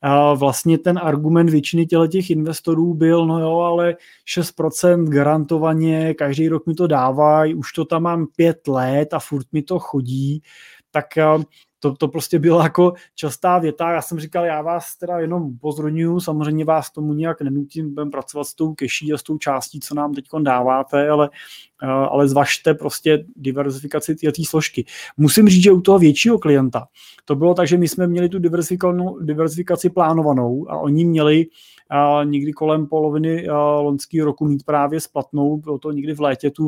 a 0.02 0.34
vlastně 0.34 0.78
ten 0.78 1.00
argument 1.04 1.50
většiny 1.50 1.86
těch 1.86 2.30
investorů 2.30 2.94
byl, 2.94 3.26
no 3.26 3.40
jo, 3.40 3.60
ale 3.60 3.96
6% 4.26 5.10
garantovaně, 5.10 6.14
každý 6.14 6.48
rok 6.48 6.68
mi 6.68 6.74
to 6.74 6.88
dávají, 6.88 7.56
už 7.56 7.74
to 7.74 7.86
tam 7.86 8.04
mám 8.04 8.28
pět 8.36 8.68
let 8.68 9.14
a 9.14 9.20
furt 9.20 9.46
mi 9.52 9.62
to 9.62 9.80
chodí, 9.80 10.42
tak 10.92 11.18
to, 11.82 11.96
to 11.96 12.08
prostě 12.08 12.40
byla 12.40 12.64
jako 12.64 12.94
častá 13.16 13.60
věta. 13.60 13.92
Já 13.92 14.02
jsem 14.02 14.20
říkal, 14.20 14.46
já 14.46 14.62
vás 14.62 14.98
teda 14.98 15.20
jenom 15.20 15.44
upozorňuju, 15.44 16.20
samozřejmě 16.20 16.66
vás 16.66 16.92
tomu 16.92 17.14
nějak 17.14 17.42
nenutím, 17.42 17.94
budeme 17.94 18.12
pracovat 18.12 18.44
s 18.44 18.56
tou 18.56 18.74
keší 18.74 19.14
a 19.14 19.18
s 19.18 19.24
tou 19.24 19.38
částí, 19.38 19.80
co 19.80 19.96
nám 19.96 20.14
teď 20.14 20.26
dáváte, 20.44 21.10
ale, 21.10 21.30
eh, 21.84 21.88
ale 21.88 22.28
zvažte 22.28 22.74
prostě 22.74 23.26
diverzifikaci 23.36 24.16
té 24.16 24.44
složky. 24.46 24.86
Musím 25.18 25.48
říct, 25.50 25.64
že 25.64 25.72
u 25.72 25.82
toho 25.82 26.00
většího 26.00 26.40
klienta 26.40 26.88
to 27.26 27.36
bylo 27.36 27.54
tak, 27.54 27.68
že 27.68 27.78
my 27.78 27.88
jsme 27.88 28.08
měli 28.08 28.30
tu 28.30 28.40
diverzifikaci 29.22 29.90
plánovanou 29.90 30.66
a 30.70 30.78
oni 30.78 31.06
měli 31.06 31.48
a 31.94 32.24
někdy 32.24 32.54
kolem 32.54 32.88
poloviny 32.88 33.48
loňského 33.80 34.26
roku 34.26 34.46
mít 34.46 34.64
právě 34.64 35.00
splatnou, 35.00 35.58
bylo 35.58 35.80
to 35.80 35.92
někdy 35.92 36.14
v 36.14 36.22
létě 36.22 36.52
tu, 36.52 36.68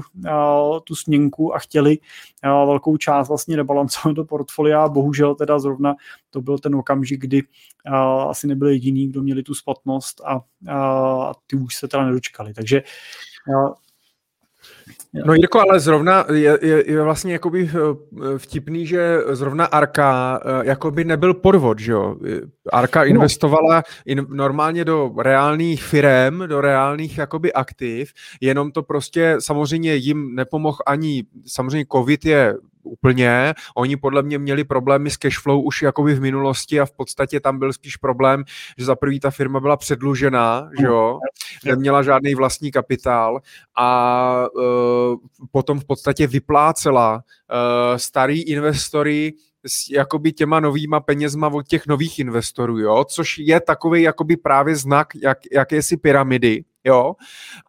tu 0.84 0.96
směnku 0.96 1.56
a 1.56 1.60
chtěli 1.60 1.98
velkou 2.44 2.98
část 2.98 3.28
vlastně 3.28 3.56
rebalancovat 3.56 4.16
do 4.16 4.26
portfolia. 4.26 4.88
Bohužel 5.04 5.36
teda 5.36 5.60
zrovna 5.60 5.96
to 6.30 6.42
byl 6.42 6.58
ten 6.58 6.76
okamžik, 6.76 7.22
kdy 7.22 7.44
asi 8.30 8.48
nebyli 8.48 8.74
jediný, 8.74 9.08
kdo 9.08 9.22
měli 9.22 9.44
tu 9.44 9.54
splatnost 9.54 10.22
a, 10.22 10.42
a 10.72 11.32
ty 11.48 11.56
už 11.56 11.76
se 11.76 11.88
teda 11.88 12.06
nedočkali. 12.06 12.54
Takže 12.54 12.84
No 15.26 15.34
Jirko, 15.34 15.60
ale 15.60 15.80
zrovna 15.80 16.26
je, 16.34 16.60
je, 16.62 16.92
je 16.92 17.02
vlastně 17.02 17.34
jakoby 17.34 17.70
eh, 17.70 18.38
vtipný, 18.38 18.88
že 18.88 19.20
zrovna 19.32 19.66
Arka 19.66 20.40
eh, 20.46 20.68
jakoby 20.68 21.04
nebyl 21.04 21.34
podvod, 21.34 21.80
že 21.80 21.92
jo? 21.92 22.16
Arka 22.72 23.00
no. 23.00 23.06
investovala 23.06 23.84
in, 24.06 24.26
normálně 24.30 24.86
do 24.86 25.12
reálných 25.18 25.84
firm, 25.84 26.40
do 26.48 26.62
reálných 26.62 27.18
jakoby 27.18 27.54
aktiv, 27.54 28.14
jenom 28.42 28.72
to 28.72 28.84
prostě 28.84 29.36
samozřejmě 29.40 29.96
jim 29.96 30.36
nepomohl 30.36 30.78
ani, 30.88 31.24
samozřejmě 31.46 31.86
covid 31.92 32.26
je 32.26 32.56
úplně. 32.84 33.54
Oni 33.78 33.98
podle 33.98 34.24
mě 34.24 34.38
měli 34.38 34.64
problémy 34.64 35.10
s 35.10 35.18
cashflow 35.18 35.66
už 35.66 35.82
jakoby 35.82 36.14
v 36.14 36.22
minulosti 36.22 36.80
a 36.80 36.86
v 36.86 36.92
podstatě 36.92 37.40
tam 37.40 37.60
byl 37.60 37.74
spíš 37.74 37.98
problém, 37.98 38.44
že 38.78 38.86
za 38.86 38.96
prvý 38.96 39.20
ta 39.20 39.32
firma 39.32 39.60
byla 39.60 39.78
předlužená, 39.78 40.70
že 40.80 40.86
jo, 40.86 41.20
neměla 41.66 42.04
žádný 42.04 42.36
vlastní 42.36 42.72
kapitál 42.72 43.40
a 43.78 44.46
uh, 44.56 45.18
potom 45.52 45.80
v 45.80 45.86
podstatě 45.86 46.28
vyplácela 46.28 47.16
uh, 47.16 47.98
starý 47.98 48.42
investory 48.42 49.34
s 49.66 49.90
jakoby 49.90 50.32
těma 50.32 50.60
novýma 50.60 51.00
penězma 51.00 51.48
od 51.48 51.68
těch 51.68 51.88
nových 51.88 52.20
investorů, 52.20 52.80
jo, 52.80 53.06
což 53.10 53.38
je 53.38 53.60
takový 53.62 54.02
jakoby 54.02 54.38
právě 54.38 54.76
znak 54.76 55.08
jak, 55.24 55.38
jakési 55.52 55.98
pyramidy, 55.98 56.64
jo, 56.84 57.16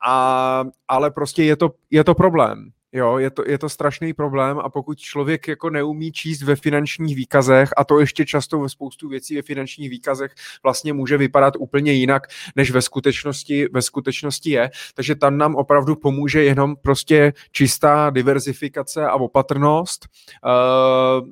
a, 0.07 0.65
ale 0.89 1.11
prostě 1.11 1.45
je 1.45 1.57
to, 1.57 1.71
je 1.91 2.05
to 2.05 2.15
problém. 2.15 2.71
Jo, 2.97 3.19
je 3.19 3.31
to, 3.31 3.43
je 3.47 3.59
to 3.59 3.69
strašný 3.69 4.13
problém 4.13 4.59
a 4.59 4.69
pokud 4.69 4.99
člověk 4.99 5.49
jako 5.49 5.71
neumí 5.71 6.13
číst 6.13 6.43
ve 6.43 6.57
finančních 6.57 7.17
výkazech 7.17 7.71
a 7.77 7.85
to 7.85 8.01
ještě 8.01 8.27
často 8.27 8.61
ve 8.61 8.69
spoustu 8.69 9.09
věcí 9.09 9.37
ve 9.37 9.43
finančních 9.43 9.91
výkazech 9.91 10.35
vlastně 10.63 10.93
může 10.93 11.17
vypadat 11.17 11.55
úplně 11.59 11.93
jinak, 11.93 12.23
než 12.57 12.71
ve 12.71 12.83
skutečnosti, 12.83 13.69
ve 13.73 13.83
skutečnosti 13.83 14.51
je. 14.51 14.71
Takže 14.95 15.15
tam 15.15 15.39
nám 15.39 15.55
opravdu 15.55 15.97
pomůže 15.97 16.45
jenom 16.45 16.77
prostě 16.77 17.33
čistá 17.53 18.11
diverzifikace 18.11 19.07
a 19.07 19.15
opatrnost. 19.15 20.07
Uh, 20.45 21.29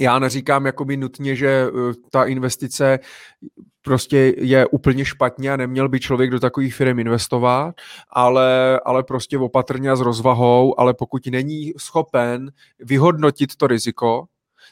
já 0.00 0.18
neříkám 0.18 0.66
jakoby 0.66 0.96
nutně, 0.96 1.36
že 1.36 1.48
eh, 1.48 1.94
ta 2.10 2.24
investice 2.24 2.98
prostě 3.82 4.34
je 4.36 4.66
úplně 4.66 5.04
špatně 5.04 5.52
a 5.52 5.56
neměl 5.56 5.88
by 5.88 6.00
člověk 6.00 6.30
do 6.30 6.40
takových 6.40 6.74
firm 6.74 6.98
investovat, 6.98 7.74
ale, 8.10 8.80
ale 8.84 9.02
prostě 9.02 9.38
opatrně 9.38 9.90
a 9.90 9.96
s 9.96 10.00
rozvahou, 10.00 10.80
ale 10.80 10.94
pokud 10.94 11.26
není 11.26 11.72
schopen 11.76 12.52
vyhodnotit 12.78 13.56
to 13.56 13.66
riziko, 13.66 14.24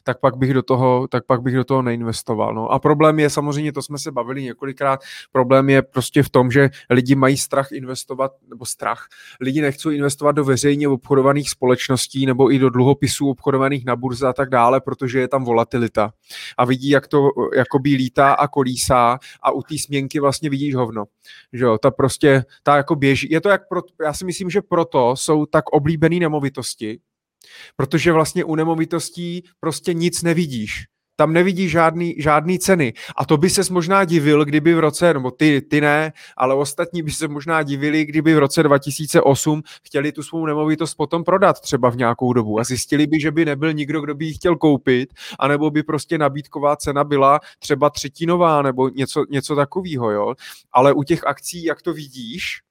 tak 0.03 0.21
pak 0.21 0.37
bych 0.37 0.55
do 0.55 0.63
toho, 0.63 1.09
tak 1.09 1.27
pak 1.27 1.43
bych 1.43 1.55
do 1.55 1.65
toho 1.65 1.83
neinvestoval. 1.83 2.55
No. 2.55 2.69
A 2.69 2.79
problém 2.79 3.19
je 3.19 3.31
samozřejmě, 3.31 3.73
to 3.73 3.83
jsme 3.83 3.99
se 3.99 4.13
bavili 4.13 4.43
několikrát, 4.43 5.01
problém 5.33 5.71
je 5.71 5.83
prostě 5.83 6.23
v 6.23 6.29
tom, 6.29 6.51
že 6.51 6.71
lidi 6.91 7.15
mají 7.15 7.37
strach 7.37 7.73
investovat, 7.73 8.33
nebo 8.49 8.67
strach, 8.67 9.07
lidi 9.41 9.63
nechcou 9.63 9.91
investovat 9.91 10.33
do 10.33 10.45
veřejně 10.45 10.89
obchodovaných 10.89 11.51
společností 11.51 12.27
nebo 12.27 12.53
i 12.53 12.59
do 12.59 12.71
dluhopisů 12.71 13.31
obchodovaných 13.31 13.85
na 13.85 13.97
burze 13.97 14.27
a 14.27 14.33
tak 14.33 14.49
dále, 14.51 14.81
protože 14.81 15.21
je 15.21 15.29
tam 15.29 15.45
volatilita. 15.45 16.13
A 16.59 16.65
vidí, 16.65 16.89
jak 16.89 17.09
to 17.09 17.29
jakoby 17.57 17.91
lítá 17.91 18.33
a 18.33 18.49
kolísá 18.49 19.19
a 19.43 19.51
u 19.51 19.63
té 19.63 19.79
směnky 19.79 20.21
vlastně 20.21 20.51
vidíš 20.51 20.75
hovno. 20.75 21.05
Že 21.53 21.65
jo, 21.65 21.79
ta 21.79 21.91
prostě, 21.91 22.45
ta 22.63 22.77
jako 22.77 22.95
běží. 22.95 23.29
Je 23.31 23.41
to 23.41 23.49
jak 23.49 23.69
pro, 23.69 23.81
já 24.03 24.13
si 24.13 24.25
myslím, 24.25 24.51
že 24.51 24.63
proto 24.63 25.17
jsou 25.17 25.47
tak 25.47 25.69
oblíbené 25.69 26.17
nemovitosti, 26.17 26.99
Protože 27.77 28.13
vlastně 28.13 28.45
u 28.45 28.55
nemovitostí 28.55 29.43
prostě 29.61 29.95
nic 29.95 30.23
nevidíš. 30.23 30.85
Tam 31.19 31.33
nevidíš 31.33 31.71
žádný, 31.71 32.15
žádný 32.19 32.59
ceny. 32.59 32.93
A 33.17 33.25
to 33.25 33.37
by 33.37 33.51
ses 33.51 33.71
možná 33.71 34.05
divil, 34.05 34.45
kdyby 34.45 34.75
v 34.75 34.79
roce, 34.79 35.15
nebo 35.15 35.31
ty, 35.31 35.63
ty 35.71 35.81
ne, 35.81 36.13
ale 36.37 36.55
ostatní 36.55 37.03
by 37.03 37.11
se 37.11 37.29
možná 37.29 37.63
divili, 37.63 38.05
kdyby 38.05 38.35
v 38.35 38.39
roce 38.39 38.63
2008 38.63 39.63
chtěli 39.87 40.13
tu 40.13 40.23
svou 40.23 40.47
nemovitost 40.47 40.95
potom 40.95 41.25
prodat 41.25 41.61
třeba 41.61 41.91
v 41.91 41.97
nějakou 41.97 42.33
dobu 42.33 42.61
a 42.61 42.65
zjistili 42.65 43.07
by, 43.07 43.21
že 43.21 43.31
by 43.31 43.45
nebyl 43.45 43.73
nikdo, 43.73 44.01
kdo 44.01 44.15
by 44.15 44.25
ji 44.25 44.35
chtěl 44.35 44.57
koupit, 44.57 45.15
anebo 45.39 45.71
by 45.71 45.83
prostě 45.83 46.19
nabídková 46.19 46.77
cena 46.77 47.05
byla 47.05 47.41
třeba 47.59 47.91
třetinová 47.91 48.63
nebo 48.63 48.89
něco, 48.89 49.25
něco 49.31 49.57
takového, 49.57 50.11
jo. 50.11 50.35
Ale 50.73 50.93
u 50.93 51.03
těch 51.03 51.27
akcí, 51.27 51.65
jak 51.65 51.83
to 51.83 51.93
vidíš, 51.93 52.66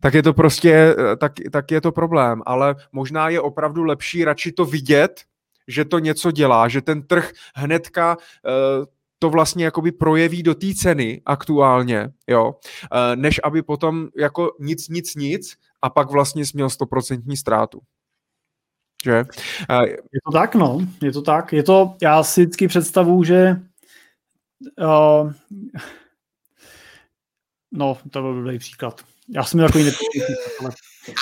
tak 0.00 0.14
je 0.14 0.22
to 0.22 0.34
prostě, 0.34 0.94
eh, 0.98 1.16
tak, 1.16 1.32
tak 1.52 1.70
je 1.70 1.80
to 1.80 1.92
problém, 1.92 2.42
ale 2.46 2.74
možná 2.92 3.28
je 3.28 3.40
opravdu 3.40 3.84
lepší 3.84 4.24
radši 4.24 4.52
to 4.52 4.64
vidět, 4.64 5.20
že 5.68 5.84
to 5.84 5.98
něco 5.98 6.30
dělá, 6.30 6.68
že 6.68 6.82
ten 6.82 7.02
trh 7.02 7.32
hnedka 7.54 8.16
uh, 8.16 8.84
to 9.18 9.30
vlastně 9.30 9.64
jakoby 9.64 9.92
projeví 9.92 10.42
do 10.42 10.54
té 10.54 10.74
ceny 10.74 11.22
aktuálně, 11.26 12.10
jo, 12.26 12.46
uh, 12.46 12.56
než 13.14 13.40
aby 13.44 13.62
potom 13.62 14.08
jako 14.16 14.50
nic, 14.60 14.88
nic, 14.88 15.14
nic 15.14 15.56
a 15.82 15.90
pak 15.90 16.10
vlastně 16.10 16.46
směl 16.46 16.70
stoprocentní 16.70 17.36
ztrátu. 17.36 17.80
Že? 19.04 19.24
Je 19.92 20.20
to 20.24 20.32
tak, 20.32 20.54
no, 20.54 20.78
je 21.02 21.12
to 21.12 21.22
tak. 21.22 21.52
Je 21.52 21.62
to, 21.62 21.96
já 22.02 22.22
si 22.22 22.40
vždycky 22.40 22.68
představu, 22.68 23.24
že 23.24 23.60
uh, 24.78 25.32
no, 27.72 27.98
to 28.10 28.22
byl 28.22 28.34
dobrý 28.34 28.58
příklad. 28.58 29.00
Já 29.34 29.44
jsem 29.44 29.60
takový 29.60 29.84
nepříklad, 29.84 30.74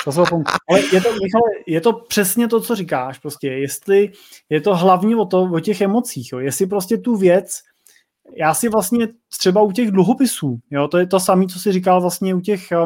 ale, 0.07 0.25
ale 0.69 0.81
je, 0.81 1.01
to, 1.01 1.09
Michale, 1.09 1.51
je 1.67 1.81
to 1.81 1.93
přesně 1.93 2.49
to, 2.49 2.61
co 2.61 2.75
říkáš. 2.75 3.19
Prostě, 3.19 3.49
jestli 3.49 4.13
je 4.51 4.61
to 4.61 4.77
hlavně 4.77 5.17
o, 5.17 5.25
to, 5.25 5.43
o 5.43 5.61
těch 5.61 5.81
emocích, 5.81 6.33
jo. 6.33 6.39
jestli 6.39 6.67
prostě 6.67 6.99
tu 6.99 7.17
věc, 7.17 7.63
já 8.37 8.55
si 8.55 8.69
vlastně 8.69 9.09
třeba 9.39 9.63
u 9.63 9.73
těch 9.73 9.91
dluhopisů, 9.91 10.59
jo, 10.71 10.89
to 10.89 10.99
je 10.99 11.07
to 11.07 11.21
samé, 11.21 11.47
co 11.47 11.59
si 11.59 11.73
říkal 11.73 12.01
vlastně 12.01 12.35
u 12.35 12.41
těch 12.41 12.73
eh, 12.73 12.77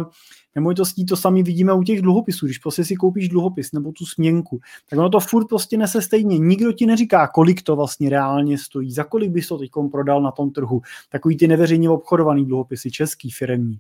nemovitostí, 0.55 1.07
to 1.07 1.17
samé 1.17 1.43
vidíme 1.43 1.73
u 1.73 1.83
těch 1.83 2.03
dluhopisů. 2.03 2.47
Když 2.47 2.59
prostě 2.59 2.85
si 2.85 2.97
koupíš 2.97 3.29
dluhopis 3.29 3.73
nebo 3.73 3.93
tu 3.93 4.07
směnku, 4.07 4.61
tak 4.91 4.99
ono 4.99 5.11
to 5.11 5.21
furt 5.21 5.47
prostě 5.47 5.77
nese 5.77 6.03
stejně. 6.03 6.39
Nikdo 6.39 6.73
ti 6.73 6.87
neříká, 6.87 7.29
kolik 7.29 7.63
to 7.63 7.77
vlastně 7.77 8.11
reálně 8.11 8.59
stojí, 8.59 8.93
za 8.93 9.05
kolik 9.05 9.31
bys 9.31 9.49
to 9.49 9.59
teď 9.59 9.71
prodal 9.91 10.23
na 10.23 10.31
tom 10.31 10.51
trhu. 10.51 10.83
Takový 11.09 11.37
ty 11.37 11.49
neveřejně 11.49 11.91
obchodovaný 11.91 12.47
dluhopisy, 12.47 12.91
český 12.91 13.31
firmní. 13.31 13.79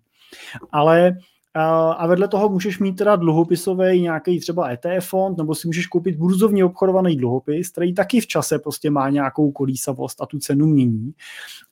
Ale 0.72 1.16
a 1.54 2.06
vedle 2.06 2.28
toho 2.28 2.48
můžeš 2.48 2.78
mít 2.78 2.92
teda 2.92 3.16
dluhopisový 3.16 4.00
nějaký 4.00 4.40
třeba 4.40 4.70
ETF 4.70 5.08
fond, 5.08 5.38
nebo 5.38 5.54
si 5.54 5.68
můžeš 5.68 5.86
koupit 5.86 6.16
burzovně 6.16 6.64
obchodovaný 6.64 7.16
dluhopis, 7.16 7.70
který 7.70 7.94
taky 7.94 8.20
v 8.20 8.26
čase 8.26 8.58
prostě 8.58 8.90
má 8.90 9.10
nějakou 9.10 9.52
kolísavost 9.52 10.22
a 10.22 10.26
tu 10.26 10.38
cenu 10.38 10.66
mění. 10.66 11.12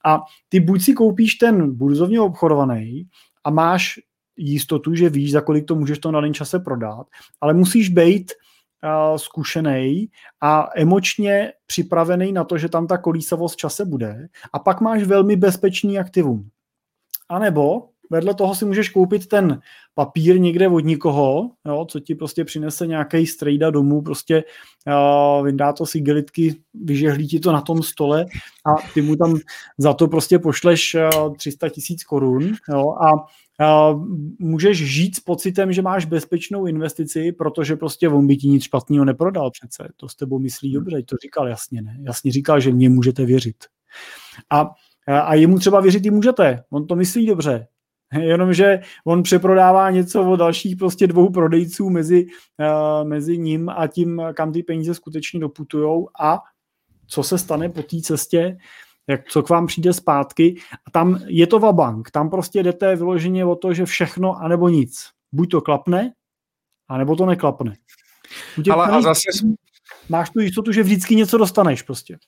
A 0.04 0.20
ty 0.48 0.60
buď 0.60 0.82
si 0.82 0.92
koupíš 0.92 1.34
ten 1.34 1.74
burzovně 1.74 2.20
obchodovaný 2.20 3.08
a 3.44 3.50
máš 3.50 4.00
jistotu, 4.36 4.94
že 4.94 5.08
víš, 5.08 5.32
za 5.32 5.40
kolik 5.40 5.64
to 5.64 5.74
můžeš 5.74 5.98
to 5.98 6.10
na 6.10 6.20
den 6.20 6.34
čase 6.34 6.58
prodat, 6.58 7.06
ale 7.40 7.54
musíš 7.54 7.88
být 7.88 8.32
uh, 8.84 9.16
zkušený 9.16 10.08
a 10.40 10.68
emočně 10.76 11.52
připravený 11.66 12.32
na 12.32 12.44
to, 12.44 12.58
že 12.58 12.68
tam 12.68 12.86
ta 12.86 12.98
kolísavost 12.98 13.54
v 13.54 13.58
čase 13.58 13.84
bude 13.84 14.28
a 14.52 14.58
pak 14.58 14.80
máš 14.80 15.02
velmi 15.02 15.36
bezpečný 15.36 15.98
aktivum. 15.98 16.48
A 17.28 17.38
nebo 17.38 17.89
vedle 18.10 18.34
toho 18.34 18.54
si 18.54 18.64
můžeš 18.64 18.88
koupit 18.88 19.26
ten 19.26 19.60
papír 19.94 20.40
někde 20.40 20.68
od 20.68 20.80
nikoho, 20.80 21.50
jo, 21.66 21.86
co 21.88 22.00
ti 22.00 22.14
prostě 22.14 22.44
přinese 22.44 22.86
nějaký 22.86 23.26
strejda 23.26 23.70
domů, 23.70 24.02
prostě 24.02 24.44
uh, 24.86 25.44
vyndá 25.44 25.72
to 25.72 25.86
si 25.86 26.00
gelitky, 26.00 26.56
vyžehlí 26.74 27.28
ti 27.28 27.40
to 27.40 27.52
na 27.52 27.60
tom 27.60 27.82
stole 27.82 28.26
a 28.66 28.88
ty 28.94 29.02
mu 29.02 29.16
tam 29.16 29.36
za 29.78 29.94
to 29.94 30.08
prostě 30.08 30.38
pošleš 30.38 30.94
uh, 30.94 31.34
300 31.36 31.68
tisíc 31.68 32.04
korun 32.04 32.52
jo, 32.68 32.90
a 32.90 33.12
uh, 33.12 34.06
můžeš 34.38 34.78
žít 34.78 35.16
s 35.16 35.20
pocitem, 35.20 35.72
že 35.72 35.82
máš 35.82 36.04
bezpečnou 36.04 36.66
investici, 36.66 37.32
protože 37.32 37.76
prostě 37.76 38.08
on 38.08 38.26
by 38.26 38.36
ti 38.36 38.48
nic 38.48 38.62
špatného 38.62 39.04
neprodal 39.04 39.50
přece. 39.50 39.88
To 39.96 40.08
s 40.08 40.16
tebou 40.16 40.38
myslí 40.38 40.72
dobře, 40.72 41.02
to 41.02 41.16
říkal 41.22 41.48
jasně, 41.48 41.82
ne? 41.82 41.96
Jasně 42.02 42.32
říkal, 42.32 42.60
že 42.60 42.72
mě 42.72 42.88
můžete 42.88 43.24
věřit. 43.24 43.56
A 44.50 44.70
a 45.06 45.34
jemu 45.34 45.58
třeba 45.58 45.80
věřit 45.80 46.06
i 46.06 46.10
můžete, 46.10 46.64
on 46.70 46.86
to 46.86 46.96
myslí 46.96 47.26
dobře, 47.26 47.66
Jenomže 48.20 48.80
on 49.04 49.22
přeprodává 49.22 49.90
něco 49.90 50.30
o 50.30 50.36
dalších 50.36 50.76
prostě 50.76 51.06
dvou 51.06 51.30
prodejců 51.30 51.90
mezi, 51.90 52.26
uh, 52.26 53.08
mezi 53.08 53.38
ním 53.38 53.68
a 53.68 53.86
tím, 53.86 54.22
kam 54.34 54.52
ty 54.52 54.62
peníze 54.62 54.94
skutečně 54.94 55.40
doputujou 55.40 56.08
a 56.20 56.38
co 57.06 57.22
se 57.22 57.38
stane 57.38 57.68
po 57.68 57.82
té 57.82 58.00
cestě, 58.00 58.58
jak, 59.06 59.28
co 59.28 59.42
k 59.42 59.48
vám 59.48 59.66
přijde 59.66 59.92
zpátky. 59.92 60.56
A 60.86 60.90
tam 60.90 61.20
je 61.26 61.46
to 61.46 61.58
vabank. 61.58 62.10
Tam 62.10 62.30
prostě 62.30 62.62
jdete 62.62 62.96
vyloženě 62.96 63.44
o 63.44 63.56
to, 63.56 63.74
že 63.74 63.86
všechno 63.86 64.36
anebo 64.36 64.68
nic. 64.68 65.08
Buď 65.32 65.50
to 65.50 65.60
klapne, 65.60 66.12
anebo 66.88 67.16
to 67.16 67.26
neklapne. 67.26 67.74
Ale 68.72 68.86
a 68.86 69.00
zase... 69.00 69.30
Máš 70.08 70.30
tu 70.30 70.40
jistotu, 70.40 70.72
že 70.72 70.82
vždycky 70.82 71.16
něco 71.16 71.38
dostaneš 71.38 71.82
prostě. 71.82 72.18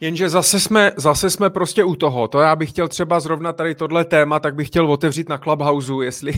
Jenže 0.00 0.28
zase 0.28 0.60
jsme, 0.60 0.92
zase 0.96 1.30
jsme 1.30 1.50
prostě 1.50 1.84
u 1.84 1.94
toho. 1.94 2.28
To 2.28 2.40
já 2.40 2.56
bych 2.56 2.70
chtěl 2.70 2.88
třeba 2.88 3.20
zrovna 3.20 3.52
tady 3.52 3.74
tohle 3.74 4.04
téma, 4.04 4.40
tak 4.40 4.54
bych 4.54 4.68
chtěl 4.68 4.92
otevřít 4.92 5.28
na 5.28 5.38
Clubhouse, 5.38 5.92
jestli, 6.02 6.32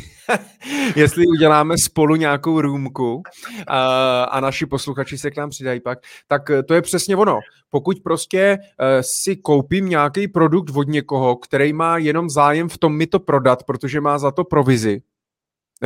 jestli 0.97 1.27
uděláme 1.27 1.75
spolu 1.79 2.17
nějakou 2.17 2.61
růmku 2.61 3.23
a, 3.67 4.25
a 4.25 4.41
naši 4.41 4.67
posluchači 4.67 5.19
se 5.19 5.31
k 5.31 5.37
nám 5.37 5.51
přidají 5.51 5.81
pak. 5.81 5.99
Tak 6.29 6.43
to 6.69 6.75
je 6.75 6.83
přesně 6.83 7.17
ono. 7.17 7.41
Pokud 7.71 7.97
prostě 8.05 8.59
uh, 8.59 8.87
si 9.01 9.37
koupím 9.37 9.89
nějaký 9.89 10.29
produkt 10.29 10.77
od 10.77 10.89
někoho, 10.89 11.37
který 11.37 11.73
má 11.73 11.99
jenom 11.99 12.31
zájem 12.31 12.69
v 12.69 12.79
tom 12.79 12.97
mi 12.97 13.07
to 13.07 13.21
prodat, 13.21 13.63
protože 13.65 14.01
má 14.01 14.19
za 14.19 14.31
to 14.31 14.45
provizi, 14.45 15.03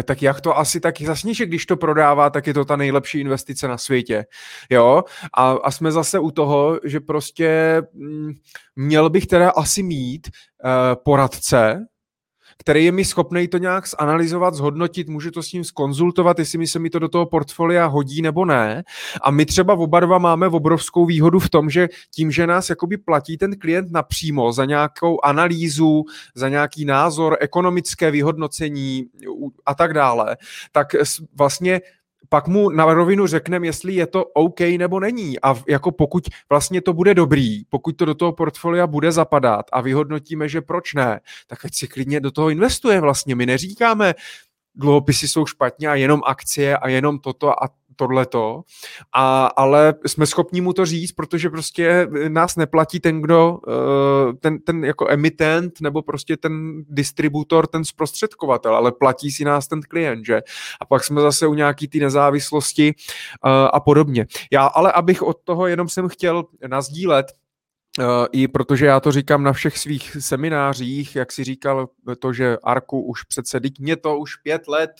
tak 0.05 0.23
jak 0.23 0.41
to 0.41 0.59
asi 0.59 0.81
tak 0.81 1.01
zasně, 1.01 1.35
že 1.35 1.47
když 1.47 1.67
to 1.67 1.77
prodává, 1.77 2.31
tak 2.31 2.47
je 2.47 2.55
to 2.55 2.65
ta 2.65 2.77
nejlepší 2.77 3.21
investice 3.21 3.69
na 3.69 3.79
světě. 3.79 4.27
Jo? 4.71 5.05
A, 5.35 5.51
a 5.51 5.71
jsme 5.71 5.93
zase 5.93 6.19
u 6.19 6.31
toho, 6.31 6.81
že 6.85 7.01
prostě 7.01 7.83
mm, 7.93 8.33
měl 8.77 9.11
bych 9.11 9.27
teda 9.27 9.51
asi 9.51 9.83
mít 9.83 10.31
uh, 10.65 10.71
poradce, 11.05 11.87
který 12.61 12.85
je 12.85 12.93
mi 12.93 13.05
schopný 13.05 13.49
to 13.49 13.59
nějak 13.59 13.85
zanalizovat, 14.01 14.55
zhodnotit, 14.55 15.09
může 15.09 15.31
to 15.31 15.43
s 15.43 15.53
ním 15.53 15.65
skonzultovat, 15.65 16.39
jestli 16.39 16.59
mi 16.59 16.67
se 16.67 16.79
mi 16.79 16.91
to 16.91 16.99
do 16.99 17.09
toho 17.09 17.27
portfolia 17.27 17.87
hodí 17.87 18.23
nebo 18.23 18.45
ne. 18.45 18.85
A 19.23 19.31
my 19.31 19.47
třeba 19.47 19.75
oba 19.75 20.01
dva 20.01 20.19
máme 20.19 20.49
obrovskou 20.49 21.07
výhodu 21.07 21.39
v 21.39 21.51
tom, 21.51 21.71
že 21.71 21.89
tím, 22.15 22.31
že 22.31 22.47
nás 22.47 22.71
jakoby 22.71 22.97
platí 22.97 23.37
ten 23.37 23.59
klient 23.59 23.91
napřímo 23.91 24.53
za 24.53 24.65
nějakou 24.65 25.19
analýzu, 25.25 26.05
za 26.35 26.49
nějaký 26.49 26.85
názor, 26.85 27.37
ekonomické 27.41 28.11
vyhodnocení 28.11 29.07
a 29.67 29.75
tak 29.75 29.95
dále, 29.95 30.37
tak 30.73 30.87
vlastně 31.35 31.81
pak 32.29 32.49
mu 32.49 32.71
na 32.71 32.95
rovinu 32.95 33.27
řekneme, 33.27 33.67
jestli 33.67 33.95
je 33.95 34.07
to 34.07 34.25
OK 34.25 34.61
nebo 34.61 35.01
není. 35.01 35.41
A 35.41 35.55
jako 35.69 35.93
pokud 35.93 36.29
vlastně 36.49 36.81
to 36.81 36.93
bude 36.93 37.15
dobrý, 37.15 37.65
pokud 37.65 37.97
to 37.97 38.05
do 38.05 38.15
toho 38.15 38.33
portfolia 38.33 38.87
bude 38.87 39.13
zapadat 39.13 39.67
a 39.73 39.81
vyhodnotíme, 39.81 40.49
že 40.49 40.61
proč 40.61 40.95
ne, 40.95 41.21
tak 41.47 41.65
ať 41.65 41.75
si 41.75 41.89
klidně 41.89 42.21
do 42.21 42.31
toho 42.31 42.51
investuje 42.51 43.01
vlastně. 43.01 43.35
My 43.35 43.47
neříkáme, 43.47 44.15
dluhopisy 44.75 45.29
jsou 45.29 45.47
špatně 45.47 45.89
a 45.89 45.95
jenom 45.95 46.21
akcie 46.27 46.77
a 46.77 46.89
jenom 46.89 47.19
toto 47.19 47.63
a 47.65 47.69
tohleto, 48.01 48.63
a, 49.15 49.47
ale 49.47 49.95
jsme 50.07 50.27
schopni 50.27 50.61
mu 50.61 50.73
to 50.73 50.87
říct, 50.87 51.13
protože 51.13 51.51
prostě 51.51 52.09
nás 52.29 52.57
neplatí 52.57 53.01
ten, 53.01 53.21
kdo, 53.21 53.59
eh, 53.69 54.33
ten, 54.41 54.59
ten 54.59 54.85
jako 54.85 55.11
emitent 55.11 55.81
nebo 55.81 56.03
prostě 56.03 56.37
ten 56.37 56.83
distributor, 56.89 57.67
ten 57.67 57.85
zprostředkovatel, 57.85 58.77
ale 58.77 58.93
platí 58.93 59.31
si 59.31 59.45
nás 59.45 59.69
ten 59.69 59.81
klient, 59.83 60.27
že? 60.27 60.41
A 60.81 60.85
pak 60.85 61.05
jsme 61.05 61.21
zase 61.21 61.47
u 61.47 61.55
nějaký 61.55 61.89
té 61.89 61.99
nezávislosti 61.99 62.95
eh, 62.97 63.69
a 63.73 63.81
podobně. 63.81 64.27
Já 64.53 64.67
ale, 64.67 64.93
abych 64.93 65.23
od 65.23 65.37
toho 65.45 65.67
jenom 65.67 65.89
jsem 65.89 66.09
chtěl 66.09 66.45
nazdílet, 66.69 67.27
I 68.33 68.49
protože 68.49 68.87
já 68.87 69.01
to 69.01 69.13
říkám 69.13 69.43
na 69.43 69.53
všech 69.53 69.79
svých 69.79 70.17
seminářích, 70.21 71.17
jak 71.17 71.33
si 71.33 71.45
říkal 71.45 71.89
to, 72.19 72.33
že 72.33 72.57
Arku 72.65 73.03
už 73.03 73.23
přece, 73.23 73.61
teď 73.61 73.79
mě 73.79 73.97
to 73.97 74.19
už 74.19 74.37
pět 74.37 74.69
let 74.69 74.91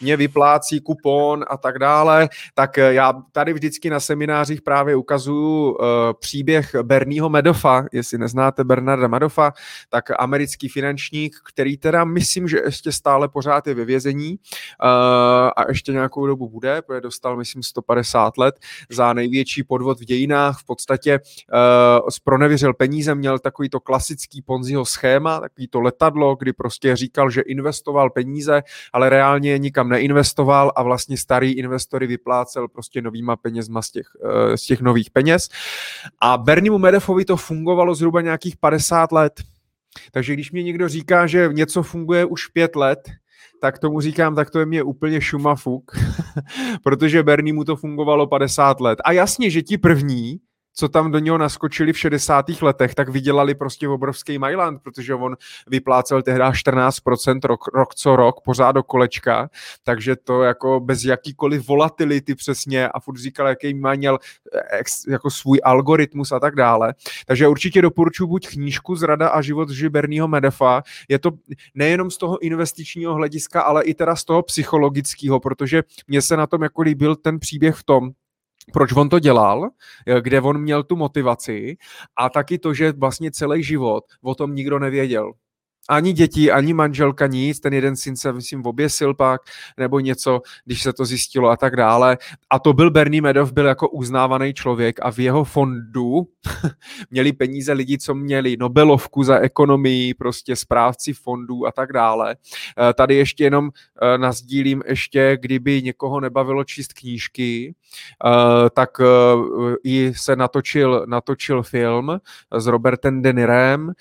mě 0.00 0.16
vyplácí 0.16 0.80
kupon 0.80 1.44
a 1.50 1.56
tak 1.56 1.78
dále, 1.78 2.28
tak 2.54 2.78
eh, 2.78 2.94
já 2.94 3.12
tady 3.32 3.52
vždycky 3.52 3.90
na 3.90 4.00
seminářích 4.00 4.62
právě 4.62 4.96
ukazuju 4.96 5.70
uh, 5.70 5.76
příběh 6.20 6.74
Bernieho 6.82 7.28
Madofa, 7.28 7.84
jestli 7.92 8.18
neznáte 8.18 8.64
Bernarda 8.64 9.08
Madofa, 9.08 9.52
tak 9.88 10.04
americký 10.18 10.68
finančník, 10.68 11.36
který 11.48 11.76
teda 11.76 12.04
myslím, 12.04 12.48
že 12.48 12.60
ještě 12.64 12.92
stále 12.92 13.28
pořád 13.28 13.66
je 13.66 13.74
ve 13.74 13.84
vězení 13.84 14.38
a 15.56 15.64
ještě 15.68 15.92
nějakou 15.92 16.26
dobu 16.26 16.48
bude, 16.48 16.82
protože 16.82 17.00
dostal 17.00 17.36
myslím 17.36 17.62
150 17.62 18.38
let 18.38 18.54
za 18.90 19.12
největší 19.12 19.62
podvod 19.62 20.00
v 20.00 20.04
dějinách, 20.04 20.60
v 20.60 20.64
podstatě 20.64 21.20
spronevěřil 22.34 22.74
peníze, 22.74 23.14
měl 23.14 23.38
takový 23.38 23.68
to 23.68 23.80
klasický 23.80 24.42
Ponziho 24.42 24.84
schéma, 24.84 25.40
takový 25.40 25.68
to 25.68 25.80
letadlo, 25.80 26.36
kdy 26.36 26.52
prostě 26.52 26.96
říkal, 26.96 27.30
že 27.30 27.40
investoval 27.40 28.10
peníze, 28.10 28.62
ale 28.92 29.08
reálně 29.08 29.58
nikam 29.58 29.88
neinvestoval 29.88 30.72
a 30.76 30.82
vlastně 30.82 31.16
starý 31.16 31.52
investory 31.52 32.06
vyplácel 32.06 32.68
prostě 32.68 33.02
novýma 33.02 33.36
penězma 33.36 33.82
z 33.82 33.90
těch, 33.90 34.06
eh, 34.24 34.56
z 34.56 34.62
těch 34.62 34.80
nových 34.80 35.10
peněz. 35.10 35.48
A 36.20 36.38
Berniemu 36.38 36.78
Medefovi 36.78 37.24
to 37.24 37.36
fungovalo 37.36 37.94
zhruba 37.94 38.20
nějakých 38.20 38.56
50 38.56 39.12
let. 39.12 39.32
Takže 40.12 40.32
když 40.32 40.52
mě 40.52 40.62
někdo 40.62 40.88
říká, 40.88 41.26
že 41.26 41.48
něco 41.52 41.82
funguje 41.82 42.24
už 42.24 42.46
pět 42.46 42.76
let, 42.76 42.98
tak 43.60 43.78
tomu 43.78 44.00
říkám, 44.00 44.34
tak 44.34 44.50
to 44.50 44.58
je 44.58 44.66
mě 44.66 44.82
úplně 44.82 45.20
šumafuk, 45.20 45.92
protože 46.82 47.22
Bernie 47.22 47.54
mu 47.54 47.64
to 47.64 47.76
fungovalo 47.76 48.26
50 48.26 48.80
let. 48.80 48.98
A 49.04 49.12
jasně, 49.12 49.50
že 49.50 49.62
ti 49.62 49.78
první 49.78 50.40
co 50.74 50.88
tam 50.88 51.12
do 51.12 51.18
něho 51.18 51.38
naskočili 51.38 51.92
v 51.92 51.98
60. 51.98 52.46
letech, 52.62 52.94
tak 52.94 53.08
vydělali 53.08 53.54
prostě 53.54 53.88
obrovský 53.88 54.38
Mailand, 54.38 54.82
protože 54.82 55.14
on 55.14 55.36
vyplácel 55.66 56.22
tehdy 56.22 56.40
14% 56.40 57.40
rok, 57.44 57.60
rok 57.74 57.94
co 57.94 58.16
rok, 58.16 58.40
pořád 58.44 58.72
do 58.72 58.82
kolečka, 58.82 59.50
takže 59.82 60.16
to 60.16 60.42
jako 60.42 60.80
bez 60.80 61.04
jakýkoliv 61.04 61.68
volatility 61.68 62.34
přesně 62.34 62.88
a 62.88 63.00
furt 63.00 63.18
říkal, 63.18 63.46
jaký 63.48 63.74
má 63.74 63.94
měl 63.94 64.18
eh, 64.54 64.82
jako 65.08 65.30
svůj 65.30 65.60
algoritmus 65.64 66.32
a 66.32 66.40
tak 66.40 66.54
dále. 66.54 66.94
Takže 67.26 67.48
určitě 67.48 67.82
doporučuji 67.82 68.26
buď 68.26 68.48
knížku 68.48 68.96
Zrada 68.96 69.28
a 69.28 69.42
život 69.42 69.70
Žiberního 69.70 70.28
Medefa. 70.28 70.82
Je 71.08 71.18
to 71.18 71.30
nejenom 71.74 72.10
z 72.10 72.18
toho 72.18 72.38
investičního 72.38 73.14
hlediska, 73.14 73.62
ale 73.62 73.84
i 73.84 73.94
teda 73.94 74.16
z 74.16 74.24
toho 74.24 74.42
psychologického, 74.42 75.40
protože 75.40 75.82
mně 76.08 76.22
se 76.22 76.36
na 76.36 76.46
tom 76.46 76.62
jako 76.62 76.82
líbil 76.82 77.16
ten 77.16 77.38
příběh 77.38 77.74
v 77.74 77.84
tom, 77.84 78.10
proč 78.72 78.92
on 78.92 79.08
to 79.08 79.18
dělal, 79.18 79.68
eh, 80.06 80.20
kde 80.20 80.40
on 80.40 80.60
měl 80.60 80.82
tu 80.82 80.96
motivaci 80.96 81.76
a 82.16 82.30
taky 82.30 82.58
to, 82.58 82.74
že 82.74 82.92
vlastně 82.92 83.30
celý 83.30 83.62
život 83.62 84.04
o 84.22 84.34
tom 84.34 84.54
nikdo 84.54 84.78
nevěděl 84.78 85.32
ani 85.88 86.12
děti, 86.12 86.50
ani 86.50 86.74
manželka, 86.74 87.26
nic. 87.26 87.60
Ten 87.60 87.72
jeden 87.72 87.96
syn 87.96 88.16
se, 88.16 88.32
myslím, 88.32 88.66
oběsil 88.66 89.14
pak, 89.14 89.40
nebo 89.78 90.00
něco, 90.00 90.40
když 90.64 90.82
se 90.82 90.92
to 90.92 91.04
zjistilo 91.04 91.48
a 91.48 91.56
tak 91.56 91.76
dále. 91.76 92.18
A 92.50 92.58
to 92.58 92.72
byl 92.72 92.90
Bernie 92.90 93.22
Madoff, 93.22 93.52
byl 93.52 93.66
jako 93.66 93.88
uznávaný 93.88 94.54
člověk 94.54 94.98
a 95.02 95.10
v 95.12 95.18
jeho 95.18 95.44
fondu 95.44 96.28
měli 97.10 97.32
peníze 97.32 97.72
lidi, 97.72 97.98
co 97.98 98.14
měli 98.14 98.56
Nobelovku 98.56 99.22
za 99.22 99.38
ekonomii, 99.38 100.14
prostě 100.14 100.56
správci 100.56 101.12
fondů 101.12 101.66
a 101.66 101.72
tak 101.72 101.92
dále. 101.92 102.36
Eh, 102.78 102.94
tady 102.94 103.14
ještě 103.14 103.44
jenom 103.44 103.70
eh, 104.02 104.18
nazdílím 104.18 104.82
ještě, 104.86 105.38
kdyby 105.40 105.82
někoho 105.82 106.20
nebavilo 106.20 106.64
číst 106.64 106.92
knížky, 106.92 107.74
eh, 108.26 108.70
tak 108.70 108.90
i 109.84 110.12
se 110.16 110.36
natočil, 110.36 111.04
natočil 111.08 111.62
film 111.62 112.20
s 112.58 112.66
Robertem 112.66 113.22
Denirem, 113.22 113.92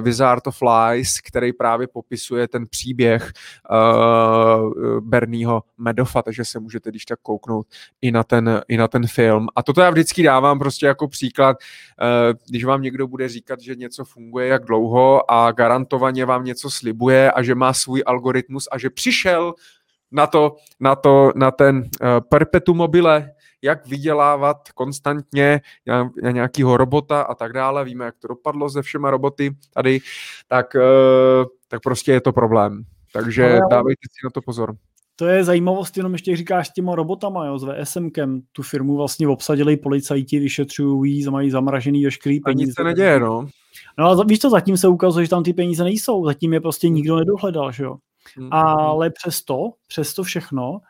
Wizard 0.00 0.46
of 0.46 0.58
Lies, 0.62 1.20
který 1.26 1.52
právě 1.52 1.86
popisuje 1.86 2.48
ten 2.48 2.66
příběh 2.66 3.32
uh, 3.70 5.00
Bernieho 5.00 5.62
Medofa, 5.78 6.22
takže 6.22 6.44
se 6.44 6.60
můžete 6.60 6.90
když 6.90 7.04
tak 7.04 7.18
kouknout 7.22 7.66
i 8.02 8.12
na 8.12 8.24
ten, 8.24 8.62
i 8.68 8.76
na 8.76 8.88
ten 8.88 9.06
film. 9.06 9.46
A 9.56 9.62
toto 9.62 9.80
já 9.80 9.90
vždycky 9.90 10.22
dávám 10.22 10.58
prostě 10.58 10.86
jako 10.86 11.08
příklad, 11.08 11.56
uh, 11.56 12.38
když 12.48 12.64
vám 12.64 12.82
někdo 12.82 13.06
bude 13.06 13.28
říkat, 13.28 13.60
že 13.60 13.74
něco 13.74 14.04
funguje 14.04 14.46
jak 14.46 14.64
dlouho 14.64 15.30
a 15.30 15.52
garantovaně 15.52 16.24
vám 16.24 16.44
něco 16.44 16.70
slibuje 16.70 17.32
a 17.32 17.42
že 17.42 17.54
má 17.54 17.72
svůj 17.72 18.02
algoritmus 18.06 18.68
a 18.72 18.78
že 18.78 18.90
přišel 18.90 19.54
na 20.12 20.26
to, 20.26 20.56
na 20.80 20.94
to, 20.94 21.32
na 21.34 21.50
ten 21.50 21.76
uh, 21.76 22.08
perpetuum 22.28 22.76
mobile, 22.76 23.30
jak 23.64 23.86
vydělávat 23.86 24.72
konstantně 24.74 25.60
na 26.22 26.30
nějakého 26.30 26.76
robota 26.76 27.22
a 27.22 27.34
tak 27.34 27.52
dále. 27.52 27.84
Víme, 27.84 28.04
jak 28.04 28.14
to 28.18 28.28
dopadlo 28.28 28.70
se 28.70 28.82
všema 28.82 29.10
roboty 29.10 29.56
tady, 29.74 30.00
tak, 30.48 30.76
eh, 30.76 31.44
tak 31.68 31.82
prostě 31.82 32.12
je 32.12 32.20
to 32.20 32.32
problém. 32.32 32.84
Takže 33.12 33.58
dávejte 33.70 34.02
si 34.02 34.26
na 34.26 34.30
to 34.30 34.40
pozor. 34.42 34.76
To 35.16 35.26
je 35.26 35.44
zajímavost, 35.44 35.96
jenom 35.96 36.12
ještě 36.12 36.36
říkáš 36.36 36.68
s 36.68 36.72
těma 36.72 36.94
robotama, 36.94 37.46
jo, 37.46 37.58
s 37.58 37.64
VSMkem, 37.64 38.40
tu 38.52 38.62
firmu 38.62 38.96
vlastně 38.96 39.28
obsadili 39.28 39.76
policajti, 39.76 40.38
vyšetřují, 40.38 41.30
mají 41.30 41.50
zamražený 41.50 42.04
veškerý 42.04 42.40
peníze. 42.40 42.64
A 42.64 42.66
nic 42.66 42.74
se 42.74 42.84
neděje, 42.84 43.20
no. 43.20 43.46
No 43.98 44.06
a 44.06 44.24
víš 44.24 44.38
co, 44.38 44.50
zatím 44.50 44.76
se 44.76 44.88
ukazuje, 44.88 45.24
že 45.24 45.30
tam 45.30 45.42
ty 45.42 45.52
peníze 45.52 45.84
nejsou, 45.84 46.24
zatím 46.24 46.52
je 46.52 46.60
prostě 46.60 46.88
nikdo 46.88 47.16
nedohledal, 47.16 47.72
že 47.72 47.84
jo. 47.84 47.96
Mm-hmm. 48.38 48.48
Ale 48.50 49.10
přesto, 49.10 49.70
přesto 49.88 50.22
všechno, 50.22 50.80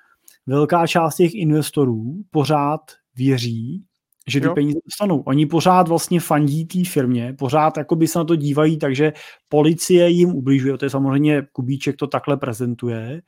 velká 0.47 0.86
část 0.86 1.16
těch 1.16 1.34
investorů 1.34 2.24
pořád 2.31 2.81
věří, 3.16 3.84
že 4.28 4.40
ty 4.40 4.47
jo. 4.47 4.55
peníze 4.55 4.78
dostanou. 4.84 5.20
Oni 5.20 5.47
pořád 5.47 5.89
vlastně 5.89 6.20
fandí 6.20 6.66
té 6.66 6.84
firmě, 6.84 7.34
pořád 7.39 7.76
jakoby 7.76 8.08
se 8.08 8.18
na 8.18 8.24
to 8.24 8.36
dívají, 8.36 8.78
takže 8.78 9.12
policie 9.48 10.08
jim 10.08 10.28
ubližuje, 10.28 10.78
to 10.78 10.84
je 10.84 10.90
samozřejmě 10.90 11.42
Kubíček 11.52 11.97
to 11.97 12.06
takhle 12.06 12.36
prezentuje 12.36 13.23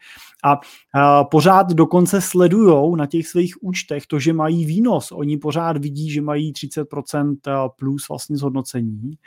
a, 0.44 0.60
a 0.94 1.24
pořád 1.24 1.72
dokonce 1.72 2.20
sledujou 2.20 2.96
na 2.96 3.06
těch 3.06 3.28
svých 3.28 3.54
účtech 3.62 4.06
to, 4.06 4.18
že 4.18 4.32
mají 4.32 4.64
výnos. 4.64 5.12
Oni 5.12 5.36
pořád 5.36 5.76
vidí, 5.76 6.10
že 6.10 6.20
mají 6.20 6.52
30% 6.52 7.70
plus 7.78 8.08
vlastně 8.08 8.36
zhodnocení, 8.36 9.18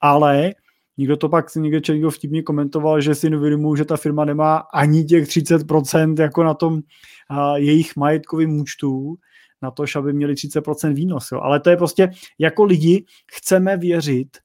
ale 0.00 0.52
Někdo 0.98 1.16
to 1.16 1.28
pak, 1.28 1.54
někdo 1.54 1.92
někdo 1.92 2.10
vtipně 2.10 2.42
komentoval, 2.42 3.00
že 3.00 3.14
si 3.14 3.30
neuvědomují, 3.30 3.78
že 3.78 3.84
ta 3.84 3.96
firma 3.96 4.24
nemá 4.24 4.56
ani 4.56 5.04
těch 5.04 5.24
30% 5.24 6.20
jako 6.20 6.44
na 6.44 6.54
tom 6.54 6.74
uh, 6.74 7.54
jejich 7.54 7.96
majetkovým 7.96 8.60
účtu, 8.60 9.16
na 9.62 9.70
to, 9.70 9.84
aby 9.96 10.12
měli 10.12 10.34
30% 10.34 10.94
výnos. 10.94 11.32
Jo. 11.32 11.40
Ale 11.40 11.60
to 11.60 11.70
je 11.70 11.76
prostě, 11.76 12.10
jako 12.38 12.64
lidi 12.64 13.04
chceme 13.32 13.76
věřit, 13.76 14.38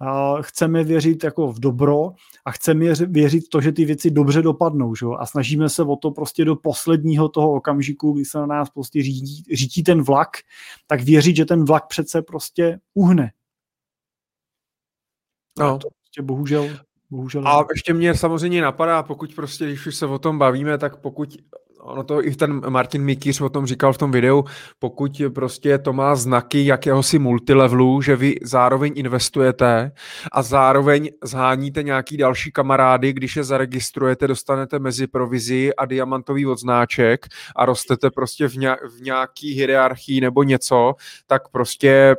uh, 0.00 0.42
chceme 0.42 0.84
věřit 0.84 1.24
jako 1.24 1.52
v 1.52 1.60
dobro 1.60 2.10
a 2.44 2.50
chceme 2.50 2.94
věřit 3.08 3.48
to, 3.48 3.60
že 3.60 3.72
ty 3.72 3.84
věci 3.84 4.10
dobře 4.10 4.42
dopadnou. 4.42 4.94
Že? 4.94 5.06
A 5.18 5.26
snažíme 5.26 5.68
se 5.68 5.82
o 5.82 5.96
to 5.96 6.10
prostě 6.10 6.44
do 6.44 6.56
posledního 6.56 7.28
toho 7.28 7.52
okamžiku, 7.52 8.12
kdy 8.12 8.24
se 8.24 8.38
na 8.38 8.46
nás 8.46 8.70
prostě 8.70 9.02
řídí, 9.02 9.42
řídí 9.54 9.82
ten 9.82 10.02
vlak, 10.02 10.30
tak 10.86 11.00
věřit, 11.00 11.36
že 11.36 11.44
ten 11.44 11.64
vlak 11.64 11.86
přece 11.86 12.22
prostě 12.22 12.78
uhne. 12.94 13.30
No. 15.58 15.78
To 15.78 15.88
prostě 16.02 16.22
bohužel, 16.22 16.68
bohužel. 17.10 17.48
A 17.48 17.66
ještě 17.74 17.94
mě 17.94 18.14
samozřejmě 18.14 18.62
napadá, 18.62 19.02
pokud 19.02 19.34
prostě, 19.34 19.66
když 19.66 19.86
už 19.86 19.96
se 19.96 20.06
o 20.06 20.18
tom 20.18 20.38
bavíme, 20.38 20.78
tak 20.78 20.96
pokud 20.96 21.36
ono 21.86 22.04
to 22.04 22.24
i 22.24 22.34
ten 22.34 22.70
Martin 22.70 23.02
Mikýř 23.02 23.40
o 23.40 23.48
tom 23.48 23.66
říkal 23.66 23.92
v 23.92 23.98
tom 23.98 24.10
videu, 24.10 24.44
pokud 24.78 25.22
prostě 25.34 25.78
to 25.78 25.92
má 25.92 26.16
znaky 26.16 26.66
jakéhosi 26.66 27.18
multilevelu, 27.18 28.02
že 28.02 28.16
vy 28.16 28.34
zároveň 28.42 28.92
investujete 28.96 29.92
a 30.32 30.42
zároveň 30.42 31.10
zháníte 31.24 31.82
nějaký 31.82 32.16
další 32.16 32.52
kamarády, 32.52 33.12
když 33.12 33.36
je 33.36 33.44
zaregistrujete, 33.44 34.26
dostanete 34.26 34.78
mezi 34.78 35.06
provizi 35.06 35.74
a 35.74 35.84
diamantový 35.86 36.46
odznáček 36.46 37.26
a 37.56 37.64
rostete 37.64 38.10
prostě 38.10 38.48
v, 38.48 38.56
v 38.88 39.00
nějaký 39.02 39.54
hierarchii 39.54 40.20
nebo 40.20 40.42
něco, 40.42 40.94
tak 41.26 41.48
prostě 41.48 42.16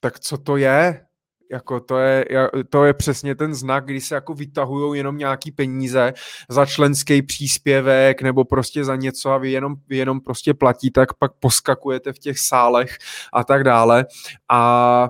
tak 0.00 0.20
co 0.20 0.38
to 0.38 0.56
je? 0.56 1.07
Jako 1.50 1.80
to 1.80 1.98
je, 1.98 2.24
to 2.68 2.84
je 2.84 2.94
přesně 2.94 3.34
ten 3.34 3.54
znak, 3.54 3.84
kdy 3.84 4.00
se 4.00 4.14
jako 4.14 4.34
vytahují 4.34 4.98
jenom 4.98 5.18
nějaký 5.18 5.52
peníze 5.52 6.12
za 6.48 6.66
členský 6.66 7.22
příspěvek 7.22 8.22
nebo 8.22 8.44
prostě 8.44 8.84
za 8.84 8.96
něco 8.96 9.30
a 9.30 9.38
vy 9.38 9.50
jenom, 9.50 9.74
vy 9.88 9.96
jenom 9.96 10.20
prostě 10.20 10.54
platíte, 10.54 11.00
tak 11.00 11.14
pak 11.14 11.32
poskakujete 11.40 12.12
v 12.12 12.18
těch 12.18 12.38
sálech 12.38 12.98
a 13.32 13.44
tak 13.44 13.64
dále. 13.64 14.06
A, 14.48 15.08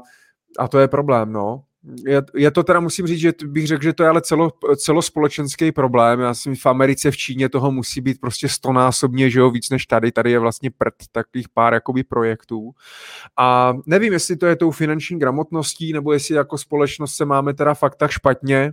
a 0.58 0.68
to 0.68 0.78
je 0.78 0.88
problém, 0.88 1.32
no 1.32 1.62
je, 2.34 2.50
to 2.50 2.62
teda, 2.62 2.80
musím 2.80 3.06
říct, 3.06 3.18
že 3.18 3.32
bych 3.44 3.66
řekl, 3.66 3.82
že 3.82 3.92
to 3.92 4.02
je 4.02 4.08
ale 4.08 4.20
celo, 4.20 4.50
celospolečenský 4.76 5.72
problém. 5.72 6.20
Já 6.20 6.34
si 6.34 6.54
v 6.54 6.66
Americe, 6.66 7.10
v 7.10 7.16
Číně 7.16 7.48
toho 7.48 7.70
musí 7.70 8.00
být 8.00 8.20
prostě 8.20 8.48
stonásobně, 8.48 9.30
že 9.30 9.40
jo, 9.40 9.50
víc 9.50 9.70
než 9.70 9.86
tady. 9.86 10.12
Tady 10.12 10.30
je 10.30 10.38
vlastně 10.38 10.70
prd 10.70 10.94
takových 11.12 11.48
pár 11.48 11.74
jakoby 11.74 12.04
projektů. 12.04 12.70
A 13.36 13.74
nevím, 13.86 14.12
jestli 14.12 14.36
to 14.36 14.46
je 14.46 14.56
tou 14.56 14.70
finanční 14.70 15.18
gramotností, 15.18 15.92
nebo 15.92 16.12
jestli 16.12 16.34
jako 16.34 16.58
společnost 16.58 17.14
se 17.14 17.24
máme 17.24 17.54
teda 17.54 17.74
fakt 17.74 17.94
tak 17.94 18.10
špatně 18.10 18.72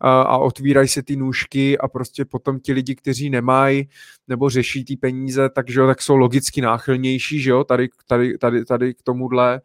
a, 0.00 0.22
a 0.22 0.36
otvírají 0.36 0.88
se 0.88 1.02
ty 1.02 1.16
nůžky 1.16 1.78
a 1.78 1.88
prostě 1.88 2.24
potom 2.24 2.60
ti 2.60 2.72
lidi, 2.72 2.94
kteří 2.94 3.30
nemají 3.30 3.88
nebo 4.28 4.50
řeší 4.50 4.84
ty 4.84 4.96
peníze, 4.96 5.48
takže 5.48 5.80
jo, 5.80 5.86
tak 5.86 6.02
jsou 6.02 6.16
logicky 6.16 6.60
náchylnější, 6.60 7.40
že 7.40 7.50
jo, 7.50 7.64
tady, 7.64 7.88
tady, 8.06 8.38
tady, 8.38 8.64
tady 8.64 8.94
k 8.94 9.02
tomuhle. 9.02 9.60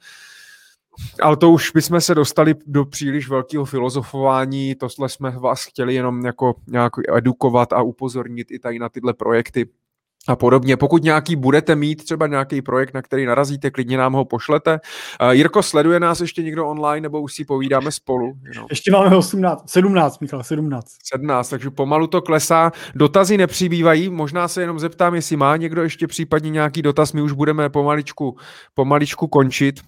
Ale 1.22 1.38
to 1.38 1.52
už 1.52 1.72
bychom 1.72 2.02
se 2.02 2.16
dostali 2.16 2.56
do 2.66 2.86
příliš 2.86 3.30
velkého 3.30 3.66
filozofování, 3.66 4.76
tohle 4.76 5.10
jsme 5.10 5.32
vás 5.32 5.64
chtěli 5.64 5.96
jenom 5.96 6.26
jako 6.26 6.56
nějak 6.68 6.94
edukovat 7.18 7.74
a 7.74 7.82
upozornit 7.82 8.52
i 8.52 8.60
tady 8.60 8.80
na 8.80 8.90
tyhle 8.90 9.14
projekty 9.14 9.70
a 10.28 10.36
podobně. 10.36 10.78
Pokud 10.78 11.04
nějaký 11.04 11.36
budete 11.36 11.76
mít 11.76 12.04
třeba 12.04 12.28
nějaký 12.28 12.62
projekt, 12.62 12.94
na 12.94 13.02
který 13.02 13.26
narazíte, 13.26 13.72
klidně 13.72 13.98
nám 13.98 14.14
ho 14.14 14.26
pošlete. 14.26 14.80
Uh, 15.22 15.30
Jirko, 15.30 15.64
sleduje 15.64 16.00
nás 16.00 16.20
ještě 16.20 16.44
někdo 16.44 16.68
online, 16.68 17.02
nebo 17.02 17.22
už 17.22 17.34
si 17.34 17.46
povídáme 17.46 17.92
spolu? 17.92 18.26
You 18.26 18.66
Ještě 18.70 18.92
máme 18.92 19.16
18, 19.16 19.70
17, 19.70 20.20
Michal, 20.20 20.44
17. 20.44 20.86
17, 21.14 21.50
takže 21.50 21.70
pomalu 21.70 22.08
to 22.08 22.22
klesá. 22.22 22.72
Dotazy 22.96 23.38
nepřibývají, 23.38 24.10
možná 24.10 24.48
se 24.48 24.62
jenom 24.62 24.80
zeptám, 24.80 25.16
jestli 25.16 25.36
má 25.36 25.58
někdo 25.58 25.84
ještě 25.84 26.08
případně 26.08 26.50
nějaký 26.50 26.82
dotaz, 26.82 27.14
my 27.14 27.22
už 27.22 27.32
budeme 27.32 27.70
pomaličku, 27.70 28.38
pomaličku 28.74 29.28
končit. 29.28 29.80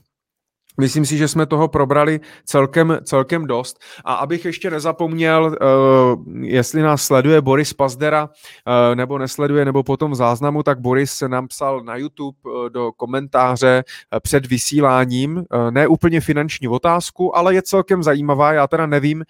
Myslím 0.79 1.05
si, 1.05 1.17
že 1.17 1.27
jsme 1.27 1.45
toho 1.45 1.67
probrali 1.67 2.19
celkem, 2.45 2.97
celkem 3.03 3.47
dost. 3.47 3.79
A 4.05 4.13
abych 4.13 4.45
ještě 4.45 4.69
nezapomněl, 4.69 5.45
uh, 5.45 6.43
jestli 6.43 6.81
nás 6.81 7.03
sleduje 7.03 7.41
Boris 7.41 7.73
Pazdera, 7.73 8.23
uh, 8.23 8.95
nebo 8.95 9.17
nesleduje, 9.17 9.65
nebo 9.65 9.83
potom 9.83 10.11
v 10.11 10.15
záznamu, 10.15 10.63
tak 10.63 10.79
Boris 10.79 11.11
se 11.11 11.29
nám 11.29 11.47
psal 11.47 11.83
na 11.83 11.95
YouTube 11.95 12.37
uh, 12.43 12.69
do 12.69 12.91
komentáře 12.91 13.83
před 14.23 14.45
vysíláním, 14.45 15.43
ne 15.69 15.87
úplně 15.87 16.21
finanční 16.21 16.67
otázku, 16.67 17.37
ale 17.37 17.53
je 17.55 17.61
celkem 17.61 18.03
zajímavá. 18.03 18.53
Já 18.53 18.67
teda 18.67 18.85
nevím, 18.85 19.23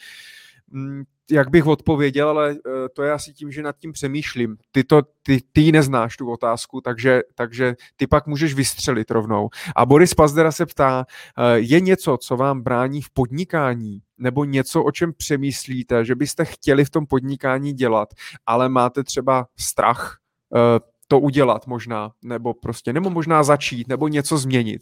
um, 0.74 1.04
jak 1.32 1.50
bych 1.50 1.66
odpověděl, 1.66 2.30
ale 2.30 2.52
eh, 2.52 2.90
to 2.90 3.04
je 3.04 3.12
asi 3.12 3.34
tím, 3.34 3.52
že 3.52 3.62
nad 3.62 3.78
tím 3.78 3.92
přemýšlím. 3.92 4.58
Ty, 4.72 4.84
to, 4.84 5.02
ty, 5.24 5.42
ty 5.52 5.72
neznáš 5.72 6.18
tu 6.18 6.32
otázku, 6.32 6.82
takže, 6.82 7.22
takže 7.36 7.76
ty 7.96 8.08
pak 8.08 8.28
můžeš 8.28 8.54
vystřelit 8.54 9.12
rovnou. 9.12 9.50
A 9.76 9.86
Boris 9.86 10.14
Pazdera 10.14 10.52
se 10.52 10.66
ptá, 10.66 11.06
eh, 11.38 11.60
je 11.60 11.80
něco, 11.80 12.18
co 12.18 12.38
vám 12.38 12.62
brání 12.62 13.02
v 13.02 13.10
podnikání, 13.10 14.00
nebo 14.18 14.46
něco, 14.46 14.84
o 14.84 14.92
čem 14.92 15.14
přemýšlíte, 15.18 16.06
že 16.06 16.16
byste 16.16 16.46
chtěli 16.46 16.86
v 16.86 16.90
tom 16.90 17.06
podnikání 17.06 17.74
dělat, 17.74 18.10
ale 18.46 18.70
máte 18.70 19.04
třeba 19.04 19.48
strach 19.60 20.18
eh, 20.56 20.80
to 21.08 21.20
udělat 21.20 21.68
možná, 21.68 22.12
nebo 22.22 22.54
prostě, 22.54 22.94
nebo 22.94 23.10
možná 23.10 23.44
začít, 23.44 23.88
nebo 23.88 24.08
něco 24.08 24.38
změnit 24.38 24.82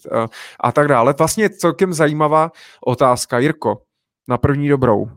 a 0.60 0.72
tak 0.72 0.88
dále. 0.88 1.14
Vlastně 1.18 1.50
celkem 1.50 1.94
zajímavá 1.94 2.52
otázka. 2.86 3.40
Jirko, 3.40 3.82
na 4.28 4.38
první 4.38 4.70
dobrou. 4.70 5.10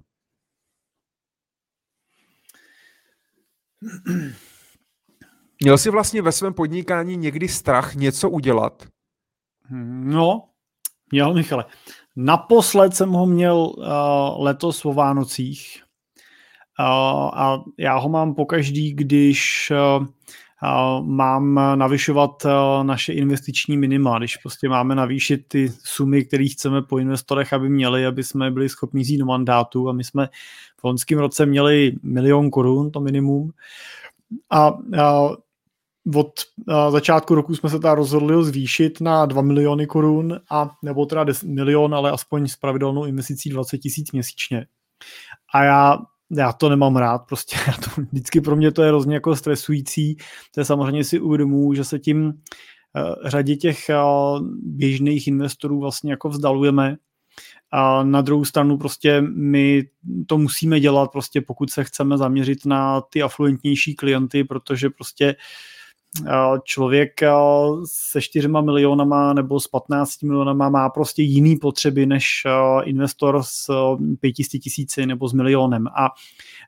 Měl 5.63 5.79
jsi 5.79 5.91
vlastně 5.91 6.23
ve 6.23 6.33
svém 6.33 6.55
podnikání 6.55 7.17
někdy 7.17 7.49
strach 7.49 7.95
něco 7.95 8.31
udělat? 8.31 8.87
No, 10.05 10.49
měl 11.13 11.35
Michale. 11.35 11.65
Naposled 12.17 12.95
jsem 12.95 13.11
ho 13.11 13.27
měl 13.27 13.57
uh, 13.57 13.85
letos 14.45 14.85
o 14.85 14.93
Vánocích 14.93 15.83
uh, 16.81 16.87
a 17.35 17.63
já 17.79 17.97
ho 17.97 18.09
mám 18.09 18.35
pokaždý, 18.35 18.95
když 18.95 19.71
uh, 19.71 20.07
mám 21.03 21.61
navyšovat 21.75 22.45
uh, 22.45 22.85
naše 22.85 23.13
investiční 23.13 23.77
minima, 23.77 24.19
když 24.19 24.37
prostě 24.37 24.69
máme 24.69 24.95
navýšit 24.95 25.45
ty 25.49 25.73
sumy, 25.85 26.25
které 26.25 26.45
chceme 26.45 26.83
po 26.83 26.99
investorech, 26.99 27.53
aby 27.53 27.69
měli, 27.69 28.07
aby 28.07 28.25
jsme 28.25 28.51
byli 28.51 28.69
schopni 28.69 29.05
zjít 29.05 29.19
do 29.19 29.27
mandátu 29.27 29.89
a 29.89 29.93
my 29.93 30.05
jsme 30.05 30.29
v 30.81 30.85
loňském 30.85 31.19
roce 31.19 31.47
měli 31.47 31.93
milion 32.03 32.51
korun, 32.51 32.91
to 32.91 33.01
minimum. 33.01 33.51
A, 34.51 34.67
a 35.03 35.31
od 36.15 36.33
a 36.69 36.91
začátku 36.91 37.35
roku 37.35 37.55
jsme 37.55 37.71
se 37.71 37.79
teda 37.79 37.95
rozhodli 37.95 38.45
zvýšit 38.45 39.01
na 39.01 39.27
2 39.27 39.43
miliony 39.43 39.87
korun, 39.87 40.41
a 40.51 40.71
nebo 40.83 41.07
teda 41.07 41.25
10 41.25 41.49
milion, 41.49 41.95
ale 41.95 42.11
aspoň 42.11 42.49
s 42.49 42.57
pravidelnou 42.57 43.05
investicí 43.05 43.51
20 43.51 43.79
tisíc 43.79 44.13
měsíčně. 44.13 44.67
A 45.55 45.65
já, 45.65 45.99
já 46.37 46.53
to 46.53 46.69
nemám 46.69 46.97
rád, 46.97 47.19
prostě 47.19 47.57
já 47.67 47.73
to, 47.73 48.03
vždycky 48.13 48.41
pro 48.41 48.57
mě 48.57 48.73
to 48.73 48.83
je 48.83 48.89
hrozně 48.89 49.15
jako 49.15 49.37
stresující. 49.37 50.17
To 50.55 50.61
je 50.61 50.65
samozřejmě 50.65 51.05
si 51.05 51.21
uvědomuji, 51.21 51.75
že 51.75 51.85
se 51.85 51.99
tím 51.99 52.25
uh, 52.25 52.33
řadě 53.29 53.57
těch 53.57 53.91
uh, 53.91 54.47
běžných 54.63 55.27
investorů 55.29 55.81
vlastně 55.81 56.11
jako 56.11 56.29
vzdalujeme, 56.29 56.97
a 57.73 58.03
na 58.03 58.21
druhou 58.21 58.45
stranu 58.45 58.79
prostě 58.79 59.21
my 59.35 59.85
to 60.27 60.39
musíme 60.39 60.81
dělat 60.81 61.13
prostě 61.13 61.41
pokud 61.41 61.71
se 61.71 61.85
chceme 61.85 62.19
zaměřit 62.19 62.67
na 62.67 63.01
ty 63.01 63.23
afluentnější 63.23 63.95
klienty, 63.95 64.45
protože 64.45 64.91
prostě 64.91 65.37
člověk 66.65 67.21
se 67.85 68.21
4 68.21 68.49
milionama 68.49 69.33
nebo 69.33 69.61
s 69.61 69.69
15 69.69 70.23
milionama 70.23 70.69
má 70.69 70.89
prostě 70.89 71.23
jiný 71.23 71.57
potřeby 71.57 72.07
než 72.07 72.43
investor 72.85 73.43
s 73.43 73.73
500 74.21 74.61
tisíci 74.61 75.07
nebo 75.07 75.29
s 75.29 75.33
milionem. 75.33 75.87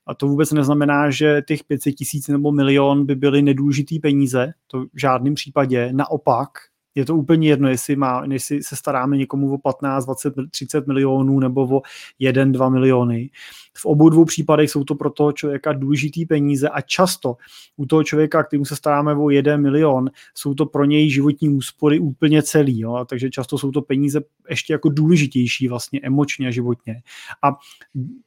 A 0.06 0.14
to 0.14 0.26
vůbec 0.26 0.52
neznamená, 0.52 1.10
že 1.10 1.42
těch 1.46 1.64
500 1.64 1.94
tisíc 1.94 2.28
nebo 2.28 2.52
milion 2.52 3.06
by 3.06 3.14
byly 3.14 3.42
nedůležitý 3.42 3.98
peníze, 3.98 4.52
to 4.66 4.80
v 4.80 5.00
žádném 5.00 5.34
případě. 5.34 5.92
Naopak, 5.92 6.48
je 6.94 7.04
to 7.04 7.16
úplně 7.16 7.48
jedno, 7.48 7.68
jestli, 7.68 7.96
má, 7.96 8.24
jestli 8.30 8.62
se 8.62 8.76
staráme 8.76 9.16
někomu 9.16 9.54
o 9.54 9.58
15, 9.58 10.04
20, 10.04 10.34
30 10.50 10.86
milionů 10.86 11.40
nebo 11.40 11.76
o 11.76 11.82
1, 12.18 12.44
2 12.44 12.68
miliony. 12.68 13.30
V 13.76 13.86
obou 13.86 14.08
dvou 14.08 14.24
případech 14.24 14.70
jsou 14.70 14.84
to 14.84 14.94
pro 14.94 15.10
toho 15.10 15.32
člověka 15.32 15.72
důležitý 15.72 16.26
peníze 16.26 16.68
a 16.68 16.80
často 16.80 17.36
u 17.76 17.86
toho 17.86 18.04
člověka, 18.04 18.42
kterým 18.42 18.64
se 18.64 18.76
staráme 18.76 19.14
o 19.14 19.30
1 19.30 19.56
milion, 19.56 20.10
jsou 20.34 20.54
to 20.54 20.66
pro 20.66 20.84
něj 20.84 21.10
životní 21.10 21.48
úspory 21.48 21.98
úplně 21.98 22.42
celý. 22.42 22.80
Jo? 22.80 23.04
Takže 23.08 23.30
často 23.30 23.58
jsou 23.58 23.70
to 23.70 23.82
peníze 23.82 24.20
ještě 24.50 24.72
jako 24.72 24.88
důležitější 24.88 25.68
vlastně 25.68 26.00
emočně 26.02 26.48
a 26.48 26.50
životně. 26.50 27.02
A 27.42 27.56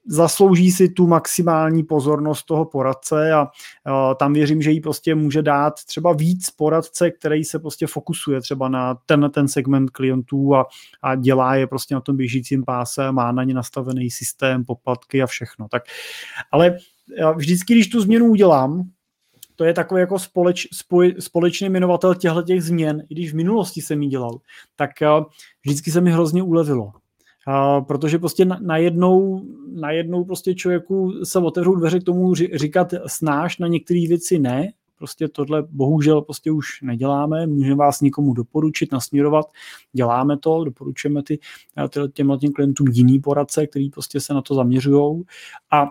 zaslouží 0.08 0.72
si 0.72 0.90
tu 0.90 1.08
maximální 1.08 1.84
pozornost 1.84 2.44
toho 2.44 2.66
poradce 2.66 3.34
a, 3.34 3.48
a 3.85 4.16
tam 4.16 4.34
věřím, 4.34 4.61
že 4.61 4.72
jí 4.72 4.82
prostě 4.82 5.16
může 5.16 5.42
dát 5.42 5.74
třeba 5.84 6.14
víc 6.14 6.50
poradce, 6.50 7.11
který 7.11 7.44
se 7.44 7.60
prostě 7.60 7.88
fokusuje 7.88 8.42
třeba 8.42 8.55
na 8.69 8.98
ten, 9.06 9.32
ten 9.34 9.48
segment 9.48 9.90
klientů 9.90 10.56
a, 10.56 10.66
a 11.01 11.16
dělá 11.16 11.56
je 11.56 11.67
prostě 11.67 11.95
na 11.95 12.01
tom 12.01 12.17
běžícím 12.17 12.64
páse, 12.66 13.11
má 13.11 13.32
na 13.32 13.43
ně 13.43 13.53
nastavený 13.53 14.11
systém, 14.11 14.66
poplatky 14.66 15.24
a 15.24 15.27
všechno. 15.27 15.67
Tak, 15.72 15.84
ale 16.51 16.77
vždycky, 17.35 17.74
když 17.74 17.88
tu 17.88 18.01
změnu 18.01 18.25
udělám, 18.25 18.84
to 19.56 19.66
je 19.66 19.74
takový 19.74 20.01
jako 20.01 20.19
společ, 20.19 20.67
spoj, 20.74 21.16
společný 21.19 21.69
jmenovatel 21.69 22.16
těchto 22.16 22.42
těch 22.42 22.64
změn, 22.64 23.03
i 23.09 23.14
když 23.14 23.32
v 23.32 23.35
minulosti 23.35 23.82
jsem 23.82 24.01
ji 24.01 24.09
dělal, 24.09 24.40
tak 24.75 24.92
vždycky 25.66 25.92
se 25.92 26.01
mi 26.01 26.11
hrozně 26.11 26.43
ulevilo. 26.43 26.92
Uh, 27.48 27.85
protože 27.85 28.19
prostě 28.19 28.45
najednou, 28.45 29.45
najednou 29.74 30.25
prostě 30.25 30.56
člověku 30.56 31.11
se 31.24 31.40
otevřou 31.40 31.75
dveře 31.75 32.00
k 32.00 32.03
tomu 32.03 32.35
říkat 32.35 32.93
snáš, 33.08 33.58
na 33.58 33.67
některé 33.67 34.08
věci 34.08 34.40
ne, 34.40 34.72
prostě 34.98 35.27
tohle 35.27 35.64
bohužel 35.69 36.22
prostě 36.22 36.51
už 36.51 36.82
neděláme, 36.82 37.48
můžeme 37.48 37.75
vás 37.75 38.01
někomu 38.01 38.33
doporučit, 38.33 38.91
nasměrovat, 38.91 39.45
děláme 39.93 40.38
to, 40.38 40.64
doporučujeme 40.64 41.24
ty, 41.24 41.40
těmhle 42.14 42.38
těm 42.38 42.51
klientům 42.51 42.88
jiný 42.88 43.19
poradce, 43.19 43.67
který 43.67 43.90
prostě 43.90 44.19
se 44.19 44.33
na 44.33 44.41
to 44.41 44.56
zaměřují 44.56 45.24
a, 45.72 45.88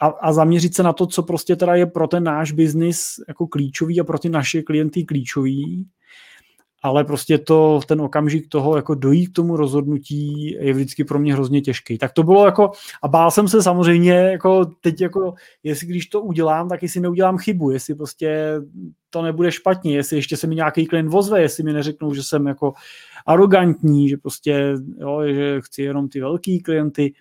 a, 0.00 0.06
a 0.06 0.32
zaměřit 0.32 0.74
se 0.74 0.82
na 0.82 0.92
to, 0.92 1.06
co 1.06 1.22
prostě 1.22 1.56
teda 1.56 1.74
je 1.74 1.86
pro 1.86 2.08
ten 2.08 2.24
náš 2.24 2.52
biznis 2.52 3.14
jako 3.28 3.46
klíčový 3.46 4.00
a 4.00 4.04
pro 4.04 4.18
ty 4.18 4.28
naše 4.28 4.62
klienty 4.62 5.04
klíčový 5.04 5.86
ale 6.82 7.04
prostě 7.04 7.38
to, 7.38 7.80
ten 7.88 8.00
okamžik 8.00 8.48
toho 8.48 8.76
jako 8.76 8.94
dojít 8.94 9.26
k 9.26 9.32
tomu 9.32 9.56
rozhodnutí 9.56 10.50
je 10.60 10.72
vždycky 10.72 11.04
pro 11.04 11.18
mě 11.18 11.34
hrozně 11.34 11.60
těžký. 11.60 11.98
Tak 11.98 12.12
to 12.12 12.22
bylo 12.22 12.44
jako, 12.44 12.70
a 13.02 13.08
bál 13.08 13.30
jsem 13.30 13.48
se 13.48 13.62
samozřejmě, 13.62 14.12
jako 14.12 14.64
teď 14.64 15.00
jako, 15.00 15.34
jestli 15.62 15.86
když 15.86 16.06
to 16.06 16.20
udělám, 16.20 16.68
tak 16.68 16.82
jestli 16.82 17.00
neudělám 17.00 17.38
chybu, 17.38 17.70
jestli 17.70 17.94
prostě 17.94 18.54
to 19.10 19.22
nebude 19.22 19.52
špatně, 19.52 19.96
jestli 19.96 20.16
ještě 20.16 20.36
se 20.36 20.46
mi 20.46 20.54
nějaký 20.54 20.86
klient 20.86 21.08
vozve, 21.08 21.42
jestli 21.42 21.64
mi 21.64 21.72
neřeknou, 21.72 22.14
že 22.14 22.22
jsem 22.22 22.46
jako 22.46 22.72
arrogantní, 23.26 24.08
že 24.08 24.16
prostě, 24.16 24.74
jo, 24.98 25.22
že 25.26 25.60
chci 25.60 25.82
jenom 25.82 26.08
ty 26.08 26.20
velký 26.20 26.60
klienty. 26.60 27.12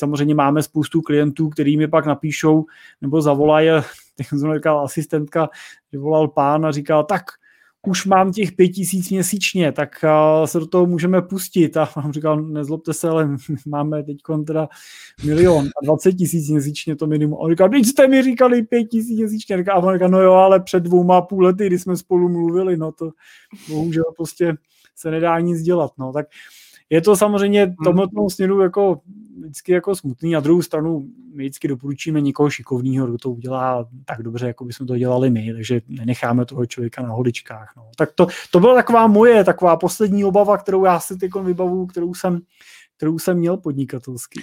Samozřejmě 0.00 0.34
máme 0.34 0.62
spoustu 0.62 1.00
klientů, 1.00 1.48
který 1.48 1.76
mi 1.76 1.88
pak 1.88 2.06
napíšou 2.06 2.64
nebo 3.00 3.22
zavolají, 3.22 3.68
tak 4.16 4.26
jsem 4.28 4.54
říkal 4.54 4.80
asistentka, 4.80 5.48
že 5.92 5.98
volal 5.98 6.28
pán 6.28 6.66
a 6.66 6.72
říkal, 6.72 7.04
tak 7.04 7.22
už 7.86 8.06
mám 8.06 8.32
těch 8.32 8.52
pět 8.52 8.68
tisíc 8.68 9.10
měsíčně, 9.10 9.72
tak 9.72 10.04
se 10.44 10.60
do 10.60 10.66
toho 10.66 10.86
můžeme 10.86 11.22
pustit. 11.22 11.76
A 11.76 11.90
vám 11.96 12.12
říkal, 12.12 12.42
nezlobte 12.42 12.94
se, 12.94 13.08
ale 13.08 13.36
máme 13.66 14.02
teď 14.02 14.16
teda 14.46 14.68
milion 15.24 15.66
a 15.66 15.84
20 15.84 16.12
tisíc 16.12 16.50
měsíčně 16.50 16.96
to 16.96 17.06
minimum. 17.06 17.34
A 17.34 17.38
on 17.38 17.50
říkal, 17.50 17.68
teď 17.68 17.86
jste 17.86 18.08
mi 18.08 18.22
říkali 18.22 18.62
pět 18.62 18.84
tisíc 18.84 19.18
měsíčně. 19.18 19.64
A 19.72 19.76
on 19.76 19.94
říkal, 19.94 20.08
no 20.08 20.20
jo, 20.20 20.32
ale 20.32 20.60
před 20.60 20.82
dvouma 20.82 21.22
půl 21.22 21.44
lety, 21.44 21.66
kdy 21.66 21.78
jsme 21.78 21.96
spolu 21.96 22.28
mluvili, 22.28 22.76
no 22.76 22.92
to 22.92 23.10
bohužel 23.68 24.04
prostě 24.16 24.56
se 24.96 25.10
nedá 25.10 25.40
nic 25.40 25.62
dělat. 25.62 25.90
No. 25.98 26.12
Tak 26.12 26.26
je 26.90 27.00
to 27.00 27.16
samozřejmě 27.16 27.64
hmm. 27.64 27.74
tomhle 27.84 28.08
směru 28.28 28.60
jako 28.60 29.00
vždycky 29.40 29.72
jako 29.72 29.96
smutný. 29.96 30.32
Na 30.32 30.40
druhou 30.40 30.62
stranu 30.62 31.06
my 31.34 31.42
vždycky 31.42 31.68
doporučíme 31.68 32.20
někoho 32.20 32.50
šikovného, 32.50 33.06
kdo 33.06 33.18
to 33.18 33.30
udělá 33.30 33.88
tak 34.04 34.22
dobře, 34.22 34.46
jako 34.46 34.64
bychom 34.64 34.86
to 34.86 34.98
dělali 34.98 35.30
my, 35.30 35.52
takže 35.52 35.80
nenecháme 35.88 36.44
toho 36.44 36.66
člověka 36.66 37.02
na 37.02 37.12
holičkách. 37.12 37.72
No. 37.76 37.82
Tak 37.96 38.12
to, 38.12 38.26
to 38.50 38.60
byla 38.60 38.74
taková 38.74 39.06
moje, 39.06 39.44
taková 39.44 39.76
poslední 39.76 40.24
obava, 40.24 40.58
kterou 40.58 40.84
já 40.84 41.00
si 41.00 41.16
teď 41.16 41.30
vybavu, 41.42 41.86
kterou 41.86 42.14
jsem 42.14 42.40
kterou 42.96 43.18
jsem 43.18 43.38
měl 43.38 43.56
podnikatelský. 43.56 44.40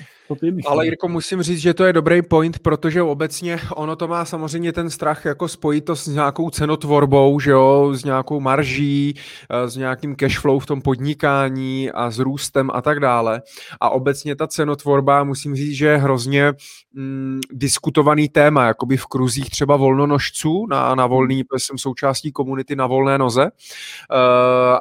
Ale 0.67 0.85
Jirko, 0.85 1.07
musím 1.07 1.41
říct, 1.41 1.59
že 1.59 1.73
to 1.73 1.83
je 1.83 1.93
dobrý 1.93 2.22
point, 2.22 2.59
protože 2.59 3.01
obecně 3.01 3.59
ono 3.75 3.95
to 3.95 4.07
má 4.07 4.25
samozřejmě 4.25 4.73
ten 4.73 4.90
strach 4.90 5.25
jako 5.25 5.48
spojitost 5.48 6.03
s 6.03 6.07
nějakou 6.07 6.49
cenotvorbou, 6.49 7.40
že 7.40 7.51
jo, 7.51 7.91
s 7.93 8.03
nějakou 8.03 8.40
marží, 8.40 9.15
eh, 9.49 9.69
s 9.69 9.75
nějakým 9.75 10.15
cashflow 10.15 10.59
v 10.59 10.65
tom 10.65 10.82
podnikání 10.82 11.91
a 11.91 12.11
s 12.11 12.19
růstem 12.19 12.69
a 12.73 12.82
tak 12.82 12.99
dále. 12.99 13.41
A 13.82 13.90
obecně 13.90 14.35
ta 14.35 14.48
cenotvorba, 14.48 15.23
musím 15.23 15.56
říct, 15.56 15.77
že 15.77 15.88
je 15.88 15.98
hrozně 15.98 16.53
mm, 16.93 17.40
diskutovaný 17.51 18.30
téma, 18.30 18.65
jakoby 18.65 18.98
v 18.98 19.06
kruzích 19.06 19.49
třeba 19.49 19.77
volnonožců 19.77 20.65
na, 20.69 20.95
na 20.95 21.07
volný, 21.07 21.43
protože 21.43 21.65
jsem 21.65 21.77
součástí 21.77 22.32
komunity 22.32 22.75
na 22.75 22.88
volné 22.88 23.17
noze 23.17 23.43
uh, 23.43 23.49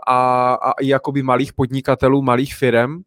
a, 0.07 0.55
a 0.55 0.73
i 0.81 0.89
jakoby 0.89 1.23
malých 1.23 1.53
podnikatelů, 1.53 2.23
malých 2.23 2.55
firm, 2.55 3.03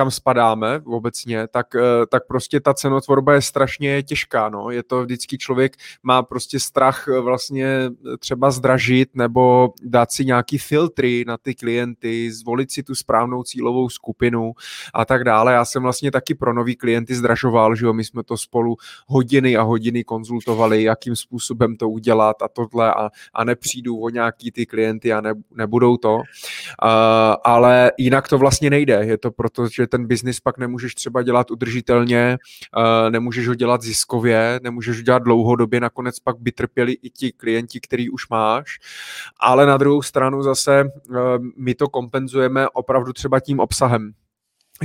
kam 0.00 0.10
spadáme 0.10 0.80
obecně, 0.84 1.48
tak, 1.48 1.74
eh, 1.74 2.06
tak 2.10 2.26
prostě 2.26 2.60
ta 2.60 2.74
cenotvorba 2.74 3.34
je 3.34 3.42
strašně 3.42 4.02
těžká. 4.02 4.48
No. 4.48 4.70
Je 4.70 4.82
to 4.82 5.02
vždycky 5.02 5.38
člověk 5.38 5.76
má 6.02 6.22
prostě 6.22 6.60
strach 6.60 7.08
eh, 7.08 7.20
vlastně 7.20 7.66
eh, 7.66 8.16
třeba 8.18 8.50
zdražit 8.50 9.08
nebo 9.14 9.72
dát 9.82 10.12
si 10.12 10.24
nějaký 10.24 10.58
filtry 10.58 11.24
na 11.26 11.36
ty 11.36 11.54
klienty, 11.54 12.32
zvolit 12.32 12.72
si 12.72 12.82
tu 12.82 12.94
správnou 12.94 13.42
cílovou 13.42 13.88
skupinu 13.88 14.52
a 14.94 15.04
tak 15.04 15.24
dále. 15.24 15.52
Já 15.52 15.64
jsem 15.64 15.82
vlastně 15.82 16.10
taky 16.10 16.34
pro 16.34 16.54
nový 16.54 16.76
klienty 16.76 17.14
zdražoval, 17.14 17.74
že 17.74 17.86
jo, 17.86 17.92
my 17.92 18.04
jsme 18.04 18.22
to 18.22 18.36
spolu 18.36 18.76
hodiny 19.06 19.56
a 19.56 19.62
hodiny 19.62 20.04
konzultovali, 20.04 20.82
jakým 20.82 21.16
způsobem 21.16 21.76
to 21.76 21.88
udělat 21.90 22.42
a 22.42 22.48
tohle 22.48 22.94
a, 22.94 23.10
a 23.34 23.44
nepřijdu 23.44 24.00
o 24.00 24.08
nějaký 24.08 24.50
ty 24.50 24.66
klienty 24.66 25.12
a 25.12 25.20
ne, 25.20 25.34
nebudou 25.54 25.96
to. 25.96 26.14
Uh, 26.14 26.22
ale 27.44 27.92
jinak 27.98 28.28
to 28.28 28.38
vlastně 28.38 28.70
nejde. 28.70 29.00
Je 29.10 29.18
to 29.18 29.30
proto, 29.30 29.68
že 29.68 29.86
ten 29.90 30.06
biznis 30.06 30.40
pak 30.40 30.58
nemůžeš 30.58 30.94
třeba 30.94 31.22
dělat 31.22 31.50
udržitelně, 31.50 32.38
eh, 32.78 33.10
nemůžeš 33.10 33.48
ho 33.48 33.54
dělat 33.54 33.82
ziskově, 33.82 34.60
nemůžeš 34.62 34.96
ho 34.96 35.02
dělat 35.02 35.22
dlouhodobě, 35.22 35.80
nakonec 35.80 36.20
pak 36.20 36.36
by 36.38 36.52
trpěli 36.52 36.92
i 36.92 37.10
ti 37.10 37.32
klienti, 37.32 37.80
který 37.80 38.10
už 38.10 38.28
máš, 38.28 38.78
ale 39.40 39.66
na 39.66 39.76
druhou 39.76 40.02
stranu 40.02 40.42
zase 40.42 40.80
eh, 40.80 41.18
my 41.56 41.74
to 41.74 41.88
kompenzujeme 41.88 42.68
opravdu 42.68 43.12
třeba 43.12 43.40
tím 43.40 43.60
obsahem 43.60 44.12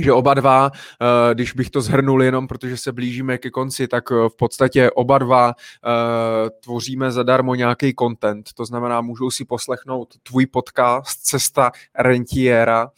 že 0.00 0.12
oba 0.12 0.34
dva, 0.34 0.70
eh, 0.72 1.34
když 1.34 1.52
bych 1.52 1.70
to 1.70 1.80
zhrnul 1.80 2.22
jenom, 2.22 2.46
protože 2.46 2.76
se 2.76 2.92
blížíme 2.92 3.38
ke 3.38 3.50
konci, 3.50 3.88
tak 3.88 4.04
eh, 4.12 4.28
v 4.28 4.36
podstatě 4.36 4.90
oba 4.90 5.18
dva 5.18 5.54
eh, 5.54 6.50
tvoříme 6.50 7.12
zadarmo 7.12 7.54
nějaký 7.54 7.94
content. 7.98 8.46
To 8.54 8.64
znamená, 8.64 9.00
můžou 9.00 9.30
si 9.30 9.44
poslechnout 9.44 10.14
tvůj 10.22 10.46
podcast 10.46 11.20
Cesta 11.22 11.70
rentiera, 11.98 12.90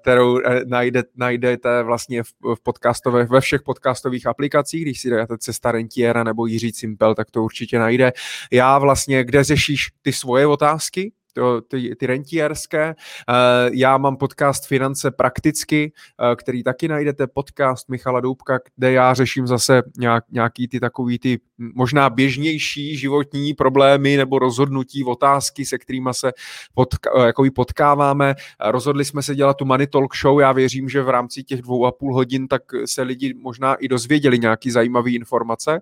kterou 0.00 0.38
najde, 0.66 1.02
najdete 1.16 1.82
vlastně 1.82 2.22
v 2.22 2.62
podcastové, 2.62 3.24
ve 3.24 3.40
všech 3.40 3.62
podcastových 3.62 4.26
aplikacích. 4.26 4.82
Když 4.82 5.00
si 5.00 5.10
dáte 5.10 5.38
Cesta 5.38 5.72
rentiera 5.72 6.24
nebo 6.24 6.46
Jiří 6.46 6.72
Cimpel, 6.72 7.14
tak 7.14 7.30
to 7.30 7.42
určitě 7.42 7.78
najde. 7.78 8.12
Já 8.52 8.78
vlastně, 8.78 9.24
kde 9.24 9.44
řešíš 9.44 9.88
ty 10.02 10.12
svoje 10.12 10.46
otázky, 10.46 11.12
to, 11.32 11.60
ty, 11.60 11.96
ty 11.96 12.06
rentierské. 12.06 12.94
Eh, 13.28 13.70
já 13.72 13.98
mám 13.98 14.16
podcast 14.16 14.66
Finance 14.66 15.10
prakticky, 15.10 15.92
eh, 16.32 16.36
který 16.36 16.62
taky 16.62 16.88
najdete, 16.88 17.26
podcast 17.26 17.88
Michala 17.88 18.20
Doubka, 18.20 18.58
kde 18.76 18.92
já 18.92 19.14
řeším 19.14 19.46
zase 19.46 19.82
nějak, 19.98 20.24
nějaký 20.30 20.68
ty 20.68 20.80
takový 20.80 21.18
ty 21.18 21.38
možná 21.58 22.10
běžnější 22.10 22.96
životní 22.96 23.54
problémy 23.54 24.16
nebo 24.16 24.38
rozhodnutí, 24.38 25.04
otázky, 25.04 25.64
se 25.64 25.78
kterými 25.78 26.10
se 26.12 26.32
podka, 26.74 27.10
eh, 27.28 27.50
potkáváme. 27.54 28.34
Rozhodli 28.60 29.04
jsme 29.04 29.22
se 29.22 29.34
dělat 29.34 29.56
tu 29.56 29.64
Money 29.64 29.86
Talk 29.86 30.16
Show, 30.16 30.40
já 30.40 30.52
věřím, 30.52 30.88
že 30.88 31.02
v 31.02 31.08
rámci 31.08 31.42
těch 31.42 31.62
dvou 31.62 31.86
a 31.86 31.92
půl 31.92 32.14
hodin 32.14 32.48
tak 32.48 32.62
se 32.84 33.02
lidi 33.02 33.34
možná 33.34 33.74
i 33.74 33.88
dozvěděli 33.88 34.38
nějaký 34.38 34.70
zajímavé 34.70 35.10
informace. 35.10 35.80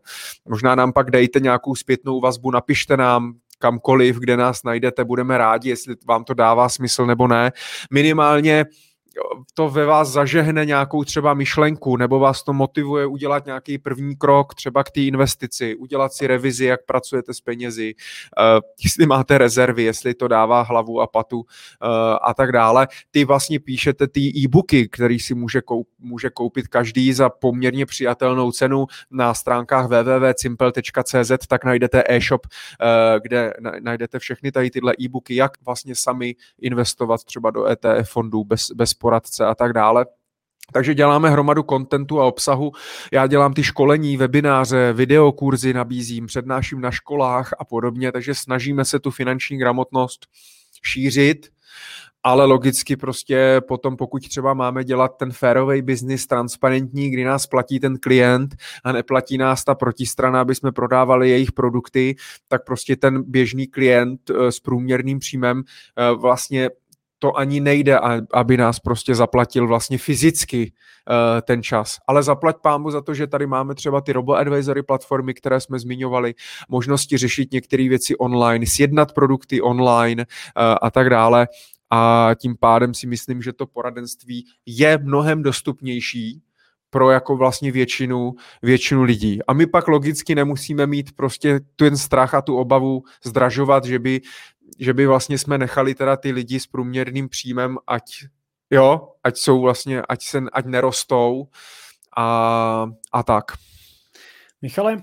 Možná 0.49 0.75
nám 0.75 0.93
pak 0.93 1.11
dejte 1.11 1.41
nějakou 1.41 1.75
zpětnou 1.75 2.21
vazbu, 2.21 2.51
napište 2.51 2.97
nám, 2.97 3.35
kamkoliv, 3.59 4.17
kde 4.17 4.37
nás 4.37 4.63
najdete, 4.63 5.05
budeme 5.05 5.39
rádi, 5.39 5.69
jestli 5.69 5.95
vám 6.07 6.25
to 6.25 6.35
dává 6.35 6.69
smysl 6.69 7.07
nebo 7.07 7.29
ne. 7.29 7.53
Minimálně 7.93 8.67
to 9.55 9.69
ve 9.69 9.85
vás 9.85 10.09
zažehne 10.09 10.65
nějakou 10.65 11.05
třeba 11.05 11.35
myšlenku, 11.35 11.97
nebo 11.97 12.19
vás 12.19 12.43
to 12.43 12.53
motivuje 12.53 13.07
udělat 13.07 13.47
nějaký 13.47 13.79
první 13.79 14.17
krok 14.17 14.55
třeba 14.55 14.85
k 14.85 14.91
té 14.91 15.01
investici, 15.01 15.77
udělat 15.77 16.13
si 16.13 16.27
revizi, 16.27 16.65
jak 16.65 16.85
pracujete 16.87 17.35
s 17.35 17.41
penězi, 17.41 17.95
uh, 17.95 18.61
jestli 18.85 19.07
máte 19.07 19.39
rezervy, 19.39 19.83
jestli 19.83 20.15
to 20.15 20.29
dává 20.29 20.63
hlavu 20.63 21.01
a 21.01 21.07
patu 21.07 21.39
uh, 21.39 21.45
a 22.23 22.35
tak 22.35 22.53
dále. 22.53 22.89
Ty 23.11 23.25
vlastně 23.25 23.61
píšete 23.61 24.09
ty 24.09 24.21
e-booky, 24.21 24.89
který 24.89 25.19
si 25.19 25.35
může, 25.35 25.61
koup, 25.61 25.89
může 25.99 26.31
koupit 26.31 26.69
každý 26.69 27.13
za 27.13 27.29
poměrně 27.29 27.87
přijatelnou 27.87 28.53
cenu 28.53 28.87
na 29.11 29.35
stránkách 29.35 29.87
www.simple.cz, 29.87 31.47
tak 31.49 31.65
najdete 31.65 32.05
e-shop, 32.09 32.47
uh, 32.47 33.21
kde 33.23 33.53
najdete 33.81 34.19
všechny 34.19 34.53
tady 34.53 34.71
tyhle 34.71 34.95
e-booky, 35.01 35.35
jak 35.35 35.53
vlastně 35.65 35.95
sami 35.95 36.35
investovat 36.61 37.25
třeba 37.25 37.51
do 37.51 37.67
ETF 37.67 38.11
fondů 38.11 38.45
bez, 38.45 38.71
bez 38.75 38.95
poradce 39.09 39.45
a 39.45 39.55
tak 39.55 39.73
dále. 39.73 40.07
Takže 40.73 40.95
děláme 40.95 41.31
hromadu 41.31 41.63
kontentu 41.63 42.21
a 42.21 42.25
obsahu. 42.25 42.73
Já 43.13 43.27
dělám 43.27 43.55
ty 43.55 43.65
školení, 43.65 44.17
webináře, 44.17 44.93
videokurzy 44.93 45.73
nabízím, 45.73 46.27
přednáším 46.27 46.81
na 46.81 46.91
školách 46.91 47.51
a 47.59 47.65
podobně, 47.65 48.13
takže 48.13 48.35
snažíme 48.35 48.85
se 48.85 48.99
tu 48.99 49.11
finanční 49.11 49.59
gramotnost 49.59 50.27
šířit, 50.83 51.49
ale 52.23 52.45
logicky 52.45 52.97
prostě 52.97 53.61
potom, 53.69 53.97
pokud 53.97 54.29
třeba 54.29 54.55
máme 54.55 54.85
dělat 54.85 55.17
ten 55.17 55.33
férový 55.33 55.83
biznis 55.83 56.27
transparentní, 56.27 57.11
kdy 57.11 57.25
nás 57.25 57.47
platí 57.47 57.81
ten 57.81 57.99
klient 57.99 58.57
a 58.85 58.93
neplatí 58.93 59.39
nás 59.39 59.65
ta 59.65 59.75
protistrana, 59.75 60.41
aby 60.41 60.55
jsme 60.55 60.73
prodávali 60.73 61.31
jejich 61.31 61.53
produkty, 61.53 62.17
tak 62.49 62.65
prostě 62.65 62.97
ten 62.97 63.23
běžný 63.23 63.67
klient 63.67 64.31
eh, 64.31 64.53
s 64.53 64.61
průměrným 64.61 65.19
příjmem 65.19 65.63
eh, 65.63 66.15
vlastně 66.15 66.71
to 67.19 67.37
ani 67.37 67.61
nejde, 67.61 67.99
aby 68.33 68.57
nás 68.57 68.81
prostě 68.81 69.15
zaplatil 69.15 69.67
vlastně 69.67 69.99
fyzicky 69.99 70.73
uh, 71.11 71.41
ten 71.43 71.63
čas. 71.63 71.97
Ale 72.07 72.23
zaplať 72.23 72.57
pámu 72.63 72.91
za 72.91 73.01
to, 73.01 73.15
že 73.15 73.27
tady 73.27 73.47
máme 73.47 73.75
třeba 73.75 74.01
ty 74.01 74.13
robo-advisory 74.13 74.83
platformy, 74.83 75.35
které 75.35 75.61
jsme 75.61 75.79
zmiňovali, 75.79 76.35
možnosti 76.69 77.17
řešit 77.17 77.53
některé 77.53 77.89
věci 77.89 78.17
online, 78.17 78.67
sjednat 78.67 79.13
produkty 79.13 79.63
online 79.63 80.25
uh, 80.27 80.75
a 80.83 80.91
tak 80.91 81.11
dále. 81.11 81.49
A 81.91 82.31
tím 82.41 82.57
pádem 82.61 82.95
si 82.95 83.07
myslím, 83.07 83.43
že 83.43 83.53
to 83.53 83.67
poradenství 83.67 84.45
je 84.67 84.99
mnohem 84.99 85.43
dostupnější 85.43 86.43
pro 86.91 87.11
jako 87.11 87.37
vlastně 87.37 87.73
většinu, 87.73 88.35
většinu 88.63 89.03
lidí. 89.03 89.39
A 89.49 89.53
my 89.53 89.67
pak 89.67 89.89
logicky 89.89 90.35
nemusíme 90.35 90.87
mít 90.87 91.13
prostě 91.17 91.61
ten 91.77 91.97
strach 91.97 92.35
a 92.35 92.43
tu 92.43 92.57
obavu 92.57 93.03
zdražovat, 93.25 93.85
že 93.85 93.99
by 93.99 94.21
že 94.79 94.95
by 94.95 95.07
vlastně 95.07 95.39
jsme 95.39 95.59
nechali 95.59 95.95
teda 95.95 96.17
ty 96.17 96.33
lidi 96.33 96.61
s 96.61 96.67
průměrným 96.67 97.29
příjmem, 97.29 97.79
ať 97.87 98.03
jo, 98.71 99.09
ať 99.25 99.37
jsou 99.37 99.61
vlastně, 99.61 100.03
ať 100.03 100.23
se, 100.23 100.43
ať 100.53 100.65
nerostou 100.65 101.49
a, 102.17 102.91
a 103.13 103.23
tak. 103.23 103.45
Michale, 104.63 105.03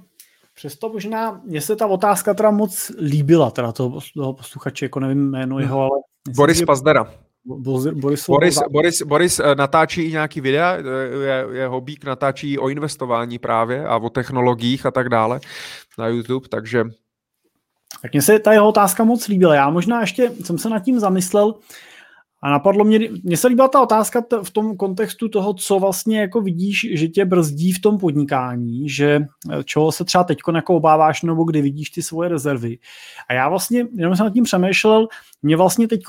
Přesto 0.55 0.89
možná, 0.89 1.41
mně 1.45 1.61
se 1.61 1.75
ta 1.75 1.87
otázka 1.87 2.33
teda 2.33 2.51
moc 2.51 2.91
líbila, 3.01 3.51
teda 3.51 3.71
toho, 3.71 3.99
toho 4.13 4.33
posluchače, 4.33 4.85
jako 4.85 4.99
nevím 4.99 5.29
jméno 5.29 5.59
jeho, 5.59 5.81
ale... 5.81 5.99
Boris 6.35 6.57
že... 6.57 6.65
Pazdera. 6.65 7.11
Boris, 7.45 7.93
Boris, 7.93 8.27
Boris, 8.27 8.59
Boris, 8.71 9.01
Boris 9.01 9.39
eh, 9.39 9.55
natáčí 9.55 10.01
i 10.01 10.11
nějaký 10.11 10.41
videa, 10.41 10.73
je, 10.73 11.47
je 11.51 11.67
hobík, 11.67 12.05
natáčí 12.05 12.59
o 12.59 12.69
investování 12.69 13.39
právě 13.39 13.87
a 13.87 13.97
o 13.97 14.09
technologiích 14.09 14.85
a 14.85 14.91
tak 14.91 15.09
dále 15.09 15.39
na 15.97 16.07
YouTube, 16.07 16.47
takže... 16.49 16.83
Tak 18.01 18.13
mně 18.13 18.21
se 18.21 18.39
ta 18.39 18.53
jeho 18.53 18.69
otázka 18.69 19.03
moc 19.03 19.27
líbila. 19.27 19.55
Já 19.55 19.69
možná 19.69 20.01
ještě 20.01 20.31
jsem 20.43 20.57
se 20.57 20.69
nad 20.69 20.79
tím 20.79 20.99
zamyslel, 20.99 21.53
a 22.45 22.49
napadlo 22.49 22.85
mě, 22.85 22.99
mně 23.23 23.37
se 23.37 23.47
líbila 23.47 23.67
ta 23.67 23.81
otázka 23.81 24.21
t- 24.21 24.43
v 24.43 24.51
tom 24.51 24.77
kontextu 24.77 25.29
toho, 25.29 25.53
co 25.53 25.79
vlastně 25.79 26.19
jako 26.19 26.41
vidíš, 26.41 26.87
že 26.93 27.07
tě 27.07 27.25
brzdí 27.25 27.71
v 27.71 27.81
tom 27.81 27.97
podnikání, 27.97 28.89
že 28.89 29.19
eh, 29.51 29.63
čeho 29.63 29.91
se 29.91 30.05
třeba 30.05 30.23
teď 30.23 30.37
jako 30.55 30.75
obáváš, 30.75 31.21
nebo 31.21 31.43
kdy 31.43 31.61
vidíš 31.61 31.89
ty 31.89 32.03
svoje 32.03 32.29
rezervy. 32.29 32.77
A 33.29 33.33
já 33.33 33.49
vlastně, 33.49 33.87
jenom 33.95 34.15
jsem 34.15 34.25
nad 34.25 34.33
tím 34.33 34.43
přemýšlel, 34.43 35.07
mě 35.41 35.57
vlastně 35.57 35.87
teď 35.87 36.01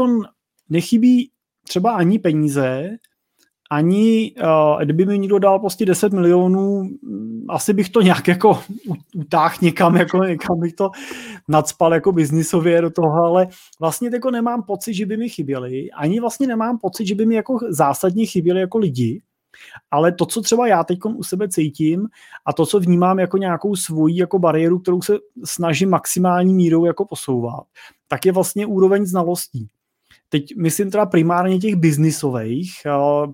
nechybí 0.68 1.30
třeba 1.68 1.92
ani 1.92 2.18
peníze, 2.18 2.90
ani 3.70 4.34
uh, 4.42 4.82
kdyby 4.82 5.06
mi 5.06 5.18
někdo 5.18 5.38
dal 5.38 5.58
prostě 5.58 5.86
10 5.86 6.12
milionů, 6.12 6.82
mm, 7.02 7.44
asi 7.48 7.72
bych 7.72 7.88
to 7.88 8.00
nějak 8.00 8.28
jako 8.28 8.60
utáhl 9.16 9.54
někam, 9.62 9.96
jako 9.96 10.24
někam 10.24 10.60
bych 10.60 10.72
to 10.72 10.90
nadspal 11.48 11.94
jako 11.94 12.12
biznisově 12.12 12.82
do 12.82 12.90
toho, 12.90 13.24
ale 13.24 13.48
vlastně 13.80 14.10
jako 14.12 14.30
nemám 14.30 14.62
pocit, 14.62 14.94
že 14.94 15.06
by 15.06 15.16
mi 15.16 15.28
chyběli, 15.28 15.90
ani 15.90 16.20
vlastně 16.20 16.46
nemám 16.46 16.78
pocit, 16.78 17.06
že 17.06 17.14
by 17.14 17.26
mi 17.26 17.34
jako 17.34 17.58
zásadně 17.68 18.26
chyběli 18.26 18.60
jako 18.60 18.78
lidi, 18.78 19.22
ale 19.90 20.12
to, 20.12 20.26
co 20.26 20.42
třeba 20.42 20.66
já 20.66 20.84
teď 20.84 20.98
u 21.04 21.22
sebe 21.22 21.48
cítím 21.48 22.08
a 22.46 22.52
to, 22.52 22.66
co 22.66 22.80
vnímám 22.80 23.18
jako 23.18 23.36
nějakou 23.36 23.76
svoji 23.76 24.18
jako 24.18 24.38
bariéru, 24.38 24.78
kterou 24.78 25.02
se 25.02 25.18
snažím 25.44 25.90
maximální 25.90 26.54
mírou 26.54 26.84
jako 26.84 27.04
posouvat, 27.04 27.64
tak 28.08 28.26
je 28.26 28.32
vlastně 28.32 28.66
úroveň 28.66 29.06
znalostí. 29.06 29.68
Teď 30.28 30.56
myslím 30.56 30.90
teda 30.90 31.06
primárně 31.06 31.58
těch 31.58 31.76
biznisových, 31.76 32.72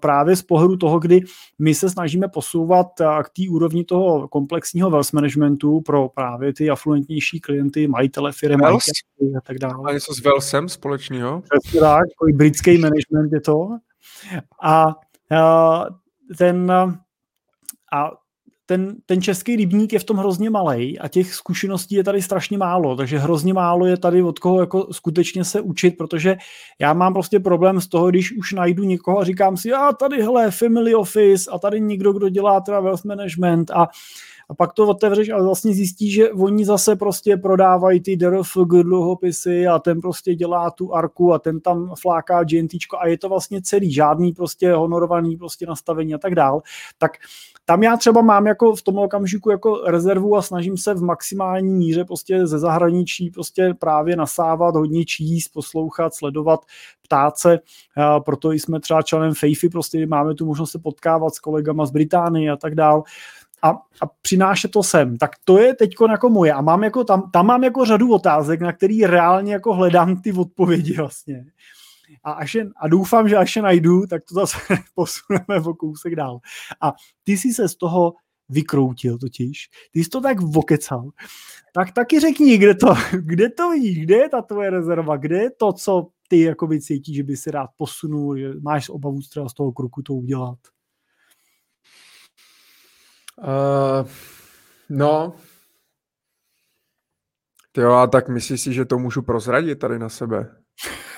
právě 0.01 0.37
z 0.37 0.43
pohledu 0.43 0.77
toho, 0.77 0.99
kdy 0.99 1.21
my 1.59 1.75
se 1.75 1.91
snažíme 1.91 2.29
posouvat 2.29 3.01
eh, 3.01 3.05
k 3.23 3.29
té 3.29 3.43
úrovni 3.51 3.85
toho 3.85 4.29
komplexního 4.29 4.91
wealth 4.91 5.13
managementu 5.13 5.81
pro 5.81 6.09
právě 6.09 6.55
ty 6.55 6.71
afluentnější 6.71 7.41
klienty, 7.41 7.89
majitele 7.89 8.33
firmy 8.33 8.65
a 9.37 9.41
tak 9.41 9.59
dále. 9.59 9.75
A 9.87 9.93
něco 9.93 10.15
s 10.15 10.21
wealthem 10.21 10.69
společného? 10.69 11.43
Přesně 11.43 11.81
tak, 11.81 12.03
takový 12.09 12.33
britský 12.33 12.79
management 12.79 13.33
je 13.33 13.41
to. 13.41 13.69
A 14.63 14.87
eh, 15.33 16.35
ten 16.39 16.73
a 17.93 18.11
ten, 18.73 18.97
ten 19.07 19.23
český 19.23 19.57
rybník 19.57 19.93
je 19.93 19.99
v 19.99 20.05
tom 20.05 20.17
hrozně 20.17 20.51
malý 20.51 20.99
a 20.99 21.09
těch 21.09 21.35
zkušeností 21.35 21.95
je 21.95 22.05
tady 22.05 22.23
strašně 22.23 22.59
málo, 22.59 22.97
takže 22.97 23.19
hrozně 23.19 23.53
málo 23.55 23.87
je 23.87 23.97
tady 23.97 24.23
od 24.23 24.39
koho 24.39 24.61
jako 24.61 24.89
skutečně 24.93 25.45
se 25.45 25.61
učit, 25.61 25.91
protože 25.91 26.37
já 26.81 26.93
mám 26.93 27.13
prostě 27.13 27.41
problém 27.41 27.81
z 27.81 27.89
toho, 27.89 28.11
když 28.11 28.33
už 28.33 28.53
najdu 28.53 28.85
někoho 28.85 29.19
a 29.19 29.25
říkám 29.25 29.57
si, 29.57 29.73
a 29.73 29.93
tady 29.93 30.23
hele, 30.23 30.51
family 30.51 30.95
office 30.95 31.51
a 31.51 31.59
tady 31.59 31.81
někdo, 31.81 32.13
kdo 32.13 32.29
dělá 32.29 32.61
teda 32.61 32.81
wealth 32.81 33.05
management 33.05 33.71
a 33.71 33.89
a 34.53 34.55
pak 34.55 34.73
to 34.73 34.89
otevřeš 34.89 35.29
a 35.29 35.43
vlastně 35.43 35.75
zjistí, 35.75 36.11
že 36.11 36.33
oni 36.33 36.65
zase 36.65 36.97
prostě 36.97 37.37
prodávají 37.37 38.01
ty 38.01 38.17
DRFG 38.17 38.83
dluhopisy 38.83 39.67
a 39.67 39.79
ten 39.79 40.01
prostě 40.01 40.35
dělá 40.35 40.71
tu 40.71 40.95
arku 40.95 41.33
a 41.33 41.39
ten 41.39 41.61
tam 41.61 41.95
fláká 42.01 42.45
GNT 42.45 42.71
a 42.99 43.07
je 43.07 43.19
to 43.19 43.29
vlastně 43.29 43.63
celý, 43.63 43.93
žádný 43.93 44.33
prostě 44.33 44.73
honorovaný 44.73 45.37
prostě 45.37 45.67
nastavení 45.67 46.15
a 46.15 46.19
tak 46.19 46.35
dál. 46.35 46.63
Tak 46.99 47.13
tam 47.65 47.83
já 47.83 47.97
třeba 47.97 48.23
mám 48.23 48.47
jako 48.47 48.77
v 48.77 48.83
tom 48.83 48.99
okamžiku 48.99 49.51
jako 49.51 49.83
rezervu 49.87 50.37
a 50.37 50.43
snažím 50.43 50.77
se 50.77 50.95
v 50.95 51.03
maximální 51.03 51.75
míře 51.75 52.05
prostě 52.05 52.47
ze 52.47 52.59
zahraničí 52.59 53.31
prostě 53.31 53.75
právě 53.79 54.17
nasávat, 54.17 54.77
hodně 54.77 55.05
číst, 55.05 55.49
poslouchat, 55.49 56.15
sledovat, 56.15 56.61
ptát 57.03 57.39
se, 57.39 57.59
proto 58.25 58.53
jsme 58.53 58.81
třeba 58.81 59.03
členem 59.03 59.35
FAFI, 59.35 59.69
prostě 59.69 60.07
máme 60.07 60.35
tu 60.35 60.47
možnost 60.47 60.71
se 60.71 60.79
potkávat 60.79 61.35
s 61.35 61.39
kolegama 61.39 61.87
z 61.87 61.91
Británie 61.91 62.53
a 62.53 62.57
tak 62.57 62.75
dál 62.75 63.03
a, 63.63 63.69
a 63.71 64.07
přinášet 64.23 64.71
to 64.71 64.83
sem. 64.83 65.17
Tak 65.17 65.31
to 65.45 65.59
je 65.59 65.75
teď 65.75 65.95
jako 66.11 66.29
moje 66.29 66.53
a 66.53 66.61
mám 66.61 66.85
jako 66.85 67.05
tam, 67.05 67.31
tam 67.31 67.47
mám 67.47 67.65
jako 67.65 67.85
řadu 67.85 68.13
otázek, 68.13 68.61
na 68.61 68.73
který 68.73 69.07
reálně 69.07 69.53
jako 69.53 69.75
hledám 69.75 70.23
ty 70.23 70.33
odpovědi 70.33 70.97
vlastně. 70.97 71.45
A, 72.25 72.33
až 72.33 72.55
je, 72.55 72.69
a 72.77 72.89
doufám, 72.89 73.29
že 73.29 73.37
až 73.37 73.57
je 73.57 73.63
najdu, 73.63 74.07
tak 74.07 74.23
to 74.25 74.35
zase 74.35 74.57
posuneme 74.95 75.61
o 75.67 75.75
kousek 75.75 76.15
dál. 76.15 76.39
A 76.81 76.93
ty 77.25 77.33
jsi 77.33 77.55
se 77.55 77.69
z 77.69 77.77
toho 77.77 78.13
vykroutil 78.49 79.19
totiž. 79.19 79.69
Ty 79.93 80.05
jsi 80.05 80.11
to 80.11 80.21
tak 80.21 80.41
vokecal. 80.41 81.11
Tak 81.75 81.93
taky 81.93 82.21
řekni, 82.21 82.59
kde 82.59 82.75
to, 82.75 82.95
kde 83.21 83.51
to 83.51 83.71
vidíš, 83.71 83.99
kde 83.99 84.17
je 84.17 84.29
ta 84.29 84.43
tvoje 84.43 84.71
rezerva, 84.71 85.17
kde 85.17 85.37
je 85.37 85.51
to, 85.51 85.73
co 85.73 86.09
ty 86.29 86.41
jakoby 86.41 86.81
cítíš, 86.81 87.17
že 87.17 87.23
by 87.23 87.37
si 87.37 87.51
rád 87.51 87.71
posunul, 87.77 88.39
že 88.39 88.55
máš 88.61 88.89
obavu 88.89 89.21
třeba 89.21 89.49
z 89.49 89.55
toho 89.55 89.73
kruku 89.73 90.03
to 90.03 90.15
udělat. 90.15 90.59
Uh, 93.39 94.09
no, 94.89 95.35
jo, 97.77 97.93
a 97.93 98.07
tak 98.07 98.29
myslíš 98.29 98.61
si, 98.61 98.73
že 98.73 98.85
to 98.85 98.99
můžu 98.99 99.23
prozradit 99.23 99.79
tady 99.79 99.99
na 99.99 100.09
sebe? 100.09 100.57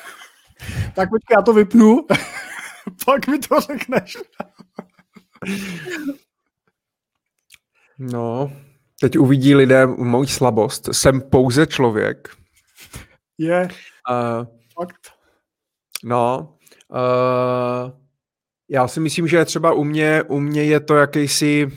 tak 0.95 1.11
počkej, 1.11 1.35
já 1.35 1.43
to 1.43 1.53
vypnu, 1.53 2.07
pak 3.07 3.27
mi 3.27 3.39
to 3.39 3.61
řekneš. 3.61 4.17
no, 7.99 8.53
teď 9.01 9.19
uvidí 9.19 9.55
lidé 9.55 9.87
moji 9.87 10.29
slabost. 10.29 10.89
Jsem 10.93 11.21
pouze 11.21 11.67
člověk. 11.67 12.29
Je, 13.39 13.69
uh, 14.11 14.47
fakt. 14.75 15.13
No, 16.05 16.57
uh, 16.89 18.05
já 18.69 18.89
si 18.89 19.01
myslím, 19.01 19.29
že 19.29 19.45
třeba 19.45 19.73
u 19.73 19.85
mě, 19.85 20.23
u 20.23 20.41
mě 20.41 20.65
je 20.65 20.81
to 20.81 20.97
jakýsi, 20.97 21.69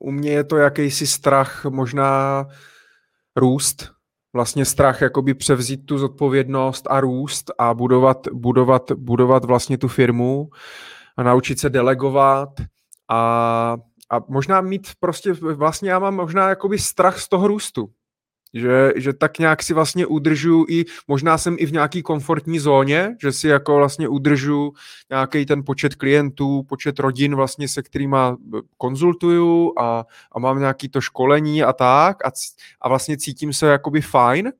u 0.00 0.10
mě 0.10 0.30
je 0.30 0.44
to 0.44 0.56
jakýsi 0.56 1.06
strach 1.06 1.64
možná 1.64 2.46
růst, 3.36 3.95
vlastně 4.36 4.64
strach 4.64 5.00
jakoby 5.00 5.34
převzít 5.34 5.86
tu 5.86 5.98
zodpovědnost 5.98 6.86
a 6.90 7.00
růst 7.00 7.50
a 7.58 7.74
budovat, 7.74 8.28
budovat, 8.32 8.92
budovat 8.92 9.44
vlastně 9.44 9.78
tu 9.78 9.88
firmu 9.88 10.48
a 11.16 11.22
naučit 11.22 11.58
se 11.58 11.70
delegovat 11.70 12.48
a, 13.10 13.20
a 14.10 14.20
možná 14.28 14.60
mít 14.60 14.88
prostě, 15.00 15.32
vlastně 15.32 15.90
já 15.90 15.98
mám 15.98 16.14
možná 16.14 16.48
jakoby 16.48 16.78
strach 16.78 17.20
z 17.20 17.28
toho 17.28 17.48
růstu, 17.48 17.88
že, 18.54 18.92
že 18.96 19.12
tak 19.12 19.38
nějak 19.38 19.62
si 19.62 19.74
vlastně 19.74 20.06
udržu 20.06 20.66
i, 20.68 20.84
možná 21.08 21.38
jsem 21.38 21.56
i 21.58 21.66
v 21.66 21.72
nějaký 21.72 22.02
komfortní 22.02 22.58
zóně, 22.58 23.16
že 23.22 23.32
si 23.32 23.48
jako 23.48 23.76
vlastně 23.76 24.08
udržu 24.08 24.72
nějaký 25.10 25.46
ten 25.46 25.64
počet 25.64 25.94
klientů, 25.94 26.62
počet 26.62 26.98
rodin 26.98 27.34
vlastně 27.34 27.68
se 27.68 27.82
kterými 27.82 28.16
konzultuju 28.76 29.72
a, 29.78 30.04
a 30.32 30.38
mám 30.38 30.58
nějaký 30.58 30.88
to 30.88 31.00
školení 31.00 31.62
a 31.62 31.72
tak 31.72 32.24
a, 32.24 32.30
a 32.80 32.88
vlastně 32.88 33.16
cítím 33.16 33.52
se 33.52 33.66
jakoby 33.66 34.00
fajn. 34.00 34.52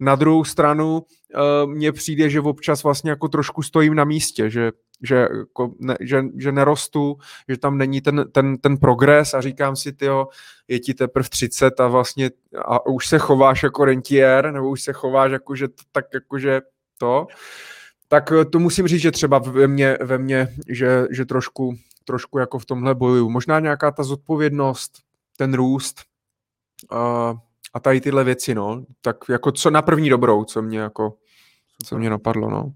Na 0.00 0.14
druhou 0.14 0.44
stranu 0.44 0.98
uh, 0.98 1.70
mně 1.70 1.92
přijde, 1.92 2.30
že 2.30 2.40
občas 2.40 2.82
vlastně 2.82 3.10
jako 3.10 3.28
trošku 3.28 3.62
stojím 3.62 3.94
na 3.94 4.04
místě, 4.04 4.50
že 4.50 4.72
že, 5.02 5.28
jako 5.38 5.74
ne, 5.78 5.96
že, 6.00 6.24
že 6.36 6.52
nerostu, 6.52 7.16
že 7.48 7.56
tam 7.56 7.78
není 7.78 8.00
ten, 8.00 8.24
ten, 8.32 8.58
ten 8.58 8.76
progres 8.76 9.34
a 9.34 9.40
říkám 9.40 9.76
si, 9.76 9.92
tyjo, 9.92 10.28
je 10.68 10.80
ti 10.80 10.94
teprve 10.94 11.28
30 11.28 11.80
a 11.80 11.88
vlastně 11.88 12.30
a 12.64 12.86
už 12.86 13.06
se 13.06 13.18
chováš 13.18 13.62
jako 13.62 13.84
rentier, 13.84 14.52
nebo 14.52 14.70
už 14.70 14.82
se 14.82 14.92
chováš 14.92 15.32
jako, 15.32 15.54
že 15.54 15.68
tak 15.92 16.04
jako, 16.14 16.38
že 16.38 16.60
to, 16.98 17.26
tak 18.08 18.32
to 18.52 18.58
musím 18.58 18.88
říct, 18.88 19.00
že 19.00 19.10
třeba 19.10 19.38
ve 19.38 19.66
mně, 19.66 19.98
ve 20.00 20.18
mně 20.18 20.48
že, 20.68 21.06
že 21.10 21.24
trošku, 21.24 21.74
trošku 22.04 22.38
jako 22.38 22.58
v 22.58 22.66
tomhle 22.66 22.94
bojuju. 22.94 23.30
Možná 23.30 23.60
nějaká 23.60 23.90
ta 23.90 24.02
zodpovědnost, 24.02 24.92
ten 25.36 25.54
růst 25.54 26.00
a, 26.90 27.34
a 27.74 27.80
tady 27.80 28.00
tyhle 28.00 28.24
věci, 28.24 28.54
no. 28.54 28.84
Tak 29.00 29.16
jako 29.28 29.52
co 29.52 29.70
na 29.70 29.82
první 29.82 30.10
dobrou, 30.10 30.44
co 30.44 30.62
mě 30.62 30.78
jako, 30.78 31.14
co 31.84 31.98
mě 31.98 32.10
napadlo, 32.10 32.50
no. 32.50 32.72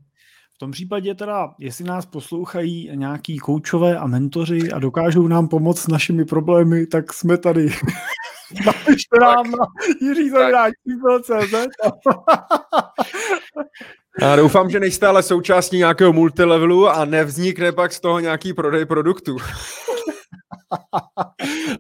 V 0.54 0.58
tom 0.58 0.70
případě 0.70 1.14
teda, 1.14 1.50
jestli 1.58 1.84
nás 1.84 2.06
poslouchají 2.06 2.90
nějaký 2.94 3.38
koučové 3.38 3.98
a 3.98 4.06
mentoři 4.06 4.72
a 4.72 4.78
dokážou 4.78 5.28
nám 5.28 5.48
pomoct 5.48 5.80
s 5.80 5.88
našimi 5.88 6.24
problémy, 6.24 6.86
tak 6.86 7.12
jsme 7.12 7.38
tady. 7.38 7.68
Napište 8.66 9.18
nám 9.20 9.50
na 9.50 9.66
Jiří 10.00 10.30
Já 14.20 14.36
doufám, 14.36 14.70
že 14.70 14.80
nejste 14.80 15.06
ale 15.06 15.22
součástí 15.22 15.76
nějakého 15.76 16.12
multilevelu 16.12 16.88
a 16.88 17.04
nevznikne 17.04 17.72
pak 17.72 17.92
z 17.92 18.00
toho 18.00 18.20
nějaký 18.20 18.52
prodej 18.52 18.84
produktů. 18.84 19.36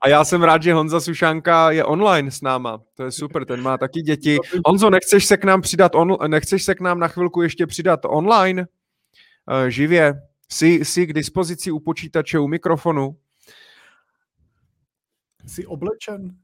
A 0.00 0.08
já 0.08 0.24
jsem 0.24 0.42
rád, 0.42 0.62
že 0.62 0.74
Honza 0.74 1.00
Sušánka 1.00 1.70
je 1.70 1.84
online 1.84 2.30
s 2.30 2.40
náma. 2.40 2.82
To 2.94 3.04
je 3.04 3.10
super, 3.12 3.44
ten 3.44 3.62
má 3.62 3.78
taky 3.78 4.02
děti. 4.02 4.38
Honzo, 4.66 4.90
nechceš 4.90 5.24
se 5.24 5.36
k 5.36 5.44
nám 5.44 5.60
přidat, 5.60 5.94
on, 5.94 6.16
nechceš 6.26 6.64
se 6.64 6.74
k 6.74 6.80
nám 6.80 6.98
na 6.98 7.08
chvilku 7.08 7.42
ještě 7.42 7.66
přidat 7.66 8.00
online? 8.04 8.66
Uh, 9.50 9.66
živě? 9.68 10.22
Jsi, 10.48 10.66
jsi 10.66 11.06
k 11.06 11.12
dispozici 11.12 11.70
u 11.70 11.78
počítače, 11.78 12.38
u 12.38 12.46
mikrofonu? 12.46 13.16
Jsi 15.46 15.66
oblečen? 15.66 16.36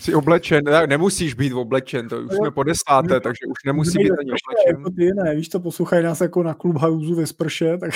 Jsi 0.00 0.14
oblečen, 0.14 0.64
ne, 0.64 0.86
nemusíš 0.86 1.34
být 1.34 1.52
oblečen, 1.52 2.08
to 2.08 2.20
už 2.20 2.34
jsme 2.36 2.50
po 2.50 2.62
desáté, 2.62 3.20
takže 3.20 3.46
už 3.48 3.64
nemusí 3.66 3.98
být 3.98 4.10
ani 4.10 4.30
oblečen. 4.30 4.76
Jako 4.76 4.90
ty 4.90 5.10
ne, 5.14 5.34
víš 5.36 5.48
to, 5.48 5.60
poslouchají 5.60 6.04
nás 6.04 6.20
jako 6.20 6.42
na 6.42 6.54
Clubhouse 6.54 7.14
ve 7.14 7.26
sprše, 7.26 7.78
tak... 7.78 7.90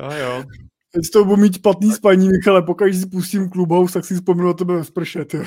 jo, 0.00 0.10
jo. 0.20 0.44
Teď 0.94 1.02
to 1.12 1.24
budu 1.24 1.42
mít 1.42 1.56
špatný 1.56 1.92
spaní, 1.92 2.28
Michale, 2.28 2.62
pokud 2.62 2.94
si 2.94 3.06
pustím 3.06 3.50
Clubhouse, 3.50 3.94
tak 3.94 4.04
si 4.04 4.14
vzpomenu 4.14 4.46
na 4.46 4.54
tebe 4.54 4.76
ve 4.76 4.84
sprše, 4.84 5.24
ty. 5.24 5.38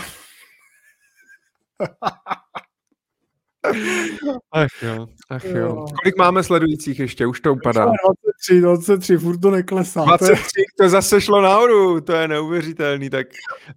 Ach 4.51 4.83
jo, 4.83 5.07
ach 5.29 5.45
jo. 5.45 5.85
Kolik 6.01 6.17
máme 6.17 6.43
sledujících 6.43 6.99
ještě? 6.99 7.25
Už 7.25 7.41
to 7.41 7.53
upadá. 7.53 7.85
23, 7.85 8.61
23, 8.61 9.17
furt 9.17 9.37
to 9.37 9.51
neklesá. 9.51 10.03
23, 10.03 10.41
to 10.77 10.89
zase 10.89 11.21
šlo 11.21 11.41
nahoru, 11.41 12.01
to 12.01 12.13
je 12.13 12.27
neuvěřitelný. 12.27 13.09
Tak 13.09 13.27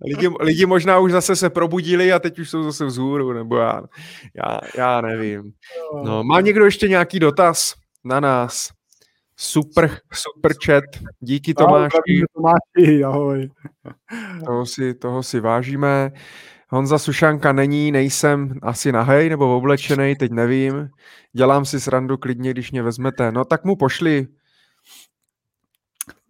lidi, 0.06 0.30
lidi 0.40 0.66
možná 0.66 0.98
už 0.98 1.12
zase 1.12 1.36
se 1.36 1.50
probudili 1.50 2.12
a 2.12 2.18
teď 2.18 2.38
už 2.38 2.50
jsou 2.50 2.62
zase 2.62 2.84
vzhůru, 2.84 3.32
nebo 3.32 3.56
já, 3.56 3.82
já, 4.44 4.60
já 4.76 5.00
nevím. 5.00 5.52
No, 6.04 6.24
má 6.24 6.40
někdo 6.40 6.64
ještě 6.64 6.88
nějaký 6.88 7.20
dotaz 7.20 7.74
na 8.04 8.20
nás? 8.20 8.68
Super, 9.40 10.00
super 10.12 10.52
chat. 10.64 10.84
Díky 11.20 11.54
Tomáši. 11.54 12.24
Tomáši, 12.34 13.04
ahoj. 13.04 13.50
Toho 14.44 14.66
si, 14.66 14.94
toho 14.94 15.22
si 15.22 15.40
vážíme. 15.40 16.12
Honza 16.68 16.98
Sušanka 16.98 17.52
není, 17.52 17.92
nejsem 17.92 18.58
asi 18.62 18.92
nahej 18.92 19.28
nebo 19.28 19.56
oblečený, 19.56 20.16
teď 20.16 20.32
nevím. 20.32 20.88
Dělám 21.32 21.64
si 21.64 21.80
srandu 21.80 22.16
klidně, 22.16 22.50
když 22.50 22.70
mě 22.72 22.82
vezmete. 22.82 23.32
No 23.32 23.44
tak 23.44 23.64
mu 23.64 23.76
pošli. 23.76 24.26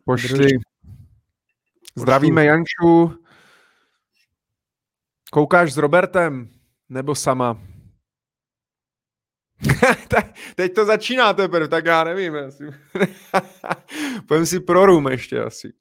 Pošli. 0.05 0.49
Zdravíme 1.97 2.45
Janču. 2.45 3.19
Koukáš 5.31 5.73
s 5.73 5.77
Robertem? 5.77 6.49
Nebo 6.89 7.15
sama? 7.15 7.61
Teď 10.55 10.75
to 10.75 10.85
začíná 10.85 11.33
teprve, 11.33 11.69
tak 11.69 11.87
já 11.87 12.05
nevím. 12.05 12.37
Asi. 12.37 12.65
Pojďme 14.27 14.47
si 14.47 14.61
pro 14.61 14.87
room 14.87 15.09
ještě 15.09 15.43
asi. 15.43 15.73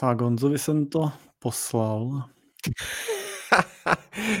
Tak 0.00 0.18
Gonzovi 0.18 0.58
jsem 0.58 0.86
to 0.86 1.12
poslal. 1.38 2.24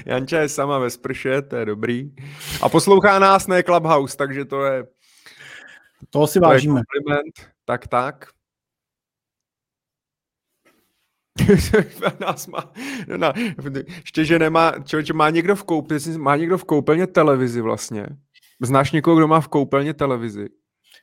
Janča 0.06 0.40
je 0.40 0.48
sama 0.48 0.78
ve 0.78 0.90
sprše, 0.90 1.42
to 1.42 1.56
je 1.56 1.64
dobrý. 1.64 2.14
A 2.62 2.68
poslouchá 2.68 3.18
nás, 3.18 3.46
ne 3.46 3.62
Clubhouse, 3.62 4.16
takže 4.16 4.44
to 4.44 4.64
je... 4.64 4.86
To 6.10 6.26
si 6.26 6.40
vážíme. 6.40 6.80
kompliment. 6.80 7.54
Tak, 7.64 7.88
tak. 7.88 8.37
nás 12.20 12.46
má, 12.46 12.72
no, 13.16 13.32
ještě, 13.86 14.24
že 14.24 14.38
nemá, 14.38 14.72
čo, 14.84 14.98
má 15.14 15.30
někdo 15.30 15.56
v 15.56 15.64
koupelně, 15.64 16.18
má 16.18 16.36
někdo 16.36 16.58
v 16.58 16.64
koupelně 16.64 17.06
televizi 17.06 17.60
vlastně. 17.60 18.06
Znáš 18.62 18.92
někoho, 18.92 19.16
kdo 19.16 19.28
má 19.28 19.40
v 19.40 19.48
koupelně 19.48 19.94
televizi? 19.94 20.48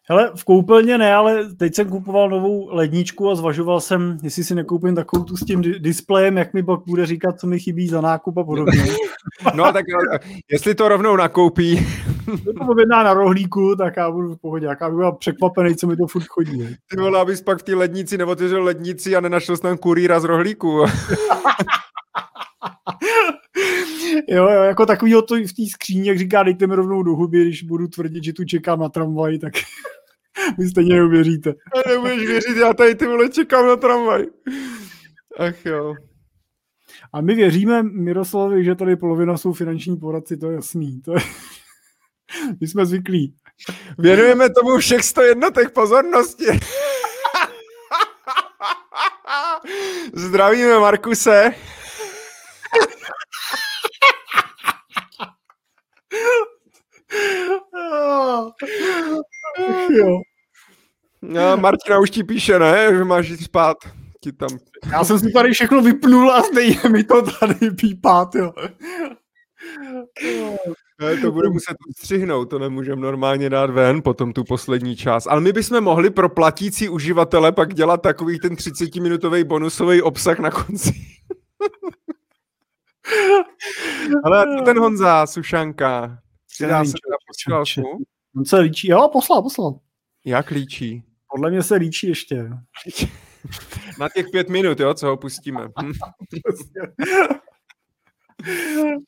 Hele, 0.10 0.32
v 0.36 0.44
koupelně 0.44 0.98
ne, 0.98 1.16
ale 1.16 1.56
teď 1.56 1.76
jsem 1.76 1.90
kupoval 1.90 2.30
novou 2.30 2.70
ledničku 2.76 3.30
a 3.30 3.36
zvažoval 3.36 3.82
jsem, 3.82 4.18
jestli 4.24 4.44
si 4.44 4.56
nekoupím 4.56 4.96
takovou 4.96 5.24
tu 5.24 5.38
s 5.38 5.46
tím 5.46 5.62
displejem, 5.62 6.38
jak 6.38 6.54
mi 6.54 6.64
pak 6.64 6.80
bude 6.88 7.06
říkat, 7.06 7.40
co 7.40 7.48
mi 7.48 7.60
chybí 7.60 7.88
za 7.88 8.02
nákup 8.02 8.38
a 8.38 8.44
podobně. 8.44 8.84
no 9.56 9.74
tak 9.74 9.86
jestli 10.52 10.76
to 10.76 10.88
rovnou 10.88 11.16
nakoupí. 11.16 11.88
To 12.26 12.66
objedná 12.68 13.04
na 13.04 13.14
rohlíku, 13.14 13.76
tak 13.76 13.98
já 13.98 14.12
budu 14.12 14.34
v 14.34 14.42
pohodě. 14.42 14.68
Já 14.82 14.90
budu 14.90 15.12
překvapený, 15.12 15.76
co 15.76 15.88
mi 15.88 15.98
to 15.98 16.08
furt 16.08 16.26
chodí. 16.28 16.58
Ne? 16.58 16.78
Ty 16.90 16.98
vole, 16.98 17.20
abys 17.20 17.42
pak 17.42 17.60
v 17.60 17.64
té 17.64 17.76
lednici 17.76 18.18
neotevřel 18.18 18.64
lednici 18.64 19.16
a 19.16 19.22
nenašel 19.22 19.58
jsem 19.58 19.78
kurýra 19.78 20.20
z 20.20 20.24
rohlíku. 20.24 20.68
jo, 24.28 24.50
jo, 24.50 24.64
jako 24.64 24.86
takový 24.86 25.12
to 25.12 25.36
v 25.36 25.54
té 25.54 25.64
skříně, 25.74 26.10
jak 26.10 26.20
říká, 26.20 26.44
dejte 26.44 26.68
mi 26.68 26.76
rovnou 26.76 27.04
do 27.04 27.12
huby, 27.12 27.42
když 27.42 27.64
budu 27.64 27.88
tvrdit, 27.88 28.24
že 28.24 28.34
tu 28.34 28.44
čekám 28.44 28.80
na 28.80 28.90
tramvaj, 28.90 29.40
tak 29.40 29.54
vy 30.58 30.68
stejně 30.68 30.96
neuvěříte. 30.96 31.50
A 31.50 31.90
nebudeš 31.90 32.28
věřit, 32.28 32.58
já 32.58 32.74
tady 32.74 32.96
ty 32.96 33.06
vole 33.06 33.30
čekám 33.30 33.68
na 33.68 33.76
tramvaj. 33.76 34.26
Ach 35.40 35.66
jo. 35.66 35.96
A 37.14 37.22
my 37.22 37.36
věříme 37.36 37.84
Miroslavovi, 37.84 38.64
že 38.64 38.76
tady 38.76 38.96
polovina 38.96 39.38
jsou 39.38 39.54
finanční 39.54 39.98
poradci, 39.98 40.38
to 40.38 40.50
je 40.50 40.56
jasný. 40.56 41.02
To 41.02 41.14
je... 41.14 41.20
my 42.62 42.68
jsme 42.68 42.86
zvyklí. 42.86 43.36
Věnujeme 43.98 44.50
tomu 44.50 44.78
všech 44.78 45.04
sto 45.04 45.22
jednotek 45.22 45.74
pozornosti. 45.74 46.46
Zdravíme 50.14 50.80
Markuse. 50.80 51.54
jo. 59.90 60.20
No, 61.22 61.58
Martina 61.58 62.00
už 62.00 62.10
ti 62.10 62.24
píše, 62.24 62.60
ne? 62.60 62.96
Že 62.98 63.04
máš 63.04 63.30
jít 63.30 63.44
spát. 63.44 63.78
Ti 64.24 64.32
tam... 64.32 64.50
Já 64.92 65.04
jsem 65.04 65.20
si 65.20 65.32
tady 65.32 65.54
všechno 65.54 65.82
vypnul 65.82 66.32
a 66.32 66.44
stejně 66.44 66.80
mi 66.90 67.04
to 67.04 67.22
tady 67.22 67.72
pípát, 67.72 68.36
jo. 68.36 68.54
To 71.22 71.32
bude 71.32 71.50
muset 71.50 71.78
střihnout, 71.98 72.50
to 72.50 72.60
nemůžeme 72.60 73.02
normálně 73.02 73.50
dát 73.50 73.70
ven, 73.70 74.02
potom 74.02 74.34
tu 74.34 74.44
poslední 74.44 74.96
část. 74.96 75.28
Ale 75.28 75.42
my 75.42 75.54
bychom 75.54 75.82
mohli 75.82 76.10
pro 76.10 76.30
platící 76.30 76.90
uživatele 76.90 77.52
pak 77.52 77.74
dělat 77.74 78.02
takový 78.02 78.40
ten 78.40 78.54
30-minutový 78.54 79.44
bonusový 79.44 80.02
obsah 80.02 80.40
na 80.40 80.52
konci. 80.52 80.94
Ale 84.24 84.46
ten 84.66 84.80
Honza, 84.80 85.28
Sušanka, 85.28 86.20
přidá 86.54 86.86
se 86.86 86.92
na 86.92 87.18
posílku. 87.28 88.06
On 88.38 88.46
se 88.46 88.60
líčí, 88.60 88.88
jo, 88.88 89.10
poslal, 89.14 89.42
poslal. 89.42 89.80
Jak 90.26 90.50
líčí? 90.50 91.04
Podle 91.32 91.52
mě 91.52 91.64
se 91.64 91.76
líčí 91.76 92.08
ještě. 92.08 92.50
Na 94.00 94.10
těch 94.10 94.26
pět 94.32 94.50
minut, 94.50 94.80
jo, 94.80 94.94
co 94.94 95.08
ho 95.08 95.18
pustíme. 95.18 95.68
Hm. 98.48 99.04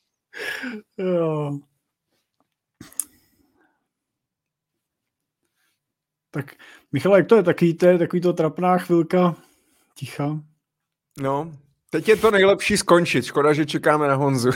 jo. 0.97 1.59
Tak 6.37 6.55
Michal, 6.91 7.15
jak 7.15 7.27
to 7.27 7.35
je? 7.35 7.43
Takový 7.43 7.73
to, 7.73 7.85
je, 7.85 7.97
takový 7.97 8.21
to 8.21 8.33
trapná 8.33 8.77
chvilka 8.77 9.35
ticha. 9.95 10.39
No, 11.19 11.51
teď 11.89 12.07
je 12.07 12.15
to 12.15 12.31
nejlepší 12.31 12.77
skončit. 12.77 13.25
Škoda, 13.25 13.53
že 13.53 13.65
čekáme 13.65 14.07
na 14.07 14.15
Honzu. 14.15 14.49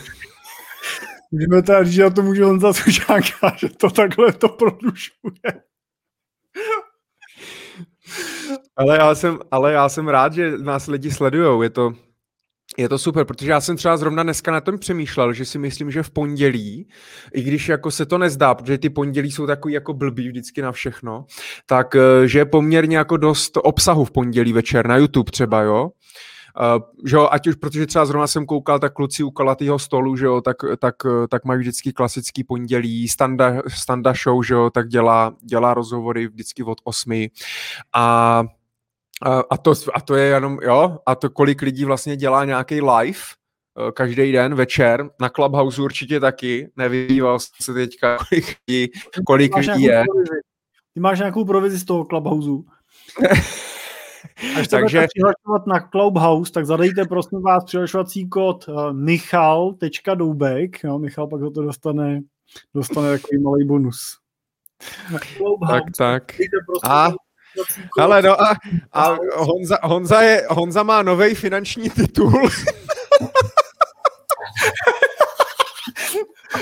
Můžeme 1.31 1.61
teda 1.61 1.83
říct, 1.83 1.93
že 1.93 2.09
to 2.09 2.21
může 2.21 2.43
Honza 2.43 2.73
Sušánka, 2.73 3.55
že 3.57 3.69
to 3.69 3.89
takhle 3.89 4.33
to 4.33 4.49
produšuje. 4.49 5.61
ale, 8.75 8.97
já 8.97 9.15
jsem, 9.15 9.39
ale 9.51 9.73
já 9.73 9.89
jsem 9.89 10.07
rád, 10.07 10.33
že 10.33 10.57
nás 10.57 10.87
lidi 10.87 11.11
sledujou. 11.11 11.61
Je 11.61 11.69
to, 11.69 11.93
je 12.77 12.89
to 12.89 12.97
super, 12.97 13.25
protože 13.25 13.51
já 13.51 13.61
jsem 13.61 13.77
třeba 13.77 13.97
zrovna 13.97 14.23
dneska 14.23 14.51
na 14.51 14.61
tom 14.61 14.77
přemýšlel, 14.77 15.33
že 15.33 15.45
si 15.45 15.59
myslím, 15.59 15.91
že 15.91 16.03
v 16.03 16.09
pondělí, 16.09 16.87
i 17.33 17.41
když 17.41 17.69
jako 17.69 17.91
se 17.91 18.05
to 18.05 18.17
nezdá, 18.17 18.55
protože 18.55 18.77
ty 18.77 18.89
pondělí 18.89 19.31
jsou 19.31 19.47
takový 19.47 19.73
jako 19.73 19.93
blbý 19.93 20.27
vždycky 20.27 20.61
na 20.61 20.71
všechno, 20.71 21.25
tak 21.65 21.95
eh, 21.95 22.27
že 22.27 22.39
je 22.39 22.45
poměrně 22.45 22.97
jako 22.97 23.17
dost 23.17 23.57
obsahu 23.57 24.05
v 24.05 24.11
pondělí 24.11 24.53
večer 24.53 24.87
na 24.87 24.97
YouTube 24.97 25.31
třeba, 25.31 25.61
jo. 25.61 25.89
Uh, 26.59 26.81
že 27.05 27.15
jo, 27.15 27.27
ať 27.31 27.47
už, 27.47 27.55
protože 27.55 27.85
třeba 27.85 28.05
zrovna 28.05 28.27
jsem 28.27 28.45
koukal, 28.45 28.79
tak 28.79 28.93
kluci 28.93 29.23
u 29.23 29.31
kalatého 29.31 29.79
stolu, 29.79 30.15
že 30.15 30.25
jo, 30.25 30.41
tak, 30.41 30.57
tak, 30.79 30.95
tak 31.29 31.45
mají 31.45 31.59
vždycky 31.59 31.93
klasický 31.93 32.43
pondělí, 32.43 33.07
standa, 33.07 33.61
standa 33.67 34.13
show, 34.23 34.43
že 34.43 34.53
jo, 34.53 34.69
tak 34.69 34.87
dělá, 34.87 35.33
dělá 35.43 35.73
rozhovory 35.73 36.27
vždycky 36.27 36.63
od 36.63 36.77
osmi 36.83 37.29
a 37.93 38.43
a 39.49 39.57
to, 39.57 39.73
a 39.93 40.01
to 40.01 40.15
je 40.15 40.25
jenom, 40.25 40.59
jo, 40.61 40.97
a 41.05 41.15
to 41.15 41.29
kolik 41.29 41.61
lidí 41.61 41.85
vlastně 41.85 42.15
dělá 42.15 42.45
nějaký 42.45 42.81
live 42.81 43.19
eh, 43.87 43.91
každý 43.91 44.31
den 44.31 44.55
večer, 44.55 45.09
na 45.21 45.29
Clubhouse 45.29 45.81
určitě 45.81 46.19
taky, 46.19 46.71
nevydíval 46.75 47.39
se 47.61 47.73
teďka, 47.73 48.17
kolik 48.17 48.57
lidí, 48.67 48.91
kolik 49.25 49.55
lidí 49.55 49.83
je. 49.83 50.03
Provizi. 50.07 50.41
Ty 50.93 50.99
máš 50.99 51.19
nějakou 51.19 51.45
provizi 51.45 51.77
z 51.77 51.85
toho 51.85 52.05
Clubhouse. 52.05 52.49
Až 54.59 54.67
Takže... 54.69 55.07
přihlašovat 55.07 55.67
na 55.67 55.79
Clubhouse, 55.79 56.51
tak 56.51 56.65
zadejte 56.65 57.05
prosím 57.05 57.41
vás 57.41 57.63
přihlašovací 57.63 58.29
kód 58.29 58.67
uh, 58.67 58.93
michal.doubek, 58.93 60.83
jo, 60.83 60.99
Michal 60.99 61.27
pak 61.27 61.41
ho 61.41 61.51
to 61.51 61.61
dostane, 61.61 62.21
dostane 62.75 63.11
takový 63.11 63.41
malý 63.41 63.65
bonus. 63.65 64.17
Tak, 65.67 65.83
tak. 65.97 66.23
A 66.83 67.11
ale 67.99 68.21
no 68.21 68.41
a, 68.41 68.55
a 68.93 69.17
Honza, 69.35 69.77
Honza, 69.83 70.21
je, 70.21 70.47
Honza 70.49 70.83
má 70.83 71.01
nový 71.01 71.35
finanční 71.35 71.89
titul. 71.89 72.31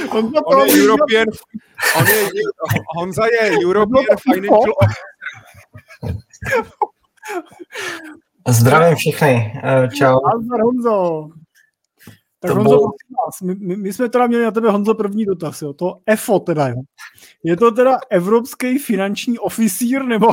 On, 0.10 0.32
On 0.46 0.68
je 0.68 0.84
European, 0.84 1.26
On 1.98 2.06
je, 2.08 2.30
Honza 2.96 3.26
je 3.26 3.52
European 3.64 4.06
Financial 4.22 4.74
Zdravím 8.48 8.96
všechny, 8.96 9.62
eh, 9.64 9.88
čau. 9.98 10.20
Nazdar 10.26 10.62
Honzo. 10.62 11.30
Tak 12.40 12.52
to 12.52 12.56
Honzo, 12.56 12.70
bylo... 12.70 12.90
my, 13.44 13.56
my, 13.56 13.76
my, 13.76 13.94
jsme 13.94 14.10
teda 14.10 14.28
měli 14.28 14.44
na 14.44 14.52
tebe, 14.52 14.72
Honzo, 14.72 14.96
první 14.96 15.26
dotaz, 15.26 15.62
jo. 15.62 15.74
To 15.74 16.00
EFO 16.06 16.40
teda, 16.40 16.68
jo. 16.68 16.76
Je 17.44 17.58
to 17.58 17.72
teda 17.72 17.98
Evropský 18.10 18.80
finanční 18.80 19.40
oficír, 19.40 20.04
nebo... 20.04 20.28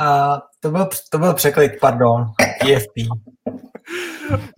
A 0.00 0.40
to 0.60 0.70
byl, 0.70 0.88
to 1.10 1.18
byl 1.18 1.34
překlik, 1.34 1.80
pardon, 1.80 2.24
EFP. 2.70 2.94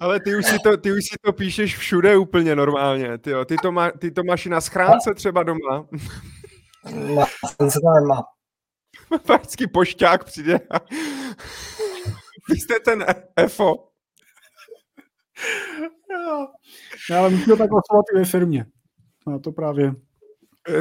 Ale 0.01 0.21
ty 0.21 0.37
už, 0.37 0.47
si 0.47 0.59
to, 0.59 0.77
ty 0.77 0.93
už 0.93 1.05
si 1.05 1.17
to 1.25 1.33
píšeš 1.33 1.77
všude 1.77 2.17
úplně 2.17 2.57
normálně. 2.57 3.19
Ty, 3.19 3.31
jo. 3.31 3.45
Ty, 3.45 3.57
to, 3.63 3.73
má, 3.73 3.91
ty 3.91 4.11
to 4.11 4.25
máš 4.25 4.47
na 4.47 4.61
schránce 4.61 5.15
třeba 5.15 5.43
doma. 5.43 5.87
Na 7.15 7.27
schránce 7.47 7.81
to 7.81 8.01
nemá. 8.01 8.23
Vždycky 9.39 9.67
pošťák 9.67 10.25
přijde. 10.25 10.61
Vy 12.49 12.61
jste 12.61 12.81
ten 12.85 13.05
EFO. 13.37 13.89
Já, 17.11 17.19
ale 17.19 17.31
musím 17.31 17.47
to 17.47 17.57
tak 17.57 17.71
osovat 17.73 18.05
i 18.15 18.19
ve 18.19 18.25
firmě. 18.25 18.67
No 19.27 19.39
to 19.39 19.53
právě. 19.53 19.95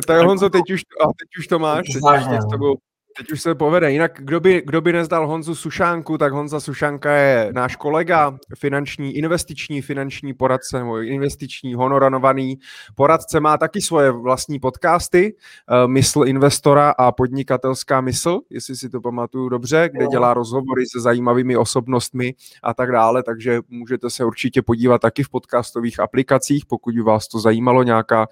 Tak 0.08 0.26
Honzo, 0.26 0.50
teď 0.50 0.72
už, 0.74 0.82
a 0.82 1.06
teď 1.06 1.30
už 1.40 1.48
to 1.48 1.60
máš, 1.60 1.86
teď 1.88 1.96
už 1.96 2.02
to 2.02 2.42
s 2.42 2.50
tebou 2.52 2.76
Teď 3.18 3.32
už 3.32 3.42
se 3.42 3.56
povede. 3.56 3.92
Jinak, 3.92 4.12
kdo 4.20 4.40
by, 4.40 4.64
kdo 4.66 4.82
by 4.82 4.94
nezdal 4.94 5.28
Honzu 5.28 5.56
Sušánku, 5.56 6.18
tak 6.18 6.34
Honza 6.34 6.60
Sušánka 6.60 7.12
je 7.16 7.50
náš 7.54 7.76
kolega, 7.76 8.38
finanční, 8.56 9.16
investiční 9.16 9.82
finanční 9.82 10.34
poradce, 10.34 10.80
nebo 10.80 10.98
investiční 10.98 11.74
honoranovaný 11.74 12.60
poradce. 12.96 13.40
Má 13.40 13.58
taky 13.58 13.82
svoje 13.82 14.12
vlastní 14.12 14.60
podcasty, 14.60 15.36
uh, 15.72 15.92
Mysl 15.92 16.24
investora 16.26 16.90
a 16.98 17.12
podnikatelská 17.12 18.02
mysl, 18.02 18.40
jestli 18.50 18.76
si 18.76 18.90
to 18.90 19.02
pamatuju 19.02 19.50
dobře, 19.50 19.90
kde 19.94 20.08
dělá 20.08 20.34
rozhovory 20.34 20.86
se 20.86 21.02
zajímavými 21.02 21.58
osobnostmi 21.58 22.34
a 22.64 22.74
tak 22.74 22.92
dále, 22.92 23.24
takže 23.24 23.60
můžete 23.70 24.10
se 24.10 24.26
určitě 24.26 24.62
podívat 24.62 25.02
taky 25.02 25.24
v 25.24 25.30
podcastových 25.30 26.00
aplikacích, 26.00 26.66
pokud 26.66 26.96
by 26.96 27.02
vás 27.02 27.28
to 27.28 27.40
zajímalo, 27.40 27.84
nějaká, 27.84 28.28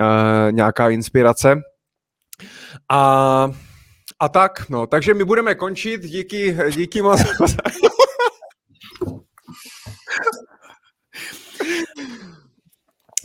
uh, 0.00 0.52
nějaká 0.52 0.90
inspirace. 0.90 1.62
A 2.90 3.50
a 4.20 4.28
tak, 4.28 4.68
no, 4.68 4.86
takže 4.86 5.14
my 5.14 5.24
budeme 5.24 5.54
končit. 5.54 6.02
Díky, 6.02 6.56
díky 6.76 7.02
moc. 7.02 7.20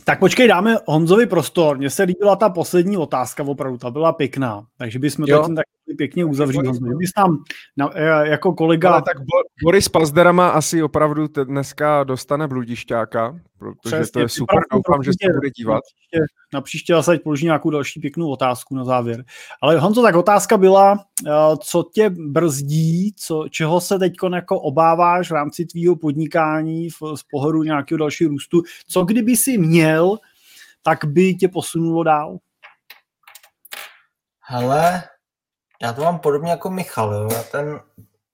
Tak 0.04 0.18
počkej, 0.18 0.48
dáme 0.48 0.76
Honzovi 0.86 1.26
prostor. 1.26 1.78
Mně 1.78 1.90
se 1.90 2.02
líbila 2.02 2.36
ta 2.36 2.48
poslední 2.48 2.96
otázka, 2.96 3.42
opravdu, 3.42 3.78
ta 3.78 3.90
byla 3.90 4.12
pěkná. 4.12 4.66
Takže 4.78 4.98
bychom 4.98 5.26
to 5.26 5.44
tím 5.46 5.56
tak 5.56 5.64
pěkně 5.98 6.24
uzavřít. 6.24 6.60
Bys 6.80 7.12
tam 7.12 7.44
na, 7.76 7.90
e, 7.94 8.28
jako 8.28 8.52
kolega... 8.52 8.90
Ale 8.90 9.02
tak 9.02 9.16
Boris 9.64 9.88
Pazderama 9.88 10.48
asi 10.48 10.82
opravdu 10.82 11.26
dneska 11.44 12.04
dostane 12.04 12.48
bludišťáka, 12.48 13.40
protože 13.58 13.96
Přesně, 13.96 14.12
to 14.12 14.20
je 14.20 14.28
super, 14.28 14.58
doufám, 14.72 15.02
že 15.02 15.10
se 15.10 15.32
bude 15.34 15.50
dívat. 15.50 15.74
Na 15.74 15.80
příště, 15.80 16.34
na 16.54 16.60
příště 16.60 16.94
zase 16.94 17.18
položí 17.18 17.44
nějakou 17.44 17.70
další 17.70 18.00
pěknou 18.00 18.30
otázku 18.30 18.74
na 18.74 18.84
závěr. 18.84 19.24
Ale 19.62 19.78
Honzo, 19.78 20.02
tak 20.02 20.14
otázka 20.14 20.56
byla, 20.56 20.92
e, 21.26 21.30
co 21.60 21.84
tě 21.94 22.10
brzdí, 22.10 23.12
co, 23.16 23.44
čeho 23.50 23.80
se 23.80 23.98
teď 23.98 24.12
jako 24.34 24.60
obáváš 24.60 25.30
v 25.30 25.34
rámci 25.34 25.64
tvýho 25.66 25.96
podnikání 25.96 26.90
v, 26.90 27.16
z 27.16 27.22
pohledu 27.30 27.62
nějakého 27.62 27.98
dalšího 27.98 28.30
růstu, 28.30 28.62
co 28.86 29.04
kdyby 29.04 29.36
si 29.36 29.58
měl, 29.58 30.18
tak 30.82 31.04
by 31.04 31.34
tě 31.34 31.48
posunulo 31.48 32.02
dál? 32.02 32.38
Hele, 34.40 35.02
já 35.82 35.92
to 35.92 36.02
mám 36.02 36.18
podobně 36.18 36.50
jako 36.50 36.70
Michal, 36.70 37.14
jo. 37.14 37.28
Já 37.32 37.42
ten, 37.42 37.80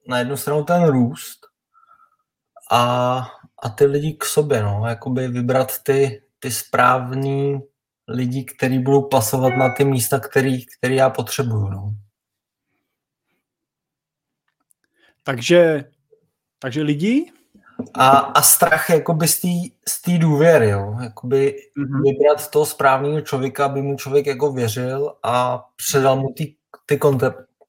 na 0.08 0.18
jednu 0.18 0.36
stranu 0.36 0.64
ten 0.64 0.84
růst 0.84 1.46
a, 2.70 2.82
a 3.62 3.68
ty 3.68 3.84
lidi 3.84 4.12
k 4.12 4.24
sobě, 4.24 4.62
no. 4.62 4.82
Jakoby 4.86 5.28
vybrat 5.28 5.82
ty, 5.82 6.22
ty 6.38 6.50
správný 6.50 7.60
lidi, 8.08 8.44
kteří 8.44 8.78
budou 8.78 9.02
pasovat 9.02 9.52
na 9.56 9.74
ty 9.74 9.84
místa, 9.84 10.20
který, 10.20 10.66
který 10.66 10.96
já 10.96 11.10
potřebuju, 11.10 11.68
no. 11.68 11.94
Takže, 15.22 15.84
takže 16.58 16.82
lidi? 16.82 17.32
A, 17.94 18.08
a 18.08 18.42
strach 18.42 18.90
jakoby 18.90 19.28
z 19.28 20.02
té 20.04 20.18
důvěry, 20.18 20.68
jo. 20.68 20.96
Jakoby 21.02 21.56
mm-hmm. 21.78 22.02
vybrat 22.02 22.50
toho 22.50 22.66
správného 22.66 23.20
člověka, 23.20 23.64
aby 23.64 23.82
mu 23.82 23.96
člověk 23.96 24.26
jako 24.26 24.52
věřil 24.52 25.16
a 25.22 25.64
předal 25.76 26.16
mu 26.16 26.32
ty 26.32 26.56
ty 26.88 26.98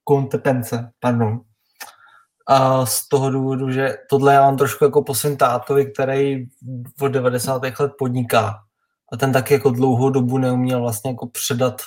kompetence, 0.04 0.92
pardon. 1.00 1.42
A 2.48 2.86
z 2.86 3.08
toho 3.08 3.30
důvodu, 3.30 3.72
že 3.72 3.98
tohle 4.10 4.34
já 4.34 4.42
mám 4.42 4.58
trošku 4.58 4.84
jako 4.84 5.04
po 5.04 5.16
svým 5.16 5.38
tátovi, 5.38 5.92
který 5.92 6.46
od 7.02 7.08
90. 7.08 7.62
let 7.80 7.92
podniká. 7.98 8.60
A 9.14 9.18
ten 9.18 9.34
taky 9.34 9.54
jako 9.54 9.70
dlouhou 9.70 10.10
dobu 10.10 10.38
neuměl 10.38 10.82
vlastně 10.82 11.12
jako 11.12 11.28
předat, 11.28 11.82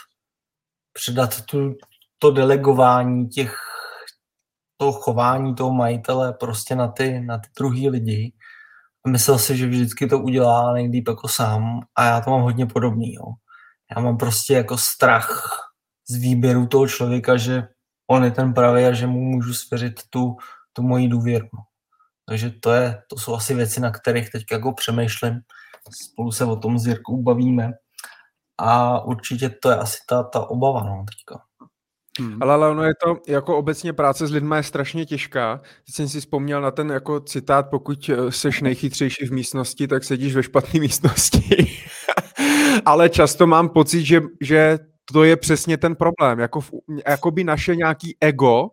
předat 0.93 1.41
tu, 1.41 1.75
to 2.19 2.31
delegování 2.31 3.29
těch, 3.29 3.57
toho 4.77 4.93
chování 4.93 5.55
toho 5.55 5.73
majitele 5.73 6.33
prostě 6.33 6.75
na 6.75 6.89
ty, 6.89 7.21
na 7.21 7.39
ty 7.39 7.49
druhý 7.59 7.89
lidi. 7.89 8.33
A 9.07 9.09
myslel 9.09 9.39
si, 9.39 9.57
že 9.57 9.67
vždycky 9.67 10.07
to 10.07 10.19
udělá 10.19 10.73
nejlíp 10.73 11.09
jako 11.09 11.29
sám 11.29 11.81
a 11.97 12.05
já 12.05 12.21
to 12.21 12.31
mám 12.31 12.43
hodně 12.43 12.67
podobný. 12.67 13.13
Jo. 13.13 13.25
Já 13.97 14.03
mám 14.03 14.17
prostě 14.17 14.55
jako 14.55 14.79
strach 14.79 15.72
z 16.11 16.15
výběru 16.17 16.67
toho 16.67 16.89
člověka, 16.89 17.37
že 17.37 17.69
on 18.11 18.25
je 18.25 18.31
ten 18.31 18.55
pravý 18.55 18.85
a 18.85 18.93
že 18.93 19.07
mu 19.07 19.21
můžu 19.21 19.55
svěřit 19.55 20.01
tu, 20.11 20.37
tu 20.73 20.83
moji 20.83 21.09
důvěru. 21.09 21.49
Takže 22.29 22.51
to, 22.51 22.73
je, 22.73 23.03
to 23.11 23.17
jsou 23.19 23.35
asi 23.35 23.55
věci, 23.55 23.81
na 23.81 23.91
kterých 23.91 24.31
teď 24.31 24.45
jako 24.53 24.73
přemýšlím. 24.73 25.41
Spolu 26.03 26.33
se 26.33 26.45
o 26.45 26.57
tom 26.57 26.79
s 26.79 26.87
Jirkou 26.87 27.23
bavíme. 27.23 27.73
A 28.59 29.01
určitě 29.05 29.49
to 29.63 29.71
je 29.71 29.77
asi 29.77 29.99
ta, 30.09 30.23
ta 30.23 30.41
obava 30.41 30.85
no, 30.85 31.05
teďka. 31.09 31.45
Hmm. 32.21 32.43
Ale, 32.43 32.55
ale 32.55 32.69
ono 32.69 32.83
je 32.85 32.93
to, 33.05 33.33
jako 33.33 33.59
obecně 33.59 33.93
práce 33.93 34.27
s 34.27 34.31
lidmi 34.31 34.57
je 34.57 34.63
strašně 34.63 35.07
těžká. 35.07 35.61
Teď 35.87 35.95
jsem 35.95 36.09
si 36.09 36.21
vzpomněl 36.21 36.61
na 36.61 36.71
ten 36.71 36.91
jako 36.91 37.21
citát, 37.21 37.71
pokud 37.71 38.11
eh, 38.13 38.33
seš 38.33 38.61
nejchytřejší 38.61 39.27
v 39.27 39.33
místnosti, 39.33 39.89
tak 39.89 40.05
sedíš 40.05 40.35
ve 40.35 40.43
špatné 40.43 40.81
místnosti. 40.81 41.67
ale 42.85 43.09
často 43.09 43.47
mám 43.47 43.69
pocit, 43.69 44.05
že, 44.05 44.23
že 44.41 44.79
to 45.13 45.25
je 45.25 45.37
přesně 45.37 45.77
ten 45.77 45.97
problém. 45.97 46.39
Jako, 46.39 46.61
v, 46.61 46.71
jako 47.07 47.31
by 47.31 47.45
naše 47.45 47.77
nějaký 47.77 48.17
ego 48.21 48.71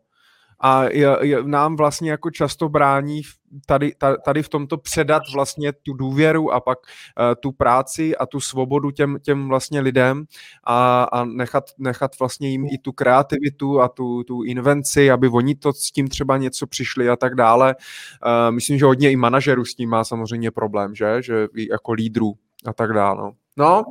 a 0.61 0.83
je, 0.83 1.17
je, 1.21 1.43
nám 1.43 1.75
vlastně 1.75 2.11
jako 2.11 2.31
často 2.31 2.69
brání 2.69 3.21
tady, 3.65 3.91
tady 4.25 4.43
v 4.43 4.49
tomto 4.49 4.77
předat 4.77 5.23
vlastně 5.33 5.73
tu 5.73 5.93
důvěru 5.93 6.51
a 6.53 6.59
pak 6.59 6.79
uh, 6.79 7.25
tu 7.39 7.51
práci 7.51 8.17
a 8.17 8.25
tu 8.25 8.39
svobodu 8.39 8.91
těm, 8.91 9.17
těm 9.21 9.47
vlastně 9.47 9.79
lidem 9.79 10.25
a, 10.63 11.03
a 11.03 11.25
nechat, 11.25 11.63
nechat 11.77 12.19
vlastně 12.19 12.49
jim 12.49 12.65
i 12.65 12.77
tu 12.77 12.91
kreativitu 12.91 13.81
a 13.81 13.87
tu, 13.87 14.23
tu 14.23 14.43
invenci, 14.43 15.11
aby 15.11 15.27
oni 15.27 15.55
to 15.55 15.73
s 15.73 15.91
tím 15.91 16.07
třeba 16.07 16.37
něco 16.37 16.67
přišli 16.67 17.09
a 17.09 17.15
tak 17.15 17.35
dále. 17.35 17.75
Uh, 17.75 18.55
myslím, 18.55 18.79
že 18.79 18.85
hodně 18.85 19.11
i 19.11 19.15
manažerů 19.15 19.65
s 19.65 19.75
tím 19.75 19.89
má 19.89 20.03
samozřejmě 20.03 20.51
problém, 20.51 20.95
že, 20.95 21.21
že 21.21 21.47
jako 21.69 21.91
lídrů 21.91 22.33
a 22.65 22.73
tak 22.73 22.93
dále. 22.93 23.31
No, 23.57 23.83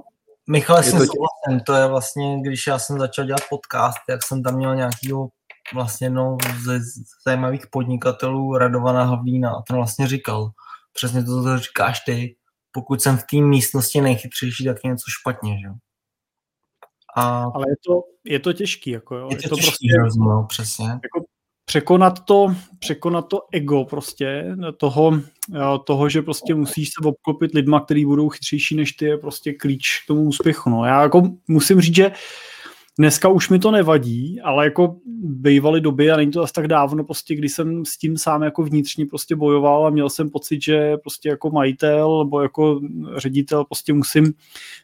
Michal, 0.50 0.82
jsem 0.82 0.98
to, 0.98 1.04
souhlasím, 1.06 1.64
to 1.66 1.74
je 1.74 1.86
vlastně, 1.86 2.40
když 2.40 2.66
já 2.66 2.78
jsem 2.78 2.98
začal 2.98 3.24
dělat 3.24 3.40
podcast, 3.50 3.98
jak 4.08 4.22
jsem 4.22 4.42
tam 4.42 4.56
měl 4.56 4.76
nějakýho 4.76 5.28
vlastně 5.74 6.10
no, 6.10 6.36
ze 6.64 6.80
zajímavých 7.26 7.66
podnikatelů 7.66 8.56
Radovana 8.56 9.04
Havlína 9.04 9.50
a 9.50 9.62
ten 9.62 9.76
vlastně 9.76 10.06
říkal, 10.06 10.50
přesně 10.92 11.24
to, 11.24 11.42
co 11.42 11.58
říkáš 11.58 12.00
ty, 12.00 12.36
pokud 12.72 13.02
jsem 13.02 13.18
v 13.18 13.24
té 13.30 13.36
místnosti 13.36 14.00
nejchytřejší, 14.00 14.64
tak 14.64 14.76
je 14.84 14.90
něco 14.90 15.04
špatně, 15.20 15.58
že 15.60 15.68
a... 17.16 17.42
Ale 17.54 17.64
je 17.68 17.76
to, 17.86 18.02
je 18.24 18.38
to 18.38 18.52
těžký, 18.52 18.90
jako 18.90 19.16
jo. 19.16 19.28
Je 19.30 19.36
to, 19.36 19.42
je 19.42 19.48
to 19.48 19.54
těžký, 19.56 19.88
prostě, 19.88 20.02
rozumím, 20.02 20.28
no, 20.28 20.46
přesně. 20.48 20.88
Jako 20.88 21.24
překonat 21.68 22.24
to, 22.24 22.54
překonat 22.78 23.28
to 23.28 23.40
ego 23.52 23.84
prostě, 23.84 24.44
toho, 24.76 25.20
toho, 25.84 26.08
že 26.08 26.22
prostě 26.22 26.54
musíš 26.54 26.88
se 26.88 27.08
obklopit 27.08 27.54
lidma, 27.54 27.80
kteří 27.80 28.04
budou 28.04 28.28
chytřejší 28.28 28.76
než 28.76 28.92
ty, 28.92 29.04
je 29.04 29.18
prostě 29.18 29.52
klíč 29.52 30.02
k 30.04 30.06
tomu 30.06 30.22
úspěchu. 30.22 30.70
No. 30.70 30.84
Já 30.84 31.02
jako 31.02 31.22
musím 31.48 31.80
říct, 31.80 31.94
že 31.94 32.12
Dneska 32.98 33.28
už 33.28 33.48
mi 33.50 33.58
to 33.58 33.70
nevadí, 33.70 34.40
ale 34.40 34.64
jako 34.64 34.96
bývaly 35.22 35.80
doby 35.80 36.10
a 36.10 36.16
není 36.16 36.30
to 36.30 36.42
asi 36.42 36.52
tak 36.52 36.68
dávno, 36.68 37.04
prostě, 37.04 37.34
kdy 37.34 37.48
jsem 37.48 37.84
s 37.84 37.96
tím 37.96 38.16
sám 38.16 38.42
jako 38.42 38.62
vnitřně 38.62 39.06
prostě 39.06 39.36
bojoval 39.36 39.86
a 39.86 39.90
měl 39.90 40.10
jsem 40.10 40.30
pocit, 40.30 40.62
že 40.62 40.96
prostě 40.96 41.28
jako 41.28 41.50
majitel 41.50 42.24
nebo 42.24 42.42
jako 42.42 42.80
ředitel 43.16 43.64
prostě 43.64 43.92
musím 43.92 44.32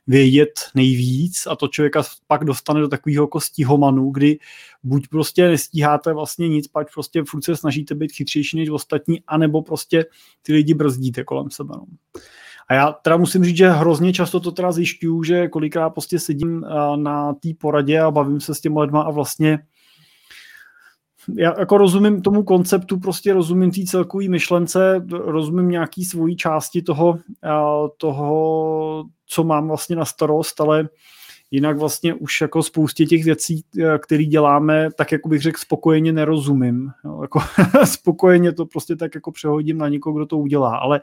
vědět 0.07 0.61
nejvíc 0.75 1.47
a 1.51 1.57
to 1.57 1.69
člověka 1.69 2.03
pak 2.27 2.45
dostane 2.45 2.81
do 2.81 2.89
takového 2.89 3.25
jako 3.25 3.41
stíhomanu, 3.41 4.11
kdy 4.11 4.39
buď 4.83 5.09
prostě 5.09 5.49
nestíháte 5.49 6.13
vlastně 6.13 6.49
nic, 6.49 6.69
pak 6.69 6.93
prostě 6.95 7.23
furt 7.27 7.45
se 7.45 7.57
snažíte 7.57 7.95
být 7.95 8.13
chytřejší 8.13 8.57
než 8.57 8.71
ostatní, 8.71 9.23
anebo 9.27 9.63
prostě 9.63 10.07
ty 10.43 10.53
lidi 10.53 10.75
brzdíte 10.75 11.25
kolem 11.25 11.51
sebe. 11.51 11.75
No. 11.77 11.87
A 12.69 12.75
já 12.75 12.93
teda 12.93 13.17
musím 13.17 13.45
říct, 13.45 13.57
že 13.57 13.71
hrozně 13.71 14.13
často 14.13 14.41
to 14.41 14.53
teda 14.53 14.73
zjišťuju, 14.73 15.23
že 15.23 15.49
kolikrát 15.49 15.91
prostě 15.91 16.19
sedím 16.19 16.65
na 16.97 17.35
té 17.35 17.49
poradě 17.59 18.01
a 18.01 18.11
bavím 18.11 18.41
se 18.41 18.55
s 18.55 18.61
těmi 18.61 18.81
lidma 18.81 19.03
a 19.03 19.11
vlastně 19.11 19.59
já 21.37 21.61
jako 21.61 21.79
rozumím 21.79 22.23
tomu 22.23 22.43
konceptu, 22.43 22.99
prostě 22.99 23.33
rozumím 23.33 23.71
té 23.71 23.83
celkové 23.83 24.29
myšlence, 24.29 25.07
rozumím 25.11 25.69
nějaký 25.69 26.05
svojí 26.05 26.37
části 26.37 26.83
toho, 26.83 27.19
toho, 27.97 29.05
co 29.27 29.45
mám 29.45 29.69
vlastně 29.69 29.97
na 29.97 30.05
starost, 30.05 30.61
ale 30.61 30.89
jinak 31.51 31.79
vlastně 31.79 32.15
už 32.15 32.41
jako 32.41 32.63
spoustě 32.63 33.07
těch 33.07 33.25
věcí, 33.25 33.65
které 34.03 34.25
děláme, 34.25 34.89
tak 34.97 35.13
jako 35.13 35.29
bych 35.29 35.43
řekl, 35.43 35.59
spokojeně 35.61 36.13
nerozumím. 36.13 36.91
Jo, 37.05 37.23
jako 37.23 37.41
spokojeně 37.85 38.53
to 38.53 38.67
prostě 38.67 38.97
tak 38.97 39.15
jako 39.15 39.33
přehodím 39.33 39.79
na 39.79 39.89
někoho, 39.89 40.17
kdo 40.17 40.27
to 40.27 40.39
udělá, 40.39 40.77
ale 40.77 41.01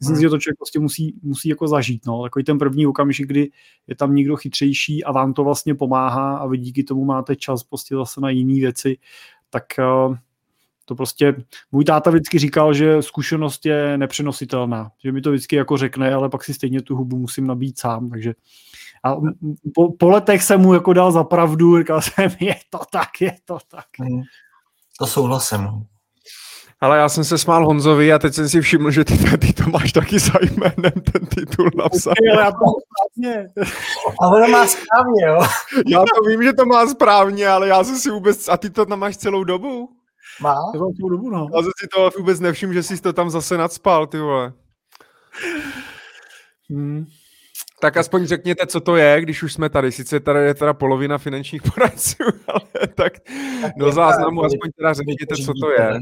myslím 0.00 0.16
si, 0.16 0.22
že 0.22 0.28
to 0.28 0.38
člověk 0.38 0.58
prostě 0.58 0.80
musí, 0.80 1.14
musí 1.22 1.48
jako 1.48 1.68
zažít. 1.68 2.06
No. 2.06 2.22
Takový 2.22 2.44
ten 2.44 2.58
první 2.58 2.86
okamžik, 2.86 3.26
kdy 3.26 3.50
je 3.86 3.96
tam 3.96 4.14
někdo 4.14 4.36
chytřejší 4.36 5.04
a 5.04 5.12
vám 5.12 5.32
to 5.32 5.44
vlastně 5.44 5.74
pomáhá 5.74 6.36
a 6.36 6.46
vy 6.46 6.58
díky 6.58 6.84
tomu 6.84 7.04
máte 7.04 7.36
čas 7.36 7.62
prostě 7.62 7.94
zase 7.94 8.20
na 8.20 8.30
jiné 8.30 8.60
věci, 8.60 8.98
tak 9.50 9.78
eh, 9.78 10.18
to 10.84 10.94
prostě, 10.94 11.34
můj 11.72 11.84
táta 11.84 12.10
vždycky 12.10 12.38
říkal, 12.38 12.74
že 12.74 13.02
zkušenost 13.02 13.66
je 13.66 13.98
nepřenositelná, 13.98 14.90
že 15.04 15.12
mi 15.12 15.20
to 15.20 15.30
vždycky 15.30 15.56
jako 15.56 15.76
řekne, 15.76 16.14
ale 16.14 16.28
pak 16.28 16.44
si 16.44 16.54
stejně 16.54 16.82
tu 16.82 16.96
hubu 16.96 17.18
musím 17.18 17.46
nabít 17.46 17.78
sám, 17.78 18.10
takže 18.10 18.34
a 19.04 19.16
po, 19.74 19.92
po 19.92 20.08
letech 20.08 20.42
jsem 20.42 20.60
mu 20.60 20.74
jako 20.74 20.92
dal 20.92 21.12
za 21.12 21.24
pravdu, 21.24 21.78
říkal 21.78 22.02
jsem, 22.02 22.30
je 22.40 22.56
to 22.70 22.78
tak, 22.92 23.20
je 23.20 23.36
to 23.44 23.58
tak. 23.68 23.86
Mm, 24.00 24.22
to 24.98 25.06
souhlasím. 25.06 25.86
Ale 26.80 26.98
já 26.98 27.08
jsem 27.08 27.24
se 27.24 27.38
smál 27.38 27.66
Honzovi 27.66 28.12
a 28.12 28.18
teď 28.18 28.34
jsem 28.34 28.48
si 28.48 28.60
všiml, 28.60 28.90
že 28.90 29.04
ty, 29.04 29.18
ty 29.38 29.52
to 29.52 29.70
máš 29.70 29.92
taky 29.92 30.18
za 30.18 30.32
jménem 30.42 30.92
ten 31.12 31.26
titul 31.26 31.70
napsat. 31.76 32.14
Ale 32.32 32.44
já 32.44 32.50
to 32.52 32.58
správně. 32.82 33.48
A 34.22 34.28
ono 34.28 34.48
má 34.48 34.66
správně, 34.66 35.26
jo? 35.26 35.40
Já 35.86 35.98
to 35.98 36.28
vím, 36.28 36.42
že 36.42 36.52
to 36.52 36.66
má 36.66 36.86
správně, 36.86 37.48
ale 37.48 37.68
já 37.68 37.84
jsem 37.84 37.96
si 37.96 38.10
vůbec... 38.10 38.48
A 38.48 38.56
ty 38.56 38.70
to 38.70 38.86
tam 38.86 38.98
máš 38.98 39.16
celou 39.16 39.44
dobu? 39.44 39.88
Má? 40.40 40.56
Celou 40.72 41.08
dobu, 41.10 41.30
no. 41.30 41.48
Já 41.56 41.62
jsem 41.62 41.72
si 41.80 41.88
to 41.94 42.10
vůbec 42.18 42.40
nevšiml, 42.40 42.72
že 42.72 42.82
jsi 42.82 43.02
to 43.02 43.12
tam 43.12 43.30
zase 43.30 43.58
nadspal, 43.58 44.06
ty 44.06 44.18
vole. 44.18 44.52
Hmm. 46.70 47.06
Tak 47.80 47.96
aspoň 47.96 48.26
řekněte, 48.26 48.66
co 48.66 48.80
to 48.80 48.96
je, 48.96 49.20
když 49.20 49.42
už 49.42 49.52
jsme 49.52 49.68
tady. 49.68 49.92
Sice 49.92 50.20
tady 50.20 50.40
je 50.40 50.54
teda 50.54 50.74
polovina 50.74 51.18
finančních 51.18 51.62
poradců, 51.62 52.16
ale 52.46 52.86
tak 52.94 53.12
do 53.76 53.92
záznamu 53.92 54.44
aspoň 54.44 54.70
teda 54.76 54.92
řekněte, 54.92 55.36
co 55.44 55.52
to 55.60 55.70
je. 55.70 55.98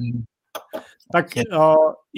Tak 1.12 1.26
uh, 1.52 1.74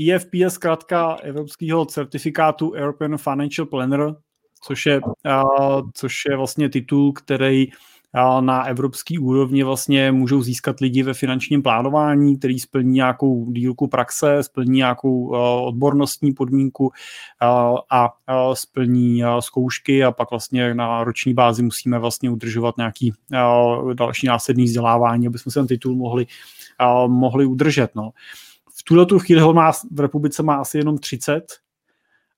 EFP 0.08 0.34
je 0.34 0.50
zkrátka 0.50 1.14
evropského 1.22 1.84
certifikátu 1.84 2.72
European 2.72 3.18
Financial 3.18 3.66
Planner, 3.66 4.14
což 4.62 4.86
je, 4.86 5.00
uh, 5.00 5.90
což 5.94 6.14
je 6.30 6.36
vlastně 6.36 6.68
titul, 6.68 7.12
který 7.12 7.68
uh, 7.68 8.42
na 8.42 8.64
evropský 8.64 9.18
úrovni 9.18 9.62
vlastně 9.62 10.12
můžou 10.12 10.42
získat 10.42 10.80
lidi 10.80 11.02
ve 11.02 11.14
finančním 11.14 11.62
plánování, 11.62 12.38
který 12.38 12.60
splní 12.60 12.92
nějakou 12.92 13.52
dílku 13.52 13.88
praxe, 13.88 14.42
splní 14.42 14.76
nějakou 14.76 15.20
uh, 15.20 15.38
odbornostní 15.66 16.32
podmínku 16.32 16.86
uh, 16.86 17.78
a 17.90 18.08
uh, 18.08 18.54
splní 18.54 19.24
uh, 19.24 19.38
zkoušky 19.38 20.04
a 20.04 20.12
pak 20.12 20.30
vlastně 20.30 20.74
na 20.74 21.04
roční 21.04 21.34
bázi 21.34 21.62
musíme 21.62 21.98
vlastně 21.98 22.30
udržovat 22.30 22.76
nějaký 22.76 23.12
uh, 23.12 23.94
další 23.94 24.26
následný 24.26 24.64
vzdělávání, 24.64 25.26
aby 25.26 25.38
jsme 25.38 25.52
se 25.52 25.60
ten 25.60 25.66
titul 25.66 25.96
mohli, 25.96 26.24
uh, 26.24 26.30
mohli 27.06 27.46
udržet. 27.46 27.94
No. 27.94 28.10
V 28.78 28.82
tuhle 28.82 29.06
tu 29.06 29.18
chvíli 29.18 29.40
ho 29.40 29.52
má, 29.52 29.72
v 29.72 30.00
republice 30.00 30.42
má 30.42 30.54
asi 30.54 30.78
jenom 30.78 30.98
30 30.98 31.44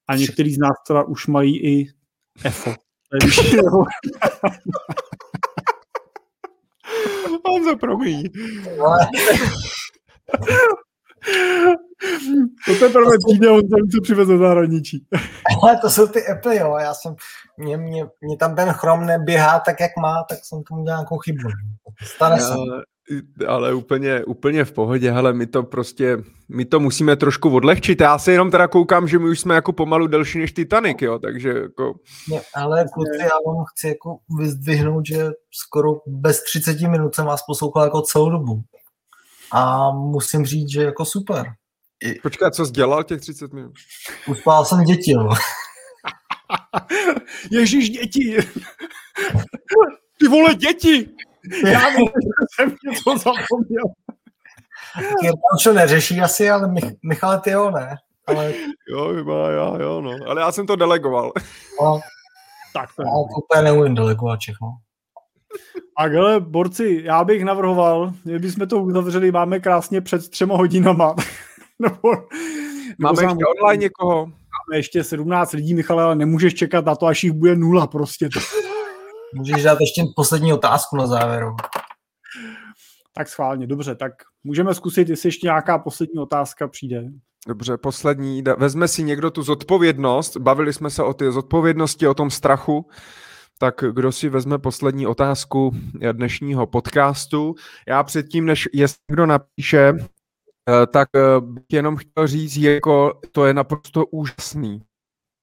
a 0.06 0.16
některý 0.16 0.54
z 0.54 0.58
nás 0.58 0.72
teda 0.86 1.02
už 1.02 1.26
mají 1.26 1.64
i 1.64 1.92
EFO. 2.44 2.74
On 7.44 7.64
se 7.64 7.76
promíjí. 7.76 8.24
To 12.66 12.74
teprve 12.74 13.16
přijde, 13.26 13.50
on 13.50 13.60
tam 13.60 13.90
se 13.94 14.00
přiveze 14.02 14.38
zahraničí. 14.38 15.06
Ale 15.62 15.76
to 15.76 15.90
jsou 15.90 16.06
ty 16.06 16.26
Apple, 16.26 16.56
jo. 16.56 16.76
Já 16.80 16.94
jsem, 16.94 17.14
mě, 17.56 17.76
mě, 17.76 18.06
mě 18.20 18.36
tam 18.36 18.56
ten 18.56 18.72
chrom 18.72 19.06
neběhá 19.06 19.60
tak, 19.60 19.80
jak 19.80 19.90
má, 19.96 20.24
tak 20.28 20.38
jsem 20.42 20.62
tomu 20.62 20.84
dělal 20.84 20.98
nějakou 20.98 21.18
chybu. 21.18 21.48
Stane 22.02 22.40
se 22.40 22.54
ale 23.46 23.74
úplně, 23.74 24.24
úplně 24.24 24.64
v 24.64 24.72
pohodě, 24.72 25.12
ale 25.12 25.32
my 25.32 25.46
to 25.46 25.62
prostě, 25.62 26.18
my 26.48 26.64
to 26.64 26.80
musíme 26.80 27.16
trošku 27.16 27.54
odlehčit. 27.54 28.00
Já 28.00 28.18
se 28.18 28.32
jenom 28.32 28.50
teda 28.50 28.68
koukám, 28.68 29.08
že 29.08 29.18
my 29.18 29.30
už 29.30 29.40
jsme 29.40 29.54
jako 29.54 29.72
pomalu 29.72 30.06
delší 30.06 30.38
než 30.38 30.52
Titanic, 30.52 30.96
jo, 31.00 31.18
takže 31.18 31.48
jako... 31.48 31.94
Ne, 32.30 32.40
ale 32.54 32.84
kluci, 32.94 33.18
já 33.20 33.28
vám 33.46 33.64
chci 33.70 33.88
jako 33.88 34.18
vyzdvihnout, 34.38 35.06
že 35.06 35.30
skoro 35.50 35.90
bez 36.06 36.42
30 36.42 36.80
minut 36.80 37.14
jsem 37.14 37.26
vás 37.26 37.42
poslouchal 37.46 37.84
jako 37.84 38.02
celou 38.02 38.30
dobu. 38.30 38.62
A 39.52 39.90
musím 39.90 40.46
říct, 40.46 40.70
že 40.70 40.82
jako 40.82 41.04
super. 41.04 41.46
Počkej, 42.22 42.50
co 42.50 42.66
jsi 42.66 42.72
dělal 42.72 43.04
těch 43.04 43.20
30 43.20 43.52
minut? 43.52 43.72
Uspál 44.28 44.64
jsem 44.64 44.84
děti, 44.84 45.12
jo. 45.12 45.28
Ježíš, 47.50 47.90
děti! 47.90 48.36
Ty 50.20 50.28
vole, 50.28 50.54
děti! 50.54 51.08
Já 51.66 51.80
jsem 52.54 52.76
něco 52.86 53.18
zapomněl. 53.18 53.84
Jirka 55.22 55.72
neřeší 55.72 56.20
asi, 56.20 56.50
ale 56.50 56.68
Mich- 56.68 56.96
Michal, 57.02 57.40
ty 57.40 57.50
jo, 57.50 57.70
ne. 57.70 57.96
Ale... 58.26 58.52
Jo, 58.88 59.24
má, 59.24 59.48
já, 59.48 59.82
jo, 59.82 60.00
no. 60.00 60.10
Ale 60.26 60.40
já 60.40 60.52
jsem 60.52 60.66
to 60.66 60.76
delegoval. 60.76 61.32
No. 61.82 62.00
Tak 62.74 62.90
to 62.96 63.02
já 63.02 63.08
to 63.08 63.44
úplně 63.44 63.62
neumím 63.62 63.94
delegovat 63.94 64.40
všechno. 64.40 64.68
Tak 65.98 66.12
hele, 66.12 66.40
borci, 66.40 67.00
já 67.04 67.24
bych 67.24 67.44
navrhoval, 67.44 68.12
kdybychom 68.24 68.68
to 68.68 68.78
uzavřeli, 68.82 69.32
máme 69.32 69.60
krásně 69.60 70.00
před 70.00 70.30
třema 70.30 70.56
hodinama. 70.56 71.14
nebo, 71.78 72.12
máme 72.98 73.22
ještě 73.22 73.44
online 73.44 73.82
někoho? 73.82 74.26
Máme 74.26 74.76
ještě 74.76 75.04
17 75.04 75.52
lidí, 75.52 75.74
Michale, 75.74 76.02
ale 76.02 76.14
nemůžeš 76.14 76.54
čekat 76.54 76.84
na 76.84 76.94
to, 76.94 77.06
až 77.06 77.24
jich 77.24 77.32
bude 77.32 77.56
nula 77.56 77.86
prostě. 77.86 78.28
Můžeš 79.34 79.62
dát 79.62 79.78
ještě 79.80 80.02
poslední 80.16 80.52
otázku 80.52 80.96
na 80.96 81.06
závěru. 81.06 81.56
Tak 83.14 83.28
schválně, 83.28 83.66
dobře, 83.66 83.94
tak 83.94 84.12
můžeme 84.44 84.74
zkusit, 84.74 85.08
jestli 85.08 85.26
ještě 85.26 85.46
nějaká 85.46 85.78
poslední 85.78 86.18
otázka 86.18 86.68
přijde. 86.68 87.04
Dobře, 87.48 87.76
poslední. 87.76 88.42
Vezme 88.58 88.88
si 88.88 89.02
někdo 89.02 89.30
tu 89.30 89.42
zodpovědnost, 89.42 90.36
bavili 90.36 90.72
jsme 90.72 90.90
se 90.90 91.02
o 91.02 91.14
té 91.14 91.32
zodpovědnosti, 91.32 92.08
o 92.08 92.14
tom 92.14 92.30
strachu, 92.30 92.86
tak 93.58 93.74
kdo 93.92 94.12
si 94.12 94.28
vezme 94.28 94.58
poslední 94.58 95.06
otázku 95.06 95.76
dnešního 96.12 96.66
podcastu. 96.66 97.54
Já 97.88 98.02
předtím, 98.02 98.46
než 98.46 98.68
jestli 98.72 98.98
někdo 99.10 99.26
napíše, 99.26 99.92
eh, 99.98 100.86
tak 100.86 101.08
eh, 101.16 101.40
bych 101.40 101.64
jenom 101.72 101.96
chtěl 101.96 102.26
říct, 102.26 102.56
jako 102.56 103.20
to 103.32 103.46
je 103.46 103.54
naprosto 103.54 104.06
úžasný. 104.06 104.82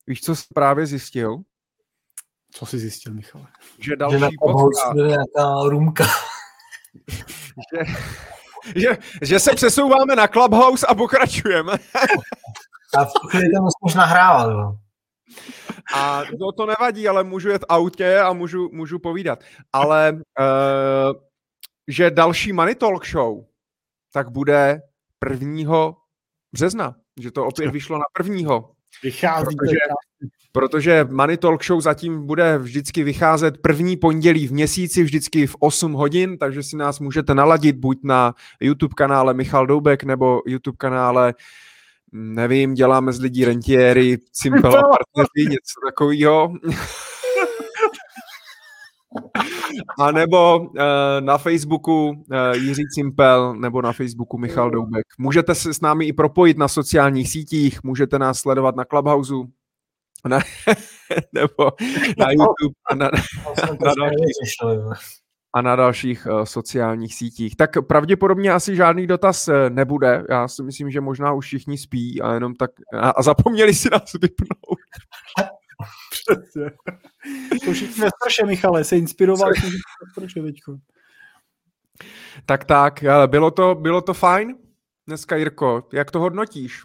Víš, 0.08 0.22
co 0.22 0.35
jsi 0.35 0.45
právě 0.53 0.85
zjistil? 0.85 1.38
Co 2.51 2.65
jsi 2.65 2.79
zjistil, 2.79 3.13
Michale? 3.13 3.47
Že 3.79 3.95
další 3.95 4.19
že 4.19 4.27
podcast... 4.39 4.93
nějaká 4.95 5.63
rumka. 5.63 6.05
že, 7.73 7.93
že, 8.75 8.97
že 9.21 9.39
se 9.39 9.55
přesouváme 9.55 10.15
na 10.15 10.27
Clubhouse 10.27 10.87
a 10.87 10.95
pokračujeme. 10.95 11.73
a 12.97 13.05
v 13.05 13.11
chvíli 13.29 13.49
to 13.55 13.61
musíš 13.61 13.95
nahrávat. 13.95 14.51
Jo. 14.51 14.75
A 15.95 16.23
no, 16.39 16.51
to 16.51 16.65
nevadí, 16.65 17.07
ale 17.07 17.23
můžu 17.23 17.49
jet 17.49 17.65
autě 17.69 18.19
a 18.19 18.33
můžu, 18.33 18.69
můžu 18.71 18.99
povídat. 18.99 19.43
Ale 19.73 20.13
uh, 20.13 21.21
že 21.87 22.11
další 22.11 22.53
Money 22.53 22.75
Talk 22.75 23.05
Show 23.05 23.43
tak 24.13 24.31
bude 24.31 24.81
1. 25.29 25.93
března. 26.53 26.95
Že 27.19 27.31
to 27.31 27.45
opět 27.45 27.71
vyšlo 27.71 27.97
na 27.97 28.05
prvního. 28.13 28.71
Vychází. 29.03 29.56
Protože, 29.56 29.77
protože 30.51 31.08
Money 31.11 31.38
Talk 31.38 31.64
Show 31.64 31.82
zatím 31.82 32.26
bude 32.26 32.58
vždycky 32.58 33.03
vycházet 33.03 33.58
první 33.58 33.98
pondělí 33.98 34.48
v 34.48 34.51
měsíci, 34.51 35.03
vždycky 35.03 35.48
v 35.48 35.56
8 35.59 35.93
hodin, 35.93 36.38
takže 36.38 36.64
si 36.64 36.77
nás 36.77 37.00
můžete 37.00 37.35
naladit 37.35 37.76
buď 37.76 38.00
na 38.03 38.35
YouTube 38.61 38.93
kanále 38.98 39.34
Michal 39.34 39.68
Doubek 39.68 40.03
nebo 40.03 40.42
YouTube 40.45 40.77
kanále 40.77 41.34
nevím, 42.11 42.74
děláme 42.74 43.14
z 43.14 43.19
lidí 43.19 43.45
rentiéry, 43.45 44.18
Simple 44.34 44.77
a 44.80 44.82
partnery, 44.82 45.50
něco 45.50 45.80
takového. 45.90 46.53
A 49.99 50.11
nebo 50.11 50.59
uh, 50.59 50.67
na 51.19 51.38
Facebooku 51.38 52.09
uh, 52.09 52.15
Jiří 52.53 52.83
Cimpel 52.95 53.56
nebo 53.56 53.81
na 53.81 53.93
Facebooku 53.93 54.38
Michal 54.38 54.72
Doubek. 54.72 55.06
Můžete 55.17 55.56
se 55.56 55.73
s 55.73 55.81
námi 55.81 56.06
i 56.06 56.14
propojit 56.14 56.57
na 56.57 56.67
sociálních 56.67 57.30
sítích, 57.30 57.83
můžete 57.83 58.19
nás 58.19 58.39
sledovat 58.39 58.75
na 58.75 58.85
Clubhouse, 58.85 59.33
na, 60.27 60.39
nebo 61.33 61.72
na 62.17 62.31
YouTube 62.31 62.75
a 62.91 62.95
na, 62.95 63.06
na, 63.06 63.75
na 63.85 63.93
další. 63.95 64.89
a 65.53 65.61
na 65.61 65.75
dalších 65.75 66.27
uh, 66.31 66.43
sociálních 66.43 67.15
sítích. 67.15 67.56
Tak 67.56 67.69
pravděpodobně 67.88 68.51
asi 68.51 68.75
žádný 68.75 69.07
dotaz 69.07 69.48
uh, 69.48 69.56
nebude. 69.69 70.23
Já 70.30 70.48
si 70.48 70.64
myslím, 70.64 70.91
že 70.91 71.01
možná 71.01 71.33
už 71.33 71.45
všichni 71.45 71.77
spí 71.77 72.22
a 72.22 72.33
jenom 72.33 72.56
tak 72.56 72.72
a, 72.93 73.09
a 73.09 73.22
zapomněli 73.22 73.73
si 73.73 73.89
nás 73.91 74.14
vypnout. 74.14 74.80
Přesně. 76.11 76.72
To 77.66 77.74
všichni 77.74 78.03
ve 78.03 78.09
straše, 78.09 78.45
Michale, 78.45 78.83
se 78.83 78.98
inspiroval 78.98 79.51
Tak 82.45 82.66
tak, 82.66 83.03
ale 83.03 83.27
bylo 83.27 83.51
to, 83.51 83.75
bylo 83.75 84.01
to 84.01 84.14
fajn 84.14 84.56
dneska, 85.08 85.35
Jirko. 85.35 85.83
Jak 85.93 86.11
to 86.11 86.19
hodnotíš? 86.19 86.82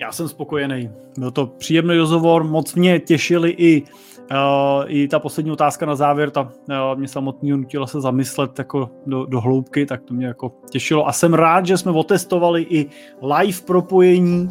Já 0.00 0.12
jsem 0.12 0.28
spokojený. 0.28 0.90
Byl 1.18 1.30
to 1.30 1.46
příjemný 1.46 1.96
rozhovor, 1.96 2.44
moc 2.44 2.74
mě 2.74 3.00
těšili 3.00 3.50
i, 3.50 3.82
uh, 3.82 4.84
i 4.86 5.08
ta 5.08 5.18
poslední 5.18 5.52
otázka 5.52 5.86
na 5.86 5.96
závěr, 5.96 6.30
ta 6.30 6.42
uh, 6.42 6.98
mě 6.98 7.08
samotný 7.08 7.50
nutila 7.50 7.86
se 7.86 8.00
zamyslet 8.00 8.58
jako 8.58 8.90
do, 9.06 9.26
do 9.26 9.40
hloubky, 9.40 9.86
tak 9.86 10.02
to 10.02 10.14
mě 10.14 10.26
jako 10.26 10.52
těšilo. 10.70 11.08
A 11.08 11.12
jsem 11.12 11.34
rád, 11.34 11.66
že 11.66 11.78
jsme 11.78 11.92
otestovali 11.92 12.62
i 12.62 12.90
live 13.22 13.62
propojení 13.66 14.48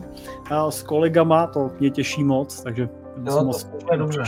uh, 0.52 0.69
s 0.69 0.84
kolegama, 0.84 1.48
to 1.48 1.72
mě 1.80 1.90
těší 1.90 2.24
moc, 2.24 2.64
takže 2.64 2.90
jo, 3.26 3.44
moc 3.44 3.64
to 3.64 3.92
je 3.92 3.98
dobře. 3.98 4.24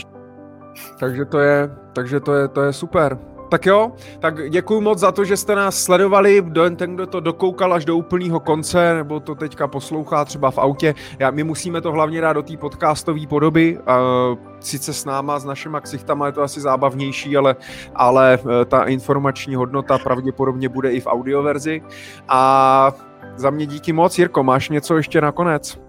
Takže 0.99 1.25
to 1.25 1.39
je, 1.39 1.69
takže 1.93 2.19
to 2.19 2.33
je, 2.33 2.47
to 2.47 2.61
je 2.61 2.73
super. 2.73 3.19
Tak 3.49 3.65
jo, 3.65 3.91
tak 4.19 4.49
děkuji 4.49 4.81
moc 4.81 4.99
za 4.99 5.11
to, 5.11 5.25
že 5.25 5.37
jste 5.37 5.55
nás 5.55 5.83
sledovali, 5.83 6.45
ten, 6.75 6.95
kdo 6.95 7.07
to 7.07 7.19
dokoukal 7.19 7.73
až 7.73 7.85
do 7.85 7.97
úplného 7.97 8.39
konce, 8.39 8.93
nebo 8.93 9.19
to 9.19 9.35
teďka 9.35 9.67
poslouchá 9.67 10.25
třeba 10.25 10.51
v 10.51 10.57
autě. 10.57 10.95
Já, 11.19 11.31
my 11.31 11.43
musíme 11.43 11.81
to 11.81 11.91
hlavně 11.91 12.21
dát 12.21 12.33
do 12.33 12.41
té 12.41 12.57
podcastové 12.57 13.27
podoby, 13.27 13.77
uh, 13.77 14.37
sice 14.59 14.93
s 14.93 15.05
náma, 15.05 15.39
s 15.39 15.45
našimi 15.45 15.77
ksichtama 15.81 16.25
je 16.25 16.31
to 16.31 16.41
asi 16.41 16.61
zábavnější, 16.61 17.37
ale, 17.37 17.55
ale 17.95 18.39
uh, 18.43 18.51
ta 18.65 18.83
informační 18.83 19.55
hodnota 19.55 19.97
pravděpodobně 19.97 20.69
bude 20.69 20.91
i 20.91 20.99
v 20.99 21.07
audioverzi. 21.07 21.81
A 22.27 22.91
za 23.35 23.49
mě 23.49 23.65
díky 23.65 23.93
moc. 23.93 24.19
Jirko, 24.19 24.43
máš 24.43 24.69
něco 24.69 24.97
ještě 24.97 25.21
nakonec? 25.21 25.88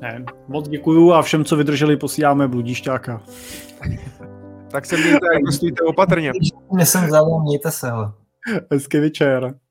Ne, 0.00 0.24
moc 0.48 0.68
děkuju 0.68 1.12
a 1.12 1.22
všem, 1.22 1.44
co 1.44 1.56
vydrželi, 1.56 1.96
posíláme 1.96 2.48
bludišťáka. 2.48 3.22
Tak 4.70 4.86
se 4.86 4.96
mějte 4.96 5.26
a 5.34 5.38
investujte 5.38 5.84
opatrně. 5.84 6.32
Mě 6.72 6.86
jsem 6.86 7.06
vzal, 7.06 7.40
mějte 7.40 7.70
se. 7.70 7.90
Hezký 8.72 8.98
večer. 8.98 9.54